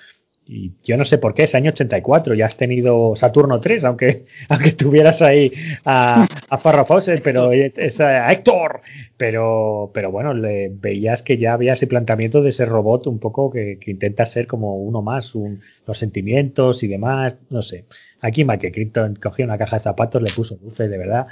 Y 0.47 0.73
yo 0.83 0.97
no 0.97 1.05
sé 1.05 1.19
por 1.19 1.35
qué, 1.35 1.45
es 1.45 1.55
año 1.55 1.71
84, 1.71 2.35
ya 2.35 2.47
has 2.47 2.57
tenido 2.57 3.15
Saturno 3.15 3.61
3, 3.61 3.85
aunque, 3.85 4.25
aunque 4.49 4.73
tuvieras 4.73 5.23
ahí 5.23 5.53
a, 5.85 6.27
a 6.49 6.59
Farrah 6.59 6.85
Fawcett, 6.85 7.23
pero 7.23 7.53
es, 7.53 8.01
a 8.01 8.33
Héctor. 8.33 8.81
Pero, 9.17 9.91
pero 9.95 10.11
bueno, 10.11 10.35
le, 10.35 10.71
veías 10.73 11.23
que 11.23 11.39
ya 11.39 11.53
había 11.53 11.75
ese 11.75 11.87
planteamiento 11.87 12.43
de 12.43 12.51
ese 12.51 12.65
robot 12.65 13.07
un 13.07 13.19
poco 13.19 13.51
que, 13.51 13.79
que 13.79 13.91
intenta 13.91 14.27
ser 14.27 14.47
como 14.47 14.77
uno 14.77 15.03
más, 15.03 15.35
un, 15.35 15.61
los 15.87 15.99
sentimientos 15.99 16.83
y 16.83 16.89
demás, 16.89 17.35
no 17.51 17.63
sé. 17.63 17.85
Aquí 18.21 18.45
Michael 18.45 18.73
Crichton 18.73 19.15
cogió 19.23 19.45
una 19.45 19.59
caja 19.59 19.77
de 19.77 19.83
zapatos, 19.83 20.23
le 20.23 20.33
puso 20.33 20.59
luces, 20.63 20.91
de 20.91 20.99
verdad. 20.99 21.27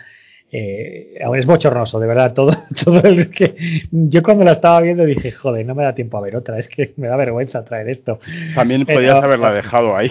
Eh, 0.50 1.18
es 1.36 1.46
bochornoso, 1.46 2.00
de 2.00 2.06
verdad, 2.06 2.32
todo, 2.34 2.52
todo 2.84 3.00
es 3.04 3.28
que 3.28 3.54
yo 3.90 4.22
cuando 4.22 4.44
la 4.44 4.52
estaba 4.52 4.80
viendo 4.80 5.04
dije, 5.04 5.30
joder, 5.30 5.66
no 5.66 5.74
me 5.74 5.82
da 5.84 5.94
tiempo 5.94 6.16
a 6.16 6.20
ver 6.22 6.36
otra, 6.36 6.58
es 6.58 6.68
que 6.68 6.94
me 6.96 7.06
da 7.08 7.16
vergüenza 7.16 7.64
traer 7.64 7.88
esto. 7.88 8.18
También 8.54 8.84
Pero- 8.86 8.98
podías 8.98 9.22
haberla 9.22 9.52
dejado 9.52 9.96
ahí. 9.96 10.10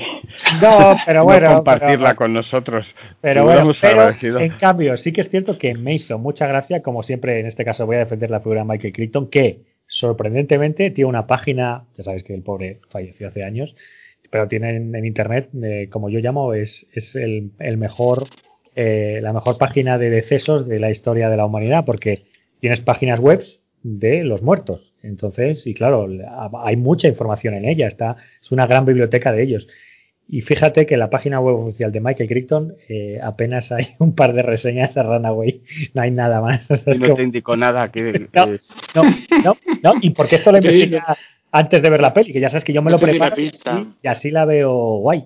No, 0.62 0.96
pero 1.06 1.20
No 1.22 1.26
bueno. 1.26 1.56
compartirla 1.56 2.10
pero- 2.10 2.16
con 2.18 2.34
nosotros. 2.34 2.86
Pero 3.22 3.44
bueno, 3.46 3.72
pero 3.82 4.40
en 4.40 4.52
cambio, 4.58 4.96
sí 4.98 5.12
que 5.12 5.22
es 5.22 5.30
cierto 5.30 5.58
que 5.58 5.74
me 5.74 5.94
hizo 5.96 6.20
mucha 6.20 6.46
gracia, 6.48 6.82
como 6.82 7.02
siempre 7.04 7.40
en 7.40 7.48
este 7.48 7.66
caso 7.66 7.86
voy 7.86 7.96
a 7.96 8.00
defender 8.00 8.30
la 8.30 8.40
figura 8.40 8.62
de 8.62 8.68
Michael 8.68 8.94
Crichton, 8.94 9.30
que 9.30 9.62
sorprendentemente 9.88 10.92
tiene 10.92 11.10
una 11.10 11.28
página, 11.28 11.86
ya 11.98 12.04
sabéis 12.04 12.24
que 12.24 12.34
el 12.34 12.44
pobre 12.44 12.80
falleció 12.90 13.28
hace 13.28 13.44
años, 13.44 13.76
pero 14.30 14.48
tiene 14.48 14.76
en, 14.76 14.94
en 14.96 15.06
internet, 15.06 15.50
eh, 15.64 15.88
como 15.90 16.10
yo 16.10 16.20
llamo, 16.20 16.54
es, 16.54 16.86
es 16.94 17.16
el, 17.16 17.52
el 17.60 17.78
mejor, 17.78 18.24
eh, 18.78 19.20
la 19.22 19.34
mejor 19.34 19.58
página 19.58 19.98
de 19.98 20.10
decesos 20.10 20.68
de 20.68 20.80
la 20.80 20.90
historia 20.92 21.30
de 21.30 21.36
la 21.38 21.46
humanidad, 21.46 21.84
porque 21.86 22.26
tienes 22.62 22.80
páginas 22.80 23.20
web 23.20 23.44
de 23.84 24.24
los 24.24 24.42
muertos. 24.42 24.94
Entonces, 25.04 25.66
y 25.68 25.74
claro, 25.74 26.08
hay 26.64 26.76
mucha 26.76 27.08
información 27.08 27.54
en 27.56 27.66
ella, 27.66 27.88
está, 27.88 28.18
es 28.42 28.52
una 28.52 28.68
gran 28.68 28.86
biblioteca 28.86 29.32
de 29.32 29.44
ellos. 29.44 29.68
Y 30.30 30.42
fíjate 30.42 30.86
que 30.86 30.96
en 30.96 31.00
la 31.00 31.10
página 31.10 31.40
web 31.40 31.56
oficial 31.56 31.92
de 31.92 32.02
Michael 32.02 32.28
Crichton 32.28 32.74
eh, 32.90 33.18
apenas 33.24 33.72
hay 33.72 33.96
un 34.00 34.14
par 34.14 34.34
de 34.34 34.42
reseñas 34.44 34.98
a 34.98 35.04
Runaway, 35.04 35.62
no 35.94 36.02
hay 36.02 36.12
nada 36.12 36.42
más. 36.42 36.70
O 36.72 36.76
sea, 36.76 36.94
no 36.96 37.00
como- 37.00 37.16
te 37.16 37.24
indicó 37.24 37.56
nada. 37.58 37.90
Que, 37.92 38.28
No. 38.34 38.46
que- 38.46 38.60
no, 38.94 39.04
no, 39.44 39.58
no, 39.84 39.94
y 40.02 40.10
porque 40.12 40.36
esto 40.36 40.52
lo 40.52 40.58
Sí, 40.62 40.68
investigué 40.68 41.00
antes 41.52 41.82
de 41.82 41.90
ver 41.90 42.02
la 42.02 42.14
peli, 42.14 42.34
que 42.34 42.42
ya 42.42 42.50
sabes 42.50 42.66
que 42.66 42.74
yo 42.74 42.82
me 42.82 42.92
lo 42.92 42.98
No 42.98 43.02
preparo 43.02 43.42
y, 43.42 43.50
y 44.04 44.08
así 44.08 44.30
la 44.32 44.44
veo 44.46 44.98
guay. 45.00 45.24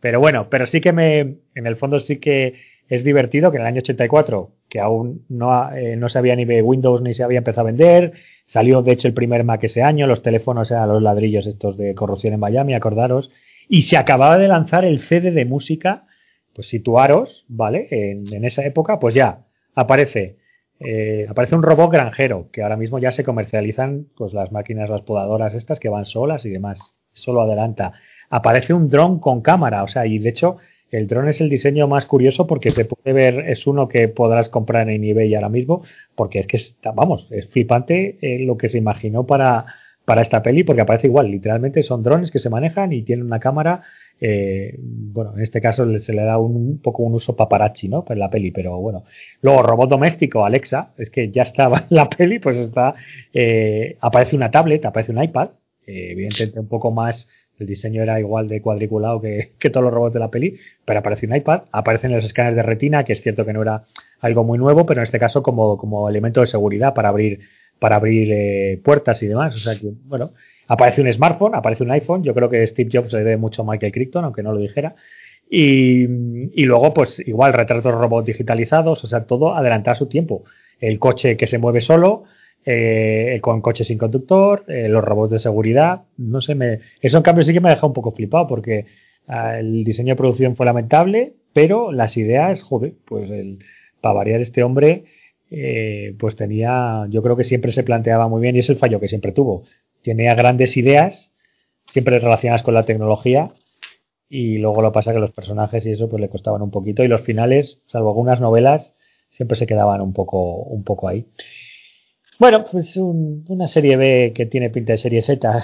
Pero 0.00 0.18
bueno, 0.18 0.48
pero 0.50 0.66
sí 0.66 0.80
que 0.80 0.92
me, 0.92 1.18
en 1.54 1.66
el 1.66 1.76
fondo 1.76 2.00
sí 2.00 2.16
que 2.18 2.54
es 2.90 3.04
divertido 3.04 3.50
que 3.50 3.56
en 3.56 3.62
el 3.62 3.68
año 3.68 3.78
84, 3.78 4.50
que 4.68 4.80
aún 4.80 5.24
no, 5.28 5.72
eh, 5.72 5.94
no 5.96 6.08
se 6.08 6.18
había 6.18 6.34
ni 6.34 6.44
de 6.44 6.60
Windows 6.60 7.00
ni 7.00 7.14
se 7.14 7.22
había 7.22 7.38
empezado 7.38 7.62
a 7.62 7.70
vender, 7.70 8.12
salió 8.48 8.82
de 8.82 8.92
hecho 8.92 9.06
el 9.06 9.14
primer 9.14 9.44
Mac 9.44 9.62
ese 9.62 9.82
año, 9.82 10.08
los 10.08 10.22
teléfonos 10.22 10.72
eran 10.72 10.88
los 10.88 11.00
ladrillos 11.00 11.46
estos 11.46 11.76
de 11.78 11.94
corrupción 11.94 12.34
en 12.34 12.40
Miami, 12.40 12.74
acordaros, 12.74 13.30
y 13.68 13.82
se 13.82 13.96
acababa 13.96 14.38
de 14.38 14.48
lanzar 14.48 14.84
el 14.84 14.98
CD 14.98 15.30
de 15.30 15.44
música, 15.44 16.06
pues 16.52 16.68
situaros, 16.68 17.44
¿vale? 17.46 17.86
En, 17.92 18.44
esa 18.44 18.64
época, 18.64 18.98
pues 18.98 19.14
ya 19.14 19.46
aparece 19.76 20.38
eh, 20.80 21.26
aparece 21.28 21.54
un 21.54 21.62
robot 21.62 21.92
granjero, 21.92 22.48
que 22.50 22.62
ahora 22.62 22.76
mismo 22.76 22.98
ya 22.98 23.12
se 23.12 23.22
comercializan 23.22 24.06
pues 24.16 24.32
las 24.32 24.50
máquinas, 24.50 24.90
las 24.90 25.02
podadoras 25.02 25.54
estas 25.54 25.78
que 25.78 25.90
van 25.90 26.06
solas 26.06 26.44
y 26.44 26.50
demás. 26.50 26.80
Solo 27.12 27.42
adelanta. 27.42 27.92
Aparece 28.30 28.74
un 28.74 28.88
dron 28.88 29.20
con 29.20 29.42
cámara, 29.42 29.84
o 29.84 29.88
sea, 29.88 30.06
y 30.06 30.18
de 30.18 30.30
hecho 30.30 30.56
el 30.90 31.06
dron 31.06 31.28
es 31.28 31.40
el 31.40 31.48
diseño 31.48 31.86
más 31.88 32.06
curioso 32.06 32.46
porque 32.46 32.70
se 32.70 32.84
puede 32.84 33.12
ver, 33.12 33.48
es 33.48 33.66
uno 33.66 33.88
que 33.88 34.08
podrás 34.08 34.48
comprar 34.48 34.88
en 34.90 35.04
eBay 35.04 35.34
ahora 35.34 35.48
mismo, 35.48 35.82
porque 36.14 36.40
es 36.40 36.46
que 36.46 36.56
está, 36.56 36.92
vamos, 36.92 37.28
es 37.30 37.48
flipante 37.48 38.18
eh, 38.20 38.44
lo 38.44 38.56
que 38.56 38.68
se 38.68 38.78
imaginó 38.78 39.26
para, 39.26 39.66
para 40.04 40.22
esta 40.22 40.42
peli, 40.42 40.64
porque 40.64 40.82
aparece 40.82 41.06
igual, 41.06 41.30
literalmente 41.30 41.82
son 41.82 42.02
drones 42.02 42.30
que 42.30 42.38
se 42.38 42.50
manejan 42.50 42.92
y 42.92 43.02
tienen 43.02 43.26
una 43.26 43.40
cámara 43.40 43.82
eh, 44.22 44.76
bueno, 44.78 45.32
en 45.34 45.42
este 45.42 45.62
caso 45.62 45.98
se 45.98 46.12
le 46.12 46.22
da 46.22 46.38
un, 46.38 46.78
poco 46.82 47.02
un 47.02 47.14
uso 47.14 47.34
paparazzi, 47.34 47.88
¿no? 47.88 48.04
En 48.08 48.18
la 48.18 48.28
peli, 48.28 48.50
pero 48.50 48.78
bueno. 48.78 49.04
Luego, 49.40 49.62
robot 49.62 49.88
doméstico, 49.88 50.44
Alexa, 50.44 50.92
es 50.98 51.10
que 51.10 51.30
ya 51.30 51.42
estaba 51.42 51.86
en 51.90 51.96
la 51.96 52.08
peli, 52.08 52.38
pues 52.38 52.58
está, 52.58 52.94
eh, 53.32 53.96
aparece 54.00 54.36
una 54.36 54.50
tablet, 54.50 54.84
aparece 54.84 55.12
un 55.12 55.22
iPad, 55.22 55.50
evidentemente 55.86 56.60
un 56.60 56.68
poco 56.68 56.92
más, 56.92 57.28
el 57.60 57.66
diseño 57.66 58.02
era 58.02 58.18
igual 58.18 58.48
de 58.48 58.60
cuadriculado 58.60 59.20
que, 59.20 59.52
que 59.58 59.70
todos 59.70 59.84
los 59.84 59.92
robots 59.92 60.14
de 60.14 60.20
la 60.20 60.30
peli, 60.30 60.56
pero 60.84 60.98
aparece 60.98 61.26
un 61.26 61.36
iPad, 61.36 61.62
aparecen 61.70 62.12
los 62.12 62.24
escáneres 62.24 62.56
de 62.56 62.62
retina, 62.62 63.04
que 63.04 63.12
es 63.12 63.22
cierto 63.22 63.44
que 63.44 63.52
no 63.52 63.62
era 63.62 63.84
algo 64.20 64.44
muy 64.44 64.58
nuevo, 64.58 64.86
pero 64.86 65.00
en 65.00 65.04
este 65.04 65.18
caso 65.18 65.42
como, 65.42 65.76
como 65.76 66.08
elemento 66.08 66.40
de 66.40 66.46
seguridad 66.46 66.94
para 66.94 67.10
abrir, 67.10 67.40
para 67.78 67.96
abrir 67.96 68.32
eh, 68.32 68.80
puertas 68.82 69.22
y 69.22 69.28
demás, 69.28 69.54
o 69.54 69.58
sea 69.58 69.74
que, 69.78 69.92
bueno, 70.06 70.30
Aparece 70.70 71.02
un 71.02 71.12
smartphone, 71.12 71.56
aparece 71.56 71.82
un 71.82 71.90
iPhone. 71.90 72.22
Yo 72.22 72.32
creo 72.32 72.48
que 72.48 72.64
Steve 72.64 72.90
Jobs 72.92 73.12
le 73.12 73.24
debe 73.24 73.36
mucho 73.36 73.62
a 73.62 73.64
Michael 73.64 73.90
Crichton, 73.90 74.24
aunque 74.24 74.44
no 74.44 74.52
lo 74.52 74.60
dijera. 74.60 74.94
Y, 75.50 76.04
y 76.04 76.64
luego, 76.64 76.94
pues 76.94 77.18
igual, 77.26 77.52
retratos 77.52 77.92
robots 77.92 78.26
digitalizados, 78.26 79.02
o 79.02 79.06
sea, 79.08 79.24
todo 79.24 79.56
adelantar 79.56 79.96
su 79.96 80.06
tiempo. 80.06 80.44
El 80.78 81.00
coche 81.00 81.36
que 81.36 81.48
se 81.48 81.58
mueve 81.58 81.80
solo, 81.80 82.22
eh, 82.64 83.38
con 83.42 83.60
coche 83.60 83.84
sin 83.84 83.98
conductor, 83.98 84.64
eh, 84.68 84.88
los 84.88 85.02
robots 85.02 85.32
de 85.32 85.38
seguridad, 85.38 86.02
no 86.16 86.40
sé, 86.40 86.54
me, 86.54 86.80
eso 87.00 87.16
en 87.16 87.22
cambio 87.22 87.44
sí 87.44 87.52
que 87.52 87.60
me 87.60 87.68
ha 87.68 87.72
dejado 87.72 87.88
un 87.88 87.94
poco 87.94 88.12
flipado 88.12 88.46
porque 88.46 88.86
ah, 89.26 89.58
el 89.58 89.84
diseño 89.84 90.14
de 90.14 90.16
producción 90.16 90.56
fue 90.56 90.66
lamentable, 90.66 91.34
pero 91.52 91.92
las 91.92 92.16
ideas, 92.16 92.62
joder, 92.62 92.94
pues 93.06 93.30
el, 93.30 93.58
para 94.00 94.14
variar 94.14 94.40
este 94.40 94.62
hombre, 94.62 95.04
eh, 95.50 96.14
pues 96.18 96.36
tenía, 96.36 97.06
yo 97.10 97.22
creo 97.22 97.36
que 97.36 97.44
siempre 97.44 97.72
se 97.72 97.82
planteaba 97.82 98.28
muy 98.28 98.40
bien 98.40 98.56
y 98.56 98.60
es 98.60 98.70
el 98.70 98.76
fallo 98.76 99.00
que 99.00 99.08
siempre 99.08 99.32
tuvo 99.32 99.64
tenía 100.02 100.34
grandes 100.34 100.76
ideas, 100.76 101.30
siempre 101.86 102.18
relacionadas 102.18 102.62
con 102.62 102.74
la 102.74 102.84
tecnología, 102.84 103.52
y 104.28 104.58
luego 104.58 104.82
lo 104.82 104.92
pasa 104.92 105.12
que 105.12 105.18
los 105.18 105.32
personajes 105.32 105.84
y 105.86 105.92
eso 105.92 106.08
pues 106.08 106.20
le 106.20 106.28
costaban 106.28 106.62
un 106.62 106.70
poquito, 106.70 107.02
y 107.04 107.08
los 107.08 107.22
finales, 107.22 107.82
salvo 107.86 108.10
algunas 108.10 108.40
novelas, 108.40 108.94
siempre 109.30 109.56
se 109.56 109.66
quedaban 109.66 110.00
un 110.00 110.12
poco, 110.12 110.54
un 110.54 110.84
poco 110.84 111.08
ahí. 111.08 111.26
Bueno, 112.40 112.64
pues 112.70 112.96
un- 112.96 113.44
una 113.48 113.68
serie 113.68 113.96
B 113.96 114.32
que 114.34 114.46
tiene 114.46 114.70
pinta 114.70 114.92
de 114.92 114.98
serie 114.98 115.22
Z, 115.22 115.62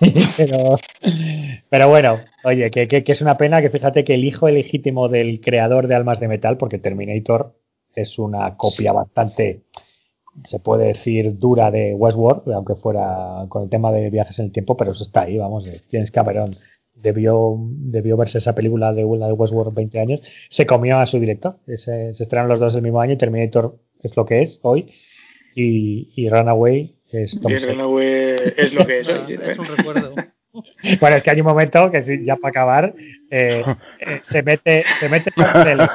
pero, 0.36 0.76
pero 1.70 1.88
bueno, 1.88 2.18
oye, 2.44 2.70
que, 2.70 2.88
que- 2.88 3.04
que 3.04 3.12
es 3.12 3.20
una 3.22 3.36
pena 3.38 3.62
que 3.62 3.70
fíjate 3.70 4.04
que 4.04 4.14
el 4.14 4.24
hijo 4.24 4.48
legítimo 4.48 5.08
del 5.08 5.40
creador 5.40 5.86
de 5.88 5.94
Almas 5.94 6.20
de 6.20 6.28
Metal, 6.28 6.56
porque 6.58 6.78
Terminator 6.78 7.54
es 7.94 8.18
una 8.18 8.56
copia 8.56 8.92
bastante 8.92 9.62
se 10.44 10.60
puede 10.60 10.88
decir 10.88 11.38
dura 11.38 11.70
de 11.70 11.94
Westworld, 11.94 12.52
aunque 12.54 12.76
fuera 12.76 13.46
con 13.48 13.64
el 13.64 13.70
tema 13.70 13.92
de 13.92 14.10
viajes 14.10 14.38
en 14.40 14.46
el 14.46 14.52
tiempo, 14.52 14.76
pero 14.76 14.92
eso 14.92 15.04
está 15.04 15.22
ahí, 15.22 15.38
vamos, 15.38 15.66
James 15.92 16.10
Cameron 16.10 16.52
debió, 16.94 17.56
debió 17.58 18.16
verse 18.16 18.38
esa 18.38 18.54
película 18.54 18.92
de, 18.92 19.04
la 19.18 19.28
de 19.28 19.32
Westworld 19.32 19.74
20 19.74 20.00
años, 20.00 20.20
se 20.50 20.66
comió 20.66 20.98
a 20.98 21.06
su 21.06 21.18
director, 21.20 21.58
se, 21.66 22.14
se 22.14 22.22
estrenaron 22.24 22.50
los 22.50 22.60
dos 22.60 22.74
el 22.74 22.82
mismo 22.82 23.00
año 23.00 23.14
y 23.14 23.18
Terminator 23.18 23.78
es 24.02 24.16
lo 24.16 24.24
que 24.26 24.42
es 24.42 24.60
hoy 24.62 24.92
y, 25.56 26.12
y 26.14 26.28
Runaway 26.28 26.94
es 27.10 27.40
Tom 27.40 27.50
Y. 27.50 27.58
Runaway 27.58 28.36
es 28.56 28.74
lo 28.74 28.86
que 28.86 29.00
es. 29.00 29.08
No, 29.08 29.24
hoy, 29.24 29.32
es 29.32 29.58
un 29.58 29.66
recuerdo. 29.66 30.14
Bueno, 31.00 31.16
es 31.16 31.22
que 31.22 31.30
hay 31.30 31.38
un 31.38 31.46
momento 31.46 31.90
que 31.90 32.00
sí, 32.00 32.24
ya 32.24 32.36
para 32.36 32.48
acabar 32.48 32.94
eh, 33.30 33.62
eh, 34.00 34.20
se 34.22 34.42
mete 34.42 34.84
se 34.98 35.10
mete 35.10 35.30
Tom 35.30 35.44
Selleck. 35.52 35.90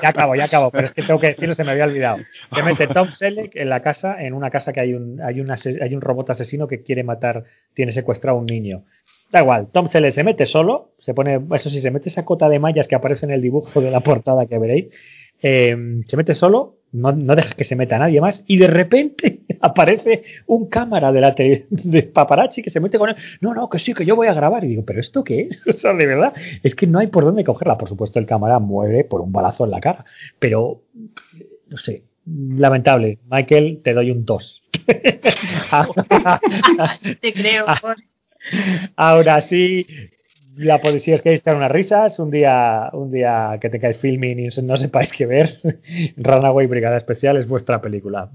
Ya 0.00 0.08
acabo, 0.08 0.36
ya 0.36 0.44
acabo, 0.44 0.70
pero 0.70 0.86
es 0.86 0.92
que 0.92 1.02
tengo 1.02 1.18
que 1.18 1.26
decirlo, 1.28 1.56
se 1.56 1.64
me 1.64 1.72
había 1.72 1.84
olvidado. 1.84 2.18
Se 2.54 2.62
mete 2.62 2.86
Tom 2.86 3.10
Selleck 3.10 3.56
en 3.56 3.68
la 3.68 3.82
casa, 3.82 4.22
en 4.22 4.34
una 4.34 4.50
casa 4.50 4.72
que 4.72 4.78
hay 4.78 4.94
un 4.94 5.20
hay 5.20 5.40
un 5.40 5.50
hay 5.50 5.94
un 5.96 6.00
robot 6.00 6.30
asesino 6.30 6.68
que 6.68 6.84
quiere 6.84 7.02
matar, 7.02 7.42
tiene 7.74 7.90
secuestrado 7.90 8.38
a 8.38 8.40
un 8.40 8.46
niño. 8.46 8.84
Da 9.32 9.40
igual, 9.40 9.66
Tom 9.72 9.88
Selleck 9.88 10.12
se 10.12 10.22
mete 10.22 10.46
solo, 10.46 10.92
se 11.00 11.12
pone, 11.12 11.40
eso 11.52 11.68
sí, 11.68 11.80
se 11.80 11.90
mete 11.90 12.08
esa 12.08 12.24
cota 12.24 12.48
de 12.48 12.60
mallas 12.60 12.86
que 12.86 12.94
aparece 12.94 13.26
en 13.26 13.32
el 13.32 13.42
dibujo 13.42 13.80
de 13.80 13.90
la 13.90 13.98
portada 13.98 14.46
que 14.46 14.60
veréis, 14.60 14.94
eh, 15.46 15.76
se 16.06 16.16
mete 16.16 16.34
solo, 16.34 16.78
no, 16.92 17.12
no 17.12 17.34
deja 17.36 17.54
que 17.54 17.64
se 17.64 17.76
meta 17.76 17.98
nadie 17.98 18.20
más, 18.20 18.44
y 18.46 18.56
de 18.56 18.66
repente 18.68 19.40
aparece 19.60 20.22
un 20.46 20.68
cámara 20.68 21.12
de 21.12 21.20
la 21.20 21.34
tele- 21.34 21.66
de 21.70 22.02
paparazzi 22.04 22.62
que 22.62 22.70
se 22.70 22.80
mete 22.80 22.98
con 22.98 23.10
él. 23.10 23.16
No, 23.40 23.52
no, 23.54 23.68
que 23.68 23.78
sí, 23.78 23.92
que 23.94 24.06
yo 24.06 24.16
voy 24.16 24.28
a 24.28 24.34
grabar. 24.34 24.64
Y 24.64 24.68
digo, 24.68 24.84
¿pero 24.84 25.00
esto 25.00 25.22
qué 25.24 25.42
es? 25.42 25.64
O 25.68 25.72
sea, 25.72 25.92
de 25.92 26.06
verdad, 26.06 26.32
es 26.62 26.74
que 26.74 26.86
no 26.86 26.98
hay 27.00 27.08
por 27.08 27.24
dónde 27.24 27.44
cogerla. 27.44 27.76
Por 27.78 27.88
supuesto, 27.88 28.18
el 28.18 28.26
cámara 28.26 28.58
muere 28.58 29.04
por 29.04 29.20
un 29.20 29.32
balazo 29.32 29.64
en 29.64 29.70
la 29.72 29.80
cara, 29.80 30.04
pero 30.38 30.82
no 31.68 31.76
sé. 31.76 32.04
Lamentable. 32.26 33.18
Michael, 33.30 33.80
te 33.84 33.92
doy 33.92 34.10
un 34.10 34.24
2. 34.24 34.62
Te 37.20 37.32
creo. 37.32 37.64
Ah. 37.66 37.78
por- 37.80 37.96
Ahora 38.96 39.40
sí, 39.40 39.86
la 40.56 40.80
policía 40.80 41.14
es 41.14 41.22
que 41.22 41.32
echar 41.32 41.56
unas 41.56 41.70
risas. 41.70 42.18
Un 42.18 42.30
día, 42.30 42.90
un 42.92 43.10
día 43.10 43.58
que 43.60 43.70
tengáis 43.70 43.98
filming 43.98 44.38
y 44.38 44.48
no 44.62 44.76
sepáis 44.76 45.12
qué 45.12 45.26
ver, 45.26 45.56
Runaway 46.16 46.66
Brigada 46.66 46.96
Especial 46.96 47.36
es 47.36 47.46
vuestra 47.46 47.80
película. 47.80 48.30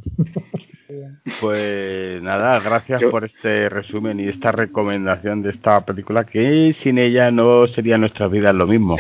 Pues 1.40 2.22
nada, 2.22 2.60
gracias 2.60 3.02
Yo- 3.02 3.12
por 3.12 3.24
este 3.24 3.70
resumen 3.70 4.20
y 4.20 4.28
esta 4.28 4.52
recomendación 4.52 5.44
de 5.44 5.52
esta 5.52 5.86
película 5.86 6.24
que 6.24 6.76
sin 6.82 6.98
ella 6.98 7.30
no 7.30 7.68
sería 7.68 7.98
nuestra 7.98 8.28
vida 8.28 8.52
lo 8.54 8.66
mismo. 8.66 8.98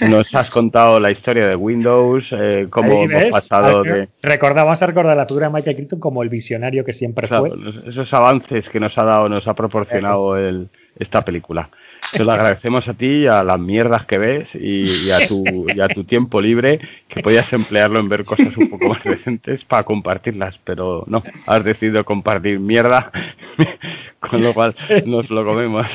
Nos 0.00 0.34
has 0.34 0.50
contado 0.50 0.98
la 0.98 1.12
historia 1.12 1.46
de 1.46 1.54
Windows, 1.54 2.26
eh, 2.32 2.66
cómo 2.68 3.04
hemos 3.04 3.22
ves, 3.22 3.32
pasado 3.32 3.82
de 3.84 4.08
Recordad, 4.22 4.64
vamos 4.64 4.82
a 4.82 4.86
recordar 4.86 5.16
la 5.16 5.26
figura 5.26 5.46
de 5.46 5.52
Michael 5.54 5.76
Crichton 5.76 6.00
como 6.00 6.22
el 6.22 6.28
visionario 6.28 6.84
que 6.84 6.92
siempre 6.92 7.28
claro, 7.28 7.46
fue. 7.46 7.90
esos 7.90 8.12
avances 8.12 8.68
que 8.68 8.80
nos 8.80 8.96
ha 8.98 9.04
dado, 9.04 9.28
nos 9.28 9.46
ha 9.46 9.54
proporcionado 9.54 10.36
el, 10.36 10.68
esta 10.98 11.24
película. 11.24 11.70
Te 12.12 12.24
lo 12.24 12.32
agradecemos 12.32 12.86
a 12.88 12.94
ti, 12.94 13.26
a 13.26 13.42
las 13.44 13.58
mierdas 13.60 14.04
que 14.06 14.18
ves 14.18 14.48
y, 14.54 15.06
y 15.06 15.10
a 15.10 15.26
tu, 15.28 15.66
y 15.74 15.80
a 15.80 15.88
tu 15.88 16.04
tiempo 16.04 16.40
libre 16.40 16.80
que 17.08 17.22
podías 17.22 17.52
emplearlo 17.52 18.00
en 18.00 18.08
ver 18.08 18.24
cosas 18.24 18.56
un 18.56 18.68
poco 18.68 18.88
más 18.88 19.04
decentes 19.04 19.64
para 19.66 19.84
compartirlas, 19.84 20.58
pero 20.64 21.04
no, 21.06 21.22
has 21.46 21.62
decidido 21.64 22.04
compartir 22.04 22.58
mierda, 22.58 23.12
con 24.18 24.42
lo 24.42 24.52
cual 24.54 24.74
nos 25.06 25.30
lo 25.30 25.44
comemos. 25.44 25.86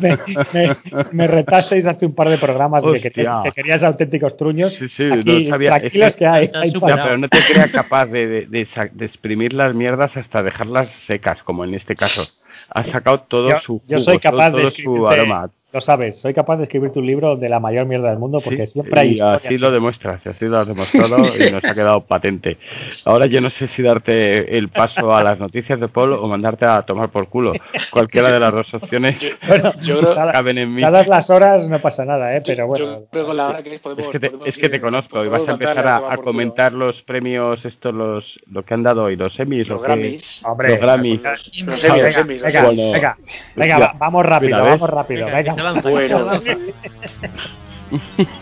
me, 0.00 0.18
me- 0.52 0.76
me 1.12 1.26
retasteis 1.26 1.86
hace 1.86 2.06
un 2.06 2.14
par 2.14 2.28
de 2.28 2.38
programas 2.38 2.84
de 2.84 3.00
que, 3.00 3.10
que 3.10 3.52
querías 3.54 3.84
auténticos 3.84 4.36
truños. 4.36 4.72
Sí, 4.74 4.88
sí, 4.96 5.04
Aquí, 5.10 5.44
no 5.44 5.50
sabía. 5.50 5.70
tranquilos 5.78 6.08
es 6.08 6.16
que, 6.16 6.26
hay. 6.26 6.50
Hay 6.54 6.72
pero 6.72 7.18
no 7.18 7.28
te 7.28 7.38
creas 7.48 7.70
capaz 7.70 8.06
de, 8.06 8.46
de, 8.46 8.68
de 8.92 9.04
exprimir 9.06 9.52
las 9.52 9.74
mierdas 9.74 10.16
hasta 10.16 10.42
dejarlas 10.42 10.88
secas, 11.06 11.42
como 11.44 11.64
en 11.64 11.74
este 11.74 11.94
caso. 11.94 12.22
Has 12.70 12.86
sacado 12.86 13.20
todo 13.20 13.48
yo, 13.48 13.60
su 13.60 13.82
yo 13.86 13.98
jugo, 13.98 14.04
soy 14.04 14.18
capaz 14.18 14.50
todo, 14.50 14.58
de 14.58 14.70
todo 14.70 14.76
su 14.82 15.08
aroma. 15.08 15.50
Lo 15.72 15.80
sabes, 15.80 16.20
soy 16.20 16.32
capaz 16.32 16.56
de 16.58 16.62
escribirte 16.62 17.00
un 17.00 17.06
libro 17.06 17.34
de 17.36 17.48
la 17.48 17.58
mayor 17.58 17.86
mierda 17.86 18.08
del 18.10 18.18
mundo 18.20 18.40
porque 18.40 18.66
Sí, 18.68 18.74
siempre 18.74 19.00
hay 19.00 19.08
y 19.08 19.12
historias. 19.14 19.44
así 19.44 19.58
lo 19.58 19.70
demuestras, 19.72 20.24
así 20.26 20.44
lo 20.46 20.58
has 20.58 20.68
demostrado 20.68 21.18
y 21.36 21.50
nos 21.50 21.62
ha 21.64 21.74
quedado 21.74 22.00
patente. 22.02 22.56
Ahora 23.04 23.26
yo 23.26 23.40
no 23.40 23.50
sé 23.50 23.66
si 23.74 23.82
darte 23.82 24.56
el 24.56 24.68
paso 24.68 25.14
a 25.14 25.24
las 25.24 25.40
noticias 25.40 25.78
de 25.80 25.88
Paul 25.88 26.12
o 26.12 26.26
mandarte 26.28 26.64
a 26.66 26.82
tomar 26.82 27.10
por 27.10 27.28
culo. 27.28 27.52
Cualquiera 27.90 28.30
de 28.30 28.38
las 28.38 28.52
dos 28.52 28.72
opciones 28.74 29.16
Bueno, 29.46 29.72
Yo 29.82 29.98
creo- 30.00 30.14
caben 30.14 30.56
en 30.58 30.72
mí. 30.72 30.82
dadas 30.82 31.08
las 31.08 31.28
horas 31.30 31.68
no 31.68 31.80
pasa 31.82 32.04
nada, 32.04 32.36
¿eh? 32.36 32.42
pero 32.46 32.68
bueno. 32.68 32.84
yo 32.84 33.06
creo 33.10 33.22
que 33.24 33.26
con 33.26 33.36
la 33.36 33.48
hora 33.48 33.62
que 33.64 33.78
podemos, 33.80 34.06
Es 34.06 34.12
que 34.12 34.20
te, 34.20 34.26
podemos 34.30 34.48
es 34.48 34.54
que 34.58 34.68
te 34.68 34.76
ir- 34.76 34.80
conozco 34.80 35.24
y 35.24 35.28
vas 35.28 35.48
a 35.48 35.50
empezar 35.52 35.86
a, 35.88 36.00
culo. 36.00 36.22
comentar 36.22 36.72
los 36.72 37.02
premios 37.02 37.62
estos, 37.64 37.92
los 37.92 38.24
lo 38.46 38.62
que 38.64 38.72
han 38.72 38.84
dado 38.84 39.02
hoy, 39.02 39.16
los 39.16 39.38
Emmys, 39.38 39.66
los 39.66 39.80
qué- 39.82 39.86
Grammys. 39.88 40.42
Hombre, 40.44 40.68
los 40.70 40.78
Grammys. 40.80 41.20
Los, 41.22 41.82
Venga, 41.82 41.96
los 42.06 42.16
Emmys, 42.16 42.40
los 42.40 42.52
venga, 42.52 42.62
los 42.62 42.76
venga, 42.76 42.92
venga, 42.92 43.16
venga, 43.56 43.94
vamos 43.98 44.24
rápido, 44.24 44.62
vamos 44.62 44.88
rápido, 44.90 45.26
Venga, 45.26 45.55
se 45.56 45.62
lanza, 45.62 45.88
Bueno. 45.88 46.30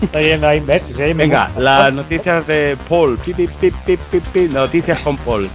Estoy 0.03 0.25
yendo 0.25 0.49
ahí, 0.49 0.61
Venga, 1.15 1.47
gusta. 1.49 1.61
las 1.61 1.93
noticias 1.93 2.47
de 2.47 2.77
Paul. 2.89 3.19
Pi, 3.19 3.35
pi, 3.35 3.47
pi, 4.33 4.41
Noticias 4.49 4.99
con 5.01 5.17
Paul. 5.19 5.51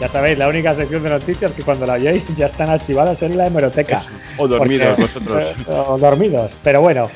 Ya 0.00 0.06
sabéis, 0.06 0.38
la 0.38 0.46
única 0.48 0.74
sección 0.74 1.02
de 1.02 1.10
noticias 1.10 1.52
que 1.52 1.64
cuando 1.64 1.84
la 1.84 1.94
oyáis 1.94 2.24
ya 2.36 2.46
están 2.46 2.70
archivadas 2.70 3.20
en 3.22 3.36
la 3.36 3.48
hemeroteca. 3.48 4.04
O 4.36 4.46
dormidos 4.46 4.96
Porque- 4.96 5.02
vosotros. 5.02 5.56
O 5.88 5.98
dormidos. 5.98 6.56
Pero 6.62 6.80
bueno, 6.82 7.10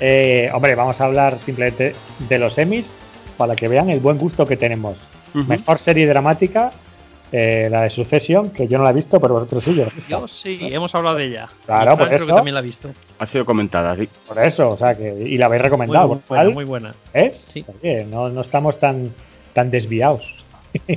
eh, 0.00 0.50
hombre, 0.52 0.74
vamos 0.74 1.00
a 1.00 1.04
hablar 1.04 1.38
simplemente 1.38 1.94
de 2.28 2.38
los 2.38 2.56
Emmys 2.58 2.88
para 3.36 3.54
que 3.56 3.68
vean 3.68 3.90
el 3.90 4.00
buen 4.00 4.18
gusto 4.18 4.46
que 4.46 4.56
tenemos. 4.56 4.96
Mejor 5.34 5.78
serie 5.78 6.06
dramática, 6.06 6.70
eh, 7.30 7.68
la 7.70 7.82
de 7.82 7.90
Succession, 7.90 8.50
que 8.50 8.66
yo 8.66 8.78
no 8.78 8.84
la 8.84 8.90
he 8.90 8.94
visto, 8.94 9.20
pero 9.20 9.34
vosotros 9.34 9.62
sí, 9.64 9.74
yo 9.74 9.84
la 9.84 9.90
he 9.90 9.94
visto. 9.94 10.08
Yo 10.08 10.28
sí, 10.28 10.58
hemos 10.62 10.94
hablado 10.94 11.16
de 11.16 11.26
ella. 11.26 11.48
Claro, 11.66 11.92
Y 11.92 11.96
por 11.96 12.06
creo 12.08 12.18
que 12.20 12.24
eso. 12.26 12.34
también 12.36 12.54
la 12.54 12.60
ha 12.60 12.62
visto. 12.62 12.88
Ha 13.18 13.26
sido 13.26 13.44
comentada, 13.44 13.94
sí. 13.96 14.08
Por 14.26 14.38
eso, 14.38 14.70
o 14.70 14.76
sea, 14.78 14.94
que 14.94 15.08
y 15.12 15.36
la 15.36 15.46
habéis 15.46 15.60
Muy, 15.60 15.64
recomendado. 15.68 16.08
¿cuál? 16.26 16.38
buena, 16.46 16.50
muy 16.54 16.64
buena. 16.64 16.94
¿Eh? 17.12 17.32
Sí. 17.52 17.64
Oye, 17.82 18.04
no, 18.04 18.28
no 18.30 18.40
estamos 18.40 18.78
tan, 18.80 19.12
tan 19.52 19.70
desviados. 19.70 20.22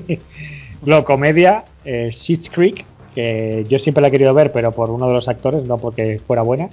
Luego, 0.85 1.03
comedia, 1.03 1.65
eh, 1.83 2.09
Schitt's 2.13 2.49
Creek, 2.49 2.85
que 3.13 3.65
yo 3.67 3.79
siempre 3.79 4.01
la 4.01 4.07
he 4.07 4.11
querido 4.11 4.33
ver, 4.33 4.51
pero 4.51 4.71
por 4.71 4.89
uno 4.91 5.07
de 5.07 5.13
los 5.13 5.27
actores, 5.27 5.63
no 5.65 5.77
porque 5.77 6.19
fuera 6.25 6.41
buena, 6.43 6.69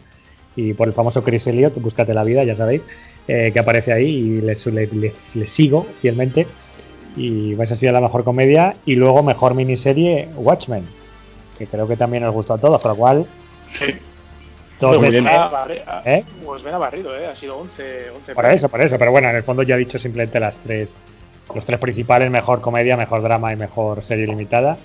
y 0.56 0.72
por 0.74 0.88
el 0.88 0.94
famoso 0.94 1.22
Chris 1.22 1.46
Elliott, 1.46 1.74
Búscate 1.80 2.14
la 2.14 2.24
vida, 2.24 2.42
ya 2.44 2.56
sabéis, 2.56 2.82
eh, 3.28 3.50
que 3.52 3.58
aparece 3.58 3.92
ahí 3.92 4.06
y 4.08 4.40
le, 4.40 4.54
le- 4.72 4.86
le- 4.88 5.14
le 5.34 5.46
sigo 5.46 5.86
fielmente. 6.00 6.46
Y 7.16 7.52
esa 7.60 7.74
ha 7.74 7.76
sido 7.76 7.92
la 7.92 8.00
mejor 8.00 8.24
comedia. 8.24 8.76
Y 8.84 8.94
luego, 8.96 9.22
mejor 9.22 9.54
miniserie, 9.54 10.28
Watchmen, 10.36 10.84
que 11.58 11.66
creo 11.66 11.86
que 11.88 11.96
también 11.96 12.24
os 12.24 12.34
gustó 12.34 12.54
a 12.54 12.58
todos, 12.58 12.80
por 12.80 12.90
lo 12.92 12.96
cual, 12.96 13.26
Sí. 13.78 13.84
barri- 15.50 15.82
ah, 15.86 16.02
¿Eh? 16.04 16.24
Pues 16.44 16.62
ven 16.62 16.74
a 16.74 16.78
barrido, 16.78 17.16
¿eh? 17.18 17.26
Ha 17.26 17.36
sido 17.36 17.56
11. 17.56 18.10
11 18.10 18.34
Por 18.34 18.46
eso, 18.46 18.68
por 18.68 18.80
eso, 18.82 18.98
pero 18.98 19.10
bueno, 19.10 19.30
en 19.30 19.36
el 19.36 19.42
fondo 19.42 19.62
ya 19.62 19.74
he 19.74 19.78
dicho 19.78 19.98
simplemente 19.98 20.38
las 20.38 20.56
tres, 20.58 20.94
los 21.54 21.64
tres 21.64 21.78
principales, 21.80 22.30
mejor 22.30 22.60
comedia, 22.60 22.96
mejor 22.96 23.22
drama 23.22 23.52
y 23.52 23.56
mejor 23.56 24.04
serie 24.04 24.26
limitada. 24.26 24.76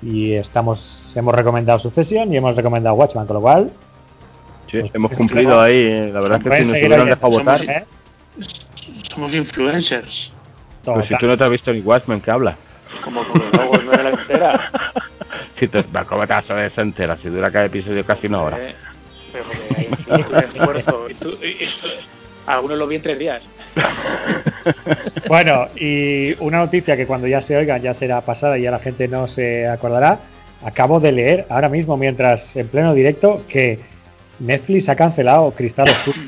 Y 0.00 0.32
estamos, 0.34 1.02
hemos 1.14 1.34
recomendado 1.34 1.78
Sucesión 1.78 2.32
y 2.32 2.36
hemos 2.38 2.56
recomendado 2.56 2.94
Watchman, 2.96 3.26
con 3.26 3.34
lo 3.34 3.42
cual, 3.42 3.70
Sí, 4.70 4.80
Pues, 4.80 4.94
hemos 4.94 5.12
cumplido 5.16 5.60
ahí. 5.60 5.76
eh, 5.76 6.10
La 6.12 6.20
verdad 6.20 6.38
es 6.38 6.44
que 6.50 6.58
si 6.60 6.64
nos 6.66 6.72
hubieran 6.72 7.06
dejado 7.08 7.30
votar. 7.30 7.58
Somos- 7.60 7.68
¿eh? 7.68 7.84
Somos 9.14 9.34
influencers. 9.34 10.32
Pues 10.84 11.06
si 11.08 11.16
tú 11.16 11.26
no 11.26 11.36
te 11.36 11.44
has 11.44 11.50
visto 11.50 11.72
ni 11.72 11.80
Watchmen, 11.80 12.20
¿qué 12.20 12.30
habla? 12.30 12.56
Como 13.04 13.26
como 13.28 13.44
luego 13.52 13.76
no 13.78 13.90
me 13.92 14.02
la 14.02 14.10
entera. 14.10 14.70
Si 15.58 15.66
te, 15.68 15.82
¿Cómo 15.84 16.26
te 16.26 16.32
vas 16.32 16.48
a 16.50 16.54
ver 16.54 16.66
esa 16.66 16.82
entera? 16.82 17.16
Si 17.16 17.28
dura 17.28 17.50
cada 17.50 17.64
episodio 17.66 18.04
casi 18.06 18.28
una 18.28 18.42
hora. 18.42 18.58
Eh, 18.60 18.74
pero 19.32 19.44
porque 19.44 19.74
hay 19.76 19.86
un 20.20 20.36
esfuerzo. 20.58 21.06
Y 21.10 21.14
tú- 21.14 21.38
y- 21.42 21.64
y- 21.64 21.68
algunos 22.46 22.78
lo 22.78 22.86
vi 22.86 22.96
en 22.96 23.02
tres 23.02 23.18
días. 23.18 23.42
Bueno, 25.28 25.68
y 25.76 26.34
una 26.42 26.58
noticia 26.58 26.96
que 26.96 27.06
cuando 27.06 27.26
ya 27.26 27.40
se 27.40 27.56
oigan 27.56 27.80
ya 27.82 27.94
será 27.94 28.20
pasada 28.22 28.58
y 28.58 28.62
ya 28.62 28.70
la 28.70 28.78
gente 28.78 29.08
no 29.08 29.26
se 29.28 29.66
acordará. 29.68 30.18
Acabo 30.64 30.98
de 31.00 31.12
leer 31.12 31.46
ahora 31.48 31.68
mismo, 31.68 31.96
mientras 31.96 32.56
en 32.56 32.68
pleno 32.68 32.94
directo, 32.94 33.42
que 33.48 33.78
Netflix 34.40 34.88
ha 34.88 34.96
cancelado 34.96 35.50
Cristal 35.52 35.88
Oscuro. 35.88 36.18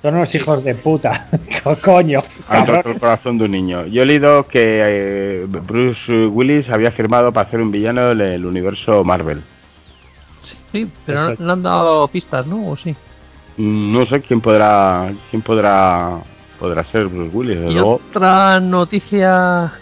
Son 0.00 0.16
unos 0.16 0.34
hijos 0.34 0.64
de 0.64 0.74
puta. 0.74 1.28
Co- 1.62 1.76
Coño. 1.80 2.22
Ha 2.48 2.60
roto 2.64 2.72
cabrón. 2.72 2.94
el 2.94 3.00
corazón 3.00 3.38
de 3.38 3.44
un 3.44 3.50
niño. 3.52 3.86
Yo 3.86 4.02
he 4.02 4.06
leído 4.06 4.46
que 4.48 4.80
eh, 4.82 5.46
Bruce 5.48 6.26
Willis 6.26 6.68
había 6.70 6.90
firmado 6.90 7.32
para 7.32 7.46
hacer 7.46 7.60
un 7.60 7.70
villano 7.70 8.10
en 8.10 8.20
el 8.20 8.44
universo 8.44 9.04
Marvel. 9.04 9.42
Sí, 10.72 10.90
pero 11.06 11.36
no, 11.38 11.52
han 11.52 11.62
dado 11.62 12.08
pistas, 12.08 12.46
¿no? 12.46 12.68
¿O 12.70 12.76
sí? 12.76 12.96
No 13.58 14.04
sé 14.06 14.22
quién 14.22 14.40
podrá 14.40 15.12
quién 15.30 15.42
podrá 15.42 16.18
podrá 16.58 16.82
ser 16.84 17.06
Bruce 17.06 17.36
Willis. 17.36 17.58
Y 17.70 17.74
luego, 17.74 18.00
otra 18.10 18.58
noticia... 18.60 19.72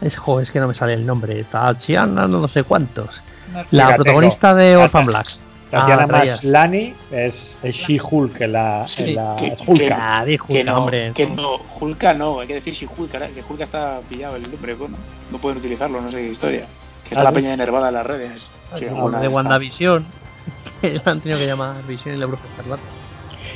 Es, 0.00 0.16
jo, 0.16 0.40
es 0.40 0.50
que 0.50 0.58
no 0.58 0.66
me 0.66 0.74
sale 0.74 0.94
el 0.94 1.06
nombre. 1.06 1.44
Tatiana, 1.44 2.26
no 2.26 2.48
sé 2.48 2.64
cuántos. 2.64 3.22
No 3.52 3.62
La 3.70 3.94
protagonista 3.94 4.52
de 4.54 4.76
Orphan. 4.76 5.06
Black. 5.06 5.26
Tatiana 5.72 6.02
Ah, 6.04 6.06
rayas. 6.06 6.44
Maslany 6.44 6.94
es, 7.10 7.58
es 7.62 7.74
She-Hulk 7.74 8.40
en 8.42 8.52
la, 8.52 8.84
Sí, 8.86 9.14
la 9.14 9.34
que- 9.38 9.46
es 9.48 9.58
Hulka. 9.66 9.86
que- 9.86 9.92
Ah, 9.94 10.24
di 10.24 10.36
Que 10.38 10.52
Hulka, 10.52 10.64
no, 10.70 10.78
hombre. 10.78 11.12
que 11.14 11.26
no, 11.26 11.56
Hulka 11.80 12.14
no, 12.14 12.40
hay 12.40 12.46
que 12.46 12.54
decir 12.54 12.74
si 12.74 12.86
Hulka, 12.86 13.18
que 13.28 13.42
Hulka 13.48 13.64
está 13.64 14.00
pillado 14.08 14.36
el 14.36 14.42
nombre, 14.50 14.74
bueno, 14.74 14.96
no 15.30 15.38
pueden 15.38 15.58
utilizarlo, 15.58 16.00
no 16.00 16.10
sé 16.12 16.18
qué 16.18 16.28
historia. 16.28 16.66
Que 17.04 17.08
está 17.14 17.20
Ah, 17.22 17.24
la 17.24 17.32
peña 17.32 17.52
enervada 17.54 17.88
en 17.88 17.94
las 17.94 18.06
redes. 18.06 18.42
Sí, 18.78 18.84
alguna 18.84 19.18
de. 19.20 19.28
WandaVision. 19.28 20.04
Que 20.82 20.92
la 20.94 21.02
han 21.12 21.20
tenido 21.20 21.38
que 21.38 21.46
llamar 21.46 21.76
Vision 21.86 22.14
y 22.16 22.18
la 22.18 22.26
Bruja 22.26 22.42
Escarlata. 22.50 22.82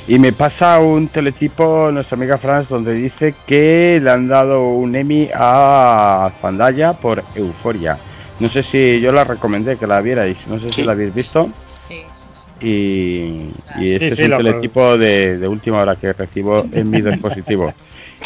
Y 0.07 0.17
me 0.19 0.31
pasa 0.31 0.79
un 0.79 1.09
teletipo 1.09 1.89
nuestra 1.91 2.15
amiga 2.15 2.37
Franz 2.37 2.67
donde 2.69 2.93
dice 2.93 3.35
que 3.45 3.99
le 4.01 4.09
han 4.09 4.27
dado 4.29 4.69
un 4.69 4.95
Emmy 4.95 5.29
a 5.35 6.31
Zendaya 6.41 6.93
por 6.93 7.23
Euforia. 7.35 7.97
No 8.39 8.47
sé 8.49 8.63
si 8.63 9.01
yo 9.01 9.11
la 9.11 9.23
recomendé 9.25 9.77
que 9.77 9.85
la 9.85 9.99
vierais, 10.01 10.37
no 10.47 10.57
sé 10.59 10.67
si 10.67 10.73
Sí. 10.81 10.83
la 10.83 10.93
habéis 10.93 11.13
visto. 11.13 11.49
Y, 12.61 13.49
y 13.79 13.91
este 13.93 14.09
Sí, 14.11 14.15
sí, 14.15 14.21
es 14.21 14.25
un 14.25 14.29
lo- 14.31 14.37
teletipo 14.37 14.97
de, 14.97 15.37
de 15.37 15.47
última 15.47 15.79
hora 15.81 15.95
que 15.95 16.13
recibo 16.13 16.65
en 16.71 16.89
mi 16.89 17.01
dispositivo. 17.11 17.73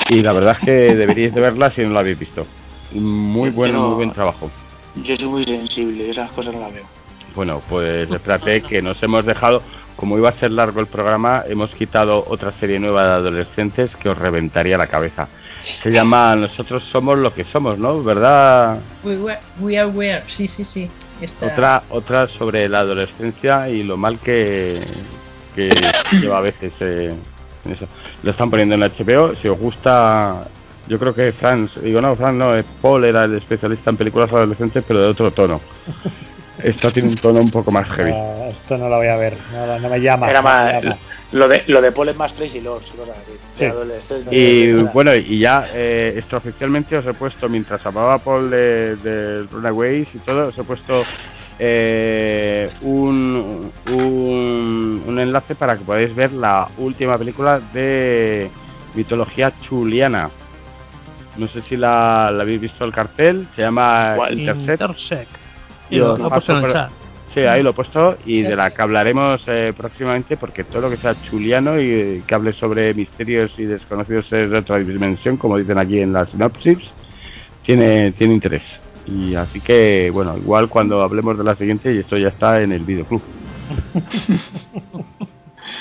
Y 0.10 0.22
la 0.22 0.34
verdad 0.34 0.58
es 0.60 0.66
que 0.66 0.72
deberíais 0.96 1.34
de 1.34 1.42
verla 1.42 1.72
si 1.72 1.82
no 1.82 1.90
la 1.90 2.00
habéis 2.00 2.20
visto. 2.20 2.46
Muy 2.94 3.50
buen, 3.50 3.76
muy 3.76 3.96
buen 3.96 4.12
trabajo. 4.12 4.50
Yo 5.04 5.16
soy 5.16 5.28
muy 5.30 5.44
sensible, 5.44 6.10
esas 6.10 6.32
cosas 6.32 6.54
no 6.54 6.62
las 6.62 6.74
veo. 6.74 6.84
Bueno, 7.36 7.62
pues 7.70 8.10
espérate 8.12 8.62
que 8.62 8.82
nos 8.82 9.02
hemos 9.04 9.26
dejado, 9.26 9.62
como 9.96 10.18
iba 10.18 10.30
a 10.30 10.34
ser 10.40 10.52
largo 10.52 10.82
el 10.82 10.88
programa, 10.88 11.44
hemos 11.48 11.70
quitado 11.76 12.26
otra 12.28 12.52
serie 12.60 12.78
nueva 12.80 13.04
de 13.04 13.10
adolescentes 13.14 13.90
que 13.98 14.10
os 14.10 14.18
reventaría 14.18 14.78
la 14.78 14.88
cabeza. 14.88 15.30
Se 15.62 15.92
llama 15.92 16.36
Nosotros 16.36 16.84
somos 16.92 17.18
lo 17.20 17.34
que 17.34 17.46
somos, 17.46 17.78
¿no? 17.78 18.04
¿Verdad? 18.04 18.80
We, 19.04 19.18
were- 19.18 19.40
we 19.62 19.78
are 19.78 19.88
where. 19.90 20.24
Sí, 20.28 20.48
sí, 20.48 20.64
sí. 20.66 20.90
Esta- 21.22 21.46
Otra 21.46 21.84
otra 21.90 22.28
sobre 22.38 22.68
la 22.68 22.80
adolescencia 22.80 23.70
y 23.70 23.84
lo 23.84 23.96
mal 23.98 24.20
que, 24.20 24.82
que 25.56 25.70
lleva 26.20 26.40
a 26.40 26.42
veces 26.42 26.74
eh, 26.80 27.14
en 27.66 27.72
eso. 27.72 27.88
Lo 28.24 28.32
están 28.32 28.50
poniendo 28.50 28.76
en 28.76 28.82
la 28.82 28.90
HBO, 28.90 29.36
si 29.42 29.48
os 29.48 29.60
gusta... 29.60 30.48
Yo 30.88 30.98
creo 31.00 31.14
que 31.14 31.32
Franz, 31.34 31.72
digo 31.82 32.02
no, 32.02 32.16
Franz 32.16 32.36
no, 32.36 32.52
Paul 32.82 33.06
era 33.06 33.26
el 33.26 33.36
especialista 33.36 33.92
en 33.92 33.98
películas 33.98 34.32
adolescentes, 34.32 34.84
pero 34.88 35.00
de 35.02 35.08
otro 35.08 35.32
tono. 35.32 35.62
Esto 36.64 36.92
tiene 36.92 37.10
un 37.10 37.16
tono 37.16 37.40
un 37.40 37.52
poco 37.52 37.72
más 37.72 37.88
heavy. 37.90 38.14
Esto 38.52 38.78
no 38.78 38.90
lo 38.90 38.98
voy 38.98 39.08
a 39.08 39.16
ver, 39.16 39.38
no, 39.54 39.80
no 39.80 39.90
me 39.90 40.00
llama. 40.00 40.30
Era 40.30 40.42
no 40.42 40.48
me 40.50 40.54
más, 40.54 40.84
llama. 40.84 40.98
lo 41.32 41.48
de, 41.48 41.64
lo 41.68 41.82
de 41.82 41.92
Paul 41.92 42.10
es 42.10 42.16
más 42.16 42.34
Tracy 42.34 42.62
Lords. 42.62 42.92
Sí. 43.58 43.66
Y 44.32 44.72
bueno, 44.94 45.16
y 45.16 45.40
ya 45.40 45.66
eh, 45.74 46.16
esto 46.18 46.38
oficialmente 46.38 46.98
os 46.98 47.06
he 47.06 47.14
puesto, 47.14 47.48
mientras 47.50 47.86
hablaba 47.86 48.18
Paul 48.20 48.50
de, 48.50 48.96
de 48.98 49.44
Runaways 49.44 50.08
y 50.14 50.20
todo, 50.20 50.50
os 50.50 50.58
he 50.58 50.64
puesto 50.64 51.04
eh, 51.60 52.70
un, 52.82 53.72
un, 53.88 55.04
un 55.06 55.20
enlace 55.20 55.56
para 55.56 55.78
que 55.78 55.84
podáis 55.84 56.14
ver 56.16 56.32
la 56.32 56.68
última 56.78 57.18
película 57.18 57.60
de 57.74 58.50
mitología 58.94 59.54
chuliana. 59.62 60.30
No 61.38 61.48
sé 61.48 61.62
si 61.62 61.78
la, 61.78 62.30
la 62.30 62.44
habéis 62.44 62.60
visto 62.60 62.84
el 62.84 62.92
cartel. 62.92 63.48
Se 63.56 63.62
llama 63.62 64.14
¿Cuál? 64.18 64.38
Intercept. 64.40 64.82
Intersect. 64.82 65.32
Lo, 65.92 66.30
paso 66.30 66.58
en 66.58 66.66
el 66.66 66.72
chat. 66.72 66.92
Sí, 67.34 67.40
ahí 67.42 67.64
lo 67.64 67.70
he 67.70 67.74
puesto 67.74 68.18
y 68.26 68.42
de 68.42 68.58
la 68.58 68.72
que 68.72 68.82
hablaremos 68.82 69.42
eh, 69.48 69.74
próximamente 69.76 70.36
porque 70.36 70.66
todo 70.66 70.82
lo 70.82 70.90
que 70.90 70.98
sea 70.98 71.16
chuliano 71.24 71.80
y 71.80 72.24
que 72.28 72.36
hable 72.36 72.52
sobre 72.52 72.94
misterios 72.94 73.54
y 73.58 73.64
desconocidos 73.64 74.30
de 74.30 74.58
otra 74.58 74.80
dimensión, 74.80 75.38
como 75.38 75.58
dicen 75.58 75.78
aquí 75.78 76.02
en 76.02 76.12
la 76.12 76.26
sinopsis, 76.26 76.80
tiene, 77.66 78.12
tiene 78.12 78.34
interés. 78.34 78.64
Y 79.08 79.36
así 79.36 79.62
que, 79.62 80.10
bueno, 80.12 80.38
igual 80.38 80.68
cuando 80.68 81.02
hablemos 81.02 81.38
de 81.38 81.46
la 81.46 81.56
siguiente 81.56 81.94
y 81.94 82.00
esto 82.00 82.18
ya 82.18 82.28
está 82.28 82.62
en 82.62 82.74
el 82.74 82.84
videoclub. 82.84 83.22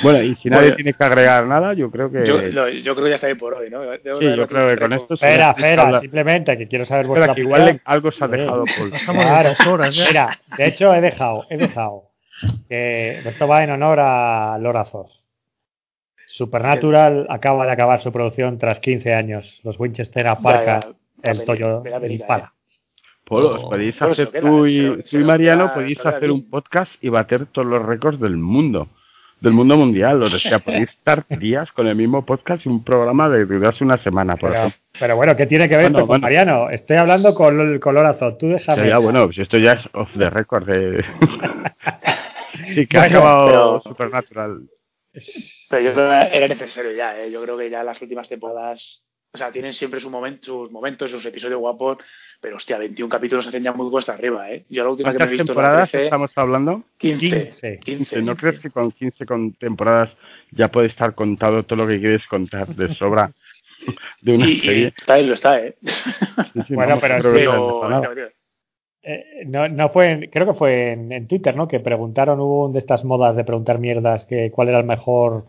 bueno, 0.02 0.22
y 0.22 0.34
si 0.36 0.48
nadie 0.50 0.62
Bueno. 0.64 0.76
tiene 0.76 0.92
que 0.94 1.04
agregar 1.04 1.46
nada, 1.46 1.72
yo 1.74 1.90
creo 1.90 2.10
que... 2.10 2.24
Yo, 2.24 2.38
creo 2.40 3.04
que 3.04 3.08
ya 3.10 3.14
está 3.16 3.26
ahí 3.26 3.34
por 3.34 3.54
hoy, 3.54 3.70
¿no? 3.70 3.80
Debo 3.80 4.20
sí, 4.20 4.34
yo 4.36 4.46
creo 4.46 4.68
que 4.70 4.76
con 4.80 4.92
esto... 4.92 5.14
Espera, 5.14 5.50
espera, 5.50 6.00
simplemente 6.00 6.56
que 6.58 6.68
quiero 6.68 6.84
saber 6.84 7.06
vuestra 7.06 7.34
que 7.34 7.40
igual 7.42 7.60
opinión. 7.62 7.76
le- 7.76 7.92
algo 7.92 8.12
se 8.12 8.24
ha 8.24 8.28
dejado 8.28 8.64
por... 8.78 8.90
Pasamos 8.90 9.24
Claro. 9.24 9.72
horas 9.72 9.94
ya. 9.94 10.04
Mira, 10.08 10.38
de 10.56 10.66
hecho 10.66 10.94
he 10.94 11.00
dejado, 11.00 11.46
he 11.50 11.56
dejado 11.56 12.04
que 12.68 13.18
esto 13.28 13.46
va 13.48 13.62
en 13.64 13.70
honor 13.70 13.98
a 14.00 14.58
Laura 14.60 14.84
Zos. 14.86 15.22
Supernatural 16.26 17.26
acaba 17.28 17.66
de 17.66 17.72
acabar 17.72 18.00
su 18.02 18.12
producción 18.12 18.56
tras 18.58 18.78
15 18.80 19.14
años. 19.14 19.60
Los 19.64 19.78
Winchester 19.78 20.26
aparcan 20.28 20.94
el 21.22 21.44
Toyo 21.44 21.82
Impala. 22.08 22.52
Polo, 23.24 23.68
podéis 23.68 23.96
Polo, 23.96 24.14
se 24.14 24.22
hacer 24.22 24.40
tú 24.40 24.66
y, 24.66 25.02
Mariano, 25.24 25.72
podéis 25.74 26.04
hacer 26.04 26.30
un 26.30 26.48
podcast 26.48 26.92
y 27.00 27.08
bater 27.10 27.46
todos 27.46 27.66
los 27.68 27.84
récords 27.84 28.18
del 28.20 28.36
mundo. 28.36 28.88
Del 29.41 29.52
mundo 29.55 29.77
mundial. 29.77 30.23
O 30.23 30.28
sea, 30.39 30.59
podéis 30.59 30.91
estar 30.91 31.25
días 31.28 31.73
con 31.73 31.86
el 31.86 31.97
mismo 31.97 32.25
podcast 32.27 32.65
y 32.67 32.69
un 32.69 32.85
programa 32.85 33.28
de 33.31 33.47
durarse 33.47 33.83
una 33.85 33.97
semana, 33.99 34.36
por 34.36 34.51
Pero, 34.51 34.60
ejemplo. 34.67 34.81
pero 34.99 35.17
bueno, 35.17 35.36
¿qué 35.36 35.47
tiene 35.47 35.69
que 35.69 35.77
ver 35.77 35.85
Bueno, 35.86 35.99
esto 35.99 36.07
con 36.07 36.09
bueno. 36.09 36.23
Mariano? 36.23 36.70
Estoy 36.70 36.97
hablando 36.99 37.35
con, 37.35 37.78
con 37.78 37.94
Laura 37.94 38.15
Zos. 38.15 38.36
Tú 38.39 38.49
déjame. 38.49 38.89
ya, 38.89 38.99
bueno, 38.99 39.25
pues 39.27 39.39
esto 39.39 39.57
ya 39.59 39.73
es 39.73 39.86
off 39.94 40.10
the 40.19 40.28
record. 40.31 40.67
De... 40.67 41.05
sí, 42.75 42.86
que 42.86 42.99
ha 42.99 43.01
Bueno, 43.02 43.19
acabado 43.19 43.47
pero- 43.47 43.81
Supernatural. 43.83 44.60
Pero 45.70 45.83
yo 45.83 45.93
creo 45.94 46.09
que 46.31 46.36
era 46.36 46.49
necesario 46.49 46.93
ya, 46.93 47.19
¿eh? 47.20 47.31
Yo 47.33 47.43
creo 47.43 47.59
que 47.59 47.69
ya 47.69 47.83
las 47.83 48.01
últimas 48.01 48.28
temporadas, 48.28 49.02
o 49.33 49.39
sea, 49.39 49.52
tienen 49.52 49.73
siempre 49.73 50.00
su 50.00 50.10
momento, 50.10 50.44
sus 50.47 50.70
momentos, 50.73 51.10
sus 51.10 51.25
episodios 51.25 51.60
guapos, 51.60 51.99
pero 52.41 52.57
hostia, 52.57 52.78
21 52.78 53.09
capítulos 53.09 53.47
hacen 53.47 53.62
ya 53.62 53.73
muy 53.73 53.89
cuesta 53.91 54.12
arriba, 54.15 54.50
¿eh? 54.50 54.65
Yo 54.68 54.83
la 54.83 54.91
última 54.91 55.12
que 55.12 55.18
me 55.18 55.25
he 55.25 55.26
¿Cuántas 55.28 55.31
visto 55.39 55.47
temporadas 55.55 55.78
la 55.81 55.86
13, 55.86 56.05
estamos 56.05 56.31
hablando? 56.36 56.83
15, 56.99 57.28
15. 57.44 57.78
15. 57.78 58.23
¿No 58.23 58.36
crees 58.36 58.59
que 58.59 58.70
con 58.70 58.91
15 58.91 59.26
con 59.26 59.52
temporadas 59.52 60.10
ya 60.50 60.68
puede 60.68 60.89
estar 60.89 61.15
contado 61.15 61.62
todo 61.62 61.76
lo 61.84 61.86
que 61.86 62.00
quieres 62.00 62.26
contar 62.26 62.67
de 62.75 62.92
sobra 62.97 63.31
de 64.23 64.33
una 64.34 64.47
Y, 64.49 64.52
y 64.55 64.60
serie? 64.60 64.94
está 64.99 65.15
ahí, 65.15 65.26
lo 65.26 65.34
está, 65.34 65.60
¿eh? 65.60 65.76
Sí, 66.52 66.60
sí, 66.67 66.75
Bueno, 66.75 66.99
pero 67.00 67.33
Pero, 67.33 68.12
Eh, 69.02 69.44
no, 69.47 69.67
no 69.68 69.89
fue, 69.89 70.10
en- 70.10 70.28
creo 70.31 70.47
que 70.47 70.52
fue 70.59 70.92
en, 70.92 71.10
en 71.12 71.26
Twitter, 71.26 71.57
¿no? 71.57 71.67
Que 71.68 71.81
preguntaron, 71.81 72.39
hubo 72.41 72.67
un 72.67 72.73
de 72.75 72.81
estas 72.81 73.02
modas 73.05 73.34
de 73.36 73.44
preguntar 73.44 73.78
mierdas 73.78 74.26
que 74.26 74.50
cuál 74.50 74.68
era 74.68 74.78
el 74.81 74.84
mejor, 74.84 75.47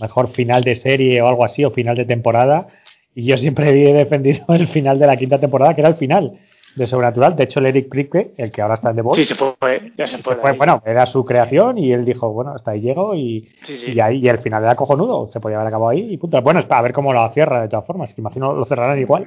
mejor 0.00 0.30
final 0.30 0.64
de 0.64 0.74
serie 0.74 1.22
o 1.22 1.28
algo 1.28 1.44
así, 1.44 1.64
o 1.64 1.70
final 1.70 1.94
de 1.96 2.06
temporada. 2.06 2.66
Y 3.14 3.24
yo 3.26 3.36
siempre 3.36 3.70
he 3.70 3.92
defendido 3.94 4.44
el 4.48 4.68
final 4.68 4.98
de 4.98 5.06
la 5.06 5.16
quinta 5.16 5.38
temporada, 5.40 5.74
que 5.74 5.80
era 5.80 5.90
el 5.90 5.96
final 5.96 6.38
de 6.76 6.86
Sobrenatural. 6.86 7.34
De 7.34 7.44
hecho, 7.44 7.58
el 7.58 7.66
Eric 7.66 7.88
Pripke, 7.88 8.32
el 8.36 8.52
que 8.52 8.62
ahora 8.62 8.74
está 8.74 8.90
en 8.90 8.96
The 8.96 9.02
Voice, 9.02 9.24
Sí, 9.24 9.34
se 9.34 9.34
fue, 9.34 9.92
ya 9.96 10.06
se 10.06 10.18
se 10.18 10.22
fue. 10.22 10.36
de 10.36 10.40
fue- 10.40 10.50
ahí. 10.52 10.56
bueno, 10.58 10.82
era 10.86 11.04
su 11.06 11.24
creación 11.24 11.78
y 11.78 11.92
él 11.92 12.04
dijo, 12.04 12.32
bueno, 12.32 12.52
hasta 12.54 12.70
ahí 12.72 12.80
llego 12.80 13.14
y, 13.16 13.48
Sí, 13.64 13.76
sí. 13.76 13.92
y 13.92 14.00
ahí 14.00 14.18
y 14.18 14.28
el 14.28 14.38
final 14.38 14.62
era 14.62 14.76
cojonudo, 14.76 15.26
se 15.28 15.40
podía 15.40 15.56
haber 15.56 15.68
acabado 15.68 15.90
ahí 15.90 16.12
y 16.12 16.16
punto. 16.18 16.40
Bueno, 16.42 16.60
es 16.60 16.66
para 16.66 16.82
ver 16.82 16.92
cómo 16.92 17.12
lo 17.12 17.28
cierra 17.32 17.62
de 17.62 17.68
todas 17.68 17.86
formas, 17.86 18.14
que 18.14 18.20
imagino 18.20 18.52
lo 18.52 18.64
cerrarán 18.64 18.98
igual, 19.00 19.26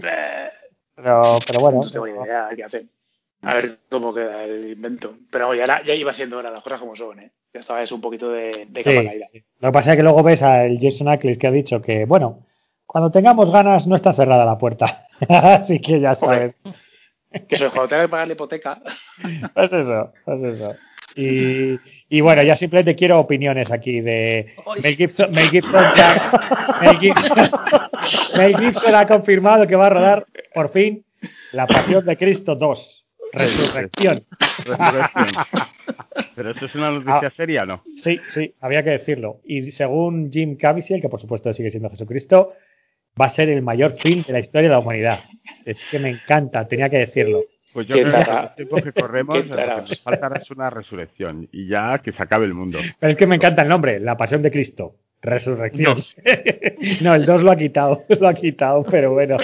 pero, 0.95 1.39
pero 1.45 1.59
bueno. 1.59 1.83
No 1.83 1.91
tengo 1.91 2.07
ni 2.07 2.13
idea 2.13 2.49
qué 2.55 2.63
hacer. 2.63 2.83
A 3.43 3.55
ver 3.55 3.79
cómo 3.89 4.13
queda 4.13 4.43
el 4.43 4.71
invento. 4.71 5.15
Pero 5.31 5.53
ya, 5.55 5.63
era- 5.63 5.83
ya 5.83 5.95
iba 5.95 6.13
siendo 6.13 6.37
hora, 6.37 6.51
las 6.51 6.63
cosas 6.63 6.79
como 6.79 6.95
son, 6.95 7.19
¿eh? 7.19 7.31
Ya 7.53 7.59
estaba 7.61 7.81
es 7.81 7.91
un 7.91 7.99
poquito 7.99 8.31
de, 8.31 8.67
de 8.69 8.83
sí. 8.83 9.43
Lo 9.59 9.69
que 9.69 9.73
pasa 9.73 9.91
es 9.91 9.97
que 9.97 10.03
luego 10.03 10.21
ves 10.23 10.41
al 10.43 10.77
Jason 10.79 11.09
Ackles 11.09 11.37
que 11.37 11.47
ha 11.47 11.51
dicho 11.51 11.81
que, 11.81 12.05
bueno, 12.05 12.45
cuando 12.91 13.09
tengamos 13.09 13.49
ganas 13.51 13.87
no 13.87 13.95
está 13.95 14.11
cerrada 14.11 14.43
la 14.43 14.57
puerta. 14.57 15.07
Así 15.29 15.79
que 15.79 15.99
ya 16.01 16.13
sabes. 16.15 16.55
Que 17.47 17.55
es 17.55 17.61
cuando 17.61 17.87
tenga 17.87 18.01
que 18.03 18.09
pagar 18.09 18.27
la 18.27 18.33
hipoteca. 18.33 18.81
Pues 19.53 19.71
eso, 19.71 20.11
pues 20.25 20.43
eso. 20.43 20.75
Y, 21.15 21.77
y 22.09 22.21
bueno, 22.21 22.41
ya 22.43 22.55
simplemente 22.57 22.95
quiero 22.95 23.19
opiniones 23.19 23.71
aquí 23.71 24.01
de 24.01 24.53
Mel 24.81 24.95
Gibson. 24.95 25.31
Mel 25.31 25.49
Gibson, 25.49 25.85
ya- 25.95 26.31
Mel 26.81 26.97
Gibson, 26.99 27.37
Mel 28.37 28.57
Gibson 28.57 28.95
ha 28.95 29.07
confirmado 29.07 29.67
que 29.67 29.75
va 29.75 29.87
a 29.87 29.89
rodar 29.89 30.25
por 30.53 30.69
fin 30.71 31.05
La 31.53 31.67
Pasión 31.67 32.05
de 32.05 32.17
Cristo 32.17 32.55
2. 32.55 33.05
Resurrección. 33.33 34.25
Resurrección. 34.65 35.27
Pero 36.35 36.51
eso 36.51 36.65
es 36.65 36.75
una 36.75 36.91
noticia 36.91 37.27
Ah. 37.27 37.33
seria, 37.35 37.65
¿no? 37.65 37.83
Sí, 38.03 38.19
sí, 38.29 38.53
había 38.59 38.83
que 38.83 38.89
decirlo. 38.91 39.39
Y 39.45 39.71
según 39.71 40.29
Jim 40.31 40.57
Caviezel, 40.57 41.01
que 41.01 41.09
por 41.09 41.21
supuesto 41.21 41.53
sigue 41.53 41.71
siendo 41.71 41.89
Jesucristo, 41.89 42.53
va 43.19 43.25
a 43.25 43.29
ser 43.29 43.49
el 43.49 43.61
mayor 43.61 43.93
film 43.93 44.23
de 44.23 44.33
la 44.33 44.39
historia 44.39 44.69
de 44.69 44.75
la 44.75 44.79
humanidad. 44.79 45.19
Es 45.65 45.83
que 45.89 45.99
me 45.99 46.09
encanta, 46.09 46.67
tenía 46.67 46.89
que 46.89 46.97
decirlo. 46.97 47.43
Pues 47.73 47.87
yo 47.87 47.95
creo 47.95 48.05
que 48.05 48.11
tara. 48.11 48.25
con 48.25 48.49
el 48.49 48.55
tiempo 48.55 48.75
que 48.77 48.93
corremos, 48.93 49.47
lo 49.47 49.55
que 49.55 49.65
nos 49.65 50.01
falta 50.01 50.31
es 50.41 50.51
una 50.51 50.69
resurrección 50.69 51.47
y 51.51 51.67
ya 51.67 51.99
que 51.99 52.11
se 52.11 52.21
acabe 52.21 52.45
el 52.45 52.53
mundo. 52.53 52.79
Pero 52.99 53.11
es 53.11 53.17
que 53.17 53.27
me 53.27 53.35
encanta 53.35 53.61
el 53.61 53.69
nombre, 53.69 53.99
La 53.99 54.17
Pasión 54.17 54.41
de 54.41 54.51
Cristo. 54.51 54.95
Resurrección. 55.21 55.97
no, 57.01 57.13
el 57.15 57.25
2 57.25 57.43
lo 57.43 57.51
ha 57.51 57.55
quitado, 57.55 58.03
lo 58.19 58.27
ha 58.27 58.33
quitado, 58.33 58.83
pero 58.83 59.11
bueno. 59.13 59.37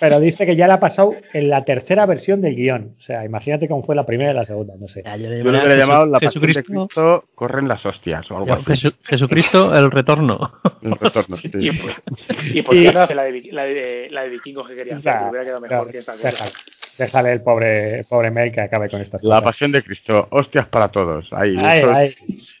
Pero 0.00 0.18
dice 0.20 0.46
que 0.46 0.56
ya 0.56 0.66
la 0.66 0.74
ha 0.74 0.80
pasado 0.80 1.14
en 1.32 1.48
la 1.48 1.64
tercera 1.64 2.06
versión 2.06 2.40
del 2.40 2.56
guion. 2.56 2.96
O 2.98 3.02
sea, 3.02 3.24
imagínate 3.24 3.68
cómo 3.68 3.84
fue 3.84 3.94
la 3.94 4.04
primera 4.06 4.32
y 4.32 4.34
la 4.34 4.44
segunda, 4.44 4.74
no 4.80 4.88
sé. 4.88 5.02
Ya, 5.04 5.16
yo 5.16 5.28
le 5.28 5.36
Yo 5.44 5.50
hubiera 5.50 5.64
Jesu- 5.66 5.78
llamado 5.78 6.06
la 6.06 6.18
pasión 6.18 6.42
de 6.42 6.48
Jesucristo, 6.48 6.86
Cristo, 6.88 7.24
corren 7.34 7.68
las 7.68 7.84
hostias 7.86 8.28
o 8.30 8.36
algo 8.38 8.52
así. 8.54 8.64
Jesu- 8.64 8.94
Jesucristo, 9.04 9.76
el 9.76 9.90
retorno. 9.90 10.52
El 10.82 10.96
retorno, 10.98 11.36
sí. 11.36 11.48
Y, 11.60 12.58
y 12.58 12.62
por 12.62 12.74
Y- 12.74 12.82
qué 12.84 12.92
no 12.92 13.00
hace 13.02 13.14
la 13.14 13.22
de, 13.22 13.42
la 13.52 13.64
de, 13.64 14.08
la 14.10 14.22
de 14.22 14.28
vikingos 14.30 14.66
que 14.68 14.74
quería 14.74 14.96
hacer, 14.96 15.12
que 15.16 15.24
hubiera 15.30 15.44
quedado 15.44 15.60
mejor 15.60 15.90
que 15.92 15.98
esta 15.98 16.12
cosa. 16.14 16.26
déjale, 16.28 16.50
déjale 16.98 17.32
el 17.34 17.42
pobre, 17.42 17.98
el 18.00 18.04
pobre 18.06 18.30
Mel 18.32 18.50
que 18.50 18.62
acabe 18.62 18.90
con 18.90 19.00
estas 19.00 19.22
La 19.22 19.36
cosas. 19.36 19.52
pasión 19.52 19.70
de 19.70 19.82
Cristo, 19.84 20.26
hostias 20.30 20.66
para 20.66 20.88
todos. 20.88 21.28
Ahí, 21.32 21.54
Ay, 21.58 21.78
eso 21.78 21.90
es- 21.92 21.96
ay. 21.96 22.14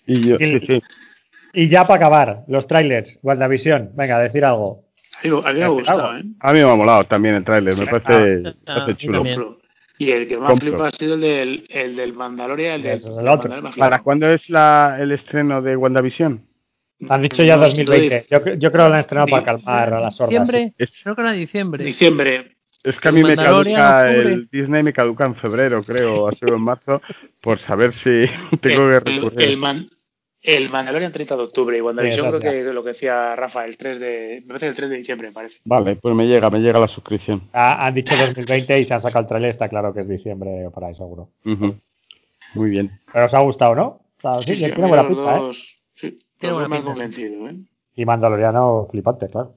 Y 0.06 0.28
yo, 0.28 0.36
Y- 0.38 0.60
sí, 0.60 0.66
sí. 0.68 0.82
Y 1.52 1.68
ya 1.68 1.86
para 1.86 1.96
acabar, 1.98 2.44
los 2.48 2.66
trailers, 2.66 3.18
WandaVision. 3.22 3.90
Venga, 3.94 4.18
decir 4.20 4.44
algo. 4.44 4.84
A 5.22 5.28
mí, 5.28 5.30
a 5.44 5.52
mí 5.52 5.58
me 5.58 5.64
ha 5.64 5.68
gustado, 5.68 6.16
¿eh? 6.16 6.22
A 6.40 6.52
mí 6.52 6.58
me 6.60 6.70
ha 6.70 6.74
molado 6.74 7.04
también 7.04 7.34
el 7.36 7.44
tráiler, 7.44 7.76
me 7.78 7.86
parece, 7.86 8.42
Ah, 8.48 8.52
parece 8.64 8.92
ah, 8.92 8.96
chulo. 8.96 9.18
también. 9.18 9.44
Y 9.98 10.10
el 10.10 10.26
que 10.26 10.36
más 10.38 10.48
Compro. 10.50 10.68
flipa 10.70 10.88
ha 10.88 10.90
sido 10.90 11.14
el 11.14 11.20
del, 11.20 11.64
el 11.68 11.94
del 11.96 12.12
Mandalorian, 12.14 12.74
el 12.76 12.82
del, 12.82 12.92
Eso, 12.94 13.20
el 13.20 13.28
otro. 13.28 13.52
¿Para 13.76 14.00
cuándo 14.00 14.28
es 14.30 14.48
la, 14.48 14.96
el 14.98 15.12
estreno 15.12 15.62
de 15.62 15.76
WandaVision? 15.76 16.44
Han 17.08 17.22
dicho 17.22 17.42
ya 17.44 17.56
No, 17.56 17.62
2020. 17.66 18.26
Yo, 18.30 18.38
yo 18.38 18.44
creo 18.44 18.70
que 18.70 18.78
lo 18.78 18.84
han 18.94 18.98
estrenado 19.00 19.28
para 19.28 19.42
calmar 19.44 19.94
a 19.94 20.00
las. 20.00 20.18
Diciembre, 20.18 20.72
Es- 20.78 20.92
creo 21.02 21.14
que 21.14 21.20
era 21.22 21.32
diciembre. 21.32 21.84
Diciembre. 21.84 22.56
Es 22.82 22.98
que 22.98 23.08
a 23.08 23.12
mí 23.12 23.22
me 23.22 23.36
caduca 23.36 24.10
el 24.10 24.48
Disney 24.50 24.82
me 24.82 24.92
caduca 24.92 25.24
en 25.24 25.36
febrero, 25.36 25.84
creo, 25.84 26.26
ha 26.26 26.32
sido 26.32 26.56
en 26.56 26.62
marzo, 26.62 27.00
por 27.40 27.60
saber 27.60 27.94
si 28.02 28.24
tengo 28.60 28.88
el, 28.90 29.02
que 29.04 29.10
el, 29.10 29.16
recurrir. 29.16 29.40
el 29.48 29.56
Man- 29.56 29.86
el 30.42 30.68
Mandalorian 30.70 31.12
30 31.12 31.36
de 31.36 31.42
octubre 31.42 31.78
y 31.78 31.80
WandaVision 31.80 32.32
Sí, 32.32 32.38
creo 32.38 32.52
que 32.52 32.72
lo 32.72 32.82
que 32.82 32.90
decía 32.90 33.36
Rafa, 33.36 33.64
el 33.64 33.76
3 33.76 34.00
de, 34.00 34.40
me 34.42 34.48
parece 34.48 34.66
el 34.66 34.74
3 34.74 34.90
de 34.90 34.96
diciembre, 34.96 35.28
me 35.28 35.34
parece. 35.34 35.58
Vale, 35.64 35.96
pues 35.96 36.14
me 36.14 36.26
llega, 36.26 36.50
me 36.50 36.58
llega 36.60 36.80
la 36.80 36.88
suscripción. 36.88 37.48
Ah, 37.52 37.86
han 37.86 37.94
dicho 37.94 38.14
2020 38.16 38.80
y 38.80 38.84
se 38.84 38.94
han 38.94 39.00
sacado 39.00 39.22
el 39.22 39.28
trailer. 39.28 39.50
Está 39.50 39.68
claro 39.68 39.94
que 39.94 40.00
es 40.00 40.08
diciembre 40.08 40.68
por 40.74 40.84
ahí, 40.84 40.94
seguro. 40.94 41.28
Muy 41.44 42.70
bien. 42.70 42.90
Pero 43.12 43.26
os 43.26 43.34
ha 43.34 43.40
gustado, 43.40 43.74
¿no? 43.74 44.00
Claro, 44.18 44.42
sí, 44.42 44.54
Sí, 44.56 44.64
sí, 44.64 44.70
tiene 44.72 44.88
buena 44.88 45.08
pinta, 45.08 45.36
¿eh? 45.36 45.40
dos- 45.40 45.76
Sí, 45.94 46.18
Tiene 46.38 46.54
buena 46.54 46.68
pinta, 46.68 46.82
sí. 46.82 46.84
convencido, 47.00 47.48
¿eh? 47.48 47.56
Y 47.94 48.04
Mandaloriano 48.06 48.88
flipante, 48.90 49.28
claro. 49.28 49.54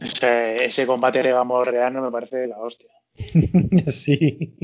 Ese, 0.00 0.64
ese 0.64 0.86
combate 0.86 1.22
Reano 1.22 2.00
me 2.02 2.10
parece 2.10 2.46
la 2.46 2.58
hostia. 2.58 2.88
sí. 3.92 4.56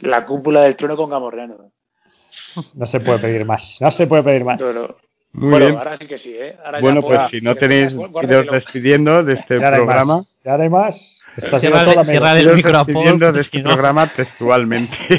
La 0.00 0.24
cúpula 0.24 0.62
del 0.62 0.76
trono 0.76 0.96
con 0.96 1.10
Gamorreano. 1.10 1.72
No 2.74 2.86
se 2.86 3.00
puede 3.00 3.18
pedir 3.18 3.44
más. 3.44 3.78
No 3.80 3.90
se 3.90 4.06
puede 4.06 4.22
pedir 4.22 4.44
más. 4.44 4.60
Pero, 4.60 4.96
Muy 5.32 5.50
bueno, 5.50 5.66
bien. 5.66 5.78
ahora 5.78 5.96
sí 5.96 6.06
que 6.06 6.18
sí, 6.18 6.34
¿eh? 6.36 6.56
Ahora 6.64 6.78
ya 6.78 6.82
Bueno, 6.82 7.02
pues 7.02 7.20
si 7.30 7.40
no 7.40 7.54
tenéis 7.56 7.92
iros 7.92 8.46
despidiendo 8.52 9.24
de 9.24 9.34
este 9.34 9.58
Ya 9.58 9.70
no 9.70 9.76
programa, 9.76 10.16
más. 10.18 10.34
Ya 10.44 10.56
no 10.56 10.62
hay 10.62 10.68
más. 10.70 11.20
Sido 11.36 11.58
Cierra- 11.58 11.80
amigo. 11.82 12.04
cierra 12.04 12.38
el 12.38 12.62
despidiendo 12.62 13.32
de 13.32 13.40
este 13.40 13.58
si 13.58 13.62
no- 13.64 13.70
programa 13.70 14.06
textualmente. 14.14 14.96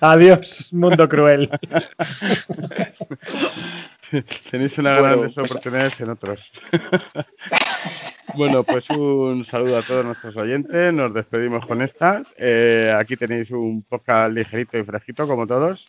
Adiós, 0.00 0.68
mundo 0.72 1.08
cruel. 1.08 1.50
Tenéis 4.50 4.76
una 4.78 4.98
Bueno, 4.98 5.16
grandes 5.16 5.34
pues- 5.34 5.50
oportunidades 5.50 6.00
en 6.00 6.10
otros. 6.10 6.40
bueno, 8.34 8.64
pues 8.64 8.88
un 8.90 9.44
saludo 9.46 9.78
a 9.78 9.82
todos 9.82 10.04
nuestros 10.04 10.36
oyentes. 10.36 10.92
Nos 10.92 11.12
despedimos 11.14 11.64
con 11.66 11.82
esta. 11.82 12.22
Eh, 12.36 12.92
aquí 12.96 13.16
tenéis 13.16 13.50
un 13.50 13.82
podcast 13.82 14.32
ligerito 14.34 14.78
y 14.78 14.84
fresquito, 14.84 15.26
como 15.26 15.46
todos. 15.46 15.84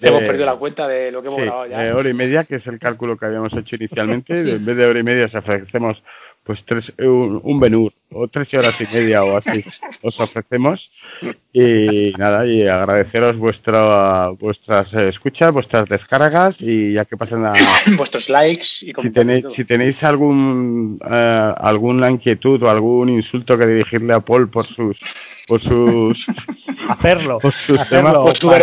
Hemos 0.00 0.22
perdido 0.22 0.46
la 0.46 0.56
cuenta 0.56 0.88
de 0.88 1.12
lo 1.12 1.22
que 1.22 1.28
hemos 1.28 1.40
Sí, 1.40 1.46
grabado 1.46 1.66
ya. 1.66 1.86
eh, 1.86 1.92
hora 1.92 2.08
y 2.08 2.14
media, 2.14 2.44
que 2.44 2.56
es 2.56 2.66
el 2.66 2.78
cálculo 2.78 3.16
que 3.16 3.26
habíamos 3.26 3.52
hecho 3.56 3.76
inicialmente. 3.76 4.32
En 4.56 4.64
vez 4.64 4.76
de 4.76 4.86
hora 4.86 4.98
y 4.98 5.02
media, 5.04 5.26
os 5.26 5.34
ofrecemos 5.34 6.02
pues 6.42 6.62
tres, 6.66 6.92
un, 6.98 7.40
un 7.42 7.58
Benur, 7.60 7.92
o 8.10 8.28
tres 8.28 8.52
horas 8.52 8.78
y 8.78 8.94
media 8.94 9.24
o 9.24 9.36
así, 9.38 9.64
os 10.02 10.20
ofrecemos. 10.20 10.90
Y 11.56 12.10
nada, 12.18 12.44
y 12.44 12.66
agradeceros 12.66 13.36
vuestra, 13.38 14.30
vuestras 14.30 14.92
eh, 14.92 15.08
escuchas, 15.10 15.52
vuestras 15.52 15.88
descargas, 15.88 16.56
y 16.58 16.94
ya 16.94 17.04
que 17.04 17.16
pasen 17.16 17.46
a, 17.46 17.52
Vuestros 17.96 18.28
likes 18.28 18.64
y 18.82 18.86
si 18.86 18.92
comentarios. 18.92 19.40
tenéis, 19.42 19.56
si 19.56 19.64
tenéis 19.64 20.02
algún 20.02 20.98
eh, 21.08 21.52
alguna 21.56 22.10
inquietud 22.10 22.60
o 22.64 22.68
algún 22.68 23.08
insulto 23.10 23.56
que 23.56 23.66
dirigirle 23.68 24.14
a 24.14 24.18
Paul 24.20 24.50
por 24.50 24.64
sus 24.66 24.98
por 25.46 25.60
sus 25.62 26.26
Hacerlo. 26.88 27.38
por 27.38 27.52
sus 27.54 27.78
hacerlo, 27.78 28.10
temas, 28.10 28.22
Pues 28.24 28.38
tu 28.40 28.48
no 28.48 28.54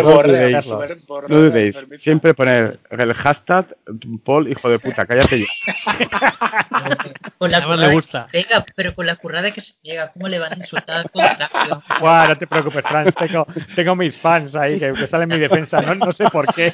dudéis, 1.40 1.74
por- 1.74 1.88
no 1.90 1.98
siempre 1.98 2.34
poner 2.34 2.78
el 2.90 3.14
hashtag 3.14 3.74
Paul 4.24 4.48
hijo 4.48 4.68
de 4.68 4.78
puta, 4.78 5.06
cállate 5.06 5.40
ya. 5.40 5.46
Con 7.38 7.50
la 7.50 7.56
Además 7.58 7.76
currada 7.76 7.86
le 7.88 7.94
gusta. 7.94 8.28
que 8.30 8.40
se 8.42 8.48
pega, 8.48 8.64
pero 8.76 8.94
con 8.94 9.06
la 9.06 9.16
currada 9.16 9.50
que 9.50 9.60
se 9.60 9.72
llega, 9.82 10.10
¿cómo 10.12 10.28
le 10.28 10.38
van 10.38 10.52
a 10.52 10.56
insultar 10.58 11.06
no 12.28 12.38
te 12.42 12.46
preocupes, 12.48 12.82
Franz. 12.84 13.14
Tengo, 13.14 13.46
tengo 13.76 13.96
mis 13.96 14.16
fans 14.18 14.54
ahí 14.56 14.78
que, 14.78 14.92
que 14.92 15.06
salen 15.06 15.30
en 15.32 15.38
mi 15.38 15.42
defensa. 15.42 15.80
No, 15.80 15.94
no 15.94 16.12
sé 16.12 16.24
por 16.30 16.52
qué. 16.54 16.72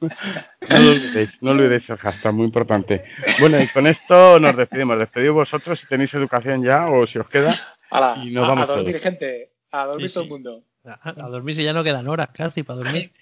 No 0.00 0.78
lo 0.78 0.90
olvidéis, 0.90 1.30
no 1.42 1.50
olvidéis 1.52 1.88
el 1.90 1.96
hashtag, 1.98 2.32
muy 2.32 2.46
importante. 2.46 3.04
Bueno, 3.40 3.60
y 3.60 3.68
con 3.68 3.86
esto 3.86 4.38
nos 4.40 4.56
despedimos. 4.56 4.98
Despedid 4.98 5.30
vosotros 5.30 5.78
si 5.80 5.86
tenéis 5.86 6.12
educación 6.14 6.62
ya 6.62 6.86
o 6.86 7.06
si 7.06 7.18
os 7.18 7.28
queda. 7.28 7.54
Hala, 7.90 8.16
y 8.22 8.30
nos 8.32 8.44
a- 8.44 8.48
vamos 8.48 8.64
a, 8.68 8.72
dormir, 8.72 8.92
todos. 8.92 9.02
gente. 9.02 9.50
A 9.70 9.84
dormir 9.86 10.08
Sí, 10.08 10.14
todo 10.14 10.24
el 10.24 10.30
mundo. 10.30 10.62
A, 10.84 11.10
a 11.10 11.28
dormir 11.28 11.56
si 11.56 11.64
ya 11.64 11.72
no 11.72 11.82
quedan 11.84 12.08
horas 12.08 12.28
casi 12.34 12.62
para 12.62 12.78
dormir. 12.80 13.12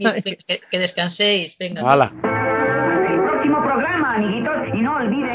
Noches, 0.00 0.22
que, 0.46 0.60
que 0.70 0.78
descanséis, 0.78 1.56
venga. 1.58 1.82
¡Hala! 1.82 2.12
el 2.12 3.20
próximo 3.22 3.62
programa, 3.62 4.14
amiguitos, 4.16 4.56
y 4.74 4.80
no 4.82 4.96
olviden 4.96 5.33